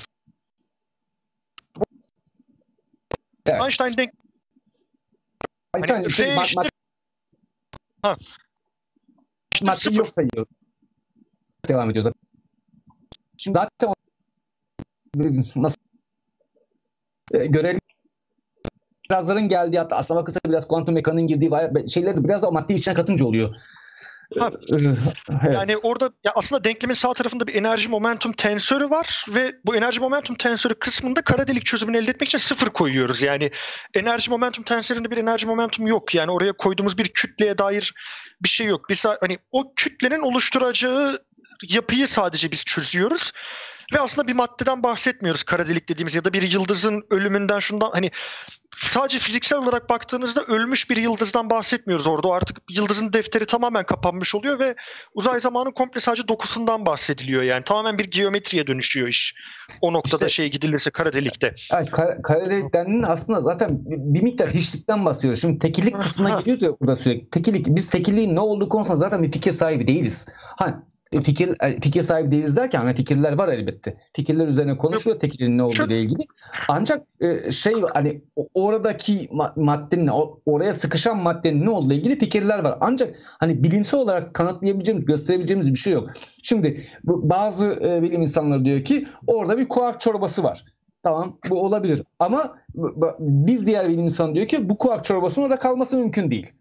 Evet. 3.45 3.61
Einstein 3.61 3.97
denk 3.97 4.13
Einstein 5.75 6.01
hani, 6.01 6.11
şey, 6.11 6.27
ma- 6.27 6.45
işte... 6.45 6.69
ha. 8.01 8.15
İşte 9.53 9.93
yok 9.93 10.07
sayıyor. 10.07 10.45
Devam 11.67 11.89
ediyoruz. 11.89 12.13
Şimdi 13.37 13.59
zaten 13.59 13.93
nasıl 15.55 15.81
e, 17.33 17.53
birazların 19.09 19.47
geldiği 19.47 19.79
hatta 19.79 19.95
aslına 19.95 20.19
bakılsa 20.19 20.39
biraz 20.45 20.67
kuantum 20.67 20.95
mekaniğinin 20.95 21.27
girdiği 21.27 21.89
şeyler 21.89 22.23
biraz 22.23 22.43
da 22.43 22.51
madde 22.51 22.73
içine 22.73 22.93
katınca 22.93 23.25
oluyor. 23.25 23.55
Ha, 24.39 24.51
evet. 24.71 24.97
Yani 25.53 25.77
orada 25.77 26.11
ya 26.23 26.31
aslında 26.35 26.63
denklemin 26.63 26.93
sağ 26.93 27.13
tarafında 27.13 27.47
bir 27.47 27.55
enerji 27.55 27.89
momentum 27.89 28.33
tensörü 28.33 28.89
var 28.89 29.25
ve 29.29 29.55
bu 29.65 29.75
enerji 29.75 29.99
momentum 29.99 30.35
tensörü 30.35 30.75
kısmında 30.75 31.21
kara 31.21 31.47
delik 31.47 31.65
çözümünü 31.65 31.97
elde 31.97 32.11
etmek 32.11 32.27
için 32.29 32.37
sıfır 32.37 32.67
koyuyoruz. 32.67 33.23
Yani 33.23 33.51
enerji 33.93 34.29
momentum 34.29 34.63
tensöründe 34.63 35.11
bir 35.11 35.17
enerji 35.17 35.47
momentum 35.47 35.87
yok. 35.87 36.15
Yani 36.15 36.31
oraya 36.31 36.51
koyduğumuz 36.51 36.97
bir 36.97 37.07
kütleye 37.07 37.57
dair 37.57 37.93
bir 38.43 38.49
şey 38.49 38.67
yok. 38.67 38.89
Biz 38.89 39.05
hani 39.21 39.37
o 39.51 39.73
kütlenin 39.75 40.21
oluşturacağı 40.21 41.17
yapıyı 41.69 42.07
sadece 42.07 42.51
biz 42.51 42.65
çözüyoruz. 42.65 43.31
Ve 43.93 43.99
aslında 43.99 44.27
bir 44.27 44.33
maddeden 44.33 44.83
bahsetmiyoruz 44.83 45.43
kara 45.43 45.67
delik 45.67 45.89
dediğimiz 45.89 46.15
ya 46.15 46.23
da 46.23 46.33
bir 46.33 46.51
yıldızın 46.51 47.03
ölümünden 47.09 47.59
şundan 47.59 47.91
hani 47.91 48.11
sadece 48.77 49.19
fiziksel 49.19 49.59
olarak 49.59 49.89
baktığınızda 49.89 50.43
ölmüş 50.43 50.89
bir 50.89 50.97
yıldızdan 50.97 51.49
bahsetmiyoruz 51.49 52.07
orada. 52.07 52.27
O 52.27 52.31
artık 52.31 52.57
yıldızın 52.71 53.13
defteri 53.13 53.45
tamamen 53.45 53.85
kapanmış 53.85 54.35
oluyor 54.35 54.59
ve 54.59 54.75
uzay 55.13 55.39
zamanın 55.39 55.71
komple 55.71 55.99
sadece 55.99 56.27
dokusundan 56.27 56.85
bahsediliyor. 56.85 57.43
Yani 57.43 57.63
tamamen 57.63 57.99
bir 57.99 58.05
geometriye 58.05 58.67
dönüşüyor 58.67 59.07
iş. 59.07 59.35
O 59.81 59.93
noktada 59.93 60.25
işte, 60.25 60.29
şey 60.29 60.51
gidilirse 60.51 60.89
kara 60.89 61.13
delikte. 61.13 61.55
Yani 61.71 61.89
kara, 61.89 62.21
kara 62.21 63.07
aslında 63.07 63.41
zaten 63.41 63.69
bir 63.85 64.21
miktar 64.21 64.49
hiçlikten 64.49 65.05
bahsediyoruz. 65.05 65.41
Şimdi 65.41 65.59
tekillik 65.59 66.01
kısmına 66.01 66.39
geliyoruz 66.39 66.63
ya 66.63 66.71
burada 66.79 66.95
sürekli. 66.95 67.29
Tekillik, 67.29 67.67
biz 67.67 67.89
tekilliğin 67.89 68.35
ne 68.35 68.39
olduğu 68.39 68.69
konusunda 68.69 68.97
zaten 68.97 69.23
bir 69.23 69.31
fikir 69.31 69.51
sahibi 69.51 69.87
değiliz. 69.87 70.27
Hani 70.57 70.75
fikir 71.19 71.49
e, 71.64 71.80
fikir 71.80 72.01
sahibi 72.01 72.31
değiliz 72.31 72.57
derken 72.57 72.80
hani 72.80 72.95
fikirler 72.95 73.33
var 73.33 73.48
elbette. 73.48 73.93
Fikirler 74.14 74.48
üzerine 74.48 74.77
konuşuyor 74.77 75.19
tekilin 75.19 75.57
ne 75.57 75.64
olduğu 75.64 75.88
ile 75.88 76.01
ilgili. 76.01 76.19
Ancak 76.69 77.01
e, 77.19 77.51
şey 77.51 77.73
hani 77.93 78.22
oradaki 78.53 79.30
maddenin 79.56 80.09
oraya 80.45 80.73
sıkışan 80.73 81.17
maddenin 81.17 81.65
ne 81.65 81.69
olduğu 81.69 81.88
ile 81.88 81.95
ilgili 81.95 82.19
fikirler 82.19 82.59
var. 82.59 82.77
Ancak 82.81 83.15
hani 83.40 83.64
bilimsel 83.64 83.99
olarak 83.99 84.33
kanıtlayabileceğimiz, 84.33 85.06
gösterebileceğimiz 85.06 85.73
bir 85.73 85.80
şey 85.80 85.93
yok. 85.93 86.09
Şimdi 86.43 86.81
bazı 87.03 87.80
e, 87.85 88.01
bilim 88.01 88.22
insanları 88.22 88.65
diyor 88.65 88.83
ki 88.83 89.06
orada 89.27 89.57
bir 89.57 89.67
kuark 89.67 90.01
çorbası 90.01 90.43
var. 90.43 90.65
Tamam 91.03 91.38
bu 91.49 91.61
olabilir. 91.61 92.03
Ama 92.19 92.53
bir 93.19 93.65
diğer 93.65 93.90
bilim 93.90 94.03
insanı 94.03 94.35
diyor 94.35 94.48
ki 94.48 94.69
bu 94.69 94.77
kuark 94.77 95.06
çorbasının 95.06 95.45
orada 95.45 95.57
kalması 95.57 95.98
mümkün 95.98 96.30
değil. 96.30 96.51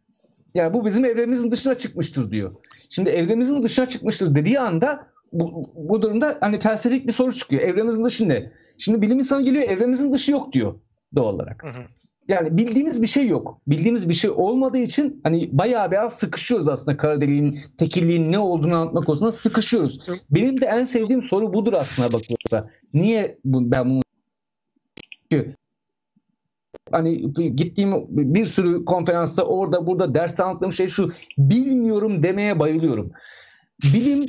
Yani 0.54 0.74
bu 0.74 0.86
bizim 0.86 1.04
evrenimizin 1.04 1.50
dışına 1.50 1.74
çıkmıştır 1.74 2.30
diyor. 2.30 2.52
Şimdi 2.88 3.10
evrenimizin 3.10 3.62
dışına 3.62 3.86
çıkmıştır 3.86 4.34
dediği 4.34 4.60
anda 4.60 5.06
bu, 5.32 5.62
bu 5.74 6.02
durumda 6.02 6.38
hani 6.40 6.60
felsefik 6.60 7.06
bir 7.06 7.12
soru 7.12 7.32
çıkıyor. 7.32 7.62
Evrenimizin 7.62 8.04
dışı 8.04 8.28
ne? 8.28 8.52
Şimdi 8.78 9.02
bilim 9.02 9.18
insanı 9.18 9.42
geliyor 9.42 9.64
evrenimizin 9.68 10.12
dışı 10.12 10.32
yok 10.32 10.52
diyor 10.52 10.74
doğal 11.16 11.34
olarak. 11.34 11.64
Hı 11.64 11.68
hı. 11.68 11.82
Yani 12.28 12.56
bildiğimiz 12.56 13.02
bir 13.02 13.06
şey 13.06 13.28
yok. 13.28 13.58
Bildiğimiz 13.66 14.08
bir 14.08 14.14
şey 14.14 14.30
olmadığı 14.30 14.78
için 14.78 15.20
hani 15.22 15.48
bayağı 15.52 15.90
biraz 15.90 16.12
sıkışıyoruz 16.12 16.68
aslında 16.68 16.96
kara 16.96 17.20
deliğin, 17.20 17.58
tekilliğin 17.76 18.32
ne 18.32 18.38
olduğunu 18.38 18.76
anlatmak 18.76 19.06
konusunda 19.06 19.32
sıkışıyoruz. 19.32 20.08
Hı. 20.08 20.14
Benim 20.30 20.60
de 20.60 20.66
en 20.66 20.84
sevdiğim 20.84 21.22
soru 21.22 21.52
budur 21.52 21.72
aslında 21.72 22.12
bakılırsa. 22.12 22.70
Niye 22.94 23.38
bu, 23.44 23.70
ben 23.70 23.90
bunu 23.90 24.02
hani 26.92 27.32
gittiğim 27.32 27.92
bir 28.08 28.44
sürü 28.44 28.84
konferansta 28.84 29.42
orada 29.42 29.86
burada 29.86 30.14
ders 30.14 30.40
anlattığım 30.40 30.72
şey 30.72 30.88
şu 30.88 31.08
bilmiyorum 31.38 32.22
demeye 32.22 32.58
bayılıyorum. 32.58 33.12
Bilim 33.82 34.26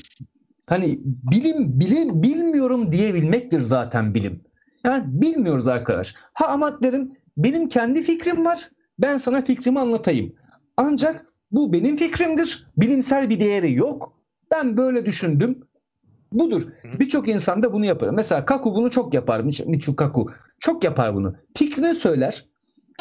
hani 0.65 0.99
bilim 1.03 1.79
bilim 1.79 2.23
bilmiyorum 2.23 2.91
diyebilmektir 2.91 3.59
zaten 3.59 4.13
bilim. 4.15 4.41
Yani 4.85 5.03
bilmiyoruz 5.07 5.67
arkadaş. 5.67 6.15
Ha 6.33 6.47
ama 6.47 6.81
derim 6.83 7.11
benim 7.37 7.69
kendi 7.69 8.01
fikrim 8.01 8.45
var. 8.45 8.69
Ben 8.99 9.17
sana 9.17 9.41
fikrimi 9.41 9.79
anlatayım. 9.79 10.35
Ancak 10.77 11.25
bu 11.51 11.73
benim 11.73 11.95
fikrimdir. 11.95 12.67
Bilimsel 12.77 13.29
bir 13.29 13.39
değeri 13.39 13.73
yok. 13.73 14.13
Ben 14.51 14.77
böyle 14.77 15.05
düşündüm. 15.05 15.63
Budur. 16.33 16.63
Birçok 16.99 17.27
insan 17.27 17.63
da 17.63 17.73
bunu 17.73 17.85
yapıyor. 17.85 18.13
Mesela 18.13 18.45
Kaku 18.45 18.75
bunu 18.75 18.89
çok 18.89 19.13
yapar. 19.13 19.39
Michio 19.39 19.95
Kaku. 19.95 20.25
Çok 20.59 20.83
yapar 20.83 21.15
bunu. 21.15 21.35
Fikrini 21.57 21.93
söyler 21.93 22.45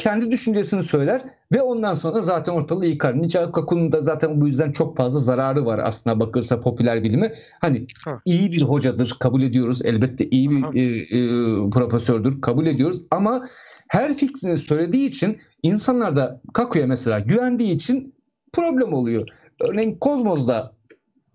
kendi 0.01 0.31
düşüncesini 0.31 0.83
söyler 0.83 1.21
ve 1.51 1.61
ondan 1.61 1.93
sonra 1.93 2.21
zaten 2.21 2.53
ortalığı 2.53 2.85
yıkar. 2.85 3.21
Nichao 3.21 3.51
Kaku'nun 3.51 3.91
da 3.91 4.01
zaten 4.01 4.41
bu 4.41 4.47
yüzden 4.47 4.71
çok 4.71 4.97
fazla 4.97 5.19
zararı 5.19 5.65
var 5.65 5.79
aslında 5.83 6.19
bakılsa 6.19 6.59
popüler 6.59 7.03
bilime. 7.03 7.33
Hani 7.59 7.87
ha. 8.05 8.21
iyi 8.25 8.51
bir 8.51 8.61
hocadır 8.61 9.15
kabul 9.19 9.41
ediyoruz. 9.41 9.85
Elbette 9.85 10.27
iyi 10.29 10.49
bir 10.49 10.63
e, 10.75 10.83
e, 10.85 11.69
profesördür 11.69 12.41
kabul 12.41 12.65
ediyoruz 12.65 13.01
ama 13.11 13.45
her 13.87 14.13
fikrini 14.13 14.57
söylediği 14.57 15.07
için 15.07 15.37
insanlar 15.63 16.15
da 16.15 16.41
Kaku'ya 16.53 16.87
mesela 16.87 17.19
güvendiği 17.19 17.75
için 17.75 18.15
problem 18.53 18.93
oluyor. 18.93 19.27
Örneğin 19.59 19.95
Kozmos'da 19.95 20.73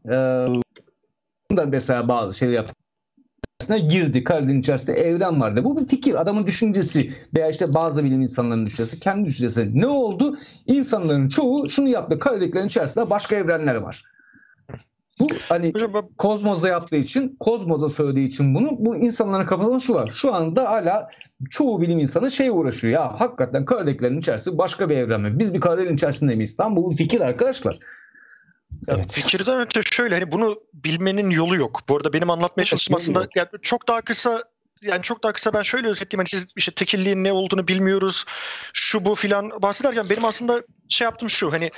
e, 0.05 0.15
da 1.57 1.67
mesela 1.67 2.09
bazı 2.09 2.39
şeyler 2.39 2.55
yaptı 2.55 2.75
içerisine 3.61 3.89
girdi. 3.89 4.25
Karenin 4.25 4.61
içerisinde 4.61 4.93
evren 4.93 5.41
vardı. 5.41 5.65
Bu 5.65 5.77
bir 5.77 5.87
fikir. 5.87 6.15
Adamın 6.15 6.47
düşüncesi 6.47 7.11
veya 7.35 7.49
işte 7.49 7.75
bazı 7.75 8.05
bilim 8.05 8.23
insanlarının 8.23 8.67
düşüncesi. 8.67 9.01
Kendi 9.01 9.29
düşüncesi. 9.29 9.81
Ne 9.81 9.87
oldu? 9.87 10.37
İnsanların 10.67 11.29
çoğu 11.29 11.69
şunu 11.69 11.89
yaptı. 11.89 12.19
Kareliklerin 12.19 12.67
içerisinde 12.67 13.11
başka 13.11 13.37
evrenler 13.37 13.75
var. 13.75 14.03
Bu 15.21 15.27
hani 15.49 15.73
Kozmos'da 16.19 16.69
yaptığı 16.69 16.97
için, 16.97 17.37
Kozmos'da 17.41 17.89
söylediği 17.89 18.27
için 18.27 18.55
bunu 18.55 18.69
bu 18.79 18.97
insanların 18.97 19.47
kafasında 19.47 19.79
şu 19.79 19.95
var. 19.95 20.11
Şu 20.15 20.35
anda 20.35 20.71
hala 20.71 21.09
çoğu 21.51 21.81
bilim 21.81 21.99
insanı 21.99 22.31
şey 22.31 22.51
uğraşıyor. 22.51 22.95
Ya 22.95 23.21
hakikaten 23.21 23.65
kareliklerin 23.65 24.19
içerisinde 24.19 24.59
başka 24.59 24.89
bir 24.89 24.97
evren 24.97 25.21
mi? 25.21 25.39
Biz 25.39 25.55
bir 25.55 25.61
karenin 25.61 25.95
içerisinde 25.95 26.35
miyiz? 26.35 26.57
Tam 26.57 26.77
bu 26.77 26.91
bir 26.91 26.97
fikir 26.97 27.21
arkadaşlar. 27.21 27.79
Evet. 28.89 29.13
Fikirden 29.13 29.61
öte 29.61 29.81
şöyle 29.83 30.15
hani 30.15 30.33
bunu 30.33 30.61
bilmenin 30.75 31.31
yolu 31.31 31.57
yok. 31.57 31.81
Bu 31.89 31.97
arada 31.97 32.13
benim 32.13 32.31
anlatmaya 32.31 32.65
çalıştığım 32.65 32.97
aslında 32.97 33.29
yani 33.35 33.49
çok 33.63 33.89
daha 33.89 34.01
kısa 34.01 34.43
yani 34.83 35.03
çok 35.03 35.23
daha 35.23 35.33
kısa 35.33 35.55
ben 35.55 35.63
şöyle 35.63 35.89
özetleyeyim. 35.89 36.19
Hani 36.19 36.29
siz 36.29 36.47
işte 36.57 36.73
tekilliğin 36.73 37.25
ne 37.25 37.33
olduğunu 37.33 37.69
bilmiyoruz. 37.69 38.25
Şu 38.73 39.05
bu 39.05 39.15
filan 39.15 39.63
bahsederken 39.63 40.05
benim 40.11 40.25
aslında 40.25 40.63
şey 40.89 41.05
yaptım 41.05 41.31
şu 41.31 41.53
hani 41.53 41.69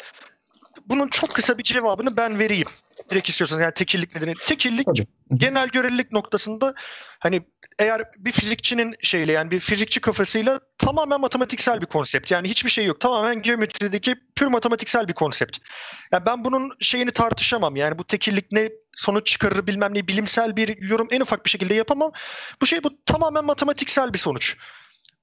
bunun 0.89 1.07
çok 1.07 1.31
kısa 1.31 1.58
bir 1.58 1.62
cevabını 1.62 2.17
ben 2.17 2.39
vereyim. 2.39 2.67
Direkt 3.10 3.28
istiyorsanız 3.28 3.62
yani 3.62 3.75
tekillik 3.75 4.15
nedeni. 4.15 4.33
Tekillik 4.34 4.86
Tabii. 4.86 5.07
genel 5.34 5.68
görelilik 5.68 6.12
noktasında 6.12 6.75
hani 7.20 7.42
eğer 7.78 8.02
bir 8.18 8.33
fizikçinin 8.33 8.94
şeyle 9.02 9.33
yani 9.33 9.50
bir 9.50 9.60
fizikçi 9.60 10.00
kafasıyla 10.00 10.60
tamamen 10.78 11.20
matematiksel 11.20 11.81
bir 11.81 11.86
konsept. 11.86 12.31
Yani 12.31 12.49
hiçbir 12.49 12.70
şey 12.70 12.84
yok. 12.84 13.00
Tamamen 13.00 13.42
geometrideki 13.42 14.15
pür 14.36 14.47
matematiksel 14.47 15.08
bir 15.08 15.12
konsept. 15.12 15.58
Yani 16.12 16.26
ben 16.26 16.44
bunun 16.44 16.70
şeyini 16.81 17.10
tartışamam. 17.10 17.76
Yani 17.76 17.99
bu 17.99 18.05
tekillik 18.05 18.52
ne 18.52 18.70
sonuç 18.97 19.26
çıkarır 19.26 19.67
bilmem 19.67 19.94
ne 19.94 20.08
bilimsel 20.08 20.57
bir 20.57 20.83
yorum 20.83 21.08
en 21.10 21.20
ufak 21.20 21.44
bir 21.44 21.50
şekilde 21.50 21.75
yapamam. 21.75 22.12
Bu 22.62 22.67
şey 22.67 22.84
bu 22.84 22.89
tamamen 23.07 23.44
matematiksel 23.44 24.12
bir 24.12 24.18
sonuç. 24.18 24.57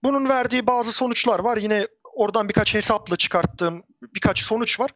Bunun 0.04 0.30
verdiği 0.30 0.68
bazı 0.68 0.94
sonuçlar 0.94 1.40
var. 1.40 1.58
Yine 1.58 1.88
oradan 2.16 2.50
birkaç 2.50 2.74
hesapla 2.74 3.16
çıkarttığım 3.16 3.84
birkaç 4.16 4.40
sonuç 4.40 4.80
var. 4.80 4.92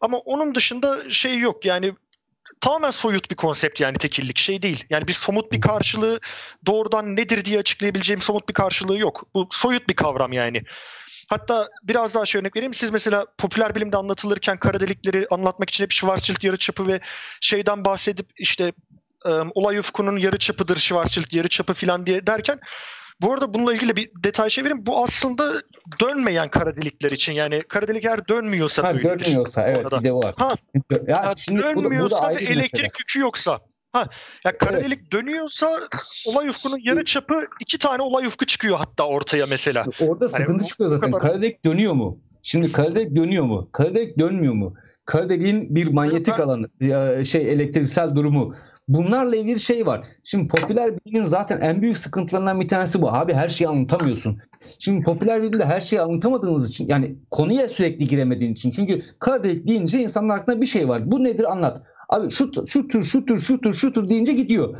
Ama 0.00 0.18
onun 0.18 0.54
dışında 0.54 1.10
şey 1.10 1.38
yok. 1.38 1.64
Yani 1.64 1.94
tamamen 2.60 2.90
soyut 2.90 3.30
bir 3.30 3.36
konsept 3.36 3.80
yani 3.80 3.98
tekillik 3.98 4.38
şey 4.38 4.62
değil. 4.62 4.84
Yani 4.90 5.08
bir 5.08 5.12
somut 5.12 5.52
bir 5.52 5.60
karşılığı 5.60 6.20
doğrudan 6.66 7.16
nedir 7.16 7.44
diye 7.44 7.58
açıklayabileceğim 7.58 8.22
somut 8.22 8.48
bir 8.48 8.54
karşılığı 8.54 8.98
yok. 8.98 9.24
Bu 9.34 9.48
soyut 9.50 9.88
bir 9.88 9.94
kavram 9.94 10.32
yani. 10.32 10.62
Hatta 11.30 11.68
biraz 11.82 12.14
daha 12.14 12.26
şey 12.26 12.38
örnek 12.40 12.56
vereyim. 12.56 12.74
Siz 12.74 12.90
mesela 12.90 13.26
popüler 13.38 13.74
bilimde 13.74 13.96
anlatılırken 13.96 14.56
kara 14.56 14.80
delikleri 14.80 15.26
anlatmak 15.30 15.70
için 15.70 15.84
hep 15.84 15.92
Schwarzschild 15.92 16.42
yarıçapı 16.42 16.86
ve 16.86 17.00
şeyden 17.40 17.84
bahsedip 17.84 18.30
işte 18.36 18.72
um, 19.24 19.50
olay 19.54 19.78
ufkunun 19.78 20.16
yarıçapıdır 20.16 20.76
Schwarzschild 20.76 21.32
yarıçapı 21.32 21.74
falan 21.74 22.06
diye 22.06 22.26
derken 22.26 22.60
bu 23.22 23.32
arada 23.32 23.54
bununla 23.54 23.74
ilgili 23.74 23.96
bir 23.96 24.10
detay 24.24 24.50
şey 24.50 24.64
vereyim. 24.64 24.86
Bu 24.86 25.04
aslında 25.04 25.52
dönmeyen 26.02 26.48
kara 26.50 26.76
delikler 26.76 27.10
için. 27.10 27.32
Yani 27.32 27.58
kara 27.68 27.88
delik 27.88 28.04
eğer 28.04 28.28
dönmüyorsa 28.28 28.84
ha, 28.88 28.94
böyledir. 28.94 29.24
Dönmüyorsa 29.24 29.62
evet 29.62 29.84
bir 30.00 30.04
de 30.04 30.12
var. 30.12 30.34
Ha, 30.38 30.48
ya, 31.08 31.34
şimdi 31.36 31.60
bu 31.62 31.64
da, 31.64 31.74
bu 31.76 31.84
dönmüyorsa 31.84 32.22
da 32.22 32.28
ve 32.28 32.34
elektrik 32.34 32.72
mesele. 32.72 32.86
yükü 32.98 33.20
yoksa. 33.20 33.60
Ha, 33.92 34.08
ya 34.44 34.58
kara 34.58 34.72
Evet. 34.72 34.84
delik 34.84 35.12
dönüyorsa 35.12 35.80
olay 36.28 36.48
ufkunun 36.48 36.78
yarı 36.84 37.04
çapı 37.04 37.34
iki 37.60 37.78
tane 37.78 38.02
olay 38.02 38.26
ufku 38.26 38.44
çıkıyor 38.46 38.76
hatta 38.78 39.06
ortaya 39.06 39.46
mesela. 39.50 39.84
İşte 39.92 40.04
Orada 40.08 40.28
sıkıntı 40.28 40.64
bu- 40.64 40.68
çıkıyor 40.68 40.90
zaten. 40.90 41.10
kadar- 41.12 41.20
Kara 41.30 41.42
delik 41.42 41.64
dönüyor 41.64 41.92
mu? 41.92 42.18
Şimdi 42.42 42.72
kara 42.72 42.94
delik 42.96 43.16
dönüyor 43.16 43.44
mu? 43.44 43.68
Kara 43.72 43.94
delik 43.94 44.18
dönmüyor 44.18 44.54
mu? 44.54 44.74
Kara 45.04 45.28
deliğin 45.28 45.74
bir 45.74 45.92
manyetik 45.92 46.34
ben- 46.38 46.42
alanı, 46.42 47.24
şey 47.24 47.52
elektriksel 47.52 48.14
durumu. 48.16 48.54
Bunlarla 48.88 49.36
ilgili 49.36 49.60
şey 49.60 49.86
var. 49.86 50.06
Şimdi 50.24 50.48
popüler 50.48 50.98
bilimin 50.98 51.24
zaten 51.24 51.60
en 51.60 51.82
büyük 51.82 51.98
sıkıntılarından 51.98 52.60
bir 52.60 52.68
tanesi 52.68 53.02
bu. 53.02 53.12
Abi 53.12 53.32
her 53.32 53.48
şeyi 53.48 53.68
anlatamıyorsun. 53.68 54.38
Şimdi 54.78 55.04
popüler 55.04 55.42
bilimde 55.42 55.64
her 55.64 55.80
şeyi 55.80 56.00
anlatamadığınız 56.00 56.70
için 56.70 56.88
yani 56.88 57.16
konuya 57.30 57.68
sürekli 57.68 58.08
giremediğin 58.08 58.52
için. 58.52 58.70
Çünkü 58.70 59.00
kara 59.18 59.44
delik 59.44 59.68
deyince 59.68 60.00
insanın 60.00 60.28
aklında 60.28 60.60
bir 60.60 60.66
şey 60.66 60.88
var. 60.88 61.10
Bu 61.10 61.24
nedir 61.24 61.52
anlat. 61.52 61.82
Abi 62.08 62.30
şu, 62.30 62.52
şu 62.66 62.88
tür 62.88 63.02
şu 63.02 63.24
tür 63.24 63.38
şu 63.38 63.60
tür 63.60 63.72
şu 63.72 63.92
tür 63.92 64.08
deyince 64.08 64.32
gidiyor. 64.32 64.76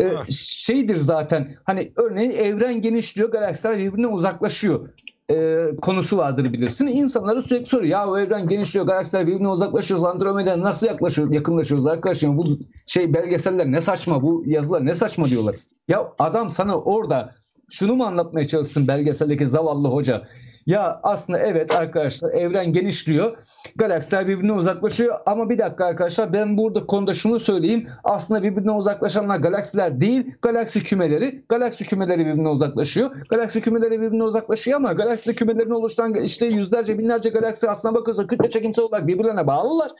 Ee, 0.00 0.10
şeydir 0.30 0.96
zaten 0.96 1.48
hani 1.64 1.92
örneğin 1.96 2.30
evren 2.30 2.80
genişliyor 2.80 3.32
galaksiler 3.32 3.78
birbirinden 3.78 4.12
uzaklaşıyor 4.12 4.88
e, 5.30 5.66
konusu 5.82 6.16
vardır 6.16 6.52
bilirsin. 6.52 6.86
İnsanlara 6.86 7.42
sürekli 7.42 7.66
soruyor. 7.66 7.90
Ya 7.90 8.08
o 8.08 8.18
evren 8.18 8.46
genişliyor, 8.46 8.86
galaksiler 8.86 9.26
birbirine 9.26 9.48
uzaklaşıyoruz. 9.48 10.04
Andromeda'ya 10.06 10.60
nasıl 10.60 10.86
yaklaşıyoruz, 10.86 11.34
yakınlaşıyoruz 11.34 11.86
arkadaşlar? 11.86 12.36
Bu 12.36 12.44
şey 12.86 13.14
belgeseller 13.14 13.72
ne 13.72 13.80
saçma, 13.80 14.22
bu 14.22 14.42
yazılar 14.46 14.84
ne 14.86 14.94
saçma 14.94 15.26
diyorlar. 15.26 15.54
Ya 15.88 16.12
adam 16.18 16.50
sana 16.50 16.78
orada 16.78 17.32
şunu 17.70 17.94
mu 17.96 18.04
anlatmaya 18.04 18.48
çalışsın 18.48 18.88
belgeseldeki 18.88 19.46
zavallı 19.46 19.88
hoca? 19.88 20.22
Ya 20.66 21.00
aslında 21.02 21.38
evet 21.38 21.74
arkadaşlar 21.74 22.32
evren 22.32 22.72
genişliyor. 22.72 23.38
Galaksiler 23.76 24.28
birbirine 24.28 24.52
uzaklaşıyor 24.52 25.14
ama 25.26 25.50
bir 25.50 25.58
dakika 25.58 25.84
arkadaşlar 25.84 26.32
ben 26.32 26.56
burada 26.58 26.86
konuda 26.86 27.14
şunu 27.14 27.40
söyleyeyim. 27.40 27.86
Aslında 28.04 28.42
birbirine 28.42 28.70
uzaklaşanlar 28.70 29.38
galaksiler 29.38 30.00
değil, 30.00 30.34
galaksi 30.42 30.82
kümeleri. 30.82 31.40
Galaksi 31.48 31.84
kümeleri 31.84 32.26
birbirine 32.26 32.48
uzaklaşıyor. 32.48 33.10
Galaksi 33.30 33.60
kümeleri 33.60 34.00
birbirine 34.00 34.22
uzaklaşıyor 34.24 34.76
ama 34.76 34.92
galaksi 34.92 35.34
kümelerine 35.34 35.74
oluşturan 35.74 36.14
işte 36.14 36.46
yüzlerce 36.46 36.98
binlerce 36.98 37.30
galaksi 37.30 37.70
aslına 37.70 37.94
bakılırsa 37.94 38.26
kütle 38.26 38.50
çekimsel 38.50 38.84
olarak 38.84 39.06
birbirlerine 39.06 39.46
bağlılar. 39.46 39.90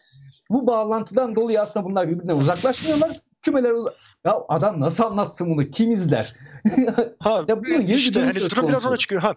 Bu 0.51 0.67
bağlantıdan 0.67 1.35
dolayı 1.37 1.61
aslında 1.61 1.87
bunlar 1.87 2.09
birbirinden 2.09 2.37
uzaklaşmıyorlar. 2.37 3.11
Kümeler 3.43 3.71
uza- 3.71 3.95
ya 4.25 4.37
adam 4.49 4.81
nasıl 4.81 5.05
anlatsın 5.05 5.51
bunu? 5.51 5.71
Kim 5.71 5.91
izler? 5.91 6.33
Ha, 7.19 7.45
Ya 7.49 7.59
bunun 7.65 7.87
geri 7.87 7.89
bir 7.89 7.97
işte 7.97 8.21
hani 8.21 8.51
durum 8.51 8.69
biraz 8.69 8.87
ona 8.87 8.97
çıkıyor. 8.97 9.23
Ha. 9.23 9.35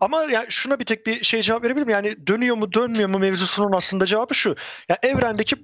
Ama 0.00 0.22
yani 0.22 0.46
şuna 0.48 0.78
bir 0.78 0.84
tek 0.84 1.06
bir 1.06 1.24
şey 1.24 1.42
cevap 1.42 1.64
verebilir 1.64 1.86
miyim? 1.86 2.04
Yani 2.04 2.26
dönüyor 2.26 2.56
mu 2.56 2.72
dönmüyor 2.72 3.10
mu 3.10 3.18
mevzusunun 3.18 3.72
aslında 3.72 4.06
cevabı 4.06 4.34
şu. 4.34 4.56
Ya 4.88 4.98
evrendeki 5.02 5.56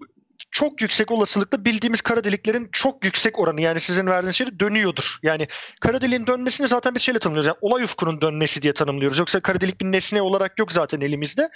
çok 0.51 0.83
yüksek 0.83 1.11
olasılıkla 1.11 1.65
bildiğimiz 1.65 2.01
kara 2.01 2.25
deliklerin 2.25 2.69
çok 2.73 3.05
yüksek 3.05 3.39
oranı 3.39 3.61
yani 3.61 3.81
sizin 3.81 4.07
verdiğiniz 4.07 4.37
şey 4.37 4.61
dönüyordur. 4.61 5.19
Yani 5.23 5.49
kara 5.81 6.01
deliğin 6.01 6.27
dönmesini 6.27 6.69
zaten 6.69 6.95
biz 6.95 7.03
şeyle 7.03 7.19
tanımlıyoruz. 7.19 7.47
Yani 7.47 7.57
olay 7.61 7.85
ufkunun 7.85 8.21
dönmesi 8.21 8.63
diye 8.63 8.73
tanımlıyoruz. 8.73 9.19
Yoksa 9.19 9.41
kara 9.41 9.61
delik 9.61 9.81
bir 9.81 9.87
nesne 9.93 10.23
olarak 10.23 10.59
yok 10.59 10.73
zaten 10.73 11.01
elimizde. 11.01 11.51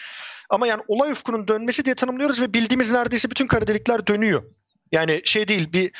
Ama 0.50 0.66
yani 0.66 0.82
olay 0.88 1.10
ufkunun 1.10 1.48
dönmesi 1.48 1.84
diye 1.84 1.94
tanımlıyoruz 1.94 2.40
ve 2.40 2.54
bildiğimiz 2.54 2.92
neredeyse 2.92 3.30
bütün 3.30 3.46
kara 3.46 3.66
delikler 3.66 4.06
dönüyor. 4.06 4.42
Yani 4.92 5.22
şey 5.24 5.48
değil 5.48 5.72
bir 5.72 5.92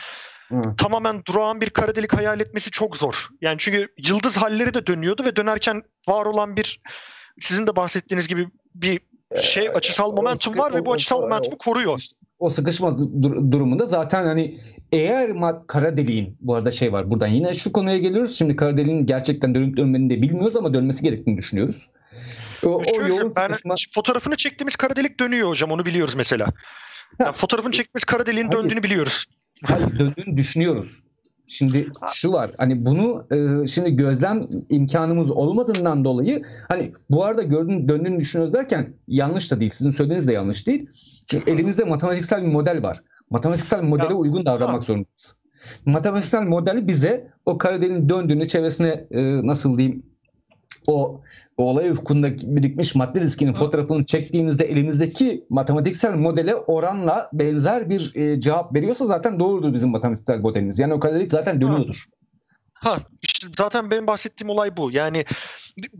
Hı. 0.52 0.76
tamamen 0.76 1.22
durağan 1.24 1.60
bir 1.60 1.70
kara 1.70 1.94
delik 1.97 2.12
hayal 2.14 2.40
etmesi 2.40 2.70
çok 2.70 2.97
zor. 2.97 3.28
Yani 3.40 3.56
çünkü 3.58 3.89
yıldız 4.08 4.36
halleri 4.36 4.74
de 4.74 4.86
dönüyordu 4.86 5.24
ve 5.24 5.36
dönerken 5.36 5.82
var 6.08 6.26
olan 6.26 6.56
bir 6.56 6.81
sizin 7.40 7.66
de 7.66 7.76
bahsettiğiniz 7.76 8.28
gibi 8.28 8.48
bir 8.74 9.00
şey 9.42 9.68
açısal 9.68 10.12
o 10.12 10.16
momentum 10.16 10.52
sıkı- 10.55 10.58
var 10.58 10.74
ve 10.74 10.86
bu 10.86 10.90
o- 10.90 10.94
açısal 10.94 11.18
o- 11.18 11.22
momentumu 11.22 11.58
koruyor. 11.58 12.00
o 12.39 12.48
sıkışma 12.48 12.98
dur- 13.22 13.52
durumunda 13.52 13.86
zaten 13.86 14.26
hani 14.26 14.55
eğer 14.92 15.28
mad- 15.31 15.66
kara 15.66 15.97
deliğin 15.97 16.36
bu 16.40 16.55
arada 16.55 16.70
şey 16.70 16.92
var 16.92 17.10
buradan 17.10 17.26
yine 17.28 17.55
şu 17.55 17.72
konuya 17.72 17.98
geliyoruz. 17.98 18.39
Şimdi 18.39 18.56
kara 18.56 18.76
deliğin 18.76 19.06
gerçekten 19.06 19.55
dönüp 19.55 19.76
dönmediğini 19.76 20.10
de 20.10 20.22
bilmiyoruz 20.22 20.56
ama 20.56 20.74
dönmesi 20.74 21.02
gerektiğini 21.02 21.36
düşünüyoruz. 21.39 21.90
O, 22.64 22.68
o 22.68 22.84
Şöyle, 22.84 23.08
yoğun 23.08 23.32
ben 23.36 23.52
sıkışma 23.52 23.74
fotoğrafını 23.94 24.36
çektiğimiz 24.36 24.76
kara 24.76 24.97
delik 24.97 25.20
dönüyor 25.20 25.48
hocam 25.48 25.70
onu 25.72 25.86
biliyoruz 25.86 26.14
mesela. 26.14 26.47
Yani 27.20 27.32
fotoğrafını 27.32 27.72
çektiğimiz 27.72 28.05
kara 28.05 28.26
deliğin 28.26 28.48
Hayır. 28.48 28.62
döndüğünü 28.62 28.82
biliyoruz. 28.82 29.24
Hayır, 29.65 29.99
döndüğünü 29.99 30.36
düşünüyoruz. 30.36 31.02
Şimdi 31.47 31.86
şu 32.12 32.32
var 32.32 32.50
hani 32.58 32.86
bunu 32.86 33.26
e, 33.31 33.66
şimdi 33.66 33.94
gözlem 33.94 34.41
imkanımız 34.70 35.31
olmadığından 35.31 36.05
dolayı 36.05 36.42
hani 36.68 36.92
bu 37.10 37.24
arada 37.24 37.42
gördüğün 37.42 37.89
döndüğünü 37.89 38.20
düşünüyoruz 38.20 38.55
derken 38.55 38.94
yanlış 39.08 39.52
da 39.52 39.60
değil. 39.60 39.70
Sizin 39.70 39.91
söylediğiniz 39.91 40.28
de 40.28 40.32
yanlış 40.32 40.66
değil. 40.66 40.89
Çünkü 41.26 41.52
elimizde 41.52 41.84
matematiksel 41.84 42.42
bir 42.42 42.49
model 42.49 42.82
var. 42.82 43.02
Matematiksel 43.31 43.82
modele 43.82 44.08
Ya, 44.08 44.15
uygun 44.15 44.47
davranmak 44.47 44.82
zorundayız. 44.82 45.41
Matematiksel 45.86 46.42
model 46.42 46.89
bize 46.89 47.31
o 47.47 47.58
kara 47.58 47.82
deliğin 47.82 48.08
döndüğünü 48.08 48.49
çevresine 48.49 49.07
e, 49.10 49.47
nasıl 49.47 49.78
diyeyim 49.78 50.02
o, 50.86 51.20
o 51.57 51.65
olay 51.65 51.91
ufkunda 51.91 52.28
birikmiş 52.33 52.94
madde 52.94 53.20
diskinin 53.20 53.52
fotoğrafını 53.52 54.05
çektiğimizde 54.05 54.65
elimizdeki 54.65 55.44
matematiksel 55.51 56.15
modele 56.15 56.55
oranla 56.55 57.31
benzer 57.33 57.91
bir 57.91 58.12
e, 58.15 58.41
cevap 58.41 58.75
veriyorsa 58.75 59.07
zaten 59.07 59.41
doğrudur 59.41 59.73
bizim 59.73 59.91
matematiksel 59.91 60.39
modelimiz. 60.39 60.78
Yani 60.78 60.94
o 60.94 61.01
kara 61.01 61.15
delik 61.15 61.31
zaten 61.31 61.61
dönüyordur. 61.61 62.05
Ha 62.75 62.99
işte 63.23 63.47
zaten 63.59 63.91
benim 63.91 64.07
bahsettiğim 64.07 64.51
olay 64.51 64.77
bu. 64.77 64.91
Yani 64.91 65.25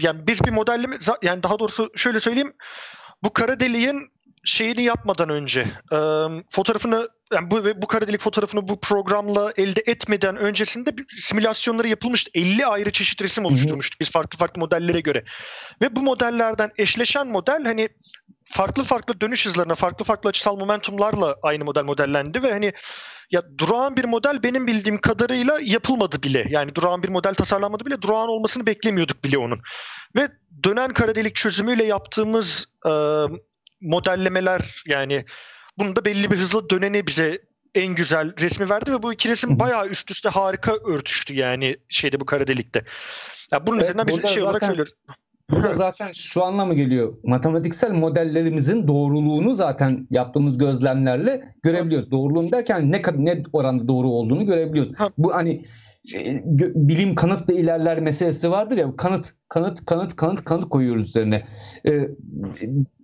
yani 0.01 0.27
biz 0.27 0.45
bir 0.45 0.51
modelleme 0.51 0.97
yani 1.23 1.43
daha 1.43 1.59
doğrusu 1.59 1.91
şöyle 1.97 2.21
söyleyeyim. 2.21 2.53
Bu 3.25 3.33
kara 3.33 3.61
deliğin 3.61 4.07
şeyini 4.45 4.83
yapmadan 4.83 5.29
önce 5.29 5.61
e, 5.93 5.99
fotoğrafını 6.49 7.09
yani 7.33 7.51
bu 7.51 7.83
bu 7.83 7.87
kara 7.87 8.19
fotoğrafını 8.19 8.69
bu 8.69 8.81
programla 8.81 9.53
elde 9.57 9.83
etmeden 9.87 10.37
öncesinde 10.37 10.97
bir 10.97 11.07
simülasyonları 11.09 11.89
yapılmıştı. 11.89 12.31
50 12.35 12.67
ayrı 12.67 12.93
çeşit 12.93 13.23
resim 13.23 13.45
oluşturmuştuk 13.45 14.01
biz 14.01 14.11
farklı 14.11 14.39
farklı 14.39 14.61
modellere 14.61 15.01
göre. 15.01 15.25
Ve 15.83 15.97
bu 15.97 16.03
modellerden 16.03 16.71
eşleşen 16.79 17.29
model 17.29 17.65
hani 17.65 17.89
farklı 18.45 18.85
farklı 18.85 19.21
dönüş 19.21 19.47
hızlarına, 19.47 19.75
farklı 19.75 20.05
farklı 20.05 20.29
açısal 20.29 20.57
momentumlarla 20.57 21.37
aynı 21.43 21.65
model 21.65 21.85
modellendi 21.85 22.43
ve 22.43 22.53
hani 22.53 22.73
ya 23.31 23.43
durağan 23.59 23.97
bir 23.97 24.05
model 24.05 24.43
benim 24.43 24.67
bildiğim 24.67 25.01
kadarıyla 25.01 25.59
yapılmadı 25.63 26.23
bile. 26.23 26.45
Yani 26.49 26.75
durağan 26.75 27.03
bir 27.03 27.09
model 27.09 27.35
tasarlanmadı 27.35 27.87
bile. 27.87 28.03
Durağan 28.03 28.29
olmasını 28.29 28.67
beklemiyorduk 28.67 29.25
bile 29.25 29.39
onun. 29.39 29.61
Ve 30.17 30.29
dönen 30.65 30.93
kara 30.93 31.15
delik 31.15 31.35
çözümüyle 31.35 31.85
yaptığımız 31.85 32.67
e, 32.87 32.93
modellemeler 33.81 34.83
yani 34.87 35.25
bunu 35.79 35.97
da 35.97 36.05
belli 36.05 36.31
bir 36.31 36.37
hızla 36.37 36.71
döneni 36.71 37.07
bize 37.07 37.39
en 37.75 37.95
güzel 37.95 38.37
resmi 38.41 38.71
verdi 38.71 38.93
ve 38.93 39.03
bu 39.03 39.13
iki 39.13 39.29
resim 39.29 39.59
bayağı 39.59 39.89
üst 39.89 40.11
üste 40.11 40.29
harika 40.29 40.77
örtüştü 40.77 41.35
yani 41.35 41.77
şeyde 41.89 42.21
bu 42.21 42.27
kara 42.27 42.47
delikte. 42.47 42.85
Ya 43.53 43.67
bunun 43.67 43.77
Evet, 43.77 43.85
üzerinden 43.85 44.07
biz 44.07 44.27
şey 44.27 44.43
olarak 44.43 44.65
söylüyoruz. 44.65 44.93
Bu 45.51 45.63
da 45.63 45.73
zaten 45.73 46.13
şu 46.13 46.45
anlama 46.45 46.75
geliyor. 46.75 47.15
Matematiksel 47.25 47.93
modellerimizin 47.93 48.89
doğruluğunu 48.89 49.55
zaten 49.55 50.07
yaptığımız 50.11 50.59
gözlemlerle 50.59 51.43
görebiliyoruz. 51.63 52.11
Doğruluğunu 52.11 52.53
derken 52.53 52.93
ne 52.93 53.03
kadar 53.03 53.25
ne 53.25 53.43
oranda 53.53 53.89
doğru 53.89 54.09
olduğunu 54.09 54.47
görebiliyoruz. 54.47 54.93
Bu 55.19 55.35
hani 55.35 55.63
şey, 56.11 56.43
bilim 56.75 57.15
kanıtla 57.15 57.55
ilerler 57.55 58.01
meselesi 58.01 58.51
vardır 58.51 58.77
ya. 58.77 58.97
Kanıt, 58.97 59.33
kanıt, 59.49 59.87
kanıt, 59.87 60.17
kanıt, 60.17 60.45
kanıt 60.45 60.69
koyuyoruz 60.69 61.09
üzerine. 61.09 61.47
Ee, 61.87 62.09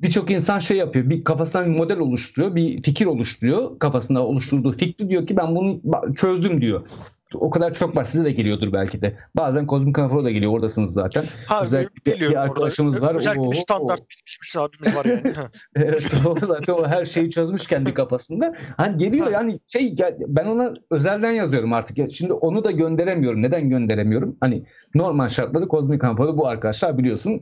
Birçok 0.02 0.30
insan 0.30 0.58
şey 0.58 0.76
yapıyor. 0.76 1.10
Bir 1.10 1.24
kafasından 1.24 1.72
bir 1.72 1.78
model 1.78 1.98
oluşturuyor, 1.98 2.54
bir 2.54 2.82
fikir 2.82 3.06
oluşturuyor. 3.06 3.78
Kafasında 3.78 4.26
oluşturduğu 4.26 4.72
fikri 4.72 5.08
diyor 5.08 5.26
ki 5.26 5.36
ben 5.36 5.56
bunu 5.56 5.80
çözdüm 6.16 6.60
diyor. 6.60 6.86
O 7.34 7.50
kadar 7.50 7.74
çok 7.74 7.96
var. 7.96 8.04
Size 8.04 8.24
de 8.24 8.30
geliyordur 8.32 8.72
belki 8.72 9.02
de. 9.02 9.16
Bazen 9.36 9.66
kozmik 9.66 9.98
anafor 9.98 10.24
da 10.24 10.30
geliyor. 10.30 10.52
Oradasınız 10.52 10.92
zaten. 10.92 11.24
Ha, 11.46 11.62
Özellikle 11.62 12.12
bir- 12.12 12.20
bir 12.20 12.26
orada. 12.26 12.40
arkadaşımız 12.40 13.02
var. 13.02 13.14
Özellikle 13.14 13.50
bir 13.50 13.56
standart 13.56 14.00
bilmiş 14.00 14.40
bir 14.54 14.60
abimiz 14.60 14.96
var 14.96 15.04
yani. 15.04 15.34
Evet 15.76 16.12
o 16.26 16.34
zaten 16.38 16.72
o 16.72 16.86
her 16.88 17.04
şeyi 17.04 17.30
çözmüş 17.30 17.66
kendi 17.66 17.94
kafasında. 17.94 18.52
Hani 18.76 18.96
geliyor 18.96 19.30
yani 19.32 19.58
şey 19.66 19.94
ya 19.98 20.10
ben 20.26 20.46
ona 20.46 20.74
özelden 20.90 21.30
yazıyorum 21.30 21.72
artık. 21.72 21.98
Ya 21.98 22.08
Şimdi 22.08 22.32
onu 22.32 22.64
da 22.64 22.70
gönderemiyorum. 22.70 23.42
Neden 23.42 23.70
gönderemiyorum? 23.70 24.36
Hani 24.40 24.62
normal 24.94 25.28
şartlarda 25.28 25.68
kozmik 25.68 26.04
anaforda 26.04 26.36
bu 26.38 26.46
arkadaşlar 26.46 26.98
biliyorsun 26.98 27.40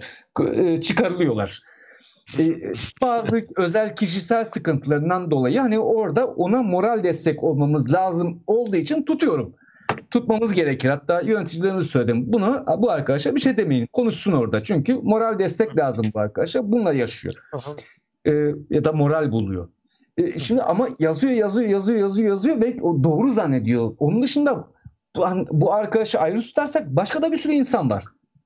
e, 0.55 0.81
çıkarılıyorlar. 0.81 1.60
e, 2.39 2.44
bazı 3.02 3.47
özel 3.56 3.97
kişisel 3.97 4.44
sıkıntılarından 4.44 5.31
dolayı 5.31 5.58
hani 5.58 5.78
orada 5.78 6.26
ona 6.26 6.62
moral 6.62 7.05
destek 7.05 7.42
olmamız 7.44 7.92
lazım 7.94 8.42
olduğu 8.47 8.76
için 8.76 9.05
tutuyorum. 9.05 9.55
Tutmamız 10.16 10.54
gerekir. 10.54 10.88
Hatta 10.88 11.20
yöneticilerimiz 11.20 11.86
söyledim. 11.86 12.32
Bunu 12.32 12.64
bu 12.78 12.90
arkadaşa 12.90 13.34
bir 13.34 13.40
şey 13.40 13.56
demeyin. 13.56 13.86
Konuşsun 13.86 14.32
orada. 14.32 14.62
Çünkü 14.62 14.94
moral 14.94 15.38
destek 15.38 15.78
lazım 15.78 16.06
bu 16.14 16.18
arkadaşa. 16.20 16.72
Bununla 16.72 16.92
yaşıyor. 16.92 17.34
E, 18.26 18.30
ya 18.70 18.84
da 18.84 18.92
moral 18.92 19.32
buluyor. 19.32 19.68
E, 20.18 20.38
şimdi 20.38 20.62
ama 20.62 20.88
yazıyor 20.98 21.32
yazıyor 21.32 21.70
yazıyor 21.70 21.98
yazıyor 21.98 22.28
yazıyor 22.28 22.60
ve 22.60 22.76
o 22.82 23.04
doğru 23.04 23.32
zannediyor. 23.32 23.94
Onun 23.98 24.22
dışında 24.22 24.68
bu, 25.16 25.24
bu 25.50 25.72
arkadaşı 25.72 26.20
ayrı 26.20 26.40
tutarsak 26.40 26.86
başka 26.86 27.22
da 27.22 27.32
bir 27.32 27.36
sürü 27.36 27.52
insan 27.52 27.90
var 27.90 28.04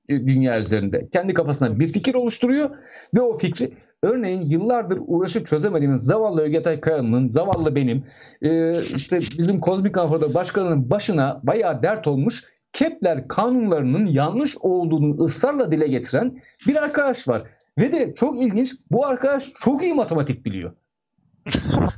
e, 0.09 0.13
dünya 0.27 0.59
üzerinde. 0.59 1.09
Kendi 1.09 1.33
kafasına 1.33 1.79
bir 1.79 1.87
fikir 1.87 2.15
oluşturuyor 2.15 2.69
ve 3.15 3.21
o 3.21 3.33
fikri 3.33 3.73
örneğin 4.01 4.41
yıllardır 4.41 4.99
uğraşıp 5.07 5.47
çözemediğimiz 5.47 6.01
zavallı 6.01 6.41
Ögetay 6.41 6.79
Kaya'nın, 6.79 7.29
zavallı 7.29 7.75
benim, 7.75 8.03
e, 8.41 8.81
işte 8.83 9.19
bizim 9.37 9.59
Kozmik 9.59 9.97
Afro'da 9.97 10.33
başkanının 10.33 10.89
başına 10.89 11.39
bayağı 11.43 11.83
dert 11.83 12.07
olmuş 12.07 12.43
Kepler 12.73 13.27
kanunlarının 13.27 14.05
yanlış 14.05 14.57
olduğunu 14.57 15.23
ısrarla 15.23 15.71
dile 15.71 15.87
getiren 15.87 16.39
bir 16.67 16.75
arkadaş 16.75 17.27
var. 17.27 17.43
Ve 17.77 17.93
de 17.93 18.13
çok 18.15 18.41
ilginç 18.41 18.73
bu 18.91 19.05
arkadaş 19.05 19.51
çok 19.59 19.83
iyi 19.83 19.93
matematik 19.93 20.45
biliyor. 20.45 20.73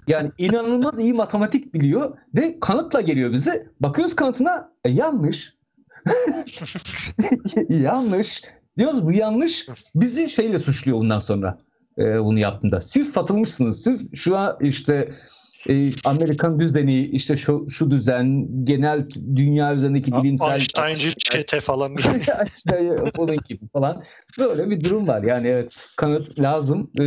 Yani 0.08 0.32
inanılmaz 0.38 1.00
iyi 1.00 1.14
matematik 1.14 1.74
biliyor 1.74 2.18
ve 2.36 2.60
kanıtla 2.60 3.02
geliyor 3.02 3.32
bize. 3.32 3.68
Bakıyoruz 3.80 4.16
kanıtına 4.16 4.72
e, 4.86 4.90
yanlış. 4.90 5.58
yanlış. 7.70 8.44
Diyoruz 8.78 9.06
bu 9.06 9.12
yanlış. 9.12 9.68
Bizi 9.96 10.30
şeyle 10.30 10.60
suçluyor 10.60 11.00
bundan 11.00 11.20
sonra 11.20 11.58
e, 11.98 12.20
bunu 12.24 12.40
yaptığında. 12.40 12.82
Siz 12.82 13.14
satılmışsınız. 13.14 13.84
Siz 13.84 14.14
şu 14.14 14.38
an 14.38 14.58
işte 14.62 15.10
e, 15.70 15.90
Amerikan 16.06 16.60
düzeni 16.60 17.02
işte 17.02 17.36
şu, 17.36 17.66
şu 17.70 17.92
düzen 17.92 18.48
genel 18.64 19.10
dünya 19.36 19.74
üzerindeki 19.74 20.12
bilimsel 20.12 20.54
Einstein'cı 20.54 21.12
çete 21.18 21.60
falan 21.60 21.96
işte 22.56 22.92
onun 23.18 23.38
gibi 23.50 23.68
falan. 23.74 24.02
Böyle 24.40 24.70
bir 24.70 24.84
durum 24.84 25.08
var. 25.08 25.24
Yani 25.24 25.48
evet 25.48 25.72
kanıt 25.96 26.40
lazım. 26.40 26.92
E, 27.00 27.04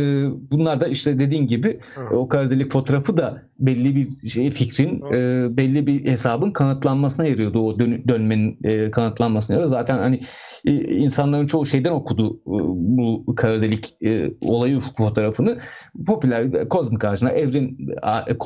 bunlar 0.51 0.81
da 0.81 0.87
işte 0.87 1.19
dediğin 1.19 1.47
gibi 1.47 1.79
Hı. 1.95 2.15
o 2.15 2.27
kara 2.27 2.49
delik 2.49 2.71
fotoğrafı 2.71 3.17
da 3.17 3.41
belli 3.59 3.95
bir 3.95 4.29
şey 4.29 4.51
fikrin 4.51 5.01
e, 5.13 5.47
belli 5.57 5.87
bir 5.87 6.05
hesabın 6.05 6.51
kanıtlanmasına 6.51 7.25
yarıyordu. 7.25 7.59
O 7.59 7.79
dön, 7.79 8.03
dönmenin 8.07 8.59
e, 8.63 8.91
kanıtlanmasına 8.91 9.55
yarıyor 9.55 9.69
zaten 9.69 9.97
hani 9.97 10.19
e, 10.65 10.71
insanların 10.73 11.47
çoğu 11.47 11.65
şeyden 11.65 11.91
okudu 11.91 12.33
e, 12.33 12.55
bu 12.97 13.35
kara 13.35 13.61
delik 13.61 13.85
e, 14.05 14.31
olayı 14.41 14.79
fotoğrafını. 14.79 15.57
Popüler 16.07 16.69
kozmik 16.69 17.05
ağacına 17.05 17.29
evrim 17.29 17.77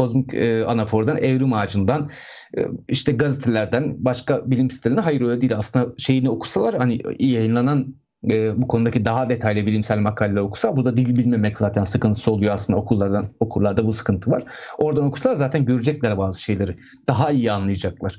kozmik 0.01 0.33
e, 0.33 0.65
anafordan, 0.65 1.17
evrim 1.17 1.53
ağacından, 1.53 2.09
e, 2.57 2.61
işte 2.87 3.11
gazetelerden, 3.11 4.05
başka 4.05 4.51
bilim 4.51 4.71
sitelerine 4.71 5.01
hayır 5.01 5.21
öyle 5.21 5.41
değil. 5.41 5.57
Aslında 5.57 5.93
şeyini 5.97 6.29
okusalar 6.29 6.75
hani 6.75 6.99
yayınlanan 7.19 7.95
e, 8.31 8.61
bu 8.61 8.67
konudaki 8.67 9.05
daha 9.05 9.29
detaylı 9.29 9.65
bilimsel 9.65 9.99
makaleler 9.99 10.41
okusa 10.41 10.75
burada 10.75 10.97
dil 10.97 11.17
bilmemek 11.17 11.57
zaten 11.57 11.83
sıkıntısı 11.83 12.31
oluyor 12.31 12.53
aslında 12.53 12.79
okullardan 12.79 13.29
okullarda 13.39 13.85
bu 13.85 13.93
sıkıntı 13.93 14.31
var. 14.31 14.43
Oradan 14.77 15.05
okusalar 15.05 15.35
zaten 15.35 15.65
görecekler 15.65 16.17
bazı 16.17 16.41
şeyleri. 16.41 16.75
Daha 17.07 17.31
iyi 17.31 17.51
anlayacaklar. 17.51 18.17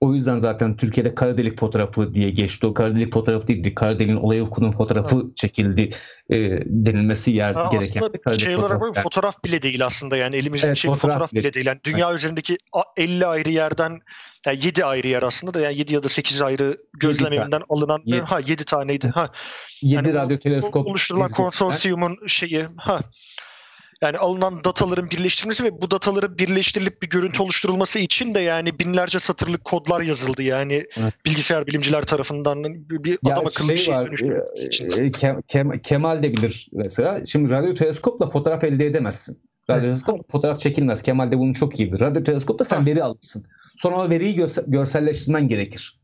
O 0.00 0.14
yüzden 0.14 0.38
zaten 0.38 0.76
Türkiye'de 0.76 1.14
kara 1.14 1.36
delik 1.36 1.58
fotoğrafı 1.58 2.14
diye 2.14 2.30
geçti. 2.30 2.66
O 2.66 2.74
kara 2.74 2.96
delik 2.96 3.14
fotoğrafı 3.14 3.48
değildi. 3.48 3.74
Kara 3.74 3.98
deliğin 3.98 4.16
olay 4.16 4.40
ufkunun 4.40 4.72
fotoğrafı 4.72 5.16
evet. 5.24 5.36
çekildi 5.36 5.90
e, 6.30 6.36
denilmesi 6.66 7.32
yer 7.32 7.54
ha, 7.54 7.68
gereken. 7.72 8.00
Aslında 8.00 8.38
şey 8.38 8.56
olarak 8.56 8.78
fotoğraf. 8.78 9.02
fotoğraf 9.02 9.44
bile 9.44 9.62
değil 9.62 9.86
aslında 9.86 10.16
yani 10.16 10.36
elimizde 10.36 10.66
evet, 10.66 10.78
şey 10.78 10.90
fotoğraf, 10.90 11.14
fotoğraf 11.14 11.32
bile 11.32 11.52
değil. 11.52 11.66
Yani 11.66 11.80
dünya 11.84 12.08
evet. 12.08 12.18
üzerindeki 12.18 12.58
50 12.96 13.26
ayrı 13.26 13.50
yerden 13.50 14.00
yani 14.46 14.58
7 14.64 14.84
ayrı 14.84 15.08
yer 15.08 15.22
aslında 15.22 15.54
da 15.54 15.60
yani 15.60 15.78
7 15.78 15.94
ya 15.94 16.02
da 16.02 16.08
8 16.08 16.42
ayrı 16.42 16.76
gözlem 17.00 17.32
evinden 17.32 17.62
alınan 17.68 18.02
7. 18.04 18.22
ha 18.22 18.40
7 18.46 18.64
taneydi. 18.64 19.08
Ha. 19.08 19.30
7 19.82 19.94
yani 19.94 20.14
radyo 20.14 20.38
teleskop 20.38 20.86
oluşturulan 20.86 21.30
konsorsiyumun 21.30 22.16
şeyi 22.26 22.66
ha 22.76 23.00
yani 24.02 24.18
alınan 24.18 24.64
dataların 24.64 25.10
birleştirilmesi 25.10 25.64
ve 25.64 25.82
bu 25.82 25.90
dataların 25.90 26.38
birleştirilip 26.38 27.02
bir 27.02 27.08
görüntü 27.08 27.42
oluşturulması 27.42 27.98
için 27.98 28.34
de 28.34 28.40
yani 28.40 28.78
binlerce 28.78 29.18
satırlık 29.18 29.64
kodlar 29.64 30.00
yazıldı. 30.00 30.42
Yani 30.42 30.86
evet. 30.96 31.14
bilgisayar 31.24 31.66
bilimciler 31.66 32.02
tarafından 32.02 32.64
bir 32.64 33.10
ya 33.10 33.34
adam 33.34 33.46
akıllı 33.46 33.68
şey, 33.68 33.76
şey 33.76 33.94
var, 33.94 34.10
e, 35.00 35.06
e, 35.06 35.10
Kem, 35.10 35.42
Kem, 35.48 35.78
Kemal 35.78 36.22
de 36.22 36.32
bilir 36.32 36.68
mesela. 36.72 37.26
Şimdi 37.26 37.50
radyo 37.50 37.74
teleskopla 37.74 38.26
fotoğraf 38.26 38.64
elde 38.64 38.86
edemezsin. 38.86 39.38
Radyo 39.70 39.82
teleskop 39.82 40.32
fotoğraf 40.32 40.60
çekilmez. 40.60 41.02
Kemal 41.02 41.32
de 41.32 41.38
bunu 41.38 41.54
çok 41.54 41.80
iyi 41.80 41.92
bilir. 41.92 42.00
Radyo 42.00 42.24
teleskopla 42.24 42.64
sen 42.64 42.80
ha. 42.80 42.86
veri 42.86 43.02
alırsın. 43.02 43.44
Sonra 43.76 43.96
o 43.96 44.10
veriyi 44.10 44.34
görse, 44.34 44.62
görselleştirmen 44.66 45.48
gerekir. 45.48 45.97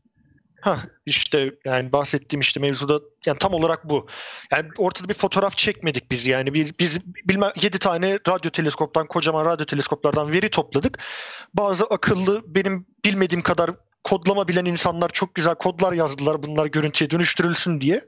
Ha 0.65 0.79
işte 1.05 1.51
yani 1.65 1.91
bahsettiğim 1.91 2.39
işte 2.39 2.59
mevzuda 2.59 2.99
yani 3.25 3.37
tam 3.37 3.53
olarak 3.53 3.89
bu. 3.89 4.07
Yani 4.51 4.67
ortada 4.77 5.09
bir 5.09 5.13
fotoğraf 5.13 5.57
çekmedik 5.57 6.11
biz 6.11 6.27
yani 6.27 6.53
biz, 6.53 6.79
biz 6.79 6.99
bilmem 7.27 7.51
7 7.61 7.79
tane 7.79 8.19
radyo 8.27 8.51
teleskoptan 8.51 9.07
kocaman 9.07 9.45
radyo 9.45 9.65
teleskoplardan 9.65 10.31
veri 10.31 10.49
topladık. 10.49 10.99
Bazı 11.53 11.85
akıllı 11.85 12.41
benim 12.47 12.85
bilmediğim 13.05 13.41
kadar 13.41 13.71
kodlama 14.03 14.47
bilen 14.47 14.65
insanlar 14.65 15.09
çok 15.09 15.35
güzel 15.35 15.55
kodlar 15.55 15.93
yazdılar 15.93 16.43
bunlar 16.43 16.65
görüntüye 16.65 17.09
dönüştürülsün 17.09 17.81
diye. 17.81 18.01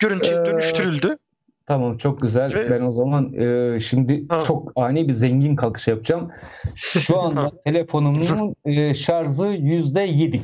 Görüntüye 0.00 0.34
ee, 0.34 0.46
dönüştürüldü. 0.46 1.18
Tamam 1.66 1.96
çok 1.96 2.22
güzel. 2.22 2.54
Ve... 2.54 2.70
Ben 2.70 2.80
o 2.80 2.92
zaman 2.92 3.32
e, 3.32 3.78
şimdi 3.78 4.26
ha. 4.28 4.40
çok 4.46 4.72
ani 4.76 5.08
bir 5.08 5.12
zengin 5.12 5.56
kalkış 5.56 5.88
yapacağım. 5.88 6.30
Şu 6.76 7.20
anda 7.20 7.52
telefonumun 7.64 8.54
e, 8.64 8.94
şarjı 8.94 9.46
yüzde 9.46 10.00
yedi. 10.00 10.40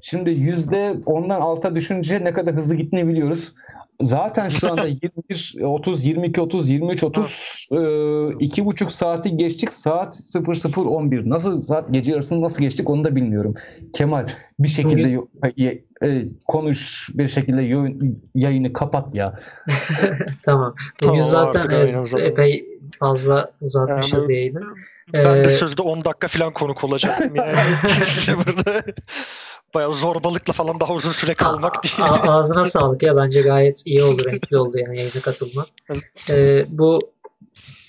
Şimdi 0.00 0.30
yüzde 0.30 0.96
ondan 1.06 1.40
alta 1.40 1.74
düşünce 1.74 2.24
ne 2.24 2.32
kadar 2.32 2.54
hızlı 2.54 2.74
gittiğini 2.74 3.08
biliyoruz. 3.08 3.52
Zaten 4.00 4.48
şu 4.48 4.72
anda 4.72 4.86
21, 4.86 5.56
30, 5.62 6.06
22, 6.06 6.40
30, 6.40 6.70
23, 6.70 7.04
30 7.04 7.68
e, 7.72 8.44
iki 8.44 8.64
buçuk 8.64 8.92
saati 8.92 9.36
geçtik. 9.36 9.72
Saat 9.72 10.14
00.11. 10.14 11.28
Nasıl 11.30 11.62
saat 11.62 11.92
gece 11.92 12.12
yarısını 12.12 12.42
nasıl 12.42 12.62
geçtik 12.62 12.90
onu 12.90 13.04
da 13.04 13.16
bilmiyorum. 13.16 13.54
Kemal 13.94 14.26
bir 14.58 14.68
şekilde 14.68 15.18
e, 16.02 16.24
konuş 16.46 17.10
bir 17.18 17.28
şekilde 17.28 17.62
yayını 18.34 18.72
kapat 18.72 19.16
ya. 19.16 19.34
tamam. 20.42 20.74
Bugün 21.02 21.20
tamam, 21.20 21.28
zaten 21.28 21.70
evet, 21.70 22.14
epey 22.20 22.78
fazla 22.92 23.50
uzatmışız 23.60 24.30
yani, 24.30 24.38
yayını. 24.38 24.62
Ben 25.12 25.44
de 25.44 25.48
ee, 25.48 25.50
sözde 25.50 25.82
10 25.82 26.04
dakika 26.04 26.28
falan 26.28 26.52
konuk 26.52 26.84
olacaktım 26.84 27.32
yani. 27.34 27.56
burada 28.46 28.82
bayağı 29.74 29.94
zorbalıkla 29.94 30.52
falan 30.52 30.80
daha 30.80 30.92
uzun 30.92 31.12
süre 31.12 31.34
kalmak 31.34 31.84
değil. 31.84 31.94
ağzına 32.22 32.64
sağlık 32.64 33.02
ya 33.02 33.16
bence 33.16 33.42
gayet 33.42 33.86
iyi 33.86 34.02
oldu 34.02 34.24
renkli 34.24 34.56
oldu 34.56 34.78
yani 34.78 34.98
yayına 34.98 35.20
katılma. 35.22 35.66
Ee, 36.30 36.66
bu 36.68 37.00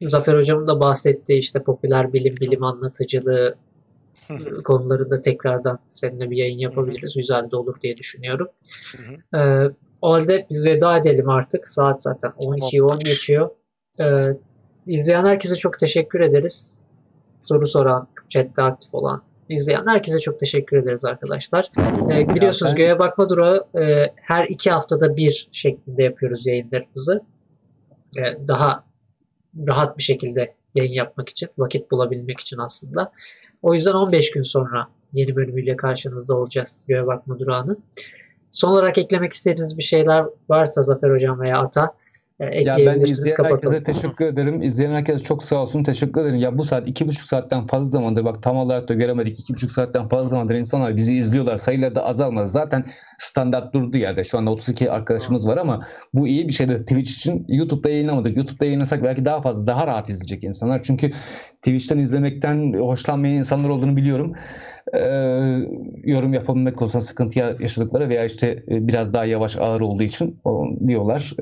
Zafer 0.02 0.38
Hocam'ın 0.38 0.66
da 0.66 0.80
bahsettiği 0.80 1.40
işte 1.40 1.64
popüler 1.64 2.14
bilim, 2.14 2.38
bilim 2.38 2.64
anlatıcılığı 2.64 3.56
konularında 4.64 5.22
tekrardan 5.22 5.80
seninle 5.90 6.30
bir 6.30 6.38
yayın 6.38 6.58
yapabiliriz. 6.58 7.16
Güzel 7.16 7.52
de 7.52 7.56
olur 7.56 7.76
diye 7.82 7.98
düşünüyorum. 7.98 8.48
Ee, 9.38 9.66
o 10.02 10.14
halde 10.14 10.48
biz 10.50 10.66
veda 10.66 10.98
edelim 10.98 11.30
artık. 11.30 11.68
Saat 11.68 12.02
zaten 12.02 12.32
12'yi 12.32 12.84
10 12.84 13.00
geçiyor. 13.00 13.50
Ee, 14.02 14.28
izleyen 14.88 15.26
herkese 15.26 15.56
çok 15.56 15.80
teşekkür 15.80 16.20
ederiz. 16.20 16.78
Soru 17.42 17.68
soran, 17.68 18.08
chatte 18.30 18.62
aktif 18.62 18.94
olan, 18.94 19.24
izleyen 19.50 19.88
herkese 19.88 20.20
çok 20.20 20.40
teşekkür 20.40 20.78
ederiz 20.78 21.06
arkadaşlar. 21.06 21.72
Ee, 22.12 22.36
biliyorsunuz. 22.36 22.76
Göğe 22.76 23.00
Bakma 23.00 23.30
Durağı 23.30 23.68
e, 23.82 24.14
her 24.22 24.46
iki 24.46 24.72
haftada 24.72 25.16
bir 25.16 25.50
şeklinde 25.52 26.04
yapıyoruz 26.04 26.48
yayınlarımızı. 26.48 27.22
E, 28.18 28.48
daha 28.48 28.84
rahat 29.68 29.98
bir 29.98 30.04
şekilde 30.04 30.56
yayın 30.76 30.92
yapmak 30.92 31.30
için, 31.30 31.50
vakit 31.58 31.92
bulabilmek 31.92 32.40
için 32.40 32.58
aslında. 32.58 33.12
O 33.62 33.74
yüzden 33.74 33.94
15 33.94 34.32
gün 34.32 34.42
sonra 34.42 34.88
yeni 35.14 35.36
bölümüyle 35.36 35.76
karşınızda 35.76 36.38
olacağız 36.38 36.86
Göğe 36.88 37.08
Bakma 37.08 37.40
Durağı'nın. 37.40 37.84
Son 38.52 38.72
olarak 38.72 38.98
eklemek 38.98 39.34
istediğiniz 39.34 39.78
bir 39.78 39.84
şeyler 39.84 40.26
varsa 40.50 40.82
Zafer 40.82 41.10
Hocam 41.12 41.40
veya 41.40 41.58
Ata 41.58 41.96
ekleyebilirsiniz. 42.40 42.86
Ya 42.86 42.94
ben 42.94 43.00
izleyen 43.02 43.36
kapatalım. 43.36 43.76
herkese 43.76 44.02
teşekkür 44.02 44.26
ederim. 44.26 44.62
İzleyen 44.62 44.92
herkese 44.92 45.24
çok 45.24 45.44
sağ 45.44 45.56
olsun. 45.56 45.84
Teşekkür 45.84 46.22
ederim. 46.22 46.40
Ya 46.40 46.58
bu 46.58 46.64
saat 46.64 46.88
iki 46.88 47.08
buçuk 47.08 47.28
saatten 47.28 47.68
fazla 47.68 47.90
zamandır 47.90 48.26
bak 48.26 48.44
tam 48.44 48.58
olarak 48.58 48.90
da 48.90 48.94
göremedik. 48.94 49.40
iki 49.40 49.54
buçuk 49.54 49.72
saatten 49.72 50.06
fazla 50.08 50.28
zamandır 50.28 50.56
insanlar 50.56 50.96
bizi 50.96 51.18
izliyorlar. 51.18 51.58
Sayıları 51.58 51.96
da 51.96 52.06
azalmadı. 52.06 52.48
Zaten 52.48 52.84
standart 53.18 53.74
durdu 53.74 53.98
yerde. 53.98 54.24
Şu 54.24 54.38
anda 54.38 54.52
32 54.52 54.92
arkadaşımız 54.92 55.48
var 55.48 55.58
ama 55.58 55.80
bu 56.14 56.28
iyi 56.28 56.48
bir 56.48 56.54
şeydir. 56.54 56.80
Twitch 56.80 57.12
için 57.12 57.46
YouTube'da 57.48 57.90
yayınlamadık. 57.90 58.38
YouTube'da 58.38 58.66
yayınlasak 58.66 59.04
belki 59.04 59.26
daha 59.26 59.42
fazla 59.42 59.68
daha 59.68 59.88
rahat 59.88 60.10
izleyecek 60.10 60.44
insanlar. 60.44 60.82
Çünkü 60.82 61.12
Twitch'ten 61.56 61.98
izlemekten 61.98 62.74
hoşlanmayan 62.74 63.36
insanlar 63.36 63.70
olduğunu 63.70 63.98
biliyorum. 63.98 64.34
Yorum 66.04 66.34
yapabilmek 66.34 66.78
konusunda 66.78 67.02
sıkıntı 67.02 67.40
yaşadıkları 67.40 68.10
veya 68.10 68.26
işte 68.26 68.48
e, 68.48 68.88
biraz 68.88 69.14
daha 69.14 69.26
yavaş 69.26 69.58
ağır 69.58 69.82
olduğu 69.82 70.04
için 70.04 70.40
diyorlar. 70.88 71.34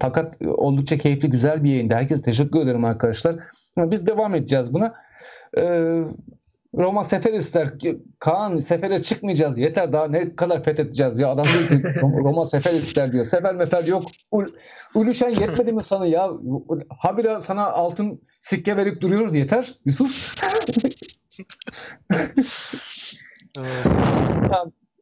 Fakat 0.00 0.38
oldukça 0.42 0.96
keyifli 0.96 1.30
güzel 1.30 1.64
bir 1.64 1.70
yayındı. 1.70 1.94
Herkese 1.94 2.22
teşekkür 2.22 2.60
ederim 2.60 2.84
arkadaşlar. 2.84 3.36
Biz 3.78 4.06
devam 4.06 4.34
edeceğiz 4.34 4.74
buna. 4.74 4.94
Roma 6.76 7.04
sefer 7.04 7.32
ister 7.32 7.72
Kaan 8.18 8.58
sefere 8.58 9.02
çıkmayacağız 9.02 9.58
yeter 9.58 9.92
daha 9.92 10.08
ne 10.08 10.36
kadar 10.36 10.64
fethedeceğiz 10.64 11.20
ya 11.20 11.28
adam 11.28 11.44
diyor 11.44 11.68
ki 11.68 11.88
Roma 12.02 12.44
sefer 12.44 12.74
ister 12.74 13.12
diyor 13.12 13.24
sefer 13.24 13.54
mefer 13.54 13.84
yok 13.84 14.04
Ul, 14.30 14.44
Uluşen 14.94 15.28
yetmedi 15.28 15.72
mi 15.72 15.82
sana 15.82 16.06
ya 16.06 16.30
habire 16.98 17.40
sana 17.40 17.66
altın 17.66 18.22
sikke 18.40 18.76
verip 18.76 19.00
duruyoruz 19.00 19.34
yeter 19.34 19.74
bir 19.86 19.92
sus 19.92 20.34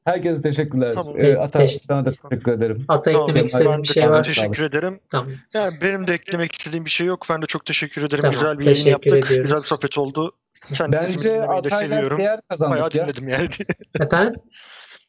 herkese 0.04 0.40
teşekkürler 0.42 0.92
Tamam. 0.92 1.14
Ee, 1.18 1.36
Ata 1.36 1.58
Teşekkür- 1.58 1.84
sana 1.84 2.04
da 2.04 2.12
teşekkür 2.12 2.52
ederim 2.52 2.84
Ata 2.88 3.12
Tamam, 3.12 3.28
eklemek 3.30 3.48
istediğin 3.48 3.72
ben 3.72 3.82
bir 3.82 3.88
şey 3.88 4.10
varsa. 4.10 4.32
teşekkür 4.32 4.62
ederim. 4.62 5.00
Tamam. 5.10 5.32
Yani 5.54 5.72
benim 5.82 6.06
de 6.06 6.14
eklemek 6.14 6.52
istediğim 6.52 6.84
bir 6.84 6.90
şey 6.90 7.06
yok. 7.06 7.26
Ben 7.30 7.42
de 7.42 7.46
çok 7.46 7.66
teşekkür 7.66 8.02
ederim. 8.02 8.20
Tamam, 8.22 8.32
Güzel 8.32 8.58
bir 8.58 8.64
yayın 8.64 8.86
yaptık. 8.86 9.12
ediyoruz. 9.12 9.36
Güzel 9.50 9.56
bir 9.56 9.66
sohbet 9.68 9.98
oldu. 9.98 10.32
Kendisini 10.74 11.32
bence 11.32 11.42
Atay'la 11.42 11.96
değer 11.96 12.18
Bayağı 12.18 12.40
kazandık 12.48 12.78
ya 12.94 13.04
dinledim 13.04 13.28
yani. 13.28 13.48
Efendim? 14.00 14.34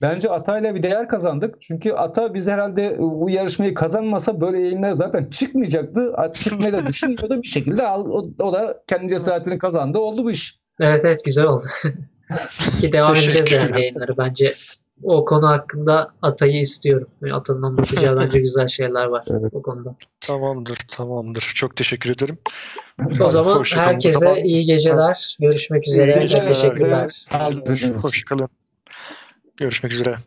Bence 0.01 0.30
Ata'yla 0.30 0.75
bir 0.75 0.83
değer 0.83 1.07
kazandık. 1.09 1.61
Çünkü 1.61 1.91
Ata 1.93 2.33
biz 2.33 2.48
herhalde 2.48 2.95
bu 2.99 3.30
yarışmayı 3.30 3.74
kazanmasa 3.74 4.41
böyle 4.41 4.59
yayınlar 4.59 4.93
zaten 4.93 5.25
çıkmayacaktı. 5.25 6.15
Çıkmayı 6.40 6.74
da 6.74 6.88
düşünmüyordu 6.88 7.41
bir 7.41 7.48
şekilde. 7.48 7.88
O, 7.88 8.25
o 8.40 8.53
da 8.53 8.83
kendi 8.88 9.07
cesaretini 9.07 9.57
kazandı. 9.57 9.99
Oldu 9.99 10.24
bu 10.24 10.32
iş. 10.32 10.56
Evet 10.80 11.06
evet 11.06 11.22
güzel 11.25 11.45
oldu. 11.45 11.61
Ki 12.79 12.91
devam 12.91 13.15
edeceğiz 13.15 13.51
yani 13.51 13.81
yayınları. 13.81 14.17
Bence 14.17 14.53
o 15.03 15.25
konu 15.25 15.47
hakkında 15.47 16.13
Atay'ı 16.21 16.59
istiyorum. 16.61 17.07
Ve 17.21 17.33
Ata'nın 17.33 17.61
anlatacağı 17.61 18.17
bence 18.21 18.39
güzel 18.39 18.67
şeyler 18.67 19.05
var 19.05 19.25
Evet. 19.31 19.51
o 19.53 19.61
konuda. 19.61 19.95
Tamamdır, 20.21 20.77
tamamdır. 20.91 21.51
Çok 21.55 21.75
teşekkür 21.75 22.09
ederim. 22.15 22.37
O 23.21 23.29
zaman 23.29 23.55
Hoşça 23.55 23.75
kalın. 23.75 23.87
herkese 23.87 24.19
Tamam. 24.25 24.37
iyi 24.37 24.65
geceler. 24.65 25.37
Görüşmek 25.39 25.87
üzere. 25.87 26.11
İyi 26.11 26.19
geceler. 26.21 26.45
Teşekkürler. 26.45 27.09
Sağ 27.09 27.47
olun. 27.47 27.63
Hoşçakalın. 28.01 28.49
Görüşmek 29.57 29.93
üzere. 29.93 30.17